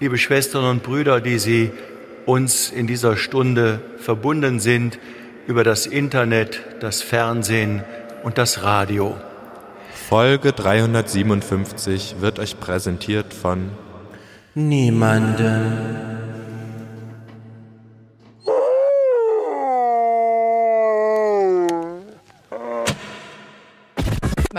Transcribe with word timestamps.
liebe 0.00 0.16
Schwestern 0.16 0.64
und 0.64 0.82
Brüder, 0.82 1.20
die 1.20 1.38
Sie 1.38 1.70
uns 2.24 2.70
in 2.70 2.86
dieser 2.86 3.16
Stunde 3.16 3.80
verbunden 3.98 4.58
sind 4.58 4.98
über 5.46 5.62
das 5.62 5.86
Internet, 5.86 6.62
das 6.80 7.02
Fernsehen 7.02 7.84
und 8.22 8.38
das 8.38 8.62
Radio. 8.62 9.16
Folge 10.08 10.52
357 10.52 12.16
wird 12.20 12.38
euch 12.38 12.58
präsentiert 12.58 13.34
von 13.34 13.70
niemandem. 14.54 16.09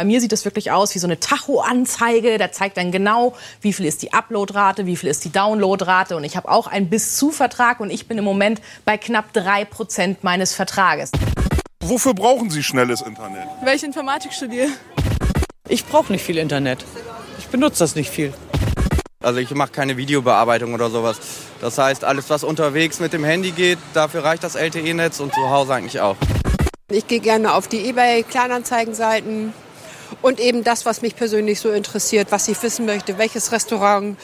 Bei 0.01 0.05
mir 0.05 0.19
sieht 0.19 0.33
es 0.33 0.45
wirklich 0.45 0.71
aus 0.71 0.95
wie 0.95 0.99
so 0.99 1.05
eine 1.05 1.19
Tacho-Anzeige. 1.19 2.39
Da 2.39 2.51
zeigt 2.51 2.77
dann 2.77 2.91
genau, 2.91 3.35
wie 3.61 3.71
viel 3.71 3.85
ist 3.85 4.01
die 4.01 4.13
Uploadrate, 4.13 4.87
wie 4.87 4.95
viel 4.95 5.09
ist 5.09 5.23
die 5.23 5.31
Downloadrate. 5.31 6.15
Und 6.15 6.23
ich 6.23 6.35
habe 6.35 6.49
auch 6.49 6.65
einen 6.65 6.89
Bis-zu-Vertrag 6.89 7.79
und 7.79 7.91
ich 7.91 8.07
bin 8.07 8.17
im 8.17 8.23
Moment 8.23 8.61
bei 8.83 8.97
knapp 8.97 9.31
drei 9.31 9.63
Prozent 9.63 10.23
meines 10.23 10.55
Vertrages. 10.55 11.11
Wofür 11.83 12.15
brauchen 12.15 12.49
Sie 12.49 12.63
schnelles 12.63 13.03
Internet? 13.03 13.45
Weil 13.63 13.75
ich 13.75 13.83
Informatik 13.83 14.33
studiere. 14.33 14.69
Ich 15.69 15.85
brauche 15.85 16.11
nicht 16.11 16.23
viel 16.23 16.39
Internet. 16.39 16.83
Ich 17.37 17.45
benutze 17.45 17.83
das 17.83 17.93
nicht 17.93 18.09
viel. 18.09 18.33
Also 19.21 19.39
ich 19.39 19.51
mache 19.51 19.71
keine 19.71 19.97
Videobearbeitung 19.97 20.73
oder 20.73 20.89
sowas. 20.89 21.19
Das 21.61 21.77
heißt, 21.77 22.05
alles, 22.05 22.27
was 22.31 22.43
unterwegs 22.43 22.99
mit 22.99 23.13
dem 23.13 23.23
Handy 23.23 23.51
geht, 23.51 23.77
dafür 23.93 24.23
reicht 24.23 24.43
das 24.43 24.55
LTE-Netz 24.55 25.19
und 25.19 25.31
zu 25.35 25.51
Hause 25.51 25.75
eigentlich 25.75 26.01
auch. 26.01 26.15
Ich 26.89 27.05
gehe 27.05 27.19
gerne 27.19 27.53
auf 27.53 27.67
die 27.67 27.87
eBay-Kleinanzeigenseiten 27.87 29.53
und 30.21 30.39
eben 30.39 30.63
das, 30.63 30.85
was 30.85 31.01
mich 31.01 31.15
persönlich 31.15 31.59
so 31.59 31.71
interessiert, 31.71 32.31
was 32.31 32.47
ich 32.47 32.61
wissen 32.61 32.85
möchte, 32.85 33.17
welches 33.17 33.51
Restaurant, 33.51 34.17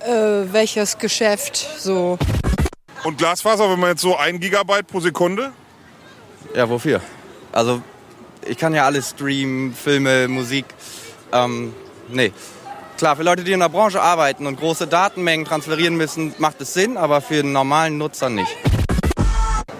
äh, 0.00 0.10
welches 0.52 0.98
Geschäft, 0.98 1.68
so. 1.78 2.18
Und 3.04 3.18
Glasfaser, 3.18 3.70
wenn 3.70 3.78
man 3.78 3.90
jetzt 3.90 4.02
so 4.02 4.16
ein 4.16 4.40
Gigabyte 4.40 4.86
pro 4.86 5.00
Sekunde? 5.00 5.52
Ja, 6.54 6.68
wofür? 6.68 7.00
Also 7.52 7.82
ich 8.44 8.58
kann 8.58 8.74
ja 8.74 8.84
alles 8.84 9.10
streamen, 9.10 9.74
Filme, 9.74 10.28
Musik. 10.28 10.66
Ähm, 11.32 11.74
nee. 12.08 12.32
Klar, 12.96 13.16
für 13.16 13.22
Leute, 13.22 13.44
die 13.44 13.52
in 13.52 13.60
der 13.60 13.68
Branche 13.68 14.02
arbeiten 14.02 14.46
und 14.46 14.58
große 14.58 14.88
Datenmengen 14.88 15.46
transferieren 15.46 15.96
müssen, 15.96 16.34
macht 16.38 16.60
es 16.60 16.74
Sinn, 16.74 16.96
aber 16.96 17.20
für 17.20 17.40
einen 17.40 17.52
normalen 17.52 17.96
Nutzer 17.96 18.28
nicht. 18.28 18.50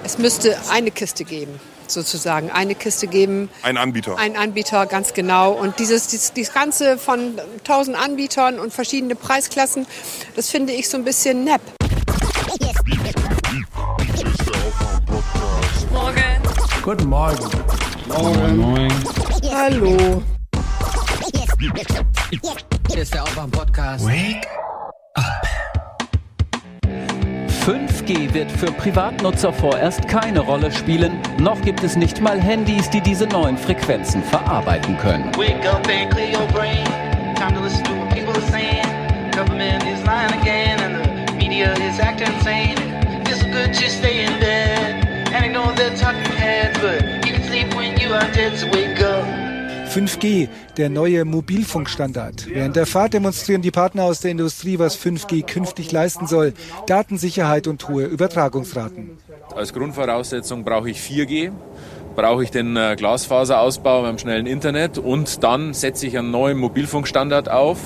Es 0.04 0.18
müsste 0.18 0.56
eine 0.70 0.92
Kiste 0.92 1.24
geben 1.24 1.58
sozusagen 1.90 2.50
eine 2.50 2.74
Kiste 2.74 3.06
geben. 3.06 3.50
Ein 3.62 3.76
Anbieter. 3.76 4.16
Ein 4.18 4.36
Anbieter, 4.36 4.86
ganz 4.86 5.14
genau. 5.14 5.52
Und 5.52 5.78
dieses, 5.78 6.08
dieses, 6.08 6.32
dieses 6.32 6.52
Ganze 6.52 6.98
von 6.98 7.40
tausend 7.64 7.96
Anbietern 7.96 8.58
und 8.58 8.72
verschiedene 8.72 9.14
Preisklassen, 9.14 9.86
das 10.36 10.50
finde 10.50 10.72
ich 10.72 10.88
so 10.88 10.96
ein 10.96 11.04
bisschen 11.04 11.44
nepp. 11.44 11.60
Morgen. 15.92 16.22
Guten 16.82 17.08
Morgen. 17.08 17.50
Morgen. 18.08 18.56
Morgen. 18.56 18.94
Hallo. 19.52 20.22
Hier 22.90 23.02
ist 23.02 23.14
der 23.14 23.22
Aufwand-Podcast. 23.24 24.04
Wake 24.06 24.46
up. 25.14 25.57
5G 27.68 28.32
wird 28.32 28.50
für 28.50 28.72
Privatnutzer 28.72 29.52
vorerst 29.52 30.08
keine 30.08 30.40
Rolle 30.40 30.72
spielen. 30.72 31.18
Noch 31.38 31.60
gibt 31.60 31.84
es 31.84 31.96
nicht 31.96 32.18
mal 32.18 32.40
Handys, 32.40 32.88
die 32.88 33.02
diese 33.02 33.26
neuen 33.26 33.58
Frequenzen 33.58 34.22
verarbeiten 34.22 34.96
können. 34.96 35.30
Heads, 46.38 46.78
but 46.78 47.02
you 47.26 47.32
can 47.34 47.42
sleep 47.42 47.74
when 47.74 47.98
you 47.98 48.14
are 48.14 48.30
dead, 48.32 48.56
so 48.56 48.66
wake 48.68 49.02
up. 49.02 49.37
5G, 49.88 50.48
der 50.76 50.90
neue 50.90 51.24
Mobilfunkstandard. 51.24 52.46
Während 52.48 52.76
der 52.76 52.86
Fahrt 52.86 53.14
demonstrieren 53.14 53.62
die 53.62 53.70
Partner 53.70 54.04
aus 54.04 54.20
der 54.20 54.30
Industrie, 54.30 54.78
was 54.78 54.98
5G 54.98 55.44
künftig 55.44 55.90
leisten 55.92 56.26
soll. 56.26 56.52
Datensicherheit 56.86 57.66
und 57.66 57.88
hohe 57.88 58.04
Übertragungsraten. 58.04 59.18
Als 59.54 59.72
Grundvoraussetzung 59.72 60.64
brauche 60.64 60.90
ich 60.90 60.98
4G 60.98 61.52
brauche 62.18 62.42
ich 62.42 62.50
den 62.50 62.76
äh, 62.76 62.96
Glasfaserausbau 62.96 64.02
beim 64.02 64.18
schnellen 64.18 64.46
Internet 64.46 64.98
und 64.98 65.44
dann 65.44 65.72
setze 65.72 66.04
ich 66.08 66.18
einen 66.18 66.32
neuen 66.32 66.58
Mobilfunkstandard 66.58 67.48
auf, 67.48 67.78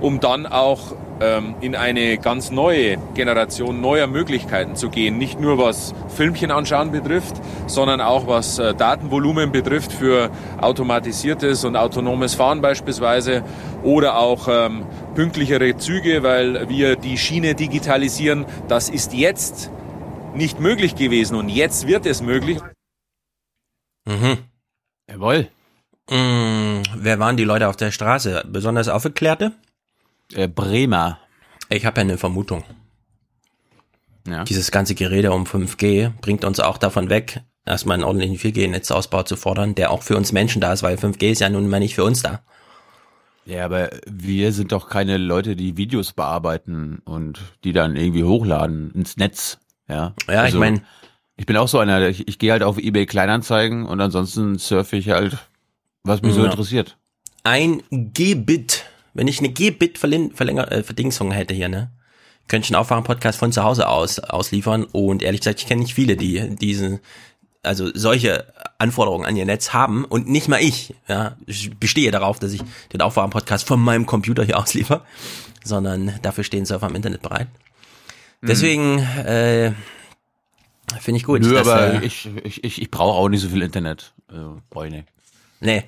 um 0.00 0.20
dann 0.20 0.46
auch 0.46 0.96
ähm, 1.20 1.54
in 1.60 1.76
eine 1.76 2.16
ganz 2.16 2.50
neue 2.50 2.96
Generation 3.12 3.82
neuer 3.82 4.06
Möglichkeiten 4.06 4.74
zu 4.74 4.88
gehen. 4.88 5.18
Nicht 5.18 5.38
nur 5.38 5.58
was 5.58 5.92
Filmchen 6.16 6.50
anschauen 6.50 6.92
betrifft, 6.92 7.34
sondern 7.66 8.00
auch 8.00 8.26
was 8.26 8.58
äh, 8.58 8.72
Datenvolumen 8.72 9.52
betrifft 9.52 9.92
für 9.92 10.30
automatisiertes 10.62 11.66
und 11.66 11.76
autonomes 11.76 12.32
Fahren 12.32 12.62
beispielsweise 12.62 13.42
oder 13.82 14.18
auch 14.18 14.48
ähm, 14.48 14.86
pünktlichere 15.14 15.76
Züge, 15.76 16.22
weil 16.22 16.70
wir 16.70 16.96
die 16.96 17.18
Schiene 17.18 17.54
digitalisieren. 17.54 18.46
Das 18.66 18.88
ist 18.88 19.12
jetzt 19.12 19.70
nicht 20.34 20.58
möglich 20.58 20.96
gewesen 20.96 21.36
und 21.36 21.50
jetzt 21.50 21.86
wird 21.86 22.06
es 22.06 22.22
möglich. 22.22 22.58
Mhm. 24.04 24.38
Jawohl. 25.08 25.48
Mhm. 26.10 26.82
Wer 26.96 27.18
waren 27.18 27.36
die 27.36 27.44
Leute 27.44 27.68
auf 27.68 27.76
der 27.76 27.90
Straße? 27.90 28.44
Besonders 28.46 28.88
Aufgeklärte? 28.88 29.52
Äh, 30.32 30.48
Bremer. 30.48 31.18
Ich 31.68 31.86
habe 31.86 32.00
ja 32.00 32.02
eine 32.02 32.18
Vermutung. 32.18 32.64
Ja. 34.26 34.44
Dieses 34.44 34.70
ganze 34.70 34.94
Gerede 34.94 35.32
um 35.32 35.44
5G 35.44 36.12
bringt 36.20 36.44
uns 36.44 36.60
auch 36.60 36.78
davon 36.78 37.10
weg, 37.10 37.42
erstmal 37.66 37.96
einen 37.96 38.04
ordentlichen 38.04 38.38
4G-Netzausbau 38.38 39.22
zu 39.24 39.36
fordern, 39.36 39.74
der 39.74 39.90
auch 39.90 40.02
für 40.02 40.16
uns 40.16 40.32
Menschen 40.32 40.60
da 40.60 40.72
ist, 40.72 40.82
weil 40.82 40.96
5G 40.96 41.32
ist 41.32 41.40
ja 41.40 41.50
nun 41.50 41.68
mal 41.68 41.80
nicht 41.80 41.94
für 41.94 42.04
uns 42.04 42.22
da. 42.22 42.42
Ja, 43.44 43.66
aber 43.66 43.90
wir 44.06 44.52
sind 44.52 44.72
doch 44.72 44.88
keine 44.88 45.18
Leute, 45.18 45.56
die 45.56 45.76
Videos 45.76 46.14
bearbeiten 46.14 47.02
und 47.04 47.40
die 47.62 47.72
dann 47.72 47.96
irgendwie 47.96 48.24
hochladen 48.24 48.90
ins 48.92 49.18
Netz. 49.18 49.58
Ja, 49.86 50.14
ja 50.26 50.40
also, 50.40 50.56
ich 50.56 50.60
meine, 50.60 50.82
ich 51.36 51.46
bin 51.46 51.56
auch 51.56 51.68
so 51.68 51.78
einer, 51.78 52.08
ich, 52.08 52.28
ich 52.28 52.38
gehe 52.38 52.52
halt 52.52 52.62
auf 52.62 52.78
eBay 52.78 53.06
Kleinanzeigen 53.06 53.86
und 53.86 54.00
ansonsten 54.00 54.58
surfe 54.58 54.96
ich 54.96 55.10
halt, 55.10 55.36
was 56.04 56.22
mich 56.22 56.34
ja. 56.34 56.42
so 56.42 56.44
interessiert. 56.44 56.96
Ein 57.42 57.82
G-Bit, 57.90 58.84
wenn 59.14 59.28
ich 59.28 59.40
eine 59.40 59.48
G-Bit-Verdingsung 59.50 61.32
hätte 61.32 61.54
hier, 61.54 61.68
ne? 61.68 61.90
Könnte 62.46 62.66
ich 62.66 62.70
einen 62.74 62.80
Aufwachen-Podcast 62.80 63.38
von 63.38 63.52
zu 63.52 63.64
Hause 63.64 63.88
aus 63.88 64.18
ausliefern 64.18 64.84
und 64.84 65.22
ehrlich 65.22 65.40
gesagt, 65.40 65.60
ich 65.60 65.66
kenne 65.66 65.80
nicht 65.80 65.94
viele, 65.94 66.16
die 66.16 66.56
diesen, 66.56 67.00
also 67.62 67.90
solche 67.94 68.52
Anforderungen 68.78 69.24
an 69.24 69.34
ihr 69.34 69.46
Netz 69.46 69.72
haben 69.72 70.04
und 70.04 70.28
nicht 70.28 70.48
mal 70.48 70.60
ich, 70.60 70.94
ja, 71.08 71.38
ich 71.46 71.74
bestehe 71.78 72.10
darauf, 72.10 72.38
dass 72.38 72.52
ich 72.52 72.60
den 72.92 73.00
Aufwachen-Podcast 73.00 73.66
von 73.66 73.80
meinem 73.80 74.04
Computer 74.04 74.44
hier 74.44 74.58
ausliefer, 74.58 75.06
sondern 75.64 76.18
dafür 76.20 76.44
stehen 76.44 76.66
Surfer 76.66 76.88
im 76.88 76.96
Internet 76.96 77.22
bereit. 77.22 77.48
Mhm. 78.42 78.46
Deswegen, 78.46 78.98
äh, 78.98 79.72
Finde 81.00 81.18
ich 81.18 81.24
gut. 81.24 81.42
Nö, 81.42 81.58
aber 81.58 81.94
äh, 81.94 82.04
ich, 82.04 82.28
ich, 82.44 82.64
ich, 82.64 82.82
ich 82.82 82.90
brauche 82.90 83.18
auch 83.18 83.28
nicht 83.28 83.40
so 83.40 83.48
viel 83.48 83.62
Internet. 83.62 84.12
Also, 84.28 84.60
brauche 84.70 84.86
ich 84.86 84.92
nicht. 84.92 85.08
Nee. 85.60 85.84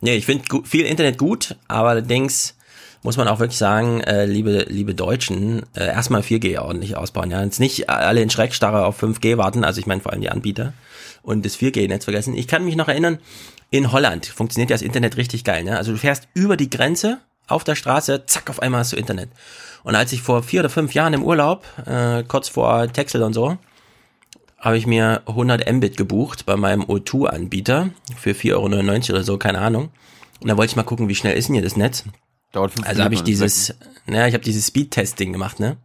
Nee, 0.00 0.16
ich 0.16 0.26
finde 0.26 0.44
viel 0.64 0.86
Internet 0.86 1.18
gut, 1.18 1.56
aber 1.68 1.90
allerdings 1.90 2.56
muss 3.02 3.16
man 3.16 3.28
auch 3.28 3.38
wirklich 3.38 3.58
sagen, 3.58 4.00
äh, 4.00 4.26
liebe, 4.26 4.66
liebe 4.68 4.94
Deutschen, 4.94 5.62
äh, 5.74 5.86
erstmal 5.86 6.22
4G 6.22 6.58
ordentlich 6.58 6.96
ausbauen. 6.96 7.30
Ja, 7.30 7.42
jetzt 7.42 7.60
nicht 7.60 7.88
alle 7.88 8.22
in 8.22 8.30
Schreckstarre 8.30 8.84
auf 8.84 9.02
5G 9.02 9.36
warten, 9.36 9.64
also 9.64 9.80
ich 9.80 9.86
meine 9.86 10.00
vor 10.00 10.12
allem 10.12 10.20
die 10.20 10.30
Anbieter 10.30 10.72
und 11.22 11.44
das 11.44 11.56
4G-Netz 11.56 12.04
vergessen. 12.04 12.34
Ich 12.34 12.46
kann 12.46 12.64
mich 12.64 12.76
noch 12.76 12.88
erinnern, 12.88 13.18
in 13.70 13.92
Holland 13.92 14.26
funktioniert 14.26 14.70
ja 14.70 14.74
das 14.74 14.82
Internet 14.82 15.16
richtig 15.16 15.44
geil. 15.44 15.64
Ne? 15.64 15.76
Also 15.76 15.92
du 15.92 15.98
fährst 15.98 16.28
über 16.34 16.56
die 16.56 16.70
Grenze 16.70 17.18
auf 17.46 17.64
der 17.64 17.74
Straße, 17.74 18.26
zack, 18.26 18.50
auf 18.50 18.60
einmal 18.60 18.80
hast 18.80 18.92
du 18.92 18.96
Internet. 18.96 19.30
Und 19.82 19.94
als 19.94 20.12
ich 20.12 20.22
vor 20.22 20.42
vier 20.42 20.60
oder 20.60 20.70
fünf 20.70 20.92
Jahren 20.94 21.14
im 21.14 21.24
Urlaub, 21.24 21.64
äh, 21.86 22.22
kurz 22.24 22.48
vor 22.48 22.92
Texel 22.92 23.22
und 23.22 23.32
so, 23.32 23.58
habe 24.60 24.76
ich 24.76 24.86
mir 24.86 25.22
100 25.26 25.70
Mbit 25.72 25.96
gebucht 25.96 26.46
bei 26.46 26.56
meinem 26.56 26.82
O2-Anbieter 26.82 27.90
für 28.16 28.32
4,99 28.32 28.52
Euro 28.52 29.12
oder 29.14 29.22
so, 29.24 29.38
keine 29.38 29.58
Ahnung. 29.58 29.88
Und 30.40 30.48
da 30.48 30.56
wollte 30.56 30.70
ich 30.70 30.76
mal 30.76 30.82
gucken, 30.82 31.08
wie 31.08 31.14
schnell 31.14 31.36
ist 31.36 31.48
denn 31.48 31.54
hier 31.54 31.64
das 31.64 31.76
Netz? 31.76 32.04
Dauert 32.52 32.72
fünf 32.72 32.86
also 32.86 33.02
habe 33.02 33.14
ich 33.14 33.22
dieses, 33.22 33.74
naja, 34.06 34.26
ich 34.26 34.34
habe 34.34 34.44
dieses 34.44 34.66
Speed-Testing 34.66 35.32
gemacht, 35.32 35.60
ne? 35.60 35.76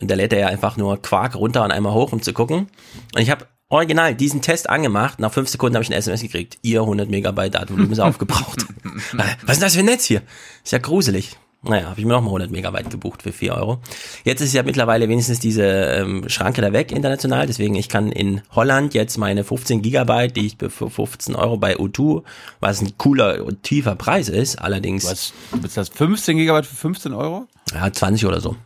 Und 0.00 0.10
da 0.10 0.14
lädt 0.14 0.32
er 0.32 0.40
ja 0.40 0.46
einfach 0.48 0.76
nur 0.76 1.00
Quark 1.00 1.36
runter 1.36 1.64
und 1.64 1.70
einmal 1.70 1.94
hoch, 1.94 2.12
um 2.12 2.20
zu 2.20 2.32
gucken. 2.32 2.68
Und 3.14 3.22
ich 3.22 3.30
habe 3.30 3.46
original 3.68 4.14
diesen 4.14 4.42
Test 4.42 4.68
angemacht. 4.68 5.18
Nach 5.20 5.32
fünf 5.32 5.48
Sekunden 5.48 5.76
habe 5.76 5.82
ich 5.82 5.90
ein 5.90 5.96
SMS 5.96 6.22
gekriegt. 6.22 6.58
Ihr 6.62 6.80
100 6.80 7.08
Megabyte 7.08 7.54
Datenvolumen 7.54 7.92
ist 7.92 8.00
aufgebraucht. 8.00 8.66
Was 9.46 9.56
ist 9.56 9.62
das 9.62 9.74
für 9.74 9.80
ein 9.80 9.86
Netz 9.86 10.04
hier? 10.04 10.22
Ist 10.64 10.72
ja 10.72 10.78
gruselig. 10.78 11.36
Naja, 11.62 11.88
habe 11.88 11.98
ich 11.98 12.06
mir 12.06 12.12
nochmal 12.12 12.28
100 12.28 12.50
Megabyte 12.50 12.90
gebucht 12.90 13.22
für 13.22 13.32
4 13.32 13.54
Euro. 13.54 13.80
Jetzt 14.24 14.40
ist 14.40 14.52
ja 14.52 14.62
mittlerweile 14.62 15.08
wenigstens 15.08 15.40
diese 15.40 15.64
ähm, 15.64 16.28
Schranke 16.28 16.60
da 16.62 16.72
weg 16.72 16.92
international, 16.92 17.46
deswegen 17.46 17.74
ich 17.74 17.88
kann 17.88 18.12
in 18.12 18.42
Holland 18.54 18.94
jetzt 18.94 19.18
meine 19.18 19.42
15 19.42 19.82
Gigabyte, 19.82 20.36
die 20.36 20.46
ich 20.46 20.56
für 20.58 20.90
15 20.90 21.34
Euro 21.34 21.56
bei 21.56 21.76
O2, 21.76 22.22
was 22.60 22.82
ein 22.82 22.96
cooler 22.98 23.44
und 23.44 23.62
tiefer 23.62 23.96
Preis 23.96 24.28
ist, 24.28 24.56
allerdings... 24.56 25.04
Was, 25.04 25.32
du 25.50 25.60
bezahlst 25.60 25.94
15 25.94 26.36
Gigabyte 26.36 26.66
für 26.66 26.76
15 26.76 27.12
Euro? 27.12 27.48
Ja, 27.72 27.92
20 27.92 28.26
oder 28.26 28.40
so. 28.40 28.56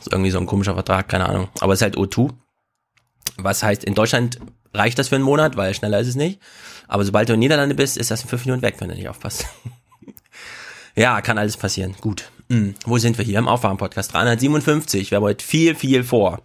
Ist 0.00 0.12
irgendwie 0.12 0.30
so 0.30 0.38
ein 0.38 0.46
komischer 0.46 0.74
Vertrag, 0.74 1.08
keine 1.08 1.28
Ahnung. 1.28 1.48
Aber 1.60 1.72
es 1.72 1.80
ist 1.80 1.82
halt 1.82 1.96
O2. 1.96 2.30
Was 3.36 3.62
heißt, 3.62 3.84
in 3.84 3.94
Deutschland 3.94 4.38
reicht 4.74 4.98
das 4.98 5.08
für 5.08 5.16
einen 5.16 5.24
Monat, 5.24 5.56
weil 5.56 5.74
schneller 5.74 5.98
ist 5.98 6.08
es 6.08 6.14
nicht. 6.14 6.40
Aber 6.88 7.04
sobald 7.04 7.28
du 7.28 7.32
in 7.32 7.40
Niederlande 7.40 7.74
bist, 7.74 7.96
ist 7.96 8.10
das 8.10 8.22
in 8.22 8.28
fünf 8.28 8.44
Minuten 8.44 8.62
weg, 8.62 8.76
wenn 8.78 8.88
du 8.88 8.94
nicht 8.94 9.08
aufpasst. 9.08 9.46
ja, 10.96 11.20
kann 11.20 11.38
alles 11.38 11.56
passieren. 11.56 11.94
Gut. 12.00 12.30
Hm. 12.50 12.74
Wo 12.84 12.98
sind 12.98 13.18
wir 13.18 13.24
hier? 13.24 13.38
Im 13.38 13.48
Aufwachen-Podcast 13.48 14.12
357. 14.12 15.10
Wir 15.10 15.16
haben 15.16 15.24
heute 15.24 15.44
viel, 15.44 15.74
viel 15.74 16.04
vor. 16.04 16.40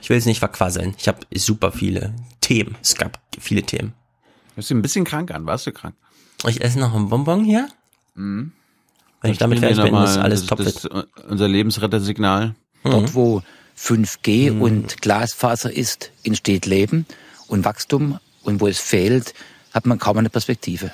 Ich 0.00 0.10
will 0.10 0.16
es 0.16 0.26
nicht 0.26 0.38
verquasseln. 0.38 0.94
Ich 0.98 1.08
habe 1.08 1.18
super 1.34 1.72
viele 1.72 2.14
Themen. 2.40 2.76
Es 2.82 2.94
gab 2.94 3.20
viele 3.38 3.62
Themen. 3.62 3.94
Hörst 4.54 4.70
du 4.70 4.74
ein 4.74 4.82
bisschen 4.82 5.04
krank 5.04 5.30
an? 5.30 5.46
Warst 5.46 5.66
du 5.66 5.72
krank? 5.72 5.94
Ich 6.46 6.60
esse 6.62 6.78
noch 6.78 6.94
einen 6.94 7.08
Bonbon 7.08 7.44
hier. 7.44 7.68
Mhm. 8.14 8.52
Wenn 9.20 9.32
ich 9.32 9.38
damit 9.38 9.58
fertig 9.58 9.82
bin, 9.82 9.94
ist 9.94 10.16
alles 10.16 10.40
das, 10.40 10.48
topfit. 10.48 10.66
das, 10.66 10.84
äh, 10.84 11.04
Unser 11.28 11.48
Lebensrettersignal. 11.48 12.54
Dort, 12.84 13.14
wo 13.14 13.42
5G 13.76 14.58
und 14.58 15.02
Glasfaser 15.02 15.72
ist, 15.72 16.12
entsteht 16.22 16.66
Leben 16.66 17.06
und 17.48 17.64
Wachstum. 17.64 18.18
Und 18.44 18.60
wo 18.60 18.68
es 18.68 18.78
fehlt, 18.78 19.34
hat 19.72 19.84
man 19.86 19.98
kaum 19.98 20.18
eine 20.18 20.30
Perspektive. 20.30 20.92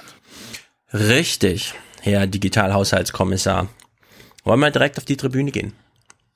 Richtig, 0.93 1.75
Herr 2.05 2.27
Digitalhaushaltskommissar. 2.27 3.69
Wollen 4.45 4.61
wir 4.61 4.71
direkt 4.71 4.99
auf 4.99 5.07
die 5.07 5.17
Tribüne 5.17 5.51
gehen? 5.51 5.73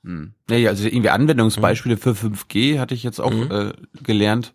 Hm. 0.03 0.33
Nee, 0.49 0.67
also 0.67 0.85
irgendwie 0.87 1.09
Anwendungsbeispiele 1.11 1.97
für 1.97 2.11
5G 2.15 2.79
hatte 2.79 2.95
ich 2.95 3.03
jetzt 3.03 3.19
auch 3.21 3.31
äh, 3.31 3.73
gelernt. 4.01 4.53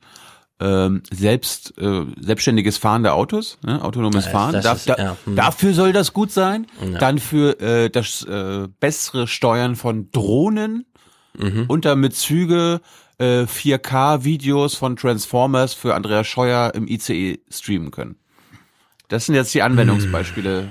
Ähm, 0.60 1.02
selbst 1.12 1.76
äh, 1.78 2.02
selbstständiges 2.20 2.78
Fahren 2.78 3.02
der 3.04 3.14
Autos, 3.14 3.58
ne? 3.64 3.82
autonomes 3.82 4.24
Ja, 4.26 4.30
Fahren. 4.30 4.52
das 4.54 4.64
Da, 4.64 4.72
ist- 4.72 4.88
da, 4.88 4.96
ja, 4.96 5.16
hm. 5.24 5.36
Dafür 5.36 5.72
soll 5.74 5.92
das 5.92 6.12
gut 6.12 6.32
sein. 6.32 6.66
Ja. 6.80 6.98
Dann 6.98 7.18
für 7.18 7.60
äh, 7.60 7.90
das 7.90 8.22
äh, 8.24 8.66
bessere 8.80 9.26
Steuern 9.28 9.76
von 9.76 10.10
Drohnen 10.10 10.86
Mhm. 11.36 11.64
und 11.66 11.84
damit 11.84 12.14
Züge 12.14 12.80
äh, 13.18 13.42
4K-Videos 13.42 14.76
von 14.76 14.94
Transformers 14.94 15.74
für 15.74 15.94
Andreas 15.96 16.28
Scheuer 16.28 16.72
im 16.76 16.86
ICE 16.86 17.40
streamen 17.50 17.90
können. 17.90 18.14
Das 19.08 19.26
sind 19.26 19.34
jetzt 19.34 19.52
die 19.52 19.62
Anwendungsbeispiele, 19.62 20.68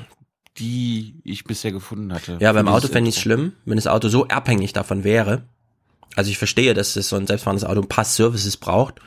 die 0.58 1.16
ich 1.24 1.46
bisher 1.46 1.72
gefunden 1.72 2.14
hatte. 2.14 2.38
Ja, 2.40 2.54
beim 2.54 2.68
Auto 2.68 2.88
fände 2.88 3.10
ich 3.10 3.16
Intro. 3.16 3.22
schlimm, 3.22 3.54
wenn 3.66 3.78
das 3.78 3.88
Auto 3.88 4.10
so 4.10 4.28
abhängig 4.28 4.74
davon 4.74 5.04
wäre. 5.04 5.44
Also 6.16 6.30
ich 6.30 6.38
verstehe, 6.38 6.74
dass 6.74 6.96
es 6.96 7.10
so 7.10 7.16
ein 7.16 7.26
selbstfahrendes 7.26 7.66
Auto 7.68 7.82
ein 7.82 7.90
paar 7.90 8.06
Services 8.06 8.58
braucht. 8.58 9.00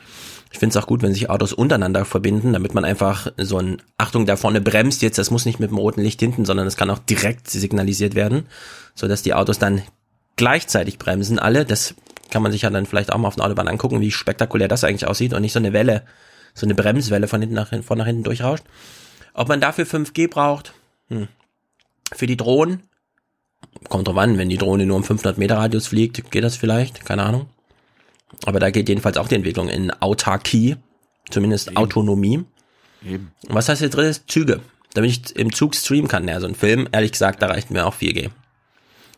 Ich 0.51 0.59
finde 0.59 0.77
es 0.77 0.83
auch 0.83 0.87
gut, 0.87 1.01
wenn 1.01 1.13
sich 1.13 1.29
Autos 1.29 1.53
untereinander 1.53 2.05
verbinden, 2.05 2.53
damit 2.53 2.73
man 2.73 2.85
einfach 2.85 3.31
so 3.37 3.59
ein 3.59 3.81
Achtung 3.97 4.25
da 4.25 4.35
vorne 4.35 4.61
bremst 4.61 5.01
jetzt, 5.01 5.17
das 5.17 5.31
muss 5.31 5.45
nicht 5.45 5.59
mit 5.59 5.69
dem 5.69 5.77
roten 5.77 6.01
Licht 6.01 6.19
hinten, 6.19 6.45
sondern 6.45 6.67
es 6.67 6.77
kann 6.77 6.89
auch 6.89 6.99
direkt 6.99 7.49
signalisiert 7.49 8.15
werden, 8.15 8.45
so 8.95 9.07
dass 9.07 9.21
die 9.21 9.33
Autos 9.33 9.59
dann 9.59 9.81
gleichzeitig 10.35 10.99
bremsen 10.99 11.39
alle. 11.39 11.65
Das 11.65 11.95
kann 12.29 12.43
man 12.43 12.51
sich 12.51 12.61
ja 12.61 12.69
dann 12.69 12.85
vielleicht 12.85 13.11
auch 13.11 13.17
mal 13.17 13.27
auf 13.27 13.35
der 13.35 13.45
Autobahn 13.45 13.67
angucken, 13.67 14.01
wie 14.01 14.11
spektakulär 14.11 14.67
das 14.67 14.83
eigentlich 14.83 15.07
aussieht 15.07 15.33
und 15.33 15.41
nicht 15.41 15.53
so 15.53 15.59
eine 15.59 15.73
Welle, 15.73 16.03
so 16.53 16.65
eine 16.65 16.75
Bremswelle 16.75 17.27
von 17.27 17.41
hinten 17.41 17.55
nach, 17.55 17.71
von 17.83 17.97
nach 17.97 18.05
hinten 18.05 18.23
durchrauscht. 18.23 18.63
Ob 19.33 19.47
man 19.47 19.61
dafür 19.61 19.85
5G 19.85 20.29
braucht? 20.29 20.73
Hm. 21.09 21.27
Für 22.13 22.27
die 22.27 22.37
Drohnen? 22.37 22.83
Kommt 23.89 24.07
drauf 24.07 24.17
an, 24.17 24.37
wenn 24.37 24.49
die 24.49 24.57
Drohne 24.57 24.85
nur 24.85 24.97
um 24.97 25.03
500 25.03 25.37
Meter 25.37 25.57
Radius 25.57 25.87
fliegt, 25.87 26.31
geht 26.31 26.43
das 26.43 26.55
vielleicht? 26.55 27.05
Keine 27.05 27.23
Ahnung. 27.23 27.47
Aber 28.45 28.59
da 28.59 28.69
geht 28.71 28.89
jedenfalls 28.89 29.17
auch 29.17 29.27
die 29.27 29.35
Entwicklung 29.35 29.69
in 29.69 29.91
Autarkie, 30.01 30.75
zumindest 31.29 31.75
Autonomie. 31.77 32.43
Eben. 33.05 33.31
Was 33.47 33.69
heißt 33.69 33.81
jetzt 33.81 33.95
drittes? 33.95 34.25
Züge. 34.27 34.61
Damit 34.93 35.11
ich 35.11 35.35
im 35.35 35.53
Zug 35.53 35.75
streamen 35.75 36.07
kann. 36.07 36.27
Ja, 36.27 36.39
so 36.39 36.47
ein 36.47 36.55
Film, 36.55 36.87
ehrlich 36.91 37.11
gesagt, 37.11 37.41
da 37.41 37.47
reicht 37.47 37.71
mir 37.71 37.85
auch 37.85 37.93
4G. 37.95 38.29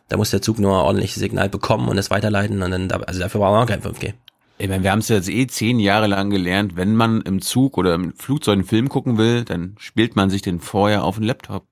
Da 0.08 0.16
muss 0.16 0.30
der 0.30 0.42
Zug 0.42 0.58
nur 0.58 0.72
ein 0.78 0.84
ordentliches 0.84 1.16
Signal 1.20 1.48
bekommen 1.48 1.88
und 1.88 1.96
es 1.96 2.10
weiterleiten 2.10 2.62
und 2.62 2.70
dann, 2.70 2.88
da- 2.88 2.96
also 2.98 3.20
dafür 3.20 3.40
brauchen 3.40 3.54
wir 3.54 3.62
auch 3.62 3.66
kein 3.66 3.82
5G. 3.82 4.12
Ich 4.58 4.68
meine, 4.68 4.82
wir 4.82 4.90
haben 4.92 4.98
es 4.98 5.08
ja 5.08 5.16
jetzt 5.16 5.30
eh 5.30 5.46
zehn 5.46 5.78
Jahre 5.80 6.06
lang 6.06 6.28
gelernt, 6.28 6.76
wenn 6.76 6.94
man 6.94 7.22
im 7.22 7.40
Zug 7.40 7.78
oder 7.78 7.94
im 7.94 8.12
Flugzeug 8.14 8.54
einen 8.54 8.64
Film 8.64 8.88
gucken 8.90 9.16
will, 9.16 9.44
dann 9.44 9.76
spielt 9.78 10.16
man 10.16 10.28
sich 10.28 10.42
den 10.42 10.60
vorher 10.60 11.04
auf 11.04 11.14
den 11.16 11.24
Laptop. 11.24 11.64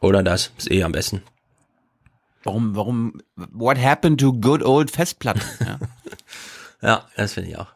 Oder 0.00 0.22
das, 0.22 0.52
ist 0.58 0.70
eh 0.70 0.82
am 0.84 0.92
besten. 0.92 1.22
Warum, 2.44 2.76
warum, 2.76 3.20
what 3.36 3.78
happened 3.78 4.20
to 4.20 4.32
good 4.32 4.62
old 4.62 4.90
Festplatten? 4.90 5.42
Ja. 5.60 5.78
Ja, 6.80 7.06
das 7.16 7.32
finde 7.32 7.50
ich 7.50 7.58
auch. 7.58 7.66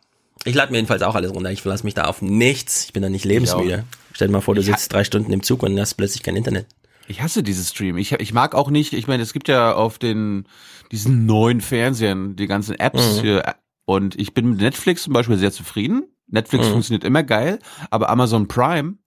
Ich 0.45 0.55
lade 0.55 0.71
mir 0.71 0.79
jedenfalls 0.79 1.03
auch 1.03 1.17
alles 1.17 1.33
runter. 1.35 1.51
Ich 1.51 1.63
verlasse 1.63 1.83
mich 1.85 1.95
da 1.95 2.05
auf 2.05 2.23
nichts. 2.23 2.85
Ich 2.85 2.93
bin 2.93 3.03
da 3.03 3.09
nicht 3.09 3.25
lebensmüde. 3.25 3.85
Stell 4.13 4.29
dir 4.29 4.33
mal 4.33 4.41
vor, 4.41 4.55
du 4.55 4.61
Ich 4.61 4.67
sitzt 4.69 4.93
drei 4.93 5.03
Stunden 5.03 5.33
im 5.33 5.43
Zug 5.43 5.65
und 5.65 5.79
hast 5.81 5.95
plötzlich 5.95 6.23
kein 6.23 6.37
Internet. 6.37 6.67
Ich 7.09 7.21
hasse 7.21 7.43
dieses 7.43 7.71
Stream. 7.71 7.97
Ich, 7.99 8.13
ich 8.13 8.33
mag 8.33 8.55
auch 8.55 8.71
nicht, 8.71 8.93
ich 8.93 9.09
meine, 9.09 9.25
es 9.25 9.33
gibt 9.33 9.49
ja 9.49 9.75
auf 9.75 9.99
den, 9.99 10.47
diesen 10.93 11.27
neuen 11.27 11.61
Fernsehern 11.61 12.37
die 12.37 12.47
ganzen 12.47 12.79
Apps 12.79 13.17
Mhm. 13.17 13.21
hier 13.21 13.55
und 13.87 14.19
ich 14.21 14.35
bin 14.35 14.51
mit 14.51 14.61
Netflix 14.61 15.03
zum 15.03 15.13
Beispiel 15.13 15.37
sehr 15.37 15.51
zufrieden. 15.53 16.05
Netflix 16.29 16.67
Mhm. 16.69 16.71
funktioniert 16.73 17.03
immer 17.05 17.25
geil, 17.25 17.59
aber 17.91 18.09
Amazon 18.09 18.47
Prime, 18.47 18.99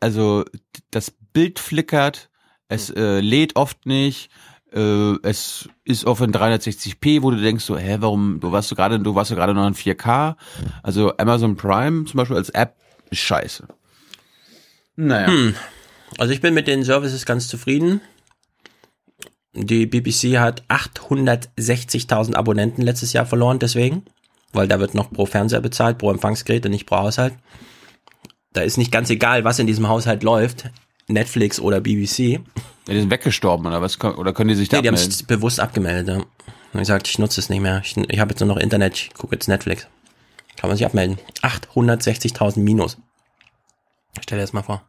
also 0.00 0.44
das 0.92 1.12
Bild 1.38 1.60
flickert, 1.60 2.30
es 2.66 2.90
äh, 2.90 3.20
lädt 3.20 3.54
oft 3.54 3.86
nicht, 3.86 4.28
äh, 4.72 5.14
es 5.22 5.68
ist 5.84 6.04
oft 6.04 6.20
in 6.20 6.32
360p, 6.32 7.22
wo 7.22 7.30
du 7.30 7.36
denkst 7.40 7.64
so, 7.64 7.78
hä, 7.78 7.98
warum, 8.00 8.40
du 8.40 8.50
warst 8.50 8.72
du 8.72 8.74
gerade, 8.74 8.98
du 8.98 9.14
warst 9.14 9.30
du 9.30 9.36
gerade 9.36 9.54
noch 9.54 9.64
in 9.64 9.74
4K. 9.74 10.34
Also 10.82 11.16
Amazon 11.16 11.54
Prime 11.54 12.06
zum 12.06 12.18
Beispiel 12.18 12.36
als 12.36 12.50
App 12.50 12.74
ist 13.10 13.20
scheiße. 13.20 13.68
Naja. 14.96 15.28
Hm. 15.28 15.54
Also 16.18 16.32
ich 16.32 16.40
bin 16.40 16.54
mit 16.54 16.66
den 16.66 16.82
Services 16.82 17.24
ganz 17.24 17.46
zufrieden. 17.46 18.00
Die 19.52 19.86
BBC 19.86 20.38
hat 20.38 20.64
860.000 20.66 22.34
Abonnenten 22.34 22.82
letztes 22.82 23.12
Jahr 23.12 23.26
verloren, 23.26 23.60
deswegen. 23.60 24.02
Weil 24.52 24.66
da 24.66 24.80
wird 24.80 24.94
noch 24.94 25.12
pro 25.12 25.24
Fernseher 25.24 25.60
bezahlt, 25.60 25.98
pro 25.98 26.10
Empfangsgerät 26.10 26.66
und 26.66 26.72
nicht 26.72 26.86
pro 26.86 26.96
Haushalt. 26.96 27.34
Da 28.52 28.62
ist 28.62 28.76
nicht 28.76 28.90
ganz 28.90 29.08
egal, 29.08 29.44
was 29.44 29.60
in 29.60 29.68
diesem 29.68 29.88
Haushalt 29.88 30.24
läuft. 30.24 30.68
Netflix 31.08 31.58
oder 31.60 31.80
BBC. 31.80 32.18
Ja, 32.18 32.40
die 32.88 33.00
sind 33.00 33.10
weggestorben 33.10 33.66
oder 33.66 33.82
was? 33.82 34.00
Oder 34.00 34.32
können 34.32 34.48
die 34.48 34.54
sich 34.54 34.68
da 34.68 34.76
Nee, 34.78 34.82
die 34.82 34.88
haben 34.88 34.94
abmelden? 34.94 35.12
es 35.12 35.22
bewusst 35.22 35.60
abgemeldet. 35.60 36.08
Ja. 36.08 36.24
Und 36.72 36.80
gesagt, 36.80 37.08
ich 37.08 37.18
nutze 37.18 37.40
es 37.40 37.48
nicht 37.48 37.60
mehr. 37.60 37.80
Ich, 37.84 37.96
ich 37.96 38.18
habe 38.20 38.30
jetzt 38.30 38.40
nur 38.40 38.48
noch 38.48 38.58
Internet, 38.58 38.94
ich 38.96 39.14
gucke 39.14 39.34
jetzt 39.34 39.48
Netflix. 39.48 39.86
Kann 40.56 40.68
man 40.68 40.76
sich 40.76 40.84
abmelden. 40.86 41.18
860.000 41.42 42.60
Minus. 42.60 42.98
Stell 44.20 44.38
dir 44.38 44.42
das 44.42 44.52
mal 44.52 44.62
vor. 44.62 44.82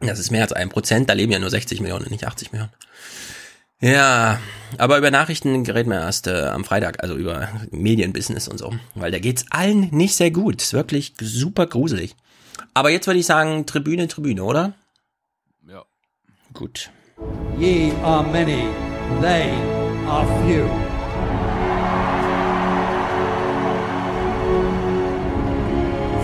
Das 0.00 0.18
ist 0.18 0.30
mehr 0.30 0.42
als 0.42 0.52
ein 0.52 0.68
Prozent, 0.68 1.10
da 1.10 1.14
leben 1.14 1.32
ja 1.32 1.38
nur 1.40 1.50
60 1.50 1.80
Millionen, 1.80 2.08
nicht 2.10 2.24
80 2.26 2.52
Millionen. 2.52 2.72
Ja, 3.80 4.40
aber 4.76 4.98
über 4.98 5.10
Nachrichten 5.10 5.64
reden 5.66 5.90
wir 5.90 6.00
erst 6.00 6.26
äh, 6.26 6.46
am 6.46 6.64
Freitag, 6.64 7.02
also 7.02 7.16
über 7.16 7.48
Medienbusiness 7.70 8.48
und 8.48 8.58
so, 8.58 8.74
weil 8.94 9.10
da 9.12 9.18
geht's 9.18 9.44
allen 9.50 9.88
nicht 9.90 10.14
sehr 10.14 10.30
gut. 10.30 10.62
Ist 10.62 10.72
wirklich 10.72 11.14
super 11.20 11.66
gruselig. 11.66 12.14
Aber 12.78 12.90
jetzt 12.90 13.08
würde 13.08 13.18
ich 13.18 13.26
sagen, 13.26 13.66
Tribüne, 13.66 14.06
Tribüne, 14.06 14.44
oder? 14.44 14.72
Ja. 15.68 15.84
Gut. 16.52 16.90
Ye 17.58 17.90
are 18.04 18.22
many, 18.22 18.68
they 19.20 19.50
are 20.06 20.24
few. 20.46 20.62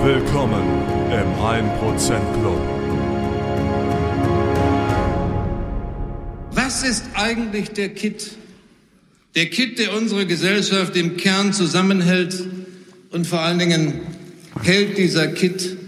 Willkommen 0.05 0.63
im 1.11 1.29
1% 1.43 2.23
Club. 2.39 2.61
Was 6.53 6.85
ist 6.85 7.05
eigentlich 7.15 7.71
der 7.71 7.89
Kit? 7.89 8.37
Der 9.35 9.47
Kit, 9.47 9.81
der 9.81 9.93
unsere 9.93 10.25
Gesellschaft 10.25 10.95
im 10.95 11.17
Kern 11.17 11.53
zusammenhält 11.53 12.47
und 13.11 13.27
vor 13.27 13.41
allen 13.41 13.59
Dingen 13.59 14.03
hält 14.63 14.97
dieser 14.99 15.27
Kit 15.27 15.79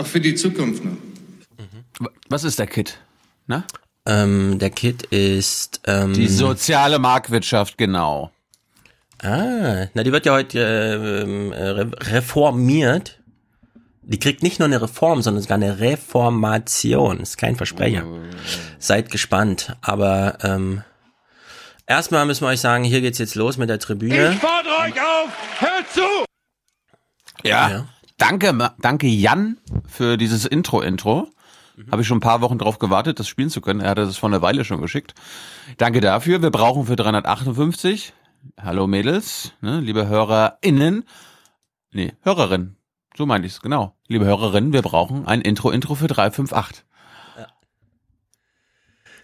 auch 0.00 0.06
für 0.06 0.20
die 0.20 0.34
Zukunft 0.34 0.84
noch. 0.84 0.96
Was 2.28 2.44
ist 2.44 2.58
der 2.58 2.66
Kit? 2.66 2.98
Na? 3.46 3.64
Ähm, 4.06 4.58
der 4.58 4.70
Kit 4.70 5.02
ist 5.04 5.80
ähm, 5.86 6.14
Die 6.14 6.28
soziale 6.28 6.98
Marktwirtschaft, 6.98 7.76
genau. 7.76 8.30
Ah, 9.22 9.86
na 9.92 10.02
die 10.02 10.12
wird 10.12 10.24
ja 10.24 10.32
heute 10.32 10.58
äh, 10.58 11.62
re- 11.68 11.90
reformiert. 12.12 13.18
Die 14.02 14.18
kriegt 14.18 14.42
nicht 14.42 14.58
nur 14.58 14.66
eine 14.66 14.80
Reform, 14.80 15.20
sondern 15.20 15.42
sogar 15.42 15.56
eine 15.56 15.78
Reformation. 15.78 17.20
Ist 17.20 17.36
kein 17.36 17.56
Versprecher. 17.56 18.04
Seid 18.78 19.10
gespannt. 19.10 19.76
Aber 19.82 20.38
ähm, 20.42 20.82
erstmal 21.86 22.24
müssen 22.24 22.42
wir 22.44 22.48
euch 22.48 22.60
sagen, 22.60 22.82
hier 22.84 23.02
geht's 23.02 23.18
jetzt 23.18 23.34
los 23.34 23.58
mit 23.58 23.68
der 23.68 23.78
Tribüne. 23.78 24.32
fordere 24.40 24.72
euch 24.80 25.00
auf, 25.00 25.30
hört 25.60 25.92
zu! 25.92 26.24
Ja. 27.44 27.86
Danke, 28.20 28.74
danke 28.82 29.06
Jan 29.06 29.56
für 29.86 30.18
dieses 30.18 30.44
Intro-Intro. 30.44 31.28
Habe 31.90 32.02
ich 32.02 32.08
schon 32.08 32.18
ein 32.18 32.20
paar 32.20 32.42
Wochen 32.42 32.58
drauf 32.58 32.78
gewartet, 32.78 33.18
das 33.18 33.26
spielen 33.26 33.48
zu 33.48 33.62
können. 33.62 33.80
Er 33.80 33.88
hatte 33.88 34.04
das 34.04 34.18
vor 34.18 34.28
einer 34.28 34.42
Weile 34.42 34.66
schon 34.66 34.82
geschickt. 34.82 35.14
Danke 35.78 36.02
dafür. 36.02 36.42
Wir 36.42 36.50
brauchen 36.50 36.84
für 36.84 36.96
358. 36.96 38.12
Hallo 38.60 38.86
Mädels, 38.86 39.52
ne, 39.62 39.80
liebe 39.80 40.06
HörerInnen. 40.06 41.04
Nee, 41.92 42.12
Hörerinnen. 42.20 42.76
So 43.16 43.24
meine 43.24 43.46
ich 43.46 43.54
es, 43.54 43.60
genau. 43.62 43.96
Liebe 44.06 44.26
Hörerinnen, 44.26 44.74
wir 44.74 44.82
brauchen 44.82 45.26
ein 45.26 45.40
Intro-Intro 45.40 45.94
für 45.94 46.06
358. 46.06 46.84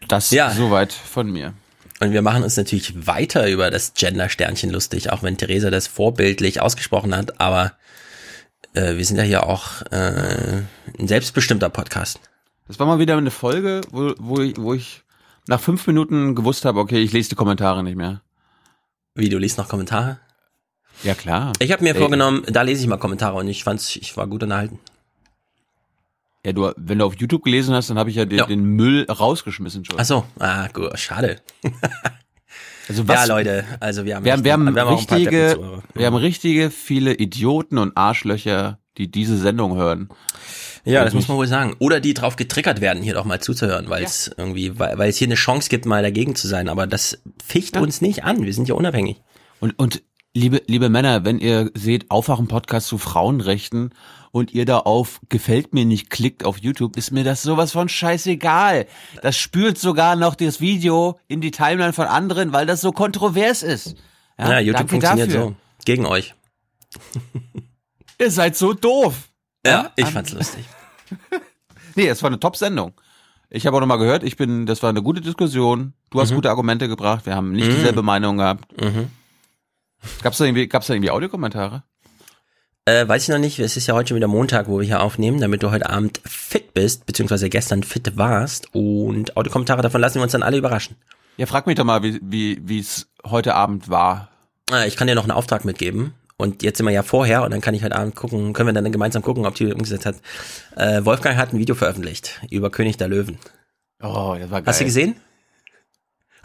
Das 0.09 0.31
Ja. 0.31 0.51
soweit 0.53 0.93
von 0.95 1.31
mir. 1.31 1.53
Und 2.01 2.13
wir 2.13 2.23
machen 2.23 2.43
uns 2.45 2.57
natürlich 2.57 3.07
weiter 3.07 3.47
über 3.51 3.71
das 3.71 3.93
Gender-Sternchen 3.93 4.71
lustig, 4.71 5.13
auch 5.13 5.23
wenn 5.23 5.37
Theresa 5.37 5.71
das 5.71 5.87
vorbildlich 5.87 6.63
ausgesprochen 6.63 7.15
hat, 7.15 7.41
aber 7.41 7.73
äh, 8.77 8.97
wir 8.97 9.05
sind 9.05 9.17
ja 9.17 9.23
hier 9.23 9.47
auch 9.47 9.83
äh, 9.91 10.63
ein 10.99 11.09
selbstbestimmter 11.09 11.69
Podcast. 11.71 12.21
Das 12.69 12.79
war 12.79 12.87
mal 12.87 12.99
wieder 12.99 13.17
eine 13.17 13.31
Folge, 13.31 13.81
wo, 13.91 14.15
wo, 14.19 14.41
ich, 14.41 14.57
wo 14.59 14.75
ich 14.75 15.03
nach 15.49 15.61
fünf 15.61 15.87
Minuten 15.87 16.35
gewusst 16.35 16.65
habe, 16.65 16.81
okay, 16.81 16.99
ich 16.99 17.13
lese 17.13 17.31
die 17.31 17.35
Kommentare 17.37 17.83
nicht 17.83 17.97
mehr. 17.97 18.23
Wie, 19.15 19.29
du 19.29 19.39
liest 19.39 19.59
noch 19.59 19.69
Kommentare? 19.69 20.19
Ja, 21.03 21.15
klar. 21.15 21.53
Ich 21.59 21.73
habe 21.73 21.83
mir 21.83 21.95
Ey. 21.95 22.01
vorgenommen, 22.01 22.43
da 22.49 22.63
lese 22.63 22.83
ich 22.83 22.89
mal 22.89 22.97
Kommentare 22.99 23.37
und 23.37 23.49
ich 23.49 23.65
fand's, 23.65 23.97
ich 23.97 24.17
war 24.17 24.27
gut 24.27 24.43
unterhalten. 24.43 24.79
Ja, 26.45 26.53
du, 26.53 26.73
wenn 26.77 26.99
du 26.99 27.05
auf 27.05 27.17
YouTube 27.17 27.43
gelesen 27.45 27.75
hast, 27.75 27.91
dann 27.91 27.99
habe 27.99 28.11
ich 28.11 28.17
ja 28.17 28.25
den, 28.25 28.39
Ja. 28.39 28.47
den 28.47 28.65
Müll 28.65 29.05
rausgeschmissen 29.11 29.85
schon. 29.85 29.99
Ach 29.99 30.05
so, 30.05 30.25
ah, 30.39 30.69
gut, 30.69 30.99
schade. 30.99 31.41
Also 32.89 33.03
Ja, 33.03 33.25
Leute, 33.25 33.65
also 33.81 34.05
wir 34.05 34.17
haben, 34.17 34.25
wir 34.25 34.33
haben, 34.33 34.45
wir 34.45 34.53
haben, 34.53 34.75
wir 34.75 34.83
haben 34.83 34.95
auch 34.95 35.01
ein 35.01 35.07
paar 35.07 35.19
richtige, 35.19 35.83
wir 35.95 36.07
haben 36.07 36.17
richtige 36.17 36.71
viele 36.71 37.15
Idioten 37.15 37.79
und 37.79 37.97
Arschlöcher, 37.97 38.79
die 38.97 39.11
diese 39.11 39.37
Sendung 39.37 39.77
hören. 39.77 40.09
Ja, 40.85 41.05
das 41.05 41.15
muss 41.15 41.27
man 41.27 41.37
wohl 41.37 41.49
sagen. 41.49 41.75
Oder 41.81 41.99
die 41.99 42.15
drauf 42.15 42.37
getriggert 42.37 42.81
werden, 42.81 43.03
hier 43.03 43.15
doch 43.15 43.25
mal 43.25 43.41
zuzuhören, 43.41 43.91
weil 43.91 44.05
es 44.05 44.31
irgendwie, 44.37 44.79
weil, 44.79 44.97
weil 44.99 45.11
es 45.11 45.17
hier 45.17 45.27
eine 45.27 45.35
Chance 45.35 45.69
gibt, 45.69 45.85
mal 45.85 46.03
dagegen 46.03 46.37
zu 46.37 46.47
sein. 46.47 46.69
Aber 46.69 46.87
das 46.87 47.21
ficht 47.45 47.77
uns 47.77 48.01
nicht 48.01 48.23
an. 48.23 48.45
Wir 48.45 48.55
sind 48.55 48.69
ja 48.69 48.77
unabhängig. 48.77 49.21
Und, 49.59 49.77
und 49.79 50.03
liebe, 50.37 50.63
liebe 50.67 50.89
Männer, 50.89 51.25
wenn 51.25 51.39
ihr 51.39 51.71
seht, 51.75 52.11
Aufwachen-Podcast 52.11 52.87
zu 52.87 52.99
Frauenrechten 52.99 53.95
und 54.31 54.53
ihr 54.53 54.67
da 54.67 54.79
auf 54.81 55.21
gefällt 55.29 55.73
mir 55.75 55.85
nicht 55.85 56.11
klickt 56.11 56.45
auf 56.45 56.59
YouTube, 56.59 56.97
ist 56.97 57.11
mir 57.11 57.25
das 57.25 57.43
sowas 57.43 57.73
von 57.73 57.89
scheißegal. 57.89 58.87
Das 59.23 59.37
spült 59.37 59.79
sogar 59.79 60.15
noch 60.17 60.35
das 60.35 60.61
Video 60.61 61.19
in 61.27 61.41
die 61.41 61.51
Timeline 61.51 61.93
von 61.93 62.07
anderen, 62.07 62.53
weil 62.53 62.67
das 62.67 62.81
so 62.81 62.93
kontrovers 62.93 63.63
ist. 63.63 63.97
Ja, 64.39 64.59
YouTube 64.61 64.77
danke 64.79 64.91
funktioniert 64.91 65.29
dafür. 65.31 65.43
so. 65.49 65.55
Gegen 65.85 66.07
euch. 66.07 66.35
Ihr 68.21 68.31
seid 68.31 68.57
so 68.57 68.73
doof. 68.75 69.15
Ja, 69.65 69.91
ich 69.97 70.07
fand's 70.07 70.33
lustig. 70.33 70.65
Nee, 71.99 72.09
es 72.09 72.23
war 72.23 72.29
eine 72.29 72.39
Top-Sendung. 72.39 72.93
Ich 73.49 73.67
habe 73.67 73.75
auch 73.75 73.81
nochmal 73.81 73.97
gehört, 73.97 74.23
ich 74.23 74.37
bin, 74.37 74.67
das 74.67 74.83
war 74.83 74.91
eine 74.91 75.03
gute 75.03 75.23
Diskussion. 75.23 75.95
Du 76.11 76.21
hast 76.21 76.31
Mhm. 76.31 76.35
gute 76.35 76.51
Argumente 76.51 76.89
gebracht. 76.89 77.25
Wir 77.25 77.35
haben 77.35 77.53
nicht 77.53 77.69
Mhm. 77.71 77.75
dieselbe 77.77 78.03
Meinung 78.03 78.37
gehabt. 78.37 78.67
Mhm. 78.79 79.07
Gab's 80.23 80.39
da 80.39 80.45
irgendwie, 80.45 80.67
gab's 80.67 80.87
da 80.87 80.95
irgendwie 80.95 81.11
Audiokommentare? 81.11 81.83
Äh, 82.85 83.09
weiß 83.09 83.25
ich 83.25 83.29
noch 83.29 83.39
nicht. 83.39 83.59
Es 83.59 83.77
ist 83.77 83.89
ja 83.89 83.95
heute 83.95 84.11
schon 84.11 84.17
wieder 84.17 84.29
Montag, 84.29 84.69
wo 84.69 84.79
wir 84.79 84.87
hier 84.87 85.03
aufnehmen, 85.03 85.41
damit 85.41 85.63
du 85.63 85.73
heute 85.73 85.91
Abend 85.91 86.21
fit 86.25 86.73
bist, 86.73 87.05
beziehungsweise 87.05 87.49
gestern 87.51 87.83
fit 87.83 88.17
warst. 88.17 88.73
Und 88.75 89.37
Audiokommentare 89.37 89.83
davon 89.83 90.01
lassen 90.01 90.17
wir 90.17 90.23
uns 90.23 90.33
dann 90.33 90.45
alle 90.45 90.57
überraschen. 90.57 90.97
Ja, 91.37 91.47
frag 91.47 91.67
mich 91.67 91.75
doch 91.75 91.85
mal, 91.85 92.03
wie, 92.03 92.21
wie, 92.23 92.61
wie 92.63 92.79
es 92.79 93.09
heute 93.25 93.55
Abend 93.55 93.89
war. 93.89 94.31
Äh, 94.71 94.87
ich 94.87 94.97
kann 94.97 95.09
dir 95.09 95.17
noch 95.17 95.25
einen 95.25 95.33
Auftrag 95.33 95.65
mitgeben. 95.65 96.15
Und 96.39 96.63
jetzt 96.63 96.77
sind 96.77 96.87
wir 96.87 96.93
ja 96.93 97.03
vorher 97.03 97.43
und 97.43 97.51
dann 97.51 97.61
kann 97.61 97.75
ich 97.75 97.83
heute 97.83 97.97
Abend 97.97 98.15
gucken, 98.15 98.53
können 98.53 98.69
wir 98.69 98.75
dann 98.75 98.93
gemeinsam 98.93 99.23
gucken, 99.23 99.47
ob 99.47 99.55
die 99.55 99.73
umgesetzt 99.73 100.07
hat. 100.07 100.17
Äh, 100.77 101.05
Wolfgang 101.05 101.37
hat 101.37 101.53
ein 101.53 101.59
Video 101.59 101.75
veröffentlicht 101.75 102.41
über 102.51 102.71
König 102.71 102.99
der 102.99 103.09
Löwen. 103.09 103.39
Oh, 104.03 104.37
das 104.39 104.51
war 104.51 104.61
geil. 104.61 104.67
Hast 104.67 104.81
du 104.81 104.85
gesehen? 104.85 105.17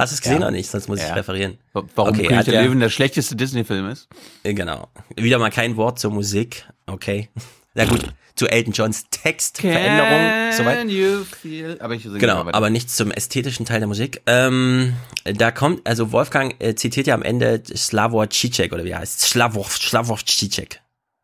Hast 0.02 0.12
du 0.12 0.16
es 0.16 0.22
gesehen 0.22 0.42
Ja. 0.42 0.48
oder 0.48 0.52
nicht? 0.52 0.70
Sonst 0.70 0.88
muss 0.88 1.00
ich 1.00 1.08
Ja. 1.08 1.14
referieren. 1.14 1.58
Warum 1.74 1.90
Okay, 2.14 2.26
König 2.28 2.46
der 2.46 2.54
er- 2.56 2.64
Löwen 2.64 2.80
der 2.80 2.90
schlechteste 2.90 3.36
Disney-Film 3.36 3.88
ist? 3.90 4.08
Äh, 4.44 4.54
Genau. 4.54 4.88
Wieder 5.16 5.38
mal 5.40 5.50
kein 5.52 5.78
Wort 5.78 6.00
zur 6.00 6.12
Musik. 6.12 6.66
Okay. 6.88 7.30
Na 7.74 7.86
gut, 7.86 8.06
zu 8.36 8.48
Elton 8.48 8.74
Johns 8.74 9.06
Textveränderung. 9.12 10.52
Soweit. 10.58 10.90
you 10.90 11.24
feel? 11.24 11.78
Aber 11.80 11.94
ich 11.96 12.04
Genau, 12.04 12.42
aber 12.52 12.70
nichts 12.70 12.96
zum 12.98 13.12
ästhetischen 13.12 13.66
Teil 13.66 13.80
der 13.80 13.88
Musik. 13.88 14.22
Ähm, 14.26 14.94
da 15.24 15.52
kommt, 15.52 15.88
also 15.88 16.12
Wolfgang 16.12 16.56
äh, 16.60 16.76
zitiert 16.76 17.08
ja 17.08 17.14
am 17.16 17.22
Ende 17.24 17.62
Slavoj 17.66 18.26
Žižek 18.28 18.74
oder 18.74 18.84
wie 18.84 18.90
er 18.90 19.00
heißt, 19.00 19.22
Slavoj, 19.22 19.66
Slavoj 19.70 20.18
Žižek. 20.26 20.80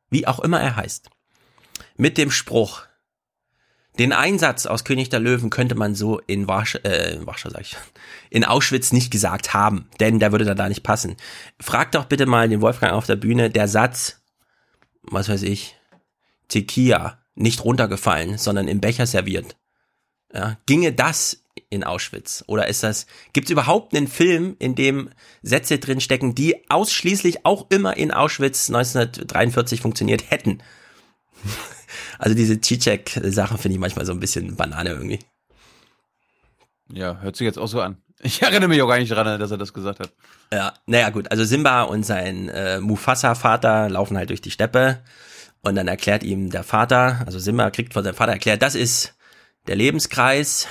Wie 0.09 0.25
auch 0.27 0.39
immer 0.39 0.61
er 0.61 0.75
heißt. 0.77 1.09
Mit 1.97 2.17
dem 2.17 2.31
Spruch, 2.31 2.83
den 3.99 4.13
Einsatz 4.13 4.65
aus 4.67 4.83
König 4.85 5.09
der 5.09 5.19
Löwen 5.19 5.49
könnte 5.49 5.75
man 5.75 5.95
so 5.95 6.19
in 6.27 6.47
Warsch, 6.47 6.75
äh, 6.83 7.17
Warschau 7.25 7.49
sag 7.49 7.61
ich, 7.61 7.75
in 8.29 8.43
Auschwitz 8.43 8.91
nicht 8.91 9.11
gesagt 9.11 9.53
haben, 9.53 9.89
denn 9.99 10.19
der 10.19 10.31
würde 10.31 10.45
da 10.45 10.55
da 10.55 10.69
nicht 10.69 10.83
passen. 10.83 11.15
Frag 11.59 11.91
doch 11.91 12.05
bitte 12.05 12.25
mal 12.25 12.49
den 12.49 12.61
Wolfgang 12.61 12.93
auf 12.93 13.05
der 13.05 13.15
Bühne, 13.15 13.49
der 13.49 13.67
Satz, 13.67 14.21
was 15.03 15.29
weiß 15.29 15.43
ich, 15.43 15.75
Tequila, 16.47 17.19
nicht 17.35 17.63
runtergefallen, 17.63 18.37
sondern 18.37 18.67
im 18.67 18.81
Becher 18.81 19.05
serviert. 19.05 19.55
Ja, 20.33 20.57
ginge 20.65 20.93
das 20.93 21.43
in 21.69 21.83
Auschwitz? 21.83 22.43
Oder 22.47 22.67
ist 22.67 22.83
das, 22.83 23.07
gibt 23.33 23.47
es 23.47 23.51
überhaupt 23.51 23.95
einen 23.95 24.07
Film, 24.07 24.55
in 24.59 24.75
dem 24.75 25.09
Sätze 25.41 25.79
drin 25.79 26.01
stecken, 26.01 26.35
die 26.35 26.69
ausschließlich 26.69 27.45
auch 27.45 27.67
immer 27.69 27.97
in 27.97 28.11
Auschwitz 28.11 28.69
1943 28.69 29.81
funktioniert 29.81 30.29
hätten? 30.31 30.61
Also 32.19 32.35
diese 32.35 32.59
Zizek-Sachen 32.59 33.59
finde 33.59 33.75
ich 33.75 33.79
manchmal 33.79 34.05
so 34.05 34.11
ein 34.11 34.19
bisschen 34.19 34.55
Banane 34.55 34.89
irgendwie. 34.89 35.19
Ja, 36.91 37.19
hört 37.21 37.35
sich 37.35 37.45
jetzt 37.45 37.59
auch 37.59 37.67
so 37.67 37.79
an. 37.79 37.97
Ich 38.19 38.41
erinnere 38.41 38.67
mich 38.67 38.81
auch 38.81 38.87
gar 38.87 38.97
nicht 38.97 39.11
dran, 39.11 39.39
dass 39.39 39.51
er 39.51 39.57
das 39.57 39.73
gesagt 39.73 39.99
hat. 39.99 40.11
Ja, 40.51 40.73
naja 40.85 41.09
gut, 41.09 41.29
also 41.31 41.43
Simba 41.43 41.83
und 41.83 42.03
sein 42.03 42.49
äh, 42.49 42.79
Mufasa-Vater 42.79 43.89
laufen 43.89 44.17
halt 44.17 44.29
durch 44.29 44.41
die 44.41 44.51
Steppe 44.51 45.03
und 45.61 45.75
dann 45.75 45.87
erklärt 45.87 46.23
ihm 46.23 46.49
der 46.49 46.63
Vater, 46.63 47.21
also 47.25 47.37
Simba 47.37 47.69
kriegt 47.69 47.93
von 47.93 48.03
seinem 48.03 48.15
Vater 48.15 48.31
erklärt, 48.31 48.61
das 48.61 48.75
ist 48.75 49.15
der 49.67 49.75
Lebenskreis, 49.75 50.67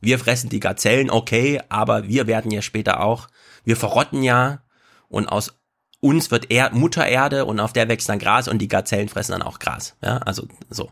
wir 0.00 0.18
fressen 0.18 0.50
die 0.50 0.60
Gazellen, 0.60 1.10
okay, 1.10 1.60
aber 1.68 2.08
wir 2.08 2.26
werden 2.26 2.50
ja 2.50 2.62
später 2.62 3.00
auch, 3.00 3.28
wir 3.64 3.76
verrotten 3.76 4.22
ja 4.22 4.62
und 5.08 5.28
aus 5.28 5.58
uns 6.00 6.30
wird 6.30 6.50
er 6.50 6.70
Mutter 6.72 7.06
Erde 7.06 7.44
und 7.44 7.60
auf 7.60 7.72
der 7.72 7.88
wächst 7.88 8.08
dann 8.08 8.18
Gras 8.18 8.48
und 8.48 8.58
die 8.58 8.68
Gazellen 8.68 9.08
fressen 9.08 9.32
dann 9.32 9.42
auch 9.42 9.58
Gras, 9.58 9.96
ja, 10.02 10.18
also 10.18 10.48
so. 10.70 10.90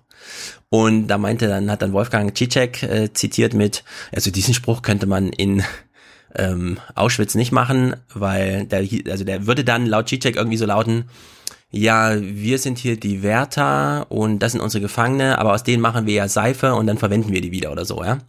Und 0.73 1.09
da 1.09 1.19
meinte 1.19 1.49
dann, 1.49 1.71
hat 1.71 1.83
dann 1.83 1.93
Wolfgang 1.93 2.35
Cicek 2.35 2.83
äh, 2.83 3.13
zitiert 3.13 3.53
mit, 3.53 3.85
also 4.11 4.31
diesen 4.31 4.55
Spruch 4.55 4.81
könnte 4.81 5.05
man 5.05 5.29
in 5.29 5.63
ähm, 6.35 6.79
Auschwitz 6.95 7.35
nicht 7.35 7.53
machen, 7.53 7.95
weil 8.15 8.65
der, 8.65 8.89
also 9.11 9.23
der 9.23 9.47
würde 9.47 9.65
dann 9.65 9.85
laut 9.85 10.09
Cicek 10.09 10.35
irgendwie 10.35 10.57
so 10.57 10.65
lauten, 10.65 11.11
ja, 11.71 12.19
wir 12.19 12.59
sind 12.59 12.79
hier 12.79 12.99
die 12.99 13.23
Wärter 13.23 14.11
und 14.11 14.39
das 14.39 14.53
sind 14.53 14.63
unsere 14.63 14.81
Gefangene, 14.81 15.39
aber 15.39 15.53
aus 15.53 15.63
denen 15.63 15.83
machen 15.83 16.07
wir 16.07 16.15
ja 16.15 16.27
Seife 16.27 16.75
und 16.75 16.87
dann 16.87 16.97
verwenden 16.97 17.35
wir 17.35 17.43
die 17.43 17.53
wieder 17.53 17.71
oder 17.71 17.85
so, 17.85 18.03
ja. 18.03 18.21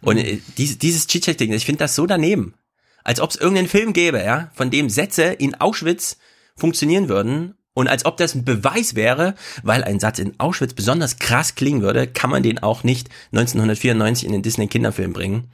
Und 0.00 0.18
äh, 0.18 0.38
dieses, 0.56 0.78
dieses 0.78 1.08
Cicek-Ding, 1.08 1.52
ich 1.52 1.66
finde 1.66 1.80
das 1.80 1.96
so 1.96 2.06
daneben. 2.06 2.54
Als 3.02 3.18
ob 3.18 3.30
es 3.30 3.36
irgendeinen 3.36 3.66
Film 3.66 3.92
gäbe, 3.92 4.22
ja, 4.22 4.52
von 4.54 4.70
dem 4.70 4.88
Sätze 4.88 5.24
in 5.24 5.56
Auschwitz 5.56 6.16
funktionieren 6.54 7.08
würden 7.08 7.57
und 7.78 7.86
als 7.86 8.04
ob 8.06 8.16
das 8.16 8.34
ein 8.34 8.44
Beweis 8.44 8.96
wäre, 8.96 9.36
weil 9.62 9.84
ein 9.84 10.00
Satz 10.00 10.18
in 10.18 10.34
Auschwitz 10.40 10.74
besonders 10.74 11.20
krass 11.20 11.54
klingen 11.54 11.80
würde, 11.80 12.08
kann 12.08 12.28
man 12.28 12.42
den 12.42 12.58
auch 12.58 12.82
nicht 12.82 13.08
1994 13.30 14.26
in 14.26 14.32
den 14.32 14.42
Disney-Kinderfilm 14.42 15.12
bringen. 15.12 15.48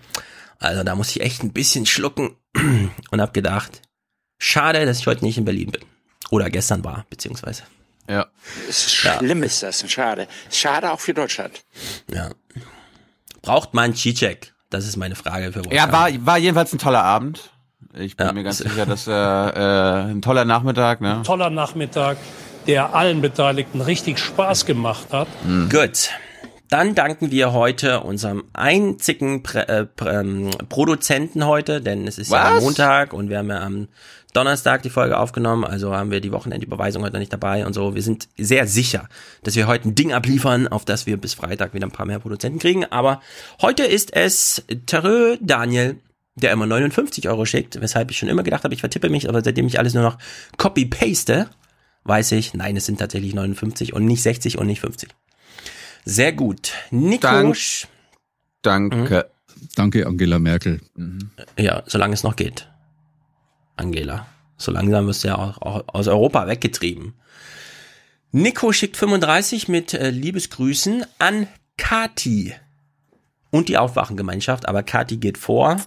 Also 0.59 0.85
da 0.85 0.95
muss 0.95 1.11
ich 1.11 1.21
echt 1.21 1.43
ein 1.43 1.53
bisschen 1.53 1.85
schlucken 1.85 2.35
und 3.11 3.21
hab 3.21 3.35
gedacht, 3.35 3.83
schade, 4.39 4.87
dass 4.87 5.01
ich 5.01 5.07
heute 5.07 5.23
nicht 5.23 5.37
in 5.37 5.45
Berlin 5.45 5.71
bin. 5.71 5.83
Oder 6.31 6.49
gestern 6.49 6.83
war, 6.83 7.05
beziehungsweise. 7.11 7.65
Ja. 8.09 8.29
Schlimm 8.71 9.43
ist 9.43 9.63
das, 9.63 9.85
schade. 9.91 10.27
Schade 10.51 10.93
auch 10.93 11.01
für 11.01 11.13
Deutschland. 11.13 11.63
Ja. 12.11 12.31
Braucht 13.43 13.75
man 13.75 13.95
Cicek? 13.95 14.55
Das 14.71 14.87
ist 14.87 14.97
meine 14.97 15.15
Frage 15.15 15.53
für 15.53 15.57
Wolfgang. 15.57 15.77
Ja, 15.77 15.93
war, 15.93 16.09
war 16.25 16.39
jedenfalls 16.39 16.73
ein 16.73 16.79
toller 16.79 17.05
Abend. 17.05 17.51
Ich 17.99 18.17
bin 18.17 18.27
Ja. 18.27 18.33
mir 18.33 18.43
ganz 18.43 18.59
sicher, 18.59 18.87
dass 18.87 19.07
äh, 19.07 19.13
äh, 19.13 20.11
ein 20.11 20.23
toller 20.23 20.45
Nachmittag, 20.45 21.01
ne? 21.01 21.23
Toller 21.25 21.51
Nachmittag, 21.51 22.17
der 22.67 22.95
allen 22.95 23.21
Beteiligten 23.21 23.81
richtig 23.81 24.19
Spaß 24.19 24.67
gemacht 24.67 25.13
hat. 25.13 25.29
Gut. 25.71 26.11
Dann 26.71 26.95
danken 26.95 27.31
wir 27.31 27.53
heute 27.53 28.01
unserem 28.01 28.45
einzigen 28.53 29.43
Prä 29.43 29.61
äh, 29.61 29.85
Prä 29.85 30.21
ähm, 30.21 30.51
Produzenten 30.69 31.47
heute, 31.47 31.81
denn 31.81 32.07
es 32.09 32.19
ist 32.19 32.33
ja 32.33 32.55
Was? 32.57 32.63
Montag 32.65 33.13
und 33.13 33.29
wir 33.29 33.39
haben 33.39 33.51
ja 33.51 33.61
am 33.63 33.87
Donnerstag 34.33 34.83
die 34.83 34.91
Folge 34.91 35.17
aufgenommen, 35.19 35.63
also 35.65 35.95
haben 35.95 36.11
wir 36.11 36.21
die 36.21 36.33
Wochenendüberweisung 36.33 37.05
heute 37.05 37.13
noch 37.13 37.21
nicht 37.21 37.33
dabei 37.33 37.65
und 37.65 37.75
so. 37.75 37.95
Wir 37.95 38.03
sind 38.03 38.29
sehr 38.37 38.67
sicher, 38.67 39.09
dass 39.45 39.55
wir 39.55 39.69
heute 39.69 39.89
ein 39.89 39.95
Ding 39.95 40.13
abliefern, 40.13 40.67
auf 40.67 40.85
das 40.85 41.07
wir 41.07 41.17
bis 41.19 41.35
Freitag 41.35 41.75
wieder 41.75 41.87
ein 41.87 41.93
paar 41.93 42.07
mehr 42.07 42.19
Produzenten 42.19 42.59
kriegen. 42.59 42.85
Aber 42.87 43.21
heute 43.63 43.85
ist 43.85 44.13
es 44.17 44.65
Terö 44.87 45.37
Daniel, 45.41 46.01
der 46.37 46.53
immer 46.53 46.67
59 46.67 47.29
Euro 47.29 47.45
schickt, 47.47 47.81
weshalb 47.81 48.11
ich 48.11 48.19
schon 48.19 48.29
immer 48.29 48.43
gedacht 48.43 48.65
habe, 48.65 48.75
ich 48.75 48.81
vertippe 48.81 49.09
mich, 49.09 49.29
aber 49.29 49.43
seitdem 49.43 49.67
ich 49.67 49.79
alles 49.79 49.95
nur 49.95 50.03
noch 50.03 50.19
copy-paste, 50.57 51.49
weiß 52.05 52.33
ich, 52.33 52.55
nein, 52.55 52.77
es 52.77 52.87
sind 52.87 52.99
tatsächlich 52.99 53.35
59 53.35 53.93
und 53.93 54.05
nicht 54.05 54.23
60 54.23 54.59
und 54.59 54.67
nicht 54.67 54.81
50. 54.81 55.11
Sehr 56.05 56.33
gut. 56.33 56.73
Nico. 56.91 57.23
Dank- 57.27 57.57
Danke. 58.63 59.31
Danke, 59.77 60.07
Angela 60.07 60.39
Merkel. 60.39 60.81
Ja, 61.59 61.83
solange 61.87 62.15
es 62.15 62.23
noch 62.23 62.37
geht. 62.37 62.69
Angela. 63.77 64.27
So 64.57 64.71
langsam 64.73 65.07
wirst 65.07 65.25
du 65.25 65.29
ja 65.29 65.37
auch, 65.39 65.61
auch 65.63 65.85
aus 65.89 66.07
Europa 66.09 66.47
weggetrieben. 66.47 67.15
Nico 68.33 68.73
schickt 68.73 68.97
35 68.97 69.69
mit 69.69 69.95
äh, 69.95 70.11
Liebesgrüßen 70.11 71.05
an 71.19 71.47
Kati. 71.77 72.55
und 73.51 73.69
die 73.69 73.79
Aufwachengemeinschaft, 73.79 74.69
aber 74.69 74.83
Kati 74.83 75.17
geht 75.19 75.39
vor. 75.39 75.81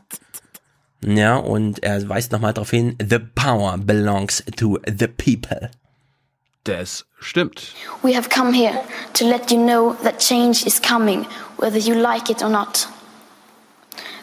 Ja, 1.16 1.38
und 1.38 1.84
er 1.84 2.10
weist 2.10 2.34
nochmal 2.34 2.54
darauf 2.54 2.70
hin, 2.70 2.98
the 3.00 3.20
power 3.20 3.78
belongs 3.78 4.44
to 4.58 4.78
the 4.86 5.08
people. 5.08 5.70
Das 6.66 7.06
stimmt. 7.22 7.74
We 8.04 8.14
have 8.14 8.28
come 8.30 8.52
here 8.52 8.82
to 9.14 9.26
let 9.26 9.50
you 9.50 9.58
know 9.58 9.96
that 10.04 10.20
change 10.20 10.66
is 10.66 10.82
coming, 10.82 11.26
whether 11.58 11.78
you 11.78 11.94
like 11.96 12.30
it 12.30 12.44
or 12.44 12.50
not. 12.50 12.90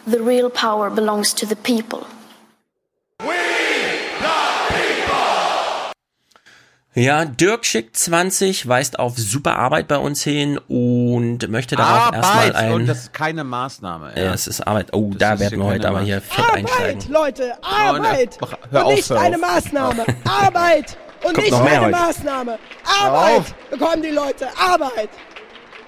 The 0.05 0.19
real 0.19 0.51
power 0.51 0.91
belongs 0.91 1.33
to 1.33 1.47
the 1.47 1.55
people. 1.55 2.05
Ja, 6.97 7.25
Dirk 7.25 7.65
schickt 7.65 7.97
20, 7.97 8.69
weist 8.69 8.99
auf 8.99 9.17
super 9.17 9.57
Arbeit 9.57 9.89
bei 9.89 9.97
uns 9.97 10.23
hin 10.23 10.57
und 10.69 11.45
möchte 11.49 11.75
darauf 11.75 12.13
erstmal 12.13 12.37
Arbeit 12.47 12.55
ein. 12.55 12.71
und 12.71 12.85
das 12.87 12.99
ist 12.99 13.13
keine 13.13 13.43
Maßnahme. 13.43 14.13
ja, 14.15 14.33
es 14.33 14.47
ist 14.47 14.61
Arbeit. 14.61 14.93
Oh, 14.93 15.11
da 15.13 15.33
ist 15.33 15.41
werden 15.41 15.59
wir 15.59 15.65
heute 15.65 15.89
aber 15.89 15.99
hier 16.01 16.21
fett 16.21 16.45
einsteigen. 16.53 17.01
Arbeit, 17.01 17.09
Leute, 17.09 17.53
Arbeit! 17.61 18.37
Oh, 18.41 18.45
ne, 18.45 18.57
hör 18.71 18.79
und 18.79 18.85
auf, 18.87 18.95
nicht 18.95 19.09
hör 19.09 19.19
eine. 19.19 19.37
Maßnahme. 19.37 20.05
Arbeit! 20.25 20.97
Und 21.21 21.33
Kommt 21.33 21.37
nicht 21.47 21.53
eine 21.53 21.81
heute. 21.81 21.91
Maßnahme. 21.91 22.59
Hör 22.85 23.11
Arbeit 23.11 23.69
bekommen 23.69 24.01
die 24.01 24.09
Leute. 24.11 24.47
Arbeit! 24.57 25.09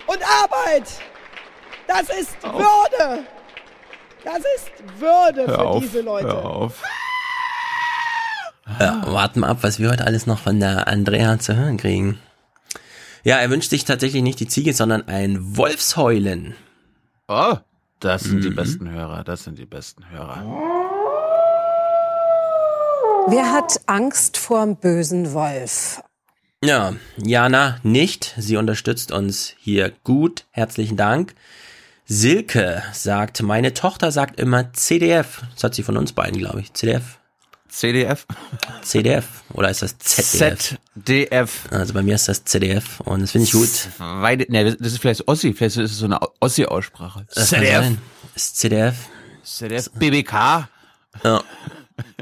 Und 0.07 0.19
Arbeit! 0.43 0.89
Das 1.87 2.01
ist 2.19 2.35
Würde! 2.43 3.23
Das 4.25 4.39
ist 4.39 4.71
Würde 4.99 5.47
Hör 5.47 5.55
für 5.55 5.65
auf, 5.67 5.83
diese 5.83 6.01
Leute. 6.01 6.27
hör 6.27 6.45
auf. 6.45 6.73
Ja, 8.79 9.01
warten 9.05 9.41
wir 9.41 9.47
ab, 9.47 9.59
was 9.61 9.79
wir 9.79 9.89
heute 9.89 10.05
alles 10.05 10.25
noch 10.27 10.39
von 10.39 10.59
der 10.59 10.87
Andrea 10.87 11.39
zu 11.39 11.55
hören 11.55 11.77
kriegen. 11.77 12.19
Ja, 13.23 13.37
er 13.37 13.49
wünscht 13.49 13.69
sich 13.69 13.85
tatsächlich 13.85 14.23
nicht 14.23 14.39
die 14.39 14.47
Ziege, 14.47 14.73
sondern 14.73 15.07
ein 15.07 15.57
Wolfsheulen. 15.57 16.55
Oh, 17.27 17.55
das 17.99 18.23
sind 18.23 18.37
Mhm. 18.39 18.41
die 18.41 18.49
besten 18.51 18.89
Hörer, 18.89 19.23
das 19.23 19.43
sind 19.43 19.57
die 19.57 19.65
besten 19.65 20.09
Hörer. 20.09 20.43
Wer 23.29 23.51
hat 23.51 23.81
Angst 23.87 24.37
vorm 24.37 24.77
bösen 24.77 25.33
Wolf? 25.33 26.01
Ja, 26.63 26.93
Jana 27.17 27.77
nicht. 27.83 28.33
Sie 28.37 28.55
unterstützt 28.57 29.11
uns 29.11 29.53
hier 29.59 29.91
gut. 30.03 30.45
Herzlichen 30.51 30.95
Dank. 30.97 31.35
Silke 32.05 32.81
sagt, 32.93 33.41
meine 33.43 33.73
Tochter 33.73 34.11
sagt 34.11 34.39
immer 34.39 34.71
CDF. 34.73 35.43
Das 35.55 35.65
hat 35.65 35.75
sie 35.75 35.83
von 35.83 35.97
uns 35.97 36.13
beiden, 36.13 36.37
glaube 36.39 36.61
ich. 36.61 36.73
CDF. 36.73 37.19
CDF? 37.69 38.25
CDF. 38.81 39.25
Oder 39.53 39.69
ist 39.69 39.81
das 39.81 39.97
ZDF? 39.97 40.77
ZDF. 40.95 41.67
Also 41.71 41.93
bei 41.93 42.01
mir 42.03 42.15
ist 42.15 42.27
das 42.27 42.43
CDF 42.43 42.99
und 43.01 43.21
das 43.21 43.31
finde 43.31 43.45
ich 43.45 43.51
gut. 43.53 43.69
Weil, 43.97 44.37
ne, 44.49 44.75
das 44.75 44.93
ist 44.93 44.99
vielleicht 44.99 45.27
Ossi, 45.27 45.53
vielleicht 45.53 45.77
ist 45.77 45.91
es 45.91 45.97
so 45.97 46.05
eine 46.05 46.19
Ossi-Aussprache. 46.39 47.25
Das 47.33 47.49
sein. 47.49 47.97
Ist 48.35 48.57
CDF. 48.57 48.95
ZDF. 49.43 49.89
BBK. 49.91 50.67
Ja. 51.23 51.43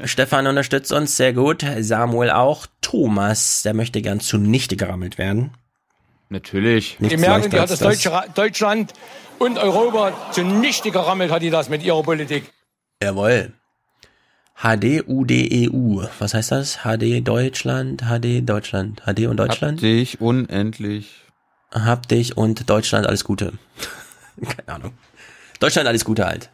Stefan 0.04 0.46
unterstützt 0.46 0.92
uns 0.92 1.16
sehr 1.16 1.32
gut. 1.32 1.64
Samuel 1.80 2.30
auch. 2.30 2.66
Thomas, 2.80 3.62
der 3.62 3.74
möchte 3.74 4.00
gern 4.00 4.20
zunichte 4.20 4.76
gerammelt 4.76 5.18
werden. 5.18 5.52
Natürlich. 6.28 6.98
Nichts 6.98 7.14
Die 7.14 7.20
Merkel, 7.20 7.50
die 7.50 7.60
hat 7.60 7.70
das 7.70 7.82
Ra- 8.06 8.26
Deutschland 8.34 8.92
und 9.38 9.58
Europa 9.58 10.12
zunichte 10.32 10.90
gerammelt, 10.90 11.30
hat 11.30 11.42
die 11.42 11.50
das 11.50 11.68
mit 11.68 11.82
ihrer 11.82 12.02
Politik. 12.02 12.52
Jawohl. 13.02 13.52
HDUDEU. 14.62 16.02
E 16.02 16.08
Was 16.18 16.34
heißt 16.34 16.52
das? 16.52 16.78
HD 16.84 17.26
Deutschland, 17.26 18.02
HD 18.02 18.48
Deutschland, 18.48 19.02
HD 19.04 19.26
und 19.26 19.36
Deutschland? 19.36 19.78
Hab 19.78 19.82
dich 19.82 20.20
unendlich. 20.20 21.14
Hab 21.72 22.08
dich 22.08 22.36
und 22.36 22.68
Deutschland 22.70 23.06
alles 23.06 23.24
Gute. 23.24 23.52
Keine 24.42 24.68
Ahnung. 24.68 24.92
Deutschland 25.60 25.88
alles 25.88 26.04
Gute 26.04 26.26
halt. 26.26 26.50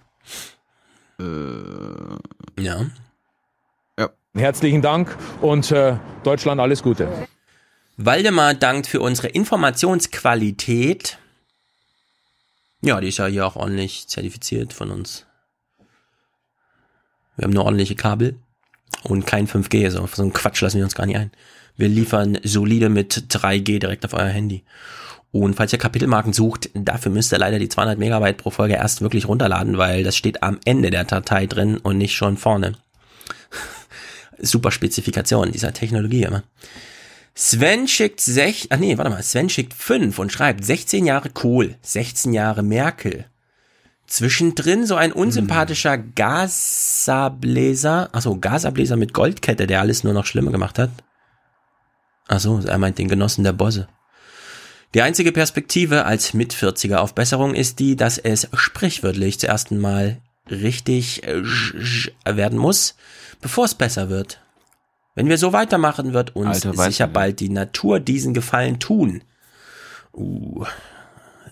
Äh, 1.21 2.63
Ja. 2.63 2.87
Herzlichen 4.35 4.81
Dank 4.81 5.15
und 5.43 5.71
äh, 5.73 5.97
Deutschland 6.25 6.59
alles 6.59 6.83
Gute. 6.83 7.07
Waldemar 7.99 8.55
dankt 8.55 8.87
für 8.87 9.03
unsere 9.03 9.29
Informationsqualität. 9.29 11.19
Ja, 12.81 12.99
die 13.03 13.09
ist 13.09 13.19
ja 13.19 13.27
hier 13.27 13.47
auch 13.47 13.57
ordentlich 13.57 14.09
zertifiziert 14.09 14.73
von 14.73 14.91
uns. 14.91 15.27
Wir 17.37 17.45
haben 17.45 17.53
nur 17.53 17.65
ordentliche 17.65 17.95
Kabel 17.95 18.37
und 19.05 19.27
kein 19.27 19.49
5G. 19.49 19.91
So, 19.91 20.07
so 20.07 20.23
einen 20.23 20.33
Quatsch 20.33 20.61
lassen 20.61 20.79
wir 20.79 20.85
uns 20.85 20.95
gar 20.95 21.07
nicht 21.07 21.17
ein. 21.17 21.31
Wir 21.77 21.89
liefern 21.89 22.39
solide 22.43 22.89
mit 22.89 23.15
3G 23.31 23.79
direkt 23.79 24.05
auf 24.05 24.15
euer 24.15 24.29
Handy. 24.29 24.65
Und 25.31 25.55
falls 25.55 25.73
ihr 25.73 25.79
Kapitelmarken 25.79 26.35
sucht, 26.35 26.69
dafür 26.75 27.11
müsst 27.11 27.33
ihr 27.33 27.39
leider 27.39 27.59
die 27.59 27.71
200 27.71 27.99
Megabyte 27.99 28.37
pro 28.37 28.51
Folge 28.51 28.75
erst 28.75 29.01
wirklich 29.01 29.27
runterladen, 29.27 29.79
weil 29.79 30.05
das 30.05 30.17
steht 30.17 30.43
am 30.43 30.61
Ende 30.67 30.91
der 30.91 31.05
Datei 31.05 31.47
drin 31.47 31.79
und 31.79 31.97
nicht 31.97 32.15
schon 32.15 32.37
vorne. 32.37 32.75
Super 34.39 34.71
Spezifikation 34.71 35.51
dieser 35.51 35.73
Technologie 35.73 36.25
immer. 36.25 36.43
Sven 37.35 37.89
schickt 37.89 38.21
sech, 38.21 38.67
ach 38.69 38.77
nee, 38.77 38.99
warte 38.99 39.11
mal, 39.11 39.23
Sven 39.23 39.49
schickt 39.49 39.73
fünf 39.73 40.19
und 40.19 40.31
schreibt 40.31 40.67
16 40.67 41.07
Jahre 41.07 41.31
Kohl, 41.31 41.77
16 41.81 42.35
Jahre 42.35 42.63
Merkel. 42.63 43.25
Zwischendrin 44.13 44.85
so 44.85 44.95
ein 44.95 45.11
unsympathischer 45.11 45.97
Gasabläser, 45.97 46.51
achso, 48.13 48.39
Gasabläser 48.39 48.97
mit 48.97 49.15
Goldkette, 49.15 49.67
der 49.67 49.81
alles 49.81 50.05
nur 50.05 50.13
noch 50.13 50.27
schlimmer 50.27 50.51
gemacht 50.51 50.79
hat. 50.79 50.91
Achso, 52.29 52.61
er 52.61 52.77
meint 52.77 52.99
den 52.99 53.09
Genossen 53.09 53.43
der 53.43 53.55
Bosse. 53.55 53.89
Die 54.93 55.01
einzige 55.01 55.33
Perspektive 55.33 56.05
als 56.05 56.35
Mit-40er 56.35 56.97
auf 56.97 57.15
Besserung 57.15 57.55
ist 57.55 57.79
die, 57.79 57.97
dass 57.97 58.19
es 58.19 58.49
sprichwörtlich 58.53 59.41
zuerst 59.41 59.71
mal 59.71 60.19
richtig 60.51 61.27
äh, 61.27 61.43
werden 62.27 62.59
muss, 62.59 62.97
bevor 63.41 63.65
es 63.65 63.75
besser 63.75 64.11
wird. 64.11 64.43
Wenn 65.15 65.31
wir 65.31 65.39
so 65.39 65.55
weitermachen, 65.55 66.13
wird 66.13 66.37
uns 66.37 66.67
Alter, 66.67 66.75
sicher 66.85 67.07
bald 67.07 67.41
die 67.41 67.49
Natur 67.49 67.99
diesen 67.99 68.35
Gefallen 68.35 68.79
tun. 68.79 69.25
Uh, 70.13 70.67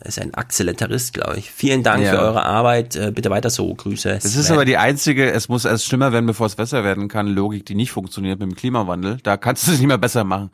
ist 0.04 0.18
ein 0.20 0.34
Accelerist, 0.34 1.14
glaube 1.14 1.38
ich. 1.38 1.50
Vielen 1.50 1.82
Dank 1.82 2.02
Ja. 2.04 2.12
für 2.12 2.18
eure 2.20 2.44
Arbeit. 2.44 2.96
Äh, 2.96 3.12
bitte 3.14 3.30
weiter 3.30 3.50
so. 3.50 3.74
Grüße. 3.74 4.14
Das 4.14 4.34
ist 4.36 4.50
aber 4.50 4.64
die 4.64 4.76
einzige, 4.76 5.30
es 5.30 5.48
muss 5.48 5.64
erst 5.64 5.84
schlimmer 5.86 6.12
werden, 6.12 6.26
bevor 6.26 6.46
es 6.46 6.54
besser 6.56 6.84
werden 6.84 7.08
kann, 7.08 7.26
Logik, 7.28 7.66
die 7.66 7.74
nicht 7.74 7.92
funktioniert 7.92 8.38
mit 8.40 8.50
dem 8.50 8.54
Klimawandel. 8.56 9.18
Da 9.22 9.36
kannst 9.36 9.66
du 9.66 9.72
es 9.72 9.78
nicht 9.78 9.86
mehr 9.88 9.98
besser 9.98 10.24
machen. 10.24 10.50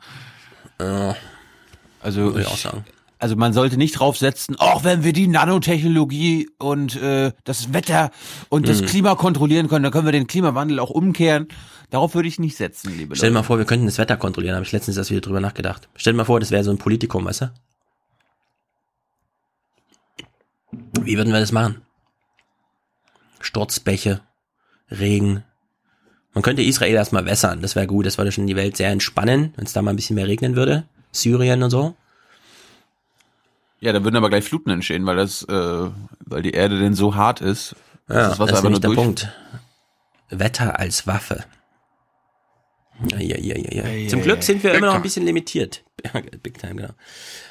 Ja. 0.81 1.15
Also, 2.01 2.21
Würde 2.25 2.41
ich 2.41 2.47
auch 2.47 2.57
sagen. 2.57 2.85
also 3.19 3.35
man 3.35 3.53
sollte 3.53 3.77
nicht 3.77 3.93
draufsetzen, 3.99 4.55
auch 4.59 4.83
wenn 4.83 5.03
wir 5.03 5.13
die 5.13 5.27
Nanotechnologie 5.27 6.49
und 6.59 6.95
äh, 7.01 7.31
das 7.43 7.73
Wetter 7.73 8.11
und 8.49 8.67
das 8.69 8.81
Mhm. 8.81 8.85
Klima 8.85 9.15
kontrollieren 9.15 9.67
können, 9.67 9.83
dann 9.83 9.91
können 9.91 10.05
wir 10.05 10.11
den 10.11 10.27
Klimawandel 10.27 10.79
auch 10.79 10.89
umkehren. 10.91 11.47
Darauf 11.89 12.15
würde 12.15 12.27
ich 12.27 12.37
nicht 12.37 12.57
setzen, 12.57 12.95
liebe 12.97 13.15
Stell 13.15 13.29
dir 13.29 13.33
mal 13.33 13.43
vor, 13.43 13.57
wir 13.57 13.65
könnten 13.65 13.85
das 13.85 13.97
Wetter 13.97 14.17
kontrollieren. 14.17 14.55
Habe 14.55 14.65
ich 14.65 14.71
letztens 14.73 14.97
erst 14.97 15.09
wieder 15.09 15.21
drüber 15.21 15.39
nachgedacht. 15.39 15.87
Stell 15.95 16.13
dir 16.13 16.17
mal 16.17 16.25
vor, 16.25 16.39
das 16.39 16.51
wäre 16.51 16.63
so 16.63 16.71
ein 16.71 16.77
Politikum, 16.77 17.25
weißt 17.25 17.41
du? 17.41 17.51
Wie 21.01 21.17
würden 21.17 21.33
wir 21.33 21.39
das 21.39 21.51
machen? 21.51 21.81
Sturzbäche, 23.39 24.21
Regen. 24.89 25.43
Man 26.33 26.41
könnte 26.43 26.61
Israel 26.61 26.93
erstmal 26.95 27.25
wässern. 27.25 27.61
Das 27.61 27.75
wäre 27.75 27.87
gut. 27.87 28.05
Das 28.05 28.17
würde 28.17 28.31
schon 28.31 28.47
die 28.47 28.55
Welt 28.55 28.77
sehr 28.77 28.89
entspannen, 28.89 29.53
wenn 29.55 29.65
es 29.65 29.73
da 29.73 29.81
mal 29.81 29.91
ein 29.91 29.95
bisschen 29.95 30.15
mehr 30.15 30.27
regnen 30.27 30.55
würde. 30.55 30.83
Syrien 31.11 31.63
und 31.63 31.69
so. 31.69 31.95
Ja, 33.79 33.93
da 33.93 34.03
würden 34.03 34.15
aber 34.15 34.29
gleich 34.29 34.43
Fluten 34.43 34.69
entstehen, 34.69 35.05
weil 35.05 35.17
das, 35.17 35.43
äh, 35.43 35.89
weil 36.25 36.41
die 36.41 36.51
Erde 36.51 36.79
denn 36.79 36.93
so 36.93 37.15
hart 37.15 37.41
ist. 37.41 37.75
Ja, 38.07 38.15
das 38.15 38.29
das 38.29 38.39
Wasser 38.39 38.53
ist 38.53 38.63
nämlich 38.63 38.81
der 38.81 38.89
Punkt. 38.89 39.29
Wetter 40.29 40.79
als 40.79 41.07
Waffe. 41.07 41.43
Ja, 43.11 43.19
ja, 43.19 43.37
ja, 43.37 43.55
ja, 43.57 43.87
ja. 43.87 44.07
Zum 44.09 44.21
Glück 44.21 44.43
sind 44.43 44.63
wir 44.63 44.71
Big 44.71 44.79
immer 44.79 44.87
noch 44.87 44.95
ein 44.95 45.01
bisschen 45.01 45.25
limitiert. 45.25 45.83
Big 46.43 46.57
time, 46.57 46.75
genau. 46.75 46.93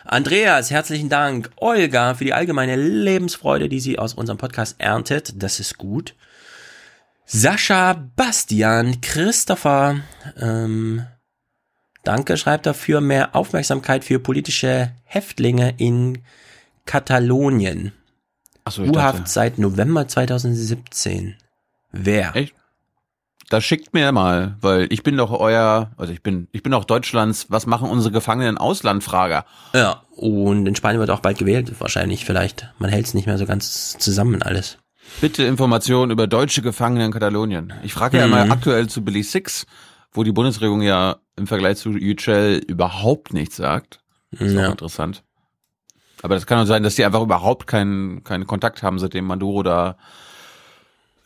Andreas, 0.04 0.70
herzlichen 0.70 1.08
Dank. 1.08 1.50
Olga, 1.56 2.14
für 2.14 2.24
die 2.24 2.32
allgemeine 2.32 2.76
Lebensfreude, 2.76 3.68
die 3.68 3.80
sie 3.80 3.98
aus 3.98 4.14
unserem 4.14 4.38
Podcast 4.38 4.76
erntet. 4.78 5.42
Das 5.42 5.60
ist 5.60 5.78
gut. 5.78 6.14
Sascha, 7.24 7.92
Bastian, 8.14 9.00
Christopher, 9.00 10.00
ähm, 10.40 11.04
danke, 12.04 12.36
schreibt 12.36 12.66
er, 12.66 12.74
für 12.74 13.00
mehr 13.00 13.34
Aufmerksamkeit 13.34 14.04
für 14.04 14.20
politische 14.20 14.92
Häftlinge 15.04 15.74
in 15.76 16.22
Katalonien. 16.84 17.92
Achso, 18.64 18.84
ich 18.84 18.90
U-Haft 18.90 19.28
seit 19.28 19.58
November 19.58 20.06
2017. 20.06 21.36
Wer? 21.90 22.34
Echt? 22.36 22.54
Das 23.48 23.64
schickt 23.64 23.94
mir 23.94 24.10
mal, 24.10 24.56
weil 24.60 24.92
ich 24.92 25.02
bin 25.04 25.16
doch 25.16 25.30
euer, 25.30 25.92
also 25.96 26.12
ich 26.12 26.22
bin, 26.22 26.48
ich 26.50 26.62
bin 26.64 26.74
auch 26.74 26.84
Deutschlands, 26.84 27.46
was 27.48 27.66
machen 27.66 27.88
unsere 27.88 28.12
Gefangenen 28.12 28.56
im 28.56 28.58
Ausland 28.58 29.04
Frager. 29.04 29.44
Ja, 29.74 30.02
und 30.16 30.66
in 30.66 30.74
Spanien 30.74 30.98
wird 30.98 31.10
auch 31.10 31.20
bald 31.20 31.38
gewählt, 31.38 31.72
wahrscheinlich 31.78 32.24
vielleicht. 32.24 32.68
Man 32.78 32.90
hält 32.90 33.06
es 33.06 33.14
nicht 33.14 33.26
mehr 33.26 33.38
so 33.38 33.46
ganz 33.46 33.96
zusammen 33.98 34.42
alles. 34.42 34.78
Bitte 35.20 35.44
Informationen 35.44 36.10
über 36.10 36.26
deutsche 36.26 36.62
Gefangene 36.62 37.04
in 37.06 37.12
Katalonien. 37.12 37.72
Ich 37.84 37.94
frage 37.94 38.18
ja 38.18 38.24
Mhm. 38.26 38.30
mal 38.32 38.50
aktuell 38.50 38.88
zu 38.88 39.04
Billy 39.04 39.22
Six, 39.22 39.64
wo 40.12 40.24
die 40.24 40.32
Bundesregierung 40.32 40.82
ja 40.82 41.16
im 41.36 41.46
Vergleich 41.46 41.76
zu 41.76 41.90
Yücel 41.90 42.58
überhaupt 42.66 43.32
nichts 43.32 43.56
sagt. 43.56 44.00
Das 44.32 44.40
ist 44.48 44.54
Ja. 44.54 44.66
auch 44.66 44.72
interessant. 44.72 45.22
Aber 46.22 46.34
das 46.34 46.46
kann 46.46 46.58
auch 46.58 46.64
sein, 46.66 46.82
dass 46.82 46.96
die 46.96 47.04
einfach 47.04 47.22
überhaupt 47.22 47.66
keinen, 47.68 48.24
keinen 48.24 48.46
Kontakt 48.48 48.82
haben, 48.82 48.98
seitdem 48.98 49.26
Maduro 49.26 49.62
da 49.62 49.96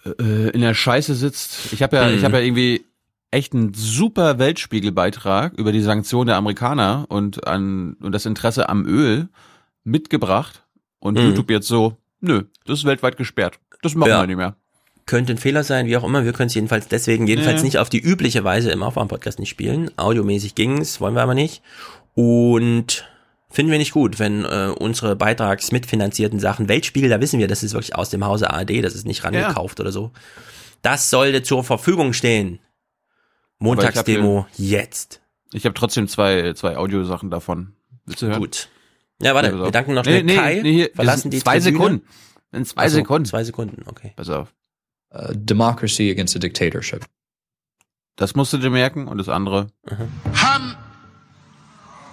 äh, 0.05 0.51
in 0.51 0.61
der 0.61 0.75
Scheiße 0.75 1.15
sitzt. 1.15 1.73
Ich 1.73 1.83
habe 1.83 1.97
ja, 1.97 2.09
Mhm. 2.09 2.15
ich 2.19 2.25
habe 2.25 2.39
ja 2.39 2.43
irgendwie 2.45 2.85
echt 3.31 3.53
einen 3.55 3.75
super 3.75 4.39
Weltspiegelbeitrag 4.39 5.53
über 5.55 5.73
die 5.73 5.83
Sanktionen 5.83 6.29
der 6.29 6.37
Amerikaner 6.37 7.07
und 7.09 7.47
an 7.47 7.95
und 8.01 8.13
das 8.13 8.27
Interesse 8.27 8.69
am 8.69 8.87
Öl 8.87 9.29
mitgebracht 9.85 10.63
und 10.99 11.17
Mhm. 11.19 11.27
YouTube 11.27 11.51
jetzt 11.51 11.69
so, 11.69 11.97
nö, 12.21 12.43
das 12.67 12.81
ist 12.81 12.85
weltweit 12.85 13.17
gesperrt. 13.17 13.59
Das 13.83 13.95
machen 13.95 14.11
Ja. 14.11 14.21
wir 14.23 14.27
nicht 14.27 14.37
mehr. 14.37 14.57
Könnte 15.07 15.33
ein 15.33 15.39
Fehler 15.39 15.65
sein, 15.65 15.87
wie 15.87 15.97
auch 15.97 16.05
immer. 16.05 16.25
Wir 16.25 16.33
können 16.33 16.49
es 16.49 16.55
jedenfalls 16.55 16.87
deswegen, 16.89 17.27
jedenfalls 17.27 17.61
Ja. 17.61 17.65
nicht 17.65 17.79
auf 17.79 17.89
die 17.89 17.99
übliche 18.01 18.45
Weise 18.45 18.71
im 18.71 18.83
Aufwärmpodcast 18.83 19.39
nicht 19.39 19.49
spielen. 19.49 19.91
Audiomäßig 19.97 20.55
ging's, 20.55 21.01
wollen 21.01 21.15
wir 21.15 21.23
aber 21.23 21.35
nicht. 21.35 21.63
Und 22.15 23.09
finden 23.51 23.73
wir 23.73 23.79
nicht 23.79 23.93
gut, 23.93 24.19
wenn 24.19 24.45
äh, 24.45 24.73
unsere 24.79 25.17
beitragsmitfinanzierten 25.17 26.41
Sachen, 26.41 26.69
Weltspiegel, 26.69 27.11
da 27.11 27.21
wissen 27.21 27.39
wir, 27.39 27.49
das 27.49 27.63
ist 27.63 27.73
wirklich 27.73 27.97
aus 27.97 28.11
dem 28.11 28.25
Hause 28.25 28.51
ARD, 28.51 28.83
das 28.85 28.95
ist 28.95 29.07
nicht 29.07 29.25
rangekauft 29.25 29.81
oder 29.81 29.93
so. 29.93 30.13
Das 30.83 31.11
sollte 31.11 31.43
zur 31.43 31.65
Verfügung 31.65 32.13
stehen. 32.13 32.61
Montagsdemo 33.59 34.47
jetzt. 34.57 35.21
Ich 35.53 35.65
habe 35.65 35.75
trotzdem 35.75 36.09
zwei, 36.09 36.53
zwei 36.55 36.77
Audiosachen 36.77 37.31
davon. 37.31 37.75
Willst 38.07 38.23
du 38.23 38.27
hören? 38.27 38.41
Gut. 38.41 38.69
Ja, 39.21 39.35
warte, 39.35 39.59
wir 39.59 39.71
danken 39.71 39.95
noch 39.95 40.05
Nee, 40.05 40.21
schnell 40.21 40.25
nee, 40.25 40.37
Kai, 40.37 40.61
nee, 40.63 40.73
hier, 40.73 40.91
verlassen 40.95 41.31
die 41.31 41.41
zwei 41.41 41.59
Tribüne. 41.59 41.79
Sekunden. 41.79 42.07
In 42.53 42.65
zwei 42.65 42.89
so, 42.89 42.97
Sekunden. 42.97 43.27
Zwei 43.27 43.45
Sekunden, 43.45 43.83
okay. 43.87 44.13
Pass 44.17 44.31
auf. 44.31 44.55
Uh, 45.13 45.33
democracy 45.35 46.11
against 46.11 46.35
a 46.37 46.39
dictatorship. 46.39 47.05
Das 48.17 48.35
musst 48.35 48.53
du 48.53 48.59
dir 48.59 48.71
merken 48.71 49.09
und 49.09 49.19
das 49.19 49.29
andere. 49.29 49.69
Hand 50.35 50.77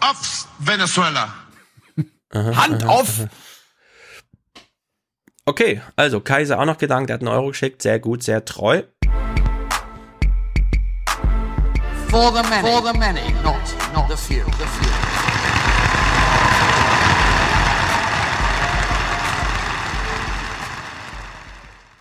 auf 0.02 0.47
Venezuela. 0.60 1.34
Hand 2.34 2.86
auf! 2.86 3.28
Okay, 5.46 5.82
also 5.96 6.20
Kaiser 6.20 6.60
auch 6.60 6.66
noch 6.66 6.78
gedankt, 6.78 7.10
er 7.10 7.16
hat 7.16 7.22
einen 7.22 7.30
Euro 7.30 7.48
geschickt, 7.48 7.82
sehr 7.82 8.00
gut, 8.00 8.22
sehr 8.22 8.44
treu. 8.44 8.84
For 12.10 12.34
the 12.34 12.50
many. 12.50 12.68
For 12.68 12.82
the 12.82 12.98
many, 12.98 13.34
not, 13.44 13.56
not 13.94 14.10
the 14.10 14.18
few. 14.18 14.44
The 14.44 14.66
few. 14.66 15.37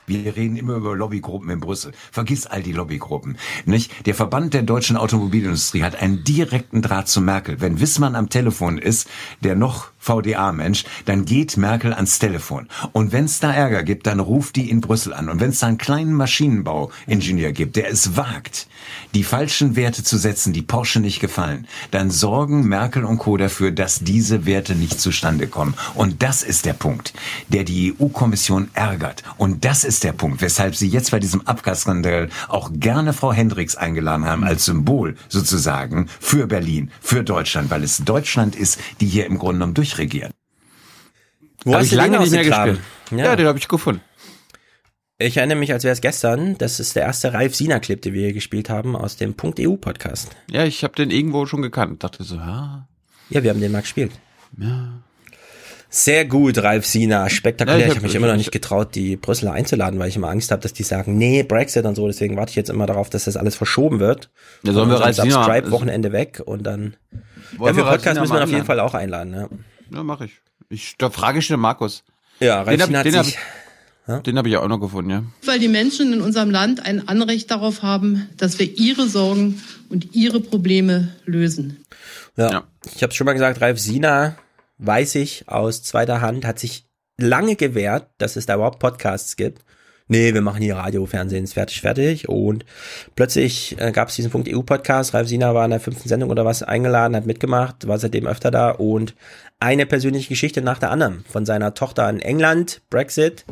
Wir 0.07 0.37
reden 0.37 0.57
immer 0.57 0.75
über 0.75 0.95
Lobbygruppen 0.95 1.51
in 1.51 1.61
Brüssel. 1.61 1.93
Vergiss 2.13 2.47
all 2.47 2.63
die 2.63 2.73
Lobbygruppen. 2.73 3.39
Nicht? 3.65 4.07
Der 4.07 4.15
Verband 4.15 4.55
der 4.55 4.63
deutschen 4.63 4.97
Automobilindustrie 4.97 5.83
hat 5.83 6.01
einen 6.01 6.23
direkten 6.23 6.81
Draht 6.81 7.09
zu 7.09 7.21
Merkel. 7.21 7.61
Wenn 7.61 7.81
Wissmann 7.81 8.15
am 8.15 8.29
Telefon 8.29 8.79
ist, 8.79 9.09
der 9.43 9.57
noch 9.57 9.91
VDA-Mensch, 10.07 10.85
dann 11.05 11.25
geht 11.25 11.57
Merkel 11.57 11.93
ans 11.93 12.19
Telefon. 12.19 12.69
Und 12.93 13.13
wenn 13.13 13.25
es 13.25 13.41
da 13.41 13.53
Ärger 13.53 13.83
gibt, 13.83 14.07
dann 14.07 14.21
ruft 14.21 14.57
die 14.57 14.71
in 14.71 14.81
Brüssel 14.81 15.13
an. 15.13 15.29
Und 15.29 15.41
wenn 15.41 15.51
es 15.51 15.59
da 15.59 15.67
einen 15.67 15.79
kleinen 15.79 16.15
Maschinenbauingenieur 16.15 17.53
gibt, 17.53 17.77
der 17.77 17.91
es 17.91 18.17
wagt, 18.17 18.69
die 19.15 19.25
falschen 19.25 19.77
Werte 19.77 20.05
zu 20.05 20.17
setzen, 20.17 20.53
die 20.53 20.63
Porsche 20.63 21.01
nicht 21.01 21.21
gefallen, 21.21 21.67
dann 21.91 22.11
sorgen 22.11 22.69
Merkel 22.69 23.05
und 23.05 23.19
Co. 23.19 23.37
dafür, 23.37 23.73
dass 23.73 24.01
diese 24.01 24.47
Werte 24.47 24.75
nicht 24.75 25.01
zustande 25.01 25.49
kommen. 25.49 25.75
Und 25.95 26.23
das 26.23 26.43
ist 26.43 26.67
der 26.67 26.75
Punkt, 26.75 27.13
der 27.49 27.65
die 27.65 27.95
EU-Kommission 27.99 28.69
ärgert. 28.75 29.23
Und 29.39 29.65
das 29.65 29.85
ist 29.85 30.05
der 30.05 30.13
Punkt, 30.13 30.41
weshalb 30.41 30.77
sie 30.77 30.89
jetzt 30.89 31.11
bei 31.11 31.19
diesem 31.19 31.41
Abgasskandal 31.47 32.29
auch 32.49 32.71
gerne 32.73 33.13
Frau 33.13 33.33
Hendricks 33.33 33.77
eingeladen 33.77 34.25
haben, 34.25 34.45
als 34.45 34.67
Symbol 34.67 35.17
sozusagen 35.29 36.09
für 36.21 36.47
Berlin, 36.47 36.91
für 37.01 37.25
Deutschland, 37.25 37.71
weil 37.71 37.83
es 37.83 37.99
Deutschland 37.99 38.55
ist, 38.55 38.79
die 39.01 39.07
hier 39.07 39.27
im 39.27 39.39
Grunde 39.39 39.55
genommen 39.55 39.75
durchregiert. 39.97 40.33
Wo 41.65 41.73
Hab 41.73 41.79
hast 41.81 41.87
ich 41.87 41.91
du 41.93 41.97
lange 41.97 42.19
nicht 42.21 42.31
mehr 42.33 42.45
gespielt. 42.45 42.81
Ja, 43.11 43.35
den 43.37 43.47
habe 43.47 43.59
ich 43.59 43.69
gefunden. 43.69 44.01
Ich 45.19 45.39
erinnere 45.39 45.59
mich, 45.59 45.73
als 45.73 45.83
wäre 45.85 45.93
es 45.95 46.03
gestern. 46.03 46.59
Das 46.59 46.79
ist 46.79 46.95
der 46.95 47.05
erste 47.05 47.33
Ralf 47.33 47.55
Siener-Clip, 47.55 48.01
den 48.03 48.13
wir 48.13 48.23
hier 48.25 48.33
gespielt 48.35 48.69
haben 48.69 48.95
aus 48.95 49.17
dem 49.17 49.35
Punkt 49.35 49.59
EU-Podcast. 49.59 50.37
Ja, 50.51 50.65
ich 50.65 50.85
habe 50.85 50.95
den 50.95 51.11
irgendwo 51.11 51.47
schon 51.47 51.63
gekannt. 51.63 52.05
Dachte 52.05 52.23
so, 52.23 52.37
ah. 52.37 52.87
Ja, 53.31 53.43
wir 53.43 53.51
haben 53.51 53.61
den 53.61 53.73
mal 53.73 53.81
gespielt. 53.81 54.13
Ja. 54.59 54.89
Sehr 55.89 56.27
gut, 56.27 56.59
Ralf 56.63 56.85
Siener. 56.85 57.31
Spektakulär. 57.31 57.79
Ja, 57.79 57.85
ich 57.87 57.87
ich 57.87 57.91
hab- 57.93 57.97
habe 57.97 58.03
mich 58.07 58.13
ich- 58.13 58.17
immer 58.17 58.27
noch 58.27 58.35
ich- 58.35 58.39
nicht 58.41 58.53
getraut, 58.53 58.95
die 58.95 59.17
Brüsseler 59.17 59.53
einzuladen, 59.53 59.99
weil 59.99 60.09
ich 60.11 60.17
immer 60.17 60.29
Angst 60.29 60.51
habe, 60.51 60.61
dass 60.61 60.75
die 60.75 60.83
sagen, 60.83 61.17
nee, 61.17 61.43
Brexit 61.43 61.87
und 61.87 61.95
so. 61.95 62.07
Deswegen 62.07 62.37
warte 62.37 62.51
ich 62.51 62.57
jetzt 62.57 62.69
immer 62.69 62.85
darauf, 62.85 63.09
dass 63.09 63.25
das 63.25 63.39
alles 63.39 63.57
verschoben 63.57 63.99
wird. 64.01 64.31
Ja, 64.65 64.73
sollen 64.75 64.91
wir 64.91 64.97
Ralf 64.97 65.09
unserem 65.09 65.31
Siener- 65.31 65.45
Subscribe-Wochenende 65.45 66.13
weg 66.13 66.43
und 66.45 66.65
dann. 66.65 66.97
Ja, 67.59 67.73
für 67.73 67.85
Podcast 67.85 68.21
müssen 68.21 68.35
wir 68.35 68.45
auf 68.45 68.51
jeden? 68.51 68.67
Fall 68.67 68.81
auch 68.81 68.93
einladen, 68.93 69.33
ja. 69.33 69.49
Ja, 69.93 70.03
mache 70.03 70.27
ich. 70.27 70.33
ich. 70.69 70.95
Da 70.99 71.11
frage 71.11 71.39
ich 71.39 71.49
den 71.49 71.61
Markus. 71.61 72.05
Ja, 72.41 72.63
Ralf 72.63 72.69
den 72.69 72.81
hab, 72.83 72.87
Siener 72.87 72.99
hat 72.99 73.07
den 73.07 73.17
hab, 73.17 73.25
sich- 73.27 73.39
den 74.27 74.39
hab 74.39 74.47
ich 74.47 74.53
ja 74.53 74.61
auch 74.61 74.69
noch 74.69 74.79
gefunden, 74.81 75.11
ja. 75.11 75.23
Weil 75.45 75.59
die 75.59 75.69
Menschen 75.69 76.13
in 76.13 76.21
unserem 76.21 76.51
Land 76.51 76.85
ein 76.85 77.09
Anrecht 77.09 77.51
darauf 77.51 77.83
haben, 77.83 78.29
dass 78.37 78.59
wir 78.59 78.79
ihre 78.79 79.09
Sorgen 79.09 79.61
und 79.89 80.15
ihre 80.15 80.41
Probleme 80.41 81.09
lösen. 81.25 81.85
Ja. 82.37 82.65
Ich 82.95 83.03
habe 83.03 83.15
schon 83.15 83.25
mal 83.25 83.33
gesagt, 83.33 83.61
Ralf 83.61 83.79
Siener, 83.81 84.37
weiß 84.79 85.15
ich 85.17 85.49
aus 85.49 85.83
zweiter 85.83 86.21
Hand, 86.21 86.45
hat 86.45 86.59
sich 86.59 86.85
lange 87.19 87.57
gewehrt, 87.57 88.09
dass 88.19 88.37
es 88.37 88.47
da 88.47 88.55
überhaupt 88.57 88.79
Podcasts 88.79 89.37
gibt. 89.37 89.63
Nee, 90.09 90.35
wir 90.35 90.41
machen 90.41 90.63
hier 90.63 90.77
Radio, 90.77 91.05
Fernsehen, 91.07 91.43
ist 91.43 91.55
fertig, 91.55 91.81
fertig. 91.81 92.29
Und 92.29 92.65
plötzlich 93.17 93.75
äh, 93.81 93.91
gab 93.91 94.09
es 94.09 94.15
diesen 94.15 94.31
Punkt 94.31 94.49
EU-Podcast. 94.49 95.15
Ralf 95.15 95.27
Siener 95.27 95.53
war 95.55 95.65
in 95.65 95.73
der 95.73 95.81
fünften 95.81 96.09
Sendung 96.09 96.31
oder 96.31 96.45
was 96.45 96.63
eingeladen, 96.63 97.17
hat 97.17 97.27
mitgemacht, 97.27 97.89
war 97.89 97.99
seitdem 97.99 98.27
öfter 98.29 98.53
da 98.53 98.71
und 98.71 99.17
eine 99.61 99.87
persönliche 99.87 100.29
Geschichte 100.29 100.61
nach 100.63 100.79
der 100.79 100.91
anderen. 100.91 101.25
Von 101.29 101.47
seiner 101.47 101.75
Tochter 101.75 102.09
in 102.11 102.21
England, 102.21 102.83
Brexit, 102.91 103.45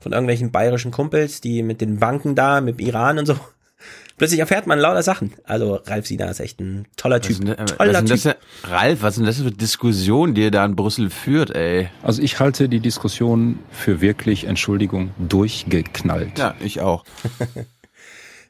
von 0.00 0.12
irgendwelchen 0.12 0.50
bayerischen 0.50 0.90
Kumpels, 0.90 1.40
die 1.40 1.62
mit 1.62 1.80
den 1.80 1.98
Banken 1.98 2.34
da, 2.34 2.60
mit 2.60 2.78
dem 2.80 2.86
Iran 2.86 3.18
und 3.18 3.26
so. 3.26 3.36
Plötzlich 4.18 4.40
erfährt 4.40 4.66
man 4.66 4.78
lauter 4.78 5.02
Sachen. 5.02 5.32
Also 5.44 5.80
Ralf 5.86 6.06
Siener 6.06 6.30
ist 6.30 6.38
echt 6.38 6.60
ein 6.60 6.86
toller 6.96 7.20
Typ. 7.20 7.38
Was 7.40 7.70
ist 7.70 7.76
Toller 7.78 8.02
das, 8.02 8.22
Typ. 8.22 8.36
für- 8.62 8.68
Ralf, 8.70 9.02
was 9.02 9.14
ist 9.14 9.18
denn 9.18 9.26
das 9.26 9.38
für 9.40 9.50
Diskussion, 9.50 10.34
die 10.34 10.42
ihr 10.42 10.50
da 10.50 10.64
in 10.64 10.76
Brüssel 10.76 11.10
führt, 11.10 11.50
ey? 11.56 11.88
Also 12.02 12.22
ich 12.22 12.38
halte 12.38 12.68
die 12.68 12.78
Diskussion 12.80 13.58
für 13.70 14.00
wirklich, 14.00 14.44
Entschuldigung, 14.44 15.10
durchgeknallt. 15.18 16.38
Ja, 16.38 16.54
ich 16.60 16.80
auch. 16.80 17.04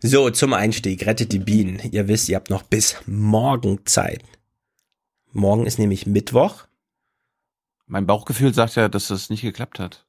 So, 0.05 0.31
zum 0.31 0.53
Einstieg, 0.53 1.07
rettet 1.07 1.31
die 1.33 1.39
Bienen. 1.39 1.79
Ihr 1.93 2.09
wisst, 2.09 2.29
ihr 2.29 2.35
habt 2.35 2.51
noch 2.51 2.65
bis 2.65 2.97
morgen 3.07 3.79
Zeit. 3.85 4.23
Morgen 5.31 5.65
ist 5.65 5.79
nämlich 5.79 6.07
Mittwoch. 6.07 6.65
Mein 7.93 8.07
Bauchgefühl 8.07 8.55
sagt 8.55 8.77
ja, 8.77 8.89
dass 8.89 9.09
das 9.09 9.29
nicht 9.29 9.43
geklappt 9.43 9.79
hat. 9.79 10.07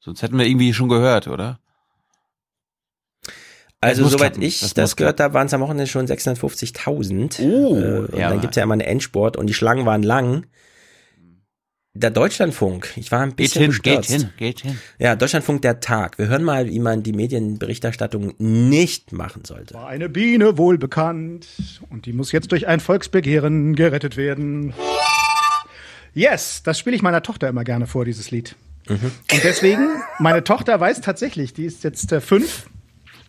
Sonst 0.00 0.20
hätten 0.20 0.36
wir 0.36 0.46
irgendwie 0.46 0.74
schon 0.74 0.88
gehört, 0.88 1.28
oder? 1.28 1.60
Also 3.80 4.08
soweit 4.08 4.32
klappen. 4.32 4.42
ich 4.42 4.58
Das 4.58 4.74
das, 4.74 4.96
gehört 4.96 5.20
habe, 5.20 5.32
waren 5.32 5.46
es 5.46 5.54
am 5.54 5.60
Wochenende 5.60 5.86
schon 5.86 6.08
650.000. 6.08 7.40
Oh, 7.40 7.76
äh, 7.76 7.98
und 8.00 8.18
ja. 8.18 8.30
dann 8.30 8.40
gibt's 8.40 8.56
ja 8.56 8.64
immer 8.64 8.72
einen 8.72 8.80
Endsport 8.80 9.36
und 9.36 9.46
die 9.46 9.54
Schlangen 9.54 9.86
waren 9.86 10.02
lang. 10.02 10.46
Der 11.94 12.10
Deutschlandfunk, 12.10 12.92
ich 12.96 13.12
war 13.12 13.20
ein 13.20 13.28
Geht 13.28 13.36
bisschen 13.36 13.62
hin, 13.62 13.70
geht 13.80 13.98
bestürzt. 13.98 14.10
hin, 14.10 14.30
geht 14.36 14.60
hin. 14.62 14.78
Ja, 14.98 15.14
Deutschlandfunk 15.14 15.62
der 15.62 15.78
Tag. 15.78 16.18
Wir 16.18 16.26
hören 16.26 16.42
mal, 16.42 16.66
wie 16.68 16.80
man 16.80 17.04
die 17.04 17.12
Medienberichterstattung 17.12 18.34
nicht 18.38 19.12
machen 19.12 19.44
sollte. 19.44 19.74
War 19.74 19.86
eine 19.86 20.08
Biene 20.08 20.58
wohl 20.58 20.78
bekannt 20.78 21.46
und 21.90 22.06
die 22.06 22.12
muss 22.12 22.32
jetzt 22.32 22.50
durch 22.50 22.66
ein 22.66 22.80
Volksbegehren 22.80 23.76
gerettet 23.76 24.16
werden. 24.16 24.74
Yes, 26.14 26.62
das 26.62 26.78
spiele 26.78 26.96
ich 26.96 27.02
meiner 27.02 27.22
Tochter 27.22 27.48
immer 27.48 27.64
gerne 27.64 27.86
vor, 27.86 28.04
dieses 28.04 28.30
Lied. 28.30 28.56
Und 28.88 29.44
deswegen, 29.44 29.86
meine 30.18 30.44
Tochter 30.44 30.80
weiß 30.80 31.00
tatsächlich, 31.00 31.52
die 31.52 31.64
ist 31.64 31.84
jetzt 31.84 32.10
äh, 32.10 32.20
fünf 32.20 32.70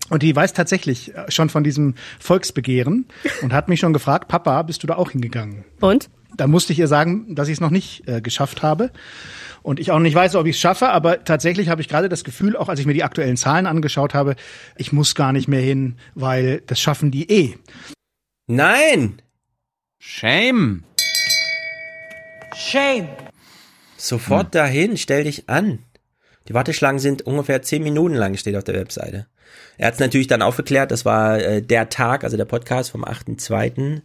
und 0.09 0.23
die 0.23 0.35
weiß 0.35 0.53
tatsächlich 0.53 1.15
äh, 1.15 1.29
schon 1.29 1.49
von 1.49 1.63
diesem 1.63 1.95
Volksbegehren 2.19 3.05
und 3.41 3.53
hat 3.53 3.67
mich 3.67 3.79
schon 3.79 3.93
gefragt, 3.93 4.27
Papa, 4.27 4.61
bist 4.63 4.83
du 4.83 4.87
da 4.87 4.95
auch 4.95 5.11
hingegangen? 5.11 5.65
Und? 5.81 6.09
Da 6.37 6.47
musste 6.47 6.73
ich 6.73 6.79
ihr 6.79 6.87
sagen, 6.87 7.35
dass 7.35 7.47
ich 7.47 7.55
es 7.55 7.61
noch 7.61 7.71
nicht 7.71 8.07
äh, 8.07 8.21
geschafft 8.21 8.63
habe. 8.63 8.91
Und 9.61 9.79
ich 9.79 9.91
auch 9.91 9.99
nicht 9.99 10.15
weiß, 10.15 10.35
ob 10.35 10.45
ich 10.45 10.55
es 10.55 10.61
schaffe, 10.61 10.89
aber 10.89 11.25
tatsächlich 11.25 11.67
habe 11.67 11.81
ich 11.81 11.89
gerade 11.89 12.07
das 12.07 12.23
Gefühl, 12.23 12.55
auch 12.55 12.69
als 12.69 12.79
ich 12.79 12.85
mir 12.85 12.93
die 12.93 13.03
aktuellen 13.03 13.35
Zahlen 13.35 13.65
angeschaut 13.65 14.13
habe, 14.13 14.35
ich 14.77 14.93
muss 14.93 15.15
gar 15.15 15.33
nicht 15.33 15.49
mehr 15.49 15.61
hin, 15.61 15.97
weil 16.15 16.61
das 16.67 16.79
schaffen 16.79 17.11
die 17.11 17.29
eh. 17.29 17.57
Nein! 18.47 19.21
Shame! 19.99 20.85
Shame. 22.59 23.07
Sofort 23.95 24.53
dahin, 24.53 24.97
stell 24.97 25.23
dich 25.23 25.47
an. 25.47 25.79
Die 26.49 26.53
Warteschlangen 26.53 26.99
sind 26.99 27.21
ungefähr 27.21 27.61
zehn 27.61 27.81
Minuten 27.81 28.15
lang, 28.15 28.35
steht 28.35 28.57
auf 28.57 28.65
der 28.65 28.75
Webseite. 28.75 29.27
Er 29.77 29.87
hat 29.87 29.93
es 29.93 29.99
natürlich 30.01 30.27
dann 30.27 30.41
aufgeklärt, 30.41 30.91
das 30.91 31.05
war 31.05 31.39
äh, 31.39 31.61
der 31.61 31.89
Tag, 31.89 32.25
also 32.25 32.35
der 32.35 32.45
Podcast 32.45 32.91
vom 32.91 33.05
8.2. 33.05 34.01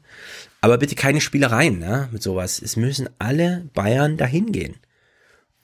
Aber 0.60 0.78
bitte 0.78 0.94
keine 0.94 1.20
Spielereien 1.20 1.80
ne, 1.80 2.08
mit 2.12 2.22
sowas. 2.22 2.62
Es 2.62 2.76
müssen 2.76 3.10
alle 3.18 3.68
Bayern 3.74 4.16
dahin 4.16 4.52
gehen. 4.52 4.76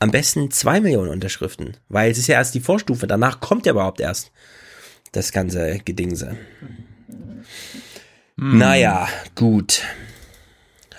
Am 0.00 0.10
besten 0.10 0.50
zwei 0.50 0.80
Millionen 0.80 1.10
Unterschriften, 1.10 1.76
weil 1.88 2.10
es 2.10 2.18
ist 2.18 2.26
ja 2.26 2.36
erst 2.36 2.54
die 2.56 2.60
Vorstufe, 2.60 3.06
danach 3.06 3.38
kommt 3.38 3.66
ja 3.66 3.72
überhaupt 3.72 4.00
erst 4.00 4.32
das 5.12 5.30
ganze 5.30 5.78
Gedingse. 5.84 6.36
Naja, 8.36 9.08
gut. 9.36 9.82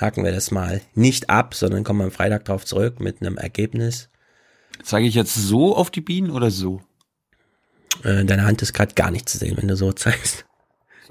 Haken 0.02 0.24
wir 0.24 0.32
das 0.32 0.52
mal 0.52 0.82
nicht 0.96 1.30
ab, 1.30 1.54
sondern 1.56 1.84
kommen 1.84 2.02
am 2.02 2.12
Freitag 2.12 2.46
drauf 2.46 2.66
zurück 2.66 3.00
mit 3.00 3.22
einem 3.22 3.38
Ergebnis. 3.38 4.10
Zeige 4.84 5.08
ich 5.08 5.16
jetzt 5.16 5.36
so 5.36 5.76
auf 5.76 5.92
die 5.92 6.02
Bienen 6.02 6.32
oder 6.32 6.50
so? 6.52 6.82
Äh, 8.04 8.26
deine 8.26 8.46
Hand 8.46 8.62
ist 8.62 8.74
gerade 8.74 8.96
gar 8.96 9.12
nicht 9.12 9.30
zu 9.30 9.38
sehen, 9.38 9.58
wenn 9.58 9.68
du 9.68 9.76
so 9.76 9.92
zeigst. 9.92 10.46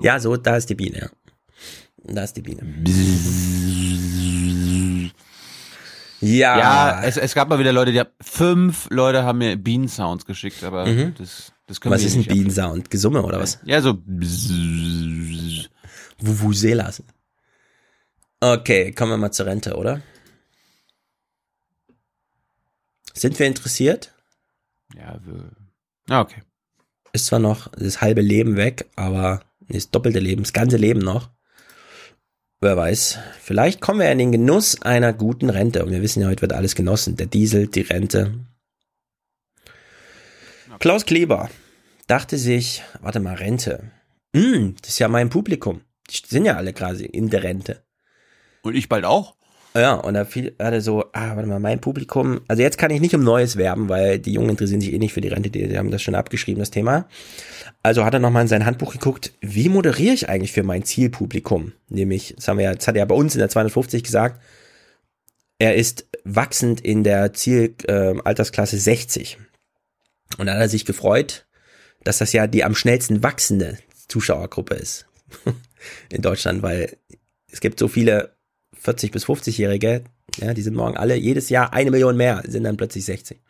Ja, 0.01 0.19
so, 0.19 0.37
da 0.37 0.57
ist 0.57 0.71
die 0.71 0.75
Biene, 0.75 0.99
ja. 0.99 1.11
Da 2.05 2.25
ist 2.25 2.33
die 2.37 2.43
Biene. 2.43 2.63
Ja. 6.21 6.59
Ja, 6.59 7.03
es, 7.03 7.17
es 7.17 7.35
gab 7.35 7.49
mal 7.49 7.59
wieder 7.59 7.73
Leute, 7.73 7.93
die 7.93 8.01
haben, 8.01 8.11
fünf 8.21 8.89
Leute 8.91 9.23
haben 9.23 9.39
mir 9.39 9.57
Bienen-Sounds 9.57 10.27
geschickt, 10.27 10.63
aber 10.65 10.87
Mhm. 10.87 11.15
das, 11.17 11.53
das 11.67 11.81
können 11.81 11.95
Was 11.95 12.03
wir 12.03 12.09
ist 12.09 12.17
ein 12.17 12.25
Bienensound? 12.25 12.91
Gesumme 12.91 13.23
oder 13.23 13.39
was? 13.41 13.59
Ja, 13.65 13.81
so. 13.81 13.99
Vuvuzelas. 16.19 17.03
Okay, 18.41 18.93
kommen 18.93 19.13
wir 19.13 19.19
mal 19.19 19.33
zur 19.33 19.47
Rente, 19.47 19.77
oder? 19.77 20.01
Sind 23.13 23.39
wir 23.39 23.47
interessiert? 23.47 24.15
Ja, 24.97 25.21
wir, 25.25 25.51
ja, 26.09 26.23
okay. 26.23 26.43
Ist 27.13 27.27
zwar 27.27 27.39
noch 27.39 27.69
das 27.73 28.01
halbe 28.01 28.23
Leben 28.23 28.57
weg, 28.57 28.89
aber 28.97 29.43
das 29.69 29.91
doppelte 29.91 30.21
Leben, 30.21 30.43
das 30.43 30.55
ganze 30.55 30.79
Leben 30.79 31.01
noch. 31.01 31.29
Wer 32.63 32.77
weiß. 32.77 33.19
Vielleicht 33.41 33.81
kommen 33.81 34.01
wir 34.01 34.11
in 34.11 34.19
den 34.19 34.33
Genuss 34.33 34.81
einer 34.83 35.13
guten 35.13 35.51
Rente. 35.51 35.85
Und 35.85 35.91
wir 35.91 36.03
wissen 36.03 36.21
ja, 36.21 36.29
heute 36.29 36.43
wird 36.43 36.53
alles 36.53 36.75
genossen. 36.75 37.17
Der 37.17 37.27
Diesel, 37.27 37.69
die 37.69 37.81
Rente. 37.81 38.35
Klaus 40.79 41.07
Kleber 41.07 41.51
dachte 42.07 42.39
sich, 42.39 42.83
warte 43.01 43.21
mal, 43.21 43.35
Rente. 43.35 43.91
Hm, 44.35 44.77
das 44.81 44.91
ist 44.91 44.99
ja 44.99 45.09
mein 45.09 45.31
Publikum. 45.31 45.83
Die 46.11 46.21
sind 46.27 46.45
ja 46.45 46.57
alle 46.57 46.73
quasi 46.73 47.05
in 47.05 47.31
der 47.31 47.43
Rente. 47.43 47.83
Und 48.63 48.77
ich 48.77 48.89
bald 48.89 49.05
auch. 49.05 49.35
Ja, 49.75 49.95
und 49.95 50.15
da 50.15 50.25
fiel, 50.25 50.55
hat 50.59 50.73
er 50.73 50.81
so, 50.81 51.05
ah, 51.13 51.37
warte 51.37 51.49
mal, 51.49 51.61
mein 51.61 51.81
Publikum, 51.81 52.41
also 52.49 52.61
jetzt 52.61 52.77
kann 52.77 52.91
ich 52.91 53.01
nicht 53.01 53.15
um 53.15 53.23
Neues 53.23 53.57
werben, 53.57 53.89
weil 53.89 54.19
die 54.19 54.33
Jungen 54.33 54.51
interessieren 54.51 54.81
sich 54.81 54.93
eh 54.93 54.99
nicht 54.99 55.13
für 55.13 55.21
die 55.21 55.29
Rente, 55.29 55.49
die, 55.49 55.69
die 55.69 55.79
haben 55.79 55.93
das 55.93 56.03
schon 56.03 56.17
abgeschrieben, 56.17 56.59
das 56.59 56.73
Thema. 56.73 57.07
Also 57.83 58.05
hat 58.05 58.13
er 58.13 58.21
nochmal 58.21 58.43
in 58.43 58.49
sein 58.49 58.67
Handbuch 58.67 58.93
geguckt, 58.93 59.33
wie 59.41 59.69
moderiere 59.69 60.13
ich 60.13 60.29
eigentlich 60.29 60.53
für 60.53 60.65
mein 60.65 60.83
Zielpublikum? 60.83 61.73
Nämlich, 61.89 62.35
das 62.35 62.49
haben 62.49 62.59
wir 62.59 62.65
ja, 62.65 62.75
das 62.75 62.89
hat 62.89 62.97
er 62.97 63.01
ja 63.01 63.05
bei 63.05 63.15
uns 63.15 63.35
in 63.37 63.39
der 63.39 63.49
250 63.49 64.03
gesagt, 64.03 64.41
er 65.61 65.77
ist 65.77 66.09
wachsend 66.25 66.81
in 66.81 67.05
der 67.05 67.33
Zielaltersklasse 67.33 68.17
äh, 68.17 68.23
Altersklasse 68.25 68.79
60. 68.79 69.39
Und 70.39 70.47
da 70.47 70.55
hat 70.55 70.61
er 70.61 70.69
sich 70.69 70.85
gefreut, 70.85 71.47
dass 72.03 72.19
das 72.19 72.33
ja 72.33 72.47
die 72.49 72.65
am 72.65 72.75
schnellsten 72.75 73.23
wachsende 73.23 73.79
Zuschauergruppe 74.09 74.75
ist 74.75 75.07
in 76.11 76.23
Deutschland, 76.23 76.63
weil 76.63 76.97
es 77.53 77.61
gibt 77.61 77.79
so 77.79 77.89
viele 77.89 78.35
40 78.81 79.13
bis 79.13 79.27
50-Jährige, 79.27 80.05
ja, 80.39 80.55
die 80.55 80.63
sind 80.63 80.75
morgen 80.75 80.97
alle 80.97 81.17
jedes 81.17 81.49
Jahr 81.49 81.73
eine 81.73 81.91
Million 81.91 82.17
mehr, 82.17 82.43
sind 82.47 82.65
dann 82.65 82.77
plötzlich 82.77 83.05
60. 83.05 83.41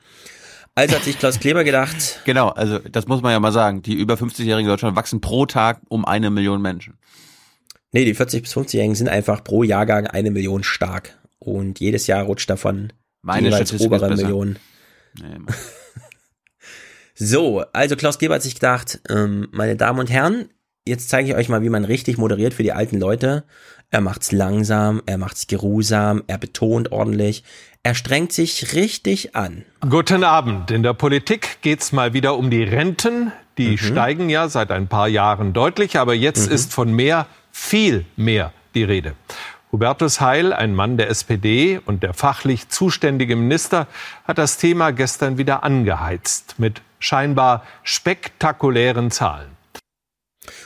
Also 0.75 0.97
hat 0.97 1.05
sich 1.05 1.19
Klaus 1.19 1.41
Kleber 1.41 1.65
gedacht, 1.65 2.21
Genau, 2.25 2.49
also 2.49 2.79
das 2.79 3.07
muss 3.07 3.23
man 3.23 3.33
ja 3.33 3.41
mal 3.41 3.53
sagen. 3.53 3.83
Die 3.83 3.95
über 3.95 4.15
50-Jährigen 4.15 4.67
in 4.67 4.69
Deutschland 4.69 4.97
wachsen 4.97 5.21
pro 5.21 5.47
Tag 5.47 5.81
um 5.89 6.05
eine 6.05 6.31
Million 6.31 6.63
Menschen. 6.63 6.95
nee, 7.93 8.05
die 8.05 8.15
40 8.15 8.43
bis 8.43 8.57
50-Jährigen 8.57 8.95
sind 8.95 9.09
einfach 9.09 9.43
pro 9.43 9.63
Jahrgang 9.63 10.07
eine 10.07 10.31
Million 10.31 10.63
stark. 10.63 11.19
Und 11.39 11.81
jedes 11.81 12.07
Jahr 12.07 12.25
rutscht 12.25 12.49
davon 12.51 12.93
Meine 13.23 13.49
jeweils 13.49 13.69
Statistik 13.69 13.87
obere. 13.93 14.15
Million. 14.15 14.59
Nee. 15.19 15.25
So, 17.23 17.63
also 17.75 17.97
Klaus 17.97 18.19
Kleber 18.19 18.37
hat 18.37 18.43
sich 18.43 18.55
gedacht, 18.55 19.03
ähm, 19.11 19.49
meine 19.53 19.77
Damen 19.77 19.99
und 19.99 20.09
Herren, 20.11 20.49
jetzt 20.87 21.11
zeige 21.11 21.29
ich 21.29 21.35
euch 21.35 21.51
mal, 21.51 21.61
wie 21.61 21.69
man 21.69 21.85
richtig 21.85 22.17
moderiert 22.17 22.55
für 22.55 22.63
die 22.63 22.73
alten 22.73 22.99
Leute. 22.99 23.45
Er 23.93 24.01
macht's 24.01 24.31
langsam, 24.31 25.03
er 25.07 25.19
macht's 25.19 25.49
geruhsam, 25.49 26.23
er 26.29 26.39
betont 26.39 26.93
ordentlich, 26.93 27.43
er 27.83 27.97
strengt 27.97 28.33
sich 28.33 28.75
richtig 28.75 29.35
an. 29.35 29.65
Guten 29.81 30.23
Abend. 30.23 30.71
In 30.71 30.85
der 30.85 30.95
Politik 30.95 31.59
geht's 31.61 31.91
mal 31.91 32.13
wieder 32.13 32.37
um 32.37 32.51
die 32.51 32.63
Renten. 32.63 33.33
Die 33.59 33.79
steigen 33.79 34.31
ja 34.31 34.49
seit 34.49 34.71
ein 34.71 34.87
paar 34.87 35.09
Jahren 35.09 35.53
deutlich, 35.53 35.99
aber 35.99 36.15
jetzt 36.15 36.47
ist 36.47 36.73
von 36.73 36.93
mehr, 36.93 37.27
viel 37.51 38.05
mehr 38.17 38.53
die 38.75 38.85
Rede. 38.85 39.15
Hubertus 39.73 40.21
Heil, 40.21 40.53
ein 40.53 40.75
Mann 40.75 40.97
der 40.97 41.11
SPD 41.11 41.81
und 41.85 42.05
der 42.05 42.15
fachlich 42.15 42.69
zuständige 42.69 43.35
Minister, 43.35 43.89
hat 44.25 44.39
das 44.39 44.57
Thema 44.57 44.93
gestern 44.93 45.37
wieder 45.37 45.65
angeheizt 45.65 46.55
mit 46.59 46.81
scheinbar 47.01 47.65
spektakulären 47.83 49.11
Zahlen. 49.11 49.60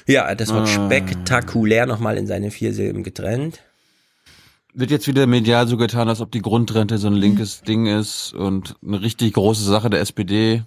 Ja, 0.06 0.34
das 0.34 0.50
Wort 0.52 0.68
Ah. 0.68 0.86
spektakulär 0.86 1.86
nochmal 1.86 2.16
in 2.16 2.26
seine 2.26 2.50
vier 2.50 2.72
Silben 2.72 3.02
getrennt. 3.02 3.60
Wird 4.72 4.90
jetzt 4.90 5.06
wieder 5.06 5.26
medial 5.26 5.68
so 5.68 5.76
getan, 5.76 6.08
als 6.08 6.20
ob 6.20 6.32
die 6.32 6.42
Grundrente 6.42 6.98
so 6.98 7.06
ein 7.06 7.14
linkes 7.14 7.62
Ding 7.62 7.86
ist 7.86 8.32
und 8.34 8.74
eine 8.84 9.00
richtig 9.02 9.32
große 9.34 9.62
Sache 9.64 9.88
der 9.90 10.00
SPD. 10.00 10.62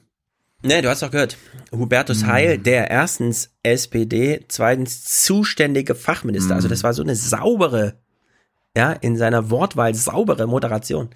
Ne, 0.64 0.82
du 0.82 0.90
hast 0.90 1.02
doch 1.04 1.12
gehört. 1.12 1.38
Hubertus 1.72 2.26
Heil, 2.26 2.58
der 2.58 2.90
erstens 2.90 3.52
SPD, 3.64 4.46
zweitens 4.48 5.04
zuständige 5.24 5.94
Fachminister. 5.94 6.56
Also 6.56 6.68
das 6.68 6.84
war 6.84 6.94
so 6.94 7.04
eine 7.04 7.16
saubere, 7.16 7.96
ja, 8.76 8.92
in 8.94 9.18
seiner 9.18 9.50
Wortwahl 9.50 9.94
saubere 9.94 10.48
Moderation. 10.48 11.10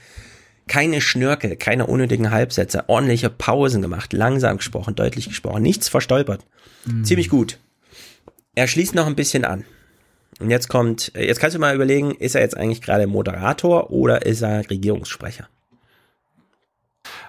Keine 0.68 1.02
Schnörkel, 1.02 1.56
keine 1.56 1.88
unnötigen 1.88 2.30
Halbsätze, 2.30 2.88
ordentliche 2.88 3.30
Pausen 3.30 3.82
gemacht, 3.82 4.14
langsam 4.14 4.58
gesprochen, 4.58 4.96
deutlich 4.96 5.28
gesprochen, 5.28 5.64
nichts 5.64 5.90
verstolpert. 5.90 6.46
Ziemlich 7.04 7.30
gut. 7.30 7.58
Er 8.54 8.68
schließt 8.68 8.96
noch 8.96 9.08
ein 9.08 9.16
bisschen 9.16 9.46
an. 9.46 9.64
Und 10.42 10.50
jetzt 10.50 10.68
kommt, 10.68 11.14
jetzt 11.16 11.40
kannst 11.40 11.56
du 11.56 11.60
mal 11.60 11.74
überlegen, 11.74 12.12
ist 12.12 12.36
er 12.36 12.42
jetzt 12.42 12.58
eigentlich 12.58 12.82
gerade 12.82 13.08
Moderator 13.08 13.92
oder 13.92 14.26
ist 14.26 14.42
er 14.42 14.70
Regierungssprecher? 14.70 15.48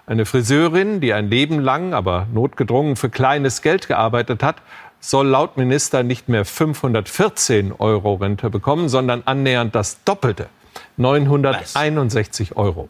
Eine 0.05 0.27
Friseurin, 0.27 1.01
die 1.01 1.13
ein 1.13 1.29
Leben 1.29 1.61
lang, 1.61 1.95
aber 1.95 2.27
notgedrungen 2.33 2.97
für 2.97 3.09
kleines 3.09 3.63
Geld 3.63 3.87
gearbeitet 3.87 4.43
hat, 4.43 4.57
soll 4.99 5.29
laut 5.29 5.57
Minister 5.57 6.03
nicht 6.03 6.29
mehr 6.29 6.45
514 6.45 7.73
Euro 7.79 8.15
Rente 8.15 8.51
bekommen, 8.51 8.89
sondern 8.89 9.23
annähernd 9.25 9.77
das 9.77 10.03
Doppelte, 10.03 10.49
961 10.97 12.57
Euro. 12.57 12.89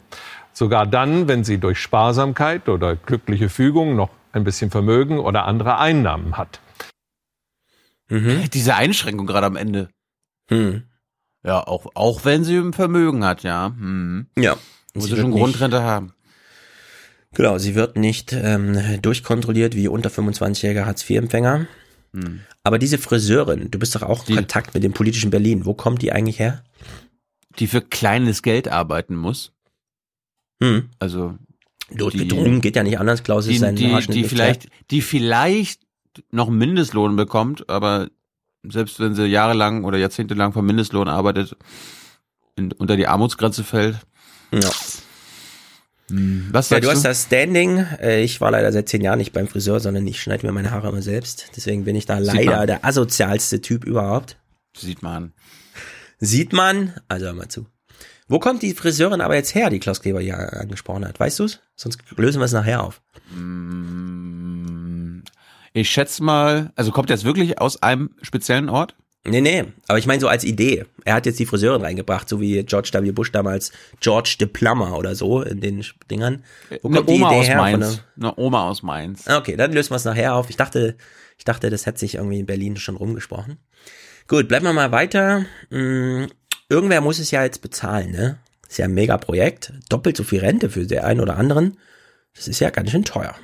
Sogar 0.53 0.87
dann, 0.87 1.27
wenn 1.27 1.43
sie 1.43 1.59
durch 1.59 1.79
Sparsamkeit 1.79 2.67
oder 2.67 2.95
glückliche 2.95 3.49
Fügung 3.49 3.95
noch 3.95 4.09
ein 4.31 4.43
bisschen 4.43 4.71
Vermögen 4.71 5.19
oder 5.19 5.45
andere 5.45 5.77
Einnahmen 5.77 6.35
hat. 6.35 6.59
Diese 8.09 8.75
Einschränkung 8.75 9.25
gerade 9.25 9.47
am 9.47 9.55
Ende. 9.55 9.89
Hm. 10.49 10.83
Ja, 11.45 11.65
auch, 11.65 11.87
auch 11.95 12.25
wenn 12.25 12.43
sie 12.43 12.57
ein 12.57 12.73
Vermögen 12.73 13.25
hat, 13.25 13.43
ja. 13.43 13.73
Hm. 13.77 14.27
Ja. 14.37 14.57
Muss 14.93 15.05
Sie 15.05 15.15
sie 15.15 15.21
schon 15.21 15.31
nicht- 15.31 15.39
Grundrente 15.39 15.81
haben. 15.81 16.13
Genau, 17.35 17.57
sie 17.57 17.73
wird 17.73 17.97
nicht 17.97 18.31
ähm, 18.33 19.01
durchkontrolliert 19.01 19.75
wie 19.75 19.87
unter 19.87 20.09
25-jähriger 20.11 20.85
Hartz-IV-Empfänger. 20.85 21.65
Hm. 22.13 22.41
Aber 22.63 22.77
diese 22.77 22.99
Friseurin, 22.99 23.71
du 23.71 23.79
bist 23.79 23.95
doch 23.95 24.03
auch 24.03 24.27
in 24.29 24.35
Kontakt 24.35 24.75
mit 24.75 24.83
dem 24.83 24.93
politischen 24.93 25.31
Berlin. 25.31 25.65
Wo 25.65 25.73
kommt 25.73 26.01
die 26.03 26.11
eigentlich 26.11 26.37
her? 26.39 26.63
Die 27.57 27.65
für 27.67 27.81
kleines 27.81 28.43
Geld 28.43 28.67
arbeiten 28.67 29.15
muss. 29.15 29.51
Hm. 30.61 30.89
Also 30.99 31.35
Notgedrungen 31.89 32.61
geht 32.61 32.75
ja 32.75 32.83
nicht 32.83 32.99
anders. 32.99 33.23
Klaus 33.23 33.45
ist 33.47 33.53
die, 33.53 33.57
sein 33.57 33.75
die, 33.75 33.89
die 34.11 34.23
vielleicht, 34.25 34.69
die 34.91 35.01
vielleicht 35.01 35.81
noch 36.31 36.49
Mindestlohn 36.49 37.15
bekommt, 37.15 37.69
aber 37.69 38.09
selbst 38.63 38.99
wenn 38.99 39.13
sie 39.15 39.25
jahrelang 39.25 39.83
oder 39.83 39.97
jahrzehntelang 39.97 40.53
vom 40.53 40.65
Mindestlohn 40.65 41.07
arbeitet, 41.07 41.55
in, 42.55 42.71
unter 42.71 42.95
die 42.95 43.07
Armutsgrenze 43.07 43.63
fällt. 43.63 43.97
Ja. 44.51 44.69
Hm, 46.09 46.49
Was 46.51 46.69
Ja, 46.69 46.79
du 46.79 46.89
hast 46.89 47.03
du? 47.03 47.07
das 47.09 47.23
Standing. 47.23 47.77
Äh, 47.99 48.23
Ich 48.23 48.39
war 48.41 48.51
leider 48.51 48.71
seit 48.71 48.89
zehn 48.89 49.01
Jahren 49.01 49.17
nicht 49.19 49.33
beim 49.33 49.47
Friseur, 49.47 49.79
sondern 49.79 50.05
ich 50.05 50.21
schneide 50.21 50.45
mir 50.45 50.51
meine 50.53 50.71
Haare 50.71 50.89
immer 50.89 51.01
selbst. 51.01 51.47
Deswegen 51.55 51.85
bin 51.85 51.95
ich 51.95 52.05
da 52.05 52.17
Sieht 52.23 52.33
leider 52.33 52.57
man. 52.57 52.67
der 52.67 52.85
asozialste 52.85 53.61
Typ 53.61 53.85
überhaupt. 53.85 54.37
Sieht 54.77 55.01
man. 55.01 55.33
Sieht 56.19 56.53
man. 56.53 56.93
Also 57.07 57.25
hör 57.25 57.33
mal 57.33 57.47
zu. 57.47 57.65
Wo 58.27 58.39
kommt 58.39 58.61
die 58.61 58.73
Friseurin 58.73 59.19
aber 59.21 59.35
jetzt 59.35 59.53
her, 59.55 59.69
die 59.69 59.79
Klaus 59.79 60.01
Kleber 60.01 60.21
hier 60.21 60.37
angesprochen 60.53 61.05
hat? 61.05 61.19
Weißt 61.19 61.39
du's? 61.39 61.59
Sonst 61.75 61.99
lösen 62.15 62.39
wir 62.39 62.45
es 62.45 62.53
nachher 62.53 62.83
auf. 62.83 63.01
Hm, 63.33 64.92
Ich 65.73 65.89
schätze 65.89 66.23
mal, 66.23 66.71
also 66.75 66.91
kommt 66.91 67.09
jetzt 67.09 67.25
wirklich 67.25 67.59
aus 67.59 67.81
einem 67.81 68.11
speziellen 68.21 68.69
Ort? 68.69 68.95
Nee, 69.25 69.41
nee, 69.41 69.63
aber 69.87 69.97
ich 69.97 70.05
meine 70.05 70.19
so 70.19 70.27
als 70.27 70.43
Idee. 70.43 70.85
Er 71.05 71.13
hat 71.15 71.25
jetzt 71.25 71.39
die 71.39 71.45
Friseurin 71.45 71.81
reingebracht, 71.81 72.27
so 72.27 72.41
wie 72.41 72.61
George 72.63 72.89
W. 72.93 73.11
Bush 73.11 73.31
damals 73.31 73.71
George 74.01 74.35
the 74.37 74.45
Plumber 74.45 74.97
oder 74.97 75.15
so 75.15 75.41
in 75.41 75.61
den 75.61 75.83
Dingern. 76.11 76.43
Wo 76.81 76.89
Eine 76.89 76.97
kommt 76.97 77.09
die 77.09 77.13
Oma 77.13 77.31
Idee 77.31 77.39
aus 77.39 77.57
Mainz. 77.57 78.03
Eine 78.17 78.37
Oma 78.37 78.69
aus 78.69 78.83
Mainz. 78.83 79.27
Okay, 79.27 79.55
dann 79.55 79.71
lösen 79.71 79.91
wir 79.91 79.95
es 79.95 80.03
nachher 80.03 80.35
auf. 80.35 80.49
Ich 80.49 80.57
dachte, 80.57 80.97
ich 81.37 81.45
dachte, 81.45 81.69
das 81.69 81.85
hätte 81.85 81.99
sich 81.99 82.15
irgendwie 82.15 82.39
in 82.39 82.45
Berlin 82.45 82.75
schon 82.75 82.97
rumgesprochen. 82.97 83.57
Gut, 84.27 84.49
bleiben 84.49 84.65
wir 84.65 84.73
mal 84.73 84.91
weiter. 84.91 85.45
Hm, 85.69 86.27
irgendwer 86.67 86.99
muss 86.99 87.19
es 87.19 87.31
ja 87.31 87.43
jetzt 87.43 87.61
bezahlen, 87.61 88.11
ne? 88.11 88.39
Ist 88.67 88.77
ja 88.77 88.85
ein 88.85 88.93
Mega-Projekt. 88.93 89.73
Doppelt 89.87 90.17
so 90.17 90.23
viel 90.23 90.39
Rente 90.39 90.69
für 90.69 90.85
den 90.85 90.99
einen 90.99 91.21
oder 91.21 91.37
anderen. 91.37 91.77
Das 92.35 92.49
ist 92.49 92.59
ja 92.59 92.71
ganz 92.71 92.91
schön 92.91 93.05
teuer. 93.05 93.35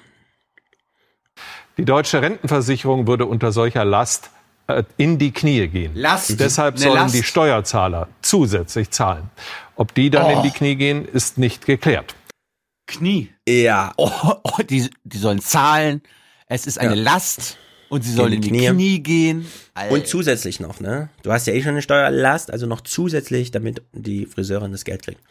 Die 1.80 1.86
deutsche 1.86 2.22
Rentenversicherung 2.22 3.08
würde 3.08 3.26
unter 3.26 3.54
solcher 3.54 3.86
Last 3.86 4.32
äh, 4.68 4.84
in 4.98 5.18
die 5.18 5.32
Knie 5.32 5.66
gehen. 5.70 5.96
Last. 5.96 6.38
Deshalb 6.38 6.78
sollen 6.78 6.96
Last. 6.96 7.16
die 7.16 7.24
Steuerzahler 7.24 8.10
zusätzlich 8.22 8.92
zahlen. 8.92 9.30
Ob 9.78 9.94
die 9.96 10.10
dann 10.10 10.26
Oh. 10.26 10.30
in 10.38 10.44
die 10.44 10.52
Knie 10.52 10.76
gehen, 10.76 11.06
ist 11.06 11.38
nicht 11.38 11.66
geklärt. 11.66 12.16
Knie. 12.86 13.30
Ja. 13.48 13.94
Oh, 13.96 14.12
oh, 14.44 14.62
die, 14.70 14.90
die 15.06 15.18
sollen 15.18 15.40
zahlen. 15.40 16.02
Es 16.48 16.68
ist 16.68 16.80
eine 16.80 16.96
Ja. 16.98 17.02
Last. 17.02 17.58
Und 17.88 18.04
sie 18.04 18.12
sollen 18.12 18.34
in 18.34 18.42
die 18.42 18.50
Knie. 18.50 18.68
Knie, 18.68 19.00
gehen. 19.00 19.46
Und 19.90 20.06
zusätzlich 20.06 20.60
noch, 20.60 20.82
ne? 20.82 21.08
Du 21.24 21.32
hast 21.32 21.48
ja 21.48 21.54
eh 21.54 21.62
schon 21.62 21.72
eine 21.72 21.82
Steuerlast, 21.82 22.52
also 22.52 22.66
noch 22.68 22.82
zusätzlich, 22.82 23.52
damit 23.52 23.84
die 23.94 24.26
Friseurin 24.26 24.74
das 24.74 24.84
Geld 24.84 25.04
kriegt. 25.04 25.22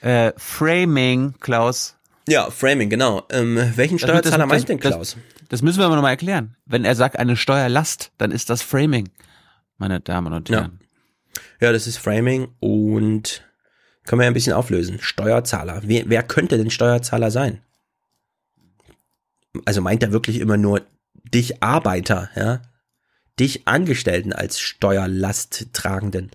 Äh, 0.00 0.32
Framing, 0.36 1.34
Klaus. 1.40 1.96
Ja, 2.28 2.50
Framing, 2.50 2.90
genau. 2.90 3.26
Ähm, 3.30 3.56
welchen 3.76 3.98
Das- 3.98 4.02
das- 4.02 4.10
Steuerzahler 4.20 4.38
das- 4.44 4.48
meint 4.48 4.68
denn 4.68 4.78
das- 4.80 4.92
Klaus? 4.94 5.16
Das 5.48 5.62
müssen 5.62 5.78
wir 5.78 5.86
aber 5.86 5.94
nochmal 5.96 6.10
erklären. 6.12 6.56
Wenn 6.66 6.84
er 6.84 6.94
sagt 6.94 7.18
eine 7.18 7.36
Steuerlast, 7.36 8.12
dann 8.18 8.30
ist 8.30 8.50
das 8.50 8.62
Framing, 8.62 9.08
meine 9.78 10.00
Damen 10.00 10.32
und 10.32 10.48
Ja. 10.48 10.58
Herren. 10.60 10.80
Ja, 11.60 11.72
das 11.72 11.86
ist 11.86 11.98
Framing 11.98 12.48
und 12.60 13.44
können 14.04 14.20
wir 14.20 14.24
ja 14.24 14.30
ein 14.30 14.34
bisschen 14.34 14.52
auflösen. 14.52 14.98
Steuerzahler. 15.00 15.82
Wer, 15.84 16.04
wer 16.08 16.22
könnte 16.22 16.58
denn 16.58 16.70
Steuerzahler 16.70 17.30
sein? 17.30 17.62
Also 19.64 19.80
meint 19.80 20.02
er 20.02 20.12
wirklich 20.12 20.38
immer 20.40 20.56
nur 20.56 20.82
dich 21.32 21.62
Arbeiter, 21.62 22.30
ja? 22.36 22.62
Dich 23.40 23.66
Angestellten 23.68 24.32
als 24.32 24.58
Steuerlasttragenden? 24.60 26.30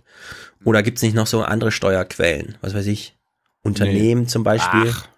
Oder 0.64 0.82
gibt's 0.82 1.02
nicht 1.02 1.14
noch 1.14 1.26
so 1.26 1.42
andere 1.42 1.70
Steuerquellen? 1.70 2.56
Was 2.62 2.74
weiß 2.74 2.86
ich? 2.86 3.16
Unternehmen 3.62 4.26
zum 4.28 4.42
Beispiel? 4.42 4.90
Ach. 4.92 5.08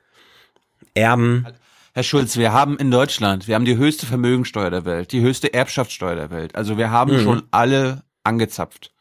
Erben? 0.96 1.46
Herr 1.94 2.02
Schulz, 2.02 2.36
wir 2.36 2.52
haben 2.52 2.76
in 2.78 2.90
Deutschland, 2.90 3.48
wir 3.48 3.54
haben 3.54 3.64
die 3.64 3.76
höchste 3.76 4.04
Vermögensteuer 4.06 4.70
der 4.70 4.84
Welt, 4.84 5.12
die 5.12 5.22
höchste 5.22 5.54
Erbschaftssteuer 5.54 6.14
der 6.14 6.30
Welt. 6.30 6.54
Also 6.54 6.76
wir 6.76 6.90
haben 6.90 7.16
Mhm. 7.18 7.22
schon 7.22 7.42
alle 7.50 8.02
angezapft. 8.24 8.92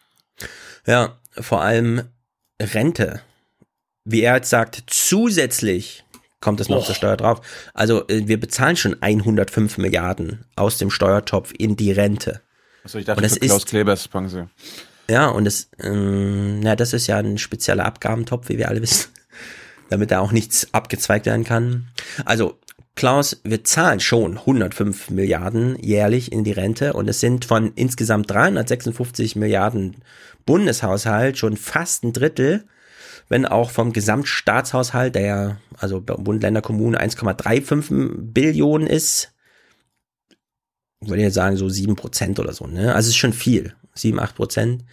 Ja, 0.86 1.18
vor 1.40 1.62
allem 1.62 2.04
Rente. 2.62 3.22
Wie 4.06 4.22
er 4.22 4.36
jetzt 4.36 4.50
sagt, 4.50 4.84
zusätzlich 4.88 6.04
kommt 6.40 6.60
es 6.62 6.70
noch 6.70 6.78
Och. 6.82 6.86
zur 6.86 6.96
Steuer 6.96 7.18
drauf. 7.18 7.42
Also 7.74 8.08
äh, 8.08 8.28
wir 8.28 8.40
bezahlen 8.40 8.78
schon 8.78 8.96
105 9.02 9.78
Milliarden 9.78 10.46
aus 10.56 10.78
dem 10.78 10.92
Steuertopf 10.92 11.52
in 11.58 11.76
die 11.76 11.92
Rente. 11.92 12.42
Also 12.84 13.00
ich 13.00 13.06
dachte, 13.06 13.18
Und 13.18 13.24
das 13.24 13.34
für 13.34 13.40
Klaus 13.40 13.58
ist- 13.58 13.68
Klebers 13.68 14.08
Pension. 14.08 14.50
Ja, 15.10 15.28
und 15.28 15.46
das, 15.46 15.70
ähm, 15.80 16.60
na, 16.62 16.76
das 16.76 16.94
ist 16.94 17.08
ja 17.08 17.18
ein 17.18 17.38
spezieller 17.40 17.86
Abgabentopf, 17.86 18.48
wie 18.50 18.58
wir 18.58 18.70
alle 18.70 18.82
wissen, 18.82 19.10
damit 19.90 20.12
da 20.12 20.20
auch 20.20 20.32
nichts 20.32 20.74
abgezweigt 20.74 21.26
werden 21.26 21.44
kann. 21.44 21.88
Also, 22.26 22.60
Klaus, 22.96 23.42
wir 23.44 23.64
zahlen 23.66 24.00
schon 24.00 24.38
105 24.38 25.10
Milliarden 25.10 25.78
jährlich 25.82 26.32
in 26.32 26.46
die 26.46 26.54
Rente 26.54 26.94
und 26.94 27.10
es 27.10 27.20
sind 27.20 27.44
von 27.44 27.74
insgesamt 27.76 28.32
356 28.32 29.36
Milliarden 29.36 29.98
Bundeshaushalt 30.46 31.38
schon 31.38 31.58
fast 31.58 32.04
ein 32.04 32.14
Drittel, 32.14 32.66
wenn 33.28 33.46
auch 33.46 33.72
vom 33.72 33.92
Gesamtstaatshaushalt, 33.92 35.16
der 35.16 35.26
ja, 35.26 35.58
also 35.78 36.00
Bund, 36.00 36.42
Länder, 36.42 36.62
Kommunen 36.62 36.96
1,35 36.96 38.14
Billionen 38.18 38.88
ist, 38.88 39.34
ich 41.02 41.10
würde 41.10 41.24
jetzt 41.24 41.34
sagen, 41.34 41.58
so 41.58 41.68
sieben 41.70 41.96
Prozent 41.96 42.40
oder 42.40 42.54
so, 42.54 42.66
ne? 42.66 42.96
Also 42.96 43.08
es 43.08 43.14
ist 43.14 43.18
schon 43.18 43.34
viel. 43.34 43.76
Sieben, 43.98 44.20
acht 44.20 44.36
Prozent. 44.36 44.84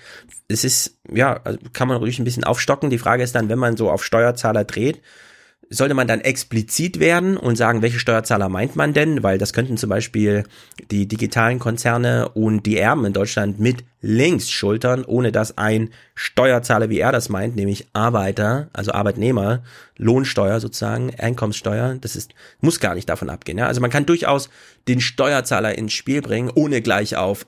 Es 0.49 0.65
ist, 0.65 0.99
ja, 1.13 1.41
also 1.45 1.59
kann 1.73 1.89
man 1.89 1.97
ruhig 1.97 2.19
ein 2.19 2.25
bisschen 2.25 2.45
aufstocken. 2.45 2.91
Die 2.91 2.99
Frage 2.99 3.23
ist 3.23 3.35
dann, 3.35 3.49
wenn 3.49 3.59
man 3.59 3.77
so 3.77 3.91
auf 3.91 4.05
Steuerzahler 4.05 4.65
dreht, 4.65 5.03
sollte 5.73 5.95
man 5.95 6.07
dann 6.07 6.21
explizit 6.21 7.01
werden 7.01 7.37
und 7.37 7.57
sagen, 7.57 7.81
welche 7.81 7.99
Steuerzahler 7.99 8.51
meint 8.51 8.77
man 8.77 8.93
denn? 8.93 9.23
Weil 9.23 9.39
das 9.39 9.55
könnten 9.55 9.79
zum 9.79 9.89
Beispiel 9.89 10.45
die 10.91 11.09
digitalen 11.09 11.59
Konzerne 11.59 12.29
und 12.29 12.67
die 12.67 12.77
Erben 12.77 13.07
in 13.07 13.15
Deutschland 13.15 13.59
mit 13.59 13.85
links 14.03 14.51
schultern, 14.51 15.05
ohne 15.05 15.33
dass 15.33 15.57
ein 15.57 15.91
Steuerzahler, 16.15 16.91
wie 16.91 16.99
er 16.99 17.11
das 17.11 17.31
meint, 17.31 17.57
nämlich 17.57 17.87
Arbeiter, 17.95 18.69
also 18.75 18.93
Arbeitnehmer, 18.93 19.63
Lohnsteuer 19.97 20.61
sozusagen, 20.61 21.15
Einkommenssteuer, 21.19 21.97
das 22.01 22.17
ist, 22.17 22.35
muss 22.61 22.79
gar 22.79 22.95
nicht 22.95 23.09
davon 23.09 23.31
abgehen. 23.31 23.57
Ja? 23.57 23.67
Also 23.67 23.81
man 23.81 23.91
kann 23.91 24.05
durchaus 24.05 24.51
den 24.89 25.01
Steuerzahler 25.01 25.79
ins 25.79 25.95
Spiel 25.95 26.21
bringen, 26.21 26.51
ohne 26.55 26.83
gleich 26.83 27.17
auf 27.17 27.47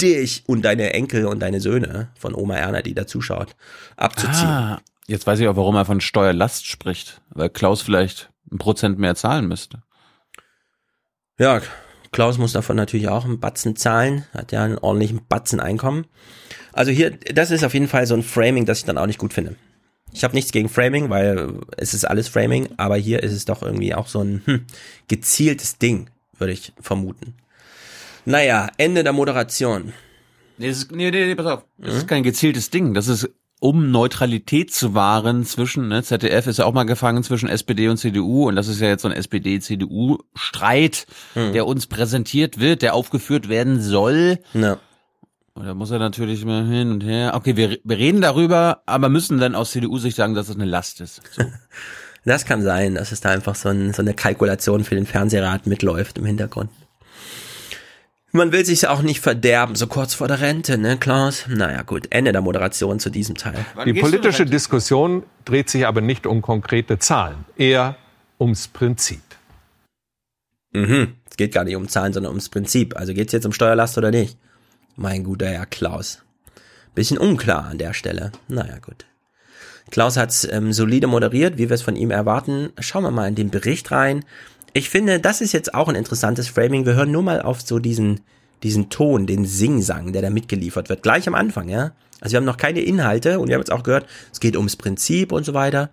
dich 0.00 0.44
und 0.46 0.64
deine 0.64 0.94
Enkel 0.94 1.26
und 1.26 1.40
deine 1.40 1.60
Söhne 1.60 2.08
von 2.18 2.34
Oma 2.34 2.54
Erna, 2.56 2.80
die 2.80 2.94
da 2.94 3.06
zuschaut, 3.06 3.54
abzuziehen. 3.96 4.46
Ah, 4.46 4.80
jetzt 5.06 5.26
weiß 5.26 5.40
ich 5.40 5.48
auch, 5.48 5.56
warum 5.56 5.76
er 5.76 5.84
von 5.84 6.00
Steuerlast 6.00 6.66
spricht, 6.66 7.20
weil 7.30 7.48
Klaus 7.48 7.82
vielleicht 7.82 8.30
ein 8.50 8.58
Prozent 8.58 8.98
mehr 8.98 9.14
zahlen 9.14 9.48
müsste. 9.48 9.82
Ja, 11.38 11.60
Klaus 12.12 12.38
muss 12.38 12.52
davon 12.52 12.76
natürlich 12.76 13.08
auch 13.08 13.24
einen 13.24 13.40
Batzen 13.40 13.76
zahlen, 13.76 14.24
hat 14.32 14.52
ja 14.52 14.64
einen 14.64 14.78
ordentlichen 14.78 15.26
Batzen 15.28 15.60
Einkommen. 15.60 16.06
Also 16.72 16.90
hier, 16.90 17.10
das 17.10 17.50
ist 17.50 17.64
auf 17.64 17.74
jeden 17.74 17.88
Fall 17.88 18.06
so 18.06 18.14
ein 18.14 18.22
Framing, 18.22 18.64
das 18.64 18.78
ich 18.78 18.84
dann 18.84 18.98
auch 18.98 19.06
nicht 19.06 19.18
gut 19.18 19.32
finde. 19.32 19.56
Ich 20.12 20.24
habe 20.24 20.34
nichts 20.34 20.52
gegen 20.52 20.68
Framing, 20.68 21.10
weil 21.10 21.60
es 21.76 21.92
ist 21.92 22.06
alles 22.06 22.28
Framing, 22.28 22.70
aber 22.78 22.96
hier 22.96 23.22
ist 23.22 23.32
es 23.32 23.44
doch 23.44 23.62
irgendwie 23.62 23.94
auch 23.94 24.06
so 24.06 24.20
ein 24.22 24.40
hm, 24.46 24.66
gezieltes 25.08 25.78
Ding, 25.78 26.08
würde 26.38 26.52
ich 26.52 26.72
vermuten. 26.80 27.34
Naja, 28.24 28.70
Ende 28.78 29.04
der 29.04 29.12
Moderation. 29.12 29.92
Nee, 30.58 30.68
das 30.68 30.78
ist, 30.78 30.92
nee, 30.92 31.10
nee, 31.10 31.26
nee, 31.26 31.34
pass 31.34 31.46
auf. 31.46 31.64
Das 31.78 31.94
ist 31.94 32.08
kein 32.08 32.22
gezieltes 32.22 32.70
Ding. 32.70 32.94
Das 32.94 33.08
ist, 33.08 33.28
um 33.60 33.90
Neutralität 33.90 34.72
zu 34.72 34.94
wahren 34.94 35.44
zwischen, 35.44 35.88
ne, 35.88 36.02
ZDF 36.02 36.46
ist 36.46 36.58
ja 36.58 36.66
auch 36.66 36.74
mal 36.74 36.84
gefangen 36.84 37.22
zwischen 37.22 37.48
SPD 37.48 37.88
und 37.88 37.96
CDU 37.96 38.48
und 38.48 38.56
das 38.56 38.68
ist 38.68 38.80
ja 38.80 38.88
jetzt 38.88 39.02
so 39.02 39.08
ein 39.08 39.14
SPD-CDU-Streit, 39.14 41.06
der 41.34 41.66
uns 41.66 41.86
präsentiert 41.86 42.60
wird, 42.60 42.82
der 42.82 42.94
aufgeführt 42.94 43.48
werden 43.48 43.80
soll. 43.80 44.38
Ja. 44.52 44.78
Und 45.54 45.64
da 45.64 45.72
muss 45.72 45.90
er 45.90 45.98
natürlich 45.98 46.44
mal 46.44 46.66
hin 46.66 46.90
und 46.90 47.02
her. 47.02 47.32
Okay, 47.34 47.56
wir, 47.56 47.78
wir 47.82 47.96
reden 47.96 48.20
darüber, 48.20 48.82
aber 48.84 49.08
müssen 49.08 49.38
dann 49.38 49.54
aus 49.54 49.70
CDU-Sicht 49.70 50.14
sagen, 50.14 50.34
dass 50.34 50.50
es 50.50 50.56
eine 50.56 50.66
Last 50.66 51.00
ist. 51.00 51.22
So. 51.32 51.42
Das 52.26 52.44
kann 52.44 52.60
sein, 52.60 52.96
dass 52.96 53.12
es 53.12 53.20
da 53.20 53.30
einfach 53.30 53.54
so, 53.54 53.68
ein, 53.68 53.94
so 53.94 54.02
eine 54.02 54.12
Kalkulation 54.12 54.82
für 54.82 54.96
den 54.96 55.06
Fernsehrat 55.06 55.68
mitläuft 55.68 56.18
im 56.18 56.24
Hintergrund. 56.24 56.70
Man 58.32 58.52
will 58.52 58.64
sich 58.64 58.86
auch 58.88 59.02
nicht 59.02 59.20
verderben, 59.20 59.76
so 59.76 59.86
kurz 59.86 60.14
vor 60.14 60.28
der 60.28 60.40
Rente, 60.40 60.76
ne, 60.78 60.98
Klaus? 60.98 61.46
Naja, 61.48 61.82
gut, 61.82 62.08
Ende 62.10 62.32
der 62.32 62.42
Moderation 62.42 62.98
zu 62.98 63.08
diesem 63.08 63.36
Teil. 63.36 63.64
Die 63.84 63.94
politische 63.94 64.44
Diskussion 64.44 65.22
dreht 65.44 65.70
sich 65.70 65.86
aber 65.86 66.00
nicht 66.00 66.26
um 66.26 66.42
konkrete 66.42 66.98
Zahlen, 66.98 67.44
eher 67.56 67.96
ums 68.38 68.68
Prinzip. 68.68 69.22
Mhm. 70.72 71.14
Es 71.30 71.36
geht 71.36 71.54
gar 71.54 71.64
nicht 71.64 71.76
um 71.76 71.88
Zahlen, 71.88 72.12
sondern 72.12 72.32
ums 72.32 72.48
Prinzip. 72.48 72.96
Also 72.96 73.14
geht's 73.14 73.32
jetzt 73.32 73.46
um 73.46 73.52
Steuerlast 73.52 73.96
oder 73.96 74.10
nicht? 74.10 74.36
Mein 74.96 75.24
guter 75.24 75.48
Herr 75.48 75.66
Klaus. 75.66 76.22
Bisschen 76.94 77.18
unklar 77.18 77.66
an 77.66 77.78
der 77.78 77.94
Stelle. 77.94 78.32
Naja, 78.48 78.78
gut. 78.78 79.06
Klaus 79.90 80.16
hat's 80.16 80.46
ähm, 80.50 80.72
solide 80.72 81.06
moderiert, 81.06 81.58
wie 81.58 81.68
wir 81.68 81.74
es 81.74 81.82
von 81.82 81.96
ihm 81.96 82.10
erwarten. 82.10 82.70
Schauen 82.80 83.04
wir 83.04 83.10
mal 83.10 83.28
in 83.28 83.34
den 83.34 83.50
Bericht 83.50 83.90
rein. 83.92 84.24
Ich 84.76 84.90
finde, 84.90 85.20
das 85.20 85.40
ist 85.40 85.52
jetzt 85.52 85.72
auch 85.72 85.88
ein 85.88 85.94
interessantes 85.94 86.48
Framing. 86.48 86.84
Wir 86.84 86.96
hören 86.96 87.10
nur 87.10 87.22
mal 87.22 87.40
auf 87.40 87.62
so 87.62 87.78
diesen, 87.78 88.20
diesen 88.62 88.90
Ton, 88.90 89.26
den 89.26 89.46
Singsang, 89.46 90.12
der 90.12 90.20
da 90.20 90.28
mitgeliefert 90.28 90.90
wird. 90.90 91.02
Gleich 91.02 91.26
am 91.26 91.34
Anfang, 91.34 91.70
ja. 91.70 91.92
Also 92.20 92.34
wir 92.34 92.36
haben 92.36 92.44
noch 92.44 92.58
keine 92.58 92.80
Inhalte 92.80 93.40
und 93.40 93.48
wir 93.48 93.54
haben 93.54 93.62
jetzt 93.62 93.72
auch 93.72 93.84
gehört, 93.84 94.04
es 94.30 94.38
geht 94.38 94.54
ums 94.54 94.76
Prinzip 94.76 95.32
und 95.32 95.46
so 95.46 95.54
weiter. 95.54 95.88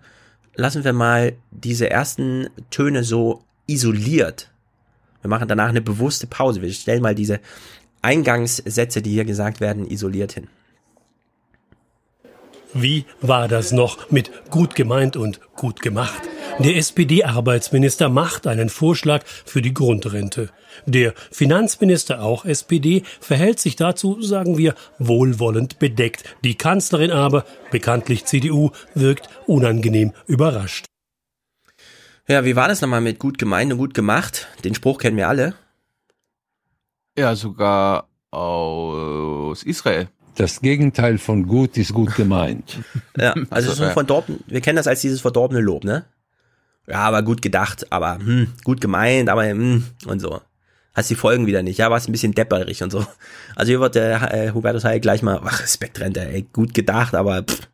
Lassen 0.54 0.84
wir 0.84 0.92
mal 0.92 1.32
diese 1.50 1.88
ersten 1.88 2.50
Töne 2.68 3.04
so 3.04 3.42
isoliert. 3.66 4.50
Wir 5.22 5.30
machen 5.30 5.48
danach 5.48 5.70
eine 5.70 5.80
bewusste 5.80 6.26
Pause. 6.26 6.60
Wir 6.60 6.70
stellen 6.70 7.00
mal 7.00 7.14
diese 7.14 7.40
Eingangssätze, 8.02 9.00
die 9.00 9.12
hier 9.12 9.24
gesagt 9.24 9.62
werden, 9.62 9.88
isoliert 9.90 10.32
hin. 10.32 10.48
Wie 12.74 13.04
war 13.20 13.46
das 13.46 13.70
noch 13.70 14.10
mit 14.10 14.50
gut 14.50 14.74
gemeint 14.74 15.16
und 15.16 15.40
gut 15.54 15.80
gemacht? 15.80 16.20
Der 16.58 16.76
SPD-Arbeitsminister 16.76 18.08
macht 18.08 18.48
einen 18.48 18.68
Vorschlag 18.68 19.24
für 19.24 19.62
die 19.62 19.72
Grundrente. 19.72 20.50
Der 20.84 21.14
Finanzminister, 21.30 22.20
auch 22.20 22.44
SPD, 22.44 23.04
verhält 23.20 23.60
sich 23.60 23.76
dazu, 23.76 24.20
sagen 24.20 24.58
wir, 24.58 24.74
wohlwollend 24.98 25.78
bedeckt. 25.78 26.24
Die 26.42 26.56
Kanzlerin 26.56 27.12
aber, 27.12 27.44
bekanntlich 27.70 28.24
CDU, 28.24 28.70
wirkt 28.94 29.28
unangenehm 29.46 30.12
überrascht. 30.26 30.86
Ja, 32.26 32.44
wie 32.44 32.56
war 32.56 32.66
das 32.66 32.80
nochmal 32.80 33.00
mit 33.00 33.20
gut 33.20 33.38
gemeint 33.38 33.72
und 33.72 33.78
gut 33.78 33.94
gemacht? 33.94 34.48
Den 34.64 34.74
Spruch 34.74 34.98
kennen 34.98 35.16
wir 35.16 35.28
alle. 35.28 35.54
Ja, 37.16 37.36
sogar 37.36 38.08
aus 38.32 39.62
Israel. 39.62 40.08
Das 40.36 40.60
Gegenteil 40.60 41.18
von 41.18 41.46
gut 41.46 41.76
ist 41.76 41.92
gut 41.92 42.14
gemeint. 42.16 42.78
Ja, 43.16 43.32
also 43.32 43.46
Also, 43.50 43.72
so 43.74 43.84
ja. 43.84 43.90
verdorben, 43.90 44.40
wir 44.46 44.60
kennen 44.60 44.76
das 44.76 44.86
als 44.88 45.00
dieses 45.00 45.20
verdorbene 45.20 45.60
Lob, 45.60 45.84
ne? 45.84 46.04
Ja, 46.88 46.98
aber 46.98 47.22
gut 47.22 47.40
gedacht, 47.42 47.86
aber 47.92 48.18
hm, 48.18 48.48
gut 48.64 48.80
gemeint, 48.80 49.28
aber 49.28 49.48
hm, 49.48 49.84
und 50.06 50.20
so. 50.20 50.40
Hast 50.94 51.10
die 51.10 51.14
Folgen 51.14 51.46
wieder 51.46 51.62
nicht, 51.62 51.78
ja, 51.78 51.90
war 51.90 51.96
es 51.98 52.08
ein 52.08 52.12
bisschen 52.12 52.34
depperig 52.34 52.82
und 52.82 52.90
so. 52.90 53.06
Also 53.56 53.70
hier 53.70 53.80
wird 53.80 53.94
der 53.94 54.32
äh, 54.34 54.50
Hubertus 54.52 54.84
Heil 54.84 55.00
gleich 55.00 55.22
mal, 55.22 55.40
ach, 55.44 55.62
Respektrente, 55.62 56.20
ey, 56.20 56.42
gut 56.52 56.74
gedacht, 56.74 57.14
aber 57.14 57.42
pff, 57.42 57.68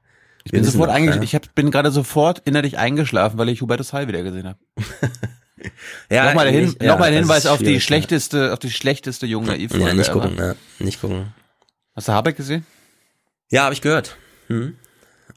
Ich 0.44 0.52
bin 0.52 0.62
sofort 0.64 0.90
eingeschlafen. 0.90 1.22
Ich 1.24 1.34
hab, 1.34 1.54
bin 1.54 1.70
gerade 1.70 1.90
sofort 1.90 2.40
innerlich 2.44 2.78
eingeschlafen, 2.78 3.36
weil 3.38 3.48
ich 3.48 3.60
Hubertus 3.62 3.92
Heil 3.92 4.08
wieder 4.08 4.22
gesehen 4.22 4.46
habe. 4.46 4.58
Ja, 6.10 6.24
nochmal 6.24 6.46
der, 6.46 6.54
Hin 6.54 6.64
nicht- 6.70 6.82
ja, 6.82 6.92
nochmal 6.92 7.10
das 7.10 7.20
Hinweis 7.20 7.46
auf 7.46 7.58
die 7.58 7.74
ja. 7.74 7.80
schlechteste, 7.80 8.52
auf 8.54 8.58
die 8.60 8.70
schlechteste 8.70 9.26
junge 9.26 9.48
Naiv-Folge. 9.48 9.86
Ja, 9.88 9.92
nicht 9.94 10.10
gucken, 10.10 10.34
ja, 10.38 10.54
nicht 10.78 11.00
gucken. 11.02 11.34
Hast 11.94 12.08
du 12.08 12.12
Habeck 12.12 12.36
gesehen? 12.36 12.64
Ja, 13.50 13.64
habe 13.64 13.74
ich 13.74 13.82
gehört. 13.82 14.16
Hm. 14.46 14.76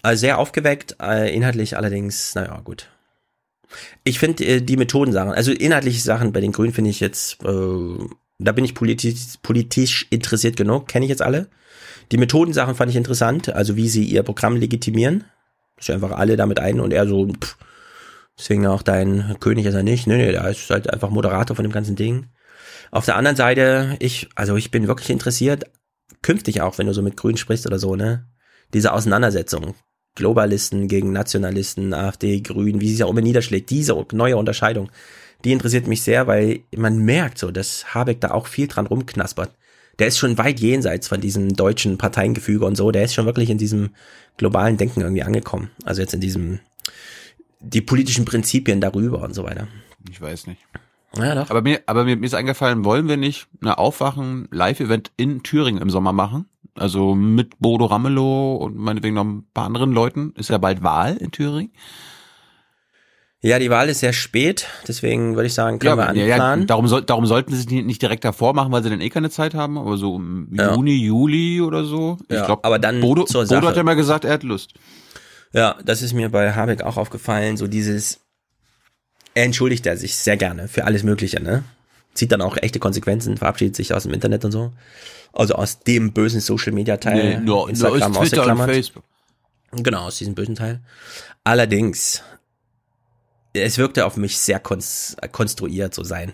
Also 0.02 0.22
sehr 0.22 0.38
aufgeweckt, 0.38 0.98
äh, 1.02 1.34
inhaltlich 1.34 1.78
allerdings, 1.78 2.36
naja, 2.36 2.60
gut. 2.64 2.90
Ich 4.04 4.20
finde 4.20 4.46
äh, 4.46 4.62
die 4.62 4.78
Methodensachen, 4.78 5.32
also 5.32 5.52
inhaltliche 5.52 6.02
Sachen 6.02 6.34
bei 6.34 6.42
den 6.42 6.52
Grünen 6.52 6.74
finde 6.74 6.90
ich 6.90 7.00
jetzt, 7.00 7.44
äh, 7.44 7.98
da 8.40 8.52
bin 8.52 8.66
ich 8.66 8.76
politisch, 8.76 9.38
politisch 9.42 10.08
interessiert 10.10 10.58
genug, 10.58 10.88
kenne 10.88 11.06
ich 11.06 11.10
jetzt 11.10 11.22
alle. 11.22 11.48
Die 12.12 12.18
Methodensachen 12.18 12.76
fand 12.76 12.92
ich 12.92 12.98
interessant, 12.98 13.50
also 13.50 13.76
wie 13.76 13.90
sie 13.90 14.04
ihr 14.04 14.24
Programm 14.24 14.58
legitimieren. 14.58 15.24
Ist 15.78 15.88
ja 15.88 15.96
einfach 15.96 16.12
alle 16.12 16.38
damit 16.38 16.60
ein 16.60 16.80
und 16.80 16.94
er 16.94 17.08
so, 17.08 17.28
pff, 17.28 17.58
deswegen 18.38 18.68
auch 18.68 18.84
dein 18.84 19.38
König 19.40 19.66
ist 19.66 19.74
er 19.74 19.84
nicht. 19.84 20.06
Nee, 20.06 20.18
nee, 20.18 20.32
der 20.32 20.48
ist 20.50 20.70
halt 20.70 20.92
einfach 20.92 21.10
Moderator 21.10 21.56
von 21.56 21.64
dem 21.64 21.72
ganzen 21.72 21.96
Ding. 21.96 22.28
Auf 22.92 23.06
der 23.06 23.16
anderen 23.16 23.38
Seite, 23.38 23.96
ich, 24.00 24.30
also 24.36 24.56
ich 24.56 24.70
bin 24.70 24.88
wirklich 24.88 25.10
interessiert, 25.10 25.64
künftig 26.24 26.62
auch, 26.62 26.80
wenn 26.80 26.88
du 26.88 26.94
so 26.94 27.04
mit 27.04 27.18
Grünen 27.18 27.38
sprichst 27.38 27.68
oder 27.68 27.78
so, 27.78 27.96
ne? 27.96 28.26
Diese 28.74 28.94
Auseinandersetzung. 28.94 29.76
Globalisten 30.16 30.88
gegen 30.88 31.12
Nationalisten, 31.12 31.94
AfD, 31.94 32.42
Grünen, 32.42 32.82
wie 32.82 32.88
sie 32.88 32.96
sich 32.96 33.04
auch 33.04 33.12
immer 33.12 33.22
niederschlägt, 33.22 33.70
diese 33.70 34.06
neue 34.12 34.38
Unterscheidung, 34.38 34.92
die 35.44 35.52
interessiert 35.52 35.88
mich 35.88 36.02
sehr, 36.02 36.28
weil 36.28 36.62
man 36.76 37.00
merkt 37.00 37.38
so, 37.38 37.52
dass 37.52 37.94
Habeck 37.94 38.22
da 38.22 38.32
auch 38.32 38.48
viel 38.48 38.68
dran 38.68 38.88
rumknaspert. 38.88 39.56
Der 40.00 40.08
ist 40.08 40.18
schon 40.18 40.38
weit 40.38 40.60
jenseits 40.60 41.08
von 41.08 41.22
diesem 41.22 41.56
deutschen 41.56 41.98
Parteiengefüge 41.98 42.66
und 42.66 42.76
so, 42.76 42.92
der 42.92 43.04
ist 43.04 43.14
schon 43.14 43.26
wirklich 43.26 43.50
in 43.50 43.58
diesem 43.58 43.92
globalen 44.38 44.78
Denken 44.78 45.02
irgendwie 45.02 45.24
angekommen. 45.24 45.70
Also 45.84 46.02
jetzt 46.02 46.14
in 46.14 46.22
diesem, 46.22 46.60
die 47.60 47.82
politischen 47.82 48.26
Prinzipien 48.26 48.82
darüber 48.82 49.22
und 49.22 49.34
so 49.34 49.44
weiter. 49.44 49.68
Ich 50.10 50.22
weiß 50.22 50.48
nicht. 50.48 50.62
Ja, 51.16 51.36
doch. 51.36 51.50
Aber 51.50 51.62
mir, 51.62 51.82
aber 51.86 52.06
mir 52.06 52.22
ist 52.24 52.34
eingefallen, 52.34 52.86
wollen 52.86 53.08
wir 53.08 53.18
nicht 53.18 53.48
eine 53.62 53.78
Aufwachen-Live-Event 53.78 55.12
in 55.18 55.44
Thüringen 55.44 55.82
im 55.82 55.90
Sommer 55.90 56.14
machen? 56.14 56.48
Also 56.76 57.14
mit 57.14 57.60
Bodo 57.60 57.86
Ramelow 57.86 58.56
und 58.56 58.76
meinetwegen 58.78 59.14
noch 59.16 59.24
ein 59.26 59.46
paar 59.54 59.66
anderen 59.66 59.92
Leuten. 59.92 60.34
Ist 60.38 60.50
ja 60.50 60.58
bald 60.58 60.82
Wahl 60.82 61.18
in 61.18 61.32
Thüringen. 61.32 61.72
Ja, 63.42 63.60
die 63.60 63.70
Wahl 63.70 63.90
ist 63.90 64.00
sehr 64.00 64.14
spät, 64.14 64.68
deswegen 64.88 65.36
würde 65.36 65.48
ich 65.48 65.54
sagen, 65.54 65.78
können 65.78 65.98
wir 65.98 66.04
ja, 66.16 66.36
anplanen. 66.36 66.62
ja, 66.62 66.66
darum, 66.66 66.88
soll, 66.88 67.02
darum 67.02 67.26
sollten 67.26 67.52
sie 67.54 67.64
sich 67.64 67.84
nicht 67.84 68.02
direkt 68.02 68.24
davor 68.24 68.54
machen, 68.54 68.72
weil 68.72 68.82
sie 68.84 68.90
dann 68.90 69.02
eh 69.02 69.10
keine 69.10 69.30
Zeit 69.30 69.54
haben, 69.54 69.78
aber 69.78 69.98
so 69.98 70.16
im 70.16 70.48
Ja. 70.54 70.74
Juni, 70.74 70.94
Juli 70.94 71.60
oder 71.62 71.84
so. 71.84 72.18
Ich 72.30 72.38
Ja, 72.38 72.46
glaube, 72.46 72.64
aber 72.64 72.80
dann 72.80 73.02
Bodo, 73.02 73.26
Bodo 73.26 73.68
hat 73.68 73.76
ja 73.76 73.84
mal 73.84 73.98
gesagt, 73.98 74.24
er 74.24 74.32
hat 74.32 74.44
Lust. 74.44 74.74
Ja, 75.52 75.76
das 75.84 76.02
ist 76.02 76.14
mir 76.14 76.30
bei 76.30 76.54
Habeck 76.54 76.84
auch 76.84 76.96
aufgefallen, 76.96 77.58
so 77.58 77.68
dieses, 77.68 78.22
entschuldigt 79.36 79.86
er 79.86 79.98
sich 79.98 80.16
sehr 80.16 80.38
gerne 80.38 80.68
für 80.68 80.86
alles 80.86 81.04
Mögliche, 81.04 81.42
ne? 81.42 81.64
Zieht 82.14 82.32
dann 82.32 82.42
auch 82.42 82.58
echte 82.58 82.80
Konsequenzen, 82.80 83.38
verabschiedet 83.38 83.76
sich 83.76 83.94
aus 83.94 84.04
dem 84.04 84.14
Internet 84.14 84.46
und 84.46 84.52
so. 84.52 84.72
Also 85.34 85.56
aus 85.56 85.80
dem 85.80 86.14
bösen 86.14 86.42
Social 86.42 86.72
Media 86.74 86.98
Teil. 86.98 87.40
Nee, 87.40 87.46
nur- 87.46 87.46
nur 87.66 87.70
Instagram 87.70 88.16
aus 88.18 88.30
Twitter 88.30 88.44
und. 88.44 88.66
Facebook. 88.66 89.04
Genau, 89.72 90.02
aus 90.06 90.18
diesem 90.20 90.36
bösen 90.36 90.54
Teil. 90.54 90.80
Allerdings, 91.44 92.22
es 93.54 93.78
wirkte 93.80 94.06
auf 94.06 94.18
mich 94.18 94.38
sehr 94.38 94.60
konst 94.60 95.18
konstruiert 95.32 95.94
so 95.96 96.04
sein. 96.04 96.34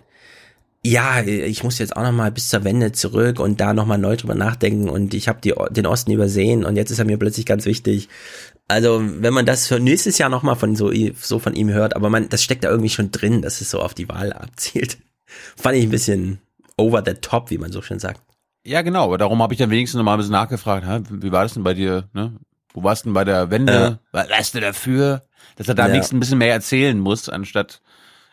Ja, 0.84 1.22
ich 1.22 1.64
muss 1.64 1.78
jetzt 1.80 1.96
auch 1.98 2.04
noch 2.04 2.12
mal 2.14 2.32
bis 2.32 2.48
zur 2.50 2.64
Wende 2.64 2.92
zurück 2.94 3.40
und 3.42 3.60
da 3.60 3.74
noch 3.74 3.86
mal 3.86 3.98
neu 3.98 4.16
drüber 4.16 4.36
nachdenken 4.36 4.90
und 4.90 5.14
ich 5.14 5.28
habe 5.28 5.40
den 5.72 5.86
Osten 5.86 6.12
übersehen 6.12 6.64
und 6.64 6.78
jetzt 6.78 6.90
ist 6.92 7.00
er 7.00 7.06
mir 7.06 7.18
plötzlich 7.18 7.46
ganz 7.46 7.66
wichtig. 7.66 8.08
Also, 8.70 9.02
wenn 9.04 9.34
man 9.34 9.46
das 9.48 9.68
für 9.68 9.80
nächstes 9.80 10.20
Jahr 10.20 10.30
noch 10.30 10.44
mal 10.44 10.54
von 10.56 10.76
so, 10.76 10.92
so 11.20 11.40
von 11.40 11.56
ihm 11.56 11.70
hört, 11.70 11.96
aber 11.96 12.10
man, 12.10 12.30
das 12.30 12.44
steckt 12.44 12.64
da 12.64 12.70
irgendwie 12.70 12.90
schon 12.92 13.10
drin, 13.12 13.42
dass 13.42 13.62
es 13.62 13.72
so 13.72 13.82
auf 13.82 13.96
die 13.96 14.08
Wahl 14.08 14.32
abzielt. 14.32 15.00
Fand 15.58 15.76
ich 15.76 15.84
ein 15.84 15.90
bisschen 15.90 16.40
over 16.78 17.04
the 17.06 17.16
top, 17.16 17.50
wie 17.50 17.58
man 17.58 17.72
so 17.72 17.82
schön 17.82 18.00
sagt. 18.00 18.22
Ja, 18.66 18.84
genau, 18.84 19.06
aber 19.06 19.18
darum 19.18 19.42
habe 19.42 19.54
ich 19.54 19.58
dann 19.58 19.72
wenigstens 19.72 19.98
noch 19.98 20.04
mal 20.06 20.14
ein 20.14 20.18
bisschen 20.20 20.34
nachgefragt, 20.34 20.86
hä? 20.88 21.02
wie 21.10 21.32
war 21.32 21.44
das 21.44 21.56
denn 21.56 21.64
bei 21.64 21.74
dir, 21.74 22.08
ne? 22.14 22.34
Wo 22.74 22.84
warst 22.84 23.04
du 23.04 23.08
denn 23.10 23.14
bei 23.16 23.24
der 23.26 23.50
Wende? 23.50 23.74
Ja. 23.74 24.00
Was 24.12 24.30
warst 24.30 24.54
du 24.54 24.60
dafür? 24.60 25.24
Dass 25.56 25.68
er 25.68 25.74
da 25.74 25.88
Ja. 25.88 25.94
wenigstens 25.94 26.16
ein 26.16 26.20
bisschen 26.20 26.38
mehr 26.38 26.54
erzählen 26.54 27.00
muss, 27.00 27.28
anstatt, 27.28 27.82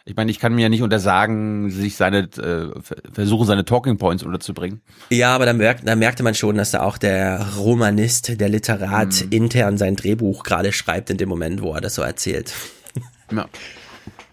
ich 0.08 0.14
meine, 0.14 0.30
ich 0.30 0.38
kann 0.38 0.54
mir 0.54 0.62
ja 0.62 0.68
nicht 0.68 0.82
untersagen, 0.82 1.68
sich 1.70 1.96
seine, 1.96 2.28
äh, 2.38 2.80
versuchen, 3.12 3.44
seine 3.44 3.64
Talking 3.64 3.98
Points 3.98 4.22
unterzubringen. 4.22 4.80
Ja, 5.10 5.34
aber 5.34 5.46
da, 5.46 5.52
merkt, 5.52 5.86
da 5.86 5.96
merkte 5.96 6.22
man 6.22 6.36
schon, 6.36 6.56
dass 6.56 6.70
da 6.70 6.82
auch 6.82 6.96
der 6.96 7.44
Romanist, 7.56 8.40
der 8.40 8.48
Literat 8.48 9.20
intern 9.30 9.78
sein 9.78 9.96
Drehbuch 9.96 10.44
gerade 10.44 10.72
schreibt 10.72 11.10
in 11.10 11.16
dem 11.16 11.28
Moment, 11.28 11.60
wo 11.60 11.74
er 11.74 11.80
das 11.80 11.96
so 11.96 12.02
erzählt. 12.02 12.54
Ja. 13.32 13.48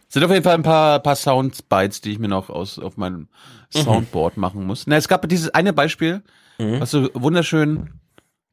Sind 0.09 0.24
auf 0.24 0.30
jeden 0.30 0.43
Fall 0.43 0.53
ein 0.53 0.61
paar, 0.61 0.99
paar 0.99 1.15
Soundbites, 1.15 2.01
die 2.01 2.11
ich 2.11 2.19
mir 2.19 2.28
noch 2.28 2.51
aus, 2.51 2.78
auf 2.78 2.95
meinem 2.95 3.28
Soundboard 3.71 4.38
machen 4.38 4.67
muss. 4.67 4.86
Na, 4.86 4.97
es 4.97 5.07
gab 5.07 5.28
dieses 5.28 5.49
eine 5.49 5.74
Beispiel, 5.74 6.21
was 6.59 6.91
so 6.91 7.09
wunderschön, 7.15 7.99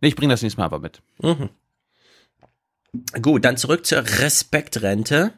nee, 0.00 0.08
ich 0.08 0.16
bringe 0.16 0.32
das 0.32 0.40
nächste 0.40 0.58
Mal 0.58 0.64
aber 0.64 0.78
mit. 0.78 1.02
Mhm. 1.20 1.50
Gut, 3.20 3.44
dann 3.44 3.58
zurück 3.58 3.84
zur 3.84 3.98
Respektrente. 3.98 5.34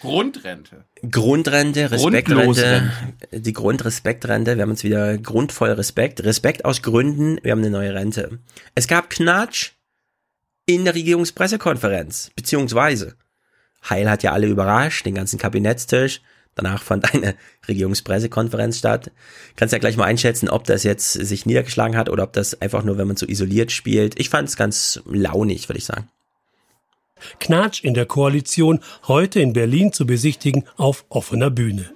Grundrente. 0.00 0.84
Grundrente, 1.10 1.90
Respektrente, 1.90 2.90
die 3.32 3.52
Grundrespektrente. 3.52 4.56
Wir 4.56 4.62
haben 4.62 4.70
uns 4.70 4.84
wieder 4.84 5.18
grundvoll 5.18 5.70
Respekt. 5.70 6.24
Respekt 6.24 6.64
aus 6.64 6.82
Gründen, 6.82 7.38
wir 7.42 7.52
haben 7.52 7.60
eine 7.60 7.70
neue 7.70 7.94
Rente. 7.94 8.38
Es 8.74 8.88
gab 8.88 9.10
Knatsch 9.10 9.72
in 10.66 10.84
der 10.84 10.94
Regierungspressekonferenz, 10.94 12.30
beziehungsweise 12.34 13.16
Heil 13.88 14.10
hat 14.10 14.22
ja 14.22 14.32
alle 14.32 14.48
überrascht, 14.48 15.06
den 15.06 15.14
ganzen 15.14 15.38
Kabinettstisch. 15.38 16.20
Danach 16.54 16.82
fand 16.82 17.14
eine 17.14 17.34
Regierungspressekonferenz 17.68 18.78
statt. 18.78 19.10
Kannst 19.56 19.72
ja 19.72 19.78
gleich 19.78 19.96
mal 19.96 20.04
einschätzen, 20.04 20.48
ob 20.48 20.64
das 20.64 20.82
jetzt 20.82 21.12
sich 21.12 21.46
niedergeschlagen 21.46 21.96
hat 21.96 22.08
oder 22.08 22.24
ob 22.24 22.32
das 22.32 22.60
einfach 22.60 22.82
nur, 22.82 22.98
wenn 22.98 23.06
man 23.06 23.16
so 23.16 23.26
isoliert 23.26 23.72
spielt. 23.72 24.18
Ich 24.18 24.30
fand 24.30 24.48
es 24.48 24.56
ganz 24.56 25.00
launig, 25.04 25.68
würde 25.68 25.78
ich 25.78 25.84
sagen. 25.84 26.08
Knatsch 27.40 27.82
in 27.84 27.94
der 27.94 28.06
Koalition 28.06 28.80
heute 29.08 29.40
in 29.40 29.52
Berlin 29.52 29.92
zu 29.92 30.06
besichtigen 30.06 30.64
auf 30.76 31.04
offener 31.08 31.50
Bühne. 31.50 31.90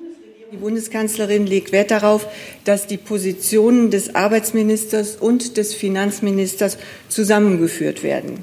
Die 0.52 0.56
Bundeskanzlerin 0.56 1.46
legt 1.46 1.70
Wert 1.70 1.92
darauf, 1.92 2.26
dass 2.64 2.86
die 2.88 2.96
Positionen 2.96 3.90
des 3.90 4.16
Arbeitsministers 4.16 5.14
und 5.16 5.56
des 5.56 5.74
Finanzministers 5.74 6.76
zusammengeführt 7.08 8.02
werden. 8.02 8.42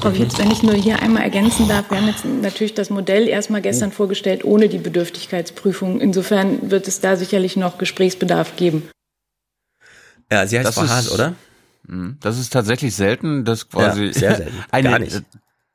Frau 0.00 0.10
Fietz, 0.10 0.36
wenn 0.38 0.50
ich 0.50 0.62
nur 0.64 0.74
hier 0.74 1.00
einmal 1.00 1.22
ergänzen 1.22 1.68
darf, 1.68 1.88
wir 1.90 1.98
haben 1.98 2.08
jetzt 2.08 2.24
natürlich 2.24 2.74
das 2.74 2.90
Modell 2.90 3.28
erstmal 3.28 3.62
gestern 3.62 3.92
vorgestellt 3.92 4.44
ohne 4.44 4.68
die 4.68 4.78
Bedürftigkeitsprüfung. 4.78 6.00
Insofern 6.00 6.70
wird 6.70 6.88
es 6.88 7.00
da 7.00 7.16
sicherlich 7.16 7.56
noch 7.56 7.78
Gesprächsbedarf 7.78 8.56
geben. 8.56 8.82
Ja, 10.32 10.46
sie 10.46 10.58
heißt 10.58 10.66
Das 10.68 10.74
Frau 10.74 10.88
Haas, 10.88 11.06
ist- 11.06 11.12
oder? 11.12 11.34
Mhm. 11.86 12.16
Das 12.20 12.38
ist 12.38 12.52
tatsächlich 12.52 12.94
selten, 12.96 13.44
dass 13.44 13.68
quasi 13.68 14.06
Ja, 14.06 14.12
sehr 14.12 14.34
selten. 14.36 14.54
eine, 14.72 14.90
Gar 14.90 14.98
nicht. 14.98 15.22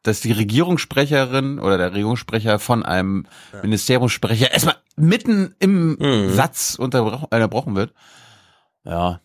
Dass 0.04 0.22
die 0.22 0.32
Regierungssprecherin 0.32 1.60
oder 1.60 1.78
der 1.78 1.92
Regierungssprecher 1.92 2.60
von 2.60 2.84
einem 2.84 3.26
Ministeriumssprecher 3.62 4.52
erstmal 4.52 4.76
mitten 4.96 5.56
im 5.60 5.98
Mhm. 6.00 6.34
Satz 6.34 6.76
unterbrochen, 6.76 7.26
unterbrochen 7.32 7.76
wird. 7.76 7.94
Ja. 8.84 9.20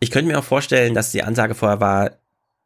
Ich 0.00 0.10
könnte 0.10 0.30
mir 0.30 0.38
auch 0.38 0.44
vorstellen, 0.44 0.94
dass 0.94 1.12
die 1.12 1.22
Ansage 1.22 1.54
vorher 1.54 1.80
war, 1.80 2.10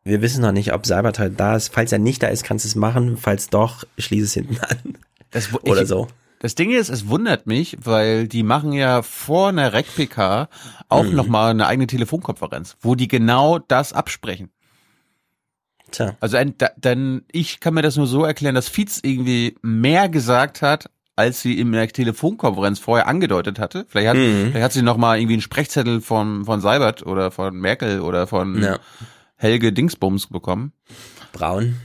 wir 0.05 0.22
wissen 0.22 0.41
noch 0.43 0.53
nicht, 0.53 0.72
ob 0.72 0.87
heute 0.89 1.31
da 1.31 1.55
ist. 1.57 1.68
Falls 1.74 1.93
er 1.93 1.99
nicht 1.99 2.22
da 2.22 2.29
ist, 2.29 2.45
kannst 2.45 2.64
du 2.64 2.68
es 2.68 2.74
machen. 2.74 3.16
Falls 3.18 3.51
doch, 3.51 3.85
schließe 3.99 4.24
es 4.24 4.35
hinten 4.35 4.59
an. 4.61 4.97
Das, 5.31 5.53
Oder 5.62 5.83
ich, 5.83 5.89
so. 5.89 6.09
Das 6.41 6.55
Ding 6.55 6.70
ist, 6.70 6.89
es 6.89 7.09
wundert 7.09 7.47
mich, 7.47 7.76
weil 7.83 8.26
die 8.29 8.43
machen 8.43 8.72
ja 8.72 9.03
vor 9.03 9.49
einer 9.49 9.72
REC-PK 9.74 10.49
auch 10.89 11.05
Mhm. 11.05 11.14
noch 11.14 11.26
mal 11.26 11.51
eine 11.51 11.66
eigene 11.66 11.87
Telefonkonferenz, 11.87 12.76
wo 12.81 12.95
die 12.95 13.09
genau 13.09 13.59
das 13.59 13.93
absprechen. 13.93 14.51
Tja. 15.91 16.16
Also 16.20 16.36
ein, 16.36 16.55
da, 16.59 16.70
dann, 16.76 17.22
ich 17.32 17.61
kann 17.61 17.74
mir 17.74 17.82
das 17.82 17.97
nur 17.97 18.07
so 18.07 18.24
erklären, 18.24 18.55
dass 18.55 18.68
Fietz 18.68 19.01
irgendwie 19.03 19.57
mehr 19.62 20.09
gesagt 20.09 20.61
hat, 20.62 20.91
als 21.16 21.41
sie 21.43 21.59
in 21.59 21.72
der 21.72 21.89
Telefonkonferenz 21.89 22.78
vorher 22.78 23.09
angedeutet 23.09 23.59
hatte. 23.59 23.86
Vielleicht 23.89 24.09
hat, 24.09 24.16
Mhm. 24.16 24.49
vielleicht 24.51 24.64
hat 24.64 24.72
sie 24.72 24.82
noch 24.82 24.97
mal 24.97 25.18
irgendwie 25.18 25.34
einen 25.34 25.43
Sprechzettel 25.43 26.01
von, 26.01 26.45
von 26.45 26.61
Seibert 26.61 27.05
oder 27.05 27.30
von 27.30 27.57
Merkel 27.57 28.01
oder 28.01 28.26
von 28.26 28.62
Ja. 28.62 28.78
Helge 29.36 29.72
Dingsbums 29.72 30.26
bekommen. 30.28 30.72
Braun. 31.32 31.76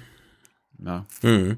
Ja. 0.84 1.06
Mhm. 1.22 1.58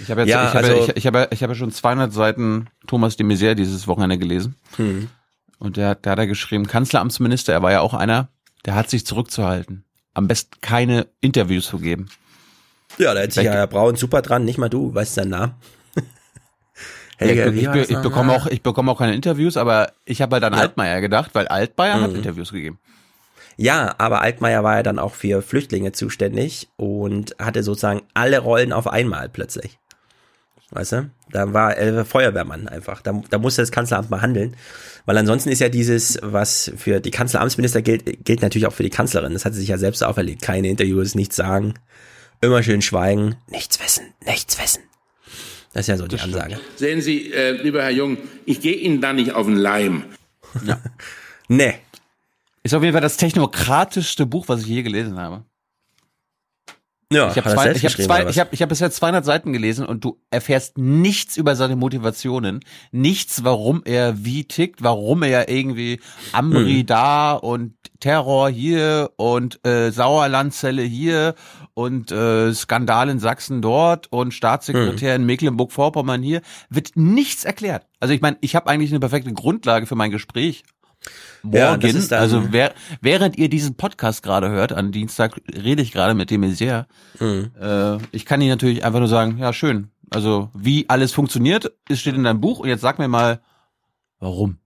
Ich 0.00 0.10
habe 0.10 0.22
jetzt, 0.22 0.30
Ja, 0.30 0.48
ich 0.48 0.54
habe, 0.54 0.66
also- 0.66 0.84
ich, 0.88 0.96
ich 0.96 1.06
habe, 1.06 1.28
ich 1.30 1.42
habe 1.42 1.54
schon 1.54 1.70
200 1.70 2.12
Seiten 2.12 2.68
Thomas 2.86 3.16
de 3.16 3.26
Maizière 3.26 3.54
dieses 3.54 3.86
Wochenende 3.86 4.16
gelesen. 4.18 4.56
Mhm. 4.78 5.08
Und 5.58 5.76
der, 5.76 5.90
hat- 5.90 6.04
der 6.04 6.12
hat 6.12 6.18
da 6.18 6.24
geschrieben, 6.26 6.66
Kanzleramtsminister, 6.66 7.52
er 7.52 7.62
war 7.62 7.70
ja 7.72 7.80
auch 7.80 7.94
einer, 7.94 8.28
der 8.64 8.74
hat 8.74 8.88
sich 8.90 9.04
zurückzuhalten. 9.06 9.83
Am 10.14 10.28
besten 10.28 10.60
keine 10.60 11.06
Interviews 11.20 11.66
zu 11.66 11.78
geben. 11.78 12.08
Ja, 12.98 13.12
da 13.14 13.20
hätte 13.20 13.34
sich 13.34 13.44
ja 13.44 13.52
Herr 13.52 13.66
Braun 13.66 13.96
super 13.96 14.22
dran, 14.22 14.44
nicht 14.44 14.58
mal 14.58 14.68
du, 14.70 14.94
weißt 14.94 15.14
seinen 15.14 15.30
Namen. 15.30 15.54
Ja, 17.20 17.28
ich, 17.28 17.62
ich, 17.62 17.90
ich, 17.90 17.98
bekomme 17.98 18.32
auch, 18.32 18.46
ich 18.48 18.60
bekomme 18.62 18.90
auch 18.90 18.98
keine 18.98 19.14
Interviews, 19.14 19.56
aber 19.56 19.92
ich 20.04 20.20
habe 20.20 20.34
halt 20.34 20.44
an 20.44 20.52
Ja. 20.52 20.58
Altmaier 20.58 21.00
gedacht, 21.00 21.30
weil 21.34 21.46
Altmaier 21.46 22.00
hat 22.00 22.10
Mhm. 22.10 22.16
Interviews 22.16 22.50
gegeben. 22.50 22.80
Ja, 23.56 23.94
aber 23.98 24.20
Altmaier 24.20 24.64
war 24.64 24.76
ja 24.76 24.82
dann 24.82 24.98
auch 24.98 25.14
für 25.14 25.40
Flüchtlinge 25.40 25.92
zuständig 25.92 26.68
und 26.76 27.36
hatte 27.38 27.62
sozusagen 27.62 28.02
alle 28.14 28.40
Rollen 28.40 28.72
auf 28.72 28.88
einmal 28.88 29.28
plötzlich. 29.28 29.78
Weißt 30.70 30.92
du? 30.92 31.10
Da 31.30 31.52
war 31.52 31.76
äh, 31.78 32.04
Feuerwehrmann 32.04 32.68
einfach. 32.68 33.00
Da, 33.02 33.22
da 33.30 33.38
musste 33.38 33.62
das 33.62 33.70
Kanzleramt 33.70 34.10
mal 34.10 34.22
handeln. 34.22 34.56
Weil 35.06 35.18
ansonsten 35.18 35.50
ist 35.50 35.60
ja 35.60 35.68
dieses, 35.68 36.18
was 36.22 36.72
für 36.76 37.00
die 37.00 37.10
Kanzleramtsminister 37.10 37.82
gilt, 37.82 38.24
gilt 38.24 38.42
natürlich 38.42 38.66
auch 38.66 38.72
für 38.72 38.82
die 38.82 38.90
Kanzlerin. 38.90 39.34
Das 39.34 39.44
hat 39.44 39.54
sie 39.54 39.60
sich 39.60 39.68
ja 39.68 39.78
selbst 39.78 40.02
auferlegt. 40.02 40.42
Keine 40.42 40.68
Interviews, 40.68 41.14
nichts 41.14 41.36
sagen. 41.36 41.74
Immer 42.40 42.62
schön 42.62 42.82
schweigen. 42.82 43.36
Nichts 43.48 43.80
wissen, 43.82 44.04
nichts 44.26 44.60
wissen. 44.60 44.82
Das 45.72 45.82
ist 45.82 45.88
ja 45.88 45.96
so 45.96 46.06
die 46.06 46.20
Ansage. 46.20 46.58
Sehen 46.76 47.00
Sie, 47.00 47.32
äh, 47.32 47.50
lieber 47.50 47.82
Herr 47.82 47.90
Jung, 47.90 48.16
ich 48.44 48.60
gehe 48.60 48.74
Ihnen 48.74 49.00
da 49.00 49.12
nicht 49.12 49.32
auf 49.32 49.46
den 49.46 49.56
Leim. 49.56 50.04
Nee. 51.48 51.74
Ist 52.62 52.74
auf 52.74 52.82
jeden 52.82 52.92
Fall 52.94 53.02
das 53.02 53.16
technokratischste 53.18 54.24
Buch, 54.24 54.48
was 54.48 54.62
ich 54.62 54.68
je 54.68 54.82
gelesen 54.82 55.18
habe. 55.18 55.44
Ja, 57.12 57.30
ich 57.30 57.36
habe 57.36 57.50
zwei, 57.50 57.72
ich 57.72 57.84
hab 57.84 57.92
zwei, 57.92 58.28
ich 58.28 58.38
hab, 58.38 58.52
ich 58.52 58.62
hab 58.62 58.68
bisher 58.68 58.90
200 58.90 59.24
Seiten 59.24 59.52
gelesen 59.52 59.86
und 59.86 60.04
du 60.04 60.18
erfährst 60.30 60.78
nichts 60.78 61.36
über 61.36 61.54
seine 61.56 61.76
Motivationen, 61.76 62.60
nichts, 62.92 63.44
warum 63.44 63.82
er 63.84 64.24
wie 64.24 64.44
tickt, 64.44 64.82
warum 64.82 65.22
er 65.22 65.48
irgendwie 65.48 66.00
Amri 66.32 66.78
Hm. 66.80 66.86
da 66.86 67.32
und 67.32 67.74
Terror 68.00 68.48
hier 68.50 69.10
und 69.16 69.64
äh, 69.66 69.90
Sauerlandzelle 69.90 70.82
hier 70.82 71.34
und 71.74 72.10
äh, 72.12 72.52
Skandal 72.54 73.08
in 73.08 73.18
Sachsen 73.18 73.62
dort 73.62 74.10
und 74.12 74.32
Staatssekretär 74.34 75.14
Hm. 75.14 75.22
in 75.22 75.26
Mecklenburg-Vorpommern 75.26 76.22
hier, 76.22 76.40
wird 76.70 76.92
nichts 76.96 77.44
erklärt. 77.44 77.86
Also 78.00 78.14
ich 78.14 78.20
meine, 78.20 78.36
ich 78.40 78.54
habe 78.56 78.68
eigentlich 78.68 78.90
eine 78.90 79.00
perfekte 79.00 79.32
Grundlage 79.32 79.86
für 79.86 79.94
mein 79.96 80.10
Gespräch. 80.10 80.64
Ja, 81.52 81.70
Morgen, 81.76 82.06
dann- 82.08 82.18
also 82.18 82.52
wer, 82.52 82.74
während 83.02 83.36
ihr 83.36 83.48
diesen 83.50 83.76
Podcast 83.76 84.22
gerade 84.22 84.48
hört, 84.48 84.72
an 84.72 84.92
Dienstag 84.92 85.40
rede 85.54 85.82
ich 85.82 85.92
gerade 85.92 86.14
mit 86.14 86.30
dem 86.30 86.40
Messier. 86.40 86.86
Mhm. 87.20 87.50
Äh, 87.60 87.98
ich 88.12 88.24
kann 88.24 88.40
Ihnen 88.40 88.50
natürlich 88.50 88.84
einfach 88.84 88.98
nur 89.00 89.08
sagen, 89.08 89.36
ja 89.38 89.52
schön. 89.52 89.90
Also 90.10 90.50
wie 90.54 90.88
alles 90.88 91.12
funktioniert, 91.12 91.72
es 91.88 92.00
steht 92.00 92.14
in 92.14 92.24
deinem 92.24 92.40
Buch 92.40 92.60
und 92.60 92.68
jetzt 92.68 92.80
sag 92.80 92.98
mir 92.98 93.08
mal, 93.08 93.40
warum. 94.20 94.58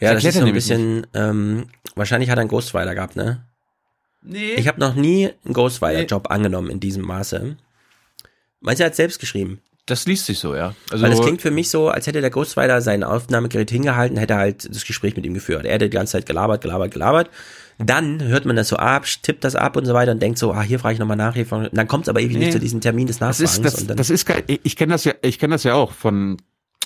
Ja, 0.00 0.12
Das 0.14 0.22
das 0.22 0.34
ist 0.34 0.40
so 0.40 0.46
ein 0.46 0.52
bisschen, 0.52 1.06
ähm, 1.14 1.66
wahrscheinlich 1.94 2.30
hat 2.30 2.38
er 2.38 2.42
einen 2.42 2.48
Ghostwriter 2.50 2.94
gehabt, 2.94 3.16
ne? 3.16 3.44
Nee. 4.22 4.54
Ich 4.54 4.68
habe 4.68 4.78
noch 4.80 4.94
nie 4.94 5.30
einen 5.44 5.54
Ghostwriter-Job 5.54 6.30
angenommen 6.30 6.70
in 6.70 6.78
diesem 6.80 7.02
Maße. 7.04 7.56
Meinst 8.60 8.78
du, 8.80 8.84
er 8.84 8.86
hat 8.90 8.94
selbst 8.96 9.18
geschrieben? 9.18 9.60
Das 9.86 10.06
liest 10.06 10.26
sich 10.26 10.38
so, 10.38 10.54
ja. 10.54 10.74
Also 10.92 11.02
Weil 11.02 11.10
das 11.10 11.20
klingt 11.20 11.42
für 11.42 11.50
mich 11.50 11.68
so, 11.68 11.88
als 11.88 12.06
hätte 12.06 12.20
der 12.20 12.30
Ghostwriter 12.30 12.80
sein 12.80 13.02
Aufnahmegerät 13.02 13.68
hingehalten, 13.70 14.16
hätte 14.16 14.36
halt 14.36 14.68
das 14.72 14.84
Gespräch 14.84 15.16
mit 15.16 15.26
ihm 15.26 15.34
geführt. 15.34 15.64
Er 15.64 15.74
hätte 15.74 15.88
die 15.90 15.94
ganze 15.96 16.12
Zeit 16.12 16.26
gelabert, 16.26 16.62
gelabert, 16.62 16.92
gelabert. 16.92 17.30
Dann 17.78 18.22
hört 18.22 18.44
man 18.44 18.54
das 18.54 18.68
so 18.68 18.76
ab, 18.76 19.06
tippt 19.22 19.42
das 19.42 19.56
ab 19.56 19.76
und 19.76 19.84
so 19.84 19.92
weiter 19.92 20.12
und 20.12 20.22
denkt 20.22 20.38
so, 20.38 20.52
ah, 20.52 20.62
hier 20.62 20.78
frage 20.78 20.94
ich 20.94 21.00
nochmal 21.00 21.16
nach. 21.16 21.34
Hier 21.34 21.46
frage 21.46 21.66
ich- 21.66 21.72
dann 21.72 21.88
kommt 21.88 22.04
es 22.04 22.08
aber 22.08 22.20
ewig 22.20 22.34
Nee. 22.36 22.44
nicht 22.44 22.52
zu 22.52 22.60
diesem 22.60 22.80
Termin 22.80 23.08
des 23.08 23.18
das 23.18 23.40
Nachfragens. 23.40 23.56
ist 23.56 23.64
das, 23.64 23.80
und 23.82 23.90
dann, 23.90 23.96
das 23.96 24.10
ist 24.10 24.24
kein, 24.24 24.42
ich, 24.46 24.60
ich 24.62 24.76
kenne 24.76 24.92
das 24.92 25.02
ja, 25.04 25.14
ich 25.20 25.38
kenne 25.40 25.54
das 25.54 25.64
ja 25.64 25.74
auch 25.74 25.92
von 25.92 26.36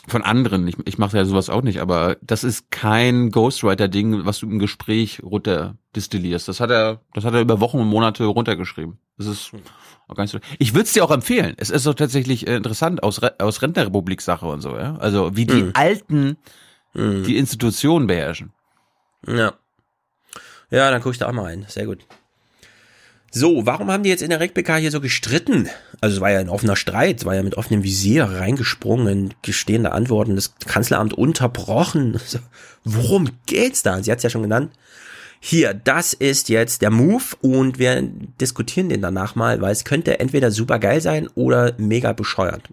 von 0.09 0.23
anderen. 0.23 0.69
Ich, 0.69 0.77
ich 0.85 0.99
mache 0.99 1.17
ja 1.17 1.25
sowas 1.25 1.51
auch 1.51 1.63
nicht, 1.63 1.81
aber 1.81 2.17
das 2.23 2.45
ist 2.45 2.71
kein 2.71 3.33
Ghostwriter-Ding, 3.33 4.25
was 4.25 4.39
du 4.39 4.47
im 4.47 4.61
Gespräch 4.61 5.21
runter 5.25 5.75
destillierst. 5.97 6.47
Das 6.47 6.61
hat 6.61 6.71
er, 6.71 7.01
das 7.13 7.25
hat 7.25 7.35
er 7.35 7.41
über 7.41 7.59
Wochen 7.61 7.79
und 7.79 7.89
Monate 7.89 8.25
runtergeschrieben. 8.25 8.99
Das 9.19 9.27
ist 9.27 9.51
auch 10.09 10.15
gar 10.15 10.25
nicht 10.25 10.33
so. 10.33 10.39
Ich 10.59 10.73
würde 10.75 10.85
es 10.85 10.93
dir 10.93 11.05
auch 11.05 11.11
empfehlen. 11.11 11.55
Es 11.59 11.71
ist 11.71 11.87
doch 11.87 11.95
tatsächlich 11.95 12.47
äh, 12.47 12.57
interessant 12.57 13.03
aus 13.03 13.23
Re 13.23 13.35
aus 13.39 13.61
Rentnerrepublik-Sache 13.63 14.47
und 14.47 14.61
so, 14.61 14.77
ja. 14.77 14.97
Also 14.97 15.37
wie 15.37 15.47
die 15.47 15.63
Mhm. 15.65 15.71
Alten 15.75 16.37
die 16.95 17.37
Institutionen 17.37 18.07
beherrschen. 18.07 18.53
Ja. 19.27 19.53
Ja, 20.71 20.91
dann 20.91 21.03
gucke 21.03 21.13
ich 21.13 21.19
da 21.19 21.29
auch 21.29 21.33
mal 21.33 21.43
rein. 21.45 21.67
Sehr 21.69 21.85
gut. 21.85 22.07
So, 23.31 23.67
warum 23.67 23.91
haben 23.91 24.03
die 24.03 24.09
jetzt 24.09 24.23
in 24.23 24.31
der 24.31 24.41
RegBK 24.41 24.77
hier 24.79 24.91
so 24.91 25.03
gestritten? 25.03 25.69
Also 26.01 26.17
es 26.17 26.21
war 26.23 26.31
ja 26.31 26.39
ein 26.39 26.49
offener 26.49 26.75
Streit, 26.75 27.19
es 27.19 27.25
war 27.27 27.35
ja 27.35 27.43
mit 27.43 27.57
offenem 27.59 27.83
Visier 27.85 28.25
reingesprungen, 28.25 29.07
in 29.09 29.35
gestehende 29.43 29.93
Antworten, 29.93 30.37
das 30.37 30.55
Kanzleramt 30.67 31.13
unterbrochen. 31.13 32.19
Worum 32.85 33.29
geht's 33.45 33.83
da? 33.83 34.03
Sie 34.03 34.11
hat's 34.11 34.23
ja 34.23 34.31
schon 34.31 34.43
genannt. 34.43 34.73
Hier, 35.49 35.75
das 35.75 36.13
ist 36.13 36.49
jetzt 36.49 36.83
der 36.83 36.91
Move 36.91 37.23
und 37.41 37.79
wir 37.79 38.03
diskutieren 38.03 38.89
den 38.89 39.01
danach 39.01 39.37
mal, 39.37 39.61
weil 39.61 39.71
es 39.71 39.85
könnte 39.85 40.19
entweder 40.19 40.51
super 40.51 40.81
geil 40.81 41.01
sein 41.01 41.29
oder 41.37 41.73
mega 41.79 42.13
bescheuert. 42.15 42.69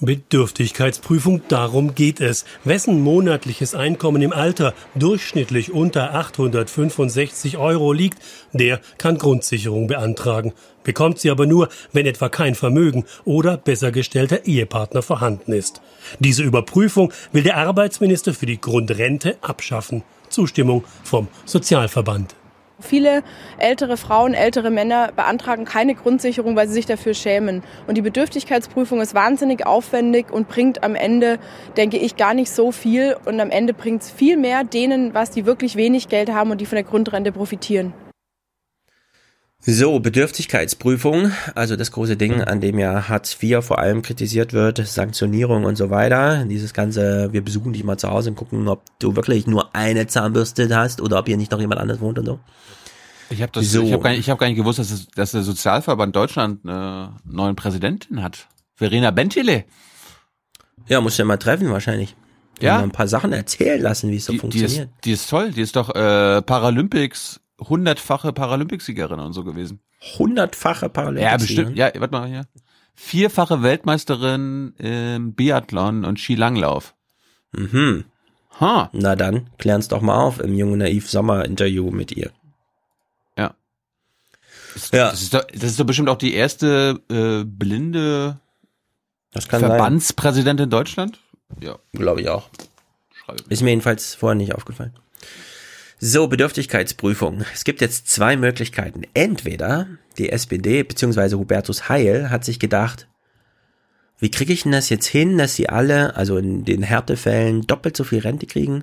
Bedürftigkeitsprüfung, 0.00 1.42
darum 1.48 1.96
geht 1.96 2.20
es. 2.20 2.44
Wessen 2.62 3.00
monatliches 3.00 3.74
Einkommen 3.74 4.22
im 4.22 4.32
Alter 4.32 4.72
durchschnittlich 4.94 5.72
unter 5.72 6.14
865 6.14 7.56
Euro 7.56 7.92
liegt, 7.92 8.22
der 8.52 8.80
kann 8.98 9.18
Grundsicherung 9.18 9.88
beantragen. 9.88 10.52
Bekommt 10.84 11.18
sie 11.18 11.30
aber 11.30 11.46
nur, 11.46 11.70
wenn 11.92 12.06
etwa 12.06 12.28
kein 12.28 12.54
Vermögen 12.54 13.04
oder 13.24 13.56
besser 13.56 13.90
gestellter 13.90 14.46
Ehepartner 14.46 15.02
vorhanden 15.02 15.52
ist. 15.52 15.80
Diese 16.20 16.44
Überprüfung 16.44 17.12
will 17.32 17.42
der 17.42 17.56
Arbeitsminister 17.56 18.32
für 18.32 18.46
die 18.46 18.60
Grundrente 18.60 19.38
abschaffen. 19.40 20.04
Zustimmung 20.32 20.84
vom 21.04 21.28
Sozialverband. 21.44 22.34
Viele 22.82 23.22
ältere 23.58 23.96
Frauen, 23.96 24.34
ältere 24.34 24.70
Männer 24.70 25.12
beantragen 25.14 25.64
keine 25.64 25.94
Grundsicherung, 25.94 26.56
weil 26.56 26.66
sie 26.66 26.74
sich 26.74 26.86
dafür 26.86 27.14
schämen. 27.14 27.62
Und 27.86 27.96
die 27.96 28.02
Bedürftigkeitsprüfung 28.02 29.00
ist 29.00 29.14
wahnsinnig 29.14 29.66
aufwendig 29.66 30.32
und 30.32 30.48
bringt 30.48 30.82
am 30.82 30.96
Ende, 30.96 31.38
denke 31.76 31.96
ich, 31.98 32.16
gar 32.16 32.34
nicht 32.34 32.50
so 32.50 32.72
viel. 32.72 33.16
Und 33.24 33.38
am 33.40 33.50
Ende 33.50 33.72
bringt 33.72 34.02
es 34.02 34.10
viel 34.10 34.36
mehr 34.36 34.64
denen, 34.64 35.14
was 35.14 35.30
die 35.30 35.46
wirklich 35.46 35.76
wenig 35.76 36.08
Geld 36.08 36.32
haben 36.32 36.50
und 36.50 36.60
die 36.60 36.66
von 36.66 36.76
der 36.76 36.84
Grundrente 36.84 37.30
profitieren. 37.30 37.94
So, 39.64 40.00
Bedürftigkeitsprüfung, 40.00 41.30
also 41.54 41.76
das 41.76 41.92
große 41.92 42.16
Ding, 42.16 42.42
an 42.42 42.60
dem 42.60 42.80
ja 42.80 43.08
Hartz 43.08 43.36
IV 43.40 43.64
vor 43.64 43.78
allem 43.78 44.02
kritisiert 44.02 44.52
wird, 44.52 44.84
Sanktionierung 44.84 45.62
und 45.64 45.76
so 45.76 45.88
weiter. 45.88 46.44
Dieses 46.46 46.74
ganze, 46.74 47.32
wir 47.32 47.44
besuchen 47.44 47.72
dich 47.72 47.84
mal 47.84 47.96
zu 47.96 48.10
Hause 48.10 48.30
und 48.30 48.36
gucken, 48.36 48.66
ob 48.66 48.82
du 48.98 49.14
wirklich 49.14 49.46
nur 49.46 49.72
eine 49.74 50.08
Zahnbürste 50.08 50.68
hast 50.76 51.00
oder 51.00 51.20
ob 51.20 51.26
hier 51.28 51.36
nicht 51.36 51.52
noch 51.52 51.60
jemand 51.60 51.80
anderes 51.80 52.00
wohnt 52.00 52.18
und 52.18 52.26
so. 52.26 52.40
Ich 53.30 53.40
habe 53.40 53.52
das, 53.52 53.70
So. 53.70 53.84
ich 53.84 53.92
habe 53.92 54.02
gar, 54.02 54.10
nicht- 54.10 54.18
ich 54.20 54.30
hab 54.30 54.38
gar 54.40 54.48
nicht 54.48 54.56
gewusst, 54.56 54.80
dass, 54.80 54.90
es, 54.90 55.06
dass 55.08 55.30
der 55.30 55.42
Sozialverband 55.44 56.14
Deutschland 56.16 56.64
eine 56.64 57.14
neuen 57.24 57.54
Präsidentin 57.54 58.20
hat. 58.20 58.48
Verena 58.74 59.12
Bentele. 59.12 59.64
Ja, 60.88 61.00
musst 61.00 61.18
du 61.18 61.22
ja 61.22 61.26
mal 61.26 61.36
treffen 61.36 61.70
wahrscheinlich. 61.70 62.16
Ja. 62.60 62.78
mal 62.78 62.82
ein 62.84 62.90
paar 62.90 63.06
Sachen 63.08 63.32
erzählen 63.32 63.80
lassen, 63.80 64.10
wie 64.10 64.16
es 64.16 64.24
so 64.24 64.32
Die, 64.32 64.38
die, 64.40 64.46
ist, 64.58 64.62
funktioniert. 64.62 64.90
die 65.04 65.12
ist 65.12 65.30
toll. 65.30 65.50
Die 65.52 65.60
ist 65.62 65.76
doch 65.76 65.94
äh, 65.94 66.42
Paralympics, 66.42 67.40
hundertfache 67.68 68.32
Paralympicsiegerin 68.32 69.20
und 69.20 69.32
so 69.32 69.44
gewesen. 69.44 69.80
Hundertfache 70.18 70.88
Paralympics. 70.88 71.30
Ja, 71.30 71.36
bestimmt. 71.36 71.76
Ja, 71.76 71.92
warte 71.98 72.12
mal 72.12 72.28
hier. 72.28 72.46
Vierfache 72.94 73.62
Weltmeisterin 73.62 74.74
im 74.78 75.34
Biathlon 75.34 76.04
und 76.04 76.20
Skilanglauf. 76.20 76.94
Mhm. 77.52 78.04
Ha. 78.60 78.90
Na 78.92 79.16
dann, 79.16 79.48
klären's 79.58 79.88
doch 79.88 80.02
mal 80.02 80.16
auf 80.16 80.40
im 80.40 80.54
Junge 80.54 80.76
Naiv 80.76 81.08
Sommer 81.08 81.44
Interview 81.44 81.90
mit 81.90 82.12
ihr. 82.12 82.30
Ja. 83.36 83.54
Ja. 84.92 85.10
Das 85.10 85.22
ist 85.22 85.34
doch, 85.34 85.44
das 85.44 85.64
ist 85.64 85.80
doch 85.80 85.86
bestimmt 85.86 86.08
auch 86.08 86.18
die 86.18 86.34
erste 86.34 87.00
äh, 87.10 87.44
blinde. 87.44 88.38
Verbandspräsidentin 89.32 90.68
Deutschland. 90.68 91.18
Ja. 91.60 91.78
Glaube 91.92 92.20
ich 92.20 92.28
auch. 92.28 92.50
Ist 93.48 93.62
mir 93.62 93.70
jedenfalls 93.70 94.14
vorher 94.14 94.34
nicht 94.34 94.54
aufgefallen. 94.54 94.92
So, 96.04 96.26
Bedürftigkeitsprüfung. 96.26 97.44
Es 97.54 97.62
gibt 97.62 97.80
jetzt 97.80 98.08
zwei 98.08 98.36
Möglichkeiten. 98.36 99.02
Entweder 99.14 99.86
die 100.18 100.30
SPD 100.30 100.82
bzw. 100.82 101.36
Hubertus 101.36 101.88
Heil 101.88 102.28
hat 102.28 102.44
sich 102.44 102.58
gedacht, 102.58 103.06
wie 104.18 104.32
kriege 104.32 104.52
ich 104.52 104.64
denn 104.64 104.72
das 104.72 104.88
jetzt 104.88 105.06
hin, 105.06 105.38
dass 105.38 105.54
sie 105.54 105.68
alle, 105.68 106.16
also 106.16 106.38
in 106.38 106.64
den 106.64 106.82
Härtefällen, 106.82 107.68
doppelt 107.68 107.96
so 107.96 108.02
viel 108.02 108.18
Rente 108.18 108.46
kriegen, 108.46 108.82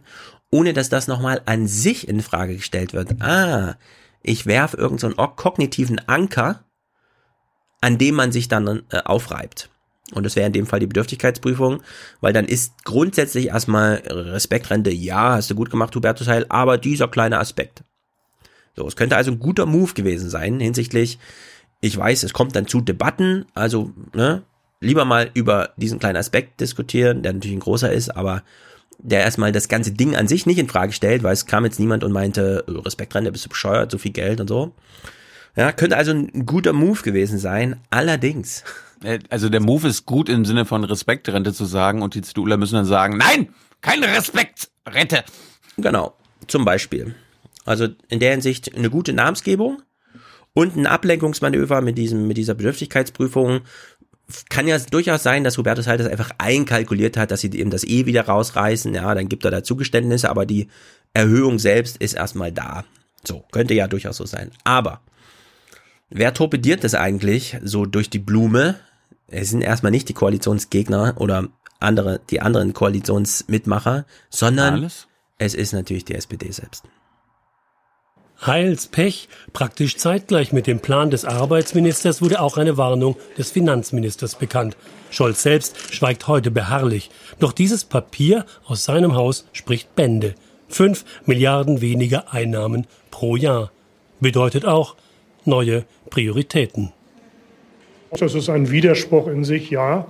ohne 0.50 0.72
dass 0.72 0.88
das 0.88 1.10
nochmal 1.10 1.42
an 1.46 1.68
sich 1.68 2.08
in 2.08 2.22
Frage 2.22 2.56
gestellt 2.56 2.94
wird. 2.94 3.22
Ah, 3.22 3.76
ich 4.24 4.46
werfe 4.46 4.78
irgendeinen 4.78 5.16
so 5.18 5.28
kognitiven 5.28 6.00
Anker, 6.08 6.64
an 7.82 7.98
dem 7.98 8.16
man 8.16 8.32
sich 8.32 8.48
dann 8.48 8.84
äh, 8.92 9.00
aufreibt. 9.04 9.70
Und 10.14 10.26
das 10.26 10.36
wäre 10.36 10.48
in 10.48 10.54
dem 10.54 10.66
Fall 10.66 10.80
die 10.80 10.88
Bedürftigkeitsprüfung, 10.88 11.82
weil 12.20 12.34
dann 12.34 12.46
ist 12.46 12.84
grundsätzlich 12.84 13.48
erstmal 13.48 14.02
Respektrente, 14.08 14.92
ja, 14.92 15.34
hast 15.34 15.50
du 15.52 15.56
gut 15.56 15.70
gemacht, 15.70 15.96
Hubertus 15.96 16.28
Heil, 16.28 16.46
aber 16.50 16.78
dieser 16.78 17.08
kleine 17.08 17.40
Aspekt. 17.40 17.84
So, 18.76 18.88
es 18.88 18.96
könnte 18.96 19.18
also 19.18 19.32
ein 19.32 19.40
guter 19.40 19.66
Move 19.66 19.94
gewesen 19.94 20.30
sein 20.30 20.60
hinsichtlich, 20.60 21.20
ich 21.82 21.98
weiß, 21.98 22.24
es 22.24 22.34
kommt 22.34 22.56
dann 22.56 22.68
zu 22.68 22.82
Debatten, 22.82 23.46
also, 23.54 23.92
ne, 24.14 24.44
lieber 24.82 25.06
mal 25.06 25.30
über 25.34 25.70
diesen 25.78 26.00
kleinen 26.00 26.18
Aspekt 26.18 26.60
diskutieren, 26.60 27.24
der 27.24 27.34
natürlich 27.34 27.58
ein 27.58 27.62
großer 27.62 27.92
ist, 27.92 28.16
aber 28.16 28.44
der 28.98 29.22
erstmal 29.22 29.52
das 29.52 29.70
ganze 29.70 29.92
Ding 29.92 30.16
an 30.16 30.28
sich 30.28 30.46
nicht 30.46 30.58
in 30.58 30.68
Frage 30.68 30.92
stellt, 30.92 31.24
weil 31.24 31.34
es 31.34 31.46
kam 31.46 31.64
jetzt 31.64 31.80
niemand 31.80 32.04
und 32.04 32.12
meinte, 32.12 32.66
Respektrente, 32.68 33.32
bist 33.32 33.46
du 33.46 33.50
bescheuert, 33.50 33.92
so 33.92 33.98
viel 33.98 34.12
Geld 34.12 34.42
und 34.42 34.48
so. 34.48 34.74
Ja, 35.56 35.72
könnte 35.72 35.98
also 35.98 36.12
ein 36.12 36.46
guter 36.46 36.74
Move 36.74 37.02
gewesen 37.02 37.40
sein, 37.40 37.78
allerdings. 37.90 38.64
Äh, 39.04 39.20
Also 39.30 39.50
der 39.50 39.62
Move 39.62 39.88
ist 39.88 40.06
gut 40.06 40.30
im 40.30 40.46
Sinne 40.46 40.66
von 40.66 40.84
Respektrente 40.84 41.54
zu 41.54 41.66
sagen 41.66 42.02
und 42.02 42.16
die 42.16 42.22
CDUler 42.22 42.58
müssen 42.58 42.76
dann 42.76 42.86
sagen, 42.86 43.18
nein, 43.18 43.50
keine 43.82 44.08
Respektrente. 44.08 45.24
Genau, 45.78 46.14
zum 46.48 46.66
Beispiel. 46.66 47.16
Also 47.66 47.88
in 48.10 48.20
der 48.20 48.32
Hinsicht 48.32 48.76
eine 48.76 48.90
gute 48.90 49.14
Namensgebung 49.14 49.82
und 50.54 50.76
ein 50.76 50.88
Ablenkungsmanöver 50.88 51.82
mit 51.82 51.98
diesem, 51.98 52.28
mit 52.28 52.38
dieser 52.38 52.56
Bedürftigkeitsprüfung 52.56 53.62
kann 54.50 54.68
ja 54.68 54.78
durchaus 54.78 55.24
sein, 55.24 55.44
dass 55.44 55.58
Hubertus 55.58 55.88
Heil 55.88 55.98
das 55.98 56.08
einfach 56.08 56.32
einkalkuliert 56.38 57.18
hat, 57.18 57.32
dass 57.32 57.42
sie 57.42 57.52
eben 57.52 57.72
das 57.72 57.84
eh 57.84 58.06
wieder 58.06 58.24
rausreißen. 58.24 58.94
Ja, 58.94 59.16
dann 59.16 59.30
gibt 59.30 59.46
er 59.46 59.52
da 59.52 59.64
Zugeständnisse, 59.64 60.30
aber 60.30 60.46
die 60.46 60.68
Erhöhung 61.14 61.60
selbst 61.60 61.98
ist 61.98 62.14
erstmal 62.14 62.52
da. 62.52 62.86
So, 63.24 63.44
könnte 63.52 63.74
ja 63.74 63.88
durchaus 63.88 64.18
so 64.18 64.26
sein. 64.26 64.52
Aber 64.64 65.02
wer 66.10 66.34
torpediert 66.34 66.84
das 66.84 66.94
eigentlich 66.96 67.58
so 67.64 67.86
durch 67.86 68.10
die 68.10 68.20
Blume? 68.20 68.80
Es 69.32 69.50
sind 69.50 69.62
erstmal 69.62 69.92
nicht 69.92 70.10
die 70.10 70.14
Koalitionsgegner 70.14 71.16
oder 71.18 71.48
andere, 71.80 72.20
die 72.30 72.42
anderen 72.42 72.74
Koalitionsmitmacher, 72.74 74.06
sondern 74.30 74.76
Alles? 74.76 75.08
es 75.38 75.54
ist 75.54 75.74
natürlich 75.74 76.06
die 76.06 76.16
SPD 76.16 76.52
selbst. 76.52 76.84
Heils 78.46 78.88
Pech, 78.88 79.28
praktisch 79.52 79.98
zeitgleich 79.98 80.54
mit 80.54 80.66
dem 80.66 80.80
Plan 80.80 81.10
des 81.10 81.26
Arbeitsministers 81.26 82.22
wurde 82.22 82.40
auch 82.40 82.58
eine 82.58 82.78
Warnung 82.78 83.18
des 83.38 83.52
Finanzministers 83.52 84.36
bekannt. 84.36 84.78
Scholz 85.12 85.44
selbst 85.44 85.94
schweigt 85.94 86.28
heute 86.28 86.50
beharrlich. 86.50 87.12
Doch 87.40 87.52
dieses 87.52 87.84
Papier 87.84 88.46
aus 88.66 88.86
seinem 88.86 89.16
Haus 89.16 89.46
spricht 89.52 89.94
Bände. 89.96 90.36
Fünf 90.70 91.04
Milliarden 91.26 91.82
weniger 91.82 92.34
Einnahmen 92.34 92.88
pro 93.12 93.36
Jahr. 93.36 93.72
Bedeutet 94.22 94.66
auch 94.66 94.96
neue 95.44 95.86
Prioritäten. 96.10 96.94
Das 98.12 98.36
ist 98.36 98.50
ein 98.50 98.72
Widerspruch 98.72 99.28
in 99.28 99.44
sich, 99.44 99.70
ja. 99.70 100.08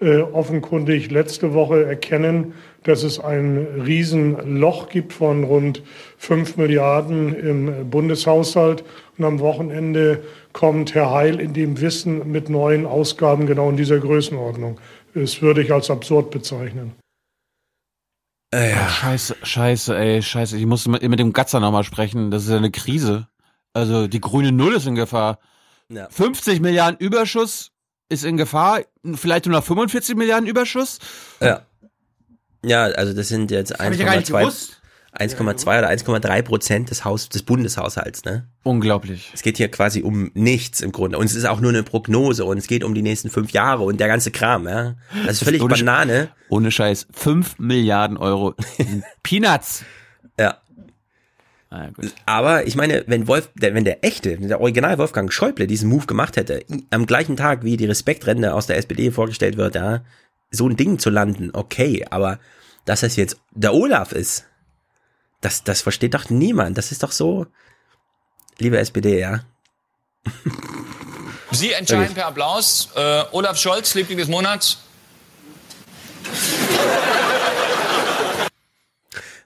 Äh, 0.00 0.20
offenkundig 0.20 1.12
letzte 1.12 1.54
Woche 1.54 1.84
erkennen, 1.84 2.54
dass 2.82 3.04
es 3.04 3.20
ein 3.20 3.84
Riesenloch 3.84 4.88
gibt 4.88 5.12
von 5.12 5.44
rund 5.44 5.82
5 6.18 6.56
Milliarden 6.56 7.34
im 7.34 7.88
Bundeshaushalt. 7.88 8.82
Und 9.16 9.24
am 9.24 9.38
Wochenende 9.38 10.24
kommt 10.52 10.94
Herr 10.94 11.12
Heil 11.12 11.38
in 11.38 11.52
dem 11.52 11.80
Wissen 11.80 12.32
mit 12.32 12.48
neuen 12.48 12.84
Ausgaben 12.84 13.46
genau 13.46 13.70
in 13.70 13.76
dieser 13.76 14.00
Größenordnung. 14.00 14.80
Das 15.14 15.40
würde 15.40 15.62
ich 15.62 15.72
als 15.72 15.88
absurd 15.88 16.32
bezeichnen. 16.32 16.92
Äh, 18.52 18.72
ja. 18.72 18.88
scheiße, 18.88 19.36
scheiße, 19.42 19.96
ey, 19.96 20.20
scheiße. 20.20 20.58
Ich 20.58 20.66
muss 20.66 20.86
mit, 20.88 21.08
mit 21.08 21.20
dem 21.20 21.32
Gatzer 21.32 21.60
nochmal 21.60 21.84
sprechen. 21.84 22.30
Das 22.30 22.42
ist 22.42 22.50
ja 22.50 22.56
eine 22.56 22.70
Krise. 22.72 23.28
Also 23.72 24.08
die 24.08 24.20
grüne 24.20 24.52
Null 24.52 24.74
ist 24.74 24.86
in 24.86 24.94
Gefahr. 24.94 25.38
Ja. 25.92 26.08
50 26.10 26.60
Milliarden 26.60 26.98
Überschuss 26.98 27.70
ist 28.08 28.24
in 28.24 28.36
Gefahr. 28.36 28.80
Vielleicht 29.14 29.46
nur 29.46 29.56
noch 29.56 29.64
45 29.64 30.16
Milliarden 30.16 30.48
Überschuss. 30.48 30.98
Ja. 31.40 31.66
Ja, 32.64 32.84
also 32.84 33.12
das 33.12 33.28
sind 33.28 33.50
jetzt 33.50 33.72
hab 33.78 33.92
ich 33.92 33.98
ja 33.98 34.06
gar 34.06 34.16
nicht 34.16 34.30
1,2 34.30 34.40
gewusst. 34.40 34.82
1,2 35.18 35.78
oder 35.78 35.90
1,3 35.90 36.42
Prozent 36.42 36.90
des 36.90 37.04
Haus, 37.04 37.28
des 37.28 37.42
Bundeshaushalts, 37.42 38.24
ne? 38.24 38.48
Unglaublich. 38.62 39.30
Es 39.34 39.42
geht 39.42 39.58
hier 39.58 39.70
quasi 39.70 40.02
um 40.02 40.30
nichts 40.32 40.80
im 40.80 40.90
Grunde. 40.90 41.18
Und 41.18 41.26
es 41.26 41.34
ist 41.34 41.44
auch 41.44 41.60
nur 41.60 41.70
eine 41.70 41.82
Prognose 41.82 42.46
und 42.46 42.56
es 42.56 42.66
geht 42.66 42.82
um 42.82 42.94
die 42.94 43.02
nächsten 43.02 43.28
fünf 43.28 43.50
Jahre 43.50 43.82
und 43.82 44.00
der 44.00 44.08
ganze 44.08 44.30
Kram, 44.30 44.66
ja? 44.66 44.94
Das 45.26 45.32
ist 45.32 45.44
völlig 45.44 45.62
ohne, 45.62 45.74
Banane. 45.74 46.30
Ohne 46.48 46.70
Scheiß. 46.70 47.08
5 47.12 47.58
Milliarden 47.58 48.16
Euro. 48.16 48.54
Peanuts. 49.22 49.84
Ah, 51.72 51.88
gut. 51.88 52.12
Aber 52.26 52.66
ich 52.66 52.76
meine, 52.76 53.02
wenn 53.06 53.26
Wolf, 53.26 53.48
der, 53.54 53.72
wenn 53.74 53.84
der 53.84 54.04
echte, 54.04 54.36
der 54.36 54.60
Original 54.60 54.98
Wolfgang 54.98 55.32
Schäuble 55.32 55.66
diesen 55.66 55.88
Move 55.88 56.04
gemacht 56.04 56.36
hätte, 56.36 56.66
am 56.90 57.06
gleichen 57.06 57.34
Tag 57.34 57.64
wie 57.64 57.78
die 57.78 57.86
Respektrente 57.86 58.52
aus 58.52 58.66
der 58.66 58.76
SPD 58.76 59.10
vorgestellt 59.10 59.56
wird, 59.56 59.74
ja, 59.74 60.04
so 60.50 60.68
ein 60.68 60.76
Ding 60.76 60.98
zu 60.98 61.08
landen, 61.08 61.48
okay, 61.54 62.04
aber 62.10 62.38
dass 62.84 63.00
das 63.00 63.16
jetzt 63.16 63.40
der 63.52 63.72
Olaf 63.72 64.12
ist, 64.12 64.44
das, 65.40 65.64
das 65.64 65.80
versteht 65.80 66.12
doch 66.12 66.28
niemand. 66.28 66.76
Das 66.76 66.92
ist 66.92 67.02
doch 67.02 67.12
so, 67.12 67.46
liebe 68.58 68.78
SPD, 68.78 69.18
ja. 69.18 69.40
Sie 71.52 71.72
entscheiden 71.72 72.14
per 72.14 72.26
Applaus. 72.26 72.90
Äh, 72.94 73.24
Olaf 73.32 73.56
Scholz, 73.56 73.94
Liebling 73.94 74.18
des 74.18 74.28
Monats. 74.28 74.76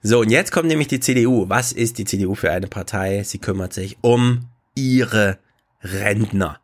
So, 0.08 0.20
und 0.20 0.30
jetzt 0.30 0.52
kommt 0.52 0.68
nämlich 0.68 0.86
die 0.86 1.00
CDU. 1.00 1.48
Was 1.48 1.72
ist 1.72 1.98
die 1.98 2.04
CDU 2.04 2.36
für 2.36 2.52
eine 2.52 2.68
Partei? 2.68 3.24
Sie 3.24 3.38
kümmert 3.38 3.72
sich 3.72 3.96
um 4.02 4.46
ihre 4.76 5.40
Rentner. 5.82 6.60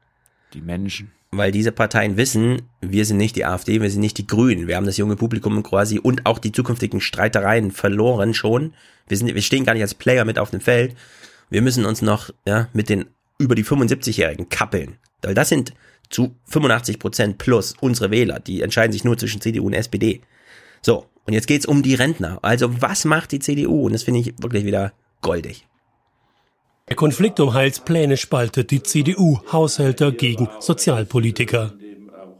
Die 0.54 0.60
Menschen. 0.60 1.10
Weil 1.32 1.50
diese 1.50 1.72
Parteien 1.72 2.16
wissen, 2.16 2.62
wir 2.80 3.04
sind 3.04 3.16
nicht 3.16 3.34
die 3.34 3.44
AfD, 3.44 3.80
wir 3.80 3.90
sind 3.90 4.00
nicht 4.00 4.16
die 4.18 4.28
Grünen. 4.28 4.68
Wir 4.68 4.76
haben 4.76 4.86
das 4.86 4.96
junge 4.96 5.16
Publikum 5.16 5.60
quasi 5.64 5.98
und 5.98 6.24
auch 6.24 6.38
die 6.38 6.52
zukünftigen 6.52 7.00
Streitereien 7.00 7.72
verloren 7.72 8.32
schon. 8.32 8.74
Wir 9.08 9.16
sind, 9.16 9.34
wir 9.34 9.42
stehen 9.42 9.64
gar 9.64 9.72
nicht 9.72 9.82
als 9.82 9.94
Player 9.94 10.24
mit 10.24 10.38
auf 10.38 10.50
dem 10.50 10.60
Feld. 10.60 10.94
Wir 11.50 11.62
müssen 11.62 11.84
uns 11.84 12.00
noch, 12.00 12.30
ja, 12.46 12.68
mit 12.72 12.88
den 12.88 13.06
über 13.38 13.56
die 13.56 13.64
75-Jährigen 13.64 14.50
kappeln. 14.50 14.98
Weil 15.20 15.34
das 15.34 15.48
sind 15.48 15.74
zu 16.10 16.36
85 16.44 17.00
Prozent 17.00 17.38
plus 17.38 17.74
unsere 17.80 18.12
Wähler. 18.12 18.38
Die 18.38 18.62
entscheiden 18.62 18.92
sich 18.92 19.02
nur 19.02 19.18
zwischen 19.18 19.40
CDU 19.40 19.66
und 19.66 19.72
SPD. 19.72 20.20
So. 20.80 21.06
Und 21.26 21.34
jetzt 21.34 21.46
geht's 21.46 21.66
um 21.66 21.82
die 21.82 21.94
Rentner. 21.94 22.38
Also 22.42 22.80
was 22.80 23.04
macht 23.04 23.32
die 23.32 23.38
CDU? 23.38 23.86
Und 23.86 23.92
das 23.92 24.02
finde 24.02 24.20
ich 24.20 24.34
wirklich 24.40 24.64
wieder 24.64 24.92
goldig. 25.20 25.66
Der 26.88 26.96
Konflikt 26.96 27.38
um 27.40 27.54
Heils 27.54 27.80
Pläne 27.80 28.16
spaltet 28.16 28.70
die 28.70 28.82
CDU, 28.82 29.38
Haushälter 29.50 30.12
gegen 30.12 30.48
Sozialpolitiker. 30.60 31.72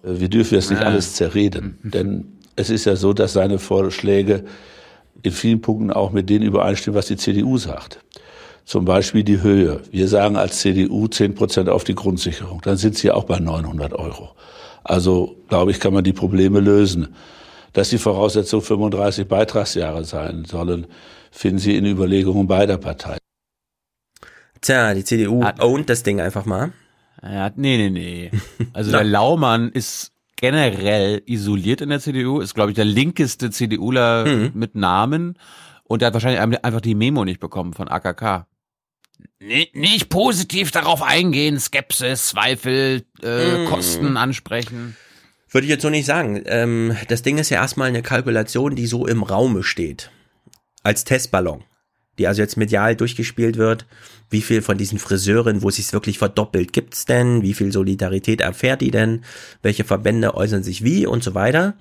Wir 0.03 0.29
dürfen 0.29 0.55
jetzt 0.55 0.71
nicht 0.71 0.83
alles 0.83 1.15
zerreden, 1.15 1.79
denn 1.85 2.39
es 2.57 2.69
ist 2.69 2.85
ja 2.85 2.97
so, 2.97 3.13
dass 3.13 3.35
seine 3.35 3.59
Vorschläge 3.59 4.45
in 5.23 5.31
vielen 5.31 5.61
Punkten 5.61 5.93
auch 5.93 6.11
mit 6.11 6.29
denen 6.29 6.45
übereinstimmen, 6.45 6.99
was 6.99 7.07
die 7.07 7.17
CDU 7.17 7.57
sagt. 7.57 8.01
Zum 8.65 8.85
Beispiel 8.85 9.25
die 9.25 9.43
Höhe. 9.43 9.81
Wir 9.91 10.09
sagen 10.09 10.37
als 10.37 10.61
CDU 10.61 11.09
10 11.09 11.35
Prozent 11.35 11.69
auf 11.69 11.85
die 11.85 11.95
Grundsicherung. 11.95 12.61
Dann 12.63 12.77
sind 12.77 12.97
sie 12.97 13.11
auch 13.11 13.25
bei 13.25 13.39
900 13.39 13.93
Euro. 13.93 14.31
Also, 14.85 15.37
glaube 15.49 15.71
ich, 15.71 15.81
kann 15.81 15.95
man 15.95 16.05
die 16.05 16.13
Probleme 16.13 16.61
lösen. 16.61 17.15
Dass 17.73 17.89
die 17.91 17.99
Voraussetzung 17.99 18.61
35 18.61 19.27
Beitragsjahre 19.27 20.05
sein 20.05 20.45
sollen, 20.45 20.87
finden 21.31 21.59
Sie 21.59 21.77
in 21.77 21.87
Überlegungen 21.87 22.47
beider 22.47 22.77
Parteien. 22.79 23.19
Tja, 24.61 24.95
die 24.95 25.05
CDU 25.05 25.45
ownt 25.61 25.89
das 25.89 26.03
Ding 26.03 26.21
einfach 26.21 26.45
mal. 26.45 26.73
Ja, 27.23 27.51
nee, 27.57 27.77
nee, 27.79 27.91
nee. 27.91 28.31
Also 28.73 28.91
der 28.91 29.05
Laumann 29.05 29.71
ist 29.71 30.13
generell 30.37 31.23
isoliert 31.27 31.81
in 31.81 31.89
der 31.89 32.01
CDU, 32.01 32.41
ist, 32.41 32.55
glaube 32.55 32.71
ich, 32.73 32.75
der 32.77 32.85
linkeste 32.85 33.51
CDUler 33.51 34.25
Mhm. 34.27 34.51
mit 34.55 34.75
Namen 34.75 35.39
und 35.85 36.03
der 36.03 36.09
hat 36.09 36.15
wahrscheinlich 36.15 36.41
einfach 36.65 36.81
die 36.81 36.95
Memo 36.95 37.25
nicht 37.25 37.41
bekommen 37.41 37.73
von 37.75 37.89
AKK. 37.89 38.47
Nicht, 39.41 39.77
nicht 39.77 40.09
positiv 40.09 40.73
darauf 40.73 41.03
eingehen, 41.03 41.59
Skepsis, 41.61 42.29
Zweifel, 42.29 43.05
äh, 43.23 43.59
Mhm. 43.59 43.67
Kosten 43.67 44.17
ansprechen. 44.17 44.97
Würde 45.53 45.67
ich 45.67 45.71
jetzt 45.71 45.83
so 45.83 45.91
nicht 45.91 46.07
sagen. 46.07 46.43
Ähm, 46.47 46.97
das 47.09 47.23
Ding 47.23 47.39
ist 47.39 47.51
ja 47.51 47.61
erstmal 47.61 47.89
eine 47.89 48.03
Kalkulation, 48.03 48.75
die 48.75 48.87
so 48.87 49.07
im 49.07 49.23
Raume 49.23 49.63
steht. 49.63 50.11
Als 50.83 51.05
Testballon. 51.05 51.63
Die 52.19 52.27
also 52.27 52.43
jetzt 52.43 52.57
medial 52.57 52.97
durchgespielt 52.97 53.57
wird. 53.57 53.87
Wie 54.31 54.43
viel 54.43 54.63
von 54.63 54.79
diesen 54.79 54.99
Friseuren, 54.99 55.63
wo 55.63 55.69
es 55.69 55.77
sich 55.77 55.93
wirklich 55.93 56.19
verdoppelt, 56.19 56.73
gibt's 56.73 57.05
denn? 57.05 57.43
Wie 57.43 57.55
viel 57.55 57.71
Solidarität 57.71 58.41
erfährt 58.41 58.81
die 58.81 58.91
denn? 58.91 59.25
Welche 59.63 59.85
Verbände 59.85 60.35
äußern 60.35 60.63
sich 60.63 60.85
wie 60.85 61.07
und 61.07 61.23
so 61.23 61.35
weiter? 61.35 61.75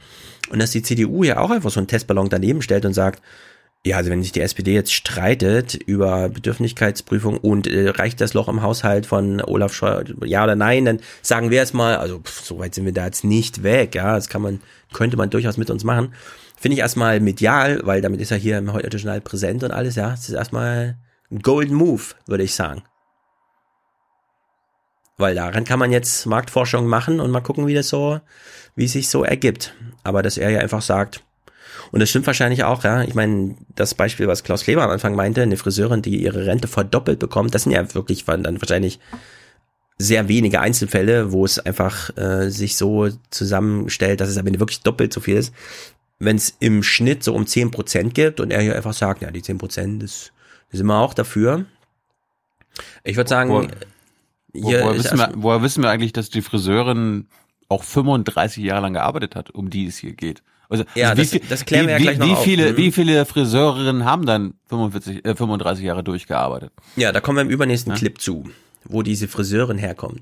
Und 0.50 0.60
dass 0.60 0.72
die 0.72 0.84
CDU 0.84 1.24
ja 1.24 1.40
auch 1.40 1.50
einfach 1.50 1.72
so 1.72 1.80
einen 1.80 1.88
Testballon 1.88 2.30
daneben 2.30 2.62
stellt 2.62 2.86
und 2.86 2.94
sagt, 2.94 3.22
ja, 3.84 3.98
also 3.98 4.12
wenn 4.12 4.22
sich 4.22 4.32
die 4.32 4.42
SPD 4.42 4.74
jetzt 4.74 4.94
streitet 4.94 5.74
über 5.74 6.30
Bedürftigkeitsprüfung 6.30 7.38
und 7.38 7.66
äh, 7.66 7.90
reicht 7.90 8.22
das 8.22 8.36
Loch 8.36 8.48
im 8.48 8.62
Haushalt 8.62 9.08
von 9.08 9.42
Olaf 9.42 9.74
Scholz, 9.74 10.14
ja 10.24 10.44
oder 10.44 10.56
nein, 10.56 10.86
dann 10.86 11.00
sagen 11.24 11.50
wir 11.50 11.58
jetzt 11.58 11.74
mal, 11.74 11.96
also 11.98 12.20
pff, 12.20 12.46
so 12.46 12.60
weit 12.60 12.76
sind 12.76 12.86
wir 12.86 12.94
da 12.94 13.06
jetzt 13.06 13.24
nicht 13.24 13.64
weg, 13.64 13.96
ja, 13.96 14.16
das 14.16 14.30
kann 14.30 14.44
man, 14.44 14.62
könnte 14.94 15.18
man 15.18 15.32
durchaus 15.32 15.58
mit 15.58 15.72
uns 15.72 15.84
machen. 15.84 16.14
Finde 16.58 16.76
ich 16.76 16.82
erstmal 16.82 17.20
medial, 17.20 17.82
weil 17.84 18.02
damit 18.02 18.22
ist 18.22 18.30
er 18.30 18.38
hier 18.38 18.60
im 18.60 18.72
heute 18.72 18.96
Journal 18.96 19.20
präsent 19.20 19.64
und 19.64 19.72
alles, 19.72 19.96
ja, 19.96 20.12
das 20.12 20.30
ist 20.30 20.36
erstmal 20.36 21.00
ein 21.32 21.40
Golden 21.40 21.74
Move, 21.74 22.04
würde 22.28 22.44
ich 22.44 22.54
sagen. 22.54 22.84
Weil 25.18 25.34
daran 25.34 25.64
kann 25.64 25.80
man 25.80 25.92
jetzt 25.92 26.28
Marktforschung 26.28 26.86
machen 26.86 27.20
und 27.20 27.32
mal 27.32 27.42
gucken, 27.42 27.66
wie 27.66 27.74
das 27.74 27.90
so, 27.90 28.20
wie 28.76 28.86
es 28.86 28.92
sich 28.92 29.10
so 29.10 29.24
ergibt. 29.24 29.74
Aber 30.04 30.22
dass 30.22 30.38
er 30.38 30.52
ja 30.52 30.60
einfach 30.60 30.84
sagt, 30.84 31.24
und 31.92 32.00
das 32.00 32.10
stimmt 32.10 32.28
wahrscheinlich 32.28 32.64
auch, 32.64 32.84
ja. 32.84 33.04
Ich 33.04 33.16
meine, 33.16 33.56
das 33.76 33.96
Beispiel, 33.96 34.28
was 34.28 34.44
Klaus 34.44 34.64
Kleber 34.64 34.84
am 34.84 34.92
Anfang 34.92 35.16
meinte, 35.16 35.42
eine 35.42 35.58
Friseurin, 35.58 36.02
die 36.02 36.22
ihre 36.22 36.46
Rente 36.46 36.68
verdoppelt 36.68 37.20
bekommt, 37.20 37.54
das 37.54 37.64
sind 37.64 37.72
ja 37.72 37.94
wirklich 37.94 38.26
dann 38.26 38.62
wahrscheinlich 38.62 39.00
sehr 39.98 40.28
wenige 40.28 40.60
Einzelfälle, 40.60 41.32
wo 41.32 41.46
es 41.46 41.60
einfach 41.60 42.16
äh, 42.18 42.50
sich 42.50 42.76
so 42.76 43.10
zusammenstellt, 43.30 44.20
dass 44.20 44.30
es 44.30 44.38
am 44.38 44.48
Ende 44.48 44.60
wirklich 44.60 44.82
doppelt 44.82 45.14
so 45.14 45.22
viel 45.22 45.38
ist. 45.38 45.54
Wenn 46.20 46.36
es 46.38 46.56
im 46.60 46.84
Schnitt 46.84 47.24
so 47.24 47.34
um 47.34 47.44
10% 47.46 48.10
gibt 48.10 48.40
und 48.40 48.52
er 48.52 48.62
hier 48.62 48.76
einfach 48.76 48.94
sagt, 48.94 49.22
ja, 49.22 49.32
die 49.32 49.42
10%, 49.42 50.00
das, 50.00 50.32
das 50.70 50.78
sind 50.78 50.88
wir 50.88 51.00
auch 51.00 51.14
dafür. 51.14 51.66
Ich 53.04 53.16
würde 53.16 53.30
sagen, 53.30 53.50
Woher, 53.52 53.70
hier 54.54 54.84
woher, 54.84 54.96
wissen 54.96 55.18
wir, 55.18 55.32
woher 55.36 55.62
wissen 55.62 55.84
wir 55.84 55.90
eigentlich, 55.90 56.14
dass 56.14 56.30
die 56.30 56.42
Friseurin 56.42 57.28
auch 57.70 57.84
35 57.84 58.64
Jahre 58.64 58.82
lang 58.82 58.94
gearbeitet 58.94 59.36
hat, 59.36 59.52
um 59.52 59.70
die 59.70 59.86
es 59.88 59.98
hier 59.98 60.14
geht? 60.14 60.44
Also, 60.72 60.86
Ja, 60.96 61.10
also 61.10 61.18
wie, 61.18 61.24
das- 61.26 61.32
viel- 61.32 61.50
das 61.50 61.66
klären 61.66 61.84
wie, 61.84 61.88
wir 61.90 61.94
ja 61.94 62.00
wie, 62.00 62.04
gleich 62.04 62.18
noch 62.18 62.28
wie 62.28 62.32
auf. 62.32 62.44
viele, 62.44 62.72
Mhm. 62.74 62.78
wie 62.78 62.92
viele 62.92 63.26
Friseurinnen 63.26 64.06
haben 64.06 64.26
dann 64.26 64.54
45, 64.70 65.26
äh, 65.26 65.36
35 65.36 65.84
Jahre 65.86 66.04
durchgearbeitet? 66.04 66.72
Ja, 66.96 67.12
da 67.12 67.20
kommen 67.22 67.38
wir 67.38 67.42
im 67.44 67.50
übernächsten 67.50 67.92
Ja. 67.94 67.98
Clip 68.00 68.20
zu, 68.20 68.50
wo 68.86 69.04
diese 69.04 69.28
Friseurin 69.28 69.78
herkommt. 69.78 70.22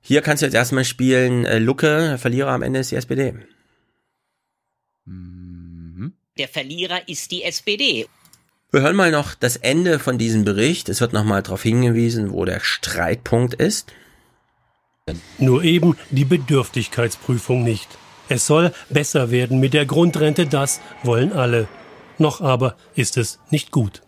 Hier 0.00 0.20
kannst 0.22 0.42
du 0.42 0.46
jetzt 0.46 0.54
erstmal 0.54 0.84
spielen, 0.84 1.44
äh, 1.44 1.58
Lucke, 1.58 2.16
Verlierer 2.18 2.50
am 2.52 2.62
Ende 2.62 2.80
ist 2.80 2.90
die 2.90 2.96
SPD. 2.96 3.34
Der 6.38 6.48
Verlierer 6.48 7.08
ist 7.08 7.30
die 7.30 7.42
SPD. 7.44 8.06
Wir 8.72 8.80
hören 8.80 8.96
mal 8.96 9.10
noch 9.12 9.34
das 9.34 9.56
Ende 9.56 9.98
von 9.98 10.18
diesem 10.18 10.44
Bericht. 10.44 10.88
Es 10.88 11.00
wird 11.00 11.12
nochmal 11.12 11.42
darauf 11.42 11.62
hingewiesen, 11.62 12.32
wo 12.32 12.44
der 12.44 12.60
Streitpunkt 12.60 13.54
ist. 13.54 13.92
Nur 15.38 15.62
eben 15.62 15.96
die 16.10 16.24
Bedürftigkeitsprüfung 16.24 17.62
nicht. 17.62 17.88
Es 18.28 18.46
soll 18.46 18.72
besser 18.90 19.30
werden 19.30 19.60
mit 19.60 19.74
der 19.74 19.86
Grundrente, 19.86 20.46
das 20.46 20.80
wollen 21.02 21.32
alle. 21.32 21.68
Noch 22.18 22.40
aber 22.40 22.76
ist 22.94 23.16
es 23.16 23.38
nicht 23.50 23.70
gut. 23.70 24.02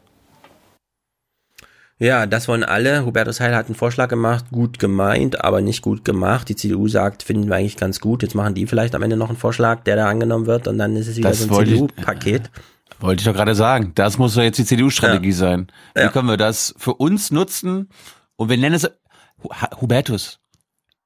Ja, 1.99 2.27
das 2.27 2.47
wollen 2.47 2.63
alle. 2.63 3.07
Hubertus 3.07 3.41
Heil 3.41 3.55
hat 3.57 3.67
einen 3.67 3.75
Vorschlag 3.75 4.09
gemacht, 4.09 4.47
gut 4.53 4.79
gemeint, 4.79 5.43
aber 5.43 5.63
nicht 5.63 5.81
gut 5.81 6.05
gemacht. 6.05 6.49
Die 6.51 6.57
CDU 6.57 6.89
sagt, 6.89 7.23
finden 7.23 7.49
wir 7.49 7.57
eigentlich 7.57 7.79
ganz 7.79 8.01
gut. 8.01 8.23
Jetzt 8.23 8.35
machen 8.35 8.55
die 8.55 8.67
vielleicht 8.67 8.95
am 8.95 9.03
Ende 9.03 9.17
noch 9.17 9.29
einen 9.31 9.39
Vorschlag, 9.39 9.83
der 9.85 9.97
da 9.97 10.07
angenommen 10.09 10.47
wird 10.47 10.69
und 10.69 10.77
dann 10.79 10.95
ist 10.97 11.09
es 11.09 11.17
wieder 11.17 11.31
Das 11.31 11.41
so 11.41 11.57
ein 11.57 11.67
CDU-Paket. 11.67 12.51
Wollte 13.01 13.21
ich 13.21 13.27
doch 13.27 13.33
gerade 13.35 13.55
sagen. 13.55 13.93
Das 13.95 14.19
muss 14.19 14.35
doch 14.35 14.43
jetzt 14.43 14.59
die 14.59 14.65
CDU-Strategie 14.67 15.31
Ja. 15.31 15.35
sein. 15.37 15.67
Wie 15.95 16.01
Ja. 16.03 16.09
können 16.09 16.29
wir 16.29 16.37
das 16.37 16.75
für 16.79 16.95
uns 16.95 17.31
nutzen? 17.31 17.89
Und 18.37 18.51
wir 18.51 18.59
nennen 18.59 18.75
es 18.75 18.91
Hu- 19.43 19.51
Hubertus. 19.81 20.39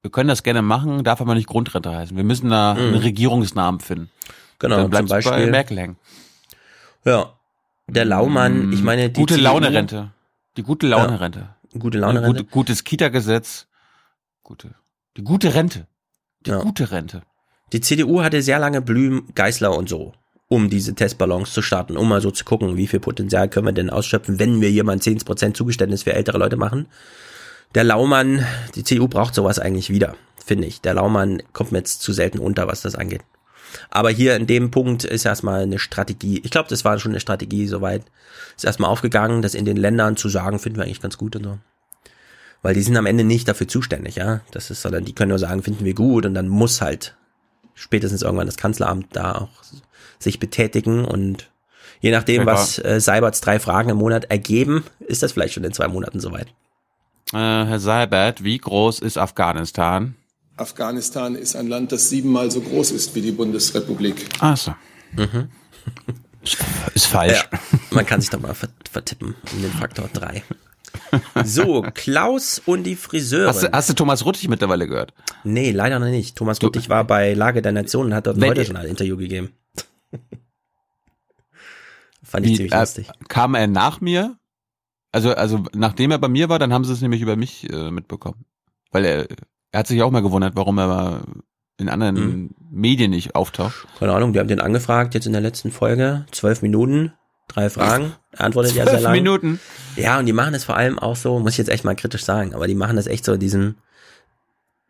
Wir 0.03 0.11
können 0.11 0.28
das 0.28 0.42
gerne 0.42 0.62
machen, 0.62 1.05
darf 1.05 1.20
aber 1.20 1.34
nicht 1.34 1.46
Grundrente 1.46 1.94
heißen. 1.94 2.16
Wir 2.16 2.24
müssen 2.24 2.48
da 2.51 2.74
Mhm. 2.74 2.80
einen 2.80 2.94
Regierungsnamen 2.96 3.80
finden. 3.80 4.11
Genau, 4.59 4.76
Dann 4.76 4.90
bleibt 4.90 5.09
zum 5.09 5.18
es 5.18 5.24
bei 5.24 5.30
Beispiel- 5.30 5.51
Merkel 5.51 5.78
hängen. 5.78 5.96
Ja. 7.05 7.34
Der 7.86 8.05
Laumann, 8.05 8.72
ich 8.72 8.82
meine, 8.82 9.11
die 9.11 9.20
Gute 9.20 9.36
Laune-Rente. 9.36 10.11
Die 10.57 10.62
gute 10.62 10.86
Laune-Rente. 10.86 11.48
Gute 11.78 11.98
Laune-Rente. 11.98 12.42
Gute, 12.44 12.51
gutes 12.51 12.84
Kita-Gesetz. 12.84 13.66
Gute. 14.42 14.74
Die 15.16 15.22
gute 15.24 15.55
Rente. 15.55 15.86
Die 16.46 16.51
Ja. 16.51 16.59
gute 16.61 16.90
Rente. 16.92 17.22
Die 17.72 17.80
CDU 17.80 18.22
hatte 18.22 18.42
sehr 18.42 18.59
lange 18.59 18.80
Blüm, 18.80 19.26
Geißler 19.34 19.76
und 19.76 19.88
so, 19.88 20.12
um 20.48 20.70
diese 20.70 20.94
Testballons 20.94 21.53
zu 21.53 21.62
starten, 21.62 21.96
um 21.96 22.09
mal 22.09 22.20
so 22.20 22.30
zu 22.30 22.44
gucken, 22.44 22.76
wie 22.76 22.86
viel 22.86 23.01
Potenzial 23.01 23.48
können 23.48 23.66
wir 23.66 23.72
denn 23.72 23.90
ausschöpfen, 23.90 24.38
wenn 24.38 24.61
wir 24.61 24.70
ein 24.88 25.01
10% 25.01 25.57
Zugeständnis 25.57 26.03
für 26.05 26.12
ältere 26.12 26.38
Leute 26.38 26.57
machen. 26.57 26.86
Der 27.74 27.84
Laumann, 27.84 28.44
die 28.74 28.84
CDU 28.84 29.06
braucht 29.06 29.34
sowas 29.34 29.58
eigentlich 29.58 29.90
wieder, 29.90 30.16
finde 30.44 30.66
ich. 30.66 30.80
Der 30.80 30.94
Laumann 30.94 31.42
kommt 31.52 31.70
mir 31.70 31.78
jetzt 31.78 32.02
zu 32.02 32.12
selten 32.12 32.40
unter, 32.40 32.66
was 32.66 32.82
das 32.82 32.96
angeht. 32.96 33.22
Aber 33.90 34.10
hier 34.10 34.34
in 34.34 34.48
dem 34.48 34.72
Punkt 34.72 35.04
ist 35.04 35.24
erstmal 35.24 35.62
eine 35.62 35.78
Strategie. 35.78 36.40
Ich 36.44 36.50
glaube, 36.50 36.68
das 36.68 36.84
war 36.84 36.98
schon 36.98 37.12
eine 37.12 37.20
Strategie 37.20 37.68
soweit. 37.68 38.02
Ist 38.56 38.64
erstmal 38.64 38.90
aufgegangen, 38.90 39.42
das 39.42 39.54
in 39.54 39.64
den 39.64 39.76
Ländern 39.76 40.16
zu 40.16 40.28
sagen, 40.28 40.58
finden 40.58 40.78
wir 40.78 40.84
eigentlich 40.84 41.00
ganz 41.00 41.16
gut 41.16 41.36
und 41.36 41.44
so. 41.44 41.58
Weil 42.62 42.74
die 42.74 42.82
sind 42.82 42.96
am 42.96 43.06
Ende 43.06 43.22
nicht 43.22 43.46
dafür 43.46 43.68
zuständig, 43.68 44.16
ja. 44.16 44.40
Das 44.50 44.70
ist, 44.70 44.82
sondern 44.82 45.04
die 45.04 45.14
können 45.14 45.30
nur 45.30 45.38
sagen, 45.38 45.62
finden 45.62 45.84
wir 45.84 45.94
gut 45.94 46.26
und 46.26 46.34
dann 46.34 46.48
muss 46.48 46.80
halt 46.80 47.16
spätestens 47.74 48.22
irgendwann 48.22 48.46
das 48.46 48.56
Kanzleramt 48.56 49.06
da 49.12 49.32
auch 49.32 49.50
sich 50.18 50.40
betätigen 50.40 51.04
und 51.04 51.50
je 52.00 52.10
nachdem, 52.10 52.42
Okay, 52.42 52.50
was 52.50 52.78
äh, 52.84 53.00
Seiberts 53.00 53.40
drei 53.40 53.58
Fragen 53.58 53.90
im 53.90 53.96
Monat 53.96 54.24
ergeben, 54.24 54.84
ist 54.98 55.22
das 55.22 55.32
vielleicht 55.32 55.54
schon 55.54 55.64
in 55.64 55.72
zwei 55.72 55.88
Monaten 55.88 56.20
soweit. 56.20 56.48
Äh, 57.32 57.36
Herr 57.36 57.78
Seibert, 57.78 58.42
wie 58.42 58.58
groß 58.58 58.98
ist 59.00 59.16
Afghanistan? 59.16 60.16
Afghanistan 60.56 61.36
ist 61.36 61.54
ein 61.56 61.68
Land, 61.68 61.92
das 61.92 62.10
siebenmal 62.10 62.50
so 62.50 62.60
groß 62.60 62.90
ist 62.90 63.14
wie 63.14 63.22
die 63.22 63.30
Bundesrepublik. 63.32 64.26
Ach 64.40 64.56
so. 64.56 64.74
Mhm. 65.12 65.48
Ist 66.94 67.06
falsch. 67.06 67.48
Ja, 67.52 67.58
man 67.90 68.04
kann 68.04 68.20
sich 68.20 68.30
doch 68.30 68.40
mal 68.40 68.54
ver 68.54 68.68
vertippen 68.90 69.36
in 69.52 69.62
den 69.62 69.70
Faktor 69.70 70.08
drei. 70.12 70.42
So, 71.44 71.82
Klaus 71.94 72.60
und 72.64 72.82
die 72.84 72.96
Friseurin. 72.96 73.48
Hast 73.48 73.62
du, 73.62 73.70
hast 73.72 73.88
du 73.90 73.94
Thomas 73.94 74.24
Ruttig 74.24 74.48
mittlerweile 74.48 74.88
gehört? 74.88 75.14
Nee, 75.44 75.70
leider 75.70 76.00
noch 76.00 76.08
nicht. 76.08 76.36
Thomas 76.36 76.60
Ruttig 76.62 76.88
war 76.88 77.04
bei 77.04 77.34
Lage 77.34 77.62
der 77.62 77.72
Nation 77.72 78.06
und 78.06 78.14
hat 78.14 78.26
dort 78.26 78.42
heute 78.42 78.64
schon 78.64 78.76
ein 78.76 78.86
Interview 78.86 79.16
gegeben. 79.16 79.52
Fand 82.22 82.46
ich 82.46 82.52
Wie, 82.52 82.56
ziemlich 82.56 82.72
äh, 82.72 82.80
lustig. 82.80 83.08
Kam 83.28 83.54
er 83.54 83.68
nach 83.68 84.00
mir? 84.00 84.36
Also, 85.12 85.34
also 85.34 85.64
nachdem 85.74 86.11
er 86.11 86.18
bei 86.18 86.28
mir 86.28 86.48
war, 86.48 86.58
dann 86.58 86.72
haben 86.72 86.84
sie 86.84 86.92
es 86.92 87.00
nämlich 87.00 87.20
über 87.20 87.36
mich 87.36 87.68
äh, 87.72 87.90
mitbekommen. 87.90 88.44
Weil 88.92 89.04
er, 89.04 89.26
er 89.72 89.78
hat 89.80 89.86
sich 89.86 90.02
auch 90.02 90.11
mal 90.11 90.22
gewundert, 90.22 90.54
warum 90.56 90.78
er 90.78 90.86
mal 90.86 91.20
in 91.78 91.88
anderen 91.88 92.14
Mhm. 92.14 92.50
Medien 92.70 93.11
nicht 93.11 93.34
auftaucht. 93.34 93.86
Keine 93.98 94.12
Ahnung, 94.12 94.32
die 94.32 94.38
haben 94.38 94.48
den 94.48 94.61
angefragt, 94.61 95.14
jetzt 95.14 95.26
in 95.26 95.32
der 95.32 95.40
letzten 95.40 95.72
Folge. 95.72 96.26
Zwölf 96.30 96.62
Minuten, 96.62 97.12
drei 97.48 97.70
Fragen. 97.70 98.12
Er 98.32 98.44
antwortet 98.44 98.74
ja 98.74 98.84
sehr 98.84 98.92
Zwölf 98.94 99.02
lang. 99.04 99.12
Minuten. 99.14 99.61
Ja, 99.96 100.18
und 100.18 100.26
die 100.26 100.32
machen 100.32 100.54
es 100.54 100.64
vor 100.64 100.76
allem 100.76 100.98
auch 100.98 101.16
so, 101.16 101.38
muss 101.40 101.52
ich 101.52 101.58
jetzt 101.58 101.70
echt 101.70 101.84
mal 101.84 101.96
kritisch 101.96 102.24
sagen, 102.24 102.54
aber 102.54 102.66
die 102.68 102.74
machen 102.74 102.96
das 102.96 103.06
echt 103.06 103.24
so 103.24 103.36
diesen, 103.36 103.78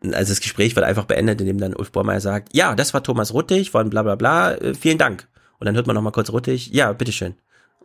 also 0.03 0.31
das 0.31 0.41
Gespräch 0.41 0.75
wird 0.75 0.85
einfach 0.85 1.05
beendet, 1.05 1.39
indem 1.41 1.57
dann 1.59 1.75
Ulf 1.75 1.91
Bormeier 1.91 2.21
sagt, 2.21 2.49
ja, 2.55 2.75
das 2.75 2.93
war 2.93 3.01
Thomas 3.03 3.33
Ruttig 3.33 3.71
von 3.71 3.89
bla 3.89 4.03
bla 4.03 4.15
bla, 4.15 4.51
äh, 4.53 4.73
vielen 4.75 4.97
Dank. 4.97 5.27
Und 5.59 5.65
dann 5.65 5.75
hört 5.75 5.87
man 5.87 5.95
noch 5.95 6.01
mal 6.03 6.11
kurz 6.11 6.31
Ruttig, 6.31 6.67
ja, 6.73 6.91
bitteschön. 6.93 7.35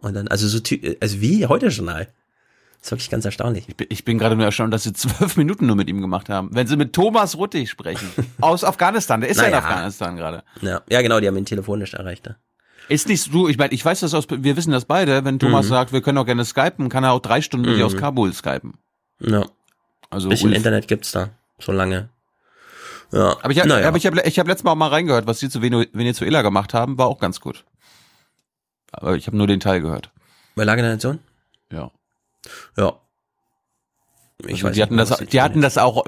Und 0.01 0.14
dann, 0.14 0.28
also 0.28 0.49
so, 0.49 0.59
also 1.01 1.20
wie 1.20 1.47
heute 1.47 1.68
Journal. 1.68 2.09
Das 2.87 2.93
ist 2.93 2.99
wirklich 2.99 3.11
ganz 3.11 3.24
erstaunlich. 3.24 3.64
Ich 3.68 3.76
bin, 3.76 3.87
ich 3.91 4.05
bin 4.05 4.16
gerade 4.16 4.37
nur 4.37 4.45
erstaunt, 4.45 4.72
dass 4.72 4.84
sie 4.84 4.93
zwölf 4.93 5.37
Minuten 5.37 5.66
nur 5.66 5.74
mit 5.74 5.89
ihm 5.89 6.01
gemacht 6.01 6.28
haben. 6.28 6.51
Wenn 6.53 6.68
sie 6.68 6.76
mit 6.76 6.93
Thomas 6.93 7.37
Ruttig 7.37 7.68
sprechen. 7.68 8.09
aus 8.41 8.62
Afghanistan. 8.62 9.20
Der 9.20 9.28
ist 9.30 9.39
ja 9.39 9.43
Naja. 9.45 9.59
in 9.59 9.64
Afghanistan 9.64 10.16
gerade. 10.16 10.45
Ja, 10.61 10.82
ja, 10.89 11.03
genau, 11.03 11.18
die 11.18 11.26
haben 11.26 11.37
ihn 11.37 11.45
telefonisch 11.47 11.95
erreicht. 11.95 12.26
Ja. 12.28 12.37
Ist 12.89 13.09
nicht 13.09 13.22
so, 13.22 13.49
ich 13.49 13.59
meine, 13.59 13.72
ich 13.74 13.84
weiß 13.84 13.99
das 14.01 14.14
aus, 14.14 14.26
wir 14.30 14.57
wissen 14.57 14.70
das 14.70 14.84
beide, 14.84 15.24
wenn 15.24 15.41
Thomas 15.41 15.66
Mhm. 15.66 15.70
sagt, 15.70 15.93
wir 15.93 16.01
können 16.01 16.18
auch 16.18 16.26
gerne 16.26 16.45
skypen, 16.45 16.89
kann 16.89 17.03
er 17.03 17.11
auch 17.11 17.18
drei 17.20 17.41
Stunden 17.43 17.66
mit 17.66 17.74
dir 17.76 17.80
Mhm. 17.80 17.87
aus 17.87 17.97
Kabul 17.97 18.32
skypen. 18.32 18.74
Ja. 19.18 19.45
Also 20.09 20.28
Bisschen 20.28 20.51
Ulf. 20.51 20.59
Internet 20.59 20.87
gibt's 20.87 21.11
da, 21.11 21.30
so 21.59 21.72
lange. 21.72 22.09
Ja, 23.11 23.37
Aber 23.43 23.51
ich 23.51 23.59
habe 23.59 23.68
naja. 23.68 23.93
ich 23.97 24.07
hab, 24.07 24.14
ich 24.26 24.39
hab 24.39 24.47
letztes 24.47 24.62
Mal 24.62 24.70
auch 24.70 24.76
mal 24.76 24.89
reingehört, 24.91 25.26
was 25.26 25.41
sie 25.41 25.49
zu 25.49 25.61
Venezuela 25.62 26.43
gemacht 26.43 26.74
haben, 26.74 26.97
war 26.99 27.07
auch 27.09 27.18
ganz 27.18 27.41
gut. 27.41 27.64
Aber 28.93 29.16
ich 29.16 29.26
habe 29.26 29.37
nur 29.37 29.49
den 29.49 29.59
Teil 29.59 29.80
gehört. 29.80 30.12
Bei 30.55 30.62
Lage 30.64 30.82
der 30.82 30.93
Nation? 30.93 31.18
Ja. 31.72 31.91
Ja. 32.76 33.01
Ich 34.38 34.53
Also 34.53 34.64
weiß 34.66 34.74
die 34.74 34.82
hatten 34.82 34.97
das, 34.97 35.18
die 35.18 35.40
hatten 35.40 35.61
das 35.62 35.78
auch, 35.78 36.05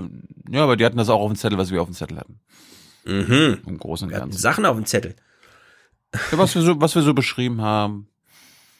ja, 0.51 0.63
aber 0.63 0.77
die 0.77 0.85
hatten 0.85 0.99
das 0.99 1.09
auch 1.09 1.21
auf 1.21 1.33
dem 1.33 1.37
Zettel, 1.37 1.59
was 1.59 1.71
wir 1.71 1.81
auf 1.81 1.89
dem 1.89 1.95
Zettel 1.95 2.19
hatten. 2.19 2.41
Mhm. 3.05 3.63
Im 3.67 3.79
Großen 3.79 4.09
und 4.09 4.15
Ganzen. 4.15 4.39
Sachen 4.39 4.67
auf 4.67 4.77
dem 4.77 4.85
Zettel. 4.85 5.17
Ja, 6.15 6.39
was 6.39 6.55
wir 6.55 6.63
so, 6.63 6.81
was 6.81 6.95
wir 6.95 7.03
so 7.03 7.15
beschrieben 7.15 7.61
haben. 7.63 8.09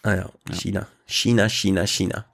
Ah 0.03 0.15
ja, 0.15 0.31
China. 0.53 0.87
China, 1.07 1.49
China, 1.49 1.87
China. 1.87 2.25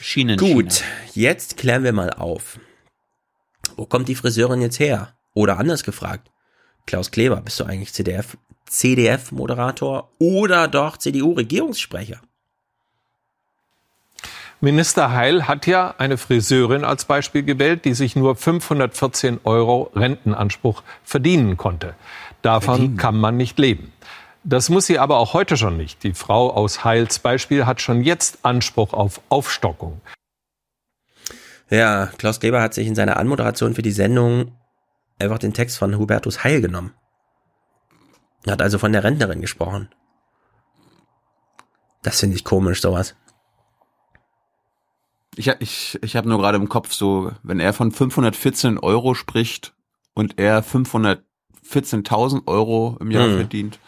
Schienen. 0.00 0.38
Gut, 0.38 0.84
jetzt 1.14 1.56
klären 1.56 1.82
wir 1.82 1.92
mal 1.92 2.10
auf. 2.10 2.58
Wo 3.76 3.86
kommt 3.86 4.08
die 4.08 4.14
Friseurin 4.14 4.60
jetzt 4.60 4.78
her? 4.78 5.14
Oder 5.34 5.58
anders 5.58 5.84
gefragt, 5.84 6.30
Klaus 6.86 7.10
Kleber, 7.10 7.40
bist 7.40 7.60
du 7.60 7.64
eigentlich 7.64 7.92
CDF, 7.92 8.36
CDF-Moderator 8.66 10.12
oder 10.18 10.68
doch 10.68 10.96
CDU-Regierungssprecher? 10.96 12.20
Minister 14.60 15.12
Heil 15.12 15.46
hat 15.46 15.66
ja 15.68 15.94
eine 15.98 16.18
Friseurin 16.18 16.84
als 16.84 17.04
Beispiel 17.04 17.44
gewählt, 17.44 17.84
die 17.84 17.94
sich 17.94 18.16
nur 18.16 18.34
514 18.34 19.40
Euro 19.44 19.92
Rentenanspruch 19.94 20.82
verdienen 21.04 21.56
konnte. 21.56 21.94
Davon 22.42 22.96
kann 22.96 23.16
man 23.16 23.36
nicht 23.36 23.58
leben. 23.58 23.92
Das 24.42 24.68
muss 24.68 24.86
sie 24.86 24.98
aber 24.98 25.18
auch 25.18 25.32
heute 25.32 25.56
schon 25.56 25.76
nicht. 25.76 26.02
Die 26.02 26.14
Frau 26.14 26.50
aus 26.50 26.84
Heils 26.84 27.20
Beispiel 27.20 27.66
hat 27.66 27.80
schon 27.80 28.02
jetzt 28.02 28.38
Anspruch 28.42 28.94
auf 28.94 29.20
Aufstockung. 29.28 30.00
Ja, 31.70 32.06
Klaus 32.18 32.40
Kleber 32.40 32.60
hat 32.60 32.74
sich 32.74 32.86
in 32.86 32.94
seiner 32.94 33.16
Anmoderation 33.18 33.74
für 33.74 33.82
die 33.82 33.92
Sendung 33.92 34.52
einfach 35.20 35.38
den 35.38 35.52
Text 35.52 35.78
von 35.78 35.96
Hubertus 35.96 36.42
Heil 36.42 36.60
genommen. 36.60 36.94
Er 38.44 38.52
hat 38.52 38.62
also 38.62 38.78
von 38.78 38.92
der 38.92 39.04
Rentnerin 39.04 39.40
gesprochen. 39.40 39.88
Das 42.02 42.20
finde 42.20 42.36
ich 42.36 42.44
komisch, 42.44 42.80
sowas. 42.80 43.14
Ich, 45.38 45.46
ich, 45.60 45.98
ich 46.02 46.16
habe 46.16 46.28
nur 46.28 46.38
gerade 46.38 46.56
im 46.58 46.68
Kopf 46.68 46.92
so, 46.92 47.30
wenn 47.44 47.60
er 47.60 47.72
von 47.72 47.92
514 47.92 48.76
Euro 48.78 49.14
spricht 49.14 49.72
und 50.14 50.36
er 50.38 50.64
514.000 50.64 52.46
Euro 52.48 52.96
im 53.00 53.12
Jahr 53.12 53.28
Hm. 53.28 53.36
verdient, 53.36 53.78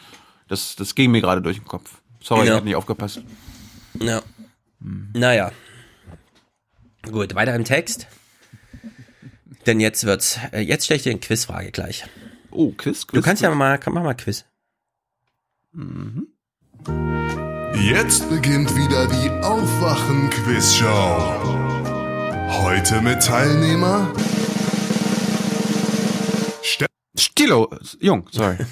das, 0.46 0.76
das 0.76 0.94
ging 0.94 1.10
mir 1.10 1.20
gerade 1.20 1.42
durch 1.42 1.56
den 1.58 1.66
Kopf. 1.66 2.00
Sorry, 2.22 2.42
ich 2.42 2.48
Ja. 2.50 2.54
habe 2.54 2.66
nicht 2.66 2.76
aufgepasst. 2.76 3.22
Ja. 4.00 4.22
Naja. 4.78 5.50
Gut, 7.10 7.34
weiter 7.34 7.54
im 7.56 7.64
Text. 7.64 8.06
Denn 9.66 9.80
jetzt 9.80 10.04
wird's, 10.04 10.38
äh, 10.52 10.60
jetzt 10.60 10.84
stelle 10.84 10.98
ich 10.98 11.02
dir 11.02 11.10
eine 11.10 11.20
Quizfrage 11.20 11.72
gleich. 11.72 12.04
Oh, 12.52 12.72
Quiz, 12.72 13.06
Du 13.08 13.20
kannst 13.22 13.42
ja 13.42 13.52
mal, 13.54 13.78
mach 13.86 14.02
mal 14.02 14.14
Quiz. 14.14 14.44
Jetzt 17.74 18.28
beginnt 18.28 18.74
wieder 18.76 19.06
die 19.06 19.30
Aufwachen-Quiz-Show. 19.44 20.86
Heute 22.62 23.00
mit 23.00 23.22
Teilnehmer 23.22 24.12
Stilo, 27.16 27.70
Jung, 28.00 28.26
sorry. 28.30 28.56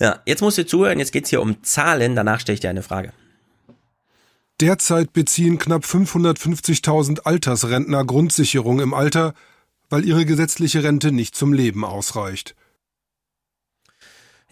Ja, 0.00 0.20
jetzt 0.26 0.40
musst 0.40 0.58
du 0.58 0.66
zuhören, 0.66 0.98
jetzt 0.98 1.12
geht's 1.12 1.30
hier 1.30 1.40
um 1.40 1.62
Zahlen, 1.62 2.16
danach 2.16 2.40
stelle 2.40 2.54
ich 2.54 2.60
dir 2.60 2.70
eine 2.70 2.82
Frage. 2.82 3.12
Derzeit 4.60 5.12
beziehen 5.12 5.58
knapp 5.58 5.84
550.000 5.84 7.20
Altersrentner 7.20 8.04
Grundsicherung 8.04 8.80
im 8.80 8.94
Alter, 8.94 9.34
weil 9.90 10.04
ihre 10.04 10.26
gesetzliche 10.26 10.82
Rente 10.82 11.12
nicht 11.12 11.36
zum 11.36 11.52
Leben 11.52 11.84
ausreicht. 11.84 12.56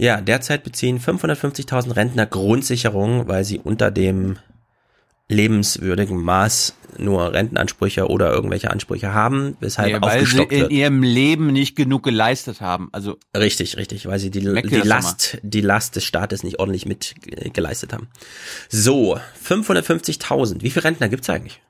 Ja, 0.01 0.23
derzeit 0.23 0.65
beziehen 0.65 0.99
550.000 0.99 1.95
Rentner 1.95 2.25
Grundsicherung, 2.25 3.29
weil 3.29 3.45
sie 3.45 3.59
unter 3.59 3.91
dem 3.91 4.39
lebenswürdigen 5.29 6.17
Maß 6.19 6.75
nur 6.97 7.35
Rentenansprüche 7.35 8.09
oder 8.09 8.33
irgendwelche 8.33 8.71
Ansprüche 8.71 9.13
haben, 9.13 9.59
weshalb 9.61 9.93
Nee, 9.93 10.01
weil 10.01 10.25
sie 10.25 10.43
in 10.43 10.51
wird. 10.51 10.73
ihrem 10.73 11.03
Leben 11.03 11.49
nicht 11.49 11.77
genug 11.77 12.03
geleistet 12.03 12.63
haben. 12.63 12.89
Also 12.93 13.19
Richtig, 13.37 13.77
richtig, 13.77 14.07
weil 14.07 14.19
sie 14.19 14.31
die, 14.31 14.41
die 14.41 14.77
Last, 14.77 15.37
die 15.43 15.61
Last 15.61 15.97
des 15.97 16.05
Staates 16.05 16.45
nicht 16.45 16.59
ordentlich 16.61 16.87
mit 16.87 17.15
äh, 17.27 17.51
geleistet 17.51 17.93
haben. 17.93 18.09
So, 18.71 19.21
550.000. 19.47 20.63
Wie 20.63 20.71
viele 20.71 20.85
Rentner 20.85 21.11
gibt's 21.11 21.29
eigentlich? 21.29 21.61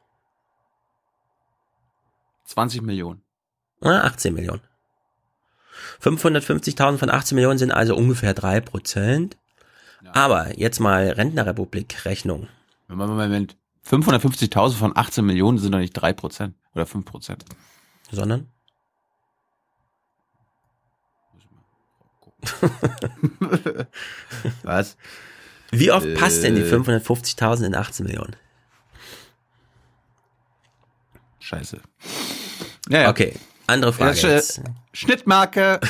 20 2.44 2.82
Millionen. 2.82 3.22
Ah, 3.80 4.02
18 4.02 4.32
Millionen. 4.34 4.60
550.000 6.02 6.98
von 6.98 7.10
18 7.10 7.34
Millionen 7.36 7.58
sind 7.58 7.70
also 7.72 7.94
ungefähr 7.96 8.34
drei 8.34 8.60
Prozent. 8.60 9.36
Aber 10.12 10.58
jetzt 10.58 10.80
mal 10.80 11.08
Rentnerrepublik-Rechnung. 11.10 12.48
Moment, 12.88 13.10
Moment. 13.10 13.56
550.000 13.88 14.74
von 14.76 14.96
18 14.96 15.24
Millionen 15.24 15.58
sind 15.58 15.72
doch 15.72 15.78
nicht 15.78 15.92
3 15.92 16.12
Prozent 16.12 16.54
oder 16.74 16.86
5 16.86 17.04
Prozent. 17.04 17.44
Sondern? 18.10 18.48
Was? 24.62 24.96
Wie 25.70 25.92
oft 25.92 26.14
passt 26.14 26.42
denn 26.42 26.54
die 26.56 26.62
Äh. 26.62 26.74
550.000 26.74 27.66
in 27.66 27.74
18 27.74 28.06
Millionen? 28.06 28.34
Scheiße. 31.40 31.80
Ja, 32.88 33.02
ja. 33.02 33.10
Okay, 33.10 33.34
andere 33.66 33.92
Frage 33.92 34.16
Ja. 34.18 34.40
Schnittmarke. 34.92 35.80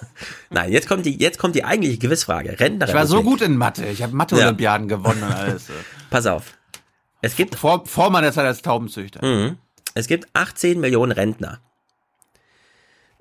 Nein, 0.50 0.72
jetzt 0.72 0.88
kommt 0.88 1.06
die, 1.06 1.16
jetzt 1.18 1.38
kommt 1.38 1.54
die 1.54 1.64
eigentliche 1.64 1.98
Gewissfrage. 1.98 2.58
Rentner. 2.58 2.88
Ich 2.88 2.94
war 2.94 3.06
so 3.06 3.22
gut 3.22 3.40
in 3.40 3.56
Mathe. 3.56 3.86
Ich 3.86 4.02
habe 4.02 4.14
Mathe-Olympiaden 4.14 4.88
gewonnen 4.88 5.22
und 5.22 5.32
alles. 5.32 5.66
Pass 6.10 6.26
auf. 6.26 6.54
Es 7.22 7.36
gibt 7.36 7.54
vor, 7.54 7.86
vor 7.86 8.10
meiner 8.10 8.32
Zeit 8.32 8.46
als 8.46 8.62
Taubenzüchter. 8.62 9.24
Mhm. 9.24 9.58
Es 9.94 10.06
gibt 10.06 10.28
18 10.34 10.80
Millionen 10.80 11.12
Rentner. 11.12 11.60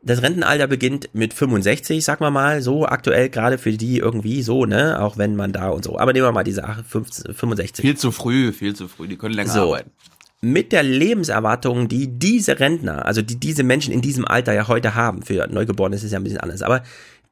Das 0.01 0.21
Rentenalter 0.21 0.67
beginnt 0.67 1.09
mit 1.13 1.33
65, 1.33 2.05
sag 2.05 2.21
mal 2.21 2.31
mal, 2.31 2.61
so 2.61 2.85
aktuell 2.85 3.29
gerade 3.29 3.57
für 3.57 3.73
die 3.73 3.97
irgendwie 3.97 4.43
so, 4.43 4.65
ne, 4.65 5.01
auch 5.01 5.17
wenn 5.17 5.35
man 5.35 5.51
da 5.51 5.69
und 5.69 5.83
so. 5.83 5.99
Aber 5.99 6.13
nehmen 6.13 6.25
wir 6.25 6.31
mal 6.31 6.45
diese 6.45 6.63
8 6.63 6.85
15 6.85 7.33
65. 7.33 7.83
Viel 7.83 7.97
zu 7.97 8.11
früh, 8.11 8.53
viel 8.53 8.75
zu 8.75 8.87
früh. 8.87 9.09
Die 9.09 9.17
können 9.17 9.35
länger 9.35 9.51
So. 9.51 9.73
arbeiten. 9.73 9.91
Mit 10.41 10.71
der 10.71 10.83
Lebenserwartung, 10.83 11.89
die 11.89 12.07
diese 12.07 12.59
Rentner, 12.59 13.05
also 13.05 13.21
die 13.21 13.37
diese 13.37 13.63
Menschen 13.63 13.93
in 13.93 14.01
diesem 14.01 14.25
Alter 14.25 14.53
ja 14.53 14.67
heute 14.67 14.95
haben, 14.95 15.21
für 15.21 15.47
Neugeborene 15.47 15.95
ist 15.95 16.03
es 16.03 16.11
ja 16.11 16.19
ein 16.19 16.23
bisschen 16.23 16.39
anders, 16.39 16.61
aber 16.61 16.83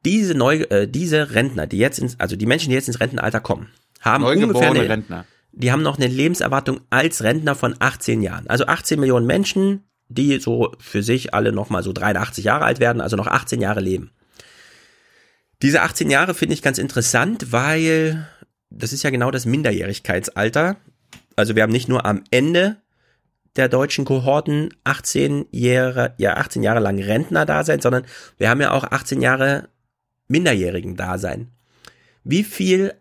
diese 0.04 0.34
Neu, 0.34 0.56
äh, 0.70 0.86
diese 0.86 1.34
Rentner, 1.34 1.66
die 1.66 1.78
jetzt 1.78 1.98
ins, 1.98 2.20
also 2.20 2.36
die 2.36 2.46
Menschen, 2.46 2.68
die 2.68 2.74
jetzt 2.74 2.88
ins 2.88 3.00
Rentenalter 3.00 3.40
kommen, 3.40 3.68
haben 4.00 4.24
ungefähr 4.24 4.70
eine, 4.70 4.88
Rentner. 4.88 5.24
die 5.52 5.72
haben 5.72 5.82
noch 5.82 5.96
eine 5.96 6.06
Lebenserwartung 6.06 6.80
als 6.90 7.22
Rentner 7.22 7.54
von 7.54 7.74
18 7.78 8.22
Jahren. 8.22 8.46
Also 8.48 8.66
18 8.66 9.00
Millionen 9.00 9.26
Menschen, 9.26 9.84
die 10.08 10.38
so 10.38 10.72
für 10.78 11.02
sich 11.02 11.34
alle 11.34 11.52
noch 11.52 11.70
mal 11.70 11.82
so 11.82 11.92
83 11.92 12.44
Jahre 12.44 12.64
alt 12.64 12.80
werden, 12.80 13.00
also 13.00 13.16
noch 13.16 13.26
18 13.26 13.60
Jahre 13.60 13.80
leben. 13.80 14.10
Diese 15.62 15.82
18 15.82 16.10
Jahre 16.10 16.34
finde 16.34 16.54
ich 16.54 16.62
ganz 16.62 16.78
interessant, 16.78 17.52
weil 17.52 18.28
das 18.70 18.92
ist 18.92 19.02
ja 19.02 19.10
genau 19.10 19.30
das 19.30 19.46
Minderjährigkeitsalter. 19.46 20.76
Also 21.36 21.56
wir 21.56 21.62
haben 21.62 21.72
nicht 21.72 21.88
nur 21.88 22.06
am 22.06 22.22
Ende 22.30 22.76
der 23.56 23.68
deutschen 23.68 24.04
Kohorten 24.04 24.74
18 24.84 25.46
Jahre, 25.50 26.14
ja 26.18 26.36
18 26.36 26.62
Jahre 26.62 26.80
lang 26.80 26.98
Rentner 26.98 27.46
da 27.46 27.64
sein, 27.64 27.80
sondern 27.80 28.04
wir 28.36 28.50
haben 28.50 28.60
ja 28.60 28.72
auch 28.72 28.84
18 28.84 29.20
Jahre 29.20 29.68
Minderjährigen 30.28 30.96
da 30.96 31.18
sein. 31.18 31.50
Wie 32.24 32.44
viel 32.44 32.94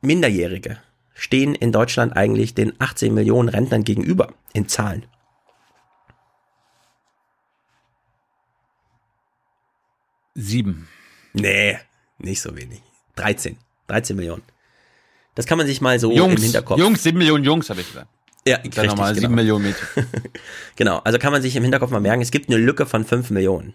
Minderjährige 0.00 0.78
stehen 1.14 1.54
in 1.54 1.72
Deutschland 1.72 2.16
eigentlich 2.16 2.54
den 2.54 2.72
18 2.80 3.14
Millionen 3.14 3.48
Rentnern 3.48 3.84
gegenüber 3.84 4.34
in 4.52 4.68
Zahlen? 4.68 5.06
Sieben. 10.34 10.88
Nee, 11.32 11.78
nicht 12.18 12.40
so 12.40 12.56
wenig. 12.56 12.82
13. 13.16 13.58
13 13.88 14.16
Millionen. 14.16 14.42
Das 15.34 15.46
kann 15.46 15.58
man 15.58 15.66
sich 15.66 15.80
mal 15.80 15.98
so 15.98 16.10
im 16.10 16.16
Jungs, 16.16 16.42
Hinterkopf. 16.42 16.78
Jungs, 16.78 17.02
sieben 17.02 17.18
Millionen 17.18 17.44
Jungs 17.44 17.70
habe 17.70 17.80
ich 17.80 17.88
gesagt. 17.88 18.08
Ja, 18.46 18.56
richtig, 18.56 18.84
nochmal 18.84 19.14
genau. 19.14 19.28
Millionen 19.28 19.64
Mädchen. 19.64 19.86
Genau, 20.76 20.98
also 20.98 21.18
kann 21.18 21.32
man 21.32 21.42
sich 21.42 21.56
im 21.56 21.62
Hinterkopf 21.62 21.90
mal 21.90 22.00
merken, 22.00 22.22
es 22.22 22.30
gibt 22.30 22.48
eine 22.48 22.58
Lücke 22.58 22.86
von 22.86 23.04
5 23.04 23.30
Millionen. 23.30 23.74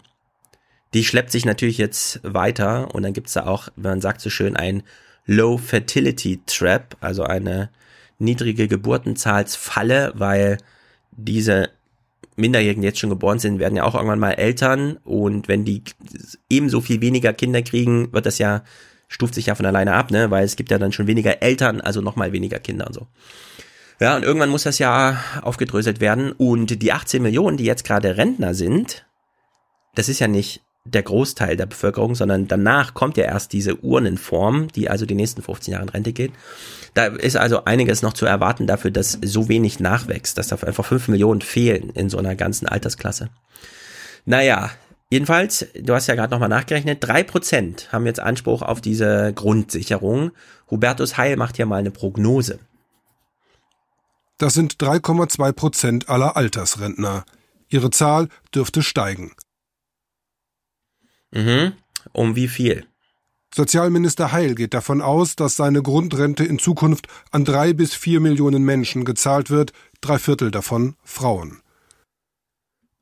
Die 0.92 1.04
schleppt 1.04 1.30
sich 1.30 1.44
natürlich 1.44 1.78
jetzt 1.78 2.20
weiter 2.22 2.94
und 2.94 3.02
dann 3.02 3.12
gibt's 3.12 3.34
da 3.34 3.46
auch, 3.46 3.68
man 3.76 4.00
sagt 4.00 4.20
so 4.20 4.30
schön, 4.30 4.56
ein 4.56 4.82
Low 5.26 5.58
Fertility 5.58 6.40
Trap, 6.46 6.96
also 7.00 7.22
eine 7.24 7.70
niedrige 8.18 8.66
Geburtenzahlsfalle, 8.66 10.12
weil 10.16 10.58
diese 11.12 11.70
Minderjährigen, 12.36 12.82
die 12.82 12.88
jetzt 12.88 12.98
schon 12.98 13.10
geboren 13.10 13.38
sind, 13.38 13.58
werden 13.58 13.76
ja 13.76 13.84
auch 13.84 13.94
irgendwann 13.94 14.18
mal 14.18 14.32
Eltern 14.32 14.98
und 15.04 15.48
wenn 15.48 15.64
die 15.64 15.82
ebenso 16.50 16.80
viel 16.80 17.00
weniger 17.00 17.32
Kinder 17.32 17.62
kriegen, 17.62 18.12
wird 18.12 18.26
das 18.26 18.38
ja, 18.38 18.62
stuft 19.08 19.34
sich 19.34 19.46
ja 19.46 19.54
von 19.54 19.66
alleine 19.66 19.94
ab, 19.94 20.10
ne, 20.10 20.30
weil 20.30 20.44
es 20.44 20.56
gibt 20.56 20.70
ja 20.70 20.78
dann 20.78 20.92
schon 20.92 21.06
weniger 21.06 21.42
Eltern, 21.42 21.80
also 21.80 22.00
nochmal 22.00 22.32
weniger 22.32 22.58
Kinder 22.58 22.86
und 22.86 22.94
so. 22.94 23.06
Ja, 23.98 24.16
und 24.16 24.24
irgendwann 24.24 24.50
muss 24.50 24.64
das 24.64 24.78
ja 24.78 25.22
aufgedröselt 25.42 26.00
werden. 26.00 26.32
Und 26.32 26.82
die 26.82 26.92
18 26.92 27.22
Millionen, 27.22 27.56
die 27.56 27.64
jetzt 27.64 27.84
gerade 27.84 28.16
Rentner 28.16 28.54
sind, 28.54 29.06
das 29.94 30.08
ist 30.08 30.18
ja 30.18 30.28
nicht 30.28 30.62
der 30.84 31.02
Großteil 31.02 31.56
der 31.56 31.66
Bevölkerung, 31.66 32.14
sondern 32.14 32.46
danach 32.46 32.94
kommt 32.94 33.16
ja 33.16 33.24
erst 33.24 33.52
diese 33.52 33.82
Urnenform, 33.82 34.68
die 34.68 34.88
also 34.88 35.04
die 35.06 35.14
nächsten 35.14 35.42
15 35.42 35.72
Jahre 35.72 35.84
in 35.84 35.88
Rente 35.88 36.12
geht. 36.12 36.32
Da 36.94 37.06
ist 37.06 37.36
also 37.36 37.64
einiges 37.64 38.02
noch 38.02 38.12
zu 38.12 38.26
erwarten 38.26 38.66
dafür, 38.66 38.90
dass 38.90 39.18
so 39.22 39.48
wenig 39.48 39.80
nachwächst, 39.80 40.38
dass 40.38 40.48
da 40.48 40.56
einfach 40.56 40.84
5 40.84 41.08
Millionen 41.08 41.40
fehlen 41.40 41.90
in 41.90 42.08
so 42.08 42.18
einer 42.18 42.36
ganzen 42.36 42.68
Altersklasse. 42.68 43.30
Naja, 44.24 44.70
jedenfalls, 45.10 45.66
du 45.74 45.94
hast 45.94 46.06
ja 46.06 46.14
gerade 46.14 46.32
nochmal 46.32 46.48
nachgerechnet, 46.48 47.04
3% 47.04 47.88
haben 47.90 48.06
jetzt 48.06 48.20
Anspruch 48.20 48.62
auf 48.62 48.80
diese 48.80 49.32
Grundsicherung. 49.34 50.32
Hubertus 50.70 51.16
Heil 51.16 51.36
macht 51.36 51.56
hier 51.56 51.66
mal 51.66 51.76
eine 51.76 51.90
Prognose. 51.90 52.60
Das 54.38 54.54
sind 54.54 54.76
3,2 54.76 55.52
Prozent 55.52 56.08
aller 56.08 56.36
Altersrentner. 56.36 57.24
Ihre 57.68 57.90
Zahl 57.90 58.28
dürfte 58.54 58.82
steigen. 58.82 59.32
Mhm. 61.32 61.72
Um 62.12 62.36
wie 62.36 62.48
viel? 62.48 62.86
Sozialminister 63.54 64.32
Heil 64.32 64.54
geht 64.54 64.74
davon 64.74 65.00
aus, 65.00 65.34
dass 65.36 65.56
seine 65.56 65.82
Grundrente 65.82 66.44
in 66.44 66.58
Zukunft 66.58 67.08
an 67.30 67.44
drei 67.44 67.72
bis 67.72 67.94
vier 67.94 68.20
Millionen 68.20 68.62
Menschen 68.62 69.04
gezahlt 69.04 69.50
wird, 69.50 69.72
drei 70.02 70.18
Viertel 70.18 70.50
davon 70.50 70.96
Frauen. 71.02 71.62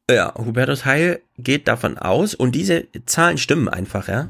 Ja, 0.09 0.35
Hubertus 0.37 0.85
Heil 0.85 1.23
geht 1.39 1.67
davon 1.67 1.99
aus, 1.99 2.35
und 2.35 2.55
diese 2.55 2.87
Zahlen 3.07 3.39
stimmen 3.39 3.69
einfach, 3.69 4.07
ja. 4.07 4.29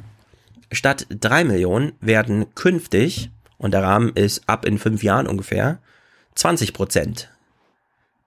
Statt 0.73 1.07
drei 1.11 1.45
Millionen 1.45 1.93
werden 2.01 2.55
künftig, 2.55 3.31
und 3.59 3.75
der 3.75 3.83
Rahmen 3.83 4.11
ist 4.15 4.49
ab 4.49 4.65
in 4.65 4.79
fünf 4.79 5.03
Jahren 5.03 5.27
ungefähr, 5.27 5.79
20 6.35 6.73
Prozent. 6.73 7.31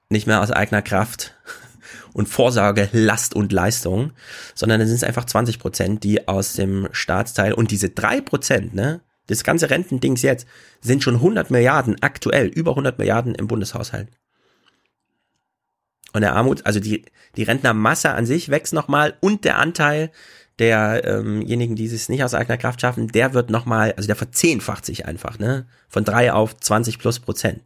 Nicht 0.09 0.27
mehr 0.27 0.41
aus 0.41 0.51
eigener 0.51 0.81
Kraft 0.81 1.35
und 2.13 2.27
Vorsorge, 2.27 2.89
Last 2.93 3.35
und 3.35 3.51
Leistung, 3.51 4.11
sondern 4.55 4.79
dann 4.79 4.87
sind 4.87 4.97
es 4.97 5.03
einfach 5.03 5.25
20 5.25 5.59
Prozent, 5.59 6.03
die 6.03 6.27
aus 6.27 6.53
dem 6.53 6.87
Staatsteil 6.91 7.53
und 7.53 7.71
diese 7.71 7.89
drei 7.89 8.21
Prozent, 8.21 8.73
ne, 8.73 9.01
das 9.27 9.43
ganze 9.43 9.69
Rentendings 9.69 10.21
jetzt, 10.21 10.47
sind 10.81 11.03
schon 11.03 11.15
100 11.15 11.51
Milliarden 11.51 12.01
aktuell, 12.01 12.47
über 12.47 12.71
100 12.71 12.97
Milliarden 12.97 13.35
im 13.35 13.47
Bundeshaushalt. 13.47 14.07
Und 16.13 16.21
der 16.21 16.33
Armut, 16.33 16.65
also 16.65 16.79
die, 16.79 17.05
die 17.35 17.43
Rentnermasse 17.43 18.11
an 18.11 18.25
sich 18.25 18.49
wächst 18.49 18.73
nochmal 18.73 19.17
und 19.19 19.43
der 19.43 19.57
Anteil 19.57 20.11
derjenigen, 20.59 21.75
die 21.75 21.85
es 21.85 22.09
nicht 22.09 22.23
aus 22.23 22.33
eigener 22.33 22.57
Kraft 22.57 22.81
schaffen, 22.81 23.07
der 23.09 23.33
wird 23.33 23.49
nochmal, 23.49 23.93
also 23.93 24.07
der 24.07 24.15
verzehnfacht 24.15 24.85
sich 24.85 25.05
einfach, 25.05 25.39
ne? 25.39 25.67
Von 25.87 26.03
drei 26.03 26.33
auf 26.33 26.57
20 26.57 26.99
plus 26.99 27.19
Prozent. 27.19 27.61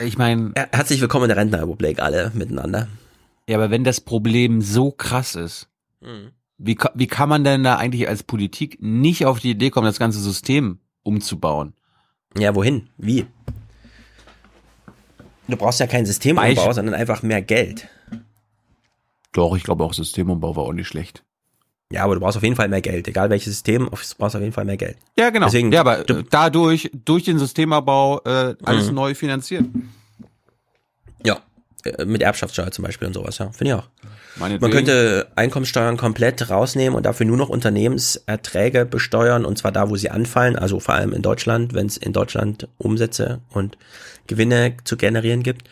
Ich 0.00 0.18
meine. 0.18 0.52
Herzlich 0.72 1.00
willkommen 1.00 1.24
in 1.24 1.28
der 1.28 1.36
Rentnerrepublik, 1.36 2.00
alle 2.00 2.32
miteinander. 2.34 2.88
Ja, 3.48 3.56
aber 3.56 3.70
wenn 3.70 3.84
das 3.84 4.00
Problem 4.00 4.60
so 4.62 4.90
krass 4.90 5.34
ist, 5.36 5.68
Mhm. 6.00 6.32
wie, 6.58 6.76
wie 6.94 7.06
kann 7.06 7.28
man 7.28 7.44
denn 7.44 7.62
da 7.62 7.76
eigentlich 7.76 8.08
als 8.08 8.24
Politik 8.24 8.78
nicht 8.80 9.24
auf 9.24 9.38
die 9.38 9.50
Idee 9.50 9.70
kommen, 9.70 9.86
das 9.86 10.00
ganze 10.00 10.18
System 10.20 10.80
umzubauen? 11.04 11.74
Ja, 12.36 12.54
wohin? 12.56 12.88
Wie? 12.98 13.26
Du 15.46 15.56
brauchst 15.56 15.80
ja 15.80 15.86
keinen 15.86 16.06
Systemumbau, 16.06 16.72
sondern 16.72 16.94
einfach 16.94 17.22
mehr 17.22 17.42
Geld. 17.42 17.86
Doch, 19.32 19.54
ich 19.56 19.62
glaube 19.64 19.84
auch 19.84 19.92
Systemumbau 19.92 20.56
war 20.56 20.64
auch 20.64 20.72
nicht 20.72 20.88
schlecht. 20.88 21.24
Ja, 21.92 22.04
aber 22.04 22.14
du 22.14 22.20
brauchst 22.20 22.36
auf 22.36 22.42
jeden 22.42 22.56
Fall 22.56 22.68
mehr 22.68 22.80
Geld. 22.80 23.06
Egal 23.06 23.30
welches 23.30 23.52
System, 23.52 23.84
du 23.90 23.96
brauchst 24.18 24.34
auf 24.36 24.40
jeden 24.40 24.52
Fall 24.52 24.64
mehr 24.64 24.76
Geld. 24.76 24.96
Ja, 25.18 25.30
genau. 25.30 25.46
Deswegen, 25.46 25.70
ja, 25.72 25.80
aber 25.80 26.08
äh, 26.08 26.24
dadurch, 26.30 26.90
durch 27.04 27.24
den 27.24 27.38
Systemumbau, 27.38 28.20
äh, 28.24 28.54
alles 28.64 28.88
Mhm. 28.88 28.94
neu 28.94 29.14
finanziert. 29.14 29.64
Ja. 31.24 31.40
Äh, 31.84 32.04
mit 32.04 32.22
Erbschaftssteuer 32.22 32.70
zum 32.70 32.84
Beispiel 32.84 33.08
und 33.08 33.14
sowas, 33.14 33.38
ja. 33.38 33.50
Finde 33.52 33.72
ich 33.72 33.78
auch. 33.78 33.88
Man 34.36 34.70
könnte 34.70 35.28
Einkommenssteuern 35.36 35.98
komplett 35.98 36.48
rausnehmen 36.48 36.96
und 36.96 37.04
dafür 37.04 37.26
nur 37.26 37.36
noch 37.36 37.50
Unternehmenserträge 37.50 38.86
besteuern 38.86 39.44
und 39.44 39.58
zwar 39.58 39.72
da, 39.72 39.90
wo 39.90 39.96
sie 39.96 40.08
anfallen, 40.08 40.56
also 40.56 40.80
vor 40.80 40.94
allem 40.94 41.12
in 41.12 41.20
Deutschland, 41.20 41.74
wenn 41.74 41.86
es 41.86 41.98
in 41.98 42.14
Deutschland 42.14 42.66
Umsätze 42.78 43.40
und 43.50 43.76
Gewinne 44.26 44.74
zu 44.84 44.96
generieren 44.96 45.42
gibt. 45.42 45.68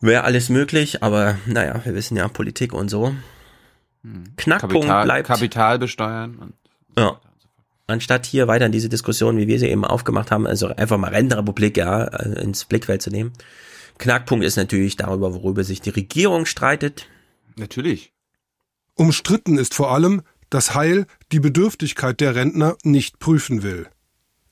Wäre 0.00 0.24
alles 0.24 0.48
möglich, 0.48 1.04
aber 1.04 1.38
naja, 1.46 1.80
wir 1.84 1.94
wissen 1.94 2.16
ja, 2.16 2.26
Politik 2.26 2.72
und 2.72 2.88
so. 2.88 3.14
Knackpunkt 4.36 4.74
Kapital, 4.74 5.04
bleibt. 5.04 5.26
Kapital 5.28 5.78
besteuern. 5.78 6.36
Und 6.36 6.54
Ja. 6.96 7.20
Anstatt 7.86 8.26
hier 8.26 8.48
weiter 8.48 8.66
in 8.66 8.72
diese 8.72 8.90
Diskussion, 8.90 9.38
wie 9.38 9.46
wir 9.46 9.58
sie 9.58 9.68
eben 9.68 9.84
aufgemacht 9.84 10.30
haben, 10.30 10.46
also 10.46 10.68
einfach 10.68 10.98
mal 10.98 11.10
Rentenrepublik, 11.10 11.76
ja, 11.78 12.04
äh, 12.04 12.42
ins 12.42 12.66
Blickfeld 12.66 13.00
zu 13.00 13.10
nehmen. 13.10 13.32
Knackpunkt 13.96 14.44
ist 14.44 14.56
natürlich 14.56 14.96
darüber, 14.96 15.32
worüber 15.34 15.64
sich 15.64 15.80
die 15.80 15.90
Regierung 15.90 16.44
streitet. 16.44 17.06
Natürlich. 17.56 18.12
Umstritten 18.94 19.56
ist 19.56 19.74
vor 19.74 19.90
allem, 19.90 20.22
dass 20.50 20.74
Heil 20.74 21.06
die 21.32 21.40
Bedürftigkeit 21.40 22.20
der 22.20 22.34
Rentner 22.34 22.76
nicht 22.84 23.18
prüfen 23.18 23.62
will. 23.62 23.88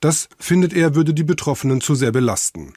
Das 0.01 0.29
findet 0.39 0.73
er 0.73 0.95
würde 0.95 1.15
die 1.15 1.25
Betroffenen 1.25 1.81
zu 1.81 1.95
sehr 1.95 2.13
belasten. 2.13 2.75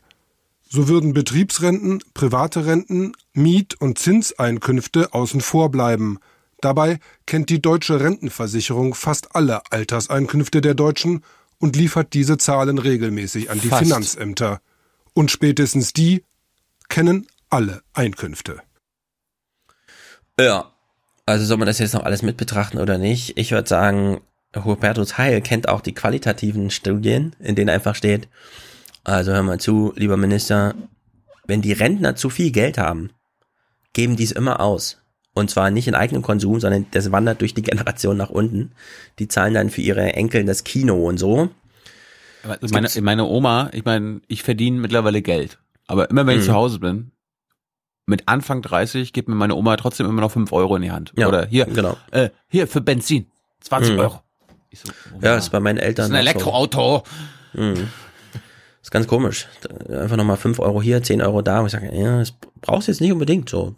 So 0.67 0.87
würden 0.87 1.13
Betriebsrenten, 1.13 1.99
private 2.13 2.65
Renten, 2.65 3.13
Miet- 3.33 3.75
und 3.79 3.97
Zinseinkünfte 3.97 5.13
außen 5.13 5.41
vor 5.41 5.71
bleiben. 5.71 6.19
Dabei 6.61 6.99
kennt 7.25 7.49
die 7.49 7.61
deutsche 7.61 7.99
Rentenversicherung 7.99 8.93
fast 8.93 9.35
alle 9.35 9.61
Alterseinkünfte 9.71 10.61
der 10.61 10.73
Deutschen 10.73 11.23
und 11.57 11.75
liefert 11.75 12.13
diese 12.13 12.37
Zahlen 12.37 12.77
regelmäßig 12.77 13.49
an 13.49 13.59
die 13.59 13.69
Fast. 13.69 13.83
Finanzämter. 13.83 14.61
Und 15.13 15.31
spätestens 15.31 15.93
die 15.93 16.23
kennen 16.89 17.27
alle 17.49 17.81
Einkünfte. 17.93 18.61
Ja. 20.39 20.71
Also 21.25 21.45
soll 21.45 21.57
man 21.57 21.67
das 21.67 21.79
jetzt 21.79 21.93
noch 21.93 22.03
alles 22.03 22.23
mit 22.23 22.37
betrachten 22.37 22.79
oder 22.79 22.97
nicht? 22.97 23.37
Ich 23.37 23.51
würde 23.51 23.69
sagen, 23.69 24.21
Hubertus 24.55 25.17
Heil 25.17 25.41
kennt 25.41 25.69
auch 25.69 25.81
die 25.81 25.93
qualitativen 25.93 26.71
Studien, 26.71 27.35
in 27.39 27.55
denen 27.55 27.69
einfach 27.69 27.93
steht, 27.93 28.27
also 29.03 29.31
hör 29.31 29.43
mal 29.43 29.59
zu, 29.59 29.93
lieber 29.95 30.17
Minister, 30.17 30.75
wenn 31.45 31.61
die 31.61 31.73
Rentner 31.73 32.15
zu 32.15 32.29
viel 32.29 32.51
Geld 32.51 32.77
haben, 32.77 33.11
geben 33.93 34.15
die 34.15 34.23
es 34.23 34.31
immer 34.31 34.59
aus. 34.59 34.97
Und 35.39 35.49
zwar 35.49 35.71
nicht 35.71 35.87
in 35.87 35.95
eigenem 35.95 36.21
Konsum, 36.21 36.59
sondern 36.59 36.85
das 36.91 37.11
wandert 37.11 37.41
durch 37.41 37.53
die 37.53 37.61
Generation 37.63 38.17
nach 38.17 38.29
unten. 38.29 38.71
Die 39.17 39.27
zahlen 39.27 39.53
dann 39.53 39.69
für 39.69 39.81
ihre 39.81 40.13
Enkel 40.13 40.45
das 40.45 40.63
Kino 40.63 41.07
und 41.07 41.17
so. 41.17 41.49
Meine, 42.71 42.87
meine 43.01 43.25
Oma, 43.25 43.69
ich 43.73 43.83
meine, 43.85 44.21
ich 44.27 44.43
verdiene 44.43 44.79
mittlerweile 44.79 45.21
Geld. 45.21 45.57
Aber 45.87 46.09
immer 46.09 46.25
wenn 46.27 46.37
ich 46.37 46.43
Mhm. 46.43 46.47
zu 46.49 46.53
Hause 46.53 46.79
bin, 46.79 47.11
mit 48.05 48.27
Anfang 48.27 48.61
30 48.61 49.11
gibt 49.13 49.27
mir 49.27 49.35
meine 49.35 49.55
Oma 49.55 49.75
trotzdem 49.77 50.07
immer 50.07 50.21
noch 50.21 50.31
5 50.31 50.51
Euro 50.53 50.75
in 50.77 50.81
die 50.83 50.91
Hand. 50.91 51.13
Ja, 51.17 51.27
Oder 51.27 51.45
hier, 51.47 51.65
genau. 51.65 51.97
äh, 52.11 52.29
hier 52.47 52.67
für 52.67 52.81
Benzin, 52.81 53.27
20 53.61 53.93
Mhm. 53.93 53.99
Euro. 53.99 54.21
So, 54.73 54.91
Ja, 55.21 55.35
ist 55.35 55.49
bei 55.49 55.59
meinen 55.59 55.77
Eltern. 55.79 56.11
Das 56.11 56.21
ist 56.21 56.27
ein 56.27 56.35
auch 56.37 56.41
so. 56.41 56.49
Elektroauto. 56.69 57.03
Mhm. 57.53 57.89
Ist 58.81 58.91
ganz 58.91 59.07
komisch. 59.07 59.47
Einfach 59.89 60.15
nochmal 60.15 60.37
5 60.37 60.59
Euro 60.59 60.81
hier, 60.81 61.03
10 61.03 61.21
Euro 61.21 61.41
da. 61.41 61.59
Und 61.59 61.65
ich 61.67 61.71
sage, 61.73 61.93
ja, 61.93 62.19
das 62.19 62.33
brauchst 62.61 62.87
du 62.87 62.91
jetzt 62.91 63.01
nicht 63.01 63.11
unbedingt 63.11 63.49
so. 63.49 63.75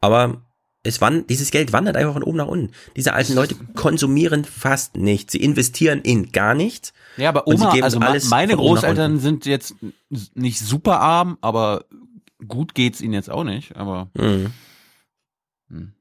Aber 0.00 0.42
es 0.82 1.00
wand, 1.00 1.28
dieses 1.28 1.50
Geld 1.50 1.72
wandert 1.72 1.96
einfach 1.96 2.14
von 2.14 2.22
oben 2.22 2.38
nach 2.38 2.46
unten. 2.46 2.72
Diese 2.96 3.12
alten 3.12 3.34
Leute 3.34 3.54
konsumieren 3.74 4.44
fast 4.44 4.96
nichts. 4.96 5.32
Sie 5.32 5.42
investieren 5.42 6.00
in 6.00 6.32
gar 6.32 6.54
nichts. 6.54 6.92
Ja, 7.16 7.28
aber 7.28 7.46
Oma, 7.46 7.70
also 7.82 7.98
meine 7.98 8.56
Großeltern 8.56 9.18
sind 9.18 9.44
jetzt 9.46 9.74
nicht 10.34 10.58
super 10.58 11.00
arm, 11.00 11.36
aber 11.42 11.84
gut 12.46 12.74
geht's 12.74 13.00
ihnen 13.00 13.12
jetzt 13.14 13.30
auch 13.30 13.44
nicht. 13.44 13.76
Aber 13.76 14.08
Mhm. 14.14 14.52
Hm. 15.68 15.92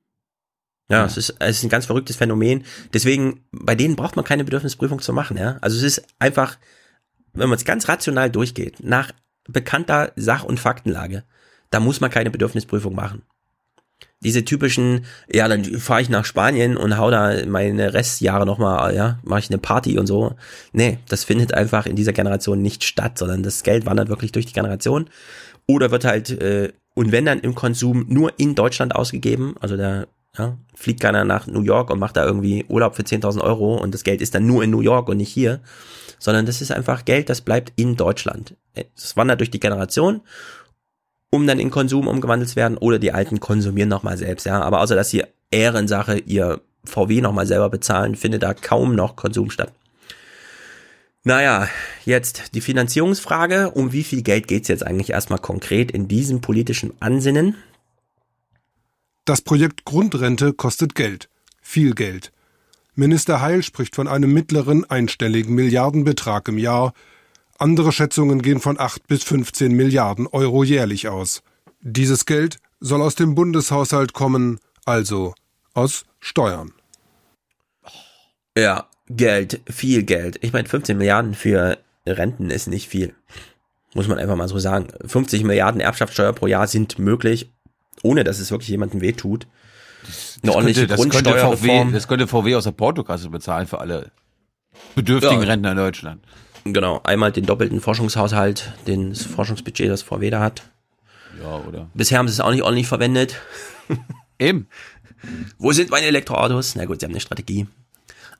Ja, 0.89 1.05
es 1.05 1.17
ist, 1.17 1.35
es 1.39 1.57
ist 1.57 1.63
ein 1.63 1.69
ganz 1.69 1.85
verrücktes 1.85 2.15
Phänomen. 2.15 2.63
Deswegen, 2.93 3.45
bei 3.51 3.75
denen 3.75 3.95
braucht 3.95 4.15
man 4.15 4.25
keine 4.25 4.43
Bedürfnisprüfung 4.43 5.01
zu 5.01 5.13
machen, 5.13 5.37
ja. 5.37 5.57
Also 5.61 5.77
es 5.77 5.83
ist 5.83 6.07
einfach, 6.17 6.57
wenn 7.33 7.49
man 7.49 7.57
es 7.57 7.65
ganz 7.65 7.87
rational 7.87 8.31
durchgeht, 8.31 8.77
nach 8.81 9.11
bekannter 9.47 10.13
Sach- 10.15 10.45
und 10.45 10.59
Faktenlage, 10.59 11.25
da 11.69 11.79
muss 11.79 12.01
man 12.01 12.09
keine 12.09 12.31
Bedürfnisprüfung 12.31 12.95
machen. 12.95 13.21
Diese 14.21 14.43
typischen, 14.43 15.05
ja, 15.31 15.47
dann 15.47 15.63
fahre 15.63 16.01
ich 16.01 16.09
nach 16.09 16.25
Spanien 16.25 16.75
und 16.75 16.97
hau 16.97 17.09
da 17.09 17.33
meine 17.47 17.93
Restjahre 17.93 18.45
nochmal, 18.45 18.93
ja, 18.93 19.19
mache 19.23 19.39
ich 19.39 19.49
eine 19.49 19.59
Party 19.59 19.97
und 19.97 20.07
so. 20.07 20.35
Nee, 20.73 20.99
das 21.07 21.23
findet 21.23 21.53
einfach 21.53 21.85
in 21.85 21.95
dieser 21.95 22.11
Generation 22.11 22.61
nicht 22.61 22.83
statt, 22.83 23.17
sondern 23.17 23.43
das 23.43 23.63
Geld 23.63 23.85
wandert 23.85 24.09
wirklich 24.09 24.33
durch 24.33 24.45
die 24.45 24.53
Generation. 24.53 25.09
Oder 25.67 25.91
wird 25.91 26.03
halt, 26.03 26.31
äh, 26.31 26.73
und 26.95 27.13
wenn 27.13 27.25
dann 27.25 27.39
im 27.39 27.55
Konsum 27.55 28.05
nur 28.09 28.33
in 28.37 28.55
Deutschland 28.55 28.93
ausgegeben, 28.93 29.55
also 29.61 29.77
da 29.77 30.05
ja, 30.37 30.57
fliegt 30.75 30.99
keiner 30.99 31.23
nach 31.23 31.47
New 31.47 31.61
York 31.61 31.89
und 31.89 31.99
macht 31.99 32.17
da 32.17 32.25
irgendwie 32.25 32.65
Urlaub 32.67 32.95
für 32.95 33.03
10.000 33.03 33.41
Euro 33.41 33.75
und 33.75 33.93
das 33.93 34.03
Geld 34.03 34.21
ist 34.21 34.35
dann 34.35 34.45
nur 34.45 34.63
in 34.63 34.69
New 34.69 34.81
York 34.81 35.09
und 35.09 35.17
nicht 35.17 35.31
hier, 35.31 35.61
sondern 36.19 36.45
das 36.45 36.61
ist 36.61 36.71
einfach 36.71 37.05
Geld, 37.05 37.29
das 37.29 37.41
bleibt 37.41 37.73
in 37.75 37.95
Deutschland. 37.95 38.55
Es 38.95 39.15
wandert 39.17 39.39
durch 39.39 39.51
die 39.51 39.59
Generation, 39.59 40.21
um 41.31 41.45
dann 41.47 41.59
in 41.59 41.71
Konsum 41.71 42.07
umgewandelt 42.07 42.49
zu 42.49 42.55
werden 42.55 42.77
oder 42.77 42.99
die 42.99 43.11
Alten 43.11 43.39
konsumieren 43.39 43.89
nochmal 43.89 44.17
selbst, 44.17 44.45
ja, 44.45 44.61
aber 44.61 44.81
außer 44.81 44.95
dass 44.95 45.09
sie 45.09 45.23
Ehrensache 45.51 46.17
ihr 46.17 46.61
VW 46.85 47.21
nochmal 47.21 47.47
selber 47.47 47.69
bezahlen, 47.69 48.15
findet 48.15 48.43
da 48.43 48.53
kaum 48.53 48.95
noch 48.95 49.15
Konsum 49.15 49.49
statt. 49.49 49.71
Naja, 51.23 51.67
jetzt 52.05 52.55
die 52.55 52.61
Finanzierungsfrage. 52.61 53.71
Um 53.71 53.91
wie 53.91 54.03
viel 54.03 54.21
Geld 54.21 54.47
geht's 54.47 54.69
jetzt 54.69 54.85
eigentlich 54.85 55.09
erstmal 55.09 55.39
konkret 55.39 55.91
in 55.91 56.07
diesem 56.07 56.39
politischen 56.39 56.93
Ansinnen? 57.01 57.55
Das 59.25 59.41
Projekt 59.41 59.85
Grundrente 59.85 60.53
kostet 60.53 60.95
Geld. 60.95 61.29
Viel 61.61 61.93
Geld. 61.93 62.31
Minister 62.95 63.41
Heil 63.41 63.63
spricht 63.63 63.95
von 63.95 64.07
einem 64.07 64.33
mittleren 64.33 64.89
einstelligen 64.89 65.53
Milliardenbetrag 65.53 66.47
im 66.47 66.57
Jahr. 66.57 66.93
Andere 67.59 67.91
Schätzungen 67.91 68.41
gehen 68.41 68.61
von 68.61 68.79
8 68.79 69.05
bis 69.07 69.23
15 69.25 69.73
Milliarden 69.73 70.27
Euro 70.27 70.63
jährlich 70.63 71.09
aus. 71.09 71.43
Dieses 71.81 72.25
Geld 72.25 72.57
soll 72.79 73.01
aus 73.01 73.15
dem 73.15 73.35
Bundeshaushalt 73.35 74.13
kommen, 74.13 74.59
also 74.85 75.35
aus 75.73 76.05
Steuern. 76.19 76.71
Ja, 78.57 78.87
Geld, 79.09 79.59
viel 79.69 80.03
Geld. 80.03 80.37
Ich 80.41 80.53
meine, 80.53 80.69
15 80.69 80.97
Milliarden 80.97 81.33
für 81.33 81.77
Renten 82.07 82.49
ist 82.49 82.67
nicht 82.67 82.87
viel. 82.87 83.13
Muss 83.93 84.07
man 84.07 84.19
einfach 84.19 84.35
mal 84.37 84.47
so 84.47 84.57
sagen. 84.59 84.87
50 85.05 85.43
Milliarden 85.43 85.81
Erbschaftssteuer 85.81 86.31
pro 86.33 86.47
Jahr 86.47 86.67
sind 86.67 86.97
möglich, 86.97 87.49
ohne 88.03 88.23
dass 88.23 88.39
es 88.39 88.51
wirklich 88.51 88.69
jemandem 88.69 89.01
wehtut. 89.01 89.47
Eine 90.43 90.53
ordentliche 90.53 90.87
könnte, 90.87 90.95
das, 90.95 91.01
könnte 91.01 91.29
VW, 91.31 91.41
Grundsteuerreform. 91.41 91.91
das 91.91 92.07
könnte 92.07 92.27
VW 92.27 92.55
aus 92.55 92.63
der 92.63 92.71
Portokasse 92.71 93.29
bezahlen 93.29 93.67
für 93.67 93.79
alle 93.79 94.11
bedürftigen 94.95 95.41
Ja. 95.41 95.47
Rentner 95.49 95.71
in 95.71 95.77
Deutschland. 95.77 96.23
Genau, 96.73 97.01
einmal 97.03 97.31
den 97.31 97.45
doppelten 97.45 97.81
Forschungshaushalt, 97.81 98.73
den 98.87 99.09
das 99.09 99.23
Forschungsbudget, 99.23 99.89
das 99.89 100.01
VW 100.01 100.29
da 100.29 100.39
hat. 100.39 100.63
Ja, 101.41 101.57
oder? 101.57 101.89
Bisher 101.93 102.17
haben 102.17 102.27
sie 102.27 102.33
es 102.33 102.39
auch 102.39 102.51
nicht 102.51 102.63
ordentlich 102.63 102.87
verwendet. 102.87 103.35
Eben. 104.39 104.67
Wo 105.57 105.71
sind 105.71 105.89
meine 105.89 106.07
Elektroautos? 106.07 106.75
Na 106.75 106.85
gut, 106.85 106.99
sie 106.99 107.05
haben 107.05 107.11
eine 107.11 107.21
Strategie. 107.21 107.67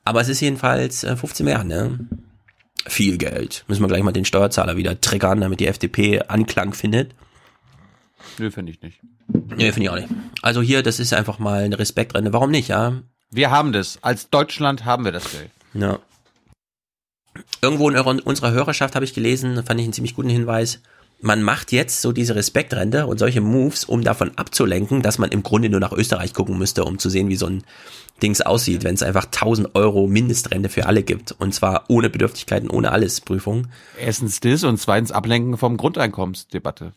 Aber 0.04 0.20
es 0.20 0.28
ist 0.28 0.40
jedenfalls 0.40 1.04
äh, 1.04 1.16
15 1.16 1.44
Milliarden, 1.44 1.68
ne? 1.68 1.98
Viel 2.86 3.18
Geld. 3.18 3.64
Müssen 3.68 3.82
wir 3.82 3.88
gleich 3.88 4.02
mal 4.02 4.12
den 4.12 4.24
Steuerzahler 4.24 4.76
wieder 4.76 5.00
triggern, 5.00 5.40
damit 5.40 5.60
die 5.60 5.66
FDP 5.66 6.22
Anklang 6.28 6.72
findet. 6.72 7.14
Nö, 8.38 8.50
finde 8.50 8.72
ich 8.72 8.80
nicht. 8.80 9.00
Nee, 9.28 9.72
finde 9.72 9.82
ich 9.82 9.90
auch 9.90 9.96
nicht. 9.96 10.08
Also 10.40 10.62
hier, 10.62 10.82
das 10.82 10.98
ist 10.98 11.12
einfach 11.12 11.38
mal 11.38 11.64
eine 11.64 11.78
Respektrente. 11.78 12.32
Warum 12.32 12.50
nicht, 12.50 12.68
ja? 12.68 12.94
Wir 13.30 13.50
haben 13.50 13.72
das. 13.72 13.98
Als 14.02 14.30
Deutschland 14.30 14.84
haben 14.84 15.04
wir 15.04 15.12
das 15.12 15.30
Geld. 15.30 15.50
Ja. 15.74 15.98
Irgendwo 17.62 17.88
in 17.88 17.96
eurer- 17.96 18.24
unserer 18.26 18.50
Hörerschaft 18.52 18.94
habe 18.94 19.04
ich 19.04 19.14
gelesen, 19.14 19.62
fand 19.64 19.80
ich 19.80 19.84
einen 19.84 19.92
ziemlich 19.92 20.14
guten 20.14 20.28
Hinweis. 20.30 20.80
Man 21.22 21.42
macht 21.42 21.70
jetzt 21.70 22.00
so 22.00 22.12
diese 22.12 22.34
Respektrente 22.34 23.06
und 23.06 23.18
solche 23.18 23.42
Moves, 23.42 23.84
um 23.84 24.02
davon 24.02 24.32
abzulenken, 24.38 25.02
dass 25.02 25.18
man 25.18 25.30
im 25.30 25.42
Grunde 25.42 25.68
nur 25.68 25.78
nach 25.80 25.92
Österreich 25.92 26.32
gucken 26.32 26.56
müsste, 26.58 26.84
um 26.84 26.98
zu 26.98 27.10
sehen, 27.10 27.28
wie 27.28 27.36
so 27.36 27.46
ein 27.46 27.62
Dings 28.22 28.40
aussieht, 28.40 28.84
wenn 28.84 28.94
es 28.94 29.02
einfach 29.02 29.26
1000 29.26 29.74
Euro 29.74 30.06
Mindestrente 30.06 30.70
für 30.70 30.86
alle 30.86 31.02
gibt. 31.02 31.32
Und 31.32 31.54
zwar 31.54 31.84
ohne 31.88 32.08
Bedürftigkeiten, 32.08 32.70
ohne 32.70 32.90
alles 32.92 33.20
Prüfung. 33.20 33.68
Erstens 33.98 34.40
das 34.40 34.64
und 34.64 34.78
zweitens 34.78 35.12
Ablenken 35.12 35.58
vom 35.58 35.76
Grundeinkommensdebatte. 35.76 36.92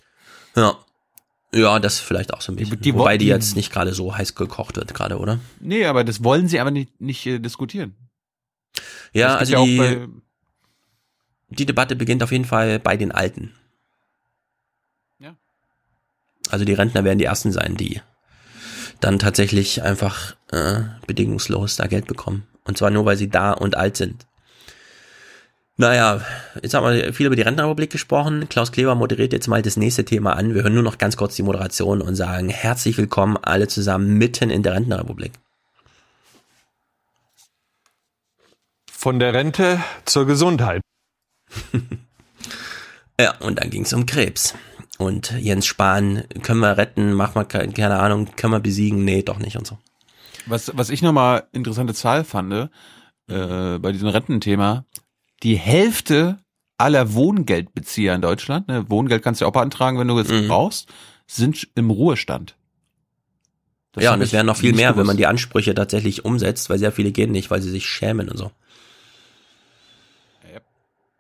Ja. 0.55 0.77
Ja, 1.53 1.79
das 1.79 1.99
vielleicht 1.99 2.33
auch 2.33 2.41
so 2.41 2.51
ein 2.51 2.55
bisschen. 2.55 2.79
die- 2.81 2.93
Wobei 2.95 3.17
die 3.17 3.25
die- 3.25 3.29
jetzt 3.29 3.55
nicht 3.57 3.71
gerade 3.71 3.93
so 3.93 4.15
heiß 4.15 4.35
gekocht 4.35 4.77
wird, 4.77 4.93
gerade, 4.93 5.19
oder? 5.19 5.39
Nee, 5.59 5.85
aber 5.85 6.03
das 6.03 6.23
wollen 6.23 6.47
sie 6.47 6.59
aber 6.59 6.71
nicht, 6.71 6.99
nicht 6.99 7.25
äh, 7.27 7.39
diskutieren. 7.39 7.93
Ja, 9.13 9.35
also 9.35 9.53
ja 9.53 9.63
die, 9.63 10.07
die 11.53 11.65
Debatte 11.65 11.95
beginnt 11.95 12.23
auf 12.23 12.31
jeden 12.31 12.45
Fall 12.45 12.79
bei 12.79 12.97
den 12.97 13.11
Alten. 13.11 13.53
Ja. 15.19 15.35
Also 16.49 16.65
die 16.65 16.73
Rentner 16.73 17.03
werden 17.03 17.19
die 17.19 17.25
Ersten 17.25 17.51
sein, 17.51 17.75
die 17.75 18.01
dann 18.99 19.19
tatsächlich 19.19 19.83
einfach 19.83 20.35
äh, 20.51 20.81
bedingungslos 21.07 21.75
da 21.75 21.87
Geld 21.87 22.07
bekommen. 22.07 22.47
Und 22.65 22.77
zwar 22.77 22.89
nur, 22.89 23.05
weil 23.05 23.17
sie 23.17 23.29
da 23.29 23.51
und 23.51 23.75
alt 23.75 23.97
sind. 23.97 24.25
Naja, 25.75 26.21
jetzt 26.61 26.75
haben 26.75 26.85
wir 26.85 27.13
viel 27.13 27.25
über 27.25 27.35
die 27.35 27.41
Rentenrepublik 27.41 27.89
gesprochen. 27.89 28.47
Klaus 28.47 28.71
Kleber 28.71 28.93
moderiert 28.93 29.33
jetzt 29.33 29.47
mal 29.47 29.63
das 29.63 29.75
nächste 29.75 30.05
Thema 30.05 30.33
an. 30.33 30.53
Wir 30.53 30.61
hören 30.61 30.75
nur 30.75 30.83
noch 30.83 30.99
ganz 30.99 31.17
kurz 31.17 31.35
die 31.35 31.41
Moderation 31.41 31.99
und 32.01 32.15
sagen 32.15 32.49
herzlich 32.49 32.95
willkommen 32.97 33.37
alle 33.41 33.67
zusammen 33.67 34.17
mitten 34.19 34.51
in 34.51 34.61
der 34.61 34.73
Rentenrepublik. 34.73 35.31
Von 38.91 39.19
der 39.19 39.33
Rente 39.33 39.83
zur 40.05 40.27
Gesundheit. 40.27 40.82
ja, 43.19 43.35
und 43.39 43.59
dann 43.59 43.69
ging 43.69 43.83
es 43.83 43.93
um 43.93 44.05
Krebs. 44.05 44.53
Und 44.97 45.31
Jens 45.39 45.65
Spahn, 45.65 46.23
können 46.43 46.59
wir 46.59 46.77
retten, 46.77 47.13
machen 47.13 47.35
wir, 47.35 47.45
keine 47.45 47.99
Ahnung, 47.99 48.29
können 48.35 48.53
wir 48.53 48.59
besiegen? 48.59 49.03
Nee, 49.03 49.23
doch 49.23 49.39
nicht 49.39 49.57
und 49.57 49.65
so. 49.65 49.77
Was, 50.45 50.71
was 50.75 50.89
ich 50.89 51.01
nochmal 51.01 51.47
interessante 51.51 51.93
Zahl 51.93 52.23
fand, 52.23 52.53
äh, 52.53 53.79
bei 53.79 53.91
diesem 53.91 54.09
Rententhema, 54.09 54.85
die 55.41 55.55
Hälfte 55.55 56.39
aller 56.77 57.13
Wohngeldbezieher 57.13 58.13
in 58.13 58.21
Deutschland, 58.21 58.67
ne, 58.67 58.89
Wohngeld 58.89 59.23
kannst 59.23 59.41
du 59.41 59.45
ja 59.45 59.49
auch 59.49 59.53
beantragen, 59.53 59.99
wenn 59.99 60.07
du 60.07 60.19
es 60.19 60.29
mhm. 60.29 60.47
brauchst, 60.47 60.89
sind 61.27 61.67
im 61.75 61.89
Ruhestand. 61.89 62.55
Das 63.93 64.03
ja, 64.03 64.13
und 64.13 64.21
es 64.21 64.33
wären 64.33 64.47
noch 64.47 64.57
viel 64.57 64.73
mehr, 64.73 64.89
gewusst. 64.89 64.99
wenn 64.99 65.07
man 65.07 65.17
die 65.17 65.27
Ansprüche 65.27 65.75
tatsächlich 65.75 66.25
umsetzt, 66.25 66.69
weil 66.69 66.79
sehr 66.79 66.91
viele 66.91 67.11
gehen 67.11 67.31
nicht, 67.31 67.51
weil 67.51 67.61
sie 67.61 67.69
sich 67.69 67.85
schämen 67.85 68.27
und 68.27 68.37
so. 68.37 68.51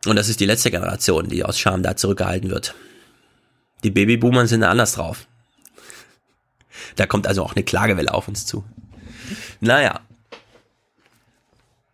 Und 0.05 0.15
das 0.15 0.29
ist 0.29 0.39
die 0.39 0.45
letzte 0.45 0.71
Generation, 0.71 1.29
die 1.29 1.43
aus 1.43 1.59
Scham 1.59 1.83
da 1.83 1.95
zurückgehalten 1.95 2.49
wird. 2.49 2.75
Die 3.83 3.91
Babyboomer 3.91 4.47
sind 4.47 4.61
da 4.61 4.69
anders 4.69 4.93
drauf. 4.93 5.27
Da 6.95 7.05
kommt 7.05 7.27
also 7.27 7.43
auch 7.43 7.55
eine 7.55 7.63
Klagewelle 7.63 8.13
auf 8.13 8.27
uns 8.27 8.45
zu. 8.45 8.63
Naja. 9.59 10.01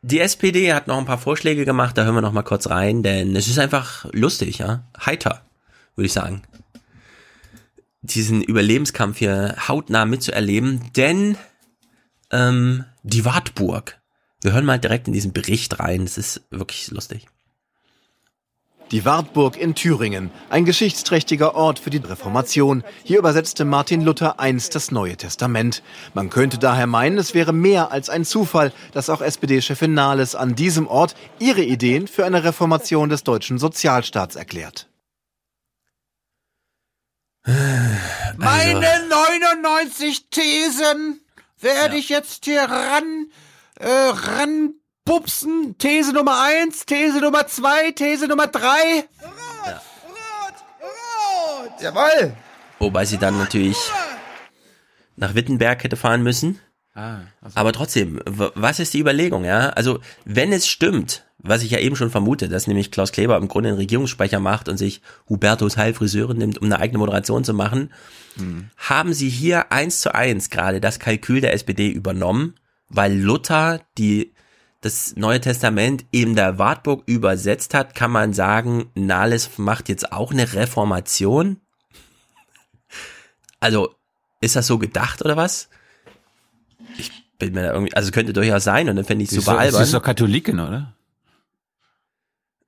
Die 0.02 0.20
SPD 0.20 0.74
hat 0.74 0.88
noch 0.88 0.98
ein 0.98 1.06
paar 1.06 1.18
Vorschläge 1.18 1.66
gemacht, 1.66 1.98
da 1.98 2.06
hören 2.06 2.16
wir 2.16 2.22
noch 2.22 2.32
mal 2.32 2.44
kurz 2.44 2.70
rein, 2.70 3.04
denn 3.04 3.36
es 3.36 3.48
ist 3.48 3.60
einfach 3.60 4.06
lustig, 4.14 4.60
ja. 4.60 4.84
Heiter, 5.06 5.46
würde 5.96 6.06
ich 6.06 6.14
sagen. 6.14 6.42
Diesen 8.02 8.42
Überlebenskampf 8.42 9.18
hier 9.18 9.56
hautnah 9.68 10.06
mitzuerleben, 10.06 10.90
denn 10.96 11.38
ähm, 12.32 12.86
die 13.04 13.26
Wartburg. 13.26 14.00
Wir 14.42 14.54
hören 14.54 14.66
mal 14.66 14.80
direkt 14.80 15.08
in 15.08 15.14
diesen 15.14 15.34
Bericht 15.34 15.80
rein, 15.80 16.04
es 16.04 16.18
ist 16.18 16.44
wirklich 16.50 16.90
lustig. 16.92 17.28
Die 18.92 19.06
Wartburg 19.06 19.56
in 19.56 19.76
Thüringen, 19.76 20.32
ein 20.50 20.66
geschichtsträchtiger 20.66 21.54
Ort 21.54 21.78
für 21.78 21.92
die 21.92 21.98
Reformation. 21.98 22.84
Hier 23.04 23.20
übersetzte 23.20 23.64
Martin 23.64 24.02
Luther 24.02 24.40
einst 24.40 24.74
das 24.74 24.90
Neue 24.90 25.16
Testament. 25.16 25.84
Man 26.16 26.32
könnte 26.32 26.58
daher 26.58 26.88
meinen, 26.88 27.20
es 27.20 27.36
wäre 27.36 27.54
mehr 27.54 27.92
als 27.92 28.10
ein 28.10 28.26
Zufall, 28.26 28.74
dass 28.92 29.12
auch 29.12 29.22
SPD-Chefin 29.22 29.94
Nahles 29.94 30.34
an 30.34 30.56
diesem 30.56 30.88
Ort 30.88 31.16
ihre 31.38 31.62
Ideen 31.62 32.08
für 32.08 32.26
eine 32.26 32.44
Reformation 32.44 33.10
des 33.10 33.24
deutschen 33.24 33.60
Sozialstaats 33.60 34.36
erklärt. 34.36 34.88
Meine 37.46 39.08
99 39.08 40.30
Thesen 40.32 41.22
werde 41.60 41.94
ja. 41.94 42.00
ich 42.00 42.10
jetzt 42.10 42.46
hier 42.46 42.64
ran, 42.64 43.28
äh, 43.80 43.88
ran 43.88 44.74
Pupsen, 45.06 45.76
These 45.78 46.14
Nummer 46.14 46.42
eins, 46.42 46.86
These 46.86 47.20
Nummer 47.22 47.48
zwei, 47.48 47.92
These 47.92 48.28
Nummer 48.28 48.48
drei. 48.48 49.06
Rot, 49.22 49.34
ja. 49.66 49.82
rot, 50.08 50.54
rot. 50.82 51.82
Jawoll. 51.82 52.34
Wobei 52.80 53.06
sie 53.06 53.18
dann 53.18 53.38
natürlich 53.38 53.78
nach 55.16 55.36
Wittenberg 55.36 55.84
hätte 55.84 55.98
fahren 55.98 56.24
müssen. 56.24 56.60
Ah, 56.96 57.20
also. 57.42 57.58
Aber 57.58 57.72
trotzdem, 57.72 58.20
was 58.26 58.80
ist 58.80 58.94
die 58.94 59.00
Überlegung, 59.00 59.46
ja? 59.46 59.70
Also, 59.70 60.00
wenn 60.26 60.52
es 60.52 60.68
stimmt, 60.68 61.26
was 61.38 61.64
ich 61.64 61.72
ja 61.72 61.80
eben 61.80 61.96
schon 61.96 62.10
vermute, 62.10 62.50
dass 62.50 62.68
nämlich 62.68 62.92
Klaus 62.92 63.12
Kleber 63.12 63.38
im 63.38 63.48
Grunde 63.48 63.70
einen 63.70 63.78
Regierungssprecher 63.78 64.40
macht 64.40 64.68
und 64.68 64.78
sich 64.78 65.02
Hubertus 65.30 65.78
Heil 65.78 65.94
Friseure 65.94 66.34
nimmt, 66.34 66.58
um 66.58 66.66
eine 66.66 66.80
eigene 66.80 67.00
Moderation 67.00 67.44
zu 67.44 67.54
machen, 67.54 67.94
mhm. 68.36 68.70
haben 68.78 69.14
sie 69.14 69.30
hier 69.30 69.72
eins 69.72 70.02
zu 70.02 70.14
eins 70.14 70.50
gerade 70.50 70.82
das 70.82 71.00
Kalkül 71.00 71.42
der 71.42 71.54
SPD 71.54 71.90
übernommen, 71.90 72.56
weil 72.90 73.18
Luther 73.18 73.82
die 73.98 74.34
das 74.82 75.16
Neue 75.16 75.42
Testament 75.42 76.06
eben 76.12 76.36
der 76.36 76.58
Wartburg 76.58 77.04
übersetzt 77.06 77.74
hat, 77.74 77.96
kann 77.96 78.12
man 78.12 78.34
sagen, 78.34 78.90
Nahles 78.96 79.58
macht 79.58 79.90
jetzt 79.90 80.12
auch 80.12 80.32
eine 80.32 80.54
Reformation? 80.54 81.58
Also, 83.60 83.94
ist 84.40 84.56
das 84.56 84.68
so 84.68 84.78
gedacht 84.78 85.24
oder 85.24 85.36
was? 85.36 85.70
Ich 86.98 87.12
bin 87.38 87.54
mir 87.54 87.64
da 87.64 87.74
irgendwie, 87.74 87.94
also 87.94 88.12
könnte 88.12 88.32
durchaus 88.32 88.64
sein 88.64 88.90
und 88.90 88.96
dann 88.96 89.06
fände 89.06 89.24
ich 89.24 89.30
es 89.32 89.36
super 89.36 89.60
albern. 89.60 89.80
Sie 89.80 89.84
ist 89.84 89.94
doch 89.94 90.04
Katholikin, 90.04 90.60
oder? 90.60 90.94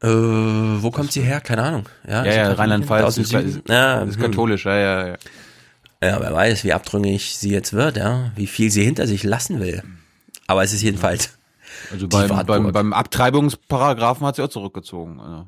Äh, 0.03 0.07
wo 0.07 0.91
kommt 0.91 1.13
sie 1.13 1.21
her? 1.21 1.39
Keine 1.39 1.63
Ahnung. 1.63 1.85
Ja, 2.07 2.25
ja, 2.25 2.33
ja 2.33 2.53
Rheinland-Pfalz 2.53 3.17
ist, 3.17 3.33
ist, 3.33 3.61
ja, 3.69 4.01
ist 4.01 4.15
hm. 4.15 4.21
katholisch, 4.21 4.65
ja, 4.65 4.77
ja, 4.77 5.07
ja. 5.07 5.17
Ja, 6.03 6.19
wer 6.19 6.33
weiß, 6.33 6.63
wie 6.63 6.73
abtrünnig 6.73 7.37
sie 7.37 7.51
jetzt 7.51 7.73
wird, 7.73 7.97
ja, 7.97 8.31
wie 8.35 8.47
viel 8.47 8.71
sie 8.71 8.83
hinter 8.83 9.05
sich 9.05 9.23
lassen 9.23 9.59
will. 9.59 9.83
Aber 10.47 10.63
es 10.63 10.73
ist 10.73 10.81
jedenfalls 10.81 11.37
also 11.91 12.07
beim, 12.07 12.45
beim, 12.45 12.71
beim 12.71 12.93
Abtreibungsparagraphen 12.93 14.25
hat 14.25 14.35
sie 14.35 14.43
auch 14.43 14.49
zurückgezogen. 14.49 15.19
Also. 15.19 15.47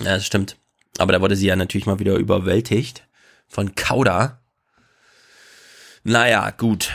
Ja, 0.00 0.14
das 0.14 0.26
stimmt. 0.26 0.56
Aber 0.98 1.12
da 1.12 1.20
wurde 1.20 1.36
sie 1.36 1.46
ja 1.46 1.56
natürlich 1.56 1.86
mal 1.86 1.98
wieder 1.98 2.16
überwältigt 2.16 3.06
von 3.48 3.74
Kauda. 3.74 4.40
Naja, 6.04 6.50
gut. 6.50 6.92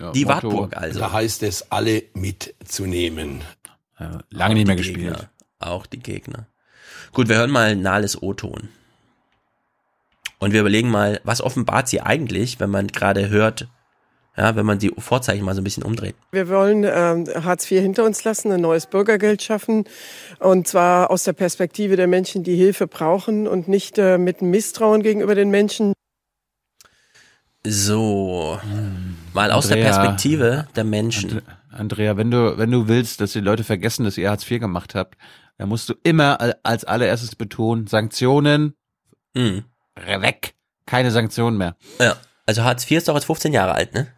Ja, 0.00 0.12
die 0.12 0.24
Motto, 0.24 0.48
Wartburg 0.48 0.76
also. 0.76 0.98
Da 0.98 1.12
heißt 1.12 1.42
es, 1.42 1.70
alle 1.70 2.02
mitzunehmen. 2.14 3.42
Ja, 3.98 4.18
lange 4.30 4.52
auch 4.52 4.54
nicht 4.56 4.66
mehr 4.66 4.76
gespielt. 4.76 5.14
Gegner, 5.14 5.30
auch 5.58 5.86
die 5.86 6.00
Gegner. 6.00 6.46
Gut, 7.12 7.28
wir 7.28 7.36
hören 7.36 7.50
mal 7.50 7.76
Nahles 7.76 8.20
O-Ton. 8.20 8.68
Und 10.38 10.52
wir 10.52 10.60
überlegen 10.60 10.90
mal, 10.90 11.20
was 11.22 11.40
offenbart 11.40 11.88
sie 11.88 12.00
eigentlich, 12.00 12.58
wenn 12.58 12.70
man 12.70 12.88
gerade 12.88 13.28
hört, 13.28 13.68
ja, 14.36 14.56
wenn 14.56 14.64
man 14.64 14.78
die 14.78 14.92
Vorzeichen 14.96 15.44
mal 15.44 15.54
so 15.54 15.60
ein 15.60 15.64
bisschen 15.64 15.82
umdreht. 15.82 16.14
Wir 16.30 16.48
wollen 16.48 16.84
ähm, 16.84 17.26
Hartz 17.44 17.70
IV 17.70 17.82
hinter 17.82 18.04
uns 18.04 18.24
lassen, 18.24 18.50
ein 18.52 18.60
neues 18.60 18.86
Bürgergeld 18.86 19.42
schaffen 19.42 19.84
und 20.38 20.66
zwar 20.66 21.10
aus 21.10 21.24
der 21.24 21.34
Perspektive 21.34 21.96
der 21.96 22.06
Menschen, 22.06 22.42
die 22.42 22.56
Hilfe 22.56 22.86
brauchen 22.86 23.46
und 23.46 23.68
nicht 23.68 23.98
äh, 23.98 24.18
mit 24.18 24.40
Misstrauen 24.40 25.02
gegenüber 25.02 25.34
den 25.34 25.50
Menschen. 25.50 25.92
So, 27.64 28.58
mal 29.34 29.52
aus 29.52 29.66
Andrea, 29.66 29.84
der 29.84 29.92
Perspektive 29.92 30.68
der 30.74 30.84
Menschen. 30.84 31.42
Andrea, 31.70 32.16
wenn 32.16 32.30
du 32.30 32.58
wenn 32.58 32.70
du 32.70 32.88
willst, 32.88 33.20
dass 33.20 33.32
die 33.32 33.40
Leute 33.40 33.64
vergessen, 33.64 34.04
dass 34.04 34.18
ihr 34.18 34.30
Hartz 34.30 34.50
IV 34.50 34.60
gemacht 34.60 34.94
habt, 34.94 35.16
dann 35.58 35.68
musst 35.68 35.88
du 35.88 35.94
immer 36.02 36.38
als 36.62 36.84
allererstes 36.84 37.36
betonen, 37.36 37.86
Sanktionen 37.86 38.74
hm. 39.36 39.64
weg, 39.94 40.54
keine 40.86 41.10
Sanktionen 41.10 41.56
mehr. 41.56 41.76
Ja, 42.00 42.16
also 42.46 42.64
Hartz 42.64 42.90
IV 42.90 42.98
ist 42.98 43.08
doch 43.08 43.14
jetzt 43.14 43.26
15 43.26 43.52
Jahre 43.52 43.74
alt, 43.74 43.94
ne? 43.94 44.08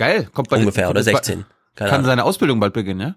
Geil, 0.00 0.30
kommt 0.32 0.48
bald. 0.48 0.60
Ungefähr, 0.62 0.88
oder 0.88 1.02
16. 1.02 1.44
Keine 1.74 1.90
kann 1.90 1.98
Ahnung. 1.98 2.06
seine 2.06 2.24
Ausbildung 2.24 2.58
bald 2.58 2.72
beginnen, 2.72 3.00
ja? 3.00 3.14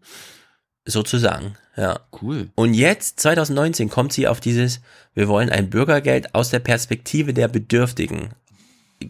Sozusagen, 0.83 1.55
ja. 1.77 2.01
Cool. 2.21 2.49
Und 2.55 2.73
jetzt, 2.73 3.21
2019, 3.21 3.89
kommt 3.89 4.11
sie 4.11 4.27
auf 4.27 4.41
dieses, 4.41 4.81
wir 5.13 5.29
wollen 5.29 5.49
ein 5.49 5.69
Bürgergeld 5.69 6.35
aus 6.35 6.49
der 6.49 6.59
Perspektive 6.59 7.33
der 7.33 7.47
Bedürftigen. 7.47 8.33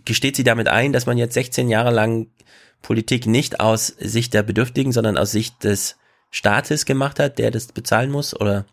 Gesteht 0.05 0.35
sie 0.35 0.43
damit 0.43 0.67
ein, 0.67 0.93
dass 0.93 1.07
man 1.07 1.17
jetzt 1.17 1.33
16 1.33 1.67
Jahre 1.67 1.89
lang 1.89 2.27
Politik 2.83 3.25
nicht 3.25 3.59
aus 3.59 3.87
Sicht 3.87 4.35
der 4.35 4.43
Bedürftigen, 4.43 4.91
sondern 4.91 5.17
aus 5.17 5.31
Sicht 5.31 5.63
des 5.63 5.95
Staates 6.29 6.85
gemacht 6.85 7.17
hat, 7.17 7.39
der 7.39 7.49
das 7.49 7.71
bezahlen 7.71 8.11
muss, 8.11 8.39
oder? 8.39 8.65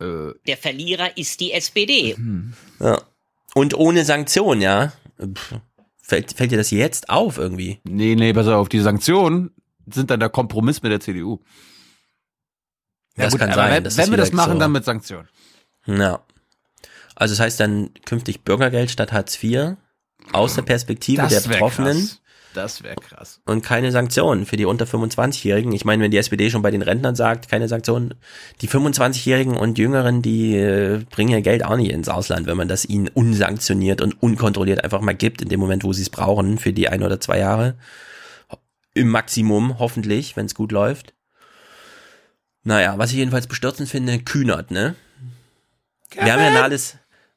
Äh. 0.00 0.32
Der 0.46 0.58
Verlierer 0.58 1.16
ist 1.16 1.40
die 1.40 1.52
SPD. 1.52 2.14
Hm. 2.14 2.52
Ja. 2.78 3.00
Und 3.54 3.72
ohne 3.72 4.04
Sanktion, 4.04 4.60
ja. 4.60 4.92
Pff. 5.18 5.54
Fällt, 6.06 6.34
fällt 6.34 6.52
dir 6.52 6.58
das 6.58 6.70
jetzt 6.70 7.08
auf 7.08 7.38
irgendwie? 7.38 7.80
Nee, 7.84 8.14
nee, 8.14 8.34
pass 8.34 8.46
auf, 8.46 8.68
die 8.68 8.80
Sanktionen 8.80 9.52
sind 9.90 10.10
dann 10.10 10.20
der 10.20 10.28
Kompromiss 10.28 10.82
mit 10.82 10.92
der 10.92 11.00
CDU. 11.00 11.40
Ja, 13.16 13.24
das 13.24 13.32
gut, 13.32 13.40
kann 13.40 13.54
sein. 13.54 13.84
Wenn, 13.84 13.96
wenn 13.96 14.10
wir 14.10 14.18
das 14.18 14.32
machen, 14.32 14.54
so. 14.54 14.58
dann 14.58 14.72
mit 14.72 14.84
Sanktionen. 14.84 15.28
Ja. 15.86 16.22
Also 17.14 17.32
das 17.32 17.40
heißt 17.40 17.58
dann 17.58 17.94
künftig 18.04 18.44
Bürgergeld 18.44 18.90
statt 18.90 19.12
Hartz 19.12 19.42
IV 19.42 19.76
aus 20.32 20.56
der 20.56 20.62
Perspektive 20.62 21.22
das 21.22 21.42
der 21.42 21.48
Betroffenen. 21.48 21.96
Krass. 21.96 22.20
Das 22.54 22.84
wäre 22.84 22.94
krass. 22.94 23.40
Und 23.46 23.62
keine 23.62 23.90
Sanktionen 23.90 24.46
für 24.46 24.56
die 24.56 24.64
unter 24.64 24.84
25-Jährigen. 24.84 25.72
Ich 25.72 25.84
meine, 25.84 26.04
wenn 26.04 26.12
die 26.12 26.18
SPD 26.18 26.50
schon 26.50 26.62
bei 26.62 26.70
den 26.70 26.82
Rentnern 26.82 27.16
sagt, 27.16 27.50
keine 27.50 27.66
Sanktionen, 27.66 28.14
die 28.60 28.68
25-Jährigen 28.68 29.56
und 29.56 29.76
Jüngeren, 29.76 30.22
die 30.22 30.56
äh, 30.56 31.04
bringen 31.10 31.32
ja 31.32 31.40
Geld 31.40 31.64
auch 31.64 31.76
nicht 31.76 31.90
ins 31.90 32.08
Ausland, 32.08 32.46
wenn 32.46 32.56
man 32.56 32.68
das 32.68 32.84
ihnen 32.84 33.08
unsanktioniert 33.08 34.00
und 34.00 34.22
unkontrolliert 34.22 34.84
einfach 34.84 35.00
mal 35.00 35.16
gibt, 35.16 35.42
in 35.42 35.48
dem 35.48 35.58
Moment, 35.58 35.82
wo 35.82 35.92
sie 35.92 36.02
es 36.02 36.10
brauchen, 36.10 36.58
für 36.58 36.72
die 36.72 36.88
ein 36.88 37.02
oder 37.02 37.20
zwei 37.20 37.40
Jahre. 37.40 37.74
Im 38.94 39.08
Maximum, 39.08 39.80
hoffentlich, 39.80 40.36
wenn 40.36 40.46
es 40.46 40.54
gut 40.54 40.70
läuft. 40.70 41.12
Naja, 42.62 42.96
was 42.98 43.10
ich 43.10 43.16
jedenfalls 43.16 43.48
bestürzend 43.48 43.88
finde, 43.88 44.20
Kühnert, 44.20 44.70
ne? 44.70 44.94
Wir 46.12 46.32
haben 46.32 46.54
ja 46.54 46.62
alles, 46.62 46.96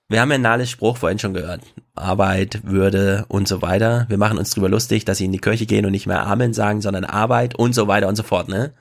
wir 0.09 0.21
haben 0.21 0.31
ja 0.31 0.37
Nahles 0.37 0.69
Spruch 0.69 0.97
vorhin 0.97 1.19
schon 1.19 1.33
gehört. 1.33 1.61
Arbeit, 1.95 2.61
Würde 2.63 3.25
und 3.27 3.47
so 3.47 3.61
weiter. 3.61 4.05
Wir 4.09 4.17
machen 4.17 4.37
uns 4.37 4.51
drüber 4.51 4.69
lustig, 4.69 5.05
dass 5.05 5.17
sie 5.17 5.25
in 5.25 5.31
die 5.31 5.39
Kirche 5.39 5.65
gehen 5.65 5.85
und 5.85 5.91
nicht 5.91 6.07
mehr 6.07 6.25
Amen 6.25 6.53
sagen, 6.53 6.81
sondern 6.81 7.03
Arbeit 7.03 7.55
und 7.55 7.73
so 7.73 7.87
weiter 7.87 8.07
und 8.07 8.15
so 8.15 8.23
fort, 8.23 8.47
ne? 8.47 8.73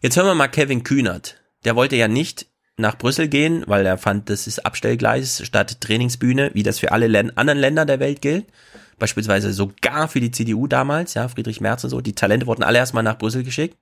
Jetzt 0.00 0.16
hören 0.16 0.26
wir 0.26 0.34
mal 0.34 0.48
Kevin 0.48 0.84
Kühnert. 0.84 1.40
der 1.64 1.76
wollte 1.76 1.96
ja 1.96 2.08
nicht 2.08 2.46
nach 2.76 2.98
Brüssel 2.98 3.28
gehen, 3.28 3.64
weil 3.66 3.86
er 3.86 3.98
fand, 3.98 4.30
das 4.30 4.46
ist 4.46 4.64
Abstellgleis 4.66 5.42
statt 5.44 5.80
Trainingsbühne, 5.80 6.50
wie 6.54 6.62
das 6.62 6.78
für 6.78 6.92
alle 6.92 7.06
Län 7.06 7.36
anderen 7.36 7.58
Länder 7.58 7.84
der 7.84 8.00
Welt 8.00 8.20
gilt. 8.20 8.46
Beispielsweise 8.98 9.52
sogar 9.52 10.08
für 10.08 10.20
die 10.20 10.30
CDU 10.30 10.66
damals, 10.66 11.14
ja, 11.14 11.28
Friedrich 11.28 11.60
Merz 11.60 11.84
und 11.84 11.90
so. 11.90 12.00
Die 12.00 12.14
Talente 12.14 12.46
wurden 12.46 12.62
alle 12.62 12.78
erstmal 12.78 13.02
nach 13.02 13.18
Brüssel 13.18 13.42
geschickt. 13.42 13.76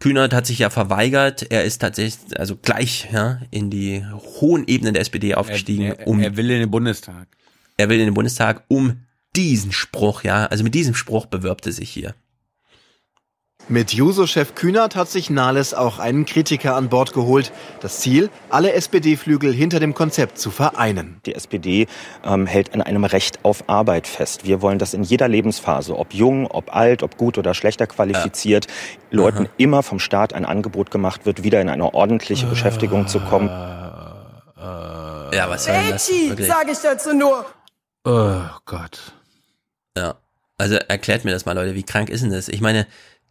Kühnert 0.00 0.34
hat 0.34 0.46
sich 0.46 0.58
ja 0.58 0.70
verweigert. 0.70 1.50
Er 1.50 1.64
ist 1.64 1.78
tatsächlich, 1.78 2.38
also 2.38 2.56
gleich, 2.56 3.08
ja, 3.12 3.40
in 3.50 3.70
die 3.70 4.04
hohen 4.40 4.66
Ebenen 4.66 4.94
der 4.94 5.02
SPD 5.02 5.34
aufgestiegen. 5.34 5.84
Er, 5.84 6.00
er, 6.00 6.06
um, 6.06 6.20
er 6.20 6.36
will 6.36 6.50
in 6.50 6.60
den 6.60 6.70
Bundestag. 6.70 7.28
Er 7.76 7.88
will 7.88 7.98
in 7.98 8.06
den 8.06 8.14
Bundestag, 8.14 8.64
um 8.68 9.00
diesen 9.36 9.72
Spruch, 9.72 10.22
ja, 10.22 10.46
also 10.46 10.62
mit 10.62 10.74
diesem 10.74 10.94
Spruch 10.94 11.26
bewirbt 11.26 11.66
er 11.66 11.72
sich 11.72 11.90
hier. 11.90 12.14
Mit 13.68 13.94
Juso-Chef 13.94 14.54
Kühnert 14.54 14.94
hat 14.94 15.08
sich 15.08 15.30
Nahles 15.30 15.72
auch 15.72 15.98
einen 15.98 16.26
Kritiker 16.26 16.76
an 16.76 16.90
Bord 16.90 17.14
geholt. 17.14 17.50
Das 17.80 18.00
Ziel, 18.00 18.28
alle 18.50 18.74
SPD-Flügel 18.74 19.54
hinter 19.54 19.80
dem 19.80 19.94
Konzept 19.94 20.38
zu 20.38 20.50
vereinen. 20.50 21.18
Die 21.24 21.34
SPD 21.34 21.86
ähm, 22.24 22.46
hält 22.46 22.74
an 22.74 22.82
einem 22.82 23.04
Recht 23.04 23.42
auf 23.42 23.66
Arbeit 23.68 24.06
fest. 24.06 24.44
Wir 24.44 24.60
wollen, 24.60 24.78
dass 24.78 24.92
in 24.92 25.02
jeder 25.02 25.28
Lebensphase, 25.28 25.98
ob 25.98 26.12
jung, 26.12 26.46
ob 26.46 26.76
alt, 26.76 27.02
ob 27.02 27.16
gut 27.16 27.38
oder 27.38 27.54
schlechter 27.54 27.86
qualifiziert, 27.86 28.66
ja. 28.66 28.72
Leuten 29.10 29.46
Aha. 29.46 29.52
immer 29.56 29.82
vom 29.82 29.98
Staat 29.98 30.34
ein 30.34 30.44
Angebot 30.44 30.90
gemacht 30.90 31.24
wird, 31.24 31.42
wieder 31.42 31.62
in 31.62 31.70
eine 31.70 31.94
ordentliche 31.94 32.46
Beschäftigung 32.46 33.08
zu 33.08 33.20
kommen. 33.20 33.48
Ja, 35.32 35.48
was 35.48 35.64
soll 35.64 35.74
das? 35.90 36.06
sage 36.06 36.72
ich 36.72 36.78
dazu 36.78 37.14
nur. 37.14 37.46
Oh 38.04 38.42
Gott. 38.66 39.14
Ja, 39.96 40.16
also 40.58 40.74
erklärt 40.76 41.24
mir 41.24 41.32
das 41.32 41.46
mal, 41.46 41.52
Leute, 41.52 41.74
wie 41.74 41.82
krank 41.82 42.10
ist 42.10 42.22
denn 42.22 42.30
das? 42.30 42.48
Ich 42.48 42.60
meine, 42.60 42.86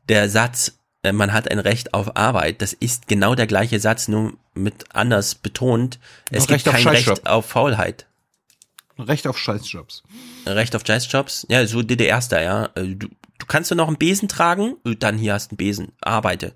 der 0.10 0.30
Satz, 0.30 0.78
äh, 1.04 1.12
man 1.12 1.34
hat 1.34 1.50
ein 1.50 1.60
Recht 1.60 1.94
auf 1.94 2.16
Arbeit, 2.16 2.62
das 2.62 2.74
ist 2.74 3.08
genau 3.08 3.36
der 3.36 3.48
gleiche 3.48 3.80
Satz, 3.80 4.08
nur 4.08 4.34
mit 4.54 4.86
anders 4.94 5.36
betont. 5.36 6.00
Es 6.30 6.50
Recht 6.50 6.66
gibt 6.66 6.76
kein 6.76 6.88
Recht 6.88 7.28
auf 7.28 7.46
Faulheit. 7.46 8.06
Recht 8.98 9.26
auf 9.28 9.38
Scheißjobs. 9.38 10.04
Recht 10.46 10.76
auf 10.76 10.84
Scheißjobs? 10.86 11.48
Ja, 11.50 11.66
so 11.66 11.82
DDR-Star, 11.82 12.42
ja. 12.42 12.66
Äh, 12.76 12.96
du, 12.96 13.08
du 13.08 13.46
kannst 13.48 13.72
du 13.72 13.76
noch 13.76 13.88
einen 13.88 13.98
Besen 13.98 14.30
tragen? 14.30 14.76
Dann 14.84 15.18
hier 15.18 15.34
hast 15.34 15.48
du 15.48 15.54
einen 15.54 15.58
Besen. 15.58 15.92
Arbeite. 16.02 16.54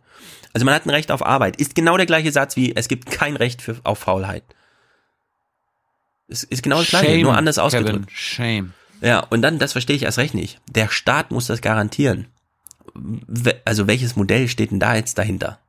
Also 0.53 0.65
man 0.65 0.75
hat 0.75 0.85
ein 0.85 0.91
Recht 0.91 1.11
auf 1.11 1.25
Arbeit. 1.25 1.59
Ist 1.59 1.75
genau 1.75 1.97
der 1.97 2.05
gleiche 2.05 2.31
Satz 2.31 2.55
wie, 2.55 2.75
es 2.75 2.87
gibt 2.87 3.09
kein 3.09 3.35
Recht 3.35 3.61
für, 3.61 3.77
auf 3.83 3.99
Faulheit. 3.99 4.43
Es 6.27 6.43
ist 6.43 6.61
genau 6.61 6.79
das 6.79 6.89
gleiche, 6.89 7.17
nur 7.21 7.35
anders 7.35 7.57
ausgedrückt. 7.57 8.07
Kevin, 8.07 8.09
shame. 8.09 8.73
Ja, 9.01 9.19
und 9.19 9.41
dann, 9.41 9.59
das 9.59 9.71
verstehe 9.71 9.95
ich 9.95 10.03
erst 10.03 10.17
recht 10.17 10.33
nicht. 10.33 10.59
Der 10.69 10.89
Staat 10.89 11.31
muss 11.31 11.47
das 11.47 11.61
garantieren 11.61 12.27
also 13.65 13.87
welches 13.87 14.15
Modell 14.15 14.47
steht 14.47 14.71
denn 14.71 14.79
da 14.79 14.95
jetzt 14.95 15.17
dahinter? 15.17 15.59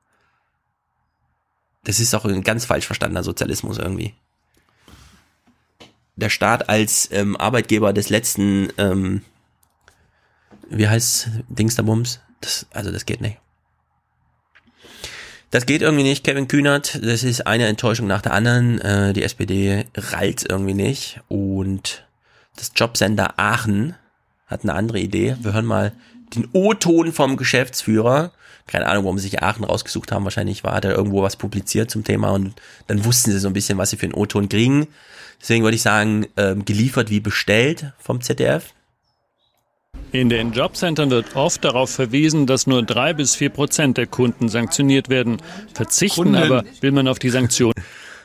Das 1.84 2.00
ist 2.00 2.14
auch 2.14 2.24
ein 2.24 2.42
ganz 2.42 2.64
falsch 2.64 2.86
verstandener 2.86 3.22
Sozialismus 3.22 3.78
irgendwie. 3.78 4.14
Der 6.16 6.30
Staat 6.30 6.68
als 6.68 7.08
ähm, 7.12 7.36
Arbeitgeber 7.36 7.92
des 7.92 8.10
letzten, 8.10 8.70
ähm, 8.76 9.22
wie 10.68 10.88
heißt 10.88 11.30
Dingsterbums? 11.48 12.20
Das, 12.40 12.66
also 12.72 12.90
das 12.90 13.06
geht 13.06 13.20
nicht. 13.20 13.38
Das 15.50 15.64
geht 15.64 15.80
irgendwie 15.80 16.02
nicht, 16.02 16.24
Kevin 16.24 16.46
Kühnert. 16.46 17.00
Das 17.02 17.22
ist 17.22 17.46
eine 17.46 17.66
Enttäuschung 17.66 18.06
nach 18.06 18.20
der 18.20 18.34
anderen. 18.34 18.80
Äh, 18.80 19.14
die 19.14 19.22
SPD 19.22 19.86
rallt 19.94 20.44
irgendwie 20.46 20.74
nicht. 20.74 21.20
Und 21.28 22.06
das 22.56 22.72
Jobcenter 22.74 23.38
Aachen 23.38 23.94
hat 24.46 24.64
eine 24.64 24.74
andere 24.74 24.98
Idee. 24.98 25.36
Wir 25.40 25.54
hören 25.54 25.64
mal 25.64 25.92
den 26.34 26.48
O-Ton 26.52 27.12
vom 27.12 27.36
Geschäftsführer. 27.36 28.32
Keine 28.66 28.86
Ahnung, 28.86 29.04
warum 29.04 29.18
sie 29.18 29.28
sich 29.28 29.42
Aachen 29.42 29.64
rausgesucht 29.64 30.12
haben. 30.12 30.24
Wahrscheinlich 30.24 30.62
war 30.62 30.80
da 30.80 30.90
irgendwo 30.90 31.22
was 31.22 31.36
publiziert 31.36 31.90
zum 31.90 32.04
Thema 32.04 32.30
und 32.30 32.54
dann 32.86 33.04
wussten 33.04 33.30
sie 33.32 33.38
so 33.38 33.48
ein 33.48 33.54
bisschen, 33.54 33.78
was 33.78 33.90
sie 33.90 33.96
für 33.96 34.06
einen 34.06 34.14
O-Ton 34.14 34.48
kriegen. 34.48 34.88
Deswegen 35.40 35.64
würde 35.64 35.76
ich 35.76 35.82
sagen, 35.82 36.26
ähm, 36.36 36.64
geliefert 36.64 37.10
wie 37.10 37.20
bestellt 37.20 37.92
vom 37.98 38.20
ZDF. 38.20 38.74
In 40.12 40.28
den 40.28 40.52
Jobcentern 40.52 41.10
wird 41.10 41.36
oft 41.36 41.64
darauf 41.64 41.90
verwiesen, 41.90 42.46
dass 42.46 42.66
nur 42.66 42.82
drei 42.82 43.12
bis 43.12 43.34
vier 43.34 43.50
Prozent 43.50 43.96
der 43.98 44.06
Kunden 44.06 44.48
sanktioniert 44.48 45.08
werden. 45.08 45.38
Verzichten 45.74 46.22
Kunden. 46.22 46.36
aber 46.36 46.64
will 46.80 46.92
man 46.92 47.08
auf 47.08 47.18
die 47.18 47.30
Sanktionen. 47.30 47.74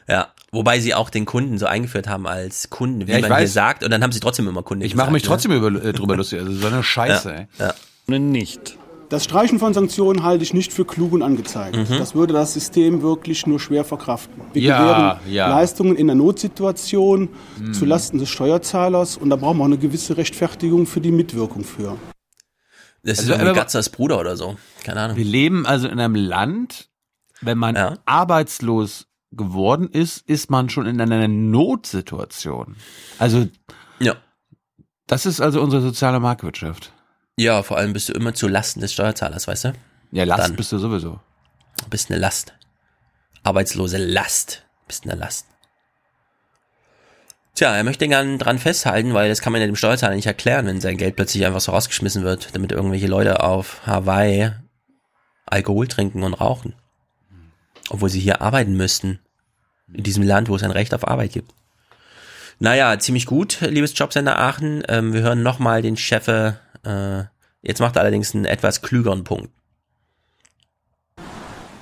Ja, 0.07 0.29
wobei 0.51 0.79
sie 0.79 0.93
auch 0.93 1.09
den 1.09 1.25
Kunden 1.25 1.57
so 1.57 1.65
eingeführt 1.65 2.07
haben 2.07 2.27
als 2.27 2.69
Kunden, 2.69 3.07
wie 3.07 3.11
ja, 3.11 3.19
man 3.19 3.29
weiß. 3.29 3.39
hier 3.39 3.47
sagt, 3.49 3.83
und 3.83 3.91
dann 3.91 4.03
haben 4.03 4.11
sie 4.11 4.19
trotzdem 4.19 4.47
immer 4.47 4.63
Kunden. 4.63 4.83
Ich 4.83 4.95
mache 4.95 5.11
mich 5.11 5.23
ne? 5.23 5.27
trotzdem 5.27 5.51
über, 5.51 5.67
äh, 5.67 5.93
drüber 5.93 6.15
lustig, 6.15 6.39
also 6.39 6.53
so 6.53 6.67
eine 6.67 6.83
Scheiße. 6.83 7.29
Ja, 7.29 7.35
ey. 7.35 7.47
Ja. 7.59 7.73
Nicht. 8.07 8.77
Das 9.09 9.25
Streichen 9.25 9.59
von 9.59 9.75
Sanktionen 9.75 10.23
halte 10.23 10.43
ich 10.43 10.55
nicht 10.55 10.73
für 10.73 10.85
klug 10.85 11.13
und 11.13 11.21
angezeigt. 11.21 11.75
Mhm. 11.75 11.99
Das 11.99 12.15
würde 12.15 12.33
das 12.33 12.53
System 12.53 13.03
wirklich 13.03 13.45
nur 13.45 13.59
schwer 13.59 13.83
verkraften. 13.83 14.41
Wir 14.53 14.61
ja, 14.63 14.81
gewähren 14.81 15.33
ja. 15.33 15.49
Leistungen 15.49 15.95
in 15.95 16.07
der 16.07 16.15
Notsituation 16.15 17.29
mhm. 17.59 17.73
zu 17.73 17.85
Lasten 17.85 18.17
des 18.17 18.29
Steuerzahlers 18.29 19.17
und 19.17 19.29
da 19.29 19.35
brauchen 19.35 19.57
wir 19.57 19.63
auch 19.63 19.67
eine 19.67 19.77
gewisse 19.77 20.17
Rechtfertigung 20.17 20.87
für 20.87 20.99
die 20.99 21.11
Mitwirkung 21.11 21.63
für. 21.63 21.95
Das 23.03 23.19
also, 23.19 23.33
ist 23.33 23.39
irgendwie 23.39 23.55
Gatzers 23.55 23.89
Bruder 23.89 24.19
oder 24.19 24.35
so. 24.35 24.55
Keine 24.83 25.01
Ahnung. 25.01 25.17
Wir 25.17 25.25
leben 25.25 25.65
also 25.65 25.87
in 25.87 25.99
einem 25.99 26.15
Land, 26.15 26.89
wenn 27.41 27.57
man 27.57 27.75
ja. 27.75 27.99
arbeitslos 28.05 29.07
geworden 29.31 29.89
ist, 29.89 30.27
ist 30.27 30.49
man 30.49 30.69
schon 30.69 30.85
in 30.85 30.99
einer 30.99 31.27
Notsituation. 31.27 32.77
Also, 33.19 33.47
ja. 33.99 34.15
Das 35.05 35.25
ist 35.25 35.41
also 35.41 35.61
unsere 35.61 35.81
soziale 35.81 36.19
Marktwirtschaft. 36.19 36.93
Ja, 37.37 37.63
vor 37.63 37.77
allem 37.77 37.93
bist 37.93 38.09
du 38.09 38.13
immer 38.13 38.33
zu 38.33 38.47
Lasten 38.47 38.81
des 38.81 38.93
Steuerzahlers, 38.93 39.47
weißt 39.47 39.65
du? 39.65 39.73
Ja, 40.11 40.23
Last 40.23 40.43
Dann 40.43 40.55
bist 40.55 40.71
du 40.71 40.77
sowieso. 40.77 41.19
Bist 41.89 42.11
eine 42.11 42.19
Last. 42.19 42.53
Arbeitslose 43.43 43.97
Last. 43.97 44.63
Bist 44.87 45.05
eine 45.05 45.15
Last. 45.15 45.47
Tja, 47.55 47.75
er 47.75 47.83
möchte 47.83 48.07
gern 48.07 48.39
dran 48.39 48.57
festhalten, 48.57 49.13
weil 49.13 49.29
das 49.29 49.41
kann 49.41 49.53
man 49.53 49.61
ja 49.61 49.67
dem 49.67 49.75
Steuerzahler 49.75 50.15
nicht 50.15 50.25
erklären, 50.25 50.65
wenn 50.65 50.81
sein 50.81 50.97
Geld 50.97 51.15
plötzlich 51.15 51.45
einfach 51.45 51.61
so 51.61 51.71
rausgeschmissen 51.71 52.23
wird, 52.23 52.55
damit 52.55 52.71
irgendwelche 52.71 53.07
Leute 53.07 53.43
auf 53.43 53.85
Hawaii 53.85 54.51
Alkohol 55.45 55.87
trinken 55.87 56.23
und 56.23 56.33
rauchen. 56.33 56.73
Obwohl 57.89 58.09
sie 58.09 58.19
hier 58.19 58.41
arbeiten 58.41 58.75
müssten. 58.75 59.19
In 59.93 60.03
diesem 60.03 60.23
Land, 60.23 60.49
wo 60.49 60.55
es 60.55 60.63
ein 60.63 60.71
Recht 60.71 60.93
auf 60.93 61.07
Arbeit 61.07 61.33
gibt. 61.33 61.53
Naja, 62.59 62.97
ziemlich 62.97 63.25
gut, 63.25 63.59
liebes 63.61 63.97
Jobcenter 63.97 64.39
Aachen. 64.39 64.83
Ähm, 64.87 65.13
wir 65.13 65.21
hören 65.21 65.43
nochmal 65.43 65.81
den 65.81 65.97
Chef. 65.97 66.27
Äh, 66.85 67.23
jetzt 67.61 67.79
macht 67.79 67.95
er 67.95 68.01
allerdings 68.01 68.33
einen 68.33 68.45
etwas 68.45 68.81
klügeren 68.81 69.23
Punkt. 69.23 69.49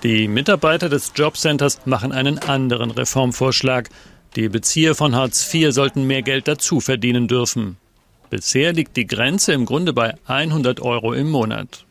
Die 0.03 0.27
Mitarbeiter 0.27 0.89
des 0.89 1.11
Jobcenters 1.15 1.85
machen 1.85 2.11
einen 2.11 2.39
anderen 2.39 2.89
Reformvorschlag. 2.89 3.89
Die 4.35 4.49
Bezieher 4.49 4.95
von 4.95 5.15
Hartz 5.15 5.53
IV 5.53 5.71
sollten 5.73 6.07
mehr 6.07 6.23
Geld 6.23 6.47
dazu 6.47 6.79
verdienen 6.79 7.27
dürfen. 7.27 7.77
Bisher 8.31 8.73
liegt 8.73 8.97
die 8.97 9.05
Grenze 9.05 9.53
im 9.53 9.65
Grunde 9.65 9.93
bei 9.93 10.15
100 10.25 10.79
Euro 10.79 11.13
im 11.13 11.29
Monat. 11.29 11.85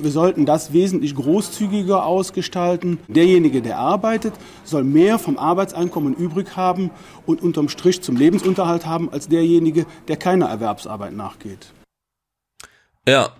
Wir 0.00 0.10
sollten 0.10 0.46
das 0.46 0.72
wesentlich 0.72 1.14
großzügiger 1.14 2.04
ausgestalten. 2.04 2.98
Derjenige, 3.08 3.62
der 3.62 3.78
arbeitet, 3.78 4.34
soll 4.64 4.84
mehr 4.84 5.18
vom 5.18 5.36
Arbeitseinkommen 5.38 6.14
übrig 6.14 6.56
haben 6.56 6.90
und 7.26 7.42
unterm 7.42 7.68
Strich 7.68 8.00
zum 8.02 8.16
Lebensunterhalt 8.16 8.86
haben, 8.86 9.10
als 9.10 9.28
derjenige, 9.28 9.86
der 10.06 10.16
keiner 10.16 10.46
Erwerbsarbeit 10.46 11.12
nachgeht. 11.12 11.72
Ja, 13.08 13.30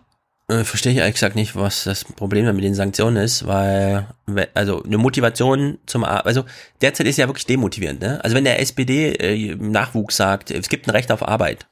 äh, 0.48 0.64
verstehe 0.64 0.92
ich 0.92 0.98
ehrlich 0.98 1.14
gesagt 1.14 1.36
nicht, 1.36 1.54
was 1.56 1.84
das 1.84 2.04
Problem 2.04 2.46
mit 2.54 2.64
den 2.64 2.74
Sanktionen 2.74 3.16
ist, 3.16 3.46
weil, 3.46 4.08
also 4.54 4.82
eine 4.82 4.96
Motivation 4.96 5.78
zum, 5.84 6.04
also 6.04 6.44
derzeit 6.80 7.06
ist 7.06 7.18
ja 7.18 7.28
wirklich 7.28 7.44
demotivierend, 7.46 8.00
ne? 8.00 8.24
Also 8.24 8.34
wenn 8.34 8.44
der 8.44 8.58
SPD 8.60 9.12
äh, 9.12 9.54
Nachwuchs 9.56 10.16
sagt, 10.16 10.50
es 10.50 10.70
gibt 10.70 10.86
ein 10.88 10.90
Recht 10.90 11.12
auf 11.12 11.26
Arbeit, 11.26 11.66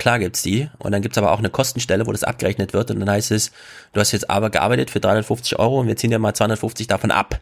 Klar 0.00 0.18
gibt's 0.18 0.40
die. 0.40 0.70
Und 0.78 0.92
dann 0.92 1.02
gibt's 1.02 1.18
aber 1.18 1.30
auch 1.30 1.40
eine 1.40 1.50
Kostenstelle, 1.50 2.06
wo 2.06 2.12
das 2.12 2.24
abgerechnet 2.24 2.72
wird. 2.72 2.90
Und 2.90 3.00
dann 3.00 3.10
heißt 3.10 3.30
es, 3.32 3.52
du 3.92 4.00
hast 4.00 4.12
jetzt 4.12 4.30
aber 4.30 4.48
gearbeitet 4.48 4.90
für 4.90 4.98
350 4.98 5.58
Euro 5.58 5.78
und 5.78 5.88
wir 5.88 5.96
ziehen 5.96 6.10
dir 6.10 6.18
mal 6.18 6.32
250 6.32 6.86
davon 6.86 7.10
ab. 7.10 7.38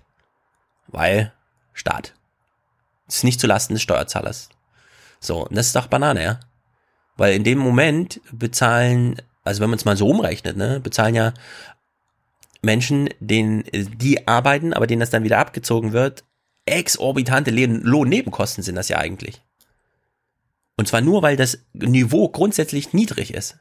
Weil 0.88 1.32
Staat. 1.72 2.14
Das 3.06 3.18
ist 3.18 3.24
nicht 3.24 3.38
zulasten 3.38 3.76
des 3.76 3.82
Steuerzahlers. 3.82 4.48
So, 5.20 5.46
und 5.46 5.56
das 5.56 5.68
ist 5.68 5.76
doch 5.76 5.86
Banane, 5.86 6.22
ja. 6.22 6.40
Weil 7.16 7.34
in 7.34 7.44
dem 7.44 7.58
Moment 7.58 8.20
bezahlen, 8.32 9.22
also 9.44 9.60
wenn 9.60 9.70
man 9.70 9.78
es 9.78 9.84
mal 9.84 9.96
so 9.96 10.08
umrechnet, 10.08 10.56
ne, 10.56 10.80
bezahlen 10.80 11.14
ja 11.14 11.34
Menschen, 12.60 13.08
denen 13.20 13.62
die 13.72 14.26
arbeiten, 14.26 14.72
aber 14.72 14.88
denen 14.88 15.00
das 15.00 15.10
dann 15.10 15.22
wieder 15.22 15.38
abgezogen 15.38 15.92
wird, 15.92 16.24
exorbitante 16.66 17.52
Lohnnebenkosten 17.52 18.64
sind 18.64 18.74
das 18.74 18.88
ja 18.88 18.98
eigentlich. 18.98 19.42
Und 20.78 20.86
zwar 20.86 21.00
nur, 21.00 21.22
weil 21.22 21.36
das 21.36 21.58
Niveau 21.74 22.28
grundsätzlich 22.28 22.92
niedrig 22.92 23.34
ist. 23.34 23.58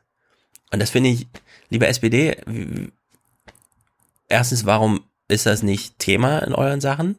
Und 0.72 0.80
das 0.80 0.92
finde 0.92 1.10
ich, 1.10 1.28
lieber 1.70 1.88
SPD, 1.88 2.38
erstens, 4.30 4.66
warum 4.66 5.02
ist 5.28 5.48
das 5.48 5.64
nicht 5.64 5.98
Thema 5.98 6.40
in 6.40 6.54
euren 6.54 6.80
Sachen? 6.80 7.18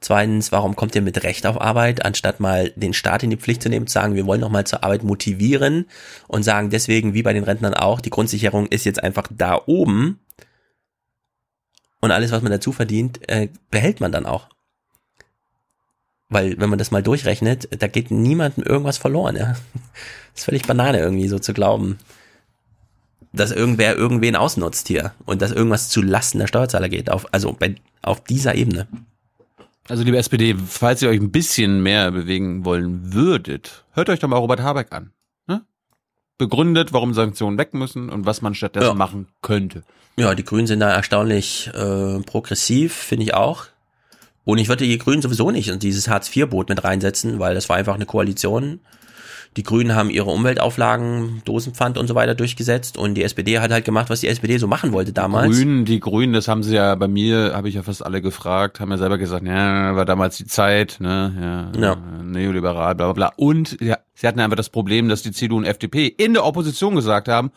Zweitens, 0.00 0.50
warum 0.50 0.74
kommt 0.74 0.96
ihr 0.96 1.02
mit 1.02 1.22
Recht 1.22 1.46
auf 1.46 1.60
Arbeit, 1.60 2.04
anstatt 2.04 2.40
mal 2.40 2.72
den 2.74 2.92
Staat 2.92 3.22
in 3.22 3.30
die 3.30 3.36
Pflicht 3.36 3.62
zu 3.62 3.68
nehmen, 3.68 3.86
zu 3.86 3.92
sagen, 3.92 4.14
wir 4.16 4.26
wollen 4.26 4.40
noch 4.40 4.50
mal 4.50 4.66
zur 4.66 4.82
Arbeit 4.82 5.04
motivieren 5.04 5.86
und 6.26 6.42
sagen 6.42 6.70
deswegen, 6.70 7.14
wie 7.14 7.22
bei 7.22 7.32
den 7.32 7.44
Rentnern 7.44 7.74
auch, 7.74 8.00
die 8.00 8.10
Grundsicherung 8.10 8.66
ist 8.66 8.84
jetzt 8.84 9.02
einfach 9.02 9.28
da 9.30 9.60
oben 9.66 10.18
Und 12.00 12.10
alles, 12.10 12.32
was 12.32 12.42
man 12.42 12.50
dazu 12.50 12.72
verdient, 12.72 13.28
äh, 13.28 13.48
behält 13.70 14.00
man 14.00 14.10
dann 14.10 14.26
auch. 14.26 14.48
Weil, 16.30 16.58
wenn 16.60 16.70
man 16.70 16.78
das 16.78 16.92
mal 16.92 17.02
durchrechnet, 17.02 17.68
da 17.82 17.88
geht 17.88 18.10
niemandem 18.10 18.64
irgendwas 18.64 18.98
verloren, 18.98 19.36
ja. 19.36 19.56
Das 20.32 20.42
ist 20.42 20.44
völlig 20.44 20.62
Banane 20.66 20.98
irgendwie, 21.00 21.26
so 21.28 21.38
zu 21.40 21.52
glauben, 21.52 21.98
dass 23.32 23.50
irgendwer 23.50 23.96
irgendwen 23.96 24.36
ausnutzt 24.36 24.88
hier 24.88 25.12
und 25.26 25.42
dass 25.42 25.50
irgendwas 25.50 25.88
zu 25.88 26.02
Lasten 26.02 26.38
der 26.38 26.46
Steuerzahler 26.46 26.88
geht, 26.88 27.10
auf, 27.10 27.26
also 27.32 27.52
bei, 27.52 27.74
auf 28.02 28.22
dieser 28.22 28.54
Ebene. 28.54 28.86
Also 29.88 30.04
liebe 30.04 30.18
SPD, 30.18 30.54
falls 30.68 31.02
ihr 31.02 31.08
euch 31.08 31.20
ein 31.20 31.32
bisschen 31.32 31.82
mehr 31.82 32.12
bewegen 32.12 32.64
wollen 32.64 33.12
würdet, 33.12 33.84
hört 33.92 34.08
euch 34.08 34.20
doch 34.20 34.28
mal 34.28 34.36
Robert 34.36 34.60
Habeck 34.62 34.92
an. 34.92 35.10
Ne? 35.48 35.62
Begründet, 36.38 36.92
warum 36.92 37.12
Sanktionen 37.12 37.58
weg 37.58 37.74
müssen 37.74 38.08
und 38.08 38.24
was 38.24 38.40
man 38.40 38.54
stattdessen 38.54 38.86
Ja. 38.86 38.94
machen 38.94 39.26
könnte. 39.42 39.82
Ja, 40.16 40.34
die 40.36 40.44
Grünen 40.44 40.68
sind 40.68 40.78
da 40.80 40.90
erstaunlich 40.92 41.70
äh, 41.74 42.20
progressiv, 42.20 42.94
finde 42.94 43.24
ich 43.24 43.34
auch. 43.34 43.66
Und 44.50 44.58
ich 44.58 44.68
würde 44.68 44.84
die 44.84 44.98
Grünen 44.98 45.22
sowieso 45.22 45.52
nicht 45.52 45.68
in 45.68 45.78
dieses 45.78 46.08
Hartz-IV-Boot 46.08 46.68
mit 46.68 46.82
reinsetzen, 46.82 47.38
weil 47.38 47.54
das 47.54 47.68
war 47.68 47.76
einfach 47.76 47.94
eine 47.94 48.04
Koalition. 48.04 48.80
Die 49.56 49.62
Grünen 49.62 49.94
haben 49.94 50.10
ihre 50.10 50.30
Umweltauflagen, 50.30 51.42
Dosenpfand 51.44 51.98
und 51.98 52.08
so 52.08 52.16
weiter 52.16 52.34
durchgesetzt 52.34 52.98
und 52.98 53.14
die 53.14 53.22
SPD 53.22 53.60
hat 53.60 53.70
halt 53.70 53.84
gemacht, 53.84 54.10
was 54.10 54.20
die 54.20 54.26
SPD 54.28 54.58
so 54.58 54.66
machen 54.66 54.92
wollte 54.92 55.12
damals. 55.12 55.56
Grünen, 55.56 55.84
die 55.84 56.00
Grünen, 56.00 56.32
das 56.32 56.48
haben 56.48 56.64
sie 56.64 56.74
ja 56.74 56.96
bei 56.96 57.06
mir, 57.06 57.52
habe 57.54 57.68
ich 57.68 57.76
ja 57.76 57.82
fast 57.84 58.04
alle 58.04 58.22
gefragt, 58.22 58.80
haben 58.80 58.90
ja 58.90 58.98
selber 58.98 59.18
gesagt, 59.18 59.46
ja, 59.46 59.94
war 59.94 60.04
damals 60.04 60.36
die 60.36 60.46
Zeit, 60.46 60.98
ne, 61.00 61.70
ja, 61.76 61.80
Ja. 61.80 61.96
neoliberal, 62.22 62.96
bla 62.96 63.12
bla 63.12 63.12
bla. 63.12 63.32
Und 63.36 63.80
ja, 63.80 63.98
sie 64.14 64.26
hatten 64.26 64.40
einfach 64.40 64.56
das 64.56 64.68
Problem, 64.68 65.08
dass 65.08 65.22
die 65.22 65.32
CDU 65.32 65.58
und 65.58 65.64
FDP 65.64 66.06
in 66.06 66.32
der 66.34 66.44
Opposition 66.44 66.94
gesagt 66.96 67.28
haben, 67.28 67.50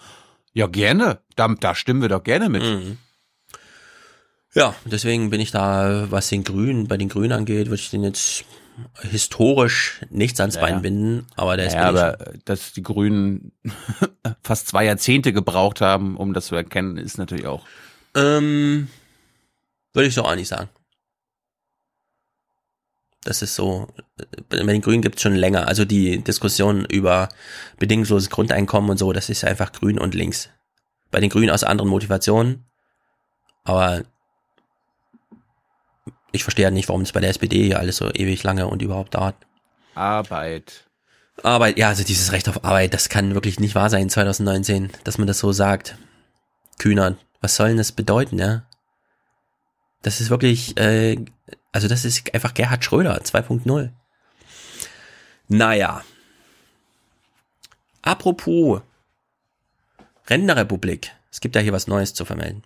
ja 0.54 0.68
gerne, 0.68 1.20
da, 1.36 1.48
da 1.60 1.74
stimmen 1.74 2.02
wir 2.04 2.10
doch 2.10 2.24
gerne 2.24 2.50
mit. 2.50 2.64
Mhm. 2.64 2.98
Ja, 4.56 4.76
deswegen 4.86 5.30
bin 5.30 5.42
ich 5.42 5.52
da, 5.52 6.12
was 6.12 6.30
den 6.30 6.44
Grünen, 6.44 6.88
bei 6.88 6.98
den 6.98 7.10
Grünen 7.10 7.32
angeht, 7.32 7.68
würde 7.68 7.82
ich 7.82 7.90
den 7.90 8.04
jetzt 8.04 8.46
historisch 9.02 10.02
nichts 10.10 10.40
ans 10.40 10.56
Ja, 10.56 10.62
Bein 10.62 10.74
ja. 10.76 10.80
binden, 10.80 11.28
aber 11.36 11.58
der 11.58 11.66
Ja, 11.68 11.72
SPD 11.72 11.88
aber 11.88 12.28
äh, 12.28 12.38
dass 12.46 12.74
die 12.74 12.84
Grünen 12.84 13.52
fast 14.44 14.68
zwei 14.68 14.86
Jahrzehnte 14.86 15.34
gebraucht 15.34 15.82
haben, 15.82 16.18
um 16.18 16.34
das 16.34 16.48
zu 16.48 16.56
erkennen, 16.56 16.98
ist 16.98 17.18
natürlich 17.18 17.46
auch. 17.48 17.66
Ähm, 18.16 18.88
würde 19.94 20.08
ich 20.08 20.14
so 20.16 20.24
auch 20.24 20.36
nicht 20.36 20.48
sagen. 20.48 20.70
Das 23.24 23.42
ist 23.42 23.56
so, 23.56 23.88
äh, 24.20 24.26
bei 24.50 24.74
den 24.74 24.82
Grünen 24.82 25.02
gibt's 25.02 25.22
schon 25.22 25.36
länger. 25.36 25.68
Also 25.68 25.86
die 25.86 26.24
Diskussion 26.24 26.86
über 26.86 27.30
bedingungsloses 27.80 28.30
Grundeinkommen 28.30 28.90
und 28.92 28.98
so, 28.98 29.14
das 29.14 29.30
ist 29.30 29.46
einfach 29.46 29.72
grün 29.72 29.98
und 30.00 30.14
links. 30.14 30.50
Bei 31.10 31.20
den 31.20 31.30
Grünen 31.30 31.50
aus 31.52 31.64
anderen 31.64 31.90
Motivationen. 31.90 32.66
Aber 33.64 34.04
ich 36.34 36.44
verstehe 36.44 36.66
halt 36.66 36.74
nicht, 36.74 36.90
warum 36.90 37.02
es 37.02 37.14
bei 37.14 37.22
der 37.22 37.30
SPD 37.30 37.64
hier 37.64 37.80
alles 37.80 37.98
so 37.98 38.12
ewig 38.12 38.44
lange 38.44 38.68
und 38.68 38.82
überhaupt 38.82 39.16
dauert. 39.16 39.36
Arbeit. 39.96 40.86
Arbeit, 41.42 41.78
ja, 41.78 41.88
also 41.90 42.04
dieses 42.04 42.32
Recht 42.32 42.50
auf 42.50 42.66
Arbeit, 42.66 42.94
das 42.94 43.08
kann 43.08 43.34
wirklich 43.34 43.60
nicht 43.60 43.76
wahr 43.76 43.90
sein 43.90 44.10
2019, 44.10 44.92
dass 45.04 45.18
man 45.18 45.28
das 45.28 45.40
so 45.40 45.52
sagt. 45.52 45.98
Kühner, 46.80 47.16
was 47.40 47.56
soll 47.56 47.70
denn 47.70 47.78
das 47.78 47.92
bedeuten, 47.92 48.40
ja? 48.40 48.64
Das 50.02 50.20
ist 50.20 50.30
wirklich, 50.30 50.78
äh, 50.78 51.24
also 51.72 51.88
das 51.88 52.04
ist 52.04 52.34
einfach 52.34 52.54
Gerhard 52.54 52.84
Schröder 52.84 53.22
2.0. 53.22 53.92
Naja. 55.48 56.04
Apropos 58.02 58.82
Rentnerrepublik. 60.28 61.12
Es 61.32 61.42
gibt 61.42 61.56
ja 61.56 61.62
hier 61.62 61.74
was 61.74 61.88
Neues 61.88 62.14
zu 62.14 62.26
vermelden. 62.26 62.64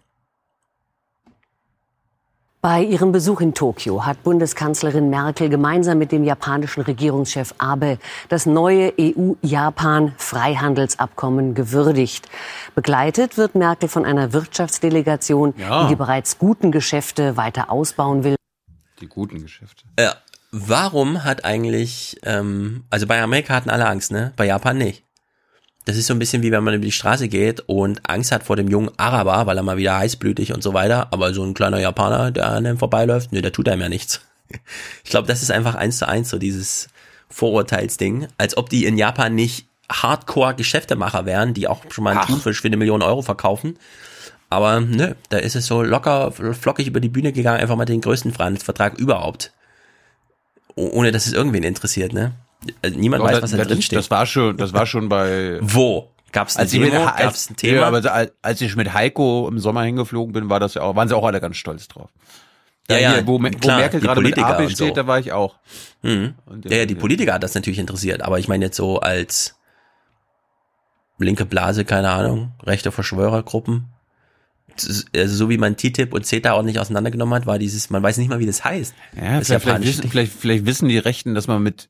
Bei 2.59 2.81
ihrem 2.81 3.11
Besuch 3.11 3.39
in 3.41 3.53
Tokio 3.53 4.03
hat 4.05 4.23
Bundeskanzlerin 4.23 5.11
Merkel 5.11 5.47
gemeinsam 5.47 5.99
mit 5.99 6.11
dem 6.11 6.23
japanischen 6.23 6.81
Regierungschef 6.81 7.53
Abe 7.59 7.99
das 8.29 8.47
neue 8.47 8.91
EU-Japan-Freihandelsabkommen 8.99 11.53
gewürdigt. 11.53 12.27
Begleitet 12.73 13.37
wird 13.37 13.53
Merkel 13.53 13.87
von 13.87 14.05
einer 14.05 14.33
Wirtschaftsdelegation, 14.33 15.53
Ja. 15.57 15.83
die 15.83 15.89
die 15.89 15.95
bereits 15.95 16.39
guten 16.39 16.71
Geschäfte 16.71 17.37
weiter 17.37 17.69
ausbauen 17.71 18.23
will. 18.23 18.35
Die 19.01 19.07
guten 19.07 19.39
Geschäfte. 19.43 19.83
Ja, 19.99 20.15
warum 20.51 21.23
hat 21.23 21.45
eigentlich, 21.45 22.17
ähm, 22.23 22.85
also 22.89 23.05
bei 23.05 23.21
Amerika 23.21 23.53
hatten 23.53 23.69
alle 23.69 23.87
Angst, 23.87 24.09
ne? 24.11 24.33
Bei 24.35 24.47
Japan 24.47 24.79
nicht. 24.79 25.03
Das 25.87 25.95
ist 25.95 26.07
so 26.07 26.13
ein 26.13 26.19
bisschen 26.19 26.43
wie 26.43 26.51
wenn 26.51 26.63
man 26.63 26.73
über 26.73 26.83
die 26.85 26.91
Straße 26.91 27.29
geht 27.29 27.61
und 27.61 28.07
Angst 28.09 28.31
hat 28.33 28.43
vor 28.43 28.57
dem 28.57 28.67
jungen 28.67 28.91
Araber, 28.97 29.45
weil 29.45 29.55
er 29.57 29.63
mal 29.63 29.77
wieder 29.77 29.97
heißblütig 29.97 30.53
und 30.53 30.61
so 30.61 30.73
weiter, 30.73 31.07
aber 31.11 31.33
so 31.33 31.43
ein 31.45 31.53
kleiner 31.53 31.79
Japaner, 31.79 32.31
der 32.31 32.47
an 32.49 32.65
einem 32.65 32.77
vorbeiläuft, 32.77 33.31
ne, 33.31 33.41
der 33.41 33.53
tut 33.53 33.69
einem 33.69 33.81
ja 33.81 33.89
nichts. 33.89 34.21
Ich 35.05 35.09
glaube, 35.11 35.27
das 35.27 35.41
ist 35.41 35.51
einfach 35.51 35.75
eins 35.75 35.97
zu 35.97 36.07
eins 36.07 36.29
so 36.29 36.37
dieses 36.37 36.87
Vorurteilsding, 37.29 38.27
als 38.37 38.57
ob 38.57 38.69
die 38.69 38.85
in 38.85 38.97
Japan 38.97 39.33
nicht 39.35 39.67
Hardcore-Geschäftemacher 39.89 41.25
wären, 41.25 41.53
die 41.53 41.67
auch 41.67 41.81
schon 41.89 42.03
mal 42.03 42.11
einen 42.17 42.27
Thunfisch 42.27 42.61
für 42.61 42.67
eine 42.67 42.77
Million 42.77 43.01
Euro 43.01 43.21
verkaufen. 43.21 43.77
Aber 44.49 44.79
nö, 44.81 45.13
da 45.29 45.37
ist 45.37 45.55
es 45.55 45.65
so 45.67 45.81
locker, 45.83 46.31
flockig 46.31 46.87
über 46.87 46.99
die 46.99 47.09
Bühne 47.09 47.31
gegangen, 47.33 47.59
einfach 47.61 47.75
mal 47.77 47.85
den 47.85 48.01
größten 48.01 48.33
Freihandelsvertrag 48.33 48.97
überhaupt. 48.97 49.51
Oh- 50.75 50.89
Ohne 50.93 51.11
dass 51.11 51.27
es 51.27 51.33
irgendwen 51.33 51.63
interessiert, 51.63 52.11
ne? 52.13 52.33
Äh, 52.81 52.89
Niemand 52.91 53.23
Doch, 53.23 53.29
weiß, 53.29 53.41
was 53.41 53.51
da 53.51 53.65
drin 53.65 53.81
steht. 53.81 53.97
Das 53.97 54.09
war 54.11 54.25
schon, 54.25 54.57
das 54.57 54.73
war 54.73 54.85
schon 54.85 55.09
bei. 55.09 55.59
Wo? 55.61 56.11
Gab's 56.31 56.55
eine 56.55 56.63
als 56.63 56.73
ich 56.73 56.79
mit, 56.79 56.91
Demo? 56.93 57.05
als, 57.05 57.17
Gab's 57.17 57.49
ein 57.49 57.55
Thema? 57.55 57.77
Ja, 57.77 57.87
aber 57.87 58.29
als, 58.41 58.61
ich 58.61 58.75
mit 58.75 58.93
Heiko 58.93 59.47
im 59.47 59.59
Sommer 59.59 59.83
hingeflogen 59.83 60.33
bin, 60.33 60.49
war 60.49 60.59
das 60.59 60.73
ja 60.73 60.81
auch, 60.81 60.95
waren 60.95 61.07
sie 61.07 61.15
auch 61.15 61.25
alle 61.25 61.39
ganz 61.39 61.57
stolz 61.57 61.87
drauf. 61.87 62.09
Ja, 62.89 62.97
ja, 62.97 63.13
hier, 63.13 63.27
wo, 63.27 63.41
wo 63.41 63.49
klar, 63.49 63.79
Merkel 63.79 63.99
gerade 63.99 64.21
mit 64.21 64.37
und 64.37 64.71
steht, 64.71 64.89
so. 64.89 64.93
da 64.93 65.07
war 65.07 65.19
ich 65.19 65.31
auch. 65.33 65.55
Mhm. 66.03 66.35
Ja, 66.65 66.77
ja, 66.77 66.85
die 66.85 66.95
Politiker 66.95 67.33
hat 67.33 67.43
das 67.43 67.53
natürlich 67.53 67.79
interessiert, 67.79 68.21
aber 68.21 68.39
ich 68.39 68.47
meine 68.47 68.65
jetzt 68.65 68.77
so 68.77 68.99
als 68.99 69.55
linke 71.17 71.45
Blase, 71.45 71.83
keine 71.85 72.11
Ahnung, 72.11 72.53
rechte 72.63 72.91
Verschwörergruppen. 72.91 73.89
Also 75.15 75.35
so 75.35 75.49
wie 75.49 75.57
man 75.57 75.75
TTIP 75.75 76.13
und 76.13 76.25
CETA 76.25 76.51
auch 76.53 76.61
nicht 76.61 76.77
auseinandergenommen 76.79 77.33
hat, 77.33 77.47
war 77.47 77.57
dieses, 77.57 77.89
man 77.89 78.03
weiß 78.03 78.17
nicht 78.19 78.29
mal, 78.29 78.39
wie 78.39 78.45
das 78.45 78.63
heißt. 78.63 78.93
Ja, 79.15 79.39
das 79.39 79.47
vielleicht, 79.47 79.63
vielleicht, 79.63 79.83
wissen, 79.83 80.09
vielleicht, 80.09 80.31
vielleicht 80.31 80.65
wissen 80.65 80.87
die 80.87 80.99
Rechten, 80.99 81.33
dass 81.33 81.47
man 81.47 81.63
mit 81.63 81.89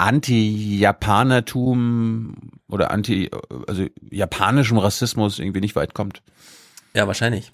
Anti-Japanertum 0.00 2.34
oder 2.68 2.90
Anti, 2.90 3.30
also 3.66 3.86
japanischem 4.10 4.78
Rassismus 4.78 5.38
irgendwie 5.38 5.60
nicht 5.60 5.76
weit 5.76 5.94
kommt. 5.94 6.22
Ja, 6.94 7.06
wahrscheinlich. 7.06 7.52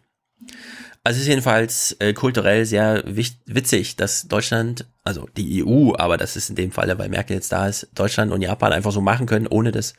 Also 1.02 1.16
es 1.16 1.22
ist 1.22 1.28
jedenfalls 1.28 1.96
äh, 2.00 2.12
kulturell 2.12 2.66
sehr 2.66 3.02
witzig, 3.06 3.96
dass 3.96 4.28
Deutschland, 4.28 4.86
also 5.04 5.28
die 5.36 5.64
EU, 5.64 5.94
aber 5.96 6.16
das 6.16 6.36
ist 6.36 6.50
in 6.50 6.56
dem 6.56 6.72
Fall, 6.72 6.98
weil 6.98 7.08
Merkel 7.08 7.36
jetzt 7.36 7.52
da 7.52 7.68
ist, 7.68 7.88
Deutschland 7.94 8.32
und 8.32 8.42
Japan 8.42 8.72
einfach 8.72 8.92
so 8.92 9.00
machen 9.00 9.26
können, 9.26 9.46
ohne 9.46 9.72
dass 9.72 9.94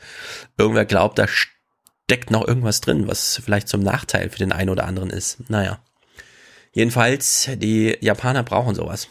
irgendwer 0.58 0.86
glaubt, 0.86 1.18
da 1.18 1.28
steckt 1.28 2.32
noch 2.32 2.48
irgendwas 2.48 2.82
drin, 2.82 3.08
was 3.08 3.42
vielleicht 3.44 3.68
zum 3.68 3.82
Nachteil 3.82 4.30
für 4.30 4.40
den 4.40 4.52
einen 4.52 4.70
oder 4.70 4.86
anderen 4.86 5.10
ist. 5.10 5.50
Naja. 5.50 5.80
Jedenfalls, 6.74 7.50
die 7.56 7.98
Japaner 8.02 8.44
brauchen 8.44 8.76
sowas. 8.76 9.08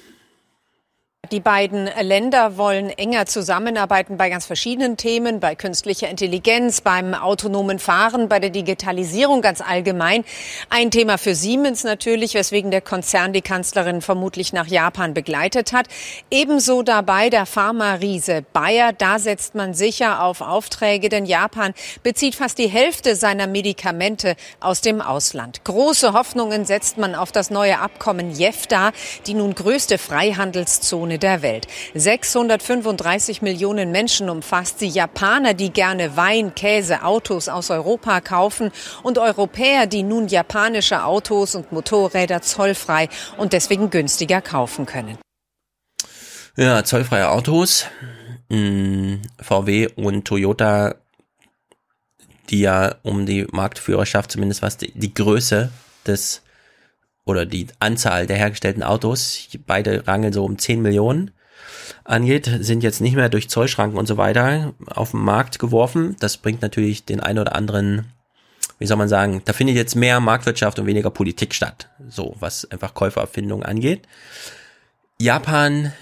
Die 1.32 1.40
beiden 1.40 1.88
Länder 2.00 2.56
wollen 2.56 2.90
enger 2.90 3.26
zusammenarbeiten 3.26 4.16
bei 4.16 4.30
ganz 4.30 4.46
verschiedenen 4.46 4.96
Themen, 4.96 5.40
bei 5.40 5.56
künstlicher 5.56 6.08
Intelligenz, 6.08 6.80
beim 6.80 7.14
autonomen 7.14 7.78
Fahren, 7.78 8.28
bei 8.28 8.38
der 8.38 8.50
Digitalisierung 8.50 9.40
ganz 9.42 9.60
allgemein. 9.60 10.24
Ein 10.70 10.90
Thema 10.90 11.18
für 11.18 11.34
Siemens 11.34 11.82
natürlich, 11.82 12.34
weswegen 12.34 12.70
der 12.70 12.80
Konzern 12.80 13.32
die 13.32 13.42
Kanzlerin 13.42 14.02
vermutlich 14.02 14.52
nach 14.52 14.68
Japan 14.68 15.14
begleitet 15.14 15.72
hat. 15.72 15.86
Ebenso 16.30 16.82
dabei 16.82 17.28
der 17.28 17.46
Pharma-Riese 17.46 18.44
Bayer. 18.52 18.92
Da 18.92 19.18
setzt 19.18 19.54
man 19.54 19.74
sicher 19.74 20.22
auf 20.22 20.40
Aufträge, 20.40 21.08
denn 21.08 21.26
Japan 21.26 21.74
bezieht 22.02 22.36
fast 22.36 22.58
die 22.58 22.68
Hälfte 22.68 23.16
seiner 23.16 23.48
Medikamente 23.48 24.36
aus 24.60 24.80
dem 24.80 25.00
Ausland. 25.00 25.64
Große 25.64 26.12
Hoffnungen 26.12 26.64
setzt 26.66 26.98
man 26.98 27.14
auf 27.14 27.32
das 27.32 27.50
neue 27.50 27.80
Abkommen 27.80 28.30
JEFTA, 28.30 28.92
die 29.26 29.34
nun 29.34 29.54
größte 29.54 29.98
Freihandelszone 29.98 31.15
der 31.18 31.42
Welt. 31.42 31.66
635 31.94 33.42
Millionen 33.42 33.90
Menschen 33.90 34.30
umfasst 34.30 34.78
sie. 34.78 34.88
Japaner, 34.88 35.54
die 35.54 35.70
gerne 35.70 36.16
Wein, 36.16 36.54
Käse, 36.54 37.02
Autos 37.02 37.48
aus 37.48 37.70
Europa 37.70 38.20
kaufen 38.20 38.70
und 39.02 39.18
Europäer, 39.18 39.86
die 39.86 40.02
nun 40.02 40.28
japanische 40.28 41.04
Autos 41.04 41.54
und 41.54 41.72
Motorräder 41.72 42.42
zollfrei 42.42 43.08
und 43.36 43.52
deswegen 43.52 43.90
günstiger 43.90 44.40
kaufen 44.40 44.86
können. 44.86 45.18
Ja, 46.56 46.84
zollfreie 46.84 47.28
Autos. 47.28 47.86
Mh, 48.48 49.18
VW 49.40 49.88
und 49.96 50.24
Toyota, 50.24 50.94
die 52.48 52.60
ja 52.60 52.94
um 53.02 53.26
die 53.26 53.46
Marktführerschaft, 53.50 54.30
zumindest 54.30 54.62
was 54.62 54.76
die, 54.76 54.92
die 54.92 55.12
Größe 55.12 55.70
des 56.06 56.42
oder 57.26 57.44
die 57.44 57.66
Anzahl 57.80 58.26
der 58.26 58.36
hergestellten 58.36 58.82
Autos, 58.82 59.48
beide 59.66 60.06
rangeln 60.06 60.32
so 60.32 60.44
um 60.44 60.58
10 60.58 60.80
Millionen 60.80 61.32
angeht, 62.04 62.50
sind 62.60 62.82
jetzt 62.82 63.00
nicht 63.00 63.16
mehr 63.16 63.28
durch 63.28 63.50
Zollschranken 63.50 63.98
und 63.98 64.06
so 64.06 64.16
weiter 64.16 64.72
auf 64.86 65.10
den 65.10 65.20
Markt 65.20 65.58
geworfen. 65.58 66.16
Das 66.20 66.38
bringt 66.38 66.62
natürlich 66.62 67.04
den 67.04 67.20
ein 67.20 67.38
oder 67.38 67.54
anderen 67.54 68.06
wie 68.78 68.86
soll 68.86 68.96
man 68.96 69.08
sagen, 69.08 69.42
da 69.44 69.52
findet 69.52 69.76
jetzt 69.76 69.94
mehr 69.94 70.20
Marktwirtschaft 70.20 70.78
und 70.78 70.86
weniger 70.86 71.10
Politik 71.10 71.54
statt. 71.54 71.88
So, 72.08 72.36
was 72.40 72.70
einfach 72.70 72.94
Käufererfindung 72.94 73.62
angeht. 73.62 74.02
Japan 75.18 75.92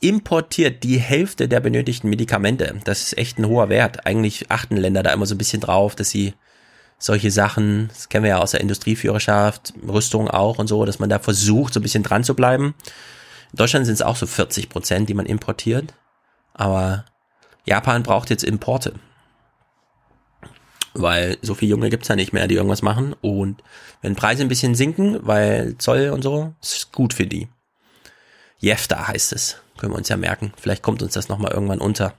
importiert 0.00 0.84
die 0.84 0.98
Hälfte 0.98 1.48
der 1.48 1.60
benötigten 1.60 2.08
Medikamente. 2.08 2.80
Das 2.84 3.02
ist 3.02 3.18
echt 3.18 3.38
ein 3.38 3.46
hoher 3.46 3.68
Wert. 3.68 4.06
Eigentlich 4.06 4.50
achten 4.50 4.76
Länder 4.76 5.02
da 5.02 5.12
immer 5.12 5.26
so 5.26 5.34
ein 5.34 5.38
bisschen 5.38 5.60
drauf, 5.60 5.94
dass 5.94 6.10
sie 6.10 6.34
solche 7.04 7.30
Sachen, 7.30 7.88
das 7.88 8.08
kennen 8.08 8.24
wir 8.24 8.30
ja 8.30 8.38
aus 8.38 8.52
der 8.52 8.62
Industrieführerschaft, 8.62 9.74
Rüstung 9.86 10.30
auch 10.30 10.58
und 10.58 10.68
so, 10.68 10.86
dass 10.86 11.00
man 11.00 11.10
da 11.10 11.18
versucht, 11.18 11.74
so 11.74 11.80
ein 11.80 11.82
bisschen 11.82 12.02
dran 12.02 12.24
zu 12.24 12.34
bleiben. 12.34 12.74
In 13.52 13.58
Deutschland 13.58 13.84
sind 13.84 13.96
es 13.96 14.02
auch 14.02 14.16
so 14.16 14.26
40 14.26 14.70
Prozent, 14.70 15.10
die 15.10 15.14
man 15.14 15.26
importiert. 15.26 15.92
Aber 16.54 17.04
Japan 17.66 18.04
braucht 18.04 18.30
jetzt 18.30 18.42
Importe. 18.42 18.94
Weil 20.94 21.36
so 21.42 21.54
viele 21.54 21.72
Junge 21.72 21.90
gibt's 21.90 22.08
ja 22.08 22.16
nicht 22.16 22.32
mehr, 22.32 22.48
die 22.48 22.54
irgendwas 22.54 22.80
machen. 22.80 23.14
Und 23.20 23.62
wenn 24.00 24.16
Preise 24.16 24.42
ein 24.42 24.48
bisschen 24.48 24.74
sinken, 24.74 25.18
weil 25.26 25.76
Zoll 25.76 26.08
und 26.08 26.22
so, 26.22 26.54
ist 26.62 26.90
gut 26.90 27.12
für 27.12 27.26
die. 27.26 27.48
Jefta 28.56 29.08
heißt 29.08 29.34
es. 29.34 29.60
Können 29.76 29.92
wir 29.92 29.98
uns 29.98 30.08
ja 30.08 30.16
merken. 30.16 30.54
Vielleicht 30.56 30.82
kommt 30.82 31.02
uns 31.02 31.12
das 31.12 31.28
nochmal 31.28 31.52
irgendwann 31.52 31.80
unter. 31.80 32.14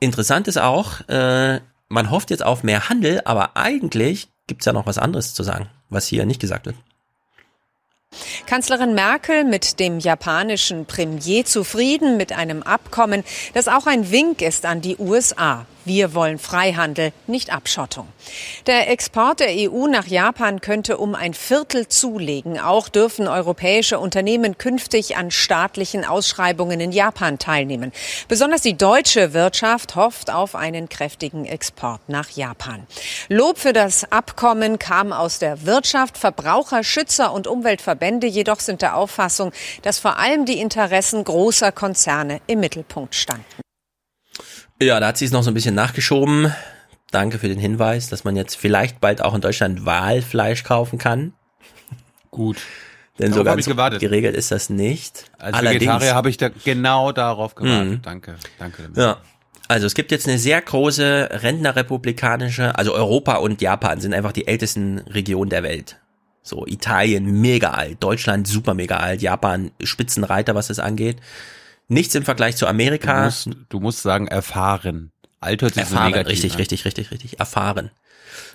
Interessant 0.00 0.48
ist 0.48 0.58
auch, 0.58 1.00
äh, 1.08 1.60
man 1.92 2.10
hofft 2.10 2.30
jetzt 2.30 2.44
auf 2.44 2.64
mehr 2.64 2.88
Handel, 2.88 3.20
aber 3.24 3.56
eigentlich 3.56 4.28
gibt's 4.46 4.64
ja 4.64 4.72
noch 4.72 4.86
was 4.86 4.98
anderes 4.98 5.34
zu 5.34 5.42
sagen, 5.42 5.68
was 5.90 6.06
hier 6.06 6.24
nicht 6.24 6.40
gesagt 6.40 6.66
wird. 6.66 6.76
Kanzlerin 8.46 8.94
Merkel 8.94 9.44
mit 9.44 9.78
dem 9.78 9.98
japanischen 9.98 10.84
Premier 10.84 11.44
zufrieden 11.44 12.16
mit 12.16 12.32
einem 12.32 12.62
Abkommen, 12.62 13.24
das 13.54 13.68
auch 13.68 13.86
ein 13.86 14.10
Wink 14.10 14.42
ist 14.42 14.66
an 14.66 14.80
die 14.80 14.96
USA. 14.98 15.66
Wir 15.84 16.14
wollen 16.14 16.38
Freihandel, 16.38 17.12
nicht 17.26 17.52
Abschottung. 17.52 18.06
Der 18.66 18.88
Export 18.88 19.40
der 19.40 19.48
EU 19.50 19.88
nach 19.88 20.06
Japan 20.06 20.60
könnte 20.60 20.96
um 20.96 21.16
ein 21.16 21.34
Viertel 21.34 21.88
zulegen. 21.88 22.60
Auch 22.60 22.88
dürfen 22.88 23.26
europäische 23.26 23.98
Unternehmen 23.98 24.58
künftig 24.58 25.16
an 25.16 25.32
staatlichen 25.32 26.04
Ausschreibungen 26.04 26.78
in 26.80 26.92
Japan 26.92 27.38
teilnehmen. 27.38 27.92
Besonders 28.28 28.62
die 28.62 28.76
deutsche 28.76 29.32
Wirtschaft 29.32 29.96
hofft 29.96 30.30
auf 30.30 30.54
einen 30.54 30.88
kräftigen 30.88 31.46
Export 31.46 32.08
nach 32.08 32.30
Japan. 32.30 32.86
Lob 33.28 33.58
für 33.58 33.72
das 33.72 34.10
Abkommen 34.12 34.78
kam 34.78 35.12
aus 35.12 35.40
der 35.40 35.66
Wirtschaft. 35.66 36.16
Verbraucher, 36.16 36.84
Schützer 36.84 37.32
und 37.32 37.48
Umweltverbände 37.48 38.28
jedoch 38.28 38.60
sind 38.60 38.82
der 38.82 38.96
Auffassung, 38.96 39.52
dass 39.82 39.98
vor 39.98 40.18
allem 40.18 40.44
die 40.44 40.60
Interessen 40.60 41.24
großer 41.24 41.72
Konzerne 41.72 42.40
im 42.46 42.60
Mittelpunkt 42.60 43.14
standen. 43.14 43.62
Ja, 44.80 45.00
da 45.00 45.08
hat 45.08 45.18
sie 45.18 45.24
es 45.24 45.30
noch 45.30 45.42
so 45.42 45.50
ein 45.50 45.54
bisschen 45.54 45.74
nachgeschoben. 45.74 46.52
Danke 47.10 47.38
für 47.38 47.48
den 47.48 47.58
Hinweis, 47.58 48.08
dass 48.08 48.24
man 48.24 48.36
jetzt 48.36 48.56
vielleicht 48.56 49.00
bald 49.00 49.22
auch 49.22 49.34
in 49.34 49.40
Deutschland 49.40 49.84
Walfleisch 49.84 50.64
kaufen 50.64 50.98
kann. 50.98 51.34
Gut. 52.30 52.56
Denn 53.18 53.30
Darauf 53.30 53.38
so 53.38 53.44
ganz 53.44 53.60
ich 53.60 53.66
gewartet. 53.66 54.00
geregelt 54.00 54.34
ist 54.34 54.50
das 54.50 54.70
nicht. 54.70 55.30
Als 55.38 55.60
Vegetarier 55.60 56.14
habe 56.14 56.30
ich 56.30 56.38
da 56.38 56.48
genau 56.48 57.12
darauf 57.12 57.54
gewartet. 57.54 57.88
Mhm. 57.90 58.02
Danke, 58.02 58.36
danke. 58.58 58.88
Ja. 58.96 59.18
Also 59.68 59.86
es 59.86 59.94
gibt 59.94 60.10
jetzt 60.10 60.26
eine 60.26 60.38
sehr 60.38 60.60
große 60.60 61.28
rentnerrepublikanische, 61.30 62.76
also 62.76 62.94
Europa 62.94 63.36
und 63.36 63.60
Japan 63.60 64.00
sind 64.00 64.14
einfach 64.14 64.32
die 64.32 64.46
ältesten 64.46 64.98
Regionen 65.00 65.50
der 65.50 65.62
Welt. 65.62 65.98
So 66.42 66.66
Italien 66.66 67.40
mega 67.40 67.70
alt, 67.70 68.02
Deutschland 68.02 68.48
super 68.48 68.74
mega 68.74 68.96
alt, 68.96 69.22
Japan 69.22 69.70
Spitzenreiter, 69.82 70.54
was 70.54 70.68
das 70.68 70.78
angeht. 70.78 71.18
Nichts 71.92 72.14
im 72.14 72.24
Vergleich 72.24 72.56
zu 72.56 72.64
Du 72.64 72.70
Amerika. 72.70 73.24
musst, 73.24 73.50
du 73.68 73.80
musst 73.80 74.02
sagen 74.02 74.26
erfahren. 74.26 75.12
Alt 75.40 75.60
hört 75.60 75.74
sich 75.74 75.84
so 75.84 75.94
erfahren, 75.94 76.12
negativ 76.12 76.32
richtig, 76.32 76.52
an. 76.52 76.58
richtig, 76.58 76.84
richtig, 76.86 77.10
richtig, 77.10 77.40
erfahren. 77.40 77.90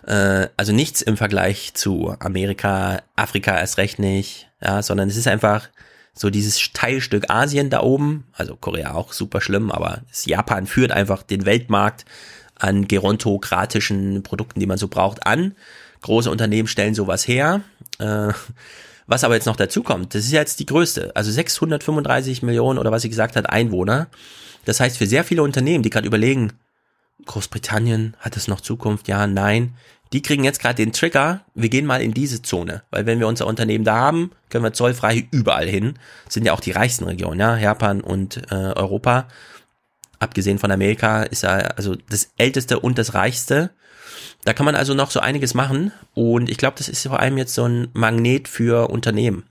Äh, 0.07 0.47
also 0.57 0.73
nichts 0.73 1.01
im 1.03 1.18
Vergleich 1.18 1.73
zu 1.76 2.15
Amerika, 2.19 3.01
Afrika 3.15 3.55
erst 3.55 3.77
recht 3.77 3.99
nicht, 3.99 4.49
ja, 4.59 4.81
sondern 4.81 5.07
es 5.07 5.18
ist 5.18 5.27
einfach 5.27 5.69
so 6.14 6.31
dieses 6.31 6.72
Teilstück 6.73 7.30
Asien 7.30 7.69
da 7.69 7.81
oben, 7.81 8.26
also 8.34 8.55
Korea 8.55 8.93
auch 8.93 9.14
super 9.14 9.39
schlimm, 9.39 9.72
aber 9.72 10.01
Japan 10.26 10.65
führt 10.65 10.91
einfach 10.91 11.22
den 11.22 11.45
Weltmarkt 11.45 12.05
an 12.55 12.88
gerontokratischen 12.88 14.23
Produkten, 14.23 14.59
die 14.59 14.65
man 14.65 14.80
so 14.80 14.88
braucht, 14.88 15.27
an. 15.27 15.55
Große 16.01 16.31
Unternehmen 16.31 16.68
stellen 16.68 16.95
sowas 16.95 17.27
her. 17.27 17.61
Äh, 17.99 18.34
was 19.07 19.23
aber 19.23 19.35
jetzt 19.35 19.45
noch 19.45 19.55
dazu 19.55 19.84
kommt, 19.84 20.13
das 20.13 20.25
ist 20.25 20.31
jetzt 20.31 20.59
die 20.59 20.65
größte, 20.65 21.15
also 21.15 21.31
635 21.31 22.43
Millionen 22.43 22.77
oder 22.77 22.91
was 22.91 23.01
sie 23.01 23.09
gesagt 23.09 23.35
hat, 23.35 23.49
Einwohner. 23.49 24.07
Das 24.65 24.79
heißt, 24.79 24.97
für 24.97 25.07
sehr 25.07 25.23
viele 25.23 25.43
Unternehmen, 25.43 25.81
die 25.81 25.89
gerade 25.89 26.07
überlegen, 26.07 26.53
Großbritannien, 27.25 28.15
hat 28.19 28.38
es 28.38 28.47
noch 28.47 28.61
Zukunft? 28.61 29.07
Ja, 29.07 29.25
nein. 29.25 29.73
Die 30.13 30.21
kriegen 30.21 30.43
jetzt 30.43 30.61
gerade 30.61 30.75
den 30.75 30.93
Trigger, 30.93 31.41
wir 31.53 31.69
gehen 31.69 31.85
mal 31.85 32.01
in 32.01 32.13
diese 32.13 32.41
Zone. 32.41 32.84
Weil 32.91 33.05
wenn 33.05 33.19
wir 33.19 33.27
unser 33.27 33.47
Unternehmen 33.47 33.84
da 33.84 33.95
haben, 33.95 34.31
können 34.49 34.63
wir 34.63 34.73
zollfrei 34.73 35.27
überall 35.31 35.67
hin. 35.67 35.95
Das 36.25 36.34
sind 36.34 36.45
ja 36.45 36.53
auch 36.53 36.59
die 36.59 36.71
reichsten 36.71 37.05
Regionen, 37.05 37.39
ja, 37.39 37.57
Japan 37.57 38.01
und 38.01 38.41
äh, 38.51 38.55
Europa. 38.55 39.27
Abgesehen 40.19 40.59
von 40.59 40.71
Amerika 40.71 41.23
ist 41.23 41.43
ja 41.43 41.57
also 41.57 41.95
das 42.09 42.31
älteste 42.38 42.79
und 42.79 42.97
das 42.97 43.13
reichste. 43.13 43.71
Da 44.47 44.53
kann 44.53 44.65
man 44.65 44.75
also 44.75 44.93
noch 44.93 45.11
so 45.11 45.19
einiges 45.19 45.53
machen. 45.55 45.91
Und 46.13 46.49
ich 46.49 46.55
glaube, 46.55 46.77
das 46.77 46.87
ist 46.87 47.05
vor 47.05 47.19
allem 47.19 47.37
jetzt 47.37 47.53
so 47.53 47.65
ein 47.65 47.89
Magnet 47.91 48.47
für 48.47 48.89
Unternehmen, 48.89 49.43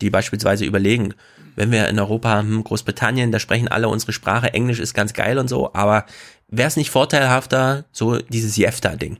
die 0.00 0.10
beispielsweise 0.10 0.64
überlegen, 0.64 1.14
wenn 1.56 1.72
wir 1.72 1.88
in 1.88 1.98
Europa, 1.98 2.38
hm, 2.38 2.62
Großbritannien, 2.62 3.32
da 3.32 3.40
sprechen 3.40 3.66
alle 3.66 3.88
unsere 3.88 4.12
Sprache, 4.12 4.54
Englisch 4.54 4.78
ist 4.78 4.94
ganz 4.94 5.12
geil 5.12 5.38
und 5.38 5.48
so, 5.48 5.74
aber 5.74 6.06
wäre 6.46 6.68
es 6.68 6.76
nicht 6.76 6.90
vorteilhafter, 6.90 7.84
so 7.90 8.18
dieses 8.18 8.56
Jefta-Ding? 8.56 9.18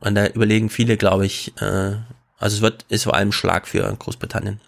Und 0.00 0.16
da 0.16 0.26
überlegen 0.26 0.70
viele, 0.70 0.96
glaube 0.96 1.24
ich, 1.24 1.52
äh, 1.60 1.92
also 2.36 2.56
es 2.56 2.62
wird, 2.62 2.86
ist 2.88 3.04
vor 3.04 3.14
allem 3.14 3.30
Schlag 3.30 3.68
für 3.68 3.94
Großbritannien. 3.96 4.60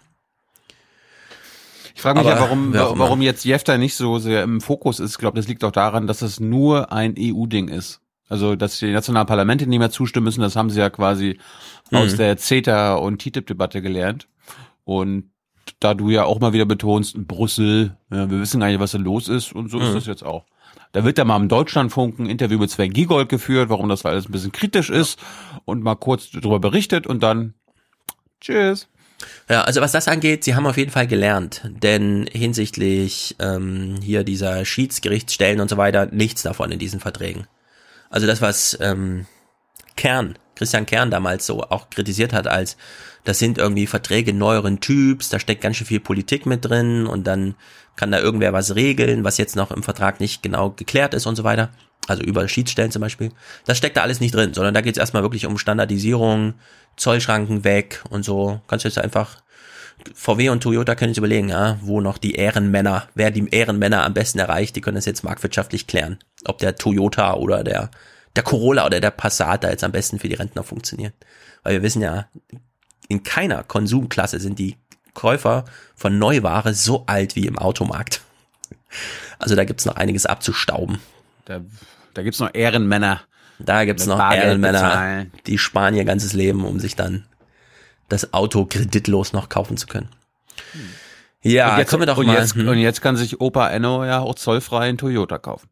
Ich 1.95 2.01
frage 2.01 2.19
mich 2.19 2.29
Aber 2.29 2.39
ja, 2.39 2.41
warum, 2.41 2.73
warum 2.73 3.21
jetzt 3.21 3.43
Jefta 3.43 3.77
nicht 3.77 3.95
so 3.95 4.19
sehr 4.19 4.43
im 4.43 4.61
Fokus 4.61 5.01
ist. 5.01 5.11
Ich 5.11 5.17
glaube, 5.17 5.35
das 5.35 5.49
liegt 5.49 5.65
auch 5.65 5.71
daran, 5.73 6.07
dass 6.07 6.21
es 6.21 6.39
nur 6.39 6.93
ein 6.93 7.15
EU-Ding 7.19 7.67
ist. 7.67 7.99
Also, 8.33 8.55
dass 8.55 8.79
die 8.79 8.91
nationalen 8.91 9.27
Parlamente 9.27 9.67
nicht 9.67 9.77
mehr 9.77 9.91
zustimmen 9.91 10.23
müssen, 10.23 10.41
das 10.41 10.55
haben 10.55 10.71
sie 10.71 10.79
ja 10.79 10.89
quasi 10.89 11.37
Mhm. 11.91 11.97
aus 11.99 12.15
der 12.15 12.35
CETA- 12.35 12.95
und 12.95 13.19
TTIP-Debatte 13.21 13.79
gelernt. 13.83 14.27
Und 14.85 15.29
da 15.79 15.93
du 15.93 16.09
ja 16.09 16.23
auch 16.23 16.39
mal 16.39 16.51
wieder 16.51 16.65
betonst, 16.65 17.15
Brüssel, 17.27 17.95
ja, 18.11 18.31
wir 18.31 18.39
wissen 18.39 18.59
gar 18.59 18.69
nicht, 18.69 18.79
was 18.79 18.93
da 18.93 18.97
los 18.97 19.27
ist 19.27 19.53
und 19.53 19.69
so 19.69 19.77
ist 19.79 19.89
Mhm. 19.89 19.93
das 19.93 20.07
jetzt 20.07 20.23
auch. 20.23 20.45
Da 20.93 21.03
wird 21.03 21.19
da 21.19 21.25
mal 21.25 21.37
im 21.37 21.47
Deutschlandfunk 21.47 22.17
ein 22.17 22.25
Interview 22.25 22.57
mit 22.57 22.71
Sven 22.71 22.91
Giegold 22.91 23.29
geführt, 23.29 23.69
warum 23.69 23.87
das 23.87 24.03
alles 24.03 24.27
ein 24.27 24.31
bisschen 24.31 24.51
kritisch 24.51 24.89
ist 24.89 25.19
und 25.65 25.83
mal 25.83 25.93
kurz 25.95 26.31
darüber 26.31 26.59
berichtet 26.59 27.05
und 27.05 27.21
dann 27.21 27.53
tschüss. 28.41 28.87
Ja, 29.47 29.61
also 29.61 29.79
was 29.79 29.91
das 29.91 30.07
angeht, 30.07 30.43
sie 30.43 30.55
haben 30.55 30.65
auf 30.65 30.77
jeden 30.77 30.89
Fall 30.91 31.05
gelernt, 31.05 31.69
denn 31.83 32.27
hinsichtlich 32.31 33.35
ähm, 33.39 33.97
hier 34.01 34.23
dieser 34.23 34.65
Schiedsgerichtsstellen 34.65 35.59
und 35.59 35.69
so 35.69 35.77
weiter, 35.77 36.07
nichts 36.07 36.41
davon 36.41 36.71
in 36.71 36.79
diesen 36.79 36.99
Verträgen. 36.99 37.45
Also 38.13 38.27
das, 38.27 38.43
was 38.43 38.77
ähm, 38.79 39.25
Kern, 39.95 40.37
Christian 40.53 40.85
Kern 40.85 41.09
damals 41.09 41.47
so 41.47 41.63
auch 41.63 41.89
kritisiert 41.89 42.31
hat, 42.31 42.45
als 42.45 42.77
das 43.23 43.39
sind 43.39 43.57
irgendwie 43.57 43.87
Verträge 43.87 44.35
neueren 44.35 44.81
Typs, 44.81 45.29
da 45.29 45.39
steckt 45.39 45.61
ganz 45.61 45.77
schön 45.77 45.87
viel 45.87 45.99
Politik 45.99 46.45
mit 46.45 46.63
drin 46.63 47.07
und 47.07 47.25
dann 47.25 47.55
kann 47.95 48.11
da 48.11 48.19
irgendwer 48.19 48.53
was 48.53 48.75
regeln, 48.75 49.23
was 49.23 49.39
jetzt 49.39 49.55
noch 49.55 49.71
im 49.71 49.81
Vertrag 49.81 50.19
nicht 50.19 50.43
genau 50.43 50.69
geklärt 50.69 51.15
ist 51.15 51.25
und 51.25 51.35
so 51.35 51.43
weiter. 51.43 51.71
Also 52.07 52.21
über 52.21 52.47
Schiedsstellen 52.47 52.91
zum 52.91 53.01
Beispiel. 53.01 53.31
Das 53.65 53.79
steckt 53.79 53.97
da 53.97 54.03
alles 54.03 54.19
nicht 54.19 54.35
drin, 54.35 54.53
sondern 54.53 54.75
da 54.75 54.81
geht 54.81 54.93
es 54.93 54.99
erstmal 54.99 55.23
wirklich 55.23 55.47
um 55.47 55.57
Standardisierung, 55.57 56.53
Zollschranken 56.97 57.63
weg 57.63 58.03
und 58.11 58.23
so. 58.23 58.61
Kannst 58.67 58.85
du 58.85 58.89
jetzt 58.89 58.99
einfach 58.99 59.41
VW 60.13 60.49
und 60.49 60.61
Toyota 60.61 60.93
können 60.93 61.09
jetzt 61.09 61.17
überlegen, 61.17 61.49
ja, 61.49 61.79
wo 61.81 61.99
noch 61.99 62.19
die 62.19 62.35
Ehrenmänner, 62.35 63.07
wer 63.15 63.31
die 63.31 63.49
Ehrenmänner 63.49 64.03
am 64.03 64.13
besten 64.13 64.37
erreicht, 64.37 64.75
die 64.75 64.81
können 64.81 64.97
das 64.97 65.05
jetzt 65.05 65.23
marktwirtschaftlich 65.23 65.87
klären. 65.87 66.19
Ob 66.45 66.57
der 66.57 66.75
Toyota 66.75 67.35
oder 67.35 67.63
der, 67.63 67.91
der 68.35 68.43
Corolla 68.43 68.85
oder 68.85 68.99
der 68.99 69.11
Passat 69.11 69.63
da 69.63 69.69
jetzt 69.69 69.83
am 69.83 69.91
besten 69.91 70.19
für 70.19 70.29
die 70.29 70.35
Rentner 70.35 70.63
funktioniert. 70.63 71.13
Weil 71.63 71.73
wir 71.73 71.83
wissen 71.83 72.01
ja, 72.01 72.27
in 73.07 73.23
keiner 73.23 73.63
Konsumklasse 73.63 74.39
sind 74.39 74.59
die 74.59 74.77
Käufer 75.13 75.65
von 75.95 76.17
Neuware 76.17 76.73
so 76.73 77.05
alt 77.05 77.35
wie 77.35 77.45
im 77.47 77.57
Automarkt. 77.57 78.21
Also 79.39 79.55
da 79.55 79.63
gibt's 79.63 79.85
noch 79.85 79.95
einiges 79.95 80.25
abzustauben. 80.25 80.99
Da, 81.45 81.61
da 82.13 82.23
gibt's 82.23 82.39
noch 82.39 82.49
Ehrenmänner. 82.53 83.21
Da 83.59 83.85
gibt's 83.85 84.05
noch 84.05 84.17
Bargeld 84.17 84.43
Ehrenmänner, 84.43 84.79
bezahlen. 84.79 85.31
die 85.45 85.57
sparen 85.57 85.95
ihr 85.95 86.05
ganzes 86.05 86.33
Leben, 86.33 86.65
um 86.65 86.79
sich 86.79 86.95
dann 86.95 87.25
das 88.09 88.33
Auto 88.33 88.65
kreditlos 88.65 89.33
noch 89.33 89.49
kaufen 89.49 89.77
zu 89.77 89.87
können. 89.87 90.09
Ja, 91.41 91.73
und 91.73 91.79
jetzt, 91.79 91.89
kommen 91.89 92.01
wir 92.01 92.07
doch 92.07 92.17
und 92.17 92.27
mal. 92.27 92.37
Jetzt, 92.37 92.55
hm. 92.55 92.67
Und 92.67 92.77
jetzt 92.77 93.01
kann 93.01 93.17
sich 93.17 93.41
Opa 93.41 93.69
Enno 93.69 94.05
ja 94.05 94.19
auch 94.19 94.35
zollfrei 94.35 94.87
einen 94.87 94.97
Toyota 94.97 95.37
kaufen. 95.37 95.69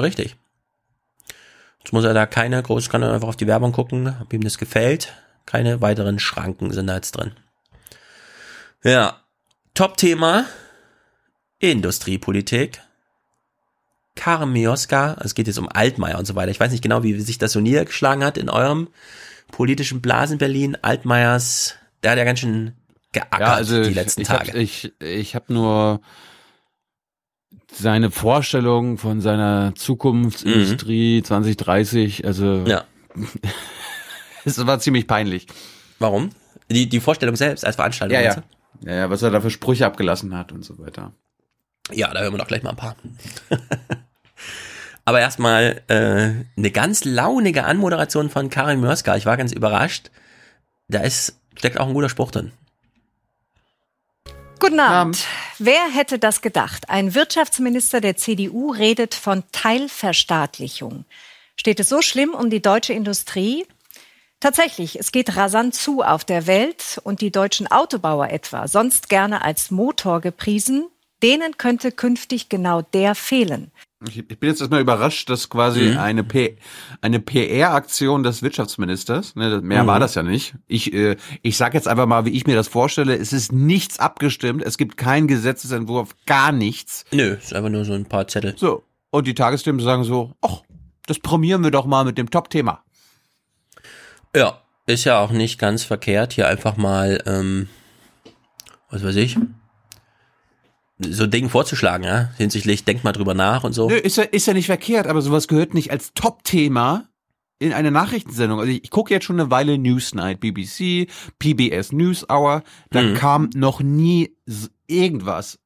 Richtig. 0.00 0.36
Jetzt 1.80 1.92
muss 1.92 2.04
er 2.04 2.14
da 2.14 2.26
keine 2.26 2.62
groß, 2.62 2.88
kann 2.88 3.02
er 3.02 3.12
einfach 3.12 3.28
auf 3.28 3.36
die 3.36 3.46
Werbung 3.46 3.72
gucken, 3.72 4.16
ob 4.20 4.32
ihm 4.32 4.42
das 4.42 4.58
gefällt. 4.58 5.12
Keine 5.46 5.80
weiteren 5.80 6.18
Schranken 6.18 6.72
sind 6.72 6.86
da 6.86 6.94
jetzt 6.96 7.12
drin. 7.12 7.32
Ja. 8.82 9.20
Top-Thema. 9.74 10.46
Industriepolitik. 11.58 12.80
Karin 14.16 14.52
Mioska, 14.52 15.16
es 15.24 15.34
geht 15.34 15.48
jetzt 15.48 15.58
um 15.58 15.68
Altmaier 15.68 16.18
und 16.18 16.24
so 16.26 16.36
weiter. 16.36 16.50
Ich 16.50 16.60
weiß 16.60 16.70
nicht 16.70 16.82
genau, 16.82 17.02
wie 17.02 17.20
sich 17.20 17.38
das 17.38 17.52
so 17.52 17.60
niedergeschlagen 17.60 18.22
hat 18.22 18.38
in 18.38 18.48
eurem 18.48 18.88
politischen 19.50 20.00
Blasen 20.00 20.38
Berlin. 20.38 20.76
Altmaiers, 20.82 21.74
der 22.02 22.12
hat 22.12 22.18
ja 22.18 22.24
ganz 22.24 22.38
schön 22.40 22.74
geackert 23.12 23.40
Ja, 23.40 23.54
also 23.54 23.82
die 23.82 23.90
ich- 23.90 23.94
letzten 23.94 24.20
ich 24.22 24.28
Tage. 24.28 24.48
Hab, 24.52 24.54
ich 24.56 24.92
ich 25.00 25.34
habe 25.34 25.52
nur 25.52 26.00
seine 27.74 28.10
Vorstellung 28.10 28.98
von 28.98 29.20
seiner 29.20 29.74
Zukunftsindustrie 29.74 31.22
2030, 31.22 32.26
also 32.26 32.44
Mhm. 32.44 32.66
ja. 32.66 32.84
es 34.44 34.64
war 34.66 34.78
ziemlich 34.80 35.06
peinlich. 35.06 35.46
Warum? 35.98 36.30
Die, 36.70 36.88
die 36.88 37.00
Vorstellung 37.00 37.36
selbst 37.36 37.64
als 37.64 37.76
Veranstaltung. 37.76 38.14
Ja, 38.16 38.22
ja. 38.22 38.42
ja, 38.82 38.94
ja, 38.94 39.10
was 39.10 39.22
er 39.22 39.30
da 39.30 39.40
für 39.40 39.50
Sprüche 39.50 39.86
abgelassen 39.86 40.36
hat 40.36 40.52
und 40.52 40.64
so 40.64 40.78
weiter. 40.78 41.12
Ja, 41.92 42.12
da 42.12 42.20
hören 42.20 42.32
wir 42.32 42.38
doch 42.38 42.46
gleich 42.46 42.62
mal 42.62 42.70
ein 42.70 42.76
paar. 42.76 42.96
Aber 45.04 45.20
erstmal 45.20 45.82
äh, 45.88 46.32
eine 46.56 46.70
ganz 46.70 47.04
launige 47.04 47.64
Anmoderation 47.64 48.30
von 48.30 48.48
Karin 48.48 48.80
Mörska. 48.80 49.16
Ich 49.16 49.26
war 49.26 49.36
ganz 49.36 49.52
überrascht. 49.52 50.10
Da 50.88 51.00
ist, 51.00 51.38
steckt 51.56 51.78
auch 51.78 51.86
ein 51.88 51.94
guter 51.94 52.08
Spruch 52.08 52.30
drin. 52.30 52.52
Guten 54.58 54.80
Abend. 54.80 55.26
Wer 55.58 55.88
hätte 55.88 56.18
das 56.18 56.40
gedacht? 56.40 56.88
Ein 56.90 57.14
Wirtschaftsminister 57.14 58.00
der 58.00 58.16
CDU 58.16 58.72
redet 58.72 59.14
von 59.14 59.44
Teilverstaatlichung. 59.52 61.04
Steht 61.56 61.78
es 61.78 61.88
so 61.88 62.02
schlimm 62.02 62.34
um 62.34 62.50
die 62.50 62.60
deutsche 62.60 62.92
Industrie? 62.92 63.64
Tatsächlich, 64.40 64.98
es 64.98 65.12
geht 65.12 65.36
rasant 65.36 65.74
zu 65.74 66.02
auf 66.02 66.24
der 66.24 66.48
Welt 66.48 67.00
und 67.04 67.20
die 67.20 67.30
deutschen 67.30 67.70
Autobauer 67.70 68.30
etwa, 68.30 68.66
sonst 68.66 69.08
gerne 69.08 69.42
als 69.42 69.70
Motor 69.70 70.20
gepriesen, 70.20 70.88
denen 71.22 71.56
könnte 71.56 71.92
künftig 71.92 72.48
genau 72.48 72.82
der 72.82 73.14
fehlen. 73.14 73.70
Ich, 74.08 74.18
ich 74.18 74.26
bin 74.40 74.48
jetzt 74.50 74.60
erstmal 74.60 74.80
überrascht, 74.80 75.28
dass 75.30 75.48
quasi 75.48 75.80
Mhm. 75.92 75.98
eine, 75.98 76.24
P 76.24 76.56
eine 77.00 77.20
PR-Aktion 77.20 78.22
des 78.22 78.42
Wirtschaftsministers, 78.42 79.34
ne, 79.36 79.60
mehr 79.62 79.82
Mhm. 79.84 79.86
war 79.86 80.00
das 80.00 80.14
ja 80.14 80.22
nicht. 80.22 80.54
Ich, 80.66 80.92
äh, 80.92 81.16
ich 81.42 81.56
sage 81.56 81.76
jetzt 81.76 81.88
einfach 81.88 82.06
mal, 82.06 82.24
wie 82.24 82.30
ich 82.30 82.46
mir 82.46 82.54
das 82.56 82.68
vorstelle. 82.68 83.16
Es 83.16 83.32
ist 83.32 83.52
nichts 83.52 83.98
abgestimmt, 83.98 84.62
es 84.62 84.76
gibt 84.78 84.96
keinen 84.96 85.26
Gesetzesentwurf, 85.28 86.14
gar 86.26 86.52
nichts. 86.52 87.04
Nö, 87.12 87.34
ist 87.34 87.54
einfach 87.54 87.70
nur 87.70 87.84
so 87.84 87.92
ein 87.94 88.06
paar 88.06 88.26
Zettel. 88.28 88.54
So, 88.56 88.84
und 89.10 89.26
die 89.26 89.34
Tagesstimmen 89.34 89.80
sagen 89.80 90.04
so, 90.04 90.34
ach, 90.42 90.62
das 91.06 91.18
prämieren 91.18 91.62
wir 91.62 91.70
doch 91.70 91.86
mal 91.86 92.04
mit 92.04 92.16
dem 92.18 92.30
Top-Thema. 92.30 92.82
Ja, 94.34 94.60
ist 94.86 95.04
ja 95.04 95.18
auch 95.20 95.30
nicht 95.30 95.58
ganz 95.58 95.84
verkehrt, 95.84 96.32
hier 96.32 96.48
einfach 96.48 96.76
mal, 96.76 97.22
ähm, 97.26 97.68
was 98.90 99.04
weiß 99.04 99.16
ich, 99.16 99.36
so 100.98 101.26
Dinge 101.26 101.48
vorzuschlagen, 101.48 102.04
ja, 102.04 102.30
hinsichtlich, 102.36 102.84
denk 102.84 103.02
mal 103.04 103.12
drüber 103.12 103.34
nach 103.34 103.64
und 103.64 103.72
so. 103.72 103.88
Nö, 103.88 103.96
ist 103.96 104.16
ja, 104.16 104.22
ist 104.24 104.46
ja 104.46 104.54
nicht 104.54 104.66
verkehrt, 104.66 105.06
aber 105.06 105.22
sowas 105.22 105.48
gehört 105.48 105.74
nicht 105.74 105.90
als 105.90 106.12
Top-Thema 106.14 107.08
in 107.58 107.72
eine 107.72 107.90
Nachrichtensendung. 107.90 108.60
Also 108.60 108.70
ich, 108.72 108.84
ich 108.84 108.90
gucke 108.90 109.12
jetzt 109.12 109.24
schon 109.24 109.40
eine 109.40 109.50
Weile 109.50 109.78
Newsnight, 109.78 110.40
BBC, 110.40 111.08
PBS 111.38 111.92
News 111.92 112.28
Hour, 112.28 112.62
da 112.90 113.02
Mhm. 113.02 113.14
kam 113.14 113.50
noch 113.54 113.80
nie 113.80 114.36
irgendwas. 114.86 115.58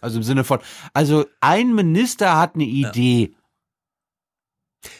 Also 0.00 0.18
im 0.18 0.22
Sinne 0.22 0.42
von, 0.44 0.60
also 0.94 1.26
ein 1.40 1.74
Minister 1.74 2.38
hat 2.38 2.54
eine 2.54 2.64
Idee. 2.64 3.34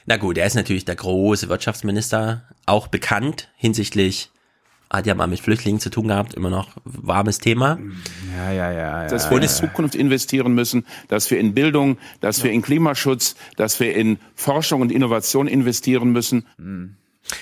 Na 0.04 0.16
gut, 0.16 0.36
er 0.36 0.46
ist 0.46 0.54
natürlich 0.54 0.84
der 0.84 0.96
große 0.96 1.48
Wirtschaftsminister, 1.48 2.48
auch 2.66 2.88
bekannt 2.88 3.48
hinsichtlich, 3.56 4.30
hat 4.90 5.06
ja 5.06 5.14
mal 5.14 5.26
mit 5.26 5.40
Flüchtlingen 5.40 5.80
zu 5.80 5.90
tun 5.90 6.08
gehabt, 6.08 6.34
immer 6.34 6.50
noch 6.50 6.70
warmes 6.84 7.38
Thema. 7.38 7.78
Ja, 8.36 8.52
ja, 8.52 8.72
ja. 8.72 9.08
dass 9.08 9.30
wir 9.30 9.36
in 9.36 9.42
die 9.42 9.48
Zukunft 9.48 9.94
investieren 9.94 10.54
müssen, 10.54 10.86
dass 11.08 11.30
wir 11.30 11.38
in 11.38 11.54
Bildung, 11.54 11.98
dass 12.20 12.44
wir 12.44 12.52
in 12.52 12.62
Klimaschutz, 12.62 13.36
dass 13.56 13.80
wir 13.80 13.94
in 13.94 14.18
Forschung 14.34 14.80
und 14.80 14.92
Innovation 14.92 15.48
investieren 15.48 16.12
müssen. 16.12 16.46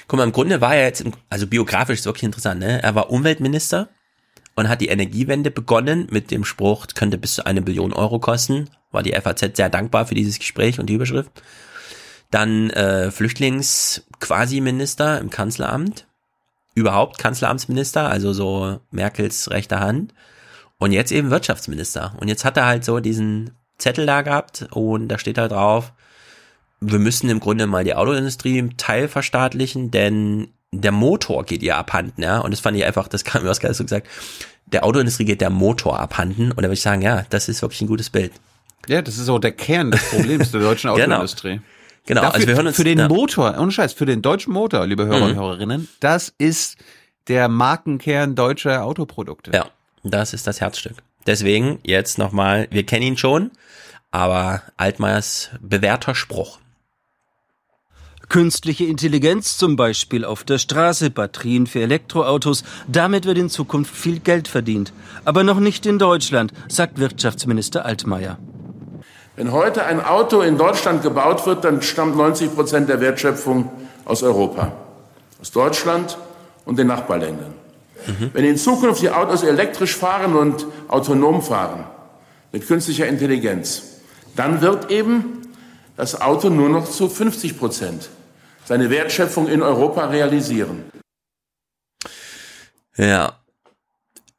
Guck 0.08 0.18
mal, 0.18 0.24
im 0.24 0.32
Grunde 0.32 0.60
war 0.60 0.74
er 0.74 0.84
jetzt, 0.84 1.04
also 1.28 1.46
biografisch 1.46 2.00
ist 2.00 2.06
wirklich 2.06 2.24
interessant, 2.24 2.60
ne? 2.60 2.82
Er 2.82 2.94
war 2.94 3.10
Umweltminister 3.10 3.88
und 4.54 4.68
hat 4.68 4.80
die 4.80 4.88
Energiewende 4.88 5.50
begonnen 5.50 6.06
mit 6.10 6.30
dem 6.30 6.44
Spruch, 6.44 6.86
könnte 6.94 7.18
bis 7.18 7.34
zu 7.34 7.44
eine 7.44 7.60
Billion 7.60 7.92
Euro 7.92 8.18
kosten. 8.18 8.70
War 8.90 9.02
die 9.02 9.12
FAZ 9.12 9.56
sehr 9.56 9.68
dankbar 9.68 10.06
für 10.06 10.14
dieses 10.14 10.38
Gespräch 10.38 10.78
und 10.78 10.86
die 10.86 10.94
Überschrift. 10.94 11.30
Dann 12.30 12.70
äh, 12.70 13.10
Flüchtlings-Quasi-Minister 13.10 15.20
im 15.20 15.28
Kanzleramt. 15.30 16.06
Überhaupt 16.74 17.18
Kanzleramtsminister, 17.18 18.08
also 18.08 18.32
so 18.32 18.80
Merkels 18.90 19.50
rechte 19.50 19.80
Hand. 19.80 20.12
Und 20.78 20.92
jetzt 20.92 21.12
eben 21.12 21.30
Wirtschaftsminister. 21.30 22.14
Und 22.20 22.28
jetzt 22.28 22.44
hat 22.44 22.56
er 22.56 22.66
halt 22.66 22.84
so 22.84 23.00
diesen 23.00 23.52
Zettel 23.78 24.06
da 24.06 24.22
gehabt 24.22 24.66
und 24.72 25.08
da 25.08 25.18
steht 25.18 25.38
da 25.38 25.48
drauf, 25.48 25.92
wir 26.80 26.98
müssen 26.98 27.30
im 27.30 27.40
Grunde 27.40 27.66
mal 27.66 27.84
die 27.84 27.94
Autoindustrie 27.94 28.58
im 28.58 28.76
Teil 28.76 29.08
verstaatlichen, 29.08 29.90
denn 29.90 30.48
der 30.72 30.92
Motor 30.92 31.44
geht 31.44 31.62
ihr 31.62 31.76
abhanden, 31.76 32.22
ja. 32.22 32.38
Und 32.38 32.50
das 32.50 32.60
fand 32.60 32.76
ich 32.76 32.84
einfach, 32.84 33.08
das 33.08 33.24
kam 33.24 33.44
mir 33.44 33.50
Oskar 33.50 33.72
so 33.72 33.84
gesagt, 33.84 34.08
der 34.66 34.84
Autoindustrie 34.84 35.24
geht 35.24 35.40
der 35.40 35.50
Motor 35.50 36.00
abhanden. 36.00 36.50
Und 36.50 36.58
da 36.58 36.64
würde 36.64 36.74
ich 36.74 36.82
sagen, 36.82 37.02
ja, 37.02 37.24
das 37.30 37.48
ist 37.48 37.62
wirklich 37.62 37.80
ein 37.80 37.86
gutes 37.86 38.10
Bild. 38.10 38.32
Ja, 38.88 39.00
das 39.00 39.18
ist 39.18 39.28
auch 39.28 39.38
der 39.38 39.52
Kern 39.52 39.90
des 39.90 40.02
Problems 40.10 40.50
der 40.50 40.60
deutschen 40.60 40.90
Genau. 40.94 41.04
Autoindustrie. 41.04 41.48
Genau, 41.50 41.62
Dafür, 42.06 42.34
also 42.34 42.46
wir 42.46 42.54
hören 42.56 42.66
uns- 42.66 42.76
für 42.76 42.84
den 42.84 42.98
ja. 42.98 43.08
Motor, 43.08 43.56
ohne 43.58 43.70
Scheiß, 43.72 43.92
für 43.94 44.04
den 44.06 44.20
deutschen 44.20 44.52
Motor, 44.52 44.86
liebe 44.86 45.06
Hörer 45.06 45.24
und 45.24 45.32
Mhm. 45.32 45.36
Hörerinnen, 45.36 45.88
das 46.00 46.34
ist 46.36 46.76
der 47.28 47.48
Markenkern 47.48 48.34
deutscher 48.34 48.84
Autoprodukte. 48.84 49.50
Ja, 49.54 49.66
das 50.02 50.34
ist 50.34 50.46
das 50.46 50.60
Herzstück. 50.60 50.96
Deswegen 51.26 51.78
jetzt 51.82 52.18
nochmal, 52.18 52.68
wir 52.70 52.84
kennen 52.84 53.02
ihn 53.06 53.16
schon, 53.16 53.50
aber 54.10 54.62
Altmaiers 54.76 55.48
bewährter 55.60 56.14
Spruch. 56.14 56.58
Künstliche 58.28 58.84
Intelligenz 58.84 59.56
zum 59.58 59.76
Beispiel 59.76 60.24
auf 60.24 60.44
der 60.44 60.58
Straße, 60.58 61.10
Batterien 61.10 61.66
für 61.66 61.80
Elektroautos, 61.80 62.64
damit 62.88 63.26
wird 63.26 63.38
in 63.38 63.50
Zukunft 63.50 63.94
viel 63.94 64.18
Geld 64.18 64.48
verdient. 64.48 64.92
Aber 65.24 65.44
noch 65.44 65.60
nicht 65.60 65.84
in 65.86 65.98
Deutschland, 65.98 66.52
sagt 66.68 66.98
Wirtschaftsminister 66.98 67.84
Altmaier. 67.84 68.38
Wenn 69.36 69.50
heute 69.50 69.84
ein 69.84 70.04
Auto 70.04 70.42
in 70.42 70.56
Deutschland 70.56 71.02
gebaut 71.02 71.44
wird, 71.46 71.64
dann 71.64 71.82
stammt 71.82 72.16
90 72.16 72.54
Prozent 72.54 72.88
der 72.88 73.00
Wertschöpfung 73.00 73.70
aus 74.04 74.22
Europa, 74.22 74.72
aus 75.40 75.50
Deutschland 75.50 76.18
und 76.64 76.78
den 76.78 76.86
Nachbarländern. 76.86 77.54
Wenn 78.32 78.44
in 78.44 78.56
Zukunft 78.56 79.02
die 79.02 79.10
Autos 79.10 79.42
elektrisch 79.42 79.96
fahren 79.96 80.36
und 80.36 80.66
autonom 80.88 81.42
fahren, 81.42 81.84
mit 82.52 82.66
künstlicher 82.66 83.06
Intelligenz, 83.06 83.82
dann 84.36 84.60
wird 84.60 84.90
eben 84.90 85.42
das 85.96 86.20
Auto 86.20 86.48
nur 86.48 86.68
noch 86.68 86.88
zu 86.88 87.08
50 87.08 87.58
Prozent 87.58 88.10
seine 88.64 88.90
Wertschöpfung 88.90 89.48
in 89.48 89.62
Europa 89.62 90.06
realisieren. 90.06 90.84
Ja. 92.96 93.43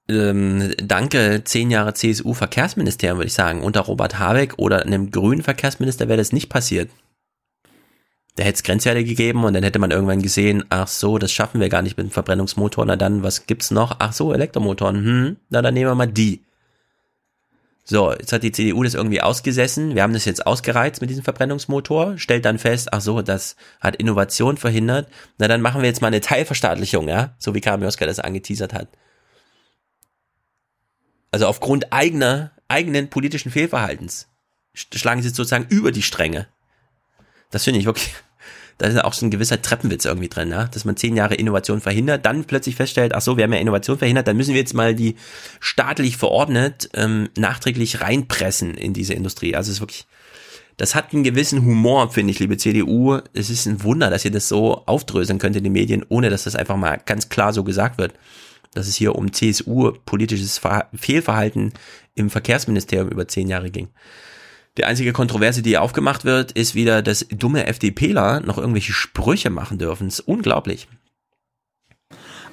Ähm, 0.08 0.74
danke, 0.78 1.42
zehn 1.44 1.72
Jahre 1.72 1.94
CSU-Verkehrsministerium, 1.94 3.18
würde 3.18 3.28
ich 3.28 3.34
sagen. 3.34 3.62
Unter 3.62 3.82
Robert 3.82 4.20
Habeck 4.20 4.54
oder 4.58 4.84
einem 4.84 5.12
grünen 5.12 5.42
Verkehrsminister 5.42 6.08
wäre 6.08 6.18
das 6.18 6.32
nicht 6.32 6.50
passiert. 6.50 6.90
Da 8.36 8.44
hätte 8.44 8.56
es 8.56 8.64
Grenzwerte 8.64 9.04
gegeben 9.04 9.46
und 9.46 9.54
dann 9.54 9.64
hätte 9.64 9.80
man 9.80 9.92
irgendwann 9.92 10.22
gesehen, 10.22 10.66
ach 10.70 10.90
so, 10.90 11.18
das 11.18 11.32
schaffen 11.32 11.62
wir 11.62 11.70
gar 11.70 11.82
nicht 11.82 11.98
mit 11.98 12.08
dem 12.08 12.12
Verbrennungsmotor. 12.12 12.86
Na 12.86 12.98
dann, 12.98 13.24
was 13.24 13.48
gibt's 13.48 13.72
noch? 13.72 13.96
Ach 14.00 14.12
so, 14.12 14.34
Elektromotoren. 14.34 14.96
Hm, 14.98 15.38
na 15.50 15.62
dann 15.62 15.74
nehmen 15.74 15.90
wir 15.90 15.96
mal 15.96 16.08
die. 16.08 16.44
So, 17.88 18.12
jetzt 18.12 18.34
hat 18.34 18.44
die 18.44 18.52
CDU 18.52 18.84
das 18.84 18.96
irgendwie 18.96 19.22
ausgesessen. 19.22 19.96
Wir 19.96 20.04
haben 20.04 20.14
das 20.14 20.26
jetzt 20.26 20.46
ausgereizt 20.46 21.02
mit 21.02 21.12
diesem 21.12 21.24
Verbrennungsmotor, 21.24 22.18
stellt 22.18 22.44
dann 22.44 22.58
fest, 22.58 22.92
ach 22.92 23.02
so, 23.02 23.22
das 23.22 23.56
hat 23.80 23.96
Innovation 23.96 24.58
verhindert. 24.58 25.08
Na 25.38 25.48
dann 25.48 25.62
machen 25.62 25.82
wir 25.82 25.88
jetzt 25.88 26.02
mal 26.02 26.08
eine 26.08 26.20
Teilverstaatlichung, 26.20 27.08
ja? 27.08 27.36
So 27.38 27.54
wie 27.54 27.62
Kamioska 27.62 28.06
das 28.06 28.20
angeteasert 28.20 28.74
hat. 28.74 28.88
Also 31.36 31.48
aufgrund 31.48 31.92
eigener, 31.92 32.52
eigenen 32.70 33.10
politischen 33.10 33.52
Fehlverhaltens 33.52 34.30
sch- 34.74 34.98
schlagen 34.98 35.22
sie 35.22 35.28
sozusagen 35.28 35.66
über 35.68 35.92
die 35.92 36.02
Stränge. 36.02 36.48
Das 37.52 37.66
finde 37.66 37.82
ich 37.82 37.86
wirklich, 37.86 38.14
da 38.78 38.88
ist 38.88 39.04
auch 39.04 39.12
so 39.12 39.26
ein 39.26 39.32
gewisser 39.32 39.62
Treppenwitz 39.62 40.06
irgendwie 40.06 40.30
drin, 40.30 40.50
ja? 40.52 40.64
dass 40.68 40.86
man 40.86 40.96
zehn 40.96 41.18
Jahre 41.18 41.36
Innovation 41.36 41.82
verhindert, 41.82 42.26
dann 42.26 42.46
plötzlich 42.46 42.78
feststellt, 42.78 43.14
ach 43.14 43.20
so, 43.20 43.36
wir 43.36 43.44
haben 43.44 43.52
ja 43.52 43.60
Innovation 43.60 43.98
verhindert, 43.98 44.30
dann 44.30 44.38
müssen 44.38 44.54
wir 44.54 44.62
jetzt 44.62 44.74
mal 44.74 44.96
die 44.96 45.18
staatlich 45.60 46.16
verordnet 46.16 46.90
ähm, 46.94 47.28
nachträglich 47.36 48.00
reinpressen 48.00 48.74
in 48.74 48.94
diese 48.94 49.14
Industrie. 49.14 49.58
Also 49.58 49.72
es 49.72 49.76
ist 49.80 49.82
wirklich, 49.82 50.06
das 50.78 50.96
hat 50.96 51.12
einen 51.14 51.26
gewissen 51.26 51.66
Humor, 51.66 52.14
finde 52.14 52.32
ich, 52.32 52.40
liebe 52.40 52.56
CDU. 52.56 53.20
Es 53.34 53.50
ist 53.50 53.66
ein 53.66 53.84
Wunder, 53.84 54.10
dass 54.10 54.24
ihr 54.24 54.32
das 54.32 54.48
so 54.48 54.86
aufdröseln 54.86 55.38
könnt 55.40 55.58
in 55.58 55.66
den 55.66 55.74
Medien, 55.74 56.06
ohne 56.08 56.30
dass 56.30 56.46
das 56.46 56.56
einfach 56.56 56.78
mal 56.78 56.98
ganz 57.06 57.28
klar 57.28 57.52
so 57.52 57.66
gesagt 57.66 57.98
wird, 57.98 58.14
dass 58.76 58.88
es 58.88 58.96
hier 58.96 59.16
um 59.16 59.34
CSU-politisches 59.34 60.60
Verha- 60.62 60.88
Fehlverhalten 60.94 61.74
im 62.14 62.30
Verkehrsministerium 62.30 63.10
über 63.10 63.28
zehn 63.28 63.48
Jahre 63.48 63.72
ging. 63.72 63.90
Die 64.78 64.86
einzige 64.86 65.14
Kontroverse, 65.14 65.62
die 65.62 65.78
aufgemacht 65.78 66.26
wird, 66.26 66.52
ist 66.52 66.76
wieder, 66.76 67.02
dass 67.02 67.26
dumme 67.30 67.66
FDPler 67.66 68.42
noch 68.42 68.58
irgendwelche 68.58 68.94
Sprüche 68.94 69.50
machen 69.50 69.78
dürfen. 69.78 70.08
Das 70.08 70.20
ist 70.20 70.28
unglaublich. 70.28 70.88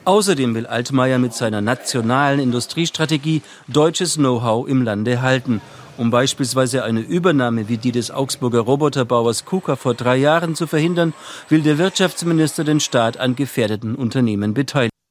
Außerdem 0.05 0.55
will 0.55 0.67
Altmaier 0.67 1.19
mit 1.19 1.33
seiner 1.33 1.61
nationalen 1.61 2.41
Industriestrategie 2.41 3.43
deutsches 3.69 4.15
Know-how 4.17 4.67
im 4.69 4.83
Lande 4.83 5.23
halten 5.23 5.61
Um 5.99 6.11
beispielsweise 6.11 6.85
eine 6.85 7.01
Übernahme 7.01 7.69
wie 7.69 7.77
die 7.77 7.93
des 7.93 8.11
Augsburger 8.11 8.61
Roboterbauers 8.61 9.45
KUKA 9.45 9.77
vor 9.77 9.95
drei 9.95 10.17
Jahren 10.17 10.55
zu 10.55 10.67
verhindern, 10.67 11.13
will 11.49 11.63
der 11.63 11.79
Wirtschaftsminister 11.79 12.65
den 12.65 12.81
Staat 12.81 13.19
an 13.19 13.37
gefährdeten 13.37 13.95
Unternehmen 13.95 14.55
beteiligen. 14.55 15.02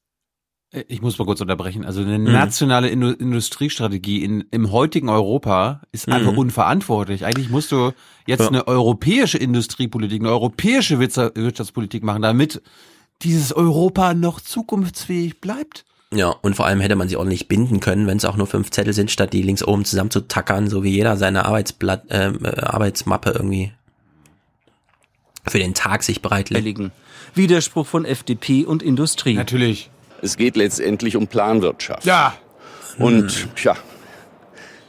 Äh, 0.72 0.84
Ich 0.88 1.02
muss 1.02 1.18
mal 1.18 1.26
kurz 1.26 1.42
unterbrechen. 1.42 1.86
Also 1.86 2.02
eine 2.02 2.18
nationale 2.20 2.90
Indu 2.90 3.12
Industriestrategie 3.12 4.24
in, 4.24 4.46
im 4.52 4.72
heutigen 4.72 5.10
Europa 5.10 5.82
ist 5.92 6.08
einfach 6.10 6.32
Mhm. 6.32 6.38
unverantwortlich. 6.40 7.26
Eigentlich 7.26 7.50
musst 7.50 7.72
du 7.72 7.92
jetzt 8.28 8.42
Ja. 8.42 8.48
eine 8.48 8.68
europäische 8.68 9.38
Industriepolitik, 9.38 10.22
eine 10.22 10.30
europäische 10.32 11.00
Wirtschaftspolitik 11.00 12.04
machen, 12.04 12.22
damit 12.22 12.62
dieses 13.22 13.54
Europa 13.54 14.14
noch 14.14 14.40
zukunftsfähig 14.42 15.42
bleibt. 15.42 15.86
Ja, 16.14 16.28
und 16.42 16.56
vor 16.56 16.66
allem 16.66 16.82
hätte 16.82 16.98
man 16.98 17.08
sie 17.08 17.16
ordentlich 17.16 17.48
binden 17.48 17.80
können, 17.80 18.06
wenn 18.06 18.18
es 18.18 18.26
auch 18.26 18.36
nur 18.36 18.48
fünf 18.48 18.70
Zettel 18.72 18.92
sind, 18.94 19.12
statt 19.12 19.32
die 19.32 19.42
links 19.44 19.64
oben 19.64 19.86
zusammenzutackern, 19.86 20.68
so 20.70 20.84
wie 20.84 20.90
jeder 20.90 21.16
seine 21.16 21.46
Arbeitsblatt, 21.46 22.04
ähm, 22.10 22.40
äh, 22.44 22.50
Arbeitsmappe 22.60 23.30
irgendwie 23.30 23.72
für 25.48 25.60
den 25.60 25.74
Tag 25.74 26.04
sich 26.04 26.22
bereitlegt. 26.22 26.92
Widerspruch 27.34 27.88
von 27.88 28.04
FDP 28.04 28.66
und 28.66 28.84
Industrie. 28.84 29.36
Natürlich. 29.36 29.90
Es 30.22 30.38
geht 30.38 30.56
letztendlich 30.56 31.16
um 31.16 31.28
Planwirtschaft. 31.28 32.06
Ja. 32.06 32.36
Und 32.98 33.56
tja, 33.56 33.76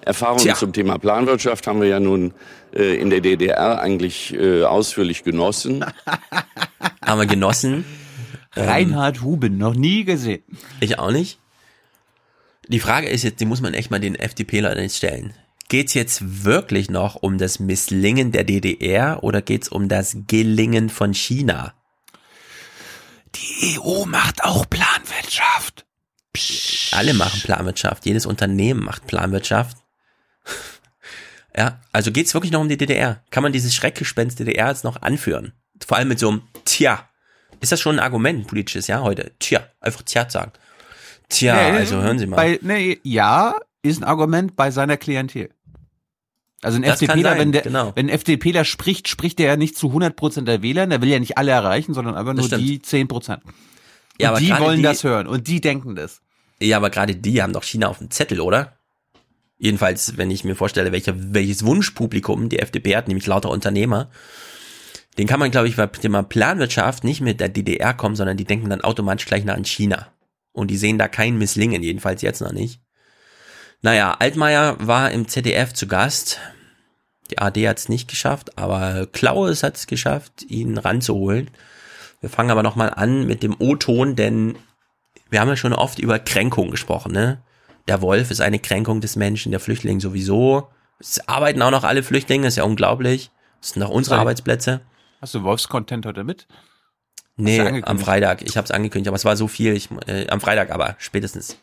Erfahrungen 0.04 0.42
Tja. 0.42 0.54
zum 0.54 0.72
Thema 0.72 0.98
Planwirtschaft 0.98 1.66
haben 1.66 1.80
wir 1.80 1.88
ja 1.88 2.00
nun 2.00 2.34
äh, 2.74 2.96
in 2.96 3.10
der 3.10 3.20
DDR 3.20 3.80
eigentlich 3.80 4.34
äh, 4.34 4.64
ausführlich 4.64 5.22
genossen. 5.22 5.84
Haben 7.04 7.20
wir 7.20 7.26
genossen. 7.26 7.84
Ähm, 8.56 8.68
Reinhard 8.68 9.22
Huben, 9.22 9.58
noch 9.58 9.74
nie 9.74 10.04
gesehen. 10.04 10.42
Ich 10.80 10.98
auch 10.98 11.12
nicht. 11.12 11.38
Die 12.68 12.80
Frage 12.80 13.08
ist 13.08 13.22
jetzt, 13.22 13.40
die 13.40 13.44
muss 13.44 13.60
man 13.60 13.74
echt 13.74 13.90
mal 13.90 14.00
den 14.00 14.14
FDP-Leuten 14.14 14.82
jetzt 14.82 14.96
stellen. 14.96 15.34
Geht's 15.68 15.94
jetzt 15.94 16.44
wirklich 16.44 16.90
noch 16.90 17.16
um 17.16 17.38
das 17.38 17.60
Misslingen 17.60 18.32
der 18.32 18.44
DDR 18.44 19.22
oder 19.22 19.40
geht's 19.40 19.68
um 19.68 19.88
das 19.88 20.16
Gelingen 20.26 20.88
von 20.90 21.14
China? 21.14 21.74
Die 23.34 23.78
EU 23.78 24.04
macht 24.04 24.44
auch 24.44 24.68
Planwirtschaft. 24.68 25.84
Alle 26.92 27.14
machen 27.14 27.40
Planwirtschaft. 27.42 28.06
Jedes 28.06 28.26
Unternehmen 28.26 28.82
macht 28.84 29.06
Planwirtschaft. 29.06 29.78
ja, 31.56 31.80
also 31.92 32.12
geht's 32.12 32.34
wirklich 32.34 32.52
noch 32.52 32.60
um 32.60 32.68
die 32.68 32.76
DDR? 32.76 33.22
Kann 33.30 33.42
man 33.42 33.52
dieses 33.52 33.74
Schreckgespenst 33.74 34.38
DDR 34.38 34.68
jetzt 34.68 34.84
noch 34.84 35.02
anführen? 35.02 35.52
Vor 35.84 35.96
allem 35.96 36.08
mit 36.08 36.18
so 36.18 36.28
einem 36.28 36.42
Tja. 36.64 37.08
Ist 37.60 37.72
das 37.72 37.80
schon 37.80 37.96
ein 37.96 38.04
Argument, 38.04 38.40
ein 38.40 38.46
politisches, 38.46 38.86
ja, 38.86 39.00
heute? 39.00 39.32
Tja, 39.38 39.60
einfach 39.80 40.02
Tja 40.02 40.28
sagen. 40.28 40.52
Tja, 41.28 41.54
Nee, 41.54 41.78
also 41.78 42.00
hören 42.02 42.18
Sie 42.18 42.26
mal. 42.26 42.36
Bei, 42.36 42.58
nee, 42.60 42.98
ja, 43.04 43.54
ist 43.82 44.00
ein 44.00 44.04
Argument 44.04 44.56
bei 44.56 44.70
seiner 44.70 44.96
Klientel. 44.96 45.50
Also 46.62 46.76
ein 46.76 46.82
Das 46.82 47.02
FDPler, 47.02 47.38
wenn 47.38 47.52
der, 47.52 47.62
genau. 47.62 47.92
wenn 47.96 48.06
ein 48.06 48.14
FDPler 48.14 48.64
spricht, 48.64 49.08
spricht 49.08 49.40
er 49.40 49.46
ja 49.46 49.56
nicht 49.56 49.76
zu 49.76 49.88
100% 49.88 50.42
der 50.42 50.62
Wähler, 50.62 50.86
der 50.86 51.02
will 51.02 51.08
ja 51.08 51.18
nicht 51.18 51.36
alle 51.36 51.50
erreichen, 51.50 51.92
sondern 51.92 52.14
einfach 52.14 52.34
nur 52.34 52.48
die 52.48 52.78
10%. 52.80 53.08
Und 53.42 53.52
Ja, 54.20 54.30
aber 54.30 54.38
die 54.38 54.50
wollen 54.50 54.76
die- 54.76 54.82
das 54.82 55.02
hören 55.04 55.26
und 55.26 55.48
die 55.48 55.60
denken 55.60 55.96
das. 55.96 56.20
Ja, 56.60 56.76
aber 56.76 56.90
gerade 56.90 57.16
die 57.16 57.42
haben 57.42 57.52
doch 57.52 57.64
China 57.64 57.88
auf 57.88 57.98
dem 57.98 58.10
Zettel, 58.10 58.40
oder? 58.40 58.76
Jedenfalls, 59.58 60.16
wenn 60.16 60.30
ich 60.30 60.44
mir 60.44 60.54
vorstelle, 60.54 60.92
welcher, 60.92 61.14
welches 61.16 61.64
Wunschpublikum 61.64 62.48
die 62.48 62.58
FDP 62.60 62.96
hat, 62.96 63.08
nämlich 63.08 63.26
lauter 63.26 63.50
Unternehmer, 63.50 64.10
den 65.18 65.26
kann 65.26 65.40
man, 65.40 65.50
glaube 65.50 65.68
ich, 65.68 65.76
beim 65.76 65.92
Thema 65.92 66.22
Planwirtschaft 66.22 67.04
nicht 67.04 67.20
mit 67.20 67.40
der 67.40 67.48
DDR 67.48 67.92
kommen, 67.94 68.16
sondern 68.16 68.36
die 68.36 68.44
denken 68.44 68.70
dann 68.70 68.80
automatisch 68.80 69.26
gleich 69.26 69.44
nach 69.44 69.56
an 69.56 69.64
China. 69.64 70.08
Und 70.52 70.70
die 70.70 70.76
sehen 70.76 70.98
da 70.98 71.08
kein 71.08 71.38
Misslingen, 71.38 71.82
jedenfalls 71.82 72.22
jetzt 72.22 72.40
noch 72.40 72.52
nicht. 72.52 72.80
Naja, 73.82 74.16
Altmaier 74.18 74.76
war 74.78 75.10
im 75.10 75.26
ZDF 75.26 75.72
zu 75.72 75.88
Gast. 75.88 76.38
Die 77.30 77.38
AD 77.38 77.68
hat 77.68 77.78
es 77.78 77.88
nicht 77.88 78.08
geschafft, 78.08 78.56
aber 78.56 79.06
Klaus 79.06 79.64
hat 79.64 79.76
es 79.76 79.88
geschafft, 79.88 80.44
ihn 80.48 80.78
ranzuholen. 80.78 81.50
Wir 82.20 82.30
fangen 82.30 82.52
aber 82.52 82.62
nochmal 82.62 82.90
an 82.94 83.26
mit 83.26 83.42
dem 83.42 83.56
O-Ton, 83.58 84.14
denn 84.14 84.56
wir 85.30 85.40
haben 85.40 85.48
ja 85.48 85.56
schon 85.56 85.72
oft 85.72 85.98
über 85.98 86.20
Kränkung 86.20 86.70
gesprochen, 86.70 87.12
ne? 87.12 87.42
Der 87.88 88.00
Wolf 88.00 88.30
ist 88.30 88.40
eine 88.40 88.60
Kränkung 88.60 89.00
des 89.00 89.16
Menschen, 89.16 89.50
der 89.50 89.58
Flüchtling 89.58 89.98
sowieso. 89.98 90.68
Es 91.00 91.26
arbeiten 91.26 91.60
auch 91.62 91.72
noch 91.72 91.82
alle 91.82 92.04
Flüchtlinge, 92.04 92.46
ist 92.46 92.56
ja 92.56 92.62
unglaublich. 92.62 93.32
Das 93.60 93.70
sind 93.70 93.80
noch 93.80 93.90
unsere. 93.90 94.18
Arbeitsplätze. 94.18 94.82
Hast 95.20 95.34
du 95.34 95.42
Wolfscontent 95.42 96.06
heute 96.06 96.22
mit? 96.22 96.46
Nee, 97.36 97.82
am? 97.82 97.98
Freitag. 97.98 98.42
Ich 98.42 98.56
habe 98.56 98.64
es 98.64 98.70
angekündigt, 98.70 99.08
aber 99.08 99.16
es 99.16 99.24
war 99.24 99.36
so 99.36 99.48
viel. 99.48 99.74
Ich, 99.74 99.88
äh, 100.06 100.28
am 100.28 100.40
Freitag 100.40 100.70
aber, 100.70 100.94
spätestens. 100.98 101.56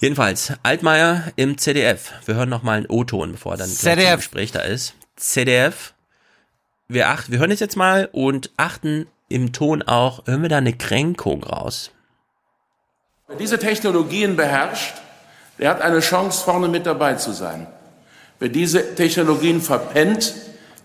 Jedenfalls, 0.00 0.54
Altmaier 0.62 1.24
im 1.36 1.58
ZDF. 1.58 2.12
Wir 2.24 2.34
hören 2.34 2.48
noch 2.48 2.62
mal 2.62 2.78
einen 2.78 2.86
O-Ton, 2.86 3.32
bevor 3.32 3.58
dann 3.58 3.68
das 3.68 4.16
Gespräch 4.16 4.50
da 4.50 4.60
ist. 4.60 4.94
ZDF. 5.16 5.92
Wir, 6.88 7.10
achten, 7.10 7.30
wir 7.32 7.38
hören 7.38 7.50
es 7.50 7.60
jetzt 7.60 7.76
mal 7.76 8.08
und 8.10 8.50
achten 8.56 9.08
im 9.28 9.52
Ton 9.52 9.82
auch, 9.82 10.26
hören 10.26 10.40
wir 10.40 10.48
da 10.48 10.56
eine 10.56 10.72
Kränkung 10.72 11.44
raus. 11.44 11.90
Wer 13.28 13.36
diese 13.36 13.58
Technologien 13.58 14.36
beherrscht, 14.36 14.94
der 15.58 15.68
hat 15.68 15.82
eine 15.82 16.00
Chance, 16.00 16.42
vorne 16.42 16.68
mit 16.68 16.86
dabei 16.86 17.14
zu 17.14 17.32
sein. 17.32 17.66
Wer 18.38 18.48
diese 18.48 18.94
Technologien 18.94 19.60
verpennt, 19.60 20.34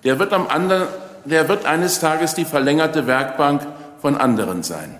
der 0.03 0.19
wird, 0.19 0.33
am 0.33 0.47
anderen, 0.47 0.89
der 1.23 1.47
wird 1.47 1.65
eines 1.65 2.01
Tages 2.01 2.33
die 2.33 2.43
verlängerte 2.43 3.07
Werkbank 3.07 3.65
von 4.01 4.17
anderen 4.17 4.61
sein. 4.61 4.99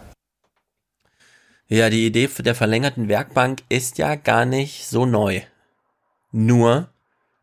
Ja, 1.67 1.89
die 1.89 2.05
Idee 2.05 2.29
der 2.39 2.55
verlängerten 2.55 3.07
Werkbank 3.07 3.63
ist 3.69 3.97
ja 3.97 4.15
gar 4.15 4.45
nicht 4.45 4.85
so 4.87 5.05
neu. 5.05 5.41
Nur, 6.31 6.89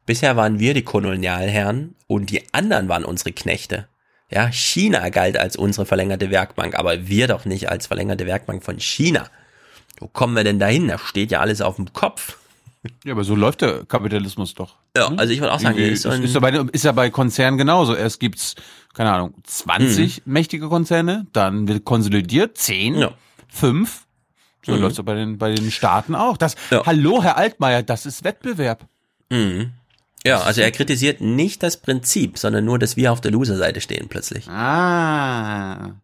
bisher 0.07 0.37
waren 0.37 0.59
wir 0.61 0.75
die 0.75 0.83
Kolonialherren 0.85 1.97
und 2.07 2.31
die 2.31 2.43
anderen 2.53 2.89
waren 2.89 3.05
unsere 3.05 3.33
Knechte. 3.33 3.89
Ja, 4.31 4.51
China 4.51 5.09
galt 5.09 5.37
als 5.37 5.57
unsere 5.57 5.87
verlängerte 5.87 6.31
Werkbank, 6.31 6.79
aber 6.79 7.09
wir 7.09 7.27
doch 7.27 7.45
nicht 7.45 7.69
als 7.69 7.89
verlängerte 7.89 8.27
Werkbank 8.27 8.63
von 8.65 8.79
China. 8.79 9.29
Wo 9.99 10.07
kommen 10.09 10.35
wir 10.35 10.45
denn 10.45 10.59
dahin? 10.59 10.89
Da 10.89 10.99
steht 10.99 11.31
ja 11.31 11.41
alles 11.41 11.61
auf 11.61 11.77
dem 11.77 11.93
Kopf. 11.93 12.39
Ja, 13.05 13.13
aber 13.13 13.25
so 13.25 13.35
läuft 13.35 13.61
der 13.61 13.85
Kapitalismus 13.85 14.55
doch. 14.55 14.77
Ja, 14.97 15.09
also 15.17 15.33
ich 15.33 15.41
würde 15.41 15.53
auch 15.53 15.61
sagen, 15.61 15.79
ist 15.79 16.05
ist, 16.05 16.35
ja 16.35 16.41
bei, 16.41 16.51
ist 16.73 16.85
ja 16.85 16.93
bei 16.93 17.11
Konzernen 17.11 17.59
genauso. 17.59 17.95
Erst 17.95 18.21
gibt's, 18.21 18.57
keine 18.95 19.13
Ahnung, 19.13 19.35
20 19.45 20.23
mächtige 20.27 20.69
Konzerne, 20.69 21.27
dann 21.33 21.69
wird 21.69 21.85
konsolidiert, 21.85 22.57
10, 22.59 22.97
Ja. 22.97 23.13
5. 23.49 24.05
So 24.65 24.73
Mhm. 24.73 24.81
läuft's 24.83 24.99
ja 24.99 25.03
bei 25.05 25.15
den, 25.15 25.39
bei 25.39 25.53
den 25.55 25.71
Staaten 25.71 26.15
auch. 26.15 26.37
Das, 26.37 26.55
Hallo, 26.71 27.23
Herr 27.23 27.37
Altmaier, 27.37 27.83
das 27.83 28.07
ist 28.07 28.23
Wettbewerb. 28.25 28.87
Mhm. 29.31 29.73
Ja, 30.25 30.41
also 30.43 30.61
er 30.61 30.71
kritisiert 30.71 31.21
nicht 31.21 31.63
das 31.65 31.77
Prinzip, 31.79 32.39
sondern 32.39 32.65
nur, 32.65 32.79
dass 32.79 32.97
wir 32.97 33.11
auf 33.13 33.21
der 33.21 33.33
Loser-Seite 33.33 33.81
stehen 33.81 34.09
plötzlich. 34.09 34.49
Ah. 34.49 35.97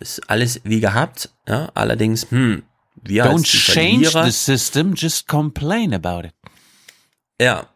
Ist 0.00 0.28
alles 0.28 0.60
wie 0.64 0.80
gehabt, 0.80 1.30
ja, 1.48 1.70
allerdings, 1.74 2.26
hm, 2.30 2.62
wir 3.02 3.24
als 3.24 3.32
Don't 3.42 3.50
die 3.52 3.56
change 3.56 4.10
Verlierer, 4.10 4.24
the 4.26 4.30
system, 4.32 4.94
just 4.94 5.28
complain 5.28 5.94
about 5.94 6.26
it. 6.26 6.34
Ja, 7.40 7.66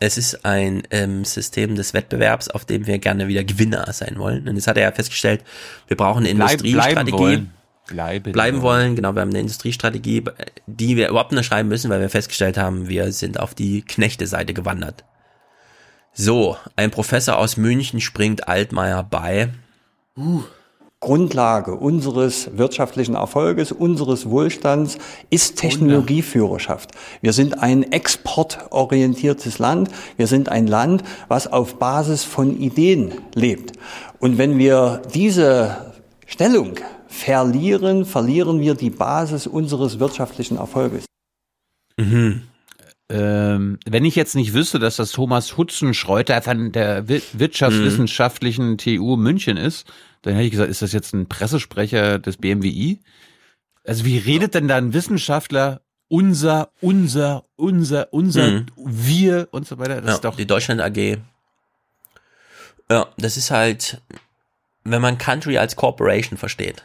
es 0.00 0.16
ist 0.16 0.44
ein 0.46 0.84
ähm, 0.90 1.24
System 1.24 1.74
des 1.74 1.92
Wettbewerbs, 1.92 2.48
auf 2.48 2.64
dem 2.64 2.86
wir 2.86 2.98
gerne 2.98 3.28
wieder 3.28 3.44
Gewinner 3.44 3.92
sein 3.92 4.18
wollen. 4.18 4.48
Und 4.48 4.54
jetzt 4.56 4.68
hat 4.68 4.76
er 4.76 4.84
ja 4.84 4.92
festgestellt, 4.92 5.42
wir 5.88 5.96
brauchen 5.96 6.24
eine 6.24 6.34
Bleib- 6.34 6.62
Industriestrategie. 6.62 7.46
Bleiben 7.88 8.26
wollen. 8.26 8.32
Bleiben, 8.32 8.62
wollen, 8.62 8.96
genau, 8.96 9.14
wir 9.14 9.22
haben 9.22 9.30
eine 9.30 9.40
Industriestrategie, 9.40 10.24
die 10.66 10.96
wir 10.96 11.08
überhaupt 11.08 11.32
nicht 11.32 11.46
schreiben 11.46 11.68
müssen, 11.68 11.90
weil 11.90 12.00
wir 12.00 12.10
festgestellt 12.10 12.56
haben, 12.56 12.88
wir 12.88 13.12
sind 13.12 13.40
auf 13.40 13.54
die 13.54 13.82
Knechte-Seite 13.82 14.54
gewandert. 14.54 15.04
So, 16.12 16.56
ein 16.76 16.90
Professor 16.90 17.38
aus 17.38 17.56
München 17.56 18.00
springt 18.00 18.48
Altmaier 18.48 19.02
bei. 19.02 19.50
Grundlage 21.00 21.76
unseres 21.76 22.58
wirtschaftlichen 22.58 23.14
Erfolges, 23.14 23.70
unseres 23.70 24.28
Wohlstands 24.28 24.98
ist 25.30 25.56
Technologieführerschaft. 25.56 26.90
Wir 27.20 27.32
sind 27.32 27.62
ein 27.62 27.84
exportorientiertes 27.92 29.60
Land. 29.60 29.90
Wir 30.16 30.26
sind 30.26 30.48
ein 30.48 30.66
Land, 30.66 31.04
was 31.28 31.46
auf 31.46 31.78
Basis 31.78 32.24
von 32.24 32.58
Ideen 32.58 33.12
lebt. 33.34 33.78
Und 34.18 34.38
wenn 34.38 34.58
wir 34.58 35.02
diese 35.14 35.92
Stellung 36.26 36.74
verlieren, 37.08 38.04
verlieren 38.04 38.60
wir 38.60 38.74
die 38.74 38.90
Basis 38.90 39.46
unseres 39.46 39.98
wirtschaftlichen 39.98 40.56
Erfolges. 40.56 41.04
Mhm. 41.96 42.42
Ähm, 43.10 43.78
wenn 43.86 44.04
ich 44.04 44.14
jetzt 44.16 44.34
nicht 44.34 44.52
wüsste, 44.52 44.78
dass 44.78 44.96
das 44.96 45.12
Thomas 45.12 45.56
Hutzenschreuter 45.56 46.42
von 46.42 46.72
der 46.72 47.08
Wir- 47.08 47.22
Wirtschaftswissenschaftlichen 47.32 48.76
TU 48.76 49.16
München 49.16 49.56
ist, 49.56 49.86
dann 50.22 50.34
hätte 50.34 50.44
ich 50.44 50.50
gesagt, 50.50 50.70
ist 50.70 50.82
das 50.82 50.92
jetzt 50.92 51.14
ein 51.14 51.26
Pressesprecher 51.26 52.18
des 52.18 52.36
BMWI? 52.36 53.00
Also 53.84 54.04
wie 54.04 54.18
redet 54.18 54.54
denn 54.54 54.68
da 54.68 54.76
ein 54.76 54.92
Wissenschaftler 54.92 55.80
unser, 56.08 56.70
unser, 56.82 57.44
unser, 57.56 58.12
unser, 58.12 58.50
Mhm. 58.50 58.66
wir 58.76 59.48
und 59.52 59.66
so 59.66 59.78
weiter? 59.78 59.96
Das 60.02 60.06
ja, 60.08 60.14
ist 60.16 60.24
doch 60.24 60.36
die 60.36 60.46
Deutschland 60.46 60.82
AG. 60.82 61.16
Ja, 62.90 63.06
das 63.16 63.36
ist 63.38 63.50
halt, 63.50 64.02
wenn 64.84 65.00
man 65.02 65.16
Country 65.18 65.56
als 65.58 65.76
Corporation 65.76 66.36
versteht. 66.38 66.84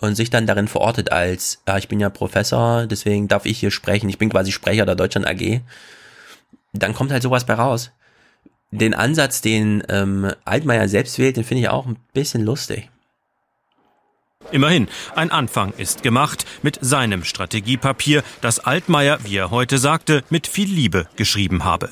Und 0.00 0.14
sich 0.14 0.30
dann 0.30 0.46
darin 0.46 0.68
verortet 0.68 1.12
als, 1.12 1.62
ja, 1.66 1.76
ich 1.76 1.88
bin 1.88 2.00
ja 2.00 2.10
Professor, 2.10 2.86
deswegen 2.86 3.28
darf 3.28 3.46
ich 3.46 3.58
hier 3.58 3.70
sprechen, 3.70 4.08
ich 4.08 4.18
bin 4.18 4.30
quasi 4.30 4.52
Sprecher 4.52 4.86
der 4.86 4.94
Deutschland 4.94 5.26
AG, 5.26 5.60
dann 6.72 6.94
kommt 6.94 7.10
halt 7.10 7.22
sowas 7.22 7.46
bei 7.46 7.54
raus. 7.54 7.90
Den 8.70 8.94
Ansatz, 8.94 9.40
den 9.40 9.82
ähm, 9.88 10.32
Altmaier 10.44 10.88
selbst 10.88 11.18
wählt, 11.18 11.36
den 11.36 11.44
finde 11.44 11.62
ich 11.62 11.68
auch 11.68 11.86
ein 11.86 11.96
bisschen 12.12 12.44
lustig. 12.44 12.90
Immerhin, 14.50 14.88
ein 15.14 15.30
Anfang 15.30 15.72
ist 15.72 16.02
gemacht 16.02 16.46
mit 16.62 16.78
seinem 16.80 17.24
Strategiepapier, 17.24 18.22
das 18.40 18.60
Altmaier, 18.60 19.18
wie 19.24 19.36
er 19.36 19.50
heute 19.50 19.78
sagte, 19.78 20.22
mit 20.30 20.46
viel 20.46 20.68
Liebe 20.68 21.06
geschrieben 21.16 21.64
habe. 21.64 21.90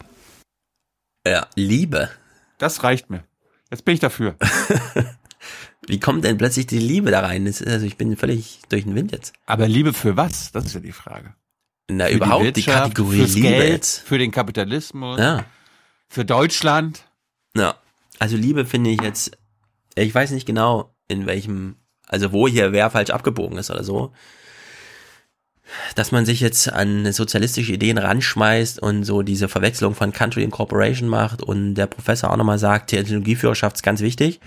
Ja, 1.27 1.49
Liebe. 1.55 2.11
Das 2.59 2.83
reicht 2.83 3.11
mir. 3.11 3.24
Jetzt 3.70 3.85
bin 3.85 3.95
ich 3.95 4.01
dafür. 4.01 4.37
Wie 5.86 6.00
kommt 6.00 6.24
denn 6.24 6.36
plötzlich 6.36 6.66
die 6.66 6.78
Liebe 6.78 7.10
da 7.10 7.20
rein? 7.20 7.44
Das, 7.44 7.62
also 7.62 7.86
ich 7.86 7.96
bin 7.96 8.16
völlig 8.16 8.60
durch 8.68 8.84
den 8.84 8.94
Wind 8.94 9.12
jetzt. 9.12 9.32
Aber 9.46 9.68
Liebe 9.68 9.92
für 9.92 10.16
was? 10.16 10.52
Das 10.52 10.66
ist 10.66 10.74
ja 10.74 10.80
die 10.80 10.92
Frage. 10.92 11.34
Na, 11.88 12.06
für 12.06 12.14
überhaupt 12.14 12.42
die, 12.42 12.66
Wirtschaft, 12.66 12.94
Kategorie 12.94 13.18
fürs 13.18 13.34
Liebe 13.34 13.48
Geld. 13.48 13.84
Für 13.84 14.18
den 14.18 14.32
Kapitalismus. 14.32 15.18
Ja. 15.20 15.44
Für 16.08 16.24
Deutschland. 16.24 17.04
Ja. 17.56 17.76
Also 18.18 18.36
Liebe 18.36 18.64
finde 18.64 18.90
ich 18.90 19.00
jetzt, 19.00 19.38
ich 19.94 20.14
weiß 20.14 20.32
nicht 20.32 20.46
genau, 20.46 20.94
in 21.08 21.26
welchem, 21.26 21.76
also 22.06 22.32
wo 22.32 22.48
hier 22.48 22.72
wer 22.72 22.90
falsch 22.90 23.10
abgebogen 23.10 23.58
ist 23.58 23.70
oder 23.70 23.84
so. 23.84 24.12
Dass 25.94 26.12
man 26.12 26.24
sich 26.24 26.40
jetzt 26.40 26.72
an 26.72 27.12
sozialistische 27.12 27.72
Ideen 27.72 27.98
ranschmeißt 27.98 28.80
und 28.80 29.04
so 29.04 29.22
diese 29.22 29.48
Verwechslung 29.48 29.94
von 29.94 30.12
Country 30.12 30.44
and 30.44 30.52
Corporation 30.52 31.08
macht 31.08 31.42
und 31.42 31.74
der 31.74 31.86
Professor 31.86 32.30
auch 32.30 32.36
nochmal 32.36 32.58
sagt, 32.58 32.90
Technologieführerschaft 32.90 33.76
ist 33.76 33.82
ganz 33.82 34.00
wichtig. 34.00 34.40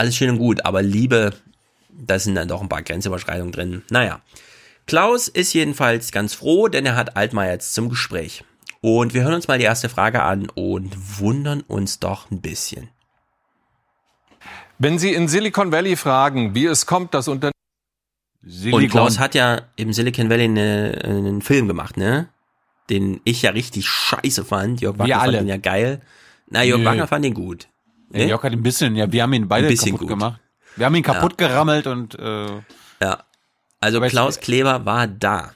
Alles 0.00 0.16
schön 0.16 0.30
und 0.30 0.38
gut, 0.38 0.64
aber 0.64 0.80
Liebe, 0.80 1.34
da 1.90 2.18
sind 2.18 2.34
dann 2.34 2.48
doch 2.48 2.62
ein 2.62 2.70
paar 2.70 2.80
Grenzüberschreitungen 2.80 3.52
drin. 3.52 3.82
Naja. 3.90 4.22
Klaus 4.86 5.28
ist 5.28 5.52
jedenfalls 5.52 6.10
ganz 6.10 6.32
froh, 6.32 6.68
denn 6.68 6.86
er 6.86 6.96
hat 6.96 7.18
Altmaier 7.18 7.52
jetzt 7.52 7.74
zum 7.74 7.90
Gespräch. 7.90 8.42
Und 8.80 9.12
wir 9.12 9.24
hören 9.24 9.34
uns 9.34 9.46
mal 9.46 9.58
die 9.58 9.66
erste 9.66 9.90
Frage 9.90 10.22
an 10.22 10.48
und 10.48 11.20
wundern 11.20 11.60
uns 11.60 11.98
doch 11.98 12.30
ein 12.30 12.40
bisschen. 12.40 12.88
Wenn 14.78 14.98
Sie 14.98 15.12
in 15.12 15.28
Silicon 15.28 15.70
Valley 15.70 15.96
fragen, 15.96 16.54
wie 16.54 16.64
es 16.64 16.86
kommt, 16.86 17.12
dass 17.12 17.28
Unternehmen 17.28 17.52
Und 18.72 18.88
Klaus 18.88 19.18
hat 19.18 19.34
ja 19.34 19.60
im 19.76 19.92
Silicon 19.92 20.30
Valley 20.30 20.44
eine, 20.44 20.98
einen 21.04 21.42
Film 21.42 21.68
gemacht, 21.68 21.98
ne? 21.98 22.30
Den 22.88 23.20
ich 23.24 23.42
ja 23.42 23.50
richtig 23.50 23.86
scheiße 23.86 24.46
fand. 24.46 24.80
Jörg 24.80 24.98
Wagner 24.98 25.20
fand 25.20 25.34
ihn 25.42 25.46
ja 25.46 25.58
geil. 25.58 26.00
Na, 26.46 26.62
Jörg 26.62 26.80
Nö. 26.80 26.86
Wagner 26.86 27.06
fand 27.06 27.26
ihn 27.26 27.34
gut. 27.34 27.68
Ja, 28.12 28.24
Jörg 28.26 28.42
hat 28.42 28.52
ein 28.52 28.62
bisschen, 28.62 28.96
ja, 28.96 29.10
wir 29.10 29.22
haben 29.22 29.32
ihn 29.32 29.48
beide 29.48 29.66
Ein 29.66 29.70
bisschen 29.70 29.92
kaputt 29.92 30.00
gut. 30.00 30.18
gemacht. 30.18 30.40
Wir 30.76 30.86
haben 30.86 30.94
ihn 30.94 31.02
kaputt 31.02 31.38
gerammelt 31.38 31.86
und 31.86 32.18
äh, 32.18 32.46
Ja. 33.02 33.24
Also 33.80 34.00
Klaus 34.00 34.38
Kleber 34.40 34.84
war 34.84 35.06
da. 35.06 35.52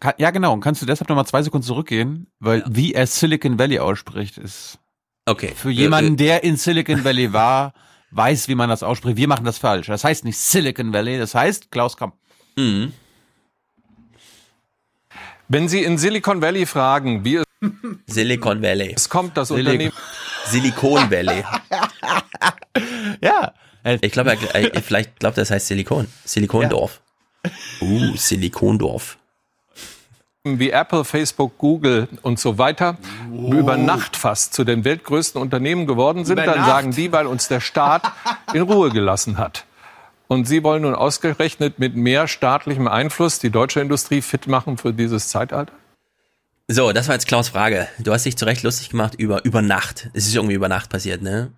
kann, 0.00 0.14
ja 0.18 0.30
genau. 0.30 0.52
Und 0.52 0.60
kannst 0.60 0.82
du 0.82 0.86
deshalb 0.86 1.08
nochmal 1.08 1.26
zwei 1.26 1.42
Sekunden 1.42 1.66
zurückgehen, 1.66 2.26
weil 2.40 2.64
wie 2.66 2.92
er 2.94 3.06
Silicon 3.06 3.58
Valley 3.58 3.78
ausspricht, 3.78 4.38
ist 4.38 4.78
Okay. 5.26 5.52
für 5.56 5.70
jemanden, 5.70 6.16
der 6.16 6.44
in 6.44 6.56
Silicon 6.56 7.04
Valley 7.04 7.32
war, 7.32 7.72
weiß, 8.10 8.48
wie 8.48 8.54
man 8.54 8.68
das 8.68 8.82
ausspricht. 8.82 9.16
Wir 9.16 9.28
machen 9.28 9.44
das 9.44 9.58
falsch. 9.58 9.86
Das 9.86 10.04
heißt 10.04 10.24
nicht 10.24 10.38
Silicon 10.38 10.92
Valley, 10.92 11.18
das 11.18 11.34
heißt 11.34 11.70
Klaus 11.70 11.96
Kamp. 11.96 12.14
Mhm. 12.56 12.92
Wenn 15.48 15.68
Sie 15.68 15.82
in 15.82 15.98
Silicon 15.98 16.40
Valley 16.42 16.66
fragen, 16.66 17.24
wie 17.24 17.36
es 17.36 17.43
Silicon 18.06 18.62
Valley. 18.62 18.92
es 18.96 19.08
kommt, 19.08 19.36
dass 19.36 19.48
Silicon- 19.48 19.66
Unternehmen 19.66 19.92
Silicon 20.46 21.10
Valley. 21.10 21.44
ja. 23.22 23.52
Ich 24.00 24.12
glaube, 24.12 24.36
vielleicht 24.82 25.18
glaubt 25.20 25.36
er, 25.36 25.42
das 25.42 25.50
heißt 25.50 25.66
Silikon. 25.68 26.06
Silikondorf. 26.24 27.00
Uh, 27.80 28.16
Silikondorf. 28.16 29.18
wie 30.44 30.70
Apple, 30.70 31.04
Facebook, 31.04 31.58
Google 31.58 32.08
und 32.22 32.38
so 32.38 32.56
weiter 32.58 32.96
über 33.30 33.76
Nacht 33.76 34.16
fast 34.16 34.54
zu 34.54 34.64
den 34.64 34.84
weltgrößten 34.84 35.40
Unternehmen 35.40 35.86
geworden 35.86 36.24
sind, 36.24 36.38
Über 36.38 36.46
dann 36.46 36.58
Nacht? 36.60 36.68
sagen 36.68 36.90
die, 36.92 37.12
weil 37.12 37.26
uns 37.26 37.48
der 37.48 37.60
Staat 37.60 38.10
in 38.54 38.62
Ruhe 38.62 38.90
gelassen 38.90 39.36
hat. 39.38 39.64
Und 40.26 40.46
Sie 40.48 40.62
wollen 40.62 40.82
nun 40.82 40.94
ausgerechnet 40.94 41.78
mit 41.78 41.94
mehr 41.96 42.26
staatlichem 42.28 42.88
Einfluss 42.88 43.38
die 43.38 43.50
deutsche 43.50 43.80
Industrie 43.80 44.22
fit 44.22 44.46
machen 44.46 44.78
für 44.78 44.94
dieses 44.94 45.28
Zeitalter? 45.28 45.72
So, 46.66 46.92
das 46.92 47.08
war 47.08 47.14
jetzt 47.14 47.26
Klaus 47.26 47.50
Frage. 47.50 47.88
Du 47.98 48.12
hast 48.12 48.24
dich 48.24 48.36
zu 48.38 48.46
Recht 48.46 48.62
lustig 48.62 48.88
gemacht 48.88 49.14
über, 49.16 49.44
über 49.44 49.60
Nacht. 49.60 50.08
Es 50.14 50.26
ist 50.26 50.34
irgendwie 50.34 50.54
über 50.54 50.68
Nacht 50.68 50.88
passiert, 50.88 51.20
ne? 51.20 51.52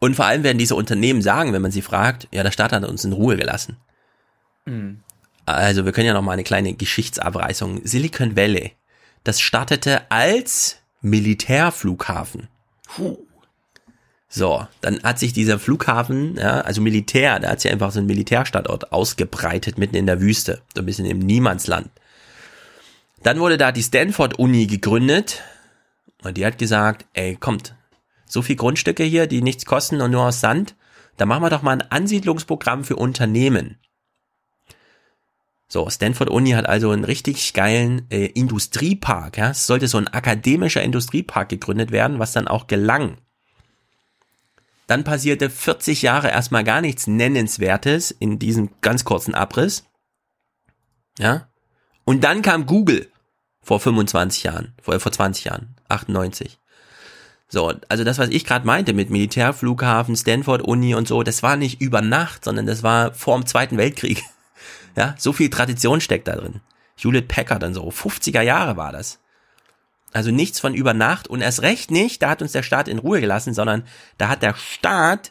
Und 0.00 0.16
vor 0.16 0.24
allem 0.24 0.42
werden 0.42 0.58
diese 0.58 0.74
Unternehmen 0.74 1.22
sagen, 1.22 1.52
wenn 1.52 1.62
man 1.62 1.70
sie 1.70 1.82
fragt, 1.82 2.26
ja, 2.32 2.42
der 2.42 2.50
Staat 2.50 2.72
hat 2.72 2.84
uns 2.84 3.04
in 3.04 3.12
Ruhe 3.12 3.36
gelassen. 3.36 3.76
Also 5.46 5.84
wir 5.84 5.92
können 5.92 6.06
ja 6.06 6.14
noch 6.14 6.22
mal 6.22 6.32
eine 6.32 6.42
kleine 6.42 6.74
Geschichtsabreißung. 6.74 7.82
Silicon 7.84 8.34
Valley, 8.34 8.72
das 9.24 9.40
startete 9.40 10.10
als 10.10 10.78
Militärflughafen. 11.00 12.48
So, 14.28 14.66
dann 14.80 15.02
hat 15.02 15.18
sich 15.18 15.32
dieser 15.32 15.58
Flughafen, 15.58 16.36
ja, 16.36 16.60
also 16.60 16.80
Militär, 16.80 17.38
da 17.40 17.50
hat 17.50 17.60
sich 17.60 17.70
einfach 17.70 17.90
so 17.90 18.00
ein 18.00 18.06
Militärstandort 18.06 18.92
ausgebreitet 18.92 19.76
mitten 19.76 19.96
in 19.96 20.06
der 20.06 20.20
Wüste, 20.20 20.62
so 20.74 20.82
ein 20.82 20.86
bisschen 20.86 21.06
im 21.06 21.18
Niemandsland. 21.18 21.90
Dann 23.22 23.38
wurde 23.38 23.58
da 23.58 23.72
die 23.72 23.82
Stanford-Uni 23.82 24.66
gegründet 24.66 25.42
und 26.22 26.36
die 26.36 26.46
hat 26.46 26.58
gesagt, 26.58 27.06
ey, 27.12 27.36
kommt, 27.36 27.74
so 28.26 28.42
viel 28.42 28.56
Grundstücke 28.56 29.04
hier, 29.04 29.26
die 29.26 29.42
nichts 29.42 29.66
kosten 29.66 30.00
und 30.00 30.12
nur 30.12 30.24
aus 30.24 30.40
Sand, 30.40 30.76
da 31.16 31.26
machen 31.26 31.42
wir 31.42 31.50
doch 31.50 31.62
mal 31.62 31.72
ein 31.72 31.90
Ansiedlungsprogramm 31.90 32.84
für 32.84 32.96
Unternehmen. 32.96 33.78
So, 35.68 35.88
Stanford 35.88 36.30
Uni 36.30 36.50
hat 36.50 36.66
also 36.66 36.90
einen 36.90 37.04
richtig 37.04 37.52
geilen 37.52 38.10
äh, 38.10 38.26
Industriepark. 38.26 39.36
Ja? 39.36 39.50
Es 39.50 39.66
sollte 39.66 39.86
so 39.86 39.98
ein 39.98 40.08
akademischer 40.08 40.82
Industriepark 40.82 41.48
gegründet 41.48 41.92
werden, 41.92 42.18
was 42.18 42.32
dann 42.32 42.48
auch 42.48 42.66
gelang. 42.66 43.18
Dann 44.88 45.04
passierte 45.04 45.48
40 45.48 46.02
Jahre 46.02 46.30
erstmal 46.30 46.64
gar 46.64 46.80
nichts 46.80 47.06
Nennenswertes 47.06 48.10
in 48.10 48.40
diesem 48.40 48.70
ganz 48.80 49.04
kurzen 49.04 49.36
Abriss. 49.36 49.84
Ja. 51.18 51.49
Und 52.10 52.24
dann 52.24 52.42
kam 52.42 52.66
Google 52.66 53.08
vor 53.62 53.78
25 53.78 54.42
Jahren, 54.42 54.74
vor, 54.82 54.98
vor 54.98 55.12
20 55.12 55.44
Jahren, 55.44 55.76
98. 55.88 56.58
So, 57.48 57.72
also 57.88 58.02
das, 58.02 58.18
was 58.18 58.30
ich 58.30 58.44
gerade 58.44 58.66
meinte 58.66 58.94
mit 58.94 59.10
Militärflughafen, 59.10 60.16
Stanford 60.16 60.62
Uni 60.62 60.96
und 60.96 61.06
so, 61.06 61.22
das 61.22 61.44
war 61.44 61.54
nicht 61.54 61.80
über 61.80 62.00
Nacht, 62.00 62.44
sondern 62.44 62.66
das 62.66 62.82
war 62.82 63.14
vor 63.14 63.38
dem 63.38 63.46
Zweiten 63.46 63.78
Weltkrieg. 63.78 64.24
Ja, 64.96 65.14
so 65.18 65.32
viel 65.32 65.50
Tradition 65.50 66.00
steckt 66.00 66.26
da 66.26 66.34
drin. 66.34 66.62
Hewlett 66.96 67.28
Packard 67.28 67.62
und 67.62 67.74
so, 67.74 67.88
50er 67.88 68.42
Jahre 68.42 68.76
war 68.76 68.90
das. 68.90 69.20
Also 70.12 70.32
nichts 70.32 70.58
von 70.58 70.74
über 70.74 70.94
Nacht 70.94 71.28
und 71.28 71.42
erst 71.42 71.62
recht 71.62 71.92
nicht, 71.92 72.22
da 72.22 72.30
hat 72.30 72.42
uns 72.42 72.50
der 72.50 72.64
Staat 72.64 72.88
in 72.88 72.98
Ruhe 72.98 73.20
gelassen, 73.20 73.54
sondern 73.54 73.84
da 74.18 74.28
hat 74.28 74.42
der 74.42 74.56
Staat 74.56 75.30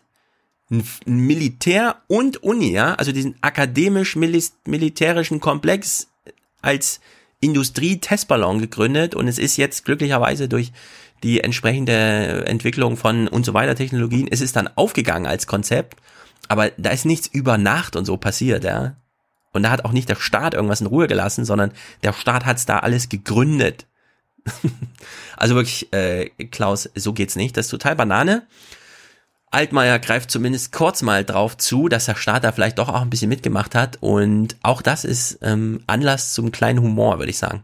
ein 0.72 0.85
Militär 1.06 1.97
und 2.07 2.41
Uni, 2.41 2.72
ja, 2.72 2.95
also 2.95 3.11
diesen 3.11 3.35
akademisch-militärischen 3.41 5.41
Komplex 5.41 6.09
als 6.61 6.99
Industrie-Testballon 7.40 8.60
gegründet 8.60 9.15
und 9.15 9.27
es 9.27 9.38
ist 9.38 9.57
jetzt 9.57 9.86
glücklicherweise 9.86 10.49
durch 10.49 10.72
die 11.23 11.41
entsprechende 11.41 12.45
Entwicklung 12.48 12.98
von 12.98 13.27
und 13.27 13.45
so 13.45 13.53
weiter 13.53 13.76
Technologien, 13.76 14.27
es 14.30 14.41
ist 14.41 14.56
dann 14.56 14.69
aufgegangen 14.76 15.26
als 15.27 15.48
Konzept, 15.48 15.98
aber 16.48 16.72
da 16.77 16.90
ist 16.91 17.06
nichts 17.06 17.27
über 17.27 17.57
Nacht 17.57 17.95
und 17.95 18.06
so 18.06 18.18
passiert, 18.18 18.64
ja. 18.64 18.95
Und 19.52 19.64
da 19.64 19.72
hat 19.72 19.84
auch 19.86 19.91
nicht 19.91 20.10
der 20.10 20.15
Staat 20.15 20.53
irgendwas 20.53 20.81
in 20.81 20.88
Ruhe 20.88 21.07
gelassen, 21.07 21.44
sondern 21.44 21.72
der 22.03 22.14
Staat 22.14 22.45
hat's 22.45 22.65
da 22.65 22.80
alles 22.80 23.10
gegründet. 23.10 23.88
also 25.38 25.56
wirklich, 25.56 25.91
äh, 25.91 26.30
Klaus, 26.52 26.90
so 26.95 27.14
geht's 27.14 27.36
nicht. 27.36 27.57
Das 27.57 27.65
ist 27.65 27.72
total 27.72 27.95
Banane. 27.95 28.48
Altmaier 29.51 29.99
greift 29.99 30.30
zumindest 30.30 30.71
kurz 30.71 31.01
mal 31.01 31.26
drauf 31.26 31.57
zu, 31.57 31.89
dass 31.89 32.05
der 32.05 32.15
Staat 32.15 32.43
da 32.43 32.51
vielleicht 32.51 32.77
doch 32.77 32.89
auch 32.89 33.01
ein 33.01 33.09
bisschen 33.09 33.30
mitgemacht 33.30 33.73
hat. 33.76 33.97
Und 34.01 34.55
auch 34.61 34.81
das 34.81 35.05
ist 35.05 35.39
ähm, 35.41 35.84
Anlass 35.88 36.34
zum 36.34 36.51
kleinen 36.51 36.81
Humor, 36.81 37.19
würde 37.19 37.31
ich 37.31 37.38
sagen. 37.38 37.63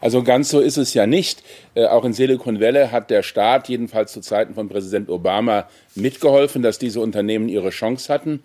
Also 0.00 0.22
ganz 0.22 0.50
so 0.50 0.60
ist 0.60 0.76
es 0.76 0.94
ja 0.94 1.06
nicht. 1.06 1.42
Äh, 1.74 1.86
auch 1.86 2.04
in 2.04 2.12
Silicon 2.12 2.60
Valley 2.60 2.88
hat 2.88 3.10
der 3.10 3.24
Staat 3.24 3.68
jedenfalls 3.68 4.12
zu 4.12 4.20
Zeiten 4.20 4.54
von 4.54 4.68
Präsident 4.68 5.08
Obama 5.08 5.68
mitgeholfen, 5.94 6.62
dass 6.62 6.78
diese 6.78 7.00
Unternehmen 7.00 7.48
ihre 7.48 7.70
Chance 7.70 8.12
hatten. 8.12 8.42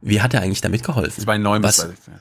Wie 0.00 0.22
hat 0.22 0.32
er 0.32 0.42
eigentlich 0.42 0.60
da 0.60 0.68
mitgeholfen? 0.68 1.24
2009 1.24 1.60
bis 1.60 1.68
was, 1.68 1.76
2016. 1.76 2.14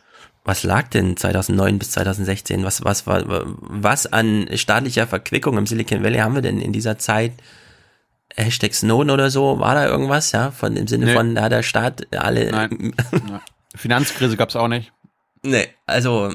was 0.47 0.63
lag 0.63 0.87
denn 0.87 1.17
2009 1.17 1.77
bis 1.77 1.91
2016? 1.91 2.63
Was, 2.63 2.85
was, 2.85 3.05
war, 3.05 3.23
was 3.25 4.07
an 4.07 4.47
staatlicher 4.55 5.05
Verquickung 5.05 5.57
im 5.57 5.67
Silicon 5.67 6.03
Valley 6.03 6.19
haben 6.19 6.35
wir 6.35 6.41
denn 6.41 6.61
in 6.61 6.71
dieser 6.71 6.97
Zeit? 6.97 7.33
Hashtag 8.33 8.73
Snowden 8.73 9.09
oder 9.09 9.29
so, 9.29 9.59
war 9.59 9.75
da 9.75 9.87
irgendwas, 9.87 10.31
ja? 10.31 10.51
Von 10.51 10.77
im 10.77 10.87
Sinne 10.87 11.07
Nee. 11.07 11.13
von, 11.13 11.35
da 11.35 11.49
der 11.49 11.63
Staat 11.63 12.07
alle. 12.15 12.49
Nein. 12.51 12.93
Ja. 13.29 13.41
Finanzkrise 13.75 14.37
gab's 14.37 14.55
auch 14.55 14.69
nicht. 14.69 14.93
Nee, 15.43 15.67
also 15.85 16.33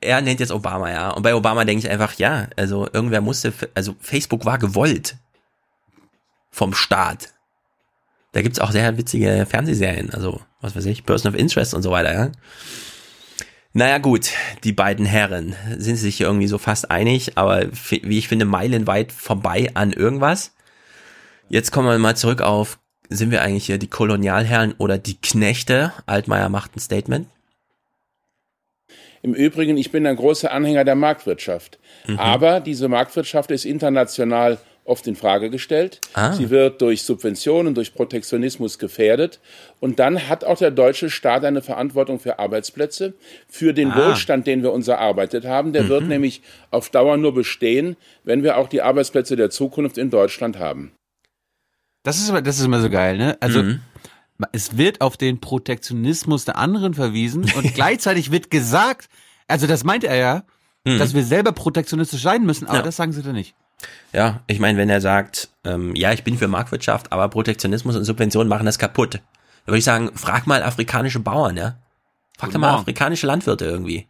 er 0.00 0.20
nennt 0.20 0.40
jetzt 0.40 0.52
Obama, 0.52 0.90
ja. 0.90 1.10
Und 1.10 1.22
bei 1.22 1.34
Obama 1.34 1.64
denke 1.64 1.86
ich 1.86 1.90
einfach, 1.90 2.12
ja, 2.14 2.48
also 2.56 2.86
irgendwer 2.92 3.22
musste, 3.22 3.52
also 3.74 3.96
Facebook 4.00 4.44
war 4.44 4.58
gewollt 4.58 5.16
vom 6.50 6.74
Staat. 6.74 7.32
Da 8.32 8.42
gibt's 8.42 8.58
auch 8.58 8.72
sehr 8.72 8.98
witzige 8.98 9.46
Fernsehserien, 9.48 10.10
also 10.12 10.42
was 10.60 10.76
weiß 10.76 10.84
ich, 10.84 11.04
Person 11.06 11.32
of 11.32 11.38
Interest 11.38 11.72
und 11.72 11.82
so 11.82 11.90
weiter, 11.90 12.12
ja. 12.12 12.32
Naja 13.76 13.98
gut, 13.98 14.30
die 14.64 14.72
beiden 14.72 15.04
Herren 15.04 15.54
sind 15.76 15.96
sich 15.96 16.22
irgendwie 16.22 16.46
so 16.46 16.56
fast 16.56 16.90
einig, 16.90 17.36
aber 17.36 17.66
wie 17.90 18.16
ich 18.16 18.26
finde, 18.26 18.46
meilenweit 18.46 19.12
vorbei 19.12 19.68
an 19.74 19.92
irgendwas. 19.92 20.54
Jetzt 21.50 21.72
kommen 21.72 21.86
wir 21.86 21.98
mal 21.98 22.16
zurück 22.16 22.40
auf, 22.40 22.78
sind 23.10 23.30
wir 23.30 23.42
eigentlich 23.42 23.66
hier 23.66 23.76
die 23.76 23.90
Kolonialherren 23.90 24.74
oder 24.78 24.96
die 24.96 25.20
Knechte? 25.20 25.92
Altmaier 26.06 26.48
macht 26.48 26.74
ein 26.74 26.80
Statement. 26.80 27.28
Im 29.20 29.34
Übrigen, 29.34 29.76
ich 29.76 29.90
bin 29.90 30.06
ein 30.06 30.16
großer 30.16 30.52
Anhänger 30.52 30.84
der 30.84 30.94
Marktwirtschaft. 30.94 31.78
Mhm. 32.06 32.18
Aber 32.18 32.60
diese 32.60 32.88
Marktwirtschaft 32.88 33.50
ist 33.50 33.66
international 33.66 34.56
oft 34.86 35.06
in 35.06 35.16
Frage 35.16 35.50
gestellt. 35.50 36.00
Ah. 36.14 36.32
Sie 36.32 36.50
wird 36.50 36.80
durch 36.80 37.02
Subventionen, 37.02 37.74
durch 37.74 37.94
Protektionismus 37.94 38.78
gefährdet. 38.78 39.40
Und 39.80 39.98
dann 39.98 40.28
hat 40.28 40.44
auch 40.44 40.58
der 40.58 40.70
deutsche 40.70 41.10
Staat 41.10 41.44
eine 41.44 41.62
Verantwortung 41.62 42.18
für 42.18 42.38
Arbeitsplätze, 42.38 43.14
für 43.48 43.74
den 43.74 43.92
ah. 43.92 44.08
Wohlstand, 44.10 44.46
den 44.46 44.62
wir 44.62 44.72
uns 44.72 44.88
erarbeitet 44.88 45.44
haben. 45.44 45.72
Der 45.72 45.84
mhm. 45.84 45.88
wird 45.88 46.04
nämlich 46.04 46.42
auf 46.70 46.90
Dauer 46.90 47.16
nur 47.16 47.34
bestehen, 47.34 47.96
wenn 48.24 48.42
wir 48.42 48.56
auch 48.56 48.68
die 48.68 48.82
Arbeitsplätze 48.82 49.36
der 49.36 49.50
Zukunft 49.50 49.98
in 49.98 50.10
Deutschland 50.10 50.58
haben. 50.58 50.92
Das 52.02 52.18
ist, 52.18 52.30
das 52.30 52.58
ist 52.58 52.64
immer 52.64 52.80
so 52.80 52.88
geil, 52.88 53.18
ne? 53.18 53.36
Also, 53.40 53.62
mhm. 53.62 53.80
es 54.52 54.76
wird 54.76 55.00
auf 55.00 55.16
den 55.16 55.40
Protektionismus 55.40 56.44
der 56.44 56.56
anderen 56.56 56.94
verwiesen 56.94 57.50
und 57.56 57.74
gleichzeitig 57.74 58.30
wird 58.30 58.50
gesagt, 58.50 59.08
also 59.48 59.66
das 59.66 59.82
meint 59.82 60.04
er 60.04 60.16
ja, 60.16 60.44
mhm. 60.84 60.98
dass 60.98 61.14
wir 61.14 61.24
selber 61.24 61.52
protektionistisch 61.52 62.22
sein 62.22 62.44
müssen, 62.44 62.66
aber 62.66 62.78
ja. 62.78 62.82
das 62.82 62.96
sagen 62.96 63.12
sie 63.12 63.22
da 63.22 63.32
nicht. 63.32 63.54
Ja, 64.12 64.40
ich 64.46 64.58
meine, 64.58 64.78
wenn 64.78 64.88
er 64.88 65.00
sagt, 65.00 65.50
ähm, 65.64 65.94
ja, 65.94 66.12
ich 66.12 66.24
bin 66.24 66.38
für 66.38 66.48
Marktwirtschaft, 66.48 67.12
aber 67.12 67.28
Protektionismus 67.28 67.96
und 67.96 68.04
Subventionen 68.04 68.48
machen 68.48 68.66
das 68.66 68.78
kaputt, 68.78 69.14
dann 69.14 69.22
würde 69.66 69.78
ich 69.78 69.84
sagen, 69.84 70.10
frag 70.14 70.46
mal 70.46 70.62
afrikanische 70.62 71.20
Bauern, 71.20 71.56
ja? 71.56 71.76
Frag 72.38 72.52
doch 72.52 72.60
mal 72.60 72.74
afrikanische 72.74 73.26
Landwirte 73.26 73.64
irgendwie, 73.64 74.06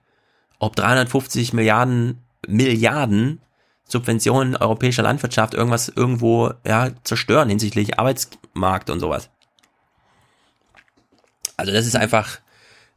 ob 0.58 0.76
350 0.76 1.52
Milliarden 1.52 2.22
Milliarden 2.46 3.40
Subventionen 3.88 4.56
europäischer 4.56 5.02
Landwirtschaft 5.02 5.54
irgendwas 5.54 5.88
irgendwo 5.88 6.52
ja, 6.66 6.90
zerstören 7.04 7.48
hinsichtlich 7.48 7.98
Arbeitsmarkt 7.98 8.90
und 8.90 9.00
sowas. 9.00 9.30
Also 11.56 11.72
das 11.72 11.86
ist 11.86 11.96
einfach, 11.96 12.40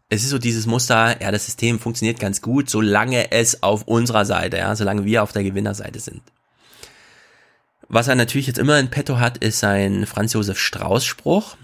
es 0.09 0.23
ist 0.23 0.31
so 0.31 0.39
dieses 0.39 0.65
Muster, 0.65 1.21
ja, 1.21 1.31
das 1.31 1.45
System 1.45 1.79
funktioniert 1.79 2.19
ganz 2.19 2.41
gut, 2.41 2.69
solange 2.69 3.31
es 3.31 3.61
auf 3.61 3.83
unserer 3.83 4.25
Seite, 4.25 4.57
ja, 4.57 4.75
solange 4.75 5.05
wir 5.05 5.23
auf 5.23 5.31
der 5.31 5.43
Gewinnerseite 5.43 5.99
sind. 5.99 6.21
Was 7.91 8.07
er 8.07 8.13
natürlich 8.13 8.45
jetzt 8.45 8.59
immer 8.59 8.79
in 8.79 8.89
petto 8.89 9.19
hat, 9.19 9.39
ist 9.39 9.59
sein 9.59 10.05
Franz 10.05 10.33
Josef 10.33 10.59
Strauß 10.59 11.03
Spruch. 11.03 11.57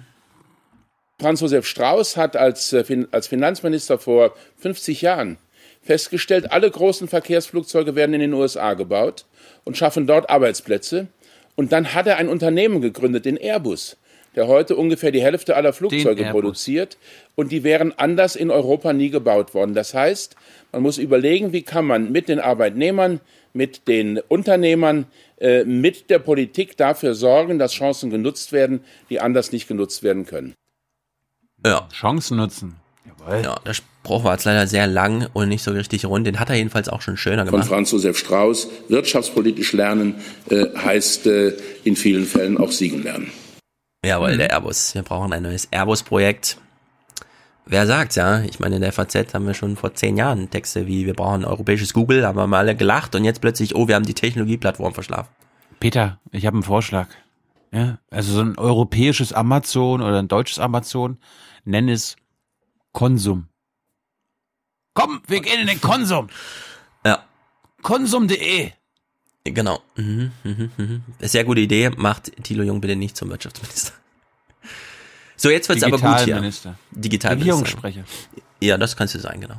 Franz 1.22 1.40
Josef 1.40 1.68
Strauß 1.68 2.18
hat 2.18 2.36
als, 2.36 2.74
äh, 2.74 3.06
als 3.12 3.28
Finanzminister 3.28 4.00
vor 4.00 4.34
50 4.58 5.04
Jahren 5.04 5.38
festgestellt, 5.84 6.52
alle 6.52 6.70
großen 6.70 7.08
Verkehrsflugzeuge 7.08 7.96
werden 7.96 8.16
in 8.16 8.22
den 8.22 8.34
USA 8.34 8.74
gebaut 8.74 9.26
und 9.66 9.78
schaffen 9.78 10.08
dort 10.08 10.32
Arbeitsplätze. 10.32 11.08
Und 11.56 11.72
dann 11.72 11.94
hat 11.94 12.08
er 12.08 12.18
ein 12.18 12.28
Unternehmen 12.28 12.82
gegründet, 12.82 13.26
den 13.26 13.38
Airbus, 13.38 13.96
der 14.36 14.48
heute 14.48 14.76
ungefähr 14.76 15.12
die 15.12 15.22
Hälfte 15.22 15.56
aller 15.56 15.74
Flugzeuge 15.74 16.26
produziert. 16.26 16.98
Und 17.36 17.52
die 17.52 17.64
wären 17.64 17.94
anders 17.98 18.36
in 18.36 18.50
Europa 18.50 18.94
nie 18.94 19.12
gebaut 19.12 19.54
worden. 19.54 19.76
Das 19.76 19.94
heißt, 19.94 20.36
man 20.72 20.82
muss 20.82 20.98
überlegen, 20.98 21.54
wie 21.54 21.62
kann 21.62 21.86
man 21.86 22.12
mit 22.12 22.30
den 22.30 22.40
Arbeitnehmern, 22.40 23.22
mit 23.54 23.88
den 23.88 24.20
Unternehmern, 24.28 25.04
äh, 25.04 25.25
mit 25.66 26.10
der 26.10 26.20
Politik 26.20 26.78
dafür 26.78 27.14
sorgen, 27.14 27.60
dass 27.60 27.74
Chancen 27.74 28.10
genutzt 28.10 28.54
werden, 28.54 28.82
die 29.10 29.20
anders 29.20 29.52
nicht 29.52 29.68
genutzt 29.68 30.02
werden 30.02 30.26
können. 30.26 30.54
Ja. 31.66 31.88
Chancen 31.92 32.38
nutzen. 32.38 32.76
Jawohl. 33.06 33.42
Ja, 33.44 33.56
der 33.66 33.74
Spruch 33.74 34.24
war 34.24 34.34
jetzt 34.34 34.46
leider 34.46 34.68
sehr 34.68 34.88
lang 34.88 35.28
und 35.34 35.50
nicht 35.50 35.64
so 35.64 35.72
richtig 35.72 36.06
rund. 36.06 36.26
Den 36.26 36.40
hat 36.40 36.50
er 36.50 36.56
jedenfalls 36.56 36.90
auch 36.90 37.02
schon 37.02 37.18
schöner 37.18 37.46
gemacht. 37.46 37.64
Von 37.64 37.70
Franz 37.70 37.92
Josef 37.92 38.18
Strauß. 38.18 38.68
Wirtschaftspolitisch 38.90 39.74
lernen 39.74 40.16
äh, 40.50 40.66
heißt 40.76 41.28
äh, 41.28 41.54
in 41.84 41.96
vielen 41.96 42.26
Fällen 42.26 42.58
auch 42.58 42.72
siegen 42.72 43.04
lernen. 43.04 43.32
Jawohl, 44.06 44.34
mhm. 44.34 44.38
der 44.40 44.52
Airbus. 44.52 44.94
Wir 44.94 45.04
brauchen 45.04 45.34
ein 45.34 45.44
neues 45.44 45.68
Airbus-Projekt. 45.72 46.58
Wer 47.68 47.88
sagt's, 47.88 48.16
ja? 48.16 48.42
Ich 48.42 48.60
meine, 48.60 48.76
in 48.76 48.82
der 48.82 48.94
FAZ 48.94 49.34
haben 49.34 49.48
wir 49.48 49.56
schon 49.56 49.76
vor 49.76 49.94
zehn 49.96 50.18
Jahren 50.18 50.50
Texte 50.52 50.86
wie, 50.86 51.06
wir 51.06 51.16
brauchen 51.16 51.42
ein 51.42 51.46
europäisches 51.46 51.94
Google, 51.94 52.26
haben 52.26 52.38
wir 52.38 52.46
mal 52.46 52.60
alle 52.60 52.76
gelacht 52.76 53.16
und 53.16 53.26
jetzt 53.26 53.42
plötzlich, 53.42 53.76
oh, 53.76 53.88
wir 53.88 53.96
haben 53.96 54.06
die 54.06 54.14
Technologieplattform 54.14 54.94
verschlafen. 54.94 55.30
Peter, 55.80 56.20
ich 56.32 56.46
habe 56.46 56.56
einen 56.56 56.64
Vorschlag. 56.64 57.08
Ja, 57.72 57.98
also 58.10 58.34
so 58.34 58.42
ein 58.42 58.58
europäisches 58.58 59.34
Amazon 59.34 60.02
oder 60.02 60.20
ein 60.20 60.28
deutsches 60.28 60.60
Amazon, 60.60 61.18
nenn 61.66 61.90
es 61.90 62.16
Konsum. 62.92 63.50
Komm, 64.94 65.22
wir 65.28 65.42
gehen 65.42 65.60
in 65.60 65.68
den 65.68 65.82
Konsum. 65.82 66.30
Ja. 67.06 67.26
Konsum.de. 67.82 68.72
Genau. 69.44 69.82
Mhm, 69.96 70.32
mhm, 70.44 70.72
mhm. 70.78 71.04
Sehr 71.20 71.44
gute 71.44 71.62
Idee. 71.62 71.90
Macht 71.90 72.32
Thilo 72.44 72.64
Jung 72.64 72.80
bitte 72.80 72.96
nicht 72.96 73.18
zum 73.18 73.30
Wirtschaftsminister. 73.30 73.94
So, 75.38 75.50
jetzt 75.50 75.70
wird's 75.70 75.84
aber 75.84 75.98
gut 75.98 76.20
hier. 76.22 76.36
Minister. 76.36 76.76
Regierungssprecher. 76.96 78.04
Ja, 78.62 78.78
das 78.78 78.96
kannst 78.96 79.16
du 79.16 79.20
sein, 79.20 79.42
genau. 79.42 79.56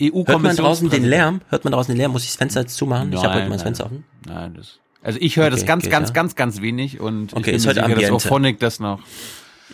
EU 0.00 0.24
Hört 0.26 0.42
man 0.42 0.56
draußen 0.56 0.90
den 0.90 1.04
Lärm? 1.04 1.40
Hört 1.48 1.64
man 1.64 1.72
draußen 1.72 1.92
den 1.92 1.98
Lärm? 1.98 2.12
Muss 2.12 2.22
ich 2.22 2.30
das 2.30 2.36
Fenster 2.36 2.60
jetzt 2.60 2.76
zumachen? 2.76 3.10
Nein, 3.10 3.18
ich 3.18 3.24
habe 3.24 3.34
heute 3.34 3.48
mal 3.48 3.54
das 3.54 3.62
Fenster 3.62 3.86
offen. 3.86 4.04
Nein, 4.26 4.54
das. 4.54 4.78
Also 5.02 5.18
ich 5.20 5.36
höre 5.36 5.46
okay, 5.46 5.56
das 5.56 5.66
ganz, 5.66 5.84
okay, 5.84 5.90
ganz, 5.90 6.08
ja. 6.08 6.14
ganz, 6.14 6.34
ganz 6.34 6.60
wenig 6.60 7.00
und 7.00 7.32
okay, 7.32 7.38
ich 7.38 7.44
bin 7.46 7.54
ist 7.56 7.66
heute 7.66 7.84
Ambiente. 7.84 8.12
dass 8.12 8.24
Ophonic 8.24 8.58
das 8.58 8.80
noch. 8.80 9.00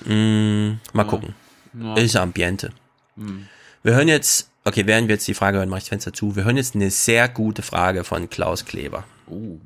Mm, 0.04 0.72
mal 0.92 1.04
gucken. 1.04 1.34
Ja. 1.78 1.94
Ist 1.94 2.16
Ambiente. 2.16 2.70
Hm. 3.16 3.46
Wir 3.82 3.94
hören 3.94 4.08
jetzt, 4.08 4.50
okay, 4.64 4.86
während 4.86 5.08
wir 5.08 5.14
jetzt 5.14 5.26
die 5.26 5.34
Frage 5.34 5.58
hören, 5.58 5.68
mache 5.68 5.78
ich 5.78 5.84
das 5.84 5.88
Fenster 5.90 6.12
zu. 6.12 6.36
Wir 6.36 6.44
hören 6.44 6.56
jetzt 6.56 6.74
eine 6.74 6.90
sehr 6.90 7.28
gute 7.28 7.62
Frage 7.62 8.04
von 8.04 8.30
Klaus 8.30 8.64
Kleber. 8.64 9.04
Uh. 9.28 9.58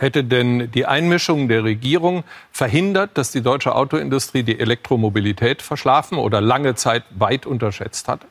Hätte 0.00 0.24
denn 0.24 0.70
die 0.70 0.86
Einmischung 0.86 1.48
der 1.48 1.62
Regierung 1.62 2.24
verhindert, 2.52 3.18
dass 3.18 3.32
die 3.32 3.42
deutsche 3.42 3.74
Autoindustrie 3.74 4.42
die 4.42 4.58
Elektromobilität 4.58 5.60
verschlafen 5.60 6.16
oder 6.16 6.40
lange 6.40 6.74
Zeit 6.74 7.04
weit 7.18 7.44
unterschätzt 7.44 8.08
hat? 8.08 8.22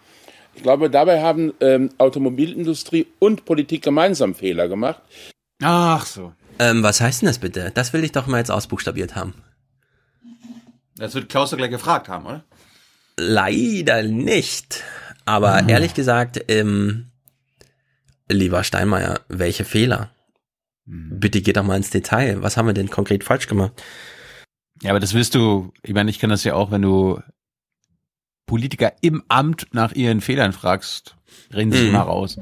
Ich 0.55 0.63
glaube, 0.63 0.89
dabei 0.89 1.21
haben 1.21 1.53
ähm, 1.59 1.91
Automobilindustrie 1.99 3.05
und 3.19 3.45
Politik 3.45 3.83
gemeinsam 3.83 4.33
Fehler 4.33 4.67
gemacht. 4.67 4.99
Ach 5.61 6.07
so. 6.07 6.33
Ähm, 6.57 6.81
was 6.81 7.01
heißt 7.01 7.21
denn 7.21 7.27
das 7.27 7.37
bitte? 7.37 7.69
Das 7.75 7.93
will 7.93 8.03
ich 8.03 8.13
doch 8.13 8.25
mal 8.25 8.39
jetzt 8.39 8.49
ausbuchstabiert 8.49 9.15
haben. 9.15 9.35
Das 10.95 11.13
wird 11.13 11.29
Klaus 11.29 11.51
doch 11.51 11.57
gleich 11.57 11.69
gefragt 11.69 12.07
haben, 12.07 12.25
oder? 12.25 12.43
Leider 13.15 14.01
nicht. 14.01 14.83
Aber 15.23 15.61
mhm. 15.61 15.69
ehrlich 15.69 15.93
gesagt, 15.93 16.43
ähm, 16.47 17.11
lieber 18.27 18.63
Steinmeier, 18.63 19.19
welche 19.27 19.65
Fehler? 19.65 20.09
Mhm. 20.89 21.19
Bitte 21.19 21.41
geh 21.41 21.53
doch 21.53 21.63
mal 21.63 21.77
ins 21.77 21.91
Detail. 21.91 22.41
Was 22.41 22.57
haben 22.57 22.67
wir 22.67 22.73
denn 22.73 22.89
konkret 22.89 23.23
falsch 23.23 23.47
gemacht? 23.47 23.73
Ja, 24.81 24.91
aber 24.91 24.99
das 24.99 25.13
wirst 25.13 25.35
du, 25.35 25.71
ich 25.83 25.93
meine, 25.93 26.09
ich 26.09 26.19
kenne 26.19 26.33
das 26.33 26.43
ja 26.43 26.55
auch, 26.55 26.71
wenn 26.71 26.81
du 26.81 27.21
Politiker 28.45 28.93
im 29.01 29.23
Amt 29.27 29.67
nach 29.73 29.91
ihren 29.91 30.21
Fehlern 30.21 30.53
fragst, 30.53 31.15
reden 31.53 31.71
sie 31.71 31.83
mhm. 31.83 31.89
immer 31.89 32.01
raus. 32.01 32.37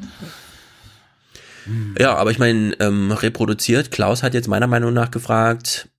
Ja, 2.00 2.16
aber 2.16 2.32
ich 2.32 2.40
meine, 2.40 2.80
ähm, 2.80 3.12
reproduziert, 3.12 3.92
Klaus 3.92 4.24
hat 4.24 4.34
jetzt 4.34 4.48
meiner 4.48 4.68
Meinung 4.68 4.94
nach 4.94 5.12
gefragt, 5.12 5.90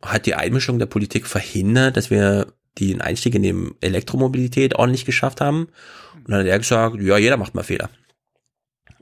hat 0.00 0.24
die 0.24 0.34
Einmischung 0.34 0.78
der 0.78 0.86
Politik 0.86 1.26
verhindert, 1.26 1.98
dass 1.98 2.08
wir 2.08 2.54
den 2.78 3.02
Einstieg 3.02 3.34
in 3.34 3.42
die 3.42 3.70
Elektromobilität 3.82 4.76
ordentlich 4.76 5.04
geschafft 5.04 5.42
haben. 5.42 5.68
Und 6.14 6.30
dann 6.30 6.40
hat 6.40 6.46
er 6.46 6.58
gesagt, 6.58 6.96
ja, 7.02 7.18
jeder 7.18 7.36
macht 7.36 7.54
mal 7.54 7.64
Fehler. 7.64 7.90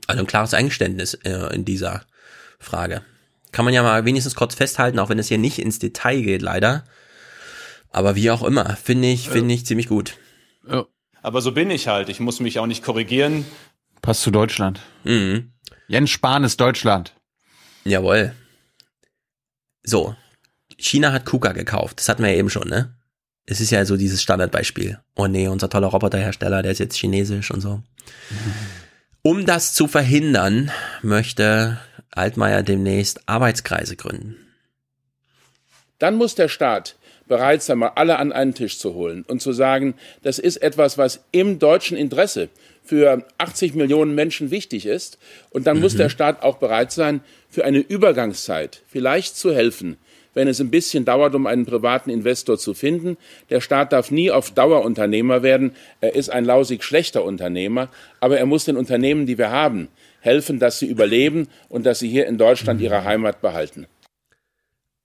Also 0.07 0.23
ein 0.23 0.27
klares 0.27 0.53
Eingeständnis 0.53 1.13
äh, 1.13 1.55
in 1.55 1.63
dieser 1.63 2.03
Frage. 2.59 3.03
Kann 3.51 3.65
man 3.65 3.73
ja 3.73 3.81
mal 3.81 4.05
wenigstens 4.05 4.35
kurz 4.35 4.55
festhalten, 4.55 4.99
auch 4.99 5.09
wenn 5.09 5.19
es 5.19 5.27
hier 5.27 5.37
nicht 5.37 5.59
ins 5.59 5.79
Detail 5.79 6.21
geht, 6.21 6.41
leider. 6.41 6.83
Aber 7.91 8.15
wie 8.15 8.29
auch 8.29 8.43
immer, 8.43 8.75
finde 8.75 9.09
ich, 9.09 9.29
finde 9.29 9.53
ich 9.53 9.65
ziemlich 9.65 9.87
gut. 9.87 10.17
Ja. 10.69 10.85
Aber 11.21 11.41
so 11.41 11.51
bin 11.51 11.71
ich 11.71 11.87
halt. 11.87 12.09
Ich 12.09 12.19
muss 12.19 12.39
mich 12.39 12.59
auch 12.59 12.67
nicht 12.67 12.83
korrigieren. 12.83 13.45
Passt 14.01 14.21
zu 14.21 14.31
Deutschland. 14.31 14.79
Mhm. 15.03 15.51
Jens 15.87 16.11
Spahn 16.11 16.43
ist 16.43 16.61
Deutschland. 16.61 17.13
Jawohl. 17.83 18.33
So. 19.83 20.15
China 20.77 21.11
hat 21.11 21.25
KUKA 21.25 21.53
gekauft. 21.53 21.99
Das 21.99 22.07
hatten 22.07 22.23
wir 22.23 22.31
ja 22.31 22.37
eben 22.37 22.49
schon, 22.49 22.69
ne? 22.69 22.95
es 23.49 23.61
ist 23.61 23.71
ja 23.71 23.83
so 23.83 23.97
dieses 23.97 24.21
Standardbeispiel. 24.21 24.99
Oh 25.15 25.25
nee, 25.25 25.47
unser 25.47 25.69
toller 25.69 25.87
Roboterhersteller, 25.87 26.61
der 26.61 26.71
ist 26.71 26.77
jetzt 26.77 26.95
chinesisch 26.95 27.51
und 27.51 27.61
so. 27.61 27.81
Um 29.21 29.45
das 29.45 29.73
zu 29.73 29.89
verhindern, 29.89 30.71
möchte 31.01 31.77
Altmaier 32.11 32.63
demnächst 32.63 33.21
Arbeitskreise 33.27 33.95
gründen. 33.95 34.35
Dann 35.99 36.15
muss 36.15 36.35
der 36.35 36.47
Staat 36.47 36.95
bereit 37.27 37.61
sein, 37.61 37.77
mal 37.77 37.91
alle 37.95 38.17
an 38.17 38.31
einen 38.31 38.53
Tisch 38.53 38.79
zu 38.79 38.93
holen 38.93 39.23
und 39.27 39.41
zu 39.41 39.53
sagen, 39.53 39.93
das 40.23 40.39
ist 40.39 40.57
etwas, 40.57 40.97
was 40.97 41.23
im 41.31 41.59
deutschen 41.59 41.95
Interesse 41.95 42.49
für 42.83 43.23
80 43.37 43.75
Millionen 43.75 44.15
Menschen 44.15 44.49
wichtig 44.49 44.85
ist. 44.85 45.19
Und 45.51 45.67
dann 45.67 45.77
mhm. 45.77 45.83
muss 45.83 45.95
der 45.95 46.09
Staat 46.09 46.41
auch 46.41 46.57
bereit 46.57 46.91
sein, 46.91 47.21
für 47.49 47.63
eine 47.63 47.79
Übergangszeit 47.79 48.81
vielleicht 48.87 49.37
zu 49.37 49.53
helfen, 49.53 49.97
wenn 50.33 50.47
es 50.47 50.59
ein 50.59 50.71
bisschen 50.71 51.05
dauert, 51.05 51.35
um 51.35 51.45
einen 51.45 51.65
privaten 51.65 52.09
Investor 52.09 52.57
zu 52.57 52.73
finden. 52.73 53.17
Der 53.51 53.61
Staat 53.61 53.93
darf 53.93 54.09
nie 54.09 54.31
auf 54.31 54.51
Dauer 54.51 54.83
Unternehmer 54.83 55.43
werden. 55.43 55.75
Er 56.01 56.15
ist 56.15 56.29
ein 56.29 56.45
lausig 56.45 56.83
schlechter 56.83 57.23
Unternehmer, 57.23 57.89
aber 58.19 58.39
er 58.39 58.45
muss 58.47 58.65
den 58.65 58.77
Unternehmen, 58.77 59.27
die 59.27 59.37
wir 59.37 59.51
haben, 59.51 59.87
helfen, 60.21 60.59
dass 60.59 60.79
sie 60.79 60.87
überleben 60.87 61.47
und 61.67 61.85
dass 61.85 61.99
sie 61.99 62.09
hier 62.09 62.27
in 62.27 62.37
Deutschland 62.37 62.81
ihre 62.81 63.03
Heimat 63.03 63.41
behalten. 63.41 63.87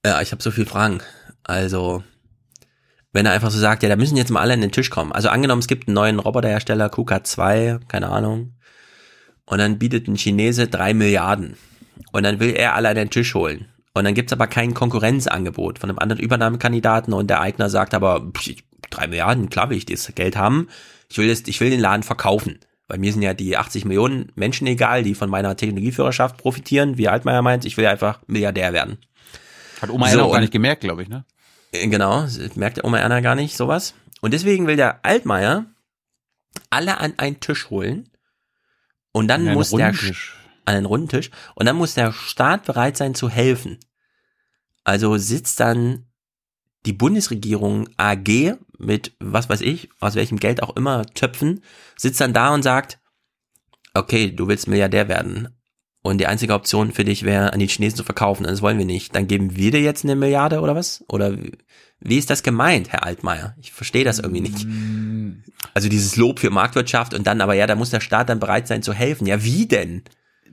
Ja, 0.05 0.21
ich 0.21 0.33
habe 0.33 0.43
so 0.43 0.51
viele 0.51 0.67
Fragen. 0.67 1.01
Also, 1.43 2.03
wenn 3.13 3.27
er 3.27 3.33
einfach 3.33 3.51
so 3.51 3.59
sagt, 3.59 3.83
ja, 3.83 3.89
da 3.89 3.97
müssen 3.97 4.17
jetzt 4.17 4.31
mal 4.31 4.41
alle 4.41 4.55
an 4.55 4.61
den 4.61 4.73
Tisch 4.73 4.91
kommen. 4.91 5.13
Also 5.13 5.29
angenommen, 5.29 5.61
es 5.61 5.69
gibt 5.69 5.89
einen 5.89 5.95
neuen 5.95 6.19
Roboterhersteller, 6.19 6.89
KUKA2, 6.89 7.87
keine 7.89 8.09
Ahnung, 8.09 8.55
und 9.47 9.59
dann 9.59 9.79
bietet 9.79 10.09
ein 10.09 10.17
Chinese 10.17 10.69
drei 10.69 10.95
Milliarden. 10.95 11.57
Und 12.13 12.25
dann 12.25 12.41
will 12.41 12.55
er 12.55 12.75
alle 12.75 12.89
an 12.89 12.97
den 12.97 13.11
Tisch 13.11 13.35
holen. 13.35 13.69
Und 13.93 14.05
dann 14.05 14.15
gibt's 14.15 14.33
aber 14.33 14.47
kein 14.47 14.75
Konkurrenzangebot 14.75 15.79
von 15.79 15.91
einem 15.91 15.99
anderen 15.99 16.23
Übernahmekandidaten 16.23 17.13
und 17.13 17.29
der 17.29 17.41
Eigner 17.41 17.69
sagt 17.71 17.95
aber, 17.95 18.33
drei 18.91 19.07
Milliarden, 19.07 19.51
klar 19.51 19.71
will 19.71 19.77
ich 19.77 19.87
das 19.87 20.13
Geld 20.15 20.37
haben. 20.37 20.69
Ich 21.09 21.19
will, 21.19 21.29
das, 21.29 21.43
ich 21.47 21.61
will 21.61 21.71
den 21.71 21.81
Laden 21.81 22.03
verkaufen. 22.03 22.59
Bei 22.87 22.99
mir 22.99 23.13
sind 23.13 23.23
ja 23.23 23.33
die 23.33 23.57
80 23.57 23.87
Millionen 23.87 24.31
Menschen 24.35 24.67
egal, 24.67 25.03
die 25.03 25.15
von 25.15 25.31
meiner 25.31 25.57
Technologieführerschaft 25.57 26.37
profitieren, 26.37 26.99
wie 26.99 27.09
Altmaier 27.09 27.43
meint, 27.43 27.65
ich 27.65 27.77
will 27.77 27.87
einfach 27.87 28.21
Milliardär 28.27 28.73
werden. 28.73 28.99
Hat 29.81 29.91
Oma 29.91 30.07
so, 30.07 30.13
Erna 30.13 30.25
auch 30.25 30.33
gar 30.33 30.41
nicht 30.41 30.53
gemerkt, 30.53 30.83
glaube 30.83 31.03
ich, 31.03 31.09
ne? 31.09 31.25
Äh, 31.73 31.89
genau, 31.89 32.27
merkt 32.55 32.77
der 32.77 32.85
Oma 32.85 32.99
Erna 32.99 33.21
gar 33.21 33.35
nicht 33.35 33.57
sowas. 33.57 33.95
Und 34.21 34.33
deswegen 34.33 34.67
will 34.67 34.77
der 34.77 35.05
Altmaier 35.05 35.67
alle 36.71 36.99
an 36.99 37.15
einen 37.19 37.41
Tisch 37.41 37.71
holen 37.71 38.09
und 39.13 39.29
dann 39.29 39.45
muss 39.53 39.71
der 39.71 39.89
an 40.67 40.75
einen 40.77 40.87
runden 40.87 41.09
Tisch 41.09 41.31
und 41.55 41.67
dann 41.67 41.77
muss 41.77 41.95
der 41.95 42.13
Staat 42.13 42.65
bereit 42.65 42.97
sein 42.97 43.15
zu 43.15 43.29
helfen. 43.29 43.79
Also 44.83 45.17
sitzt 45.17 45.61
dann 45.61 46.07
die 46.87 46.93
Bundesregierung 46.93 47.89
AG 47.97 48.57
mit 48.79 49.17
was 49.21 49.49
weiß 49.49 49.61
ich, 49.61 49.89
aus 50.01 50.15
welchem 50.15 50.39
Geld 50.39 50.63
auch 50.63 50.77
immer 50.77 51.07
Töpfen, 51.07 51.63
sitzt 51.97 52.21
dann 52.21 52.35
da 52.35 52.53
und 52.53 52.63
sagt, 52.63 52.99
okay, 53.95 54.31
du 54.31 54.49
willst 54.49 54.69
Milliardär 54.69 55.09
werden, 55.09 55.49
und 56.05 56.19
die 56.19 56.27
einzige 56.27 56.53
Option 56.53 56.93
für 56.93 57.03
dich 57.03 57.23
wäre, 57.23 57.55
an 57.55 57.61
die 57.61 57.67
Chinesen 57.67 57.97
zu 57.97 58.05
verkaufen. 58.05 58.45
Und 58.45 58.51
das 58.51 58.61
wollen 58.61 58.77
wir 58.77 58.85
nicht. 58.85 59.17
Dann 59.17 59.27
geben 59.27 59.57
wir 59.57 59.71
dir 59.71 59.81
jetzt 59.81 60.05
eine 60.05 60.15
Milliarde 60.15 60.61
oder 60.61 60.77
was? 60.77 61.03
Oder 61.09 61.35
wie 61.99 62.19
ist 62.19 62.29
das 62.29 62.43
gemeint, 62.43 62.93
Herr 62.93 63.07
Altmaier? 63.07 63.57
Ich 63.59 63.73
verstehe 63.73 64.05
das 64.05 64.19
irgendwie 64.19 64.43
nicht. 64.43 64.67
Also 65.73 65.89
dieses 65.89 66.17
Lob 66.17 66.41
für 66.41 66.51
Marktwirtschaft 66.51 67.15
und 67.15 67.27
dann 67.27 67.41
aber 67.41 67.55
ja, 67.55 67.67
da 67.67 67.75
muss 67.75 67.89
der 67.89 68.03
Staat 68.03 68.29
dann 68.29 68.39
bereit 68.39 68.69
sein 68.69 68.83
zu 68.83 68.93
helfen. 68.93 69.27
Ja, 69.27 69.43
wie 69.43 69.67
denn? 69.67 70.03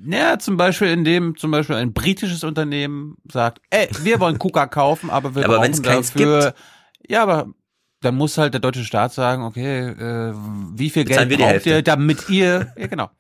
Ja, 0.04 0.40
zum 0.40 0.58
Beispiel 0.58 0.88
indem 0.88 1.38
zum 1.38 1.52
Beispiel 1.52 1.76
ein 1.76 1.94
britisches 1.94 2.44
Unternehmen 2.44 3.18
sagt, 3.32 3.62
ey, 3.70 3.88
wir 4.02 4.20
wollen 4.20 4.40
KUKA 4.40 4.68
kaufen, 4.68 5.10
aber 5.10 5.36
wir 5.36 5.46
aber 5.46 5.60
brauchen 5.60 5.84
dafür, 5.84 6.54
gibt. 6.54 7.12
ja, 7.12 7.24
aber 7.24 7.54
dann 8.02 8.16
muss 8.16 8.38
halt 8.38 8.54
der 8.54 8.62
deutsche 8.62 8.84
Staat 8.84 9.14
sagen, 9.14 9.44
okay, 9.44 9.90
äh, 9.90 10.34
wie 10.76 10.90
viel 10.90 11.06
Geld 11.06 11.38
braucht 11.38 11.66
ihr, 11.66 11.82
damit 11.84 12.30
ihr, 12.30 12.74
ja 12.78 12.88
genau. 12.88 13.12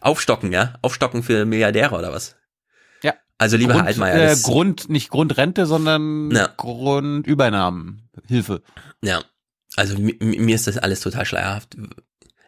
Aufstocken, 0.00 0.52
ja? 0.52 0.74
Aufstocken 0.82 1.22
für 1.22 1.44
Milliardäre 1.44 1.96
oder 1.96 2.12
was? 2.12 2.36
Ja. 3.02 3.14
Also 3.38 3.56
lieber 3.56 3.74
Grund, 3.74 3.84
Herr 3.84 3.88
Altmaier. 3.88 4.32
Äh, 4.32 4.36
Grund, 4.42 4.88
nicht 4.88 5.08
Grundrente, 5.08 5.66
sondern 5.66 6.30
ja. 6.30 6.48
Grundübernahmen, 6.56 8.10
Hilfe. 8.26 8.62
Ja. 9.02 9.22
Also 9.76 9.96
mir 9.98 10.54
ist 10.54 10.66
das 10.66 10.76
alles 10.76 11.00
total 11.00 11.24
schleierhaft. 11.24 11.76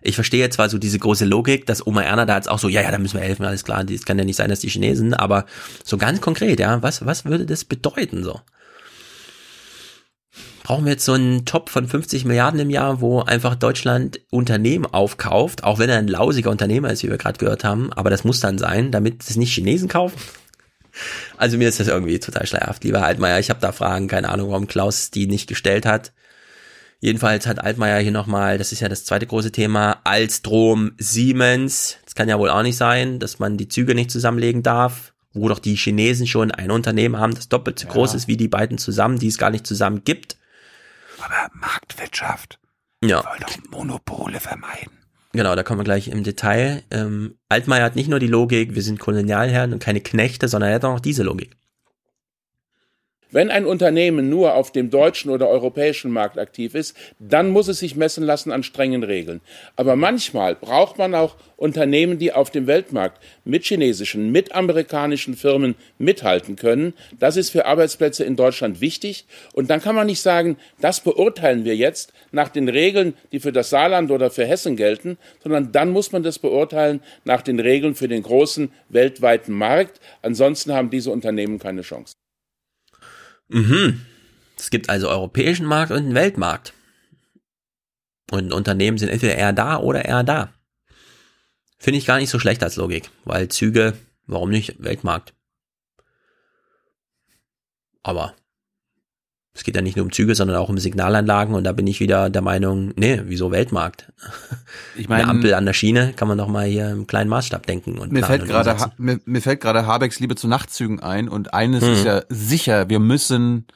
Ich 0.06 0.14
verstehe 0.14 0.48
zwar 0.50 0.68
so 0.68 0.78
diese 0.78 0.98
große 0.98 1.24
Logik, 1.24 1.66
dass 1.66 1.86
Oma 1.86 2.02
Erna 2.02 2.26
da 2.26 2.36
jetzt 2.36 2.50
auch 2.50 2.58
so, 2.58 2.68
ja, 2.68 2.82
ja, 2.82 2.90
da 2.90 2.98
müssen 2.98 3.18
wir 3.18 3.26
helfen, 3.26 3.44
alles 3.44 3.64
klar, 3.64 3.84
es 3.88 4.04
kann 4.04 4.18
ja 4.18 4.24
nicht 4.24 4.36
sein, 4.36 4.50
dass 4.50 4.60
die 4.60 4.68
Chinesen, 4.68 5.14
aber 5.14 5.46
so 5.82 5.96
ganz 5.96 6.20
konkret, 6.20 6.60
ja, 6.60 6.82
was, 6.82 7.04
was 7.06 7.24
würde 7.24 7.46
das 7.46 7.64
bedeuten 7.64 8.22
so? 8.22 8.40
brauchen 10.64 10.86
wir 10.86 10.92
jetzt 10.92 11.04
so 11.04 11.12
einen 11.12 11.44
Top 11.44 11.68
von 11.68 11.86
50 11.86 12.24
Milliarden 12.24 12.58
im 12.58 12.70
Jahr, 12.70 13.00
wo 13.00 13.20
einfach 13.20 13.54
Deutschland 13.54 14.20
Unternehmen 14.30 14.86
aufkauft, 14.86 15.62
auch 15.62 15.78
wenn 15.78 15.90
er 15.90 15.98
ein 15.98 16.08
lausiger 16.08 16.50
Unternehmer 16.50 16.90
ist, 16.90 17.02
wie 17.04 17.10
wir 17.10 17.18
gerade 17.18 17.38
gehört 17.38 17.64
haben, 17.64 17.92
aber 17.92 18.10
das 18.10 18.24
muss 18.24 18.40
dann 18.40 18.58
sein, 18.58 18.90
damit 18.90 19.22
es 19.22 19.36
nicht 19.36 19.54
Chinesen 19.54 19.88
kaufen. 19.88 20.18
Also 21.36 21.58
mir 21.58 21.68
ist 21.68 21.80
das 21.80 21.88
irgendwie 21.88 22.18
total 22.18 22.46
schleierhaft. 22.46 22.82
Lieber 22.82 23.04
Altmaier, 23.04 23.38
ich 23.38 23.50
habe 23.50 23.60
da 23.60 23.72
Fragen, 23.72 24.08
keine 24.08 24.30
Ahnung, 24.30 24.50
warum 24.50 24.66
Klaus 24.66 25.10
die 25.10 25.26
nicht 25.26 25.48
gestellt 25.48 25.86
hat. 25.86 26.12
Jedenfalls 27.04 27.46
hat 27.46 27.62
Altmaier 27.62 28.00
hier 28.00 28.12
nochmal, 28.12 28.56
das 28.56 28.72
ist 28.72 28.80
ja 28.80 28.88
das 28.88 29.04
zweite 29.04 29.26
große 29.26 29.52
Thema, 29.52 30.00
Alstrom, 30.04 30.92
Siemens. 30.96 31.98
Das 32.02 32.14
kann 32.14 32.30
ja 32.30 32.38
wohl 32.38 32.48
auch 32.48 32.62
nicht 32.62 32.78
sein, 32.78 33.18
dass 33.18 33.38
man 33.38 33.58
die 33.58 33.68
Züge 33.68 33.94
nicht 33.94 34.10
zusammenlegen 34.10 34.62
darf, 34.62 35.12
wo 35.34 35.50
doch 35.50 35.58
die 35.58 35.74
Chinesen 35.74 36.26
schon 36.26 36.50
ein 36.50 36.70
Unternehmen 36.70 37.18
haben, 37.18 37.34
das 37.34 37.50
doppelt 37.50 37.78
so 37.78 37.88
ja. 37.88 37.92
groß 37.92 38.14
ist 38.14 38.26
wie 38.26 38.38
die 38.38 38.48
beiden 38.48 38.78
zusammen, 38.78 39.18
die 39.18 39.28
es 39.28 39.36
gar 39.36 39.50
nicht 39.50 39.66
zusammen 39.66 40.02
gibt. 40.04 40.38
Aber 41.18 41.50
Marktwirtschaft. 41.52 42.58
Ja. 43.02 43.22
Wir 43.22 43.28
wollen 43.28 43.40
doch 43.42 43.70
Monopole 43.70 44.40
vermeiden. 44.40 44.96
Genau, 45.32 45.54
da 45.54 45.62
kommen 45.62 45.80
wir 45.80 45.84
gleich 45.84 46.08
im 46.08 46.24
Detail. 46.24 46.84
Ähm, 46.90 47.36
Altmaier 47.50 47.84
hat 47.84 47.96
nicht 47.96 48.08
nur 48.08 48.18
die 48.18 48.28
Logik, 48.28 48.74
wir 48.74 48.82
sind 48.82 48.98
Kolonialherren 48.98 49.74
und 49.74 49.78
keine 49.78 50.00
Knechte, 50.00 50.48
sondern 50.48 50.70
er 50.70 50.76
hat 50.76 50.86
auch 50.86 51.00
diese 51.00 51.22
Logik. 51.22 51.54
Wenn 53.34 53.50
ein 53.50 53.66
Unternehmen 53.66 54.28
nur 54.28 54.54
auf 54.54 54.70
dem 54.70 54.90
deutschen 54.90 55.28
oder 55.28 55.48
europäischen 55.48 56.12
Markt 56.12 56.38
aktiv 56.38 56.76
ist, 56.76 56.96
dann 57.18 57.50
muss 57.50 57.66
es 57.66 57.80
sich 57.80 57.96
messen 57.96 58.22
lassen 58.22 58.52
an 58.52 58.62
strengen 58.62 59.02
Regeln. 59.02 59.40
Aber 59.74 59.96
manchmal 59.96 60.54
braucht 60.54 60.98
man 60.98 61.16
auch 61.16 61.34
Unternehmen, 61.56 62.20
die 62.20 62.32
auf 62.32 62.52
dem 62.52 62.68
Weltmarkt 62.68 63.20
mit 63.44 63.64
chinesischen, 63.64 64.30
mit 64.30 64.54
amerikanischen 64.54 65.34
Firmen 65.34 65.74
mithalten 65.98 66.54
können. 66.54 66.94
Das 67.18 67.36
ist 67.36 67.50
für 67.50 67.66
Arbeitsplätze 67.66 68.22
in 68.22 68.36
Deutschland 68.36 68.80
wichtig. 68.80 69.26
Und 69.52 69.68
dann 69.68 69.82
kann 69.82 69.96
man 69.96 70.06
nicht 70.06 70.20
sagen, 70.20 70.56
das 70.80 71.00
beurteilen 71.00 71.64
wir 71.64 71.74
jetzt 71.74 72.12
nach 72.30 72.50
den 72.50 72.68
Regeln, 72.68 73.14
die 73.32 73.40
für 73.40 73.50
das 73.50 73.68
Saarland 73.68 74.12
oder 74.12 74.30
für 74.30 74.46
Hessen 74.46 74.76
gelten, 74.76 75.18
sondern 75.42 75.72
dann 75.72 75.90
muss 75.90 76.12
man 76.12 76.22
das 76.22 76.38
beurteilen 76.38 77.00
nach 77.24 77.42
den 77.42 77.58
Regeln 77.58 77.96
für 77.96 78.06
den 78.06 78.22
großen 78.22 78.70
weltweiten 78.90 79.54
Markt. 79.54 79.98
Ansonsten 80.22 80.72
haben 80.72 80.90
diese 80.90 81.10
Unternehmen 81.10 81.58
keine 81.58 81.82
Chance. 81.82 82.14
Mhm. 83.48 84.04
Es 84.56 84.70
gibt 84.70 84.88
also 84.88 85.08
europäischen 85.08 85.66
Markt 85.66 85.90
und 85.92 85.98
einen 85.98 86.14
Weltmarkt. 86.14 86.72
Und 88.30 88.52
Unternehmen 88.52 88.98
sind 88.98 89.10
entweder 89.10 89.36
eher 89.36 89.52
da 89.52 89.78
oder 89.78 90.04
eher 90.04 90.22
da. 90.22 90.52
Finde 91.78 91.98
ich 91.98 92.06
gar 92.06 92.18
nicht 92.18 92.30
so 92.30 92.38
schlecht 92.38 92.62
als 92.62 92.76
Logik, 92.76 93.10
weil 93.24 93.48
Züge, 93.48 93.96
warum 94.26 94.50
nicht 94.50 94.82
Weltmarkt? 94.82 95.34
Aber 98.02 98.34
es 99.54 99.62
geht 99.62 99.76
ja 99.76 99.82
nicht 99.82 99.96
nur 99.96 100.04
um 100.04 100.10
Züge, 100.12 100.34
sondern 100.34 100.56
auch 100.56 100.68
um 100.68 100.78
Signalanlagen 100.78 101.54
und 101.54 101.62
da 101.62 101.72
bin 101.72 101.86
ich 101.86 102.00
wieder 102.00 102.28
der 102.28 102.42
Meinung, 102.42 102.92
nee, 102.96 103.22
wieso 103.24 103.52
Weltmarkt? 103.52 104.12
Ich 104.96 105.08
meine, 105.08 105.24
eine 105.24 105.30
Ampel 105.30 105.54
an 105.54 105.66
der 105.66 105.72
Schiene 105.72 106.12
kann 106.14 106.28
man 106.28 106.38
doch 106.38 106.48
mal 106.48 106.66
hier 106.66 106.90
im 106.90 107.06
kleinen 107.06 107.30
Maßstab 107.30 107.66
denken 107.66 107.98
und 107.98 108.12
mir 108.12 108.24
fällt 108.24 108.46
gerade 108.46 108.76
mir, 108.96 109.20
mir, 109.24 109.40
fällt 109.40 109.60
gerade 109.60 109.86
Habecks 109.86 110.18
Liebe 110.20 110.34
zu 110.34 110.48
Nachtzügen 110.48 111.00
ein 111.00 111.28
und 111.28 111.54
eines 111.54 111.84
hm. 111.84 111.92
ist 111.92 112.04
ja 112.04 112.22
sicher, 112.28 112.88
wir 112.88 112.98
müssen 112.98 113.66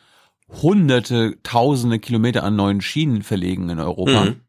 hunderte, 0.62 1.36
tausende 1.42 1.98
Kilometer 1.98 2.42
an 2.42 2.56
neuen 2.56 2.80
Schienen 2.80 3.22
verlegen 3.22 3.68
in 3.68 3.78
Europa. 3.78 4.24
Hm. 4.24 4.40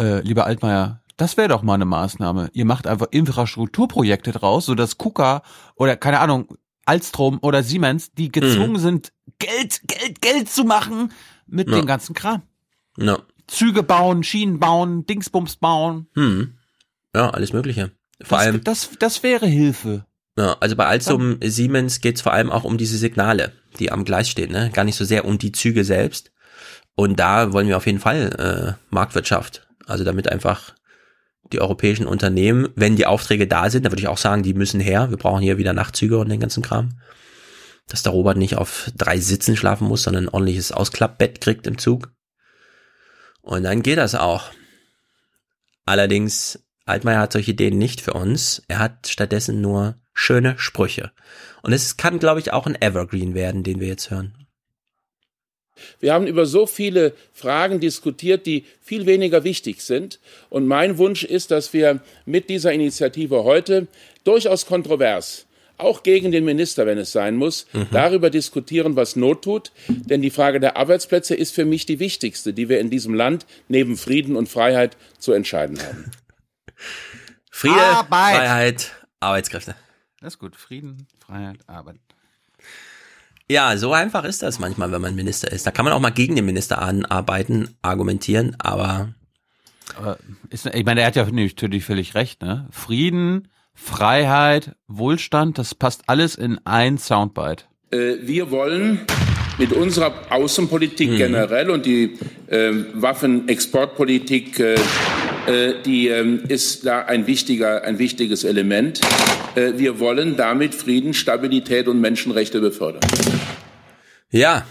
Äh, 0.00 0.20
lieber 0.20 0.46
Altmaier, 0.46 1.02
das 1.16 1.36
wäre 1.36 1.48
doch 1.48 1.62
mal 1.62 1.74
eine 1.74 1.84
Maßnahme. 1.84 2.50
Ihr 2.52 2.64
macht 2.64 2.86
einfach 2.86 3.06
Infrastrukturprojekte 3.10 4.32
draus, 4.32 4.66
so 4.66 4.74
dass 4.74 4.98
KUKA 4.98 5.42
oder 5.76 5.96
keine 5.96 6.20
Ahnung, 6.20 6.48
Alstrom 6.86 7.38
oder 7.42 7.62
Siemens, 7.62 8.12
die 8.12 8.30
gezwungen 8.30 8.72
mhm. 8.72 8.78
sind, 8.78 9.12
Geld, 9.38 9.80
Geld, 9.86 10.20
Geld 10.20 10.48
zu 10.50 10.64
machen 10.64 11.12
mit 11.46 11.68
ja. 11.68 11.76
dem 11.76 11.86
ganzen 11.86 12.14
Kram. 12.14 12.42
Ja. 12.98 13.18
Züge 13.46 13.82
bauen, 13.82 14.22
Schienen 14.22 14.58
bauen, 14.58 15.06
Dingsbums 15.06 15.56
bauen. 15.56 16.06
Hm. 16.14 16.54
Ja, 17.14 17.30
alles 17.30 17.52
Mögliche. 17.52 17.90
Vor 18.22 18.38
das, 18.38 18.46
allem. 18.46 18.64
Das, 18.64 18.90
das 18.98 19.22
wäre 19.22 19.46
Hilfe. 19.46 20.06
Ja, 20.36 20.56
also 20.60 20.74
bei 20.76 20.86
Alstom 20.86 21.38
Siemens 21.42 22.00
geht's 22.00 22.22
vor 22.22 22.32
allem 22.32 22.50
auch 22.50 22.64
um 22.64 22.76
diese 22.76 22.98
Signale, 22.98 23.52
die 23.78 23.92
am 23.92 24.04
Gleis 24.04 24.28
stehen, 24.28 24.50
ne? 24.50 24.70
Gar 24.72 24.84
nicht 24.84 24.96
so 24.96 25.04
sehr 25.04 25.24
um 25.24 25.38
die 25.38 25.52
Züge 25.52 25.84
selbst. 25.84 26.32
Und 26.96 27.20
da 27.20 27.52
wollen 27.52 27.68
wir 27.68 27.76
auf 27.76 27.86
jeden 27.86 28.00
Fall 28.00 28.76
äh, 28.78 28.92
Marktwirtschaft. 28.92 29.66
Also 29.86 30.04
damit 30.04 30.28
einfach 30.30 30.74
die 31.52 31.60
europäischen 31.60 32.06
Unternehmen, 32.06 32.68
wenn 32.74 32.96
die 32.96 33.06
Aufträge 33.06 33.46
da 33.46 33.70
sind, 33.70 33.84
da 33.84 33.90
würde 33.90 34.00
ich 34.00 34.08
auch 34.08 34.18
sagen, 34.18 34.42
die 34.42 34.54
müssen 34.54 34.80
her. 34.80 35.10
Wir 35.10 35.16
brauchen 35.16 35.42
hier 35.42 35.58
wieder 35.58 35.72
Nachtzüge 35.72 36.18
und 36.18 36.28
den 36.28 36.40
ganzen 36.40 36.62
Kram. 36.62 36.98
Dass 37.86 38.02
der 38.02 38.12
Robert 38.12 38.38
nicht 38.38 38.56
auf 38.56 38.90
drei 38.96 39.18
Sitzen 39.18 39.56
schlafen 39.56 39.86
muss, 39.86 40.04
sondern 40.04 40.24
ein 40.24 40.28
ordentliches 40.30 40.72
Ausklappbett 40.72 41.40
kriegt 41.40 41.66
im 41.66 41.78
Zug. 41.78 42.12
Und 43.42 43.64
dann 43.64 43.82
geht 43.82 43.98
das 43.98 44.14
auch. 44.14 44.50
Allerdings, 45.84 46.64
Altmaier 46.86 47.20
hat 47.20 47.32
solche 47.32 47.50
Ideen 47.50 47.76
nicht 47.76 48.00
für 48.00 48.14
uns. 48.14 48.62
Er 48.68 48.78
hat 48.78 49.08
stattdessen 49.08 49.60
nur 49.60 49.96
schöne 50.14 50.58
Sprüche. 50.58 51.12
Und 51.62 51.72
es 51.72 51.98
kann, 51.98 52.18
glaube 52.18 52.40
ich, 52.40 52.52
auch 52.52 52.66
ein 52.66 52.80
Evergreen 52.80 53.34
werden, 53.34 53.64
den 53.64 53.80
wir 53.80 53.88
jetzt 53.88 54.10
hören. 54.10 54.43
Wir 56.00 56.12
haben 56.12 56.26
über 56.26 56.46
so 56.46 56.66
viele 56.66 57.14
Fragen 57.32 57.80
diskutiert, 57.80 58.46
die 58.46 58.64
viel 58.80 59.06
weniger 59.06 59.44
wichtig 59.44 59.80
sind. 59.82 60.20
Und 60.50 60.66
mein 60.66 60.98
Wunsch 60.98 61.24
ist, 61.24 61.50
dass 61.50 61.72
wir 61.72 62.00
mit 62.26 62.48
dieser 62.48 62.72
Initiative 62.72 63.44
heute 63.44 63.88
durchaus 64.24 64.66
kontrovers 64.66 65.46
auch 65.76 66.02
gegen 66.02 66.30
den 66.30 66.44
Minister, 66.44 66.86
wenn 66.86 66.98
es 66.98 67.12
sein 67.12 67.36
muss, 67.36 67.66
mhm. 67.72 67.88
darüber 67.90 68.30
diskutieren, 68.30 68.96
was 68.96 69.16
Not 69.16 69.42
tut. 69.42 69.72
Denn 69.88 70.22
die 70.22 70.30
Frage 70.30 70.60
der 70.60 70.76
Arbeitsplätze 70.76 71.34
ist 71.34 71.54
für 71.54 71.64
mich 71.64 71.86
die 71.86 71.98
wichtigste, 71.98 72.52
die 72.52 72.68
wir 72.68 72.80
in 72.80 72.90
diesem 72.90 73.14
Land 73.14 73.46
neben 73.68 73.96
Frieden 73.96 74.36
und 74.36 74.48
Freiheit 74.48 74.96
zu 75.18 75.32
entscheiden 75.32 75.78
haben. 75.82 76.10
Friede, 77.50 77.74
Arbeit. 77.74 78.36
Freiheit, 78.36 78.92
Arbeitskräfte. 79.20 79.74
Das 80.20 80.34
ist 80.34 80.38
gut. 80.38 80.56
Frieden, 80.56 81.06
Freiheit, 81.18 81.58
Arbeit. 81.66 81.96
Ja, 83.50 83.76
so 83.76 83.92
einfach 83.92 84.24
ist 84.24 84.42
das 84.42 84.58
manchmal, 84.58 84.90
wenn 84.90 85.02
man 85.02 85.14
Minister 85.14 85.52
ist. 85.52 85.66
Da 85.66 85.70
kann 85.70 85.84
man 85.84 85.92
auch 85.92 86.00
mal 86.00 86.10
gegen 86.10 86.34
den 86.36 86.46
Minister 86.46 86.80
anarbeiten, 86.80 87.68
argumentieren, 87.82 88.56
aber. 88.58 89.14
aber 89.96 90.18
ist, 90.48 90.66
ich 90.66 90.84
meine, 90.84 91.02
er 91.02 91.08
hat 91.08 91.16
ja 91.16 91.26
natürlich 91.30 91.84
völlig 91.84 92.14
recht, 92.14 92.42
ne? 92.42 92.66
Frieden, 92.70 93.48
Freiheit, 93.74 94.76
Wohlstand, 94.86 95.58
das 95.58 95.74
passt 95.74 96.04
alles 96.06 96.36
in 96.36 96.58
ein 96.64 96.96
Soundbite. 96.96 97.64
Äh, 97.90 98.16
wir 98.22 98.50
wollen 98.50 99.00
mit 99.58 99.72
unserer 99.72 100.12
Außenpolitik 100.30 101.10
mhm. 101.10 101.16
generell 101.16 101.70
und 101.70 101.86
die 101.86 102.18
äh, 102.48 102.72
Waffenexportpolitik, 102.94 104.58
äh, 104.58 104.74
äh, 104.74 104.80
die 105.84 106.08
ähm, 106.08 106.44
ist 106.48 106.86
da 106.86 107.02
ein 107.02 107.26
wichtiger, 107.26 107.84
ein 107.84 107.98
wichtiges 107.98 108.44
Element. 108.44 109.00
Äh, 109.54 109.72
wir 109.76 110.00
wollen 110.00 110.36
damit 110.36 110.74
Frieden, 110.74 111.14
Stabilität 111.14 111.88
und 111.88 112.00
Menschenrechte 112.00 112.60
befördern. 112.60 113.02
Ja, 114.30 114.66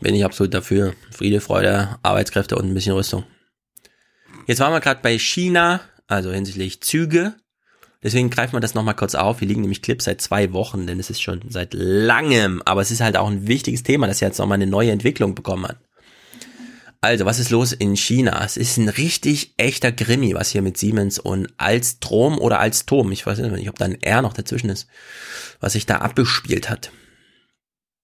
bin 0.00 0.14
ich 0.14 0.24
absolut 0.24 0.52
dafür. 0.54 0.94
Friede, 1.10 1.40
Freude, 1.40 1.98
Arbeitskräfte 2.02 2.56
und 2.56 2.66
ein 2.66 2.74
bisschen 2.74 2.94
Rüstung. 2.94 3.24
Jetzt 4.46 4.60
waren 4.60 4.72
wir 4.72 4.80
gerade 4.80 5.00
bei 5.02 5.18
China, 5.18 5.80
also 6.06 6.32
hinsichtlich 6.32 6.80
Züge. 6.82 7.34
Deswegen 8.02 8.30
greifen 8.30 8.54
wir 8.54 8.60
das 8.60 8.74
nochmal 8.74 8.94
kurz 8.94 9.14
auf. 9.14 9.40
Hier 9.40 9.48
liegen 9.48 9.62
nämlich 9.62 9.82
Clips 9.82 10.04
seit 10.04 10.20
zwei 10.20 10.52
Wochen, 10.52 10.86
denn 10.86 11.00
es 11.00 11.10
ist 11.10 11.20
schon 11.20 11.42
seit 11.48 11.74
langem, 11.74 12.62
aber 12.64 12.80
es 12.80 12.90
ist 12.90 13.00
halt 13.00 13.16
auch 13.16 13.28
ein 13.28 13.48
wichtiges 13.48 13.82
Thema, 13.82 14.06
das 14.06 14.20
jetzt 14.20 14.38
nochmal 14.38 14.56
eine 14.56 14.68
neue 14.68 14.92
Entwicklung 14.92 15.34
bekommen 15.34 15.66
hat. 15.66 15.78
Also, 17.00 17.26
was 17.26 17.38
ist 17.38 17.50
los 17.50 17.72
in 17.72 17.94
China? 17.96 18.42
Es 18.44 18.56
ist 18.56 18.76
ein 18.76 18.88
richtig 18.88 19.54
echter 19.56 19.92
Grimmi, 19.92 20.34
was 20.34 20.50
hier 20.50 20.62
mit 20.62 20.76
Siemens 20.76 21.20
und 21.20 21.48
Alstrom 21.56 22.38
oder 22.38 22.58
Alstom, 22.58 23.12
ich 23.12 23.24
weiß 23.24 23.38
nicht, 23.38 23.68
ob 23.68 23.78
da 23.78 23.84
ein 23.84 24.02
R 24.02 24.20
noch 24.20 24.32
dazwischen 24.32 24.68
ist, 24.68 24.88
was 25.60 25.74
sich 25.74 25.86
da 25.86 25.98
abgespielt 25.98 26.68
hat. 26.68 26.90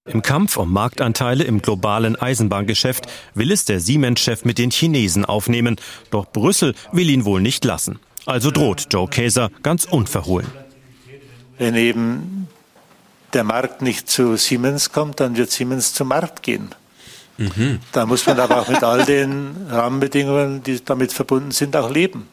Im 0.06 0.22
Kampf 0.22 0.58
um 0.58 0.72
Marktanteile 0.72 1.44
im 1.44 1.60
globalen 1.60 2.14
Eisenbahngeschäft 2.14 3.06
will 3.34 3.50
es 3.50 3.64
der 3.64 3.80
Siemens-Chef 3.80 4.44
mit 4.44 4.58
den 4.58 4.70
Chinesen 4.70 5.24
aufnehmen, 5.24 5.76
doch 6.10 6.30
Brüssel 6.30 6.74
will 6.92 7.08
ihn 7.08 7.24
wohl 7.24 7.40
nicht 7.40 7.64
lassen. 7.64 7.98
Also 8.26 8.50
droht 8.50 8.86
Joe 8.90 9.08
Käser 9.08 9.50
ganz 9.62 9.86
unverhohlen. 9.86 10.46
Wenn 11.58 11.74
eben 11.74 12.48
der 13.32 13.44
Markt 13.44 13.82
nicht 13.82 14.08
zu 14.08 14.36
Siemens 14.36 14.92
kommt, 14.92 15.20
dann 15.20 15.36
wird 15.36 15.50
Siemens 15.50 15.94
zum 15.94 16.08
Markt 16.08 16.42
gehen. 16.42 16.74
Mhm. 17.36 17.80
Da 17.92 18.06
muss 18.06 18.26
man 18.26 18.38
aber 18.38 18.60
auch 18.60 18.68
mit 18.68 18.82
all 18.82 19.04
den 19.04 19.66
Rahmenbedingungen, 19.68 20.62
die 20.62 20.84
damit 20.84 21.12
verbunden 21.12 21.50
sind, 21.50 21.76
auch 21.76 21.90
leben. 21.90 22.28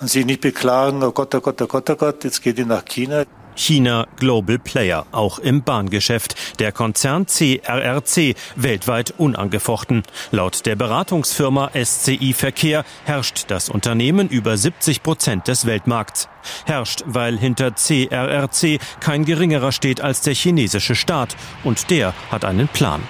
Und 0.00 0.08
sich 0.08 0.24
nicht 0.24 0.40
beklagen, 0.40 1.02
oh 1.02 1.10
Gott, 1.10 1.34
oh 1.34 1.40
Gott, 1.40 1.60
oh 1.60 1.66
Gott, 1.66 1.90
oh 1.90 1.96
Gott, 1.96 2.24
jetzt 2.24 2.40
geht 2.42 2.58
ihr 2.58 2.66
nach 2.66 2.84
China. 2.84 3.24
China 3.58 4.06
Global 4.16 4.58
Player, 4.58 5.06
auch 5.10 5.38
im 5.40 5.62
Bahngeschäft. 5.62 6.36
Der 6.60 6.72
Konzern 6.72 7.26
CRRC 7.26 8.36
weltweit 8.56 9.14
unangefochten. 9.18 10.04
Laut 10.30 10.64
der 10.64 10.76
Beratungsfirma 10.76 11.72
SCI 11.74 12.32
Verkehr 12.32 12.84
herrscht 13.04 13.46
das 13.48 13.68
Unternehmen 13.68 14.28
über 14.28 14.56
70 14.56 15.02
Prozent 15.02 15.48
des 15.48 15.66
Weltmarkts. 15.66 16.28
Herrscht, 16.64 17.02
weil 17.06 17.36
hinter 17.36 17.72
CRRC 17.72 18.78
kein 19.00 19.24
geringerer 19.24 19.72
steht 19.72 20.00
als 20.00 20.20
der 20.20 20.34
chinesische 20.34 20.94
Staat. 20.94 21.36
Und 21.64 21.90
der 21.90 22.14
hat 22.30 22.44
einen 22.44 22.68
Plan. 22.68 23.02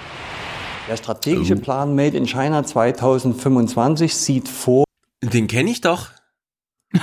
Der 0.89 0.97
strategische 0.97 1.55
oh. 1.55 1.59
Plan 1.59 1.93
Made 1.93 2.17
in 2.17 2.25
China 2.25 2.63
2025 2.63 4.15
sieht 4.15 4.49
vor. 4.49 4.85
Den 5.21 5.47
kenne 5.47 5.69
ich 5.69 5.81
doch. 5.81 6.09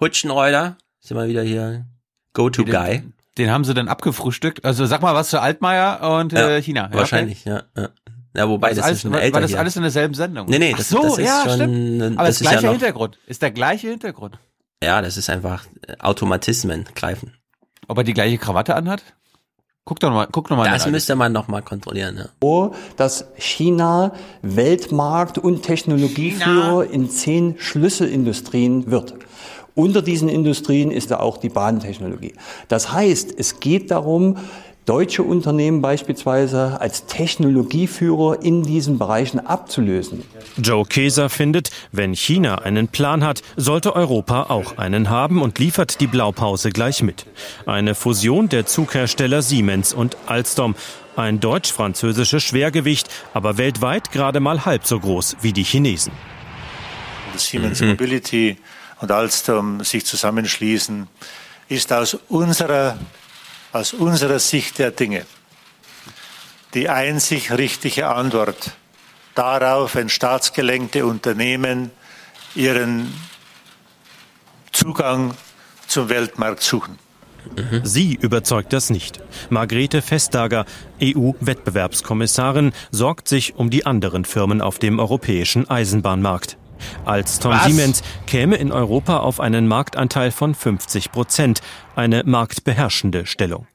Hutschenreuter. 0.00 0.76
Sind 0.98 1.16
wir 1.16 1.26
wieder 1.26 1.42
hier. 1.42 1.86
Go-To-Guy. 2.34 2.98
Den, 2.98 3.14
den, 3.38 3.50
haben 3.50 3.64
sie 3.64 3.72
dann 3.72 3.88
abgefrühstückt. 3.88 4.66
Also 4.66 4.84
sag 4.84 5.00
mal 5.00 5.14
was 5.14 5.30
zu 5.30 5.40
Altmaier 5.40 6.18
und 6.18 6.32
ja, 6.32 6.50
äh, 6.50 6.62
China. 6.62 6.90
Ja, 6.92 6.98
wahrscheinlich, 6.98 7.46
okay. 7.46 7.62
ja, 7.74 7.82
ja. 7.82 7.88
Ja, 8.36 8.48
wobei, 8.48 8.68
das, 8.68 8.76
das 8.76 8.84
alles, 8.84 8.96
ist 8.98 9.02
schon 9.02 9.14
älter 9.14 9.34
War 9.34 9.40
das 9.40 9.50
hier. 9.50 9.58
alles 9.58 9.76
in 9.76 9.82
derselben 9.82 10.14
Sendung? 10.14 10.46
Nee, 10.48 10.58
nee, 10.58 10.72
das, 10.76 10.94
Ach 10.94 10.98
so, 10.98 11.02
das 11.02 11.18
ist 11.18 11.26
ja, 11.26 11.42
schon, 11.46 11.54
stimmt. 11.54 12.18
Aber 12.18 12.26
das, 12.28 12.38
das 12.38 12.48
gleiche 12.48 12.66
ja 12.66 12.70
Hintergrund. 12.70 13.18
Ist 13.26 13.42
der 13.42 13.50
gleiche 13.50 13.88
Hintergrund. 13.88 14.38
Ja, 14.82 15.00
das 15.00 15.16
ist 15.16 15.30
einfach 15.30 15.64
äh, 15.86 15.96
Automatismen 16.00 16.84
greifen. 16.94 17.34
Ob 17.88 17.96
er 17.98 18.04
die 18.04 18.14
gleiche 18.14 18.38
Krawatte 18.38 18.76
anhat? 18.76 19.02
Guck 19.90 19.98
doch 19.98 20.12
mal, 20.12 20.28
guck 20.30 20.50
noch 20.50 20.56
mal. 20.56 20.70
Das 20.70 20.86
müsste 20.86 21.16
man 21.16 21.32
noch 21.32 21.48
mal 21.48 21.62
kontrollieren. 21.62 22.28
Ja. 22.40 22.70
Dass 22.96 23.24
China 23.36 24.12
Weltmarkt 24.40 25.36
und 25.36 25.64
Technologieführer 25.64 26.84
China. 26.84 26.92
in 26.94 27.10
zehn 27.10 27.56
Schlüsselindustrien 27.58 28.88
wird. 28.92 29.14
Unter 29.74 30.00
diesen 30.00 30.28
Industrien 30.28 30.92
ist 30.92 31.10
da 31.10 31.18
auch 31.18 31.38
die 31.38 31.48
Bahntechnologie. 31.48 32.34
Das 32.68 32.92
heißt, 32.92 33.34
es 33.36 33.58
geht 33.58 33.90
darum, 33.90 34.36
deutsche 34.90 35.22
Unternehmen 35.22 35.82
beispielsweise 35.82 36.80
als 36.80 37.06
Technologieführer 37.06 38.42
in 38.42 38.64
diesen 38.64 38.98
Bereichen 38.98 39.38
abzulösen. 39.38 40.24
Joe 40.56 40.84
Keser 40.84 41.30
findet, 41.30 41.70
wenn 41.92 42.12
China 42.12 42.56
einen 42.56 42.88
Plan 42.88 43.22
hat, 43.22 43.42
sollte 43.56 43.94
Europa 43.94 44.46
auch 44.48 44.78
einen 44.78 45.08
haben 45.08 45.42
und 45.42 45.60
liefert 45.60 46.00
die 46.00 46.08
Blaupause 46.08 46.70
gleich 46.70 47.04
mit. 47.04 47.24
Eine 47.66 47.94
Fusion 47.94 48.48
der 48.48 48.66
Zughersteller 48.66 49.42
Siemens 49.42 49.94
und 49.94 50.16
Alstom. 50.26 50.74
Ein 51.14 51.38
deutsch-französisches 51.38 52.42
Schwergewicht, 52.42 53.08
aber 53.32 53.58
weltweit 53.58 54.10
gerade 54.10 54.40
mal 54.40 54.64
halb 54.64 54.86
so 54.86 54.98
groß 54.98 55.36
wie 55.40 55.52
die 55.52 55.62
Chinesen. 55.62 56.12
Siemens 57.36 57.80
mhm. 57.80 57.90
Mobility 57.90 58.56
und 59.00 59.12
Alstom 59.12 59.84
sich 59.84 60.04
zusammenschließen, 60.04 61.06
ist 61.68 61.92
aus 61.92 62.18
unserer, 62.28 62.98
aus 63.72 63.92
unserer 63.92 64.38
Sicht 64.38 64.78
der 64.78 64.90
Dinge 64.90 65.26
die 66.74 66.88
einzig 66.88 67.52
richtige 67.52 68.08
Antwort 68.08 68.72
darauf, 69.34 69.94
wenn 69.94 70.08
staatsgelenkte 70.08 71.04
Unternehmen 71.04 71.90
ihren 72.54 73.12
Zugang 74.72 75.34
zum 75.86 76.08
Weltmarkt 76.08 76.62
suchen. 76.62 76.98
Sie 77.82 78.18
überzeugt 78.20 78.72
das 78.72 78.90
nicht. 78.90 79.20
Margrethe 79.48 80.02
Vestager, 80.02 80.66
EU-Wettbewerbskommissarin, 81.02 82.72
sorgt 82.90 83.28
sich 83.28 83.56
um 83.56 83.70
die 83.70 83.86
anderen 83.86 84.24
Firmen 84.24 84.60
auf 84.60 84.78
dem 84.78 84.98
europäischen 84.98 85.68
Eisenbahnmarkt. 85.68 86.58
Alstom 87.04 87.52
Was? 87.52 87.64
Siemens 87.64 88.02
käme 88.26 88.56
in 88.56 88.72
Europa 88.72 89.18
auf 89.18 89.40
einen 89.40 89.66
Marktanteil 89.68 90.30
von 90.30 90.54
50 90.54 91.12
Prozent, 91.12 91.60
eine 91.96 92.22
marktbeherrschende 92.24 93.26
Stellung. 93.26 93.66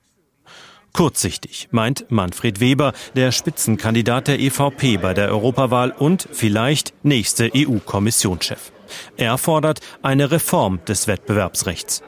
Kurzsichtig, 0.94 1.68
meint 1.72 2.06
Manfred 2.10 2.62
Weber, 2.62 2.94
der 3.16 3.34
Spitzenkandidat 3.34 4.30
der 4.30 4.40
EVP 4.40 4.98
bei 4.98 5.14
der 5.14 5.28
Europawahl 5.28 5.92
und 5.92 6.28
vielleicht 6.32 6.94
nächste 7.04 7.52
EU-Kommissionschef. 7.54 8.72
Er 9.18 9.38
fordert 9.38 9.82
eine 10.04 10.32
Reform 10.32 10.80
des 10.88 11.08
Wettbewerbsrechts. 11.08 12.02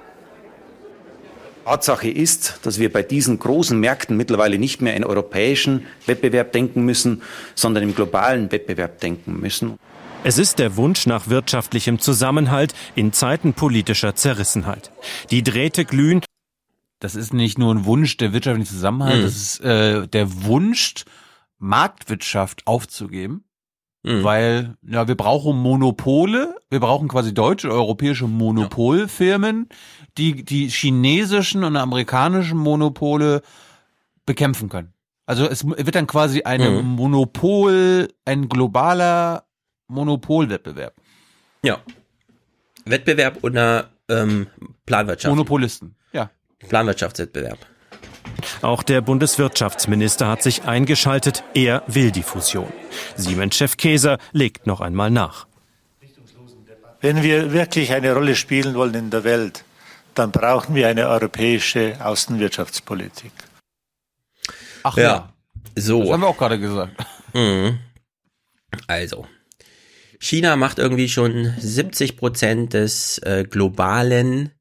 Tatsache 1.66 2.10
ist, 2.10 2.60
dass 2.64 2.80
wir 2.80 2.90
bei 2.90 3.04
diesen 3.04 3.40
großen 3.40 3.78
Märkten 3.78 4.16
mittlerweile 4.16 4.58
nicht 4.58 4.82
mehr 4.82 4.96
in 4.96 5.04
europäischen 5.04 5.86
Wettbewerb 6.06 6.54
denken 6.54 6.86
müssen, 6.86 7.22
sondern 7.56 7.84
im 7.84 7.94
globalen 7.94 8.50
Wettbewerb 8.54 9.02
denken 9.02 9.42
müssen. 9.42 9.78
Es 10.24 10.38
ist 10.38 10.60
der 10.60 10.76
Wunsch 10.76 11.06
nach 11.06 11.30
wirtschaftlichem 11.30 12.00
Zusammenhalt 12.00 12.74
in 12.96 13.14
Zeiten 13.14 13.54
politischer 13.54 14.16
Zerrissenheit. 14.16 14.92
Die 15.32 15.44
Drähte 15.44 15.86
glühen. 15.86 16.22
Das 17.00 17.16
ist 17.16 17.34
nicht 17.34 17.58
nur 17.58 17.74
ein 17.74 17.86
Wunsch 17.86 18.18
der 18.18 18.34
wirtschaftlichen 18.34 18.70
Zusammenhalt, 18.70 19.20
mhm. 19.20 19.24
das 19.24 19.36
ist 19.36 19.60
äh, 19.62 20.08
der 20.08 20.44
Wunsch, 20.44 21.06
Marktwirtschaft 21.60 22.66
aufzugeben. 22.66 23.44
Mhm. 24.04 24.24
Weil, 24.24 24.76
ja, 24.82 25.08
wir 25.08 25.16
brauchen 25.16 25.58
Monopole, 25.58 26.56
wir 26.70 26.80
brauchen 26.80 27.08
quasi 27.08 27.34
deutsche, 27.34 27.70
europäische 27.70 28.28
Monopolfirmen, 28.28 29.70
die 30.18 30.44
die 30.44 30.70
chinesischen 30.70 31.64
und 31.64 31.76
amerikanischen 31.76 32.58
Monopole 32.58 33.42
bekämpfen 34.26 34.70
können. 34.70 34.94
Also 35.26 35.46
es 35.46 35.68
wird 35.68 35.96
dann 35.96 36.08
quasi 36.08 36.44
eine 36.44 36.70
mhm. 36.70 36.96
Monopol, 36.96 38.08
ein 38.24 38.48
globaler 38.48 39.47
Monopolwettbewerb. 39.88 40.94
Ja. 41.64 41.80
Wettbewerb 42.86 43.44
unter 43.44 43.90
ähm, 44.10 44.48
Planwirtschaft. 44.86 45.30
Monopolisten, 45.30 45.96
ja. 46.14 46.30
Planwirtschaftswettbewerb. 46.70 47.60
Auch 48.62 48.84
der 48.84 49.02
Bundeswirtschaftsminister 49.02 50.28
hat 50.28 50.44
sich 50.44 50.64
eingeschaltet. 50.64 51.44
Er 51.54 51.84
will 51.88 52.12
die 52.12 52.24
Fusion. 52.24 52.72
Siemens-Chef 53.16 53.78
Käser 53.78 54.18
legt 54.32 54.68
noch 54.68 54.82
einmal 54.82 55.10
nach. 55.10 55.48
Wenn 57.02 57.24
wir 57.24 57.52
wirklich 57.52 57.94
eine 57.94 58.14
Rolle 58.14 58.36
spielen 58.36 58.76
wollen 58.76 58.94
in 58.94 59.10
der 59.10 59.24
Welt, 59.24 59.64
dann 60.16 60.32
brauchen 60.32 60.76
wir 60.76 60.88
eine 60.88 61.08
europäische 61.08 61.98
Außenwirtschaftspolitik. 62.04 63.32
Ach 64.84 64.98
Ja. 64.98 65.04
ja. 65.04 65.34
So. 65.76 66.02
Das 66.02 66.12
haben 66.12 66.22
wir 66.22 66.28
auch 66.28 66.38
gerade 66.38 66.60
gesagt. 66.60 66.94
Mhm. 67.34 67.80
Also, 68.88 69.28
China 70.20 70.56
macht 70.56 70.80
irgendwie 70.80 71.10
schon 71.10 71.54
70 71.60 72.18
Prozent 72.18 72.74
des 72.74 73.20
äh, 73.20 73.46
globalen 73.50 74.52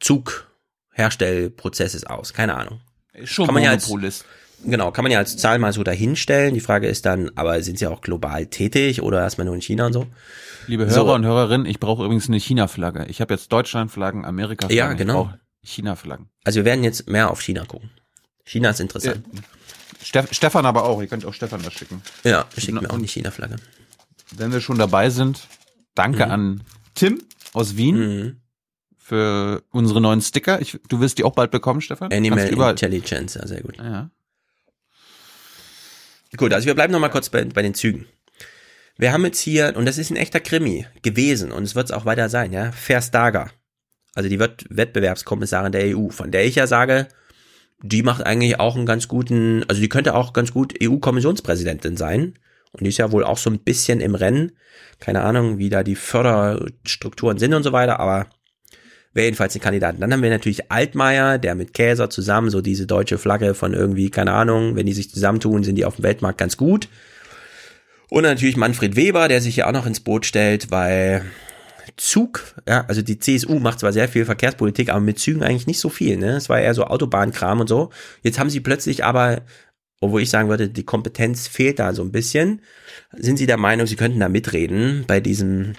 Zugherstellprozesses 0.00 2.04
aus. 2.06 2.32
Keine 2.32 2.56
Ahnung. 2.56 2.80
Schon 3.24 3.46
kann 3.46 3.54
man 3.54 3.64
ja 3.64 3.70
als, 3.70 3.92
genau, 4.64 4.90
kann 4.92 5.04
man 5.04 5.12
ja 5.12 5.18
als 5.18 5.36
Zahl 5.36 5.58
mal 5.58 5.72
so 5.72 5.82
dahinstellen. 5.82 6.54
Die 6.54 6.60
Frage 6.60 6.88
ist 6.88 7.06
dann, 7.06 7.30
aber 7.36 7.62
sind 7.62 7.78
sie 7.78 7.86
auch 7.86 8.00
global 8.00 8.46
tätig 8.46 9.02
oder 9.02 9.20
erstmal 9.20 9.44
nur 9.44 9.54
in 9.54 9.62
China 9.62 9.86
und 9.86 9.92
so? 9.92 10.06
Liebe 10.66 10.84
Hörer 10.86 10.94
So. 10.94 11.14
und 11.14 11.24
Hörerinnen, 11.24 11.66
ich 11.66 11.80
brauche 11.80 12.04
übrigens 12.04 12.28
eine 12.28 12.38
China-Flagge. 12.38 13.06
Ich 13.08 13.20
habe 13.20 13.34
jetzt 13.34 13.50
Deutschland-Flaggen, 13.52 14.24
Amerika-Flaggen. 14.24 14.76
Ja, 14.76 14.92
genau. 14.92 15.32
China-Flaggen. 15.62 16.30
Also 16.44 16.60
wir 16.60 16.64
werden 16.64 16.84
jetzt 16.84 17.08
mehr 17.08 17.30
auf 17.30 17.42
China 17.42 17.64
gucken. 17.64 17.90
China 18.44 18.70
ist 18.70 18.80
interessant. 18.80 19.24
Steff, 20.10 20.32
Stefan 20.34 20.66
aber 20.66 20.82
auch. 20.86 21.00
Ihr 21.00 21.06
könnt 21.06 21.24
auch 21.24 21.32
Stefan 21.34 21.62
das 21.62 21.72
schicken. 21.72 22.02
Ja, 22.24 22.44
schickt 22.58 22.80
mir 22.82 22.90
auch 22.90 22.98
die 22.98 23.06
China-Flagge. 23.06 23.56
Wenn 24.32 24.52
wir 24.52 24.60
schon 24.60 24.76
dabei 24.76 25.08
sind, 25.08 25.46
danke 25.94 26.26
Mhm. 26.26 26.32
an 26.32 26.60
Tim 26.96 27.22
aus 27.52 27.76
Wien 27.76 28.40
für 28.98 29.62
unsere 29.70 30.00
neuen 30.00 30.20
Sticker. 30.20 30.60
Ich, 30.60 30.80
du 30.88 30.98
wirst 30.98 31.18
die 31.18 31.24
auch 31.24 31.34
bald 31.34 31.52
bekommen, 31.52 31.80
Stefan. 31.80 32.12
Animal 32.12 32.48
Intelligence, 32.70 33.34
ja, 33.34 33.46
sehr 33.46 33.60
gut. 33.62 33.76
Ja. 33.78 34.10
Gut, 36.36 36.52
also 36.52 36.66
wir 36.66 36.74
bleiben 36.74 36.92
noch 36.92 36.98
mal 37.00 37.08
kurz 37.08 37.28
bei, 37.28 37.44
bei 37.44 37.62
den 37.62 37.74
Zügen. 37.74 38.06
Wir 38.96 39.12
haben 39.12 39.24
jetzt 39.24 39.38
hier, 39.38 39.74
und 39.76 39.86
das 39.86 39.96
ist 39.96 40.10
ein 40.10 40.16
echter 40.16 40.40
Krimi 40.40 40.86
gewesen, 41.02 41.52
und 41.52 41.62
es 41.62 41.76
wird 41.76 41.86
es 41.86 41.90
auch 41.92 42.04
weiter 42.04 42.28
sein, 42.28 42.52
ja, 42.52 42.72
Verstager. 42.72 43.50
Also 44.14 44.28
die 44.28 44.40
Wett 44.40 44.64
Wettbewerbskommissarin 44.70 45.70
der 45.72 45.96
EU, 45.96 46.08
von 46.10 46.32
der 46.32 46.44
ich 46.44 46.56
ja 46.56 46.66
sage, 46.66 47.06
die 47.82 48.02
macht 48.02 48.24
eigentlich 48.24 48.60
auch 48.60 48.76
einen 48.76 48.86
ganz 48.86 49.08
guten, 49.08 49.64
also 49.68 49.80
die 49.80 49.88
könnte 49.88 50.14
auch 50.14 50.32
ganz 50.32 50.52
gut 50.52 50.74
EU-Kommissionspräsidentin 50.82 51.96
sein. 51.96 52.34
Und 52.72 52.84
die 52.84 52.88
ist 52.88 52.98
ja 52.98 53.10
wohl 53.10 53.24
auch 53.24 53.38
so 53.38 53.50
ein 53.50 53.58
bisschen 53.58 54.00
im 54.00 54.14
Rennen. 54.14 54.52
Keine 55.00 55.22
Ahnung, 55.22 55.58
wie 55.58 55.70
da 55.70 55.82
die 55.82 55.96
Förderstrukturen 55.96 57.38
sind 57.38 57.54
und 57.54 57.62
so 57.62 57.72
weiter, 57.72 57.98
aber 57.98 58.26
wäre 59.12 59.24
jedenfalls 59.24 59.54
ein 59.56 59.60
Kandidat. 59.60 59.96
Dann 59.98 60.12
haben 60.12 60.22
wir 60.22 60.30
natürlich 60.30 60.70
Altmaier, 60.70 61.38
der 61.38 61.54
mit 61.54 61.74
Käser 61.74 62.10
zusammen 62.10 62.50
so 62.50 62.60
diese 62.60 62.86
deutsche 62.86 63.18
Flagge 63.18 63.54
von 63.54 63.74
irgendwie, 63.74 64.10
keine 64.10 64.32
Ahnung, 64.32 64.76
wenn 64.76 64.86
die 64.86 64.92
sich 64.92 65.10
zusammentun, 65.10 65.64
sind 65.64 65.76
die 65.76 65.84
auf 65.84 65.96
dem 65.96 66.04
Weltmarkt 66.04 66.38
ganz 66.38 66.56
gut. 66.56 66.88
Und 68.08 68.22
natürlich 68.22 68.56
Manfred 68.56 68.94
Weber, 68.96 69.28
der 69.28 69.40
sich 69.40 69.56
ja 69.56 69.68
auch 69.68 69.72
noch 69.72 69.86
ins 69.86 70.00
Boot 70.00 70.26
stellt, 70.26 70.70
weil 70.70 71.24
Zug, 71.96 72.54
ja, 72.68 72.84
also 72.86 73.02
die 73.02 73.18
CSU 73.18 73.58
macht 73.58 73.80
zwar 73.80 73.92
sehr 73.92 74.08
viel 74.08 74.24
Verkehrspolitik, 74.24 74.88
aber 74.88 75.00
mit 75.00 75.18
Zügen 75.18 75.42
eigentlich 75.42 75.66
nicht 75.66 75.80
so 75.80 75.88
viel, 75.88 76.16
ne? 76.16 76.36
Es 76.36 76.48
war 76.48 76.60
eher 76.60 76.74
so 76.74 76.84
Autobahnkram 76.84 77.60
und 77.60 77.68
so. 77.68 77.90
Jetzt 78.22 78.38
haben 78.38 78.50
sie 78.50 78.60
plötzlich 78.60 79.04
aber, 79.04 79.42
obwohl 80.00 80.22
ich 80.22 80.30
sagen 80.30 80.48
würde, 80.48 80.68
die 80.68 80.84
Kompetenz 80.84 81.48
fehlt 81.48 81.78
da 81.78 81.92
so 81.92 82.02
ein 82.02 82.12
bisschen, 82.12 82.62
sind 83.16 83.36
sie 83.36 83.46
der 83.46 83.58
Meinung, 83.58 83.86
sie 83.86 83.96
könnten 83.96 84.20
da 84.20 84.28
mitreden 84.28 85.04
bei 85.06 85.20
diesem 85.20 85.74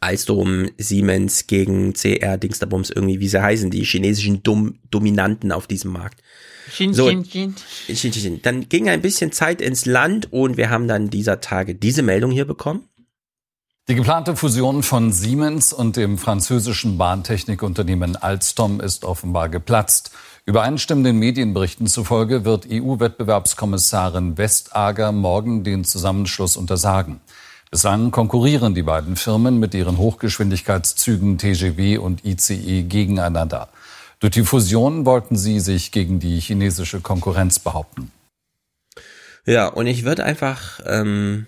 Alstom, 0.00 0.70
Siemens 0.78 1.48
gegen 1.48 1.92
CR, 1.92 2.38
Dingsterbums, 2.38 2.90
irgendwie, 2.90 3.18
wie 3.18 3.28
sie 3.28 3.42
heißen, 3.42 3.70
die 3.70 3.84
chinesischen 3.84 4.42
Dom 4.42 4.78
Dominanten 4.90 5.50
auf 5.50 5.66
diesem 5.66 5.92
Markt. 5.92 6.22
Chin, 6.70 6.94
So. 6.94 7.08
chin. 7.08 7.54
Chin, 7.86 7.96
chin, 7.96 8.12
chin. 8.12 8.42
Dann 8.42 8.68
ging 8.68 8.88
ein 8.88 9.02
bisschen 9.02 9.32
Zeit 9.32 9.60
ins 9.60 9.84
Land 9.84 10.32
und 10.32 10.56
wir 10.56 10.70
haben 10.70 10.86
dann 10.86 11.10
dieser 11.10 11.40
Tage 11.40 11.74
diese 11.74 12.02
Meldung 12.02 12.30
hier 12.30 12.44
bekommen. 12.44 12.88
Die 13.92 13.96
geplante 13.96 14.36
Fusion 14.36 14.82
von 14.82 15.12
Siemens 15.12 15.74
und 15.74 15.98
dem 15.98 16.16
französischen 16.16 16.96
Bahntechnikunternehmen 16.96 18.16
Alstom 18.16 18.80
ist 18.80 19.04
offenbar 19.04 19.50
geplatzt. 19.50 20.12
Übereinstimmenden 20.46 21.18
Medienberichten 21.18 21.86
zufolge 21.86 22.46
wird 22.46 22.66
EU-Wettbewerbskommissarin 22.70 24.38
Vestager 24.38 25.12
morgen 25.12 25.62
den 25.62 25.84
Zusammenschluss 25.84 26.56
untersagen. 26.56 27.20
Bislang 27.70 28.12
konkurrieren 28.12 28.74
die 28.74 28.82
beiden 28.82 29.16
Firmen 29.16 29.58
mit 29.58 29.74
ihren 29.74 29.98
Hochgeschwindigkeitszügen 29.98 31.36
TGV 31.36 32.00
und 32.02 32.24
ICE 32.24 32.84
gegeneinander. 32.84 33.68
Durch 34.20 34.32
die 34.32 34.44
Fusion 34.44 35.04
wollten 35.04 35.36
sie 35.36 35.60
sich 35.60 35.92
gegen 35.92 36.18
die 36.18 36.40
chinesische 36.40 37.02
Konkurrenz 37.02 37.58
behaupten. 37.58 38.10
Ja, 39.44 39.66
und 39.66 39.86
ich 39.86 40.04
würde 40.04 40.24
einfach, 40.24 40.80
ähm, 40.86 41.46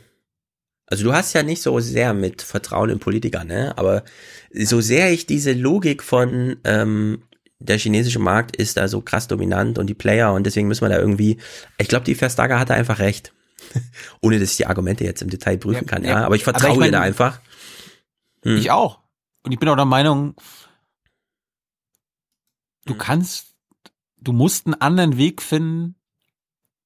also 0.95 1.05
du 1.05 1.13
hast 1.13 1.33
ja 1.33 1.43
nicht 1.43 1.61
so 1.61 1.79
sehr 1.81 2.15
mit 2.15 2.41
Vertrauen 2.43 2.89
in 2.91 2.99
Politiker, 3.01 3.45
ne? 3.45 3.77
Aber 3.77 4.05
so 4.53 4.81
sehr 4.81 5.13
ich 5.13 5.27
diese 5.27 5.53
Logik 5.53 6.03
von 6.03 6.57
ähm, 6.65 7.23
der 7.59 7.79
chinesische 7.79 8.19
Markt 8.21 8.55
ist 8.57 8.77
da 8.77 8.87
so 8.89 9.01
krass 9.01 9.27
dominant 9.27 9.79
und 9.79 9.89
die 9.89 9.95
Player 9.95 10.33
und 10.33 10.45
deswegen 10.45 10.69
müssen 10.69 10.83
wir 10.85 10.89
da 10.91 10.99
irgendwie, 10.99 11.39
ich 11.79 11.89
glaube, 11.89 12.05
die 12.05 12.15
Verstager 12.15 12.59
hatte 12.61 12.75
einfach 12.75 12.99
recht. 13.01 13.33
Ohne 14.21 14.39
dass 14.39 14.51
ich 14.53 14.57
die 14.59 14.67
Argumente 14.67 15.05
jetzt 15.05 15.23
im 15.23 15.31
Detail 15.31 15.57
prüfen 15.59 15.85
Ja, 15.87 15.91
kann, 15.91 16.05
ja. 16.05 16.25
Aber 16.25 16.37
ich 16.37 16.47
Aber 16.47 16.53
vertraue 16.59 16.71
ich 16.73 16.77
ihr 16.77 16.81
mein- 16.81 16.93
da 16.93 17.01
einfach. 17.01 17.41
Hm. 18.45 18.57
Ich 18.57 18.71
auch. 18.71 19.01
Und 19.43 19.53
ich 19.53 19.59
bin 19.59 19.69
auch 19.69 19.77
der 19.77 19.85
Meinung, 19.87 20.29
Hm. 20.29 20.35
du 22.87 22.95
kannst, 22.95 23.55
du 24.19 24.33
musst 24.33 24.67
einen 24.67 24.75
anderen 24.75 25.17
Weg 25.17 25.43
finden, 25.43 25.97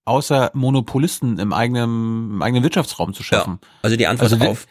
außer 0.09 0.51
Monopolisten 0.55 1.39
im 1.39 1.53
eigenen, 1.53 2.31
im 2.33 2.43
eigenen 2.43 2.63
Wirtschaftsraum 2.65 3.13
zu 3.15 3.23
schaffen. 3.23 3.59
Also 3.83 3.97
die 3.97 4.07
Antwort 4.07 4.33
Also 4.33 4.41
wer- 4.41 4.51
auf. 4.51 4.67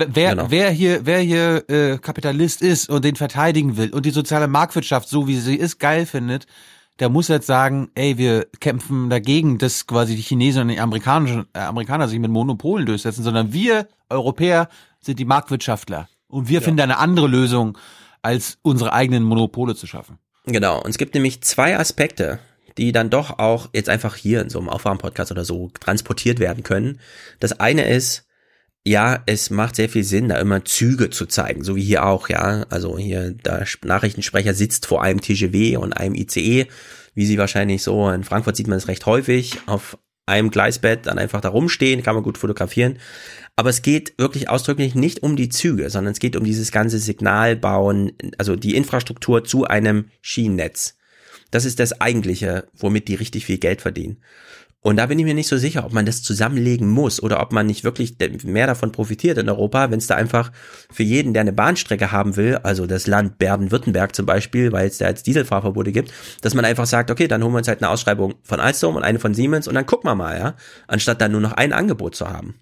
Wer, 0.00 0.30
Genau. 0.36 0.46
wer 0.48 0.70
hier, 0.70 1.06
wer 1.06 1.18
hier 1.18 1.68
äh, 1.68 1.98
Kapitalist 1.98 2.62
ist 2.62 2.88
und 2.88 3.04
den 3.04 3.16
verteidigen 3.16 3.76
will 3.76 3.90
und 3.90 4.06
die 4.06 4.10
soziale 4.12 4.46
Marktwirtschaft, 4.46 5.08
so 5.08 5.26
wie 5.26 5.34
sie 5.36 5.56
ist, 5.56 5.80
geil 5.80 6.06
findet, 6.06 6.46
der 7.00 7.08
muss 7.08 7.26
jetzt 7.26 7.48
sagen, 7.48 7.90
ey, 7.96 8.16
wir 8.16 8.46
kämpfen 8.60 9.10
dagegen, 9.10 9.58
dass 9.58 9.88
quasi 9.88 10.14
die 10.14 10.22
Chinesen 10.22 10.62
und 10.62 10.68
die 10.68 10.78
Amerikaner, 10.78 11.46
äh, 11.52 11.58
Amerikaner 11.58 12.06
sich 12.06 12.20
mit 12.20 12.30
Monopolen 12.30 12.86
durchsetzen, 12.86 13.24
sondern 13.24 13.52
wir 13.52 13.88
Europäer 14.08 14.68
sind 15.00 15.18
die 15.18 15.24
Marktwirtschaftler 15.24 16.08
und 16.28 16.48
wir 16.48 16.62
finden 16.62 16.80
eine 16.80 16.98
andere 16.98 17.26
Lösung, 17.26 17.76
als 18.22 18.58
unsere 18.62 18.92
eigenen 18.92 19.24
Monopole 19.24 19.74
zu 19.74 19.88
schaffen. 19.88 20.18
Genau, 20.46 20.80
und 20.80 20.90
es 20.90 20.98
gibt 20.98 21.14
nämlich 21.14 21.40
zwei 21.42 21.76
Aspekte, 21.76 22.38
die 22.78 22.92
dann 22.92 23.10
doch 23.10 23.38
auch 23.38 23.68
jetzt 23.74 23.88
einfach 23.88 24.14
hier 24.14 24.40
in 24.40 24.50
so 24.50 24.58
einem 24.58 24.68
Aufwärmpodcast 24.68 25.30
oder 25.32 25.44
so 25.44 25.70
transportiert 25.80 26.38
werden 26.38 26.62
können. 26.62 27.00
Das 27.40 27.60
eine 27.60 27.88
ist, 27.88 28.26
ja, 28.84 29.22
es 29.26 29.50
macht 29.50 29.76
sehr 29.76 29.88
viel 29.88 30.04
Sinn, 30.04 30.28
da 30.28 30.38
immer 30.38 30.64
Züge 30.64 31.10
zu 31.10 31.26
zeigen, 31.26 31.64
so 31.64 31.76
wie 31.76 31.82
hier 31.82 32.06
auch, 32.06 32.28
ja. 32.28 32.64
Also 32.70 32.96
hier, 32.96 33.32
der 33.32 33.62
Sp- 33.66 33.84
Nachrichtensprecher 33.86 34.54
sitzt 34.54 34.86
vor 34.86 35.02
einem 35.02 35.20
TGW 35.20 35.76
und 35.76 35.92
einem 35.92 36.14
ICE, 36.14 36.66
wie 37.14 37.26
sie 37.26 37.36
wahrscheinlich 37.36 37.82
so, 37.82 38.08
in 38.08 38.24
Frankfurt 38.24 38.56
sieht 38.56 38.68
man 38.68 38.78
es 38.78 38.88
recht 38.88 39.04
häufig, 39.04 39.58
auf 39.66 39.98
einem 40.24 40.50
Gleisbett 40.50 41.06
dann 41.06 41.18
einfach 41.18 41.40
da 41.40 41.48
rumstehen, 41.48 42.02
kann 42.02 42.14
man 42.14 42.22
gut 42.22 42.38
fotografieren. 42.38 42.98
Aber 43.56 43.70
es 43.70 43.82
geht 43.82 44.14
wirklich 44.18 44.48
ausdrücklich 44.48 44.94
nicht 44.94 45.22
um 45.22 45.34
die 45.34 45.48
Züge, 45.48 45.90
sondern 45.90 46.12
es 46.12 46.20
geht 46.20 46.36
um 46.36 46.44
dieses 46.44 46.70
ganze 46.70 46.98
Signalbauen, 46.98 48.12
also 48.36 48.54
die 48.54 48.76
Infrastruktur 48.76 49.42
zu 49.42 49.64
einem 49.64 50.10
Schienennetz. 50.20 50.97
Das 51.50 51.64
ist 51.64 51.80
das 51.80 52.00
eigentliche, 52.00 52.68
womit 52.74 53.08
die 53.08 53.14
richtig 53.14 53.46
viel 53.46 53.58
Geld 53.58 53.80
verdienen. 53.80 54.18
Und 54.80 54.96
da 54.96 55.06
bin 55.06 55.18
ich 55.18 55.24
mir 55.24 55.34
nicht 55.34 55.48
so 55.48 55.56
sicher, 55.56 55.84
ob 55.84 55.92
man 55.92 56.06
das 56.06 56.22
zusammenlegen 56.22 56.88
muss 56.88 57.20
oder 57.20 57.40
ob 57.42 57.52
man 57.52 57.66
nicht 57.66 57.82
wirklich 57.82 58.14
mehr 58.44 58.68
davon 58.68 58.92
profitiert 58.92 59.36
in 59.36 59.48
Europa, 59.48 59.90
wenn 59.90 59.98
es 59.98 60.06
da 60.06 60.14
einfach 60.14 60.52
für 60.90 61.02
jeden, 61.02 61.34
der 61.34 61.40
eine 61.40 61.52
Bahnstrecke 61.52 62.12
haben 62.12 62.36
will, 62.36 62.58
also 62.62 62.86
das 62.86 63.08
Land 63.08 63.38
Baden-Württemberg 63.38 64.14
zum 64.14 64.24
Beispiel, 64.24 64.70
weil 64.70 64.86
es 64.86 64.98
da 64.98 65.08
jetzt 65.08 65.26
Dieselfahrverbote 65.26 65.90
gibt, 65.90 66.12
dass 66.42 66.54
man 66.54 66.64
einfach 66.64 66.86
sagt, 66.86 67.10
okay, 67.10 67.26
dann 67.26 67.42
holen 67.42 67.54
wir 67.54 67.58
uns 67.58 67.68
halt 67.68 67.82
eine 67.82 67.90
Ausschreibung 67.90 68.36
von 68.44 68.60
Alstom 68.60 68.94
und 68.94 69.02
eine 69.02 69.18
von 69.18 69.34
Siemens 69.34 69.66
und 69.66 69.74
dann 69.74 69.86
gucken 69.86 70.08
wir 70.08 70.14
mal, 70.14 70.38
ja, 70.38 70.54
anstatt 70.86 71.20
dann 71.20 71.32
nur 71.32 71.40
noch 71.40 71.52
ein 71.52 71.72
Angebot 71.72 72.14
zu 72.14 72.28
haben. 72.28 72.60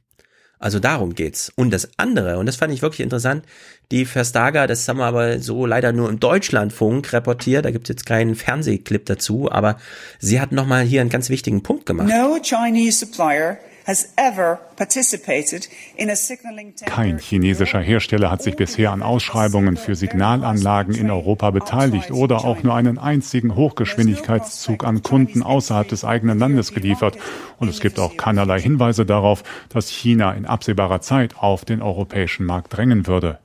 Also 0.59 0.79
darum 0.79 1.15
geht's. 1.15 1.53
Und 1.55 1.71
das 1.71 1.91
andere, 1.99 2.39
und 2.39 2.47
das 2.47 2.57
fand 2.57 2.73
ich 2.73 2.83
wirklich 2.83 3.01
interessant, 3.01 3.45
die 3.91 4.05
Verstager, 4.05 4.67
das 4.67 4.89
haben 4.89 4.99
wir 4.99 5.05
aber 5.05 5.39
so 5.39 5.67
leider 5.67 5.93
nur 5.93 6.09
im 6.09 6.19
Deutschlandfunk 6.19 7.13
reportiert, 7.13 7.65
da 7.65 7.71
gibt's 7.71 7.89
jetzt 7.89 8.07
keinen 8.07 8.35
Fernsehclip 8.35 9.07
dazu, 9.07 9.51
aber 9.51 9.77
sie 10.19 10.41
hat 10.41 10.53
nochmal 10.53 10.85
hier 10.85 11.03
einen 11.03 11.11
ganz 11.11 11.29
wichtigen 11.29 11.63
Punkt 11.63 11.87
gemacht. 11.87 12.09
No 12.09 12.39
Chinese 12.43 13.07
supplier 13.07 13.59
has 13.87 14.13
ever 14.17 14.59
participated 14.77 15.69
in 15.97 16.11
a 16.11 16.17
signaling 16.17 16.75
tender. 16.75 16.93
Kein 16.93 17.19
chinesischer 17.19 17.81
Hersteller 17.81 18.31
hat 18.31 18.43
sich 18.43 18.57
bisher 18.57 18.91
an 18.91 19.03
Ausschreibungen 19.03 19.77
für 19.77 19.95
Signalanlagen 19.95 20.95
in 20.95 21.11
Europa 21.11 21.51
beteiligt 21.53 22.11
oder 22.11 22.45
auch 22.45 22.63
nur 22.63 22.75
einen 22.75 22.99
einzigen 22.99 23.55
Hochgeschwindigkeitszug 23.55 24.85
an 24.85 25.03
Kunden 25.03 25.43
außerhalb 25.43 25.89
des 25.89 26.05
eigenen 26.05 26.39
Landes 26.39 26.75
geliefert. 26.75 27.17
Und 27.59 27.69
es 27.69 27.81
gibt 27.81 28.01
auch 28.01 28.17
keinerlei 28.17 28.61
Hinweise 28.61 29.07
darauf, 29.07 29.45
dass 29.69 29.89
China 29.89 30.33
in 30.33 30.47
absehbarer 30.47 31.01
Zeit 31.01 31.37
auf 31.37 31.65
den 31.65 31.81
europäischen 31.81 32.45
Markt 32.45 32.77
drängen 32.77 33.07
würde. 33.07 33.39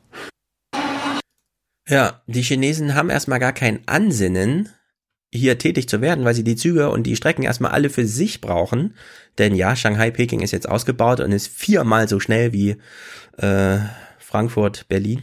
Ja, 1.87 2.21
die 2.25 2.41
Chinesen 2.41 2.95
haben 2.95 3.09
erstmal 3.09 3.39
gar 3.39 3.53
kein 3.53 3.81
Ansinnen, 3.85 4.69
hier 5.33 5.57
tätig 5.57 5.87
zu 5.87 6.01
werden, 6.01 6.25
weil 6.25 6.33
sie 6.35 6.43
die 6.43 6.55
Züge 6.55 6.89
und 6.89 7.03
die 7.03 7.15
Strecken 7.15 7.43
erstmal 7.43 7.71
alle 7.71 7.89
für 7.89 8.05
sich 8.05 8.41
brauchen. 8.41 8.95
Denn 9.37 9.55
ja, 9.55 9.75
Shanghai, 9.75 10.11
Peking 10.11 10.41
ist 10.41 10.51
jetzt 10.51 10.67
ausgebaut 10.67 11.19
und 11.21 11.31
ist 11.31 11.47
viermal 11.47 12.07
so 12.09 12.19
schnell 12.19 12.51
wie 12.53 12.75
äh, 13.37 13.77
Frankfurt, 14.19 14.87
Berlin. 14.89 15.21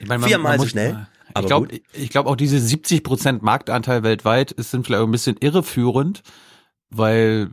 Ich 0.00 0.06
meine, 0.08 0.20
man- 0.20 0.28
viermal 0.28 0.58
man 0.58 0.60
so 0.60 0.68
schnell. 0.68 1.06
Aber 1.34 1.40
ich 1.44 1.46
glaube, 1.46 1.68
ich 1.92 2.10
glaube 2.10 2.28
auch 2.30 2.36
diese 2.36 2.58
70 2.58 3.02
Prozent 3.02 3.42
Marktanteil 3.42 4.02
weltweit 4.02 4.52
ist, 4.52 4.70
sind 4.70 4.86
vielleicht 4.86 5.02
ein 5.02 5.10
bisschen 5.10 5.36
irreführend, 5.40 6.22
weil 6.90 7.50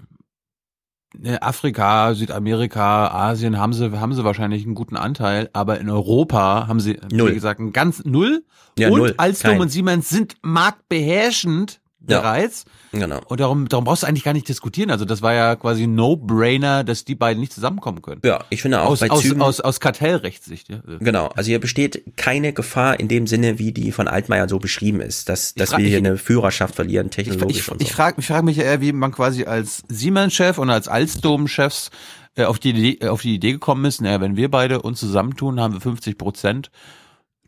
Afrika, 1.41 2.13
Südamerika, 2.13 3.07
Asien 3.07 3.57
haben 3.57 3.73
sie, 3.73 3.91
haben 3.99 4.13
sie 4.13 4.23
wahrscheinlich 4.23 4.65
einen 4.65 4.75
guten 4.75 4.97
Anteil, 4.97 5.49
aber 5.53 5.79
in 5.79 5.89
Europa 5.89 6.67
haben 6.67 6.79
sie, 6.79 6.99
Null. 7.11 7.31
wie 7.31 7.33
gesagt, 7.35 7.59
ein 7.59 7.73
ganz 7.73 8.03
Null. 8.05 8.43
Ja, 8.77 8.89
und 8.89 8.99
null. 8.99 9.13
Alstom 9.17 9.51
Kein. 9.51 9.61
und 9.61 9.69
Siemens 9.69 10.09
sind 10.09 10.35
marktbeherrschend 10.41 11.79
Ja. 12.07 12.19
bereits. 12.21 12.65
Genau. 12.91 13.19
Und 13.27 13.39
darum, 13.39 13.67
darum 13.67 13.83
brauchst 13.83 14.03
du 14.03 14.07
eigentlich 14.07 14.23
gar 14.23 14.33
nicht 14.33 14.47
diskutieren. 14.47 14.89
Also 14.89 15.03
das 15.05 15.21
war 15.21 15.33
ja 15.33 15.55
quasi 15.57 15.83
ein 15.83 15.95
No-Brainer, 15.95 16.83
dass 16.85 17.03
die 17.03 17.15
beiden 17.15 17.41
nicht 17.41 17.51
zusammenkommen 17.51 18.01
können. 18.01 18.21
Ja, 18.23 18.43
ich 18.49 18.61
finde 18.61 18.81
auch 18.81 18.87
aus, 18.91 18.99
bei 19.01 19.09
aus, 19.09 19.21
Zügen. 19.21 19.41
aus, 19.41 19.59
aus 19.59 19.79
Kartellrechtssicht. 19.79 20.69
Ja. 20.69 20.79
Genau, 20.99 21.27
also 21.35 21.47
hier 21.49 21.59
besteht 21.59 22.03
keine 22.15 22.53
Gefahr 22.53 22.99
in 22.99 23.07
dem 23.07 23.27
Sinne, 23.27 23.59
wie 23.59 23.71
die 23.73 23.91
von 23.91 24.07
Altmaier 24.07 24.47
so 24.47 24.59
beschrieben 24.59 25.01
ist, 25.01 25.27
dass, 25.29 25.53
dass 25.55 25.71
frag- 25.71 25.79
wir 25.79 25.87
hier 25.87 25.97
ich- 25.99 26.05
eine 26.05 26.17
Führerschaft 26.17 26.75
verlieren, 26.75 27.07
Ich, 27.07 27.15
technologisch 27.15 27.57
ich, 27.57 27.71
und 27.71 27.81
so. 27.81 27.85
ich 27.85 27.91
frage 27.93 28.15
ich 28.21 28.27
frag 28.27 28.43
mich 28.45 28.57
eher, 28.59 28.79
wie 28.79 28.93
man 28.93 29.11
quasi 29.11 29.43
als 29.45 29.83
Siemens-Chef 29.89 30.57
und 30.57 30.69
als 30.69 30.87
Alstom-Chefs 30.87 31.89
äh, 32.37 32.43
auf, 32.45 32.59
die 32.59 32.69
Idee, 32.71 32.97
äh, 33.01 33.07
auf 33.09 33.21
die 33.21 33.33
Idee 33.35 33.51
gekommen 33.53 33.85
ist, 33.85 34.01
naja, 34.01 34.21
wenn 34.21 34.35
wir 34.35 34.49
beide 34.51 34.81
uns 34.81 34.99
zusammentun, 34.99 35.59
haben 35.59 35.73
wir 35.73 35.81
50 35.81 36.17
Prozent. 36.17 36.69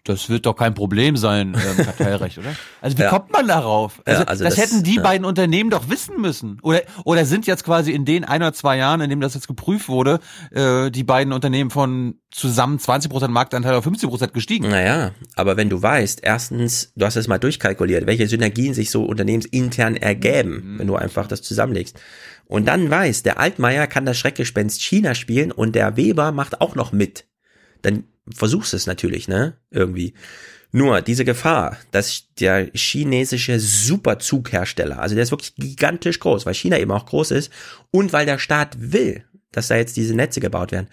Das 0.07 0.29
wird 0.29 0.45
doch 0.45 0.55
kein 0.55 0.73
Problem 0.73 1.17
sein 1.17 1.55
ähm, 1.55 1.85
Kartellrecht, 1.85 2.38
oder? 2.38 2.55
Also 2.81 2.97
wie 2.97 3.01
Ja. 3.03 3.09
kommt 3.09 3.31
man 3.31 3.47
darauf? 3.47 3.97
Ja, 4.07 4.13
Also, 4.13 4.25
also 4.25 4.43
das, 4.43 4.55
das- 4.55 4.63
hätten 4.63 4.84
die 4.84 4.95
ja. 4.95 5.01
beiden 5.03 5.25
Unternehmen 5.25 5.69
doch 5.69 5.89
wissen 5.89 6.19
müssen. 6.21 6.59
Oder, 6.61 6.81
oder 7.05 7.25
sind 7.25 7.45
jetzt 7.47 7.63
quasi 7.63 7.91
in 7.91 8.05
den 8.05 8.23
ein 8.23 8.41
oder 8.41 8.53
zwei 8.53 8.77
Jahren, 8.77 9.01
in 9.01 9.09
dem 9.09 9.21
das 9.21 9.34
jetzt 9.34 9.47
geprüft 9.47 9.89
wurde, 9.89 10.19
äh, 10.51 10.89
die 10.91 11.03
beiden 11.03 11.34
Unternehmen 11.34 11.69
von 11.69 12.15
zusammen 12.31 12.79
20 12.79 13.09
Prozent 13.11 13.34
Marktanteil 13.34 13.73
auf 13.75 13.84
50 13.84 14.09
Prozent 14.09 14.34
gestiegen? 14.34 14.69
Naja, 14.69 15.11
aber 15.35 15.57
wenn 15.57 15.69
du 15.69 15.81
weißt, 15.81 16.19
erstens, 16.23 16.93
du 16.95 17.05
hast 17.05 17.15
es 17.15 17.27
mal 17.27 17.38
durchkalkuliert, 17.38 18.05
welche 18.07 18.27
Synergien 18.27 18.73
sich 18.73 18.89
so 18.91 19.03
unternehmensintern 19.05 19.95
ergäben, 19.95 20.75
wenn 20.77 20.88
du 20.88 20.95
einfach 20.95 21.27
das 21.27 21.41
zusammenlegst. 21.41 21.99
Und 22.45 22.65
dann 22.67 22.89
weißt, 22.89 23.25
der 23.25 23.39
Altmaier 23.39 23.88
kann 23.88 24.05
das 24.05 24.17
Schreckgespenst 24.17 24.81
China 24.81 25.15
spielen 25.15 25.51
und 25.51 25.75
der 25.75 25.97
Weber 25.97 26.31
macht 26.31 26.61
auch 26.61 26.75
noch 26.75 26.91
mit. 26.93 27.25
Dann 27.81 28.05
versuchst 28.34 28.74
es 28.74 28.88
natürlich, 28.88 29.28
ne? 29.28 29.58
Irgendwie. 29.72 30.14
Nur 30.72 31.02
diese 31.02 31.24
Gefahr, 31.24 31.78
dass 31.91 32.26
der 32.40 32.70
chinesische 32.74 33.60
Superzughersteller, 33.60 34.99
also 34.99 35.16
der 35.16 35.24
ist 35.24 35.32
wirklich 35.32 35.56
gigantisch 35.56 36.20
groß, 36.20 36.45
weil 36.45 36.54
China 36.54 36.78
eben 36.78 36.91
auch 36.91 37.06
groß 37.06 37.32
ist 37.32 37.52
und 37.90 38.12
weil 38.12 38.26
der 38.26 38.38
Staat 38.38 38.76
will, 38.78 39.24
dass 39.52 39.70
da 39.70 39.78
jetzt 39.78 39.95
diese 39.95 40.14
Netze 40.14 40.41
gebaut 40.41 40.72
werden. 40.72 40.90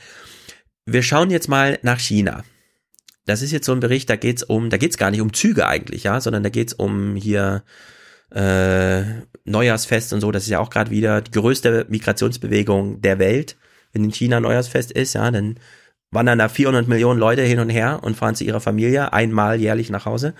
Wir 0.86 1.02
schauen 1.02 1.30
jetzt 1.30 1.48
mal 1.48 1.78
nach 1.82 1.98
China. 1.98 2.44
Das 3.26 3.42
ist 3.42 3.52
jetzt 3.52 3.66
so 3.66 3.72
ein 3.72 3.80
Bericht, 3.80 4.08
da 4.10 4.16
geht's 4.16 4.42
um, 4.42 4.70
da 4.70 4.76
geht's 4.76 4.98
gar 4.98 5.10
nicht 5.10 5.20
um 5.20 5.32
Züge 5.32 5.66
eigentlich, 5.66 6.04
ja, 6.04 6.20
sondern 6.20 6.42
da 6.42 6.50
geht's 6.50 6.74
um 6.74 7.16
hier 7.16 7.64
äh, 8.30 9.02
Neujahrsfest 9.44 10.12
und 10.12 10.20
so. 10.20 10.30
Das 10.30 10.44
ist 10.44 10.50
ja 10.50 10.60
auch 10.60 10.70
gerade 10.70 10.90
wieder 10.90 11.20
die 11.20 11.30
größte 11.30 11.86
Migrationsbewegung 11.88 13.00
der 13.00 13.18
Welt. 13.18 13.56
Wenn 13.92 14.04
in 14.04 14.12
China 14.12 14.40
Neujahrsfest 14.40 14.92
ist, 14.92 15.14
ja, 15.14 15.30
dann 15.30 15.58
wandern 16.14 16.38
da 16.38 16.48
400 16.48 16.88
Millionen 16.88 17.20
Leute 17.20 17.42
hin 17.42 17.58
und 17.58 17.70
her 17.70 18.00
und 18.02 18.16
fahren 18.16 18.34
zu 18.34 18.44
ihrer 18.44 18.60
Familie 18.60 19.12
einmal 19.12 19.60
jährlich 19.60 19.90
nach 19.90 20.06
Hause. 20.06 20.34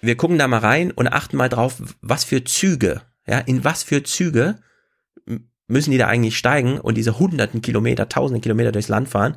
Wir 0.00 0.16
gucken 0.16 0.38
da 0.38 0.48
mal 0.48 0.58
rein 0.58 0.90
und 0.90 1.08
achten 1.08 1.36
mal 1.36 1.48
drauf, 1.48 1.82
was 2.00 2.24
für 2.24 2.44
Züge, 2.44 3.02
ja, 3.26 3.38
in 3.38 3.64
was 3.64 3.82
für 3.82 4.02
Züge 4.02 4.56
müssen 5.68 5.90
die 5.90 5.98
da 5.98 6.06
eigentlich 6.06 6.36
steigen 6.36 6.80
und 6.80 6.96
diese 6.96 7.18
hunderten 7.18 7.62
Kilometer, 7.62 8.08
tausende 8.08 8.40
Kilometer 8.40 8.72
durchs 8.72 8.88
Land 8.88 9.08
fahren. 9.08 9.36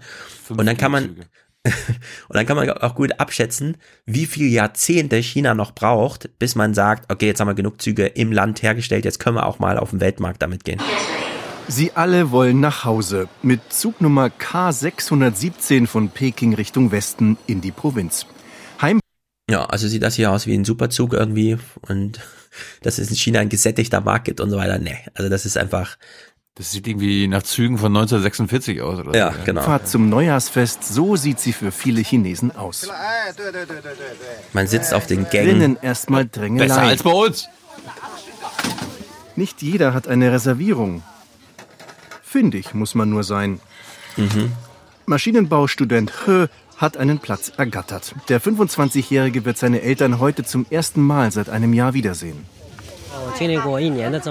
Und 0.49 0.65
dann 0.65 0.77
kann 0.77 0.91
man, 0.91 1.09
und 1.63 2.35
dann 2.35 2.45
kann 2.45 2.55
man 2.55 2.69
auch 2.69 2.95
gut 2.95 3.19
abschätzen, 3.19 3.77
wie 4.05 4.25
viel 4.25 4.47
Jahrzehnte 4.47 5.17
China 5.17 5.53
noch 5.53 5.73
braucht, 5.73 6.29
bis 6.39 6.55
man 6.55 6.73
sagt, 6.73 7.11
okay, 7.11 7.27
jetzt 7.27 7.41
haben 7.41 7.49
wir 7.49 7.53
genug 7.53 7.81
Züge 7.81 8.07
im 8.07 8.31
Land 8.31 8.63
hergestellt, 8.63 9.05
jetzt 9.05 9.19
können 9.19 9.35
wir 9.35 9.45
auch 9.45 9.59
mal 9.59 9.77
auf 9.77 9.91
den 9.91 9.99
Weltmarkt 9.99 10.41
damit 10.41 10.63
gehen. 10.63 10.81
Sie 11.71 11.93
alle 11.93 12.31
wollen 12.31 12.59
nach 12.59 12.83
Hause 12.83 13.29
mit 13.43 13.61
Zugnummer 13.71 14.27
K617 14.27 15.87
von 15.87 16.09
Peking 16.09 16.53
Richtung 16.53 16.91
Westen 16.91 17.37
in 17.47 17.61
die 17.61 17.71
Provinz. 17.71 18.25
Heim 18.81 18.99
Ja, 19.49 19.67
also 19.67 19.87
sieht 19.87 20.03
das 20.03 20.15
hier 20.15 20.31
aus 20.31 20.47
wie 20.47 20.53
ein 20.53 20.65
Superzug 20.65 21.13
irgendwie 21.13 21.57
und 21.87 22.19
dass 22.81 22.97
es 22.97 23.09
in 23.09 23.15
China 23.15 23.39
ein 23.39 23.47
gesättigter 23.47 24.01
Markt 24.01 24.25
gibt 24.25 24.41
und 24.41 24.49
so 24.49 24.57
weiter. 24.57 24.79
Nee, 24.79 24.97
also 25.13 25.29
das 25.29 25.45
ist 25.45 25.57
einfach. 25.57 25.95
Das 26.55 26.71
sieht 26.71 26.89
irgendwie 26.89 27.29
nach 27.29 27.43
Zügen 27.43 27.77
von 27.77 27.95
1946 27.95 28.81
aus, 28.81 28.99
oder? 28.99 29.17
Ja, 29.17 29.31
so, 29.31 29.39
genau. 29.45 29.61
Fahrt 29.61 29.87
zum 29.87 30.09
Neujahrsfest, 30.09 30.83
so 30.83 31.15
sieht 31.15 31.39
sie 31.39 31.53
für 31.53 31.71
viele 31.71 32.01
Chinesen 32.01 32.53
aus. 32.53 32.85
Man 34.51 34.67
sitzt 34.67 34.93
auf 34.93 35.07
den 35.07 35.29
Gängen. 35.29 35.59
Drinnen 35.59 35.77
erstmal 35.81 36.27
Drängelei. 36.27 36.67
Besser 36.67 36.81
als 36.81 37.03
bei 37.03 37.11
uns. 37.11 37.47
Nicht 39.37 39.61
jeder 39.61 39.93
hat 39.93 40.09
eine 40.09 40.33
Reservierung. 40.33 41.01
Findig 42.31 42.73
muss 42.73 42.95
man 42.95 43.09
nur 43.09 43.25
sein. 43.25 43.59
Mhm. 44.15 44.53
Maschinenbaustudent 45.05 46.13
He 46.25 46.45
hat 46.77 46.95
einen 46.95 47.19
Platz 47.19 47.51
ergattert. 47.57 48.15
Der 48.29 48.41
25-Jährige 48.41 49.43
wird 49.43 49.57
seine 49.57 49.81
Eltern 49.81 50.19
heute 50.19 50.45
zum 50.45 50.65
ersten 50.69 51.01
Mal 51.01 51.33
seit 51.33 51.49
einem 51.49 51.73
Jahr 51.73 51.93
wiedersehen. 51.93 52.45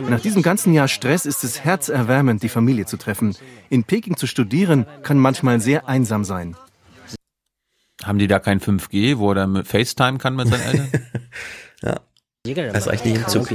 Nach 0.09 0.21
diesem 0.21 0.41
ganzen 0.41 0.73
Jahr 0.73 0.89
Stress 0.89 1.27
ist 1.27 1.45
es 1.45 1.63
herzerwärmend, 1.63 2.43
die 2.43 2.49
Familie 2.49 2.87
zu 2.87 2.97
treffen. 2.97 3.37
In 3.69 3.85
Peking 3.85 4.17
zu 4.17 4.27
studieren 4.27 4.87
kann 5.03 5.19
manchmal 5.19 5.61
sehr 5.61 5.87
einsam 5.87 6.25
sein. 6.25 6.57
Haben 8.03 8.19
die 8.19 8.29
da 8.29 8.39
kein 8.39 8.61
5G, 8.61 9.19
wo 9.19 9.33
er 9.33 9.35
dann 9.35 9.53
mit 9.53 9.69
FaceTime 9.69 10.17
kann 10.17 10.37
mit 10.37 10.49
seinen 10.49 10.63
Eltern? 10.73 11.07
ja. 11.83 12.01
Das 12.73 12.87
reicht 12.87 13.05
nicht 13.05 13.17
im 13.17 13.29
Zug. 13.29 13.49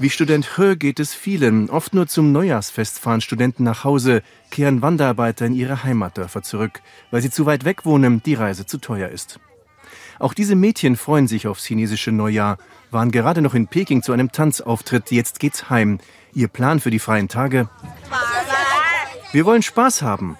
Wie 0.00 0.10
Student 0.10 0.56
He 0.56 0.76
geht 0.76 1.00
es 1.00 1.12
vielen. 1.12 1.70
Oft 1.70 1.92
nur 1.92 2.06
zum 2.06 2.30
Neujahrsfest 2.30 3.00
fahren 3.00 3.20
Studenten 3.20 3.64
nach 3.64 3.82
Hause, 3.82 4.22
kehren 4.50 4.80
Wanderarbeiter 4.80 5.44
in 5.46 5.54
ihre 5.54 5.82
Heimatdörfer 5.82 6.42
zurück, 6.42 6.82
weil 7.10 7.20
sie 7.20 7.30
zu 7.30 7.46
weit 7.46 7.64
weg 7.64 7.84
wohnen, 7.84 8.22
die 8.22 8.34
Reise 8.34 8.64
zu 8.64 8.78
teuer 8.78 9.08
ist. 9.08 9.40
Auch 10.20 10.34
diese 10.34 10.54
Mädchen 10.54 10.96
freuen 10.96 11.26
sich 11.26 11.48
aufs 11.48 11.64
chinesische 11.64 12.12
Neujahr, 12.12 12.58
waren 12.92 13.10
gerade 13.10 13.42
noch 13.42 13.54
in 13.54 13.66
Peking 13.66 14.02
zu 14.02 14.12
einem 14.12 14.30
Tanzauftritt, 14.30 15.10
jetzt 15.10 15.40
geht's 15.40 15.68
heim. 15.68 15.98
Ihr 16.32 16.46
Plan 16.46 16.78
für 16.78 16.90
die 16.90 17.00
freien 17.00 17.28
Tage? 17.28 17.68
Wir 19.32 19.44
wollen 19.44 19.62
Spaß 19.62 20.02
haben. 20.02 20.38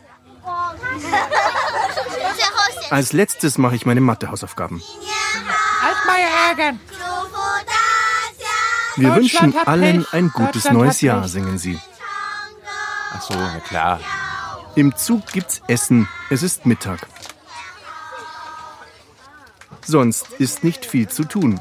Als 2.90 3.12
letztes 3.12 3.58
mache 3.58 3.74
ich 3.74 3.86
meine 3.86 4.00
Mathehausaufgaben. 4.00 4.80
Altmaier-Hagen. 5.84 6.80
Wir 8.98 9.14
wünschen 9.14 9.54
allen 9.64 10.04
ein 10.12 10.30
gutes 10.30 10.70
neues 10.70 11.00
Jahr, 11.00 11.28
singen 11.28 11.58
sie. 11.58 11.78
Ach 13.12 13.22
so, 13.22 13.34
na 13.34 13.60
klar. 13.60 14.00
Im 14.74 14.94
Zug 14.96 15.26
gibt's 15.32 15.62
Essen. 15.66 16.08
Es 16.30 16.42
ist 16.42 16.66
Mittag. 16.66 17.06
Sonst 19.84 20.32
ist 20.38 20.64
nicht 20.64 20.84
viel 20.84 21.08
zu 21.08 21.24
tun. 21.24 21.60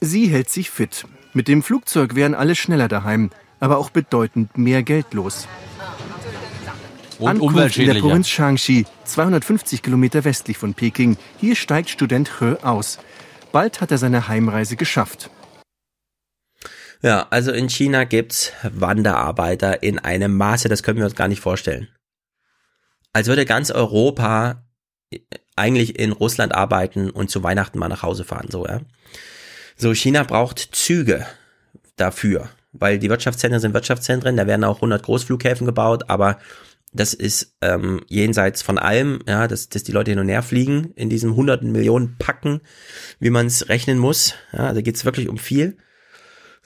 Sie 0.00 0.26
hält 0.26 0.50
sich 0.50 0.70
fit. 0.70 1.06
Mit 1.32 1.48
dem 1.48 1.62
Flugzeug 1.62 2.14
wären 2.14 2.34
alle 2.34 2.54
schneller 2.54 2.88
daheim, 2.88 3.30
aber 3.58 3.78
auch 3.78 3.90
bedeutend 3.90 4.58
mehr 4.58 4.82
Geld 4.82 5.14
los. 5.14 5.48
Und 7.18 7.28
Ankunft 7.28 7.78
in 7.78 7.86
der. 7.86 8.00
Provinz 8.00 8.28
Shaanxi, 8.28 8.86
250 9.04 9.82
Kilometer 9.82 10.24
westlich 10.24 10.58
von 10.58 10.74
Peking. 10.74 11.16
Hier 11.38 11.56
steigt 11.56 11.88
Student 11.88 12.30
He 12.40 12.56
aus. 12.62 12.98
Bald 13.52 13.80
hat 13.80 13.92
er 13.92 13.98
seine 13.98 14.28
Heimreise 14.28 14.76
geschafft. 14.76 15.30
Ja, 17.04 17.26
also 17.28 17.52
in 17.52 17.68
China 17.68 18.04
gibt's 18.04 18.50
Wanderarbeiter 18.62 19.82
in 19.82 19.98
einem 19.98 20.38
Maße, 20.38 20.70
das 20.70 20.82
können 20.82 20.96
wir 20.96 21.04
uns 21.04 21.14
gar 21.14 21.28
nicht 21.28 21.40
vorstellen. 21.40 21.88
Als 23.12 23.28
würde 23.28 23.44
ganz 23.44 23.70
Europa 23.70 24.64
eigentlich 25.54 25.98
in 25.98 26.12
Russland 26.12 26.54
arbeiten 26.54 27.10
und 27.10 27.30
zu 27.30 27.42
Weihnachten 27.42 27.78
mal 27.78 27.88
nach 27.88 28.02
Hause 28.02 28.24
fahren, 28.24 28.48
so, 28.50 28.64
ja. 28.64 28.80
So, 29.76 29.92
China 29.92 30.22
braucht 30.22 30.70
Züge 30.72 31.26
dafür, 31.96 32.48
weil 32.72 32.98
die 32.98 33.10
Wirtschaftszentren 33.10 33.60
sind 33.60 33.74
Wirtschaftszentren, 33.74 34.38
da 34.38 34.46
werden 34.46 34.64
auch 34.64 34.76
100 34.76 35.02
Großflughäfen 35.02 35.66
gebaut, 35.66 36.04
aber 36.08 36.38
das 36.94 37.12
ist 37.12 37.54
ähm, 37.60 38.00
jenseits 38.08 38.62
von 38.62 38.78
allem, 38.78 39.18
ja, 39.28 39.46
dass, 39.46 39.68
dass 39.68 39.84
die 39.84 39.92
Leute 39.92 40.12
hin 40.12 40.20
und 40.20 40.30
her 40.30 40.42
fliegen 40.42 40.92
in 40.94 41.10
diesen 41.10 41.36
hunderten 41.36 41.70
Millionen 41.70 42.16
Packen, 42.16 42.62
wie 43.20 43.30
man 43.30 43.44
es 43.44 43.68
rechnen 43.68 43.98
muss. 43.98 44.36
Ja, 44.54 44.72
da 44.72 44.80
geht's 44.80 45.04
wirklich 45.04 45.28
um 45.28 45.36
viel. 45.36 45.76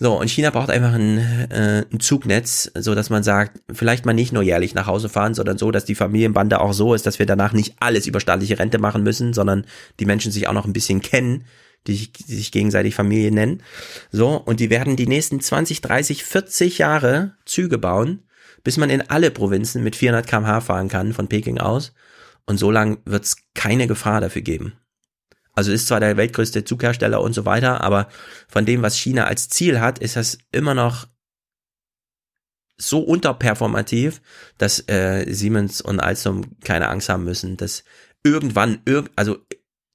So, 0.00 0.16
und 0.18 0.30
China 0.30 0.50
braucht 0.50 0.70
einfach 0.70 0.92
ein, 0.92 1.18
äh, 1.50 1.84
ein 1.92 1.98
Zugnetz, 1.98 2.70
so 2.78 2.94
dass 2.94 3.10
man 3.10 3.24
sagt, 3.24 3.60
vielleicht 3.72 4.06
mal 4.06 4.12
nicht 4.12 4.32
nur 4.32 4.44
jährlich 4.44 4.74
nach 4.74 4.86
Hause 4.86 5.08
fahren, 5.08 5.34
sondern 5.34 5.58
so, 5.58 5.72
dass 5.72 5.84
die 5.84 5.96
Familienbande 5.96 6.60
auch 6.60 6.72
so 6.72 6.94
ist, 6.94 7.04
dass 7.04 7.18
wir 7.18 7.26
danach 7.26 7.52
nicht 7.52 7.74
alles 7.80 8.06
über 8.06 8.20
staatliche 8.20 8.60
Rente 8.60 8.78
machen 8.78 9.02
müssen, 9.02 9.32
sondern 9.32 9.66
die 9.98 10.06
Menschen 10.06 10.30
sich 10.30 10.46
auch 10.46 10.52
noch 10.52 10.66
ein 10.66 10.72
bisschen 10.72 11.02
kennen, 11.02 11.44
die 11.88 11.96
sich, 11.96 12.12
die 12.12 12.34
sich 12.36 12.52
gegenseitig 12.52 12.94
Familie 12.94 13.32
nennen. 13.32 13.62
So, 14.12 14.36
und 14.36 14.60
die 14.60 14.70
werden 14.70 14.94
die 14.94 15.08
nächsten 15.08 15.40
20, 15.40 15.80
30, 15.80 16.22
40 16.22 16.78
Jahre 16.78 17.34
Züge 17.44 17.78
bauen, 17.78 18.22
bis 18.62 18.76
man 18.76 18.90
in 18.90 19.02
alle 19.10 19.32
Provinzen 19.32 19.82
mit 19.82 19.96
400 19.96 20.28
kmh 20.28 20.60
fahren 20.60 20.88
kann 20.88 21.12
von 21.12 21.28
Peking 21.28 21.58
aus. 21.58 21.92
Und 22.46 22.58
so 22.58 22.70
lang 22.70 22.98
wird 23.04 23.24
es 23.24 23.36
keine 23.54 23.88
Gefahr 23.88 24.20
dafür 24.20 24.42
geben. 24.42 24.74
Also 25.58 25.72
ist 25.72 25.88
zwar 25.88 25.98
der 25.98 26.16
weltgrößte 26.16 26.62
Zughersteller 26.62 27.20
und 27.20 27.32
so 27.32 27.44
weiter, 27.44 27.80
aber 27.80 28.06
von 28.46 28.64
dem, 28.64 28.80
was 28.82 28.96
China 28.96 29.24
als 29.24 29.48
Ziel 29.48 29.80
hat, 29.80 29.98
ist 29.98 30.14
das 30.14 30.38
immer 30.52 30.72
noch 30.72 31.08
so 32.76 33.00
unterperformativ, 33.00 34.22
dass 34.56 34.88
äh, 34.88 35.26
Siemens 35.28 35.80
und 35.80 35.98
Alstom 35.98 36.56
keine 36.62 36.86
Angst 36.86 37.08
haben 37.08 37.24
müssen, 37.24 37.56
dass 37.56 37.82
irgendwann, 38.22 38.82
irg 38.84 39.10
also 39.16 39.38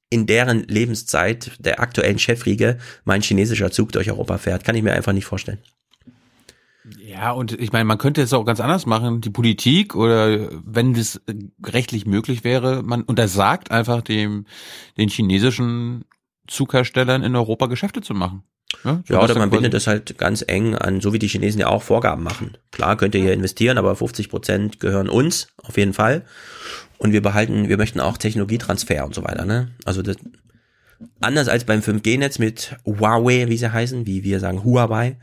in 0.10 0.26
deren 0.26 0.68
Lebenszeit 0.68 1.54
der 1.60 1.80
aktuellen 1.80 2.20
Chefriege 2.20 2.78
mein 3.06 3.22
chinesischer 3.22 3.72
Zug 3.72 3.94
durch 3.94 4.12
Europa 4.12 4.40
fährt. 4.40 4.66
Kann 4.66 4.76
ich 4.76 4.84
mir 4.84 4.92
einfach 4.92 5.14
nicht 5.14 5.24
vorstellen. 5.24 5.60
Ja, 6.98 7.32
und 7.32 7.54
ich 7.60 7.72
meine, 7.72 7.86
man 7.86 7.98
könnte 7.98 8.22
es 8.22 8.34
auch 8.34 8.44
ganz 8.44 8.60
anders 8.60 8.86
machen. 8.86 9.22
Die 9.22 9.30
Politik 9.30 9.96
oder 9.96 10.50
wenn 10.66 10.94
das 10.94 11.22
rechtlich 11.66 12.06
möglich 12.06 12.44
wäre, 12.44 12.84
man 12.84 13.04
untersagt 13.04 13.72
einfach 13.72 14.02
dem, 14.02 14.46
den 14.98 15.10
chinesischen 15.10 16.04
Zugherstellern 16.48 17.24
in 17.24 17.36
Europa 17.36 17.68
Geschäfte 17.68 18.02
zu 18.02 18.14
machen. 18.14 18.44
Ja, 18.84 19.02
ja 19.08 19.22
oder 19.22 19.38
man 19.38 19.50
bindet 19.50 19.74
das 19.74 19.88
halt 19.88 20.18
ganz 20.18 20.44
eng 20.46 20.76
an, 20.76 21.00
so 21.00 21.14
wie 21.14 21.20
die 21.20 21.28
Chinesen 21.28 21.62
ja 21.62 21.68
auch 21.68 21.84
Vorgaben 21.84 22.24
machen. 22.24 22.58
Klar 22.72 22.98
könnt 22.98 23.16
ihr 23.16 23.22
hier 23.22 23.34
investieren, 23.34 23.78
aber 23.78 23.96
50 23.96 24.30
Prozent 24.30 24.80
gehören 24.80 25.10
uns, 25.10 25.48
auf 25.58 25.78
jeden 25.78 25.94
Fall. 25.94 26.26
Und 26.98 27.14
wir 27.14 27.22
behalten, 27.22 27.70
wir 27.70 27.78
möchten 27.78 28.00
auch 28.00 28.18
Technologietransfer 28.18 29.06
und 29.06 29.14
so 29.14 29.24
weiter, 29.24 29.46
ne? 29.46 29.72
Also 29.86 30.02
das, 30.02 30.18
anders 31.22 31.48
als 31.48 31.66
beim 31.66 31.82
5G-Netz 31.82 32.40
mit 32.40 32.76
Huawei, 32.86 33.48
wie 33.48 33.58
sie 33.58 33.72
heißen, 33.72 34.06
wie 34.06 34.24
wir 34.24 34.40
sagen 34.40 34.64
Huawei. 34.64 35.18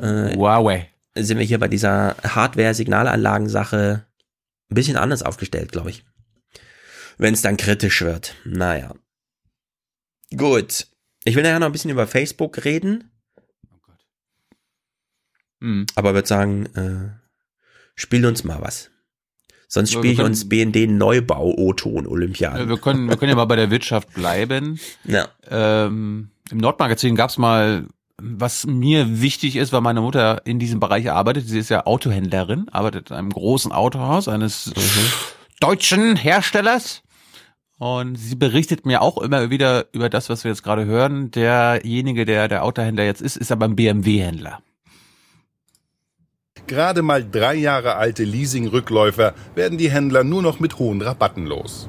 Äh, 0.00 0.36
Huawei. 0.36 0.88
Sind 1.18 1.38
wir 1.38 1.44
hier 1.44 1.58
bei 1.58 1.68
dieser 1.68 2.16
Hardware-Signalanlagen-Sache 2.22 4.06
ein 4.70 4.74
bisschen 4.74 4.96
anders 4.96 5.22
aufgestellt, 5.22 5.72
glaube 5.72 5.90
ich. 5.90 6.04
Wenn 7.16 7.34
es 7.34 7.42
dann 7.42 7.56
kritisch 7.56 8.02
wird. 8.02 8.34
Naja. 8.44 8.94
Gut. 10.36 10.86
Ich 11.24 11.34
will 11.34 11.42
nachher 11.42 11.58
noch 11.58 11.66
ein 11.66 11.72
bisschen 11.72 11.90
über 11.90 12.06
Facebook 12.06 12.64
reden. 12.64 13.10
Oh 13.70 13.78
Gott. 13.82 13.98
Mhm. 15.60 15.86
Aber 15.94 16.14
würde 16.14 16.28
sagen, 16.28 16.66
äh, 16.74 17.10
spiel 17.94 18.24
uns 18.24 18.44
mal 18.44 18.60
was. 18.60 18.90
Sonst 19.70 19.92
spiele 19.92 20.14
ich 20.14 20.20
uns 20.20 20.48
BND 20.48 20.86
Neubau 20.88 21.52
O-Ton 21.54 22.06
Olympiade. 22.06 22.68
Wir 22.68 22.78
können, 22.78 23.08
wir 23.08 23.18
können 23.18 23.28
ja 23.28 23.36
mal 23.36 23.44
bei 23.44 23.56
der 23.56 23.70
Wirtschaft 23.70 24.14
bleiben. 24.14 24.80
Ja. 25.04 25.28
Ähm, 25.46 26.30
Im 26.50 26.58
Nordmagazin 26.58 27.14
gab 27.14 27.28
es 27.28 27.36
mal, 27.36 27.86
was 28.20 28.66
mir 28.66 29.20
wichtig 29.20 29.56
ist, 29.56 29.72
weil 29.72 29.80
meine 29.80 30.00
Mutter 30.00 30.42
in 30.44 30.58
diesem 30.58 30.80
Bereich 30.80 31.10
arbeitet. 31.10 31.48
Sie 31.48 31.58
ist 31.58 31.68
ja 31.68 31.86
Autohändlerin, 31.86 32.68
arbeitet 32.70 33.10
in 33.10 33.16
einem 33.16 33.30
großen 33.30 33.72
Autohaus 33.72 34.28
eines 34.28 34.66
mhm. 34.66 35.12
deutschen 35.60 36.16
Herstellers. 36.16 37.02
Und 37.78 38.16
sie 38.16 38.34
berichtet 38.34 38.86
mir 38.86 39.02
auch 39.02 39.18
immer 39.18 39.50
wieder 39.50 39.86
über 39.92 40.08
das, 40.08 40.28
was 40.28 40.42
wir 40.42 40.50
jetzt 40.50 40.64
gerade 40.64 40.84
hören. 40.84 41.30
Derjenige, 41.30 42.24
der 42.24 42.48
der 42.48 42.64
Autohändler 42.64 43.04
jetzt 43.04 43.22
ist, 43.22 43.36
ist 43.36 43.52
aber 43.52 43.66
ein 43.66 43.76
BMW-Händler. 43.76 44.60
Gerade 46.66 47.02
mal 47.02 47.24
drei 47.24 47.54
Jahre 47.54 47.94
alte 47.94 48.24
Leasing-Rückläufer 48.24 49.32
werden 49.54 49.78
die 49.78 49.90
Händler 49.90 50.24
nur 50.24 50.42
noch 50.42 50.58
mit 50.58 50.80
hohen 50.80 51.00
Rabatten 51.00 51.46
los. 51.46 51.88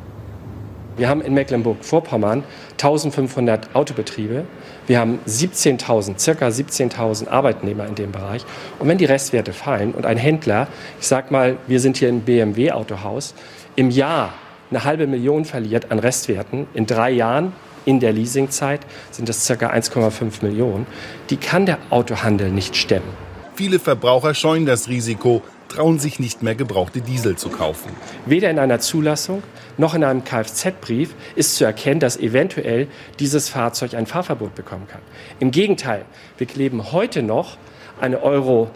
Wir 0.95 1.09
haben 1.09 1.21
in 1.21 1.33
Mecklenburg-Vorpommern 1.33 2.43
1500 2.73 3.75
Autobetriebe. 3.75 4.45
Wir 4.89 4.99
haben 4.99 5.19
17.000, 5.27 6.17
circa 6.17 6.47
17.000 6.47 7.27
Arbeitnehmer 7.27 7.85
in 7.85 7.93
dem 7.93 8.11
Bereich. 8.11 8.43
Und 8.79 8.87
wenn 8.87 8.97
die 8.97 9.05
Restwerte 9.05 9.53
fallen 9.53 9.91
und 9.91 10.07
ein 10.07 10.17
Händler, 10.17 10.67
ich 10.99 11.05
sag 11.05 11.29
mal, 11.29 11.57
wir 11.67 11.79
sind 11.79 11.97
hier 11.97 12.09
ein 12.09 12.21
BMW-Autohaus, 12.21 13.35
im 13.75 13.91
Jahr 13.91 14.33
eine 14.71 14.85
halbe 14.85 15.05
Million 15.05 15.45
verliert 15.45 15.91
an 15.91 15.99
Restwerten 15.99 16.65
in 16.73 16.87
drei 16.87 17.11
Jahren 17.11 17.53
in 17.85 17.99
der 17.99 18.13
Leasingzeit 18.13 18.81
sind 19.11 19.29
das 19.29 19.47
ca. 19.47 19.53
1,5 19.53 20.43
Millionen. 20.43 20.87
Die 21.29 21.37
kann 21.37 21.67
der 21.67 21.77
Autohandel 21.91 22.49
nicht 22.49 22.75
stemmen. 22.75 23.13
Viele 23.53 23.77
Verbraucher 23.77 24.33
scheuen 24.33 24.65
das 24.65 24.89
Risiko, 24.89 25.43
trauen 25.69 25.99
sich 25.99 26.19
nicht 26.19 26.43
mehr 26.43 26.55
gebrauchte 26.55 27.01
Diesel 27.01 27.37
zu 27.37 27.49
kaufen. 27.49 27.91
Weder 28.25 28.49
in 28.49 28.59
einer 28.59 28.79
Zulassung 28.79 29.43
noch 29.77 29.93
in 29.93 30.03
einem 30.03 30.23
Kfz-Brief 30.23 31.15
ist 31.35 31.55
zu 31.55 31.63
erkennen, 31.63 31.99
dass 31.99 32.17
eventuell 32.17 32.87
dieses 33.19 33.47
Fahrzeug 33.47 33.93
ein 33.93 34.05
Fahrverbot 34.05 34.55
bekommen 34.55 34.87
kann. 34.87 35.01
Im 35.39 35.51
Gegenteil, 35.51 36.03
wir 36.37 36.47
kleben 36.47 36.91
heute 36.91 37.23
noch 37.23 37.57
eine 38.01 38.21
Euro 38.21 38.69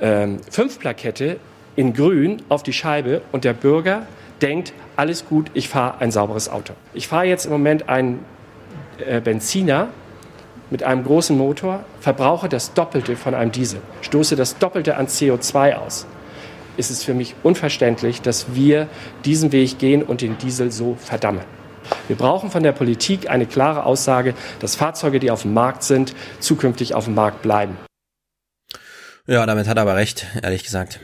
ähm, 0.00 0.40
5 0.50 0.80
Plakette 0.80 1.38
in 1.76 1.92
grün 1.92 2.42
auf 2.48 2.62
die 2.62 2.72
Scheibe 2.72 3.22
und 3.30 3.44
der 3.44 3.52
Bürger 3.52 4.06
denkt, 4.42 4.72
alles 4.96 5.26
gut, 5.26 5.50
ich 5.54 5.68
fahre 5.68 6.00
ein 6.00 6.10
sauberes 6.10 6.48
Auto. 6.48 6.72
Ich 6.94 7.06
fahre 7.06 7.26
jetzt 7.26 7.44
im 7.44 7.52
Moment 7.52 7.88
einen 7.88 8.24
äh, 8.98 9.20
Benziner 9.20 9.88
mit 10.70 10.82
einem 10.82 11.04
großen 11.04 11.36
Motor, 11.36 11.84
verbrauche 12.00 12.48
das 12.48 12.74
Doppelte 12.74 13.16
von 13.16 13.34
einem 13.34 13.52
Diesel, 13.52 13.80
stoße 14.02 14.36
das 14.36 14.58
Doppelte 14.58 14.96
an 14.96 15.06
CO2 15.06 15.74
aus. 15.74 16.06
Ist 16.76 16.90
es 16.90 17.04
für 17.04 17.14
mich 17.14 17.34
unverständlich, 17.42 18.22
dass 18.22 18.54
wir 18.54 18.88
diesen 19.24 19.52
Weg 19.52 19.78
gehen 19.78 20.02
und 20.02 20.20
den 20.20 20.38
Diesel 20.38 20.70
so 20.70 20.94
verdammen. 20.94 21.42
Wir 22.06 22.16
brauchen 22.16 22.50
von 22.50 22.62
der 22.62 22.72
Politik 22.72 23.28
eine 23.28 23.46
klare 23.46 23.84
Aussage, 23.84 24.34
dass 24.60 24.76
Fahrzeuge, 24.76 25.18
die 25.18 25.30
auf 25.30 25.42
dem 25.42 25.54
Markt 25.54 25.82
sind, 25.82 26.14
zukünftig 26.38 26.94
auf 26.94 27.06
dem 27.06 27.14
Markt 27.14 27.42
bleiben. 27.42 27.76
Ja, 29.26 29.44
damit 29.46 29.66
hat 29.66 29.76
er 29.76 29.82
aber 29.82 29.96
recht, 29.96 30.26
ehrlich 30.42 30.64
gesagt. 30.64 31.00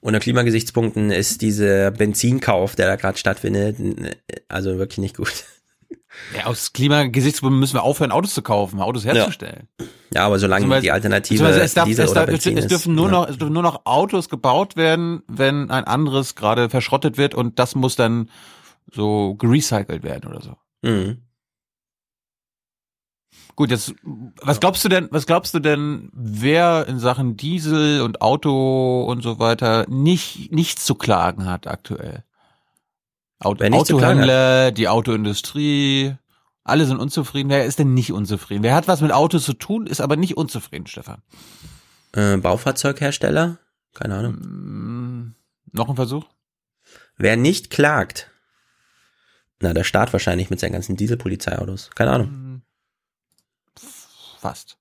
Unter 0.00 0.18
Klimagesichtspunkten 0.18 1.12
ist 1.12 1.42
dieser 1.42 1.92
Benzinkauf, 1.92 2.74
der 2.74 2.88
da 2.88 2.96
gerade 2.96 3.18
stattfindet, 3.18 3.76
also 4.48 4.78
wirklich 4.78 4.98
nicht 4.98 5.16
gut. 5.16 5.44
Ja, 6.36 6.46
aus 6.46 6.72
Klimagesichtspunkten 6.72 7.58
müssen 7.58 7.74
wir 7.74 7.82
aufhören, 7.82 8.12
Autos 8.12 8.34
zu 8.34 8.42
kaufen, 8.42 8.80
Autos 8.80 9.04
herzustellen. 9.04 9.68
Ja, 9.78 9.86
ja 10.14 10.26
aber 10.26 10.38
solange 10.38 10.66
also, 10.66 10.82
die 10.82 10.92
Alternative 10.92 11.46
es 11.48 11.74
darf, 11.74 11.86
Diesel 11.86 12.04
es, 12.04 12.12
darf, 12.12 12.28
es, 12.28 12.46
es 12.46 12.66
dürfen 12.66 12.94
nur 12.94 13.06
ja. 13.06 13.12
noch 13.12 13.28
es 13.28 13.38
dürfen 13.38 13.52
nur 13.52 13.62
noch 13.62 13.82
Autos 13.84 14.28
gebaut 14.28 14.76
werden, 14.76 15.22
wenn 15.26 15.70
ein 15.70 15.84
anderes 15.84 16.34
gerade 16.34 16.68
verschrottet 16.70 17.16
wird 17.16 17.34
und 17.34 17.58
das 17.58 17.74
muss 17.74 17.96
dann 17.96 18.30
so 18.90 19.34
gerecycelt 19.34 20.02
werden 20.02 20.30
oder 20.30 20.42
so. 20.42 20.56
Mhm. 20.82 21.22
Gut, 23.54 23.70
jetzt, 23.70 23.94
was 24.40 24.60
glaubst 24.60 24.84
du 24.84 24.88
denn, 24.88 25.08
was 25.10 25.26
glaubst 25.26 25.52
du 25.52 25.60
denn, 25.60 26.10
wer 26.14 26.86
in 26.88 26.98
Sachen 26.98 27.36
Diesel 27.36 28.00
und 28.00 28.22
Auto 28.22 29.04
und 29.04 29.22
so 29.22 29.38
weiter 29.38 29.86
nicht, 29.88 30.52
nichts 30.52 30.86
zu 30.86 30.94
klagen 30.94 31.46
hat 31.46 31.66
aktuell? 31.66 32.24
Auto, 33.44 33.64
Autohändler, 33.64 34.72
die 34.72 34.88
Autoindustrie, 34.88 36.14
alle 36.64 36.86
sind 36.86 36.98
unzufrieden. 36.98 37.50
Wer 37.50 37.64
ist 37.64 37.78
denn 37.78 37.94
nicht 37.94 38.12
unzufrieden? 38.12 38.62
Wer 38.62 38.74
hat 38.74 38.88
was 38.88 39.00
mit 39.00 39.12
Autos 39.12 39.44
zu 39.44 39.54
tun, 39.54 39.86
ist 39.86 40.00
aber 40.00 40.16
nicht 40.16 40.36
unzufrieden, 40.36 40.86
Stefan? 40.86 41.22
Äh, 42.12 42.36
Baufahrzeughersteller? 42.36 43.58
Keine 43.94 44.16
Ahnung. 44.16 44.34
Mm, 44.34 45.34
noch 45.72 45.88
ein 45.88 45.96
Versuch? 45.96 46.26
Wer 47.16 47.36
nicht 47.36 47.70
klagt, 47.70 48.30
na, 49.60 49.74
der 49.74 49.84
Staat 49.84 50.12
wahrscheinlich 50.12 50.50
mit 50.50 50.60
seinen 50.60 50.72
ganzen 50.72 50.96
Dieselpolizeiautos. 50.96 51.90
Keine 51.94 52.10
Ahnung. 52.12 52.28
Mm 52.28 52.62
fast. 54.42 54.76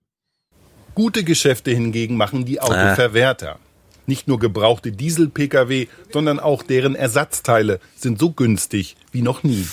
Gute 0.96 1.24
Geschäfte 1.24 1.72
hingegen 1.72 2.18
machen 2.18 2.44
die 2.46 2.60
Autoverwerter. 2.60 3.60
Nicht 4.08 4.28
nur 4.28 4.40
gebrauchte 4.40 4.92
Diesel-Pkw, 4.92 5.88
sondern 6.12 6.40
auch 6.40 6.64
deren 6.64 6.96
Ersatzteile 6.96 7.80
sind 7.96 8.20
so 8.20 8.32
günstig 8.32 8.96
wie 9.12 9.22
noch 9.22 9.44
nie. 9.44 9.66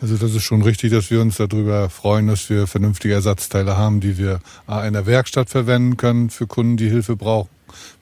Also 0.00 0.16
das 0.16 0.34
ist 0.34 0.42
schon 0.42 0.62
richtig, 0.62 0.90
dass 0.90 1.10
wir 1.10 1.20
uns 1.20 1.36
darüber 1.36 1.88
freuen, 1.88 2.26
dass 2.26 2.50
wir 2.50 2.66
vernünftige 2.66 3.14
Ersatzteile 3.14 3.76
haben, 3.76 4.00
die 4.00 4.18
wir 4.18 4.40
A 4.66 4.84
in 4.86 4.92
der 4.92 5.06
Werkstatt 5.06 5.48
verwenden 5.48 5.96
können 5.96 6.30
für 6.30 6.46
Kunden, 6.46 6.76
die 6.76 6.88
Hilfe 6.88 7.16
brauchen 7.16 7.48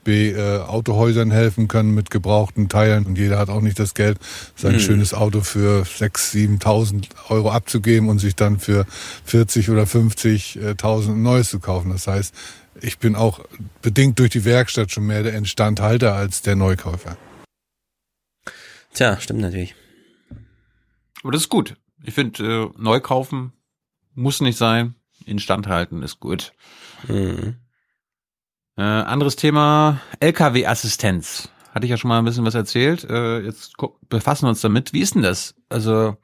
B, 0.05 0.31
äh, 0.31 0.59
Autohäusern 0.59 1.31
helfen 1.31 1.69
können 1.69 1.95
mit 1.95 2.11
gebrauchten 2.11 2.69
Teilen. 2.69 3.07
Und 3.07 3.19
jeder 3.19 3.39
hat 3.39 3.49
auch 3.49 3.61
nicht 3.61 3.79
das 3.79 3.95
Geld, 3.95 4.19
sein 4.57 4.75
mhm. 4.75 4.81
schönes 4.81 5.15
Auto 5.15 5.41
für 5.43 5.83
6.000, 5.83 6.61
7.000 6.61 7.05
Euro 7.29 7.51
abzugeben 7.51 8.09
und 8.09 8.19
sich 8.19 8.35
dann 8.35 8.59
für 8.59 8.87
40 9.25 9.71
oder 9.71 9.85
50.000 9.85 11.09
ein 11.11 11.23
neues 11.23 11.51
zu 11.51 11.61
kaufen. 11.61 11.91
Das 11.91 12.07
heißt, 12.07 12.35
ich 12.83 12.99
bin 12.99 13.17
auch 13.17 13.41
bedingt 13.81 14.19
durch 14.19 14.31
die 14.31 14.45
Werkstatt 14.45 14.91
schon 14.91 15.07
mehr 15.07 15.23
der 15.23 15.35
Instandhalter 15.35 16.15
als 16.15 16.43
der 16.43 16.57
Neukäufer. 16.57 17.17
Tja, 18.93 19.19
stimmt 19.21 19.41
natürlich. 19.41 19.75
Aber 21.23 21.33
das 21.33 21.43
ist 21.43 21.49
gut. 21.49 21.77
Ich 22.03 22.15
finde, 22.15 22.73
äh, 22.77 22.81
neu 22.81 23.01
kaufen 23.01 23.53
muss 24.15 24.41
nicht 24.41 24.59
sein. 24.59 24.95
Instandhalten 25.25 26.03
ist 26.03 26.21
gut. 26.21 26.53
Mhm. 27.09 27.57
Äh, 28.77 28.83
anderes 28.83 29.37
Thema, 29.37 30.01
LKW-Assistenz. 30.21 31.49
Hatte 31.73 31.87
ich 31.87 31.91
ja 31.91 31.97
schon 31.97 32.09
mal 32.09 32.19
ein 32.19 32.25
bisschen 32.25 32.45
was 32.45 32.55
erzählt. 32.55 33.05
Äh, 33.05 33.41
jetzt 33.41 33.75
befassen 34.09 34.45
wir 34.47 34.51
uns 34.51 34.61
damit. 34.61 34.93
Wie 34.93 35.01
ist 35.01 35.15
denn 35.15 35.23
das? 35.23 35.55
Also 35.69 36.17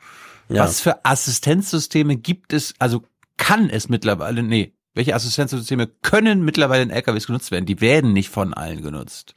Ja. 0.48 0.64
Was 0.64 0.80
für 0.80 1.05
Assistenzsysteme 1.05 2.16
gibt 2.16 2.52
es, 2.52 2.74
also 2.78 3.05
kann 3.36 3.70
es 3.70 3.89
mittlerweile, 3.89 4.43
nee, 4.43 4.74
welche 4.98 5.14
Assistenzsysteme 5.14 5.86
können 5.86 6.44
mittlerweile 6.44 6.82
in 6.82 6.90
LKWs 6.90 7.28
genutzt 7.28 7.52
werden? 7.52 7.66
Die 7.66 7.80
werden 7.80 8.12
nicht 8.12 8.30
von 8.30 8.52
allen 8.52 8.82
genutzt. 8.82 9.36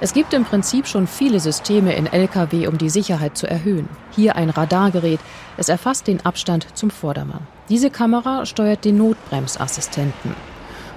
Es 0.00 0.14
gibt 0.14 0.32
im 0.32 0.46
Prinzip 0.46 0.86
schon 0.86 1.06
viele 1.06 1.40
Systeme 1.40 1.94
in 1.94 2.06
Lkw, 2.06 2.66
um 2.66 2.78
die 2.78 2.88
Sicherheit 2.88 3.36
zu 3.36 3.46
erhöhen. 3.46 3.86
Hier 4.12 4.34
ein 4.34 4.48
Radargerät. 4.48 5.20
Es 5.58 5.68
erfasst 5.68 6.06
den 6.06 6.24
Abstand 6.24 6.66
zum 6.74 6.88
Vordermann. 6.88 7.46
Diese 7.68 7.90
Kamera 7.90 8.46
steuert 8.46 8.86
den 8.86 8.96
Notbremsassistenten. 8.96 10.34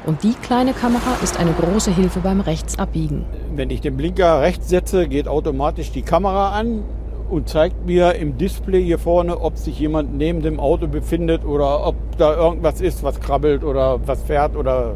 Und 0.05 0.23
die 0.23 0.33
kleine 0.33 0.71
Kamera 0.71 1.17
ist 1.21 1.37
eine 1.37 1.51
große 1.51 1.93
Hilfe 1.93 2.21
beim 2.21 2.39
Rechtsabbiegen. 2.39 3.25
Wenn 3.53 3.69
ich 3.71 3.81
den 3.81 3.97
Blinker 3.97 4.39
rechts 4.39 4.69
setze, 4.69 5.09
geht 5.09 5.27
automatisch 5.27 5.91
die 5.91 6.01
Kamera 6.01 6.57
an 6.57 6.85
und 7.29 7.49
zeigt 7.49 7.85
mir 7.85 8.15
im 8.15 8.37
Display 8.37 8.83
hier 8.83 8.99
vorne, 8.99 9.39
ob 9.39 9.57
sich 9.57 9.79
jemand 9.79 10.15
neben 10.15 10.41
dem 10.41 10.59
Auto 10.59 10.87
befindet 10.87 11.45
oder 11.45 11.85
ob 11.85 11.95
da 12.17 12.35
irgendwas 12.35 12.81
ist, 12.81 13.03
was 13.03 13.19
krabbelt 13.19 13.63
oder 13.63 13.99
was 14.07 14.21
fährt 14.23 14.55
oder 14.55 14.95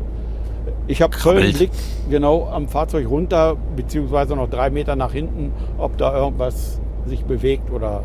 ich 0.87 1.01
habe 1.01 1.15
vollen 1.15 1.53
Blick 1.53 1.71
genau 2.09 2.47
am 2.47 2.67
Fahrzeug 2.67 3.09
runter, 3.09 3.55
beziehungsweise 3.75 4.35
noch 4.35 4.49
drei 4.49 4.69
Meter 4.69 4.95
nach 4.95 5.11
hinten, 5.11 5.51
ob 5.77 5.97
da 5.97 6.15
irgendwas 6.15 6.79
sich 7.05 7.23
bewegt 7.25 7.71
oder. 7.71 8.03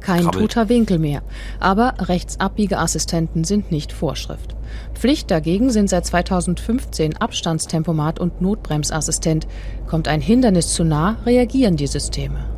Kein 0.00 0.22
krabbelt. 0.22 0.52
toter 0.52 0.68
Winkel 0.68 0.98
mehr. 0.98 1.22
Aber 1.58 1.94
Rechtsabbiegeassistenten 1.98 3.44
sind 3.44 3.72
nicht 3.72 3.92
Vorschrift. 3.92 4.54
Pflicht 4.94 5.30
dagegen 5.30 5.70
sind 5.70 5.90
seit 5.90 6.06
2015 6.06 7.16
Abstandstempomat 7.16 8.20
und 8.20 8.40
Notbremsassistent. 8.40 9.48
Kommt 9.88 10.06
ein 10.06 10.20
Hindernis 10.20 10.74
zu 10.74 10.84
nah, 10.84 11.16
reagieren 11.26 11.76
die 11.76 11.88
Systeme. 11.88 12.55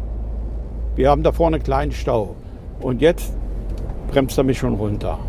Wir 0.98 1.10
haben 1.10 1.22
da 1.22 1.30
vorne 1.30 1.54
einen 1.56 1.64
kleinen 1.64 1.92
Stau. 1.92 2.34
Und 2.80 3.00
jetzt 3.00 3.32
bremst 4.10 4.36
er 4.36 4.42
mich 4.42 4.58
schon 4.58 4.74
runter 4.74 5.20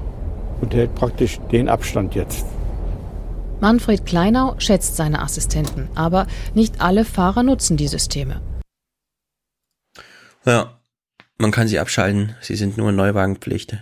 und 0.62 0.74
hält 0.74 0.96
praktisch 0.96 1.40
den 1.52 1.70
Abstand 1.70 2.16
jetzt. 2.16 2.44
Manfred 3.60 4.04
Kleinau 4.04 4.56
schätzt 4.58 4.96
seine 4.96 5.22
Assistenten, 5.22 5.88
aber 5.94 6.26
nicht 6.56 6.82
alle 6.82 7.06
Fahrer 7.06 7.44
nutzen 7.44 7.78
die 7.78 7.88
Systeme. 7.88 8.42
Ja, 10.44 10.80
man 11.38 11.52
kann 11.52 11.68
sie 11.68 11.78
abschalten. 11.78 12.36
Sie 12.42 12.56
sind 12.56 12.78
nur 12.78 12.92
Neuwagenpflicht. 12.92 13.78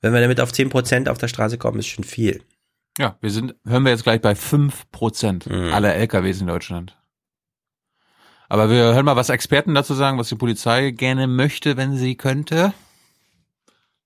Wenn 0.00 0.14
wir 0.14 0.22
damit 0.22 0.40
auf 0.40 0.50
10% 0.50 1.10
auf 1.10 1.18
der 1.18 1.28
Straße 1.28 1.58
kommen, 1.58 1.80
ist 1.80 1.88
schon 1.88 2.04
viel. 2.04 2.42
Ja, 2.96 3.18
wir 3.20 3.30
sind, 3.30 3.54
hören 3.66 3.82
wir 3.82 3.90
jetzt 3.90 4.04
gleich 4.04 4.22
bei 4.22 4.32
5% 4.32 5.52
mhm. 5.52 5.74
aller 5.74 5.94
LKWs 5.94 6.40
in 6.40 6.46
Deutschland. 6.46 6.95
Aber 8.48 8.70
wir 8.70 8.94
hören 8.94 9.04
mal, 9.04 9.16
was 9.16 9.28
Experten 9.28 9.74
dazu 9.74 9.94
sagen, 9.94 10.18
was 10.18 10.28
die 10.28 10.36
Polizei 10.36 10.90
gerne 10.90 11.26
möchte, 11.26 11.76
wenn 11.76 11.96
sie 11.96 12.16
könnte. 12.16 12.72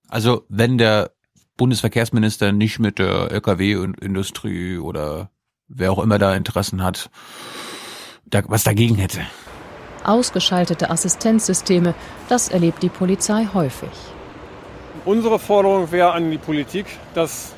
Also, 0.09 0.45
wenn 0.49 0.79
der 0.79 1.13
Bundesverkehrsminister 1.57 2.53
nicht 2.53 2.79
mit 2.79 2.99
der 2.99 3.31
Lkw-Industrie 3.31 4.79
oder 4.79 5.31
wer 5.69 5.93
auch 5.93 5.99
immer 5.99 6.19
da 6.19 6.35
Interessen 6.35 6.83
hat, 6.83 7.11
da, 8.25 8.43
was 8.47 8.65
dagegen 8.65 8.97
hätte. 8.97 9.21
Ausgeschaltete 10.05 10.89
Assistenzsysteme, 10.89 11.95
das 12.29 12.49
erlebt 12.49 12.83
die 12.83 12.89
Polizei 12.89 13.47
häufig. 13.53 13.91
Unsere 15.05 15.39
Forderung 15.39 15.93
wäre 15.93 16.13
an 16.13 16.31
die 16.31 16.39
Politik, 16.39 16.87
dass 17.15 17.55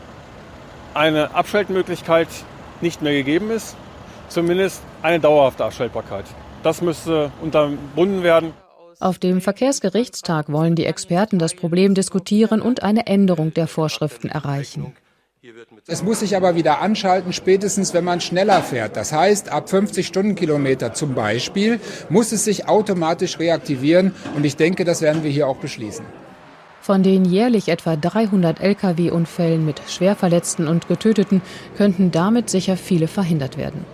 eine 0.95 1.35
Abschaltmöglichkeit 1.35 2.29
nicht 2.81 3.03
mehr 3.03 3.13
gegeben 3.13 3.51
ist, 3.51 3.77
zumindest 4.29 4.83
eine 5.03 5.21
dauerhafte 5.21 5.65
Abschaltbarkeit. 5.65 6.25
Das 6.63 6.81
müsste 6.81 7.33
unterbunden 7.43 8.23
werden. 8.23 8.53
Auf 9.01 9.19
dem 9.19 9.41
Verkehrsgerichtstag 9.41 10.53
wollen 10.53 10.77
die 10.77 10.87
Experten 10.87 11.39
das 11.39 11.55
Problem 11.55 11.95
diskutieren 11.95 12.61
und 12.61 12.83
eine 12.85 13.07
Änderung 13.07 13.53
der 13.53 13.67
Vorschriften 13.67 14.29
erreichen. 14.29 14.95
Es 15.89 16.05
muss 16.05 16.21
sich 16.21 16.37
aber 16.37 16.55
wieder 16.55 16.81
anschalten, 16.81 17.33
spätestens 17.33 17.93
wenn 17.95 18.05
man 18.05 18.21
schneller 18.21 18.63
fährt. 18.63 18.97
Das 18.97 19.13
heißt, 19.13 19.49
ab 19.49 19.69
50 19.69 20.07
Stundenkilometer 20.07 20.95
zum 20.95 21.15
Beispiel 21.15 21.81
muss 22.09 22.31
es 22.31 22.45
sich 22.45 22.69
automatisch 22.69 23.41
reaktivieren. 23.41 24.15
Und 24.37 24.45
ich 24.45 24.55
denke, 24.55 24.85
das 24.85 25.03
werden 25.03 25.25
wir 25.25 25.33
hier 25.33 25.49
auch 25.49 25.57
beschließen. 25.57 26.05
Von 26.81 27.03
den 27.03 27.25
jährlich 27.25 27.69
etwa 27.69 27.97
300 27.97 28.61
Lkw-Unfällen 28.61 29.67
mit 29.67 29.83
Schwerverletzten 29.89 30.69
und 30.69 30.87
Getöteten 30.87 31.43
könnten 31.77 32.13
damit 32.13 32.49
sicher 32.49 32.77
viele 32.77 33.09
verhindert 33.09 33.57
werden. 33.57 33.85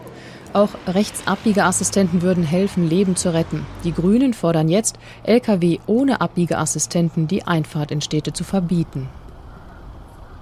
Auch 0.53 0.71
Rechtsabbiegeassistenten 0.87 2.23
würden 2.23 2.45
helfen, 2.45 2.89
Leben 2.89 3.17
zu 3.17 3.33
retten. 3.33 3.67
Die 3.85 3.93
Grünen 3.93 4.35
fordern 4.35 4.69
jetzt, 4.69 4.99
Lkw 5.25 5.79
ohne 5.87 6.21
Abbiegeassistenten 6.21 7.29
die 7.29 7.47
Einfahrt 7.47 7.91
in 7.91 8.01
Städte 8.01 8.33
zu 8.33 8.45
verbieten. 8.45 9.09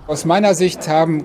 Aus 0.06 0.24
meiner 0.24 0.54
Sicht 0.54 0.88
haben 0.88 1.24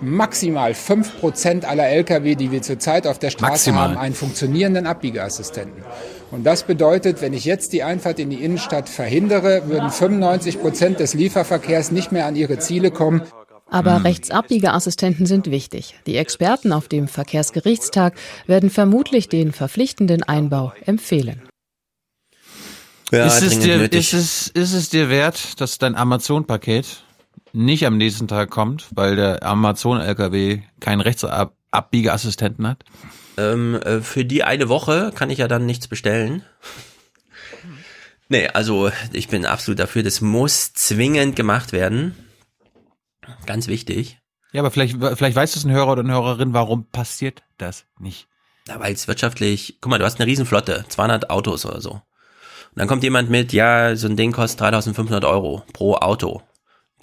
maximal 0.00 0.72
5% 0.72 1.64
aller 1.64 1.88
Lkw, 1.88 2.34
die 2.34 2.50
wir 2.50 2.62
zurzeit 2.62 3.06
auf 3.06 3.18
der 3.18 3.30
Straße 3.30 3.50
maximal. 3.50 3.88
haben, 3.90 3.96
einen 3.98 4.14
funktionierenden 4.14 4.86
Abbiegeassistenten. 4.86 5.84
Und 6.30 6.44
das 6.44 6.64
bedeutet, 6.64 7.22
wenn 7.22 7.32
ich 7.32 7.44
jetzt 7.44 7.72
die 7.72 7.82
Einfahrt 7.82 8.18
in 8.18 8.30
die 8.30 8.42
Innenstadt 8.42 8.88
verhindere, 8.88 9.68
würden 9.68 9.88
95% 9.88 10.96
des 10.96 11.14
Lieferverkehrs 11.14 11.92
nicht 11.92 12.12
mehr 12.12 12.26
an 12.26 12.36
ihre 12.36 12.58
Ziele 12.58 12.90
kommen. 12.90 13.22
Aber 13.68 13.96
hm. 13.96 14.02
Rechtsabbiegeassistenten 14.02 15.26
sind 15.26 15.50
wichtig. 15.50 15.96
Die 16.06 16.16
Experten 16.16 16.72
auf 16.72 16.88
dem 16.88 17.08
Verkehrsgerichtstag 17.08 18.14
werden 18.46 18.70
vermutlich 18.70 19.28
den 19.28 19.52
verpflichtenden 19.52 20.22
Einbau 20.22 20.72
empfehlen. 20.84 21.42
Ja, 23.12 23.26
ist, 23.26 23.42
es 23.42 23.58
dir, 23.60 23.92
ist, 23.92 24.12
es, 24.12 24.48
ist 24.48 24.72
es 24.72 24.88
dir 24.88 25.08
wert, 25.08 25.60
dass 25.60 25.78
dein 25.78 25.94
Amazon-Paket 25.94 27.04
nicht 27.52 27.86
am 27.86 27.96
nächsten 27.96 28.28
Tag 28.28 28.50
kommt, 28.50 28.88
weil 28.94 29.16
der 29.16 29.42
Amazon-LKW 29.44 30.60
keinen 30.80 31.00
Rechtsabbiegeassistenten 31.00 32.66
hat? 32.66 32.84
Ähm, 33.36 33.74
äh, 33.76 34.00
für 34.00 34.24
die 34.24 34.42
eine 34.44 34.68
Woche 34.68 35.12
kann 35.14 35.30
ich 35.30 35.38
ja 35.38 35.48
dann 35.48 35.66
nichts 35.66 35.88
bestellen. 35.88 36.42
Nee, 38.28 38.48
also 38.48 38.90
ich 39.12 39.28
bin 39.28 39.46
absolut 39.46 39.78
dafür, 39.78 40.02
das 40.02 40.20
muss 40.20 40.72
zwingend 40.72 41.36
gemacht 41.36 41.72
werden. 41.72 42.16
Ganz 43.46 43.66
wichtig. 43.68 44.18
Ja, 44.52 44.62
aber 44.62 44.70
vielleicht, 44.70 44.96
vielleicht 45.16 45.36
weiß 45.36 45.56
es 45.56 45.64
ein 45.64 45.70
Hörer 45.70 45.92
oder 45.92 46.02
eine 46.02 46.14
Hörerin, 46.14 46.52
warum 46.52 46.86
passiert 46.86 47.42
das 47.58 47.84
nicht? 47.98 48.28
Ja, 48.68 48.80
weil 48.80 48.92
es 48.92 49.06
wirtschaftlich, 49.06 49.78
guck 49.80 49.90
mal, 49.90 49.98
du 49.98 50.04
hast 50.04 50.18
eine 50.18 50.26
Riesenflotte, 50.26 50.84
200 50.88 51.30
Autos 51.30 51.66
oder 51.66 51.80
so. 51.80 51.90
Und 51.90 52.02
dann 52.80 52.88
kommt 52.88 53.02
jemand 53.02 53.30
mit, 53.30 53.52
ja, 53.52 53.94
so 53.96 54.08
ein 54.08 54.16
Ding 54.16 54.32
kostet 54.32 54.60
3500 54.60 55.24
Euro 55.24 55.62
pro 55.72 55.94
Auto. 55.94 56.42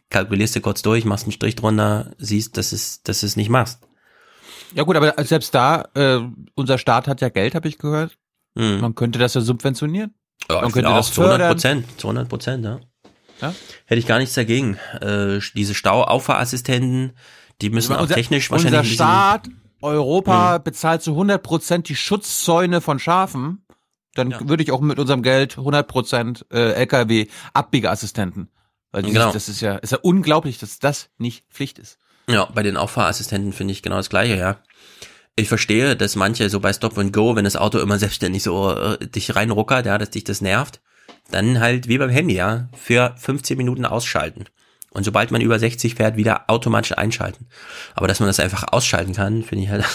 Kalkulierst 0.10 0.56
du 0.56 0.62
kurz 0.62 0.82
durch, 0.82 1.06
machst 1.06 1.26
einen 1.26 1.32
Strich 1.32 1.56
drunter, 1.56 2.12
siehst, 2.18 2.58
dass 2.58 2.72
es, 2.72 3.02
dass 3.04 3.24
es 3.24 3.36
nicht 3.36 3.50
machst. 3.50 3.80
Ja 4.76 4.84
gut, 4.84 4.96
aber 4.96 5.14
selbst 5.24 5.54
da, 5.56 5.90
äh, 5.96 6.20
unser 6.56 6.78
Staat 6.78 7.08
hat 7.08 7.22
ja 7.22 7.30
Geld, 7.30 7.56
habe 7.56 7.68
ich 7.68 7.78
gehört. 7.78 8.18
Hm. 8.58 8.82
Man 8.82 8.96
könnte 8.96 9.20
das 9.20 9.34
ja 9.34 9.42
subventionieren. 9.42 10.14
Ja, 10.50 10.62
Man 10.62 10.72
könnte 10.72 10.90
das 10.90 11.14
200 11.14 11.48
Prozent, 11.50 11.86
200 11.98 12.30
Prozent, 12.30 12.66
ja. 12.66 12.80
Ja? 13.44 13.54
Hätte 13.86 14.00
ich 14.00 14.08
gar 14.08 14.20
nichts 14.20 14.36
dagegen. 14.36 14.78
Äh, 15.02 15.40
diese 15.54 15.74
Stauauffahrassistenten, 15.76 17.12
die 17.62 17.70
müssen 17.70 17.94
auch 17.94 18.08
technisch 18.08 18.50
wahrscheinlich. 18.50 18.80
Unser 18.80 18.94
Staat, 18.94 19.50
Europa 19.82 20.56
hm. 20.56 20.64
bezahlt 20.64 21.02
zu 21.02 21.12
100 21.12 21.44
Prozent 21.44 21.90
die 21.90 21.96
Schutzzäune 21.96 22.80
von 22.80 23.00
Schafen. 23.00 23.66
Dann 24.16 24.32
ja. 24.32 24.48
würde 24.48 24.64
ich 24.64 24.72
auch 24.72 24.80
mit 24.80 24.98
unserem 24.98 25.24
Geld 25.24 25.58
100 25.58 25.88
Prozent 25.88 26.46
äh, 26.54 26.72
LKW 26.72 27.28
Abbiegeassistenten. 27.54 28.50
Weil 28.92 29.02
dieses, 29.02 29.20
genau. 29.20 29.34
das 29.34 29.50
ist 29.50 29.60
ja, 29.60 29.76
ist 29.76 29.92
ja 29.92 29.98
unglaublich, 30.02 30.60
dass 30.60 30.80
das 30.80 31.10
nicht 31.18 31.44
Pflicht 31.50 31.80
ist. 31.80 31.98
Ja, 32.30 32.46
bei 32.46 32.64
den 32.64 32.78
Auffahrassistenten 32.78 33.52
finde 33.52 33.74
ich 33.74 33.82
genau 33.82 33.98
das 33.98 34.10
Gleiche, 34.10 34.38
ja. 34.38 34.60
Ich 35.36 35.50
verstehe, 35.50 35.98
dass 35.98 36.16
manche 36.16 36.50
so 36.50 36.60
bei 36.60 36.72
Stop 36.72 36.98
and 36.98 37.12
Go, 37.12 37.36
wenn 37.36 37.44
das 37.44 37.56
Auto 37.56 37.80
immer 37.80 38.00
selbstständig 38.00 38.44
so 38.44 38.72
äh, 38.72 39.06
dich 39.06 39.36
reinruckert, 39.36 39.86
ja, 39.88 39.98
dass 39.98 40.12
dich 40.12 40.24
das 40.24 40.40
nervt 40.40 40.80
dann 41.32 41.60
halt 41.60 41.88
wie 41.88 41.98
beim 41.98 42.10
Handy, 42.10 42.36
ja, 42.36 42.70
für 42.76 43.16
15 43.18 43.58
Minuten 43.58 43.86
ausschalten. 43.86 44.46
Und 44.92 45.04
sobald 45.04 45.32
man 45.32 45.42
über 45.42 45.58
60 45.58 45.96
fährt, 45.96 46.18
wieder 46.18 46.50
automatisch 46.50 46.96
einschalten. 46.96 47.48
Aber 47.96 48.08
dass 48.08 48.20
man 48.20 48.28
das 48.28 48.40
einfach 48.40 48.66
ausschalten 48.72 49.14
kann, 49.14 49.42
finde 49.42 49.64
ich 49.64 49.70
halt 49.70 49.86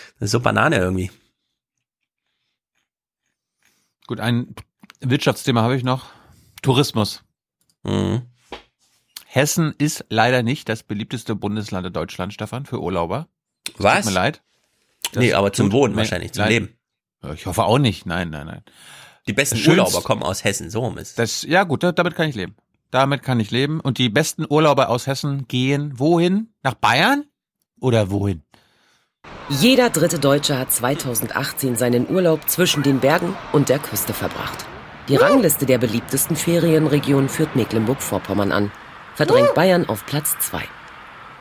so 0.20 0.40
Banane 0.40 0.76
irgendwie. 0.76 1.10
Gut, 4.08 4.18
ein 4.18 4.54
Wirtschaftsthema 4.98 5.62
habe 5.62 5.76
ich 5.76 5.84
noch. 5.84 6.06
Tourismus. 6.62 7.22
Mhm. 7.84 8.22
Hessen 9.26 9.72
ist 9.78 10.04
leider 10.08 10.42
nicht 10.42 10.68
das 10.68 10.82
beliebteste 10.82 11.36
Bundesland 11.36 11.86
in 11.86 11.92
Deutschland, 11.92 12.34
Stefan, 12.34 12.66
für 12.66 12.80
Urlauber. 12.80 13.28
Was? 13.76 13.98
Tut 13.98 14.06
mir 14.06 14.18
leid. 14.18 14.42
Das 15.12 15.22
nee, 15.22 15.32
aber 15.32 15.52
zum 15.52 15.70
Wohnen 15.70 15.94
wahrscheinlich, 15.94 16.32
zum 16.32 16.46
Leben. 16.46 16.76
Ich 17.34 17.46
hoffe 17.46 17.64
auch 17.64 17.78
nicht. 17.78 18.06
Nein, 18.06 18.30
nein, 18.30 18.46
nein. 18.46 18.64
Die 19.30 19.34
besten 19.34 19.60
Urlauber 19.68 20.02
kommen 20.02 20.24
aus 20.24 20.42
Hessen, 20.42 20.70
so 20.70 20.80
rum 20.80 20.98
ist. 20.98 21.16
Das, 21.16 21.44
ja 21.44 21.62
gut, 21.62 21.84
damit 21.84 22.16
kann 22.16 22.28
ich 22.28 22.34
leben. 22.34 22.56
Damit 22.90 23.22
kann 23.22 23.38
ich 23.38 23.52
leben. 23.52 23.78
Und 23.78 23.98
die 23.98 24.08
besten 24.08 24.44
Urlauber 24.48 24.88
aus 24.88 25.06
Hessen 25.06 25.46
gehen 25.46 25.92
wohin? 26.00 26.52
Nach 26.64 26.74
Bayern? 26.74 27.26
Oder 27.80 28.10
wohin? 28.10 28.42
Jeder 29.48 29.88
dritte 29.90 30.18
Deutsche 30.18 30.58
hat 30.58 30.72
2018 30.72 31.76
seinen 31.76 32.10
Urlaub 32.10 32.50
zwischen 32.50 32.82
den 32.82 32.98
Bergen 32.98 33.36
und 33.52 33.68
der 33.68 33.78
Küste 33.78 34.14
verbracht. 34.14 34.66
Die 35.08 35.14
Rangliste 35.14 35.64
der 35.64 35.78
beliebtesten 35.78 36.34
Ferienregionen 36.34 37.28
führt 37.28 37.54
Mecklenburg-Vorpommern 37.54 38.50
an, 38.50 38.72
verdrängt 39.14 39.54
Bayern 39.54 39.88
auf 39.88 40.06
Platz 40.06 40.34
2. 40.40 40.64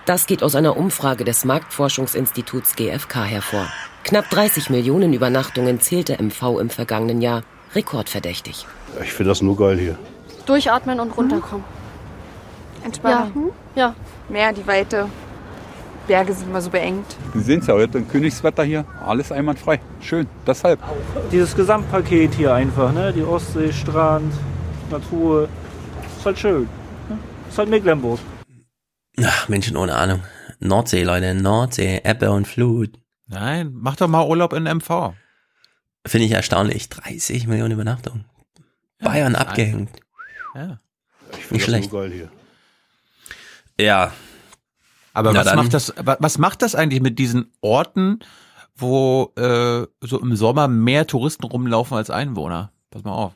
Das 0.05 0.27
geht 0.27 0.43
aus 0.43 0.53
einer 0.53 0.77
Umfrage 0.77 1.23
des 1.23 1.43
Marktforschungsinstituts 1.43 2.75
GfK 2.75 3.23
hervor. 3.23 3.67
Knapp 4.03 4.29
30 4.29 4.69
Millionen 4.69 5.11
Übernachtungen 5.13 5.81
zählte 5.81 6.21
MV 6.21 6.59
im 6.59 6.69
vergangenen 6.69 7.21
Jahr. 7.21 7.41
Rekordverdächtig. 7.75 8.65
Ich 9.03 9.13
finde 9.13 9.29
das 9.29 9.41
nur 9.41 9.55
geil 9.55 9.77
hier. 9.77 9.97
Durchatmen 10.45 10.99
und 10.99 11.15
runterkommen. 11.15 11.65
Entspannen. 12.83 13.51
Ja. 13.75 13.81
ja. 13.81 13.95
Mehr 14.29 14.53
die 14.53 14.65
Weite. 14.65 15.09
Berge 16.07 16.33
sind 16.33 16.49
immer 16.49 16.61
so 16.61 16.71
beengt. 16.71 17.05
Sie 17.35 17.41
sehen 17.41 17.59
es 17.59 17.67
ja 17.67 17.75
heute, 17.75 18.01
Königswetter 18.01 18.63
hier, 18.63 18.83
alles 19.05 19.31
einwandfrei. 19.31 19.79
Schön, 20.01 20.25
deshalb. 20.47 20.79
Dieses 21.31 21.55
Gesamtpaket 21.55 22.33
hier 22.33 22.51
einfach, 22.51 22.91
ne? 22.91 23.13
Die 23.13 23.21
Ostsee, 23.21 23.71
Strand, 23.71 24.33
Natur. 24.89 25.47
Ist 26.17 26.25
halt 26.25 26.39
schön. 26.39 26.63
Ne? 27.09 27.19
Ist 27.47 27.59
halt 27.59 27.69
Mecklenburg. 27.69 28.19
Ach, 29.23 29.47
Menschen 29.49 29.77
ohne 29.77 29.93
Ahnung. 29.93 30.23
Nordsee, 30.59 31.03
Leute, 31.03 31.35
Nordsee, 31.35 32.01
Ebbe 32.03 32.31
und 32.31 32.47
Flut. 32.47 32.99
Nein, 33.27 33.69
mach 33.73 33.95
doch 33.95 34.07
mal 34.07 34.27
Urlaub 34.27 34.53
in 34.53 34.63
MV. 34.63 35.13
Finde 36.09 36.25
ich 36.25 36.31
erstaunlich. 36.31 36.89
30 36.89 37.47
Millionen 37.47 37.71
Übernachtungen. 37.71 38.25
Ja, 38.99 39.07
Bayern 39.09 39.35
abgehängt. 39.35 39.91
Ja. 40.55 40.77
Ich 41.37 41.51
Nicht 41.51 41.63
schlecht. 41.63 41.91
Hier. 41.91 42.29
Ja. 43.79 44.11
Aber 45.13 45.31
Na 45.33 45.39
was 45.39 45.45
dann. 45.45 45.55
macht 45.57 45.73
das, 45.73 45.93
wa- 45.97 46.17
was 46.19 46.37
macht 46.37 46.61
das 46.61 46.75
eigentlich 46.75 47.01
mit 47.01 47.19
diesen 47.19 47.51
Orten, 47.61 48.19
wo 48.75 49.31
äh, 49.37 49.85
so 50.01 50.19
im 50.19 50.35
Sommer 50.35 50.67
mehr 50.67 51.05
Touristen 51.07 51.45
rumlaufen 51.45 51.95
als 51.97 52.09
Einwohner? 52.09 52.71
Pass 52.91 53.03
mal 53.03 53.13
auf. 53.13 53.33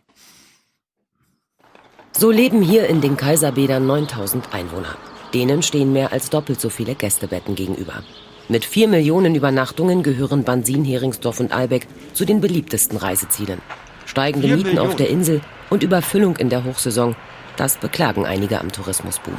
So 2.15 2.29
leben 2.31 2.61
hier 2.61 2.87
in 2.87 3.01
den 3.01 3.17
Kaiserbädern 3.17 3.85
9000 3.87 4.53
Einwohner. 4.53 4.95
Denen 5.33 5.63
stehen 5.63 5.93
mehr 5.93 6.11
als 6.11 6.29
doppelt 6.29 6.61
so 6.61 6.69
viele 6.69 6.93
Gästebetten 6.95 7.55
gegenüber. 7.55 8.03
Mit 8.53 8.65
vier 8.65 8.87
Millionen 8.87 9.33
Übernachtungen 9.33 10.03
gehören 10.03 10.43
Bansin, 10.43 10.85
Heringsdorf 10.85 11.39
und 11.39 11.51
Albeck 11.51 11.87
zu 12.13 12.23
den 12.23 12.39
beliebtesten 12.39 12.99
Reisezielen. 12.99 13.59
Steigende 14.05 14.47
Vier 14.47 14.57
Mieten 14.57 14.77
auf 14.77 14.89
Millionen. 14.89 14.97
der 14.97 15.09
Insel 15.09 15.41
und 15.71 15.81
Überfüllung 15.81 16.35
in 16.35 16.49
der 16.49 16.63
Hochsaison, 16.63 17.15
das 17.57 17.77
beklagen 17.77 18.27
einige 18.27 18.61
am 18.61 18.71
Tourismusboom. 18.71 19.33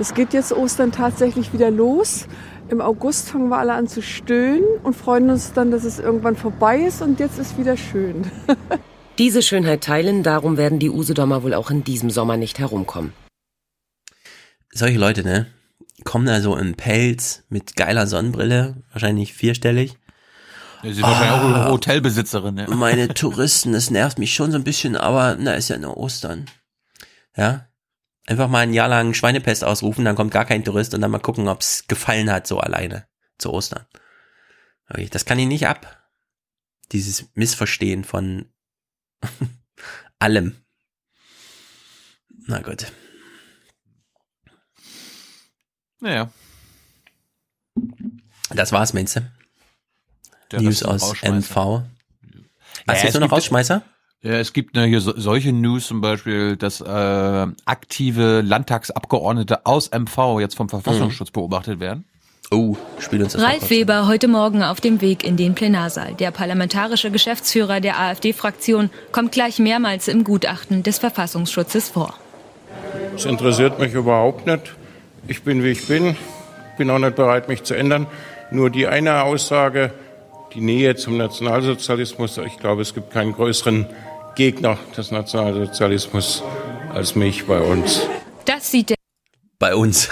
Es 0.00 0.12
geht 0.12 0.32
jetzt 0.32 0.52
Ostern 0.52 0.90
tatsächlich 0.90 1.52
wieder 1.52 1.70
los. 1.70 2.26
Im 2.68 2.80
August 2.80 3.30
fangen 3.30 3.48
wir 3.48 3.58
alle 3.58 3.74
an 3.74 3.86
zu 3.86 4.02
stöhnen 4.02 4.64
und 4.82 4.96
freuen 4.96 5.30
uns 5.30 5.52
dann, 5.52 5.70
dass 5.70 5.84
es 5.84 6.00
irgendwann 6.00 6.34
vorbei 6.34 6.80
ist 6.80 7.00
und 7.00 7.20
jetzt 7.20 7.38
ist 7.38 7.58
wieder 7.58 7.76
schön. 7.76 8.28
Diese 9.18 9.40
Schönheit 9.40 9.84
teilen, 9.84 10.24
darum 10.24 10.56
werden 10.56 10.80
die 10.80 10.90
Usedomer 10.90 11.44
wohl 11.44 11.54
auch 11.54 11.70
in 11.70 11.84
diesem 11.84 12.10
Sommer 12.10 12.36
nicht 12.38 12.58
herumkommen. 12.58 13.12
Solche 14.72 14.98
Leute, 14.98 15.22
ne? 15.22 15.46
Kommen 16.04 16.26
da 16.26 16.40
so 16.40 16.56
im 16.56 16.74
Pelz 16.74 17.44
mit 17.48 17.76
geiler 17.76 18.06
Sonnenbrille, 18.06 18.82
wahrscheinlich 18.92 19.34
vierstellig. 19.34 19.98
Ja, 20.82 20.92
sie 20.92 21.00
ist 21.00 21.02
wahrscheinlich 21.02 21.32
auch 21.32 21.44
eine 21.62 21.70
Hotelbesitzerin, 21.70 22.54
ne? 22.54 22.66
Meine 22.68 23.08
Touristen, 23.08 23.72
das 23.72 23.90
nervt 23.90 24.18
mich 24.18 24.32
schon 24.32 24.52
so 24.52 24.58
ein 24.58 24.64
bisschen, 24.64 24.96
aber 24.96 25.36
na, 25.38 25.54
ist 25.54 25.68
ja 25.68 25.78
nur 25.78 25.96
Ostern. 25.96 26.46
Ja? 27.36 27.68
Einfach 28.26 28.48
mal 28.48 28.60
ein 28.60 28.74
Jahr 28.74 28.88
lang 28.88 29.12
Schweinepest 29.14 29.64
ausrufen, 29.64 30.04
dann 30.04 30.14
kommt 30.14 30.30
gar 30.30 30.44
kein 30.44 30.64
Tourist 30.64 30.94
und 30.94 31.00
dann 31.00 31.10
mal 31.10 31.18
gucken, 31.18 31.48
ob's 31.48 31.88
gefallen 31.88 32.30
hat, 32.30 32.46
so 32.46 32.58
alleine 32.60 33.08
zu 33.38 33.52
Ostern. 33.52 33.86
Wirklich, 34.86 35.10
Das 35.10 35.24
kann 35.24 35.38
ich 35.38 35.46
nicht 35.46 35.66
ab. 35.66 35.98
Dieses 36.92 37.28
Missverstehen 37.34 38.04
von 38.04 38.52
allem. 40.18 40.56
Na 42.46 42.60
gut. 42.62 42.86
Naja. 46.00 46.30
Das 48.50 48.72
war's, 48.72 48.92
meinst 48.94 49.16
du? 49.16 49.30
Der 50.52 50.62
News 50.62 50.82
aus. 50.82 51.14
MV. 51.22 51.54
Ja, 51.56 51.84
Hast 52.86 52.86
du 52.86 52.92
es 52.92 53.02
jetzt 53.02 53.12
nur 53.14 53.20
noch 53.20 53.26
gibt- 53.28 53.32
Rausschmeißer? 53.32 53.82
Ja, 54.22 54.32
es 54.32 54.52
gibt 54.52 54.74
ne, 54.74 54.86
hier 54.86 55.00
so, 55.00 55.12
solche 55.16 55.52
News 55.52 55.86
zum 55.86 56.00
Beispiel, 56.00 56.56
dass 56.56 56.80
äh, 56.80 57.46
aktive 57.66 58.40
Landtagsabgeordnete 58.40 59.64
aus 59.64 59.90
MV 59.92 60.40
jetzt 60.40 60.56
vom 60.56 60.68
Verfassungsschutz 60.68 61.30
beobachtet 61.30 61.78
werden. 61.78 62.04
Oh, 62.50 62.76
spiel 62.98 63.22
uns 63.22 63.38
Ralf 63.38 63.68
Weber 63.70 64.08
heute 64.08 64.26
Morgen 64.26 64.62
auf 64.62 64.80
dem 64.80 65.00
Weg 65.02 65.22
in 65.22 65.36
den 65.36 65.54
Plenarsaal. 65.54 66.14
Der 66.14 66.30
parlamentarische 66.32 67.10
Geschäftsführer 67.12 67.80
der 67.80 68.00
AfD-Fraktion 68.00 68.90
kommt 69.12 69.32
gleich 69.32 69.58
mehrmals 69.58 70.08
im 70.08 70.24
Gutachten 70.24 70.82
des 70.82 70.98
Verfassungsschutzes 70.98 71.90
vor. 71.90 72.14
Das 73.12 73.26
interessiert 73.26 73.78
mich 73.78 73.92
überhaupt 73.92 74.46
nicht. 74.46 74.74
Ich 75.26 75.42
bin, 75.42 75.62
wie 75.64 75.70
ich 75.70 75.86
bin. 75.86 76.16
Bin 76.76 76.90
auch 76.90 76.98
nicht 76.98 77.16
bereit, 77.16 77.48
mich 77.48 77.64
zu 77.64 77.74
ändern. 77.74 78.06
Nur 78.50 78.70
die 78.70 78.86
eine 78.86 79.22
Aussage, 79.22 79.92
die 80.54 80.60
Nähe 80.60 80.96
zum 80.96 81.16
Nationalsozialismus. 81.16 82.38
Ich 82.38 82.58
glaube, 82.58 82.82
es 82.82 82.94
gibt 82.94 83.10
keinen 83.10 83.32
größeren 83.32 83.86
Gegner 84.36 84.78
des 84.96 85.10
Nationalsozialismus 85.10 86.42
als 86.94 87.14
mich 87.14 87.46
bei 87.46 87.60
uns. 87.60 88.06
Das 88.44 88.70
sieht 88.70 88.90
der 88.90 88.96
Bei 89.58 89.74
uns. 89.74 90.08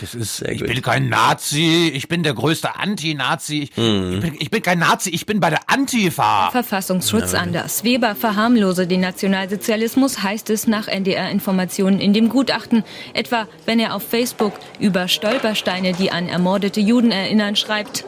Das 0.00 0.14
ist, 0.14 0.36
Sehr 0.38 0.52
ich 0.52 0.60
gut. 0.60 0.68
bin 0.68 0.82
kein 0.82 1.08
Nazi, 1.08 1.90
ich 1.92 2.06
bin 2.08 2.22
der 2.22 2.34
größte 2.34 2.76
Anti-Nazi. 2.76 3.64
Ich, 3.64 3.76
Mhm. 3.76 4.12
ich, 4.14 4.20
bin, 4.20 4.36
ich 4.38 4.50
bin 4.50 4.62
kein 4.62 4.78
Nazi, 4.78 5.10
ich 5.10 5.26
bin 5.26 5.40
bei 5.40 5.50
der 5.50 5.68
Antifa. 5.68 6.50
Verfassungsschutz 6.52 7.34
anders. 7.34 7.82
Weber 7.84 8.14
verharmlose 8.14 8.86
den 8.86 9.00
Nationalsozialismus, 9.00 10.22
heißt 10.22 10.50
es 10.50 10.66
nach 10.66 10.86
NDR-Informationen 10.88 11.98
in 12.00 12.12
dem 12.12 12.28
Gutachten. 12.28 12.84
Etwa, 13.14 13.48
wenn 13.66 13.80
er 13.80 13.94
auf 13.94 14.02
Facebook 14.06 14.52
über 14.78 15.08
Stolpersteine, 15.08 15.92
die 15.94 16.10
an 16.12 16.28
ermordete 16.28 16.80
Juden 16.80 17.10
erinnern, 17.10 17.56
schreibt. 17.56 18.04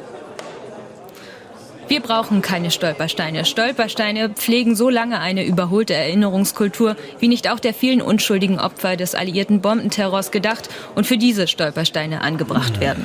Wir 1.90 1.98
brauchen 1.98 2.40
keine 2.40 2.70
Stolpersteine. 2.70 3.44
Stolpersteine 3.44 4.28
pflegen 4.30 4.76
so 4.76 4.88
lange 4.90 5.18
eine 5.18 5.44
überholte 5.44 5.92
Erinnerungskultur, 5.92 6.94
wie 7.18 7.26
nicht 7.26 7.50
auch 7.50 7.58
der 7.58 7.74
vielen 7.74 8.00
unschuldigen 8.00 8.60
Opfer 8.60 8.96
des 8.96 9.16
alliierten 9.16 9.60
Bombenterrors 9.60 10.30
gedacht 10.30 10.68
und 10.94 11.04
für 11.04 11.18
diese 11.18 11.48
Stolpersteine 11.48 12.20
angebracht 12.20 12.78
werden. 12.78 13.04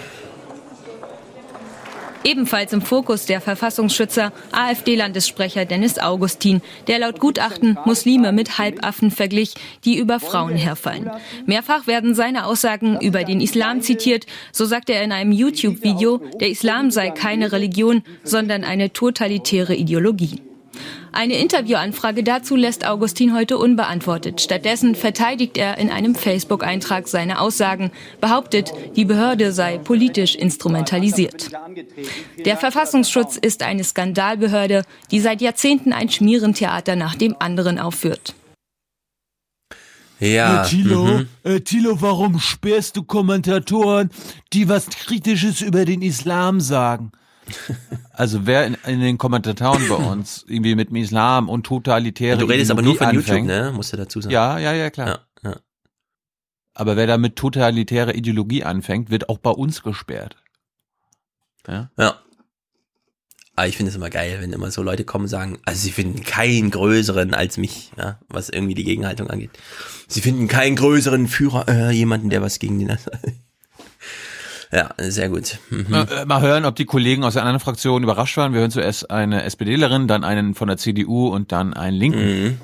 Ebenfalls 2.25 2.73
im 2.73 2.81
Fokus 2.81 3.27
der 3.27 3.39
Verfassungsschützer 3.39 4.33
AfD-Landessprecher 4.51 5.65
Dennis 5.65 5.99
Augustin, 5.99 6.63
der 6.87 6.97
laut 6.97 7.19
Gutachten 7.19 7.77
Muslime 7.85 8.31
mit 8.31 8.57
Halbaffen 8.57 9.11
verglich, 9.11 9.53
die 9.85 9.99
über 9.99 10.19
Frauen 10.19 10.55
herfallen. 10.55 11.11
Mehrfach 11.45 11.85
werden 11.85 12.15
seine 12.15 12.47
Aussagen 12.47 12.99
über 12.99 13.23
den 13.23 13.41
Islam 13.41 13.81
zitiert. 13.81 14.25
So 14.51 14.65
sagt 14.65 14.89
er 14.89 15.03
in 15.03 15.11
einem 15.11 15.31
YouTube-Video, 15.31 16.17
der 16.39 16.49
Islam 16.49 16.89
sei 16.89 17.11
keine 17.11 17.51
Religion, 17.51 18.01
sondern 18.23 18.63
eine 18.63 18.91
totalitäre 18.91 19.75
Ideologie. 19.75 20.41
Eine 21.11 21.37
Interviewanfrage 21.37 22.23
dazu 22.23 22.55
lässt 22.55 22.85
Augustin 22.85 23.33
heute 23.33 23.57
unbeantwortet. 23.57 24.41
Stattdessen 24.41 24.95
verteidigt 24.95 25.57
er 25.57 25.77
in 25.77 25.89
einem 25.89 26.15
Facebook-Eintrag 26.15 27.07
seine 27.07 27.39
Aussagen, 27.39 27.91
behauptet, 28.21 28.73
die 28.95 29.05
Behörde 29.05 29.51
sei 29.51 29.77
politisch 29.77 30.35
instrumentalisiert. 30.35 31.51
Der 32.43 32.57
Verfassungsschutz 32.57 33.37
ist 33.37 33.63
eine 33.63 33.83
Skandalbehörde, 33.83 34.83
die 35.11 35.19
seit 35.19 35.41
Jahrzehnten 35.41 35.93
ein 35.93 36.09
Schmierentheater 36.09 36.95
nach 36.95 37.15
dem 37.15 37.35
anderen 37.39 37.79
aufführt. 37.79 38.35
Ja. 40.19 40.63
Äh, 40.63 40.69
Thilo, 40.69 41.05
mhm. 41.05 41.27
äh, 41.43 41.59
Thilo, 41.59 42.01
warum 42.01 42.39
sperrst 42.39 42.97
du 42.97 43.03
Kommentatoren, 43.03 44.09
die 44.53 44.69
was 44.69 44.89
Kritisches 44.89 45.61
über 45.61 45.85
den 45.85 46.01
Islam 46.01 46.61
sagen? 46.61 47.11
Also 48.11 48.45
wer 48.45 48.65
in, 48.65 48.77
in 48.85 49.01
den 49.01 49.17
Kommentatoren 49.17 49.87
bei 49.89 49.95
uns 50.11 50.45
irgendwie 50.47 50.75
mit 50.75 50.89
dem 50.89 50.95
Islam 50.95 51.49
und 51.49 51.65
totalitäre 51.65 52.37
Du 52.37 52.45
redest 52.45 52.71
aber 52.71 52.81
nur 52.81 52.95
von 52.95 53.09
Ideologie 53.09 53.31
YouTube, 53.31 53.47
anfängt, 53.47 53.47
ne? 53.47 53.71
Musst 53.75 53.93
du 53.93 53.97
dazu 53.97 54.21
sagen. 54.21 54.33
Ja, 54.33 54.57
ja, 54.57 54.73
ja, 54.73 54.89
klar. 54.89 55.07
Ja, 55.43 55.49
ja. 55.49 55.59
Aber 56.73 56.95
wer 56.95 57.07
da 57.07 57.17
mit 57.17 57.35
totalitärer 57.35 58.15
Ideologie 58.15 58.63
anfängt, 58.63 59.09
wird 59.09 59.29
auch 59.29 59.37
bei 59.37 59.51
uns 59.51 59.83
gesperrt. 59.83 60.37
Ja. 61.67 61.89
Ja. 61.97 62.19
Aber 63.57 63.67
ich 63.67 63.77
finde 63.77 63.89
es 63.89 63.95
immer 63.95 64.09
geil, 64.09 64.37
wenn 64.41 64.51
immer 64.51 64.69
so 64.69 64.83
Leute 64.83 65.05
kommen 65.05 65.25
und 65.25 65.29
sagen, 65.29 65.59
also 65.63 65.79
sie 65.79 65.91
finden 65.91 66.23
keinen 66.23 66.71
größeren 66.71 67.33
als 67.33 67.57
mich, 67.57 67.91
ja, 67.97 68.19
was 68.27 68.49
irgendwie 68.49 68.73
die 68.73 68.83
Gegenhaltung 68.83 69.29
angeht. 69.29 69.51
Sie 70.09 70.19
finden 70.19 70.49
keinen 70.49 70.75
größeren 70.75 71.27
Führer, 71.27 71.67
äh, 71.69 71.91
jemanden, 71.91 72.29
der 72.29 72.41
was 72.41 72.59
gegen 72.59 72.79
den 72.79 72.97
Ja, 74.71 74.89
sehr 74.97 75.29
gut. 75.29 75.59
Mhm. 75.69 75.85
Mal, 75.89 76.07
äh, 76.11 76.25
mal 76.25 76.41
hören, 76.41 76.65
ob 76.65 76.75
die 76.75 76.85
Kollegen 76.85 77.23
aus 77.23 77.33
der 77.33 77.43
anderen 77.43 77.59
Fraktion 77.59 78.03
überrascht 78.03 78.37
waren. 78.37 78.53
Wir 78.53 78.61
hören 78.61 78.71
zuerst 78.71 79.09
eine 79.11 79.43
SPDlerin, 79.43 80.07
dann 80.07 80.23
einen 80.23 80.55
von 80.55 80.67
der 80.67 80.77
CDU 80.77 81.27
und 81.27 81.51
dann 81.51 81.73
einen 81.73 81.97
Linken. 81.97 82.43
Mhm. 82.43 82.57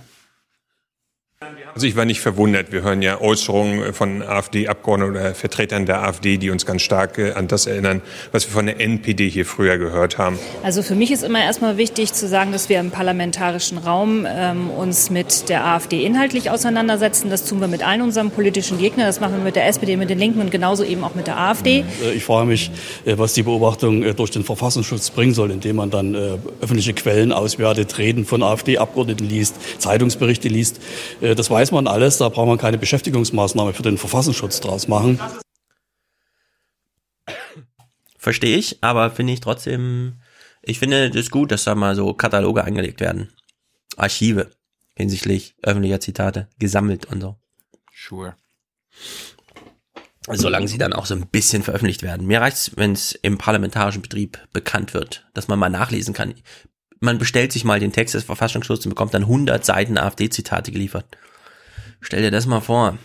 Also 1.73 1.87
ich 1.87 1.95
war 1.95 2.05
nicht 2.05 2.21
verwundert. 2.21 2.71
Wir 2.71 2.83
hören 2.83 3.01
ja 3.01 3.19
Äußerungen 3.19 3.93
von 3.93 4.21
AfD-Abgeordneten 4.21 5.11
oder 5.11 5.33
Vertretern 5.33 5.87
der 5.87 6.03
AfD, 6.03 6.37
die 6.37 6.51
uns 6.51 6.67
ganz 6.67 6.83
stark 6.83 7.17
äh, 7.17 7.31
an 7.31 7.47
das 7.47 7.65
erinnern, 7.65 8.03
was 8.31 8.45
wir 8.45 8.53
von 8.53 8.67
der 8.67 8.79
NPD 8.79 9.27
hier 9.27 9.47
früher 9.47 9.79
gehört 9.79 10.19
haben. 10.19 10.37
Also 10.61 10.83
für 10.83 10.93
mich 10.93 11.09
ist 11.11 11.23
immer 11.23 11.43
erstmal 11.43 11.77
wichtig 11.77 12.13
zu 12.13 12.27
sagen, 12.27 12.51
dass 12.51 12.69
wir 12.69 12.79
im 12.79 12.91
parlamentarischen 12.91 13.79
Raum 13.79 14.27
ähm, 14.29 14.69
uns 14.69 15.09
mit 15.09 15.49
der 15.49 15.65
AfD 15.65 16.05
inhaltlich 16.05 16.51
auseinandersetzen. 16.51 17.31
Das 17.31 17.45
tun 17.45 17.59
wir 17.59 17.67
mit 17.67 17.87
allen 17.87 18.03
unseren 18.03 18.29
politischen 18.29 18.77
Gegnern. 18.77 19.07
Das 19.07 19.19
machen 19.19 19.37
wir 19.37 19.43
mit 19.43 19.55
der 19.55 19.65
SPD, 19.65 19.97
mit 19.97 20.11
den 20.11 20.19
Linken 20.19 20.41
und 20.41 20.51
genauso 20.51 20.83
eben 20.83 21.03
auch 21.03 21.15
mit 21.15 21.25
der 21.25 21.39
AfD. 21.39 21.85
Äh, 22.03 22.11
ich 22.13 22.23
frage 22.23 22.45
mich, 22.45 22.69
äh, 23.05 23.17
was 23.17 23.33
die 23.33 23.41
Beobachtung 23.43 24.03
durch 24.15 24.29
den 24.29 24.43
Verfassungsschutz 24.43 25.09
bringen 25.09 25.33
soll, 25.33 25.49
indem 25.49 25.77
man 25.77 25.89
dann 25.89 26.15
öffentliche 26.61 26.93
Quellen 26.93 27.31
auswertet, 27.31 27.97
Reden 27.97 28.25
von 28.25 28.43
AfD-Abgeordneten 28.43 29.27
liest, 29.27 29.55
Zeitungsberichte 29.79 30.47
liest. 30.47 30.79
Das 31.35 31.49
weiß 31.49 31.71
man 31.71 31.87
alles, 31.87 32.17
da 32.17 32.29
braucht 32.29 32.47
man 32.47 32.57
keine 32.57 32.77
Beschäftigungsmaßnahme 32.77 33.73
für 33.73 33.83
den 33.83 33.97
Verfassungsschutz 33.97 34.59
draus 34.59 34.87
machen. 34.87 35.19
Verstehe 38.17 38.57
ich, 38.57 38.83
aber 38.83 39.11
finde 39.11 39.33
ich 39.33 39.39
trotzdem, 39.39 40.21
ich 40.61 40.79
finde 40.79 41.07
es 41.07 41.31
gut, 41.31 41.51
dass 41.51 41.63
da 41.63 41.75
mal 41.75 41.95
so 41.95 42.13
Kataloge 42.13 42.63
angelegt 42.63 42.99
werden. 42.99 43.33
Archive 43.97 44.51
hinsichtlich 44.95 45.55
öffentlicher 45.63 45.99
Zitate 45.99 46.47
gesammelt 46.59 47.05
und 47.05 47.21
so. 47.21 47.37
Sure. 47.93 48.35
Solange 50.27 50.67
sie 50.67 50.77
dann 50.77 50.93
auch 50.93 51.07
so 51.07 51.15
ein 51.15 51.27
bisschen 51.27 51.63
veröffentlicht 51.63 52.03
werden. 52.03 52.27
Mir 52.27 52.41
reicht's, 52.41 52.71
wenn 52.75 52.91
es 52.91 53.13
im 53.13 53.39
parlamentarischen 53.39 54.03
Betrieb 54.03 54.39
bekannt 54.53 54.93
wird, 54.93 55.25
dass 55.33 55.47
man 55.47 55.57
mal 55.57 55.69
nachlesen 55.69 56.13
kann 56.13 56.35
man 57.01 57.17
bestellt 57.17 57.51
sich 57.51 57.65
mal 57.65 57.79
den 57.79 57.91
Text 57.91 58.13
des 58.13 58.23
Verfassungsschutzes 58.23 58.85
und 58.85 58.91
bekommt 58.91 59.13
dann 59.13 59.23
100 59.23 59.65
Seiten 59.65 59.97
AfD-Zitate 59.97 60.71
geliefert. 60.71 61.05
Stell 61.99 62.21
dir 62.21 62.31
das 62.31 62.45
mal 62.45 62.61
vor. 62.61 62.97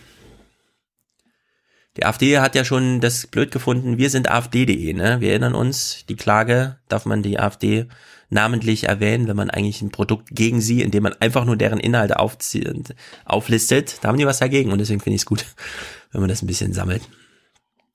Die 1.97 2.05
AfD 2.05 2.37
hat 2.37 2.53
ja 2.53 2.63
schon 2.63 3.01
das 3.01 3.25
blöd 3.25 3.49
gefunden, 3.49 3.97
wir 3.97 4.11
sind 4.11 4.29
AfD.de, 4.29 4.93
ne? 4.93 5.19
Wir 5.19 5.31
erinnern 5.31 5.55
uns, 5.55 6.05
die 6.07 6.15
Klage, 6.15 6.77
darf 6.87 7.05
man 7.05 7.23
die 7.23 7.39
AfD 7.39 7.87
namentlich 8.29 8.83
erwähnen, 8.83 9.27
wenn 9.27 9.35
man 9.35 9.49
eigentlich 9.49 9.81
ein 9.81 9.89
Produkt 9.89 10.29
gegen 10.31 10.61
sie, 10.61 10.83
indem 10.83 11.03
man 11.03 11.13
einfach 11.13 11.45
nur 11.45 11.57
deren 11.57 11.79
Inhalte 11.79 12.19
auflistet, 12.19 12.95
da 14.01 14.07
haben 14.07 14.17
die 14.17 14.27
was 14.27 14.39
dagegen 14.39 14.71
und 14.71 14.77
deswegen 14.77 14.99
finde 14.99 15.15
ich 15.15 15.21
es 15.21 15.25
gut, 15.25 15.43
wenn 16.11 16.21
man 16.21 16.29
das 16.29 16.43
ein 16.43 16.47
bisschen 16.47 16.73
sammelt. 16.73 17.01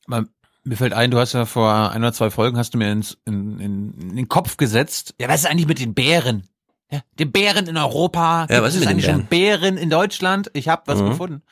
Man 0.09 0.29
mir 0.65 0.77
fällt 0.77 0.93
ein, 0.93 1.11
du 1.11 1.19
hast 1.19 1.33
ja 1.33 1.45
vor 1.47 1.91
ein 1.93 2.03
oder 2.03 2.13
zwei 2.13 2.31
Folgen 2.31 2.57
hast 2.57 2.75
du 2.75 2.79
mir 2.79 2.91
ins, 2.93 3.19
in, 3.25 3.59
in, 3.59 3.93
in 4.11 4.17
den 4.17 4.29
Kopf 4.29 4.57
gesetzt. 4.57 5.15
Ja, 5.21 5.29
was 5.29 5.41
ist 5.41 5.47
eigentlich 5.51 5.67
mit 5.67 5.81
den 5.81 5.95
Bären? 5.95 6.45
Ja, 6.91 7.01
den 7.19 7.33
Bären 7.33 7.67
in 7.67 7.77
Europa. 7.77 8.47
Ja, 8.51 8.63
was 8.63 8.75
ist 8.75 8.87
eigentlich 8.87 9.07
den 9.07 9.15
schon 9.17 9.27
Bären 9.27 9.77
in 9.77 9.91
Deutschland? 9.91 10.51
Ich 10.53 10.69
habe 10.69 10.83
was 10.87 11.01
Mhm. 11.01 11.09
gefunden. 11.09 11.43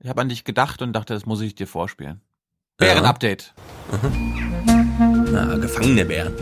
Ich 0.00 0.08
habe 0.08 0.20
an 0.20 0.28
dich 0.28 0.44
gedacht 0.44 0.82
und 0.82 0.92
dachte, 0.92 1.14
das 1.14 1.26
muss 1.26 1.40
ich 1.40 1.54
dir 1.54 1.66
vorspielen. 1.66 2.20
Bären-Update. 2.78 3.54
Na, 5.30 5.56
gefangene 5.56 6.04
Bären. 6.04 6.32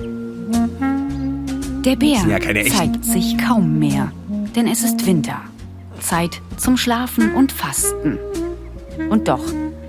Der 1.85 1.97
Bär 1.97 2.25
ja 2.27 2.39
zeigt 2.41 3.05
sich 3.05 3.37
kaum 3.39 3.79
mehr, 3.79 4.13
denn 4.55 4.67
es 4.69 4.83
ist 4.83 5.05
Winter. 5.07 5.41
Zeit 6.01 6.41
zum 6.57 6.77
Schlafen 6.77 7.35
und 7.35 7.53
Fasten. 7.53 8.19
Und 9.11 9.29
doch, 9.29 9.43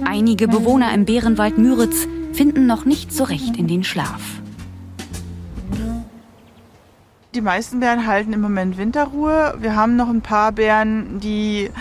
einige 0.06 0.48
Bewohner 0.48 0.94
im 0.94 1.06
Bärenwald 1.06 1.58
Müritz 1.58 2.08
finden 2.34 2.66
noch 2.66 2.86
nicht 2.86 3.12
so 3.12 3.24
recht 3.24 3.58
in 3.58 3.68
den 3.68 3.84
Schlaf. 3.84 4.22
Die 7.34 7.42
meisten 7.42 7.80
Bären 7.80 8.06
halten 8.06 8.34
im 8.34 8.42
Moment 8.42 8.78
Winterruhe. 8.78 9.56
Wir 9.60 9.76
haben 9.76 9.96
noch 9.96 10.10
ein 10.10 10.22
paar 10.22 10.52
Bären, 10.52 11.20
die 11.20 11.72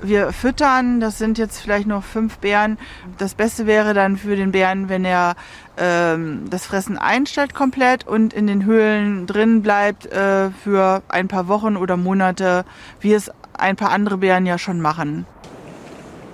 wir 0.00 0.32
füttern. 0.32 1.00
Das 1.00 1.18
sind 1.18 1.38
jetzt 1.38 1.60
vielleicht 1.60 1.86
noch 1.86 2.04
fünf 2.04 2.38
Bären. 2.38 2.78
Das 3.18 3.34
Beste 3.34 3.66
wäre 3.66 3.94
dann 3.94 4.16
für 4.16 4.36
den 4.36 4.52
Bären, 4.52 4.88
wenn 4.88 5.04
er 5.04 5.34
ähm, 5.76 6.44
das 6.50 6.66
Fressen 6.66 6.98
einstellt 6.98 7.54
komplett 7.54 8.06
und 8.06 8.32
in 8.32 8.46
den 8.46 8.64
Höhlen 8.64 9.26
drin 9.26 9.62
bleibt 9.62 10.06
äh, 10.06 10.50
für 10.50 11.02
ein 11.08 11.28
paar 11.28 11.48
Wochen 11.48 11.76
oder 11.76 11.96
Monate, 11.96 12.64
wie 13.00 13.12
es 13.12 13.30
ein 13.54 13.76
paar 13.76 13.90
andere 13.90 14.18
Bären 14.18 14.46
ja 14.46 14.58
schon 14.58 14.80
machen. 14.80 15.26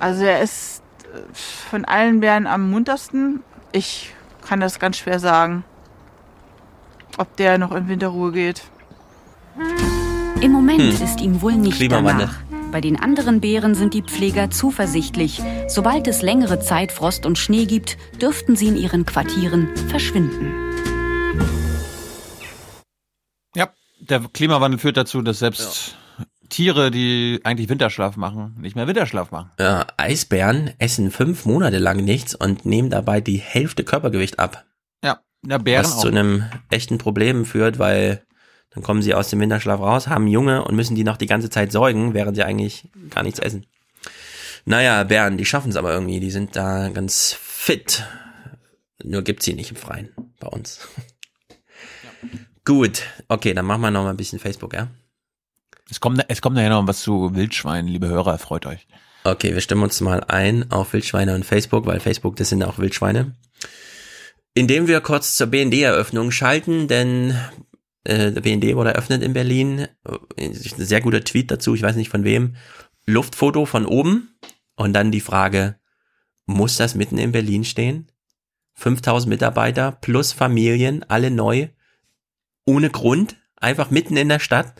Also 0.00 0.25
er 0.25 0.42
ist 0.42 0.83
von 1.32 1.84
allen 1.84 2.20
Bären 2.20 2.46
am 2.46 2.70
muntersten. 2.70 3.42
Ich 3.72 4.12
kann 4.46 4.60
das 4.60 4.78
ganz 4.78 4.96
schwer 4.98 5.18
sagen, 5.18 5.64
ob 7.18 7.36
der 7.36 7.58
noch 7.58 7.72
in 7.72 7.88
Winterruhe 7.88 8.32
geht. 8.32 8.62
Im 10.40 10.52
Moment 10.52 10.80
Hm. 10.80 11.04
ist 11.04 11.20
ihm 11.20 11.42
wohl 11.42 11.54
nicht 11.54 11.90
danach. 11.90 12.34
Bei 12.70 12.80
den 12.80 13.00
anderen 13.00 13.40
Bären 13.40 13.74
sind 13.74 13.94
die 13.94 14.02
Pfleger 14.02 14.50
zuversichtlich. 14.50 15.42
Sobald 15.68 16.06
es 16.06 16.22
längere 16.22 16.60
Zeit 16.60 16.92
Frost 16.92 17.24
und 17.26 17.38
Schnee 17.38 17.64
gibt, 17.64 17.96
dürften 18.20 18.56
sie 18.56 18.68
in 18.68 18.76
ihren 18.76 19.06
Quartieren 19.06 19.68
verschwinden. 19.88 20.54
Ja, 23.54 23.70
der 24.00 24.20
Klimawandel 24.32 24.78
führt 24.78 24.96
dazu, 24.96 25.22
dass 25.22 25.38
selbst 25.38 25.96
Tiere, 26.48 26.90
die 26.90 27.40
eigentlich 27.44 27.68
Winterschlaf 27.68 28.16
machen, 28.16 28.56
nicht 28.60 28.76
mehr 28.76 28.86
Winterschlaf 28.86 29.30
machen. 29.30 29.50
Ja, 29.58 29.86
Eisbären 29.96 30.72
essen 30.78 31.10
fünf 31.10 31.44
Monate 31.44 31.78
lang 31.78 32.04
nichts 32.04 32.34
und 32.34 32.64
nehmen 32.64 32.90
dabei 32.90 33.20
die 33.20 33.38
Hälfte 33.38 33.84
Körpergewicht 33.84 34.38
ab. 34.38 34.64
Ja, 35.04 35.20
ja 35.46 35.58
Bären 35.58 35.84
was 35.84 35.96
auch. 35.96 36.02
zu 36.02 36.08
einem 36.08 36.44
echten 36.70 36.98
Problem 36.98 37.44
führt, 37.44 37.78
weil 37.78 38.24
dann 38.70 38.82
kommen 38.82 39.02
sie 39.02 39.14
aus 39.14 39.30
dem 39.30 39.40
Winterschlaf 39.40 39.80
raus, 39.80 40.08
haben 40.08 40.26
Junge 40.26 40.64
und 40.64 40.74
müssen 40.74 40.94
die 40.94 41.04
noch 41.04 41.16
die 41.16 41.26
ganze 41.26 41.50
Zeit 41.50 41.72
säugen, 41.72 42.14
während 42.14 42.36
sie 42.36 42.44
eigentlich 42.44 42.90
gar 43.10 43.22
nichts 43.22 43.38
essen. 43.38 43.66
Naja, 44.64 45.02
Bären, 45.04 45.38
die 45.38 45.46
schaffen 45.46 45.70
es 45.70 45.76
aber 45.76 45.92
irgendwie, 45.92 46.20
die 46.20 46.30
sind 46.30 46.54
da 46.54 46.88
ganz 46.90 47.32
fit. 47.32 48.04
Nur 49.02 49.22
gibt's 49.22 49.44
sie 49.44 49.54
nicht 49.54 49.70
im 49.70 49.76
Freien 49.76 50.10
bei 50.40 50.48
uns. 50.48 50.86
Gut, 52.64 53.02
okay, 53.28 53.54
dann 53.54 53.64
machen 53.64 53.80
wir 53.80 53.90
noch 53.90 54.02
mal 54.02 54.10
ein 54.10 54.16
bisschen 54.16 54.38
Facebook, 54.38 54.74
ja? 54.74 54.88
Es 55.91 56.00
kommt, 56.00 56.25
es 56.28 56.42
kommt 56.42 56.57
nachher 56.57 56.70
noch 56.70 56.86
was 56.86 57.00
zu 57.00 57.34
Wildschweinen, 57.34 57.89
liebe 57.89 58.08
Hörer, 58.08 58.39
freut 58.39 58.67
euch. 58.67 58.86
Okay, 59.25 59.55
wir 59.55 59.60
stimmen 59.60 59.83
uns 59.83 60.00
mal 60.00 60.23
ein 60.25 60.70
auf 60.70 60.92
Wildschweine 60.92 61.34
und 61.34 61.44
Facebook, 61.44 61.86
weil 61.86 62.00
Facebook, 62.00 62.36
das 62.36 62.50
sind 62.50 62.62
auch 62.62 62.78
Wildschweine. 62.78 63.34
Indem 64.55 64.86
wir 64.86 65.00
kurz 65.00 65.34
zur 65.34 65.49
BND-Eröffnung 65.49 66.31
schalten, 66.31 66.89
denn 66.89 67.39
äh, 68.05 68.33
der 68.33 68.41
BND 68.41 68.75
wurde 68.75 68.91
eröffnet 68.91 69.23
in 69.23 69.33
Berlin. 69.33 69.86
Äh, 70.05 70.47
Ein 70.47 70.55
sehr 70.55 71.00
guter 71.00 71.23
Tweet 71.23 71.50
dazu, 71.50 71.75
ich 71.75 71.83
weiß 71.83 71.97
nicht 71.97 72.10
von 72.10 72.25
wem. 72.25 72.57
Luftfoto 73.07 73.67
von 73.67 73.86
oben 73.86 74.34
und 74.76 74.92
dann 74.92 75.10
die 75.10 75.20
Frage, 75.20 75.76
muss 76.47 76.76
das 76.76 76.94
mitten 76.94 77.18
in 77.18 77.33
Berlin 77.33 77.65
stehen? 77.65 78.10
5000 78.75 79.28
Mitarbeiter 79.28 79.92
plus 79.92 80.33
Familien, 80.33 81.05
alle 81.08 81.31
neu, 81.31 81.68
ohne 82.65 82.91
Grund, 82.91 83.36
einfach 83.57 83.91
mitten 83.91 84.17
in 84.17 84.28
der 84.28 84.39
Stadt. 84.39 84.75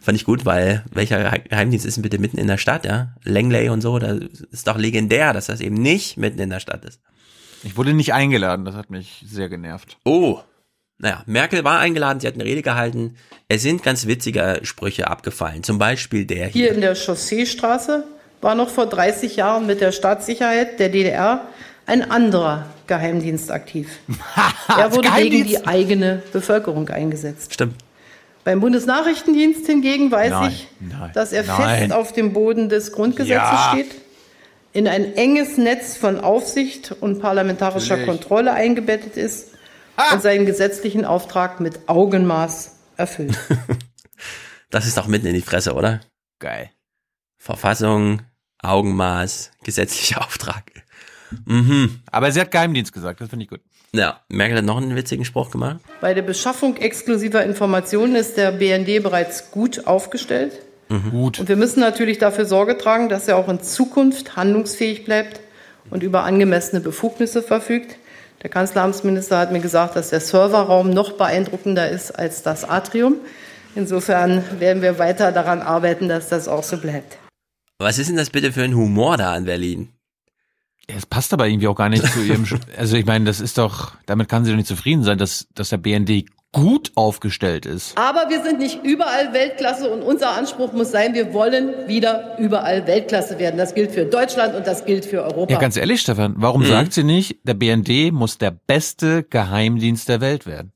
Fand 0.00 0.16
ich 0.16 0.24
gut, 0.24 0.44
weil 0.44 0.84
welcher 0.92 1.38
Geheimdienst 1.38 1.86
ist 1.86 1.96
denn 1.96 2.02
bitte 2.02 2.18
mitten 2.18 2.38
in 2.38 2.48
der 2.48 2.58
Stadt, 2.58 2.84
ja? 2.84 3.14
Langley 3.24 3.68
und 3.68 3.80
so, 3.80 3.98
das 3.98 4.18
ist 4.50 4.66
doch 4.66 4.76
legendär, 4.76 5.32
dass 5.32 5.46
das 5.46 5.60
eben 5.60 5.76
nicht 5.76 6.16
mitten 6.16 6.40
in 6.40 6.50
der 6.50 6.60
Stadt 6.60 6.84
ist. 6.84 7.00
Ich 7.62 7.76
wurde 7.76 7.94
nicht 7.94 8.12
eingeladen, 8.12 8.64
das 8.64 8.74
hat 8.74 8.90
mich 8.90 9.24
sehr 9.26 9.48
genervt. 9.48 9.96
Oh, 10.04 10.40
naja, 10.98 11.22
Merkel 11.26 11.64
war 11.64 11.80
eingeladen, 11.80 12.20
sie 12.20 12.26
hat 12.26 12.34
eine 12.34 12.44
Rede 12.44 12.62
gehalten. 12.62 13.16
Es 13.48 13.62
sind 13.62 13.82
ganz 13.82 14.06
witzige 14.06 14.60
Sprüche 14.62 15.08
abgefallen. 15.08 15.62
Zum 15.62 15.78
Beispiel 15.78 16.24
der 16.24 16.48
hier. 16.48 16.64
Hier 16.64 16.72
in 16.72 16.80
der 16.80 16.94
Chausseestraße 16.94 18.04
war 18.40 18.54
noch 18.54 18.68
vor 18.68 18.86
30 18.86 19.36
Jahren 19.36 19.66
mit 19.66 19.80
der 19.80 19.92
Staatssicherheit 19.92 20.78
der 20.78 20.90
DDR 20.90 21.48
ein 21.86 22.10
anderer 22.10 22.66
Geheimdienst 22.86 23.50
aktiv. 23.50 23.88
er 24.68 24.92
wurde 24.92 25.10
gegen 25.16 25.46
die 25.46 25.66
eigene 25.66 26.22
Bevölkerung 26.32 26.88
eingesetzt. 26.88 27.52
Stimmt. 27.52 27.83
Beim 28.44 28.60
Bundesnachrichtendienst 28.60 29.66
hingegen 29.66 30.10
weiß 30.10 30.30
Nein, 30.30 30.50
ich, 30.50 30.68
nein, 30.80 31.10
dass 31.14 31.32
er 31.32 31.44
nein. 31.44 31.78
fest 31.78 31.92
auf 31.92 32.12
dem 32.12 32.32
Boden 32.32 32.68
des 32.68 32.92
Grundgesetzes 32.92 33.30
Ja. 33.36 33.70
steht, 33.72 33.94
in 34.72 34.86
ein 34.86 35.14
enges 35.16 35.56
Netz 35.56 35.96
von 35.96 36.20
Aufsicht 36.20 36.92
und 37.00 37.20
parlamentarischer 37.20 37.96
Natürlich. 37.96 38.06
Kontrolle 38.20 38.52
eingebettet 38.52 39.16
ist 39.16 39.50
und 40.12 40.20
seinen 40.22 40.44
gesetzlichen 40.46 41.04
Auftrag 41.04 41.60
mit 41.60 41.88
Augenmaß 41.88 42.76
erfüllt. 42.96 43.38
Das 44.70 44.86
ist 44.86 44.96
doch 44.96 45.06
mitten 45.06 45.26
in 45.28 45.34
die 45.34 45.40
Fresse, 45.42 45.74
oder? 45.74 46.00
Geil. 46.40 46.68
Verfassung, 47.36 48.22
Augenmaß, 48.60 49.52
gesetzlicher 49.62 50.20
Auftrag. 50.24 50.64
Mhm. 51.44 52.00
Aber 52.10 52.32
sie 52.32 52.40
hat 52.40 52.50
Geheimdienst 52.50 52.92
gesagt, 52.92 53.20
das 53.20 53.28
finde 53.28 53.44
ich 53.44 53.50
gut. 53.50 53.60
Ja, 53.94 54.20
Merkel 54.28 54.58
hat 54.58 54.64
noch 54.64 54.78
einen 54.78 54.96
witzigen 54.96 55.24
Spruch 55.24 55.52
gemacht. 55.52 55.76
Bei 56.00 56.14
der 56.14 56.22
Beschaffung 56.22 56.76
exklusiver 56.76 57.44
Informationen 57.44 58.16
ist 58.16 58.36
der 58.36 58.50
BND 58.50 59.00
bereits 59.04 59.52
gut 59.52 59.86
aufgestellt. 59.86 60.60
Gut. 61.12 61.38
Und 61.38 61.48
wir 61.48 61.54
müssen 61.56 61.78
natürlich 61.78 62.18
dafür 62.18 62.44
Sorge 62.44 62.76
tragen, 62.76 63.08
dass 63.08 63.28
er 63.28 63.36
auch 63.36 63.48
in 63.48 63.60
Zukunft 63.60 64.36
handlungsfähig 64.36 65.04
bleibt 65.04 65.40
und 65.90 66.02
über 66.02 66.24
angemessene 66.24 66.80
Befugnisse 66.80 67.40
verfügt. 67.42 67.96
Der 68.42 68.50
Kanzleramtsminister 68.50 69.38
hat 69.38 69.52
mir 69.52 69.60
gesagt, 69.60 69.94
dass 69.94 70.10
der 70.10 70.20
Serverraum 70.20 70.90
noch 70.90 71.12
beeindruckender 71.12 71.88
ist 71.88 72.10
als 72.10 72.42
das 72.42 72.68
Atrium. 72.68 73.16
Insofern 73.76 74.44
werden 74.58 74.82
wir 74.82 74.98
weiter 74.98 75.30
daran 75.30 75.62
arbeiten, 75.62 76.08
dass 76.08 76.28
das 76.28 76.48
auch 76.48 76.64
so 76.64 76.78
bleibt. 76.78 77.16
Was 77.78 77.98
ist 77.98 78.10
denn 78.10 78.16
das 78.16 78.30
bitte 78.30 78.52
für 78.52 78.62
ein 78.62 78.74
Humor 78.74 79.16
da 79.16 79.32
an 79.32 79.44
Berlin? 79.44 79.93
Es 80.86 81.06
passt 81.06 81.32
aber 81.32 81.48
irgendwie 81.48 81.68
auch 81.68 81.76
gar 81.76 81.88
nicht 81.88 82.04
zu 82.12 82.20
ihrem. 82.22 82.46
also 82.76 82.96
ich 82.96 83.06
meine, 83.06 83.24
das 83.24 83.40
ist 83.40 83.58
doch, 83.58 83.92
damit 84.06 84.28
kann 84.28 84.44
sie 84.44 84.50
doch 84.50 84.56
nicht 84.56 84.68
zufrieden 84.68 85.02
sein, 85.02 85.18
dass, 85.18 85.46
dass 85.54 85.70
der 85.70 85.78
BND 85.78 86.26
gut 86.54 86.92
aufgestellt 86.94 87.66
ist. 87.66 87.98
Aber 87.98 88.30
wir 88.30 88.42
sind 88.42 88.60
nicht 88.60 88.84
überall 88.84 89.32
Weltklasse 89.32 89.90
und 89.90 90.02
unser 90.02 90.30
Anspruch 90.30 90.72
muss 90.72 90.92
sein, 90.92 91.12
wir 91.12 91.34
wollen 91.34 91.88
wieder 91.88 92.38
überall 92.38 92.86
Weltklasse 92.86 93.38
werden. 93.38 93.58
Das 93.58 93.74
gilt 93.74 93.90
für 93.90 94.04
Deutschland 94.04 94.54
und 94.54 94.66
das 94.66 94.84
gilt 94.84 95.04
für 95.04 95.24
Europa. 95.24 95.52
Ja, 95.52 95.58
ganz 95.58 95.76
ehrlich, 95.76 96.00
Stefan, 96.00 96.34
warum 96.38 96.62
mhm. 96.62 96.66
sagt 96.66 96.92
sie 96.92 97.02
nicht, 97.02 97.38
der 97.42 97.54
BND 97.54 98.12
muss 98.12 98.38
der 98.38 98.52
beste 98.52 99.24
Geheimdienst 99.24 100.08
der 100.08 100.20
Welt 100.20 100.46
werden? 100.46 100.72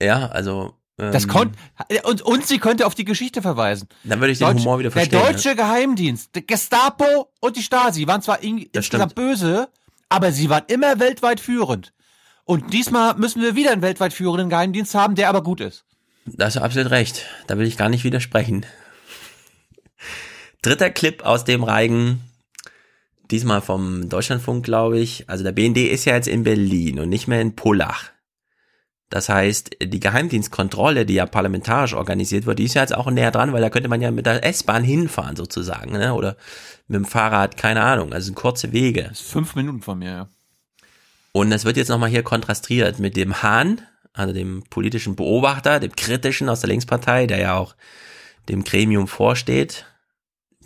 Ja, 0.00 0.26
also 0.26 0.74
das 0.98 1.24
ähm, 1.24 1.30
konnte 1.30 1.58
und, 2.02 2.22
und 2.22 2.44
sie 2.44 2.58
könnte 2.58 2.84
auf 2.84 2.96
die 2.96 3.04
Geschichte 3.04 3.40
verweisen. 3.40 3.88
Dann 4.02 4.18
würde 4.20 4.32
ich 4.32 4.38
den 4.38 4.48
Deutsch, 4.48 4.58
Humor 4.58 4.80
wieder 4.80 4.90
verstehen. 4.90 5.20
Der 5.20 5.32
deutsche 5.32 5.50
ne? 5.50 5.56
Geheimdienst, 5.56 6.34
der 6.34 6.42
Gestapo 6.42 7.30
und 7.38 7.56
die 7.56 7.62
Stasi 7.62 8.06
waren 8.08 8.20
zwar 8.20 8.42
insgesamt 8.42 9.14
böse, 9.14 9.68
aber 10.08 10.32
sie 10.32 10.50
waren 10.50 10.64
immer 10.66 10.98
weltweit 10.98 11.38
führend. 11.38 11.92
Und 12.44 12.72
diesmal 12.72 13.14
müssen 13.14 13.42
wir 13.42 13.54
wieder 13.54 13.70
einen 13.70 13.82
weltweit 13.82 14.12
führenden 14.12 14.50
Geheimdienst 14.50 14.94
haben, 14.94 15.14
der 15.14 15.28
aber 15.28 15.42
gut 15.42 15.60
ist. 15.60 15.84
Da 16.24 16.46
hast 16.46 16.56
du 16.56 16.62
absolut 16.62 16.90
recht. 16.90 17.26
Da 17.46 17.58
will 17.58 17.66
ich 17.66 17.76
gar 17.76 17.88
nicht 17.88 18.04
widersprechen. 18.04 18.66
Dritter 20.62 20.90
Clip 20.90 21.24
aus 21.24 21.44
dem 21.44 21.62
Reigen. 21.62 22.22
Diesmal 23.30 23.60
vom 23.60 24.08
Deutschlandfunk, 24.08 24.64
glaube 24.64 24.98
ich. 24.98 25.28
Also 25.28 25.44
der 25.44 25.52
BND 25.52 25.78
ist 25.78 26.06
ja 26.06 26.14
jetzt 26.14 26.26
in 26.26 26.42
Berlin 26.42 26.98
und 26.98 27.08
nicht 27.08 27.28
mehr 27.28 27.40
in 27.40 27.54
Pullach. 27.54 28.10
Das 29.10 29.30
heißt, 29.30 29.70
die 29.82 30.00
Geheimdienstkontrolle, 30.00 31.06
die 31.06 31.14
ja 31.14 31.26
parlamentarisch 31.26 31.94
organisiert 31.94 32.44
wird, 32.44 32.58
die 32.58 32.64
ist 32.64 32.74
ja 32.74 32.82
jetzt 32.82 32.94
auch 32.94 33.10
näher 33.10 33.30
dran, 33.30 33.52
weil 33.52 33.62
da 33.62 33.70
könnte 33.70 33.88
man 33.88 34.02
ja 34.02 34.10
mit 34.10 34.26
der 34.26 34.44
S-Bahn 34.44 34.84
hinfahren 34.84 35.34
sozusagen, 35.34 35.92
ne? 35.92 36.12
oder 36.12 36.36
mit 36.88 36.96
dem 36.96 37.04
Fahrrad, 37.06 37.56
keine 37.56 37.82
Ahnung, 37.82 38.12
also 38.12 38.32
kurze 38.34 38.72
Wege. 38.72 39.10
Fünf 39.14 39.54
Minuten 39.54 39.80
von 39.80 39.98
mir, 39.98 40.10
ja. 40.10 40.28
Und 41.32 41.50
das 41.50 41.64
wird 41.64 41.76
jetzt 41.76 41.88
nochmal 41.88 42.10
hier 42.10 42.22
kontrastiert 42.22 42.98
mit 42.98 43.16
dem 43.16 43.42
Hahn, 43.42 43.80
also 44.12 44.34
dem 44.34 44.64
politischen 44.68 45.14
Beobachter, 45.16 45.80
dem 45.80 45.94
kritischen 45.94 46.48
aus 46.48 46.60
der 46.60 46.68
Linkspartei, 46.68 47.26
der 47.26 47.38
ja 47.38 47.56
auch 47.56 47.76
dem 48.48 48.64
Gremium 48.64 49.08
vorsteht, 49.08 49.86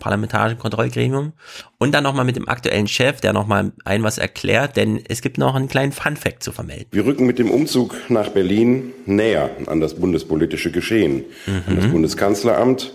parlamentarischen 0.02 0.58
Kontrollgremium. 0.58 1.32
Und 1.78 1.92
dann 1.92 2.02
nochmal 2.02 2.24
mit 2.24 2.34
dem 2.34 2.48
aktuellen 2.48 2.88
Chef, 2.88 3.20
der 3.20 3.32
nochmal 3.32 3.72
ein 3.84 4.02
was 4.02 4.18
erklärt, 4.18 4.76
denn 4.76 5.00
es 5.08 5.22
gibt 5.22 5.38
noch 5.38 5.54
einen 5.54 5.68
kleinen 5.68 5.92
Funfact 5.92 6.42
zu 6.42 6.50
vermelden. 6.50 6.86
Wir 6.90 7.06
rücken 7.06 7.24
mit 7.24 7.38
dem 7.38 7.50
Umzug 7.50 7.94
nach 8.08 8.28
Berlin 8.30 8.92
näher 9.06 9.50
an 9.66 9.80
das 9.80 9.94
bundespolitische 9.94 10.72
Geschehen, 10.72 11.24
mhm. 11.46 11.62
an 11.68 11.76
das 11.76 11.86
Bundeskanzleramt 11.86 12.92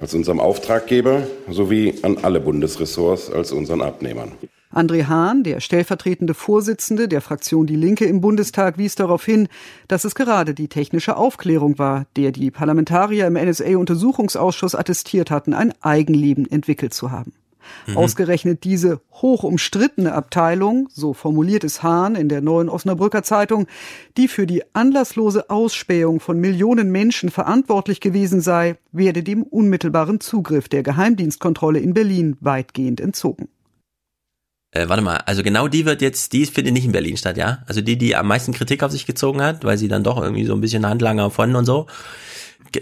als 0.00 0.14
unserem 0.14 0.40
Auftraggeber 0.40 1.26
sowie 1.50 1.94
an 2.02 2.18
alle 2.22 2.40
Bundesressorts 2.40 3.30
als 3.30 3.52
unseren 3.52 3.82
Abnehmern. 3.82 4.32
André 4.76 5.06
Hahn, 5.06 5.42
der 5.42 5.60
stellvertretende 5.60 6.34
Vorsitzende 6.34 7.08
der 7.08 7.22
Fraktion 7.22 7.66
Die 7.66 7.76
Linke 7.76 8.04
im 8.04 8.20
Bundestag, 8.20 8.76
wies 8.76 8.94
darauf 8.94 9.24
hin, 9.24 9.48
dass 9.88 10.04
es 10.04 10.14
gerade 10.14 10.52
die 10.52 10.68
technische 10.68 11.16
Aufklärung 11.16 11.78
war, 11.78 12.06
der 12.16 12.30
die 12.30 12.50
Parlamentarier 12.50 13.26
im 13.26 13.34
NSA-Untersuchungsausschuss 13.34 14.74
attestiert 14.74 15.30
hatten, 15.30 15.54
ein 15.54 15.72
Eigenleben 15.80 16.50
entwickelt 16.50 16.92
zu 16.92 17.10
haben. 17.10 17.32
Mhm. 17.86 17.96
Ausgerechnet 17.96 18.64
diese 18.64 19.00
hoch 19.12 19.44
umstrittene 19.44 20.12
Abteilung, 20.12 20.88
so 20.92 21.14
formuliert 21.14 21.64
es 21.64 21.82
Hahn 21.82 22.14
in 22.14 22.28
der 22.28 22.42
neuen 22.42 22.68
Osnabrücker 22.68 23.22
Zeitung, 23.22 23.66
die 24.16 24.28
für 24.28 24.46
die 24.46 24.62
anlasslose 24.74 25.50
Ausspähung 25.50 26.20
von 26.20 26.38
Millionen 26.38 26.90
Menschen 26.90 27.30
verantwortlich 27.30 28.00
gewesen 28.00 28.40
sei, 28.40 28.76
werde 28.92 29.22
dem 29.22 29.42
unmittelbaren 29.42 30.20
Zugriff 30.20 30.68
der 30.68 30.82
Geheimdienstkontrolle 30.82 31.78
in 31.78 31.94
Berlin 31.94 32.36
weitgehend 32.40 33.00
entzogen. 33.00 33.48
Äh, 34.76 34.88
warte 34.88 35.02
mal, 35.02 35.16
also 35.24 35.42
genau 35.42 35.68
die 35.68 35.86
wird 35.86 36.02
jetzt, 36.02 36.32
die 36.32 36.44
findet 36.44 36.74
nicht 36.74 36.84
in 36.84 36.92
Berlin 36.92 37.16
statt, 37.16 37.36
ja? 37.36 37.58
Also 37.66 37.80
die, 37.80 37.96
die 37.96 38.14
am 38.14 38.26
meisten 38.26 38.52
Kritik 38.52 38.82
auf 38.82 38.92
sich 38.92 39.06
gezogen 39.06 39.40
hat, 39.40 39.64
weil 39.64 39.78
sie 39.78 39.88
dann 39.88 40.04
doch 40.04 40.20
irgendwie 40.20 40.44
so 40.44 40.54
ein 40.54 40.60
bisschen 40.60 40.86
Handlanger 40.86 41.30
von 41.30 41.56
und 41.56 41.64
so. 41.64 41.86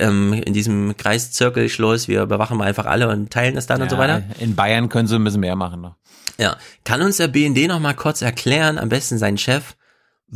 Ähm, 0.01 0.33
in 0.33 0.53
diesem 0.55 0.97
Kreiszirkelschluss, 0.97 2.09
wir 2.09 2.27
bewachen 2.27 2.57
mal 2.57 2.65
einfach 2.65 2.87
alle 2.87 3.09
und 3.09 3.31
teilen 3.31 3.57
es 3.57 3.67
dann 3.67 3.79
ja, 3.79 3.85
und 3.85 3.91
so 3.91 3.99
weiter. 3.99 4.23
In 4.41 4.57
Bayern 4.57 4.89
können 4.89 5.07
sie 5.07 5.15
ein 5.15 5.23
bisschen 5.23 5.41
mehr 5.41 5.55
machen 5.55 5.83
noch. 5.83 5.95
Ja. 6.37 6.57
Kann 6.85 7.01
uns 7.01 7.19
der 7.19 7.29
BND 7.29 7.69
noch 7.69 7.79
mal 7.79 7.95
kurz 7.95 8.23
erklären, 8.23 8.79
am 8.79 8.89
besten 8.89 9.19
sein 9.19 9.39
Chef, 9.39 9.77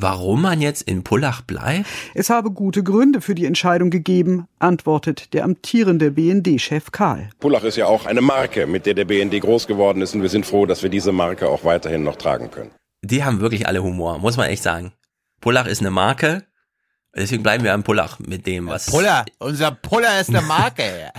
Warum 0.01 0.43
man 0.43 0.61
jetzt 0.61 0.83
in 0.83 1.03
Pullach 1.03 1.41
bleibt? 1.41 1.89
Es 2.15 2.31
habe 2.31 2.53
gute 2.53 2.85
Gründe 2.85 3.21
für 3.21 3.35
die 3.35 3.47
Entscheidung 3.47 3.91
gegeben, 3.91 4.47
antwortet 4.61 5.35
der 5.35 5.43
amtierende 5.43 6.13
BND-Chef 6.13 6.93
Karl. 6.93 7.31
Pullach 7.41 7.65
ist 7.65 7.77
ja 7.77 7.87
auch 7.87 8.07
eine 8.07 8.21
Marke, 8.21 8.69
mit 8.69 8.87
der 8.87 8.95
der 8.95 9.07
BND 9.07 9.41
groß 9.41 9.67
geworden 9.67 10.01
ist 10.01 10.15
und 10.15 10.23
wir 10.23 10.29
sind 10.29 10.47
froh, 10.47 10.67
dass 10.67 10.85
wir 10.85 10.89
diese 10.89 11.11
Marke 11.11 11.49
auch 11.49 11.65
weiterhin 11.65 12.05
noch 12.05 12.15
tragen 12.15 12.49
können. 12.53 12.71
Die 13.03 13.25
haben 13.25 13.41
wirklich 13.41 13.67
alle 13.67 13.83
Humor, 13.83 14.19
muss 14.21 14.37
man 14.37 14.47
echt 14.47 14.63
sagen. 14.63 14.93
Pullach 15.41 15.67
ist 15.67 15.81
eine 15.81 15.91
Marke, 15.91 16.45
deswegen 17.17 17.43
bleiben 17.43 17.65
wir 17.65 17.75
am 17.75 17.83
Pullach 17.83 18.21
mit 18.21 18.47
dem, 18.47 18.69
was... 18.69 18.87
Puller, 18.87 19.25
unser 19.41 19.73
Puller 19.73 20.21
ist 20.21 20.29
eine 20.29 20.43
Marke. 20.43 21.11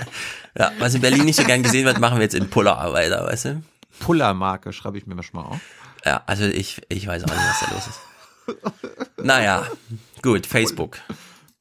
ja, 0.58 0.72
was 0.80 0.92
in 0.92 1.02
Berlin 1.02 1.24
nicht 1.24 1.36
so 1.36 1.44
gern 1.44 1.62
gesehen 1.62 1.84
wird, 1.84 2.00
machen 2.00 2.16
wir 2.16 2.24
jetzt 2.24 2.34
in 2.34 2.50
Pullach 2.50 2.92
weiter, 2.92 3.24
weißt 3.26 3.44
du? 3.44 3.62
Puller-Marke 4.00 4.72
schreibe 4.72 4.98
ich 4.98 5.06
mir 5.06 5.14
mal 5.14 5.42
auf. 5.42 5.60
Ja, 6.04 6.24
also 6.26 6.46
ich, 6.46 6.82
ich 6.88 7.06
weiß 7.06 7.22
auch 7.22 7.28
nicht, 7.28 7.38
was 7.38 7.60
da 7.60 7.72
los 7.72 7.86
ist. 7.86 8.00
Naja, 9.22 9.66
gut, 10.22 10.46
Facebook. 10.46 10.98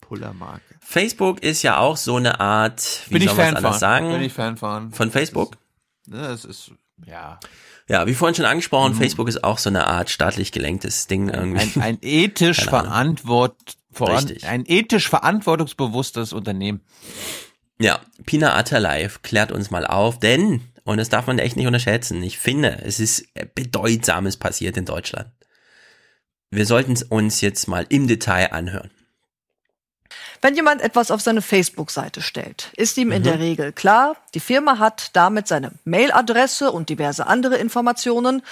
Pullermarke. 0.02 0.62
Facebook 0.82 1.42
ist 1.42 1.64
ja 1.64 1.78
auch 1.78 1.98
so 1.98 2.18
eine 2.18 2.40
Art, 2.40 3.02
wie 3.08 3.20
Bin 3.20 3.28
soll 3.28 3.38
man 3.38 3.56
anders 3.56 3.80
sagen? 3.80 4.12
Bin 4.12 4.22
ich 4.22 4.34
Fan 4.34 4.58
von. 4.58 4.92
Von 4.92 5.12
Facebook? 5.12 5.58
Das 6.06 6.46
ist, 6.46 6.72
ja. 7.06 7.40
Ja, 7.88 8.08
wie 8.08 8.14
vorhin 8.14 8.36
schon 8.36 8.46
angesprochen, 8.46 8.94
mhm. 8.94 8.98
Facebook 8.98 9.28
ist 9.28 9.44
auch 9.44 9.58
so 9.58 9.70
eine 9.70 9.88
Art 9.88 10.10
staatlich 10.10 10.52
gelenktes 10.52 11.08
Ding 11.08 11.30
irgendwie. 11.30 11.62
Ein, 11.76 11.82
ein 11.82 11.98
ethisch 12.02 12.64
verantwort, 12.64 13.58
voran, 13.92 14.32
ein 14.44 14.64
ethisch 14.66 15.10
verantwortungsbewusstes 15.10 16.34
Unternehmen. 16.34 16.82
Ja, 17.80 18.00
Pina 18.26 18.56
Atterlife 18.56 19.20
klärt 19.24 19.52
uns 19.52 19.72
mal 19.72 19.86
auf, 19.86 20.20
denn, 20.20 20.62
und 20.84 20.98
das 20.98 21.10
darf 21.10 21.28
man 21.28 21.40
echt 21.40 21.58
nicht 21.58 21.68
unterschätzen, 21.68 22.24
ich 22.24 22.38
finde, 22.38 22.80
es 22.84 23.00
ist 23.00 23.26
bedeutsames 23.56 24.38
passiert 24.38 24.78
in 24.78 24.86
Deutschland. 24.86 25.32
Wir 26.56 26.68
sollten 26.68 26.94
es 26.94 27.02
uns 27.02 27.42
jetzt 27.42 27.68
mal 27.68 27.86
im 27.90 28.08
Detail 28.08 28.52
anhören. 28.52 28.92
Wenn 30.40 30.56
jemand 30.56 30.82
etwas 30.82 31.10
auf 31.10 31.20
seine 31.20 31.42
Facebook-Seite 31.42 32.22
stellt, 32.22 32.72
ist 32.76 32.98
ihm 32.98 33.12
in 33.12 33.22
mhm. 33.22 33.24
der 33.24 33.40
Regel 33.40 33.72
klar, 33.72 34.18
die 34.36 34.40
Firma 34.40 34.78
hat 34.78 35.10
damit 35.14 35.48
seine 35.48 35.72
Mailadresse 35.84 36.72
und 36.72 36.90
diverse 36.90 37.26
andere 37.26 37.58
Informationen. 37.58 38.44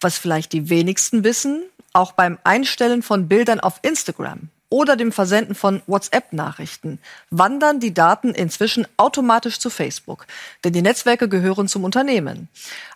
Was 0.00 0.16
vielleicht 0.16 0.54
die 0.54 0.70
wenigsten 0.70 1.22
wissen, 1.22 1.62
auch 1.92 2.12
beim 2.12 2.38
Einstellen 2.44 3.02
von 3.02 3.28
Bildern 3.28 3.60
auf 3.60 3.80
Instagram 3.82 4.48
oder 4.70 4.96
dem 4.96 5.12
Versenden 5.12 5.54
von 5.54 5.82
WhatsApp-Nachrichten 5.86 7.00
wandern 7.30 7.80
die 7.80 7.92
Daten 7.92 8.30
inzwischen 8.30 8.86
automatisch 8.96 9.58
zu 9.58 9.68
Facebook, 9.68 10.26
denn 10.64 10.72
die 10.72 10.80
Netzwerke 10.80 11.28
gehören 11.28 11.68
zum 11.68 11.84
Unternehmen 11.84 12.48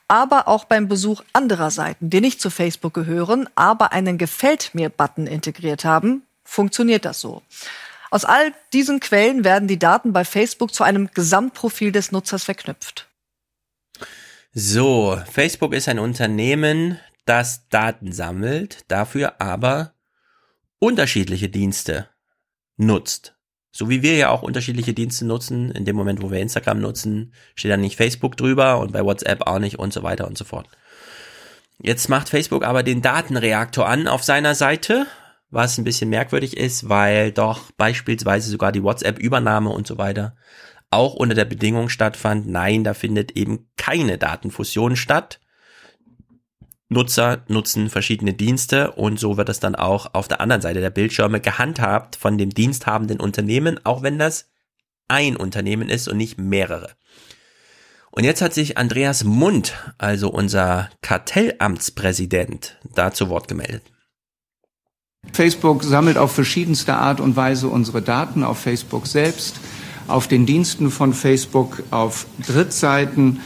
aber 0.08 0.49
auch 0.49 0.65
beim 0.65 0.89
Besuch 0.89 1.23
anderer 1.33 1.70
Seiten, 1.70 2.10
die 2.10 2.20
nicht 2.20 2.41
zu 2.41 2.50
Facebook 2.50 2.94
gehören, 2.94 3.49
aber 3.55 3.92
einen 3.92 4.18
Gefällt 4.18 4.74
mir-Button 4.74 5.26
integriert 5.26 5.84
haben, 5.84 6.23
funktioniert 6.44 7.05
das 7.05 7.20
so. 7.20 7.42
Aus 8.10 8.24
all 8.24 8.52
diesen 8.73 9.00
Quellen 9.00 9.44
werden 9.44 9.66
die 9.66 9.78
Daten 9.78 10.12
bei 10.12 10.24
Facebook 10.24 10.73
zu 10.73 10.84
einem 10.84 11.10
Gesamtprofil 11.12 11.91
des 11.91 12.12
Nutzers 12.12 12.44
verknüpft. 12.44 13.08
So, 14.52 15.20
Facebook 15.33 15.74
ist 15.74 15.89
ein 15.89 15.99
Unternehmen, 15.99 17.00
das 17.24 17.68
Daten 17.70 18.12
sammelt, 18.12 18.84
dafür 18.89 19.41
aber 19.41 19.94
unterschiedliche 20.78 21.49
Dienste 21.49 22.08
nutzt. 22.76 23.33
So 23.76 23.90
wie 23.90 24.02
wir 24.02 24.16
ja 24.16 24.28
auch 24.30 24.42
unterschiedliche 24.42 24.94
Dienste 24.94 25.26
nutzen, 25.26 25.72
in 25.72 25.84
dem 25.84 25.96
Moment, 25.96 26.22
wo 26.22 26.30
wir 26.30 26.38
Instagram 26.38 26.80
nutzen, 26.80 27.32
steht 27.56 27.72
dann 27.72 27.80
nicht 27.80 27.96
Facebook 27.96 28.36
drüber 28.36 28.78
und 28.78 28.92
bei 28.92 29.04
WhatsApp 29.04 29.48
auch 29.48 29.58
nicht 29.58 29.80
und 29.80 29.92
so 29.92 30.04
weiter 30.04 30.28
und 30.28 30.38
so 30.38 30.44
fort. 30.44 30.68
Jetzt 31.78 32.08
macht 32.08 32.28
Facebook 32.28 32.64
aber 32.64 32.84
den 32.84 33.02
Datenreaktor 33.02 33.88
an 33.88 34.06
auf 34.06 34.22
seiner 34.22 34.54
Seite, 34.54 35.06
was 35.50 35.76
ein 35.76 35.84
bisschen 35.84 36.08
merkwürdig 36.08 36.56
ist, 36.56 36.88
weil 36.88 37.32
doch 37.32 37.72
beispielsweise 37.72 38.48
sogar 38.48 38.70
die 38.70 38.84
WhatsApp-Übernahme 38.84 39.70
und 39.70 39.88
so 39.88 39.98
weiter 39.98 40.36
auch 40.94 41.14
unter 41.14 41.34
der 41.34 41.44
Bedingung 41.44 41.88
stattfand, 41.88 42.46
nein, 42.46 42.84
da 42.84 42.94
findet 42.94 43.32
eben 43.32 43.68
keine 43.76 44.16
Datenfusion 44.16 44.96
statt. 44.96 45.40
Nutzer 46.94 47.44
nutzen 47.48 47.90
verschiedene 47.90 48.32
Dienste 48.32 48.92
und 48.92 49.20
so 49.20 49.36
wird 49.36 49.50
es 49.50 49.60
dann 49.60 49.74
auch 49.74 50.14
auf 50.14 50.28
der 50.28 50.40
anderen 50.40 50.62
Seite 50.62 50.81
der 50.81 50.90
Bildschirme 50.90 51.40
gehandhabt 51.40 52.16
von 52.16 52.39
dem 52.39 52.50
diensthabenden 52.50 53.20
Unternehmen, 53.20 53.78
auch 53.84 54.02
wenn 54.02 54.18
das 54.18 54.48
ein 55.08 55.36
Unternehmen 55.36 55.90
ist 55.90 56.08
und 56.08 56.16
nicht 56.16 56.39
mehrere. 56.39 56.90
Und 58.10 58.24
jetzt 58.24 58.40
hat 58.40 58.55
sich 58.55 58.78
Andreas 58.78 59.24
Mund, 59.24 59.74
also 59.98 60.31
unser 60.31 60.89
Kartellamtspräsident, 61.02 62.78
da 62.94 63.12
zu 63.12 63.28
Wort 63.28 63.48
gemeldet. 63.48 63.82
Facebook 65.32 65.82
sammelt 65.82 66.16
auf 66.16 66.32
verschiedenste 66.32 66.94
Art 66.94 67.20
und 67.20 67.34
Weise 67.36 67.68
unsere 67.68 68.02
Daten 68.02 68.44
auf 68.44 68.58
Facebook 68.58 69.06
selbst, 69.06 69.56
auf 70.06 70.28
den 70.28 70.47
Diensten 70.47 70.90
von 70.90 71.12
Facebook, 71.12 71.82
auf 71.90 72.26
Drittseiten, 72.47 73.40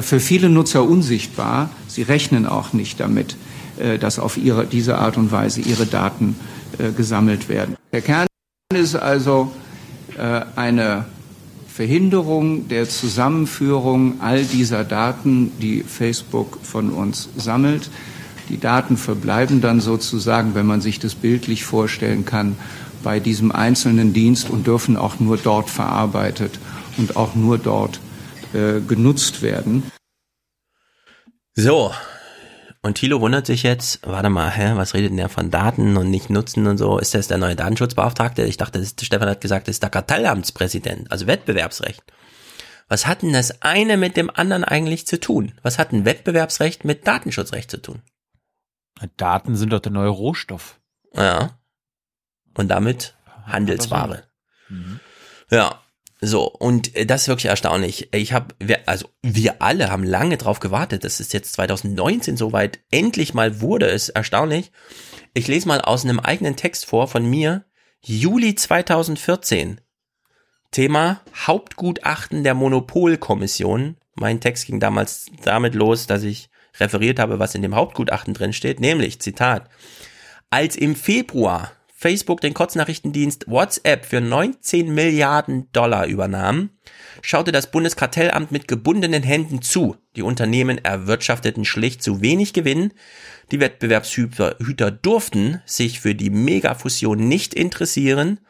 für 0.00 0.20
viele 0.20 0.48
Nutzer 0.48 0.82
unsichtbar. 0.82 1.70
Sie 1.86 2.02
rechnen 2.02 2.46
auch 2.46 2.72
nicht 2.72 3.00
damit, 3.00 3.36
äh, 3.78 3.98
dass 3.98 4.18
auf 4.18 4.36
ihre, 4.36 4.66
diese 4.66 4.98
Art 4.98 5.16
und 5.16 5.32
Weise 5.32 5.60
ihre 5.60 5.86
Daten 5.86 6.36
äh, 6.78 6.90
gesammelt 6.90 7.48
werden. 7.48 7.76
Der 7.92 8.02
Kern 8.02 8.26
ist 8.74 8.96
also 8.96 9.52
eine 10.18 11.04
Verhinderung 11.68 12.68
der 12.68 12.88
Zusammenführung 12.88 14.22
all 14.22 14.44
dieser 14.44 14.82
Daten, 14.82 15.52
die 15.60 15.82
Facebook 15.82 16.58
von 16.62 16.88
uns 16.88 17.28
sammelt. 17.36 17.90
Die 18.48 18.58
Daten 18.58 18.96
verbleiben 18.96 19.60
dann 19.60 19.80
sozusagen, 19.80 20.54
wenn 20.54 20.64
man 20.64 20.80
sich 20.80 21.00
das 21.00 21.14
bildlich 21.14 21.64
vorstellen 21.64 22.24
kann, 22.24 22.56
bei 23.02 23.20
diesem 23.20 23.52
einzelnen 23.52 24.14
Dienst 24.14 24.48
und 24.48 24.66
dürfen 24.66 24.96
auch 24.96 25.20
nur 25.20 25.36
dort 25.36 25.68
verarbeitet 25.68 26.58
und 26.96 27.16
auch 27.16 27.34
nur 27.34 27.58
dort 27.58 28.00
äh, 28.56 28.80
genutzt 28.80 29.42
werden. 29.42 29.90
So. 31.54 31.92
Und 32.82 32.94
Thilo 32.94 33.20
wundert 33.20 33.46
sich 33.46 33.62
jetzt, 33.62 34.06
warte 34.06 34.30
mal, 34.30 34.50
hä, 34.50 34.72
was 34.76 34.94
redet 34.94 35.10
denn 35.10 35.16
der 35.16 35.28
von 35.28 35.50
Daten 35.50 35.96
und 35.96 36.10
nicht 36.10 36.30
nutzen 36.30 36.66
und 36.66 36.78
so? 36.78 36.98
Ist 36.98 37.14
das 37.14 37.28
der 37.28 37.38
neue 37.38 37.56
Datenschutzbeauftragte? 37.56 38.44
Ich 38.44 38.58
dachte, 38.58 38.78
das 38.78 38.88
ist, 38.88 39.04
Stefan 39.04 39.28
hat 39.28 39.40
gesagt, 39.40 39.66
das 39.66 39.76
ist 39.76 39.82
der 39.82 39.90
Kartellamtspräsident, 39.90 41.10
also 41.10 41.26
Wettbewerbsrecht. 41.26 42.02
Was 42.88 43.06
hat 43.06 43.22
denn 43.22 43.32
das 43.32 43.62
eine 43.62 43.96
mit 43.96 44.16
dem 44.16 44.30
anderen 44.30 44.62
eigentlich 44.62 45.06
zu 45.06 45.18
tun? 45.18 45.52
Was 45.62 45.78
hat 45.78 45.92
ein 45.92 46.04
Wettbewerbsrecht 46.04 46.84
mit 46.84 47.06
Datenschutzrecht 47.06 47.70
zu 47.70 47.82
tun? 47.82 48.02
Daten 49.16 49.56
sind 49.56 49.72
doch 49.72 49.80
der 49.80 49.92
neue 49.92 50.08
Rohstoff. 50.08 50.80
Ja. 51.12 51.58
Und 52.54 52.68
damit 52.68 53.16
Handelsware. 53.44 54.24
Mhm. 54.68 55.00
Ja. 55.50 55.82
So, 56.28 56.50
und 56.50 56.90
das 57.08 57.22
ist 57.22 57.28
wirklich 57.28 57.50
erstaunlich. 57.50 58.08
Ich 58.12 58.32
habe, 58.32 58.52
also 58.86 59.08
wir 59.22 59.62
alle 59.62 59.90
haben 59.92 60.02
lange 60.02 60.36
drauf 60.36 60.58
gewartet. 60.58 61.04
Das 61.04 61.20
ist 61.20 61.32
jetzt 61.32 61.52
2019 61.52 62.36
soweit. 62.36 62.80
Endlich 62.90 63.32
mal 63.32 63.60
wurde 63.60 63.86
es 63.86 64.08
erstaunlich. 64.08 64.72
Ich 65.34 65.46
lese 65.46 65.68
mal 65.68 65.80
aus 65.80 66.02
einem 66.02 66.18
eigenen 66.18 66.56
Text 66.56 66.84
vor 66.84 67.06
von 67.06 67.24
mir. 67.24 67.64
Juli 68.00 68.56
2014. 68.56 69.80
Thema 70.72 71.20
Hauptgutachten 71.46 72.42
der 72.42 72.54
Monopolkommission. 72.54 73.96
Mein 74.16 74.40
Text 74.40 74.66
ging 74.66 74.80
damals 74.80 75.26
damit 75.44 75.76
los, 75.76 76.08
dass 76.08 76.24
ich 76.24 76.50
referiert 76.80 77.20
habe, 77.20 77.38
was 77.38 77.54
in 77.54 77.62
dem 77.62 77.76
Hauptgutachten 77.76 78.34
drin 78.34 78.52
steht, 78.52 78.80
nämlich, 78.80 79.20
Zitat, 79.20 79.70
als 80.50 80.74
im 80.74 80.96
Februar 80.96 81.70
Facebook 81.98 82.42
den 82.42 82.52
Kurznachrichtendienst 82.52 83.48
WhatsApp 83.48 84.04
für 84.04 84.20
19 84.20 84.92
Milliarden 84.92 85.72
Dollar 85.72 86.06
übernahm, 86.06 86.68
schaute 87.22 87.52
das 87.52 87.70
Bundeskartellamt 87.70 88.52
mit 88.52 88.68
gebundenen 88.68 89.22
Händen 89.22 89.62
zu. 89.62 89.96
Die 90.14 90.20
Unternehmen 90.20 90.76
erwirtschafteten 90.76 91.64
schlicht 91.64 92.02
zu 92.02 92.20
wenig 92.20 92.52
Gewinn. 92.52 92.92
Die 93.50 93.60
Wettbewerbshüter 93.60 94.90
durften 94.90 95.62
sich 95.64 95.98
für 95.98 96.14
die 96.14 96.28
Megafusion 96.28 97.28
nicht 97.28 97.54
interessieren. 97.54 98.40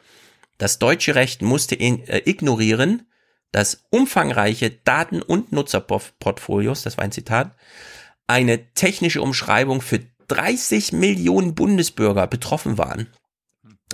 Das 0.57 0.77
deutsche 0.77 1.15
Recht 1.15 1.41
musste 1.41 1.75
äh, 1.75 2.29
ignorieren, 2.29 3.07
dass 3.53 3.85
umfangreiche 3.91 4.71
Daten- 4.71 5.21
und 5.21 5.53
Nutzerportfolios, 5.53 6.83
das 6.83 6.97
war 6.97 7.05
ein 7.05 7.13
Zitat, 7.13 7.55
eine 8.27 8.73
technische 8.73 9.21
Umschreibung 9.21 9.79
für 9.79 10.01
30 10.27 10.91
Millionen 10.91 11.55
Bundesbürger 11.55 12.27
betroffen 12.27 12.77
waren. 12.77 13.07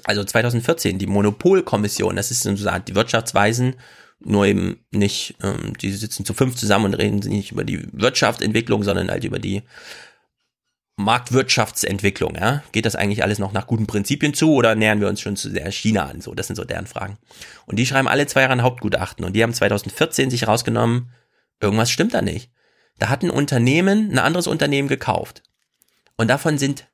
Also 0.03 0.23
2014, 0.23 0.97
die 0.97 1.07
Monopolkommission, 1.07 2.15
das 2.15 2.31
ist 2.31 2.43
so 2.43 2.49
eine 2.49 2.71
Art 2.71 2.87
die 2.87 2.95
Wirtschaftsweisen, 2.95 3.75
nur 4.19 4.45
eben 4.45 4.85
nicht, 4.91 5.35
ähm, 5.43 5.73
die 5.79 5.91
sitzen 5.91 6.25
zu 6.25 6.33
fünf 6.33 6.55
zusammen 6.55 6.85
und 6.85 6.93
reden 6.95 7.19
nicht 7.19 7.51
über 7.51 7.63
die 7.63 7.87
Wirtschaftsentwicklung, 7.91 8.83
sondern 8.83 9.11
halt 9.11 9.23
über 9.23 9.39
die 9.39 9.63
Marktwirtschaftsentwicklung, 10.95 12.35
ja? 12.35 12.63
Geht 12.71 12.85
das 12.85 12.95
eigentlich 12.95 13.23
alles 13.23 13.39
noch 13.39 13.51
nach 13.51 13.65
guten 13.65 13.87
Prinzipien 13.87 14.33
zu 14.33 14.53
oder 14.53 14.75
nähern 14.75 15.01
wir 15.01 15.07
uns 15.07 15.21
schon 15.21 15.35
zu 15.35 15.49
sehr 15.49 15.71
China 15.71 16.05
an? 16.05 16.21
So, 16.21 16.35
das 16.35 16.47
sind 16.47 16.55
so 16.55 16.63
deren 16.63 16.85
Fragen. 16.85 17.17
Und 17.65 17.77
die 17.77 17.85
schreiben 17.85 18.07
alle 18.07 18.27
zwei 18.27 18.41
Jahre 18.41 18.53
ein 18.53 18.61
Hauptgutachten 18.61 19.25
und 19.25 19.33
die 19.33 19.41
haben 19.41 19.53
2014 19.53 20.29
sich 20.29 20.47
rausgenommen, 20.47 21.09
irgendwas 21.59 21.89
stimmt 21.89 22.13
da 22.13 22.21
nicht. 22.21 22.51
Da 22.99 23.09
hat 23.09 23.23
ein 23.23 23.31
Unternehmen 23.31 24.11
ein 24.11 24.19
anderes 24.19 24.45
Unternehmen 24.45 24.87
gekauft. 24.87 25.41
Und 26.15 26.27
davon 26.27 26.59
sind 26.59 26.87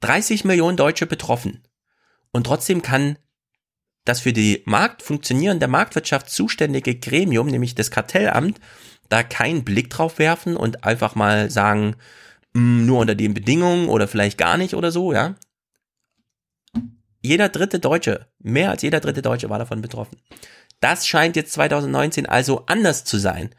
30 0.00 0.44
Millionen 0.44 0.76
Deutsche 0.76 1.06
betroffen. 1.06 1.62
Und 2.32 2.44
trotzdem 2.44 2.82
kann 2.82 3.18
das 4.04 4.20
für 4.20 4.32
die 4.32 4.62
Markt 4.66 5.02
funktionierende 5.02 5.68
Marktwirtschaft 5.68 6.30
zuständige 6.30 6.94
Gremium, 6.94 7.48
nämlich 7.48 7.74
das 7.74 7.90
Kartellamt, 7.90 8.60
da 9.08 9.22
keinen 9.22 9.64
Blick 9.64 9.90
drauf 9.90 10.18
werfen 10.18 10.56
und 10.56 10.84
einfach 10.84 11.14
mal 11.14 11.50
sagen, 11.50 11.96
mm, 12.54 12.86
nur 12.86 13.00
unter 13.00 13.14
den 13.14 13.34
Bedingungen 13.34 13.88
oder 13.88 14.08
vielleicht 14.08 14.38
gar 14.38 14.56
nicht 14.56 14.74
oder 14.74 14.90
so, 14.92 15.12
ja. 15.12 15.34
Jeder 17.20 17.48
dritte 17.48 17.80
Deutsche, 17.80 18.26
mehr 18.38 18.70
als 18.70 18.82
jeder 18.82 19.00
dritte 19.00 19.22
Deutsche 19.22 19.50
war 19.50 19.58
davon 19.58 19.82
betroffen. 19.82 20.18
Das 20.80 21.06
scheint 21.06 21.34
jetzt 21.34 21.52
2019 21.52 22.26
also 22.26 22.64
anders 22.66 23.04
zu 23.04 23.18
sein. 23.18 23.50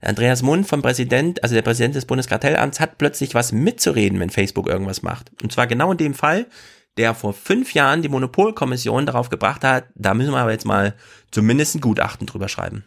Andreas 0.00 0.42
Mund 0.42 0.66
vom 0.66 0.82
Präsident, 0.82 1.42
also 1.44 1.54
der 1.54 1.62
Präsident 1.62 1.94
des 1.94 2.06
Bundeskartellamts, 2.06 2.80
hat 2.80 2.98
plötzlich 2.98 3.34
was 3.34 3.52
mitzureden, 3.52 4.18
wenn 4.18 4.30
Facebook 4.30 4.66
irgendwas 4.66 5.02
macht. 5.02 5.30
Und 5.42 5.52
zwar 5.52 5.68
genau 5.68 5.92
in 5.92 5.98
dem 5.98 6.14
Fall, 6.14 6.46
der 6.96 7.14
vor 7.14 7.32
fünf 7.32 7.74
Jahren 7.74 8.02
die 8.02 8.08
Monopolkommission 8.08 9.06
darauf 9.06 9.30
gebracht 9.30 9.64
hat, 9.64 9.84
da 9.94 10.14
müssen 10.14 10.32
wir 10.32 10.38
aber 10.38 10.52
jetzt 10.52 10.66
mal 10.66 10.94
zumindest 11.30 11.74
ein 11.74 11.80
Gutachten 11.80 12.26
drüber 12.26 12.48
schreiben. 12.48 12.84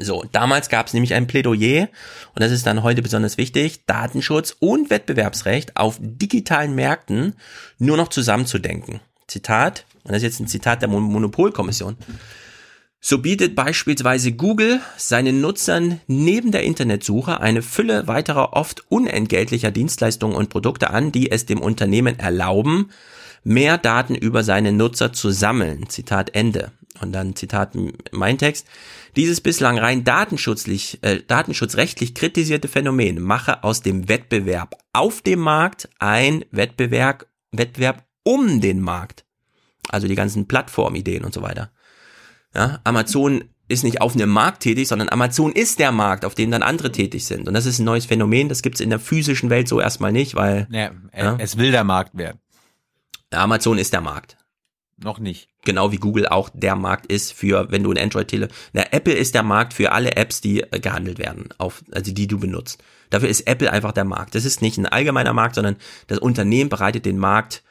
So, 0.00 0.24
damals 0.32 0.68
gab 0.68 0.88
es 0.88 0.92
nämlich 0.92 1.14
ein 1.14 1.26
Plädoyer, 1.28 1.88
und 2.34 2.42
das 2.42 2.50
ist 2.50 2.66
dann 2.66 2.82
heute 2.82 3.02
besonders 3.02 3.38
wichtig, 3.38 3.86
Datenschutz 3.86 4.56
und 4.58 4.90
Wettbewerbsrecht 4.90 5.76
auf 5.76 5.98
digitalen 6.00 6.74
Märkten 6.74 7.36
nur 7.78 7.96
noch 7.96 8.08
zusammenzudenken. 8.08 9.00
Zitat, 9.28 9.86
und 10.02 10.12
das 10.12 10.18
ist 10.18 10.24
jetzt 10.24 10.40
ein 10.40 10.48
Zitat 10.48 10.82
der 10.82 10.88
Monopolkommission. 10.88 11.96
So 13.06 13.18
bietet 13.18 13.54
beispielsweise 13.54 14.32
Google 14.32 14.80
seinen 14.96 15.42
Nutzern 15.42 16.00
neben 16.06 16.52
der 16.52 16.62
Internetsuche 16.62 17.38
eine 17.38 17.60
Fülle 17.60 18.08
weiterer 18.08 18.54
oft 18.54 18.90
unentgeltlicher 18.90 19.70
Dienstleistungen 19.70 20.34
und 20.34 20.48
Produkte 20.48 20.88
an, 20.88 21.12
die 21.12 21.30
es 21.30 21.44
dem 21.44 21.60
Unternehmen 21.60 22.18
erlauben, 22.18 22.88
mehr 23.42 23.76
Daten 23.76 24.14
über 24.14 24.42
seine 24.42 24.72
Nutzer 24.72 25.12
zu 25.12 25.32
sammeln. 25.32 25.90
Zitat 25.90 26.34
Ende. 26.34 26.72
Und 27.02 27.12
dann 27.12 27.36
Zitat 27.36 27.76
mein 28.10 28.38
Text. 28.38 28.66
Dieses 29.16 29.42
bislang 29.42 29.76
rein 29.76 30.04
datenschutzlich, 30.04 31.00
äh, 31.02 31.20
datenschutzrechtlich 31.28 32.14
kritisierte 32.14 32.68
Phänomen 32.68 33.20
mache 33.20 33.64
aus 33.64 33.82
dem 33.82 34.08
Wettbewerb 34.08 34.78
auf 34.94 35.20
dem 35.20 35.40
Markt 35.40 35.90
ein 35.98 36.46
Wettbewerb, 36.52 37.26
Wettbewerb 37.52 38.06
um 38.22 38.62
den 38.62 38.80
Markt. 38.80 39.26
Also 39.90 40.08
die 40.08 40.14
ganzen 40.14 40.48
Plattformideen 40.48 41.22
und 41.22 41.34
so 41.34 41.42
weiter. 41.42 41.70
Ja, 42.54 42.80
Amazon 42.84 43.44
ist 43.68 43.82
nicht 43.82 44.00
auf 44.00 44.14
einem 44.14 44.28
Markt 44.28 44.62
tätig, 44.62 44.88
sondern 44.88 45.08
Amazon 45.08 45.52
ist 45.52 45.78
der 45.78 45.90
Markt, 45.90 46.24
auf 46.24 46.34
dem 46.34 46.50
dann 46.50 46.62
andere 46.62 46.92
tätig 46.92 47.24
sind. 47.24 47.48
Und 47.48 47.54
das 47.54 47.66
ist 47.66 47.78
ein 47.78 47.84
neues 47.84 48.06
Phänomen, 48.06 48.48
das 48.48 48.62
gibt's 48.62 48.80
in 48.80 48.90
der 48.90 49.00
physischen 49.00 49.50
Welt 49.50 49.68
so 49.68 49.80
erstmal 49.80 50.12
nicht, 50.12 50.34
weil. 50.34 50.68
Ja, 50.70 50.90
ja. 51.16 51.36
Es 51.38 51.56
will 51.56 51.70
der 51.70 51.84
Markt 51.84 52.16
werden. 52.16 52.38
Amazon 53.30 53.78
ist 53.78 53.92
der 53.92 54.00
Markt. 54.00 54.36
Noch 54.96 55.18
nicht. 55.18 55.48
Genau 55.64 55.90
wie 55.90 55.96
Google 55.96 56.28
auch 56.28 56.50
der 56.54 56.76
Markt 56.76 57.06
ist 57.06 57.32
für, 57.32 57.70
wenn 57.70 57.82
du 57.82 57.90
ein 57.90 57.98
Android-Tele. 57.98 58.48
Na, 58.72 58.84
Apple 58.92 59.14
ist 59.14 59.34
der 59.34 59.42
Markt 59.42 59.72
für 59.74 59.90
alle 59.90 60.16
Apps, 60.16 60.40
die 60.40 60.60
äh, 60.60 60.78
gehandelt 60.78 61.18
werden, 61.18 61.48
auf, 61.58 61.82
also 61.90 62.12
die 62.12 62.28
du 62.28 62.38
benutzt. 62.38 62.82
Dafür 63.10 63.28
ist 63.28 63.48
Apple 63.48 63.72
einfach 63.72 63.92
der 63.92 64.04
Markt. 64.04 64.36
Das 64.36 64.44
ist 64.44 64.62
nicht 64.62 64.78
ein 64.78 64.86
allgemeiner 64.86 65.32
Markt, 65.32 65.56
sondern 65.56 65.76
das 66.06 66.18
Unternehmen 66.18 66.70
bereitet 66.70 67.06
den 67.06 67.18
Markt, 67.18 67.64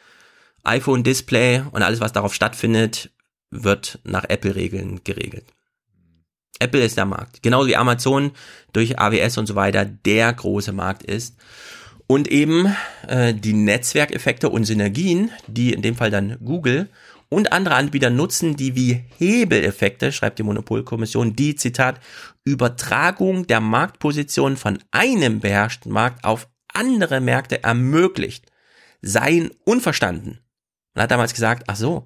iPhone 0.63 1.03
Display 1.03 1.63
und 1.71 1.81
alles, 1.81 2.01
was 2.01 2.11
darauf 2.11 2.33
stattfindet, 2.33 3.11
wird 3.53 3.99
nach 4.03 4.25
Apple-Regeln 4.27 5.01
geregelt. 5.03 5.45
Apple 6.59 6.83
ist 6.83 6.97
der 6.97 7.05
Markt. 7.05 7.43
Genauso 7.43 7.67
wie 7.67 7.75
Amazon 7.75 8.31
durch 8.71 8.99
AWS 8.99 9.37
und 9.37 9.47
so 9.47 9.55
weiter 9.55 9.85
der 9.85 10.31
große 10.31 10.71
Markt 10.71 11.03
ist. 11.03 11.35
Und 12.07 12.27
eben 12.27 12.75
äh, 13.07 13.33
die 13.33 13.53
Netzwerkeffekte 13.53 14.49
und 14.49 14.65
Synergien, 14.65 15.31
die 15.47 15.73
in 15.73 15.81
dem 15.81 15.95
Fall 15.95 16.11
dann 16.11 16.37
Google 16.43 16.89
und 17.29 17.51
andere 17.51 17.75
Anbieter 17.75 18.09
nutzen, 18.09 18.55
die 18.55 18.75
wie 18.75 19.03
Hebeleffekte, 19.17 20.11
schreibt 20.11 20.39
die 20.39 20.43
Monopolkommission, 20.43 21.35
die, 21.35 21.55
Zitat, 21.55 21.99
Übertragung 22.43 23.47
der 23.47 23.59
Marktposition 23.61 24.57
von 24.57 24.79
einem 24.91 25.39
beherrschten 25.39 25.91
Markt 25.91 26.23
auf 26.23 26.47
andere 26.73 27.21
Märkte 27.21 27.63
ermöglicht, 27.63 28.51
seien 29.01 29.51
unverstanden. 29.65 30.39
Man 30.93 31.03
hat 31.03 31.11
damals 31.11 31.33
gesagt, 31.33 31.63
ach 31.67 31.75
so, 31.75 32.05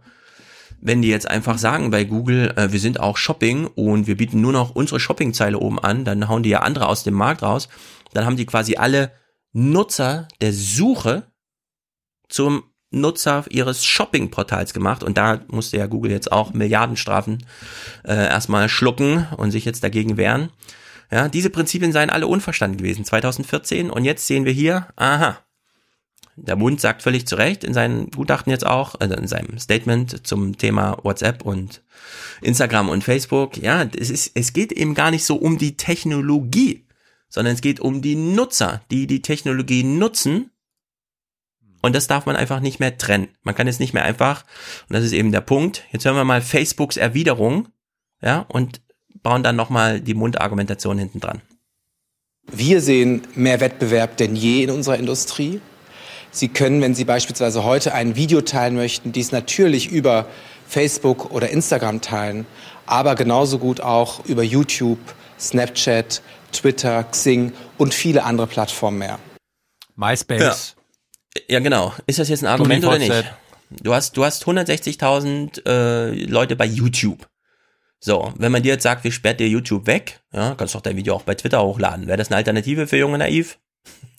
wenn 0.80 1.02
die 1.02 1.10
jetzt 1.10 1.30
einfach 1.30 1.58
sagen 1.58 1.92
bei 1.92 2.04
Google, 2.04 2.54
äh, 2.56 2.72
wir 2.72 2.80
sind 2.80 3.00
auch 3.00 3.18
Shopping 3.18 3.68
und 3.68 4.08
wir 4.08 4.18
bieten 4.18 4.42
nur 4.42 4.54
noch 4.54 4.76
unsere 4.76 5.00
Shoppingzeile 5.00 5.60
oben 5.60 5.80
an, 5.80 6.06
dann 6.06 6.28
hauen 6.28 6.44
die 6.44 6.50
ja 6.50 6.60
andere 6.60 6.88
aus 6.88 7.04
dem 7.04 7.16
Markt 7.16 7.44
raus, 7.44 7.70
dann 8.14 8.26
haben 8.26 8.38
die 8.38 8.46
quasi 8.46 8.76
alle 8.76 9.12
Nutzer 9.54 10.28
der 10.42 10.54
Suche 10.54 11.24
zum 12.30 12.64
Nutzer 12.90 13.46
ihres 13.50 13.84
Shopping-Portals 13.84 14.74
gemacht. 14.74 15.04
Und 15.04 15.18
da 15.18 15.42
musste 15.48 15.78
ja 15.78 15.88
Google 15.88 16.12
jetzt 16.12 16.32
auch 16.32 16.54
Milliardenstrafen 16.54 17.46
äh, 18.06 18.14
erstmal 18.14 18.70
schlucken 18.70 19.28
und 19.36 19.52
sich 19.52 19.66
jetzt 19.66 19.84
dagegen 19.84 20.18
wehren. 20.18 20.52
Ja, 21.12 21.30
diese 21.30 21.50
Prinzipien 21.50 21.92
seien 21.92 22.10
alle 22.10 22.28
unverstanden 22.28 22.78
gewesen. 22.78 23.06
2014 23.06 23.90
und 23.90 24.06
jetzt 24.06 24.28
sehen 24.28 24.46
wir 24.46 24.52
hier, 24.52 24.88
aha, 24.96 25.38
der 26.38 26.56
Bund 26.56 26.80
sagt 26.80 27.02
völlig 27.02 27.28
zu 27.28 27.36
Recht 27.36 27.64
in 27.64 27.74
seinem 27.74 28.10
Gutachten 28.12 28.52
jetzt 28.52 28.66
auch, 28.66 28.96
also 29.00 29.16
in 29.16 29.28
seinem 29.28 29.58
Statement 29.58 30.26
zum 30.26 30.58
Thema 30.58 30.98
WhatsApp 31.04 31.44
und 31.44 31.82
Instagram 32.42 32.90
und 32.90 33.04
Facebook, 33.04 33.58
ja, 33.58 33.84
es, 33.98 34.10
ist, 34.10 34.32
es 34.36 34.54
geht 34.54 34.72
eben 34.72 34.94
gar 34.94 35.12
nicht 35.12 35.26
so 35.26 35.36
um 35.36 35.58
die 35.58 35.76
Technologie, 35.76 36.86
sondern 37.28 37.56
es 37.56 37.62
geht 37.62 37.80
um 37.80 38.02
die 38.02 38.16
Nutzer, 38.16 38.82
die 38.92 39.08
die 39.08 39.22
Technologie 39.22 39.84
nutzen 39.84 40.52
und 41.82 41.96
das 41.96 42.08
darf 42.08 42.26
man 42.26 42.36
einfach 42.36 42.60
nicht 42.60 42.80
mehr 42.80 42.98
trennen. 42.98 43.30
Man 43.44 43.56
kann 43.56 43.68
es 43.68 43.80
nicht 43.80 43.94
mehr 43.94 44.04
einfach, 44.04 44.44
und 44.90 44.94
das 44.94 45.04
ist 45.04 45.14
eben 45.14 45.32
der 45.32 45.42
Punkt. 45.42 45.84
Jetzt 45.92 46.06
hören 46.06 46.16
wir 46.16 46.24
mal 46.24 46.42
Facebooks 46.42 46.98
Erwiderung, 46.98 47.70
ja, 48.22 48.46
und 48.50 48.82
bauen 49.24 49.44
dann 49.44 49.56
nochmal 49.56 50.02
die 50.02 50.14
Mundargumentation 50.14 50.98
hinten 50.98 51.20
dran. 51.20 51.42
Wir 52.52 52.82
sehen 52.82 53.24
mehr 53.36 53.60
Wettbewerb 53.60 54.18
denn 54.18 54.36
je 54.36 54.64
in 54.64 54.70
unserer 54.70 54.98
Industrie. 54.98 55.60
Sie 56.32 56.50
können, 56.50 56.82
wenn 56.82 56.96
Sie 56.96 57.06
beispielsweise 57.06 57.64
heute 57.64 57.94
ein 57.94 58.16
Video 58.16 58.42
teilen 58.42 58.76
möchten, 58.76 59.12
dies 59.12 59.32
natürlich 59.32 59.92
über 59.92 60.26
Facebook 60.68 61.32
oder 61.32 61.50
Instagram 61.50 62.02
teilen, 62.02 62.46
aber 62.86 63.16
genauso 63.16 63.60
gut 63.60 63.82
auch 63.82 64.26
über 64.26 64.44
YouTube, 64.44 65.00
Snapchat, 65.40 66.22
Twitter, 66.52 67.04
Xing 67.04 67.54
und 67.78 67.94
viele 67.94 68.24
andere 68.24 68.48
Plattformen 68.48 69.00
mehr. 69.00 69.20
MySpace. 69.96 70.76
Ja, 71.36 71.42
ja 71.48 71.60
genau. 71.60 71.94
Ist 72.06 72.20
das 72.20 72.30
jetzt 72.30 72.44
ein 72.44 72.48
Argument 72.48 72.86
oder 72.86 73.00
nicht? 73.00 73.14
Du 73.70 73.94
hast, 73.94 74.16
du 74.16 74.24
hast 74.24 74.46
160.000 74.46 75.66
äh, 75.68 76.26
Leute 76.26 76.56
bei 76.56 76.66
YouTube. 76.66 77.28
So, 78.00 78.32
wenn 78.38 78.52
man 78.52 78.64
dir 78.64 78.74
jetzt 78.74 78.84
sagt, 78.84 79.04
wir 79.04 79.12
sperrt 79.12 79.40
dir 79.40 79.48
YouTube 79.48 79.88
weg, 79.88 80.22
ja, 80.32 80.56
kannst 80.56 80.76
doch 80.76 80.82
dein 80.82 80.96
Video 80.96 81.16
auch 81.16 81.24
bei 81.24 81.36
Twitter 81.36 81.64
hochladen. 81.64 82.08
Wäre 82.08 82.18
das 82.18 82.30
eine 82.30 82.38
Alternative 82.38 82.88
für 82.88 82.98
junge 82.98 83.18
Naiv? 83.18 83.58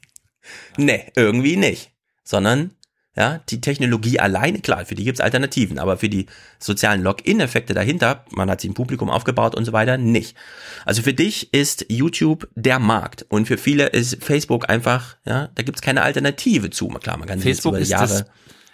nee, 0.76 1.10
irgendwie 1.14 1.56
nicht. 1.56 1.92
Sondern, 2.28 2.72
ja, 3.16 3.40
die 3.48 3.62
Technologie 3.62 4.20
alleine, 4.20 4.60
klar, 4.60 4.84
für 4.84 4.94
die 4.94 5.04
gibt's 5.04 5.20
Alternativen, 5.20 5.78
aber 5.78 5.96
für 5.96 6.10
die 6.10 6.26
sozialen 6.58 7.02
Login-Effekte 7.02 7.72
dahinter, 7.72 8.24
man 8.30 8.50
hat 8.50 8.60
sie 8.60 8.68
im 8.68 8.74
Publikum 8.74 9.08
aufgebaut 9.08 9.54
und 9.54 9.64
so 9.64 9.72
weiter, 9.72 9.96
nicht. 9.96 10.36
Also 10.84 11.00
für 11.00 11.14
dich 11.14 11.54
ist 11.54 11.86
YouTube 11.88 12.48
der 12.54 12.78
Markt 12.78 13.24
und 13.30 13.46
für 13.46 13.56
viele 13.56 13.86
ist 13.86 14.22
Facebook 14.22 14.68
einfach, 14.68 15.16
ja, 15.24 15.48
da 15.54 15.62
gibt's 15.62 15.80
keine 15.80 16.02
Alternative 16.02 16.68
zu. 16.68 16.88
Klar, 16.88 17.16
man 17.16 17.26
kann 17.26 17.40
Facebook 17.40 17.72
über 17.72 17.80
ist, 17.80 17.88
Jahre. 17.88 18.08
das, 18.08 18.24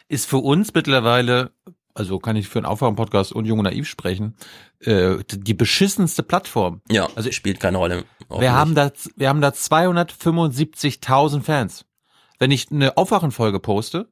ist 0.08 0.26
für 0.26 0.38
uns 0.38 0.74
mittlerweile, 0.74 1.52
also 1.94 2.18
kann 2.18 2.34
ich 2.36 2.48
für 2.48 2.58
einen 2.58 2.66
Aufwachen-Podcast 2.66 3.32
und 3.32 3.44
Junge 3.44 3.62
Naiv 3.62 3.88
sprechen, 3.88 4.34
äh, 4.80 5.16
die 5.30 5.54
beschissenste 5.54 6.24
Plattform. 6.24 6.82
Ja, 6.90 7.08
also 7.14 7.30
spielt 7.32 7.60
keine 7.60 7.78
Rolle. 7.78 8.04
Wir 8.28 8.38
nicht. 8.38 8.50
haben 8.50 8.74
da, 8.74 8.92
wir 9.16 9.28
haben 9.28 9.40
da 9.40 9.50
275.000 9.50 11.42
Fans. 11.42 11.84
Wenn 12.38 12.50
ich 12.50 12.70
eine 12.70 12.96
Aufwachenfolge 12.96 13.60
poste, 13.60 14.08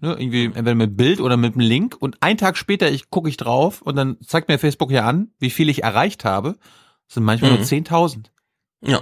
ne, 0.00 0.14
irgendwie 0.18 0.44
entweder 0.46 0.74
mit 0.74 0.96
Bild 0.96 1.20
oder 1.20 1.36
mit 1.36 1.54
einem 1.54 1.60
Link 1.66 1.96
und 1.98 2.22
einen 2.22 2.38
Tag 2.38 2.56
später 2.56 2.90
ich 2.90 3.10
gucke 3.10 3.28
ich 3.28 3.36
drauf 3.36 3.82
und 3.82 3.96
dann 3.96 4.18
zeigt 4.24 4.48
mir 4.48 4.58
Facebook 4.58 4.90
ja 4.90 5.04
an, 5.06 5.30
wie 5.38 5.50
viel 5.50 5.68
ich 5.68 5.82
erreicht 5.82 6.24
habe, 6.24 6.56
das 7.06 7.14
sind 7.14 7.24
manchmal 7.24 7.52
Mhm. 7.52 7.56
nur 7.58 7.66
10.000. 7.66 8.26
Ja. 8.84 9.00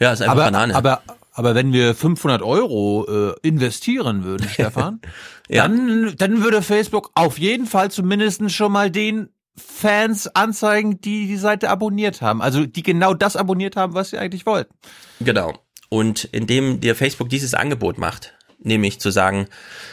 Ja, 0.00 0.12
ist 0.12 0.22
einfach 0.22 0.32
aber, 0.32 0.44
Banane. 0.46 0.74
Aber, 0.74 1.02
aber 1.32 1.54
wenn 1.54 1.72
wir 1.72 1.94
500 1.94 2.42
Euro 2.42 3.06
äh, 3.08 3.34
investieren 3.46 4.24
würden, 4.24 4.48
Stefan, 4.52 5.00
Ja. 5.48 5.68
dann, 5.68 6.14
dann 6.16 6.42
würde 6.42 6.62
Facebook 6.62 7.10
auf 7.14 7.38
jeden 7.38 7.66
Fall 7.66 7.90
zumindest 7.90 8.50
schon 8.50 8.72
mal 8.72 8.90
den 8.90 9.28
Fans 9.56 10.28
anzeigen, 10.34 11.00
die 11.00 11.26
die 11.26 11.36
Seite 11.36 11.68
abonniert 11.68 12.22
haben. 12.22 12.40
Also 12.42 12.64
die 12.64 12.82
genau 12.82 13.12
das 13.12 13.34
abonniert 13.36 13.74
haben, 13.76 13.92
was 13.94 14.10
sie 14.10 14.18
eigentlich 14.18 14.46
wollten. 14.46 14.72
Genau. 15.20 15.52
Und 15.88 16.24
indem 16.32 16.80
dir 16.80 16.94
Facebook 16.94 17.28
dieses 17.28 17.54
Angebot 17.54 17.98
macht, 17.98 18.34
nämlich 18.60 19.00
zu 19.00 19.10
sagen, 19.10 19.46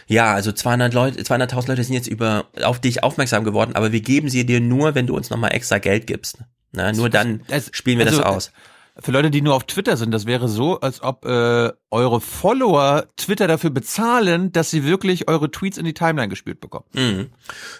ja, 0.07 0.33
also 0.33 0.51
200 0.51 0.93
Leute, 0.93 1.21
200.000 1.21 1.67
Leute 1.67 1.83
sind 1.83 1.93
jetzt 1.93 2.07
über 2.07 2.47
auf 2.63 2.79
dich 2.79 3.03
aufmerksam 3.03 3.43
geworden, 3.43 3.75
aber 3.75 3.91
wir 3.91 4.01
geben 4.01 4.29
sie 4.29 4.45
dir 4.45 4.59
nur, 4.59 4.95
wenn 4.95 5.07
du 5.07 5.15
uns 5.15 5.29
nochmal 5.29 5.53
extra 5.53 5.77
Geld 5.77 6.07
gibst. 6.07 6.39
Na, 6.71 6.91
nur 6.91 7.09
dann 7.09 7.41
spielen 7.71 7.99
wir 7.99 8.05
also, 8.07 8.19
das 8.19 8.25
aus. 8.25 8.51
Für 8.97 9.11
Leute, 9.11 9.29
die 9.29 9.41
nur 9.41 9.55
auf 9.55 9.65
Twitter 9.65 9.97
sind, 9.97 10.11
das 10.11 10.25
wäre 10.25 10.47
so, 10.47 10.79
als 10.79 11.03
ob 11.03 11.25
äh, 11.25 11.69
eure 11.91 12.21
Follower 12.21 13.05
Twitter 13.17 13.45
dafür 13.45 13.69
bezahlen, 13.69 14.53
dass 14.53 14.71
sie 14.71 14.85
wirklich 14.85 15.27
eure 15.27 15.51
Tweets 15.51 15.77
in 15.77 15.83
die 15.83 15.93
Timeline 15.93 16.29
gespielt 16.29 16.61
bekommen. 16.61 16.85
Mhm. 16.93 17.29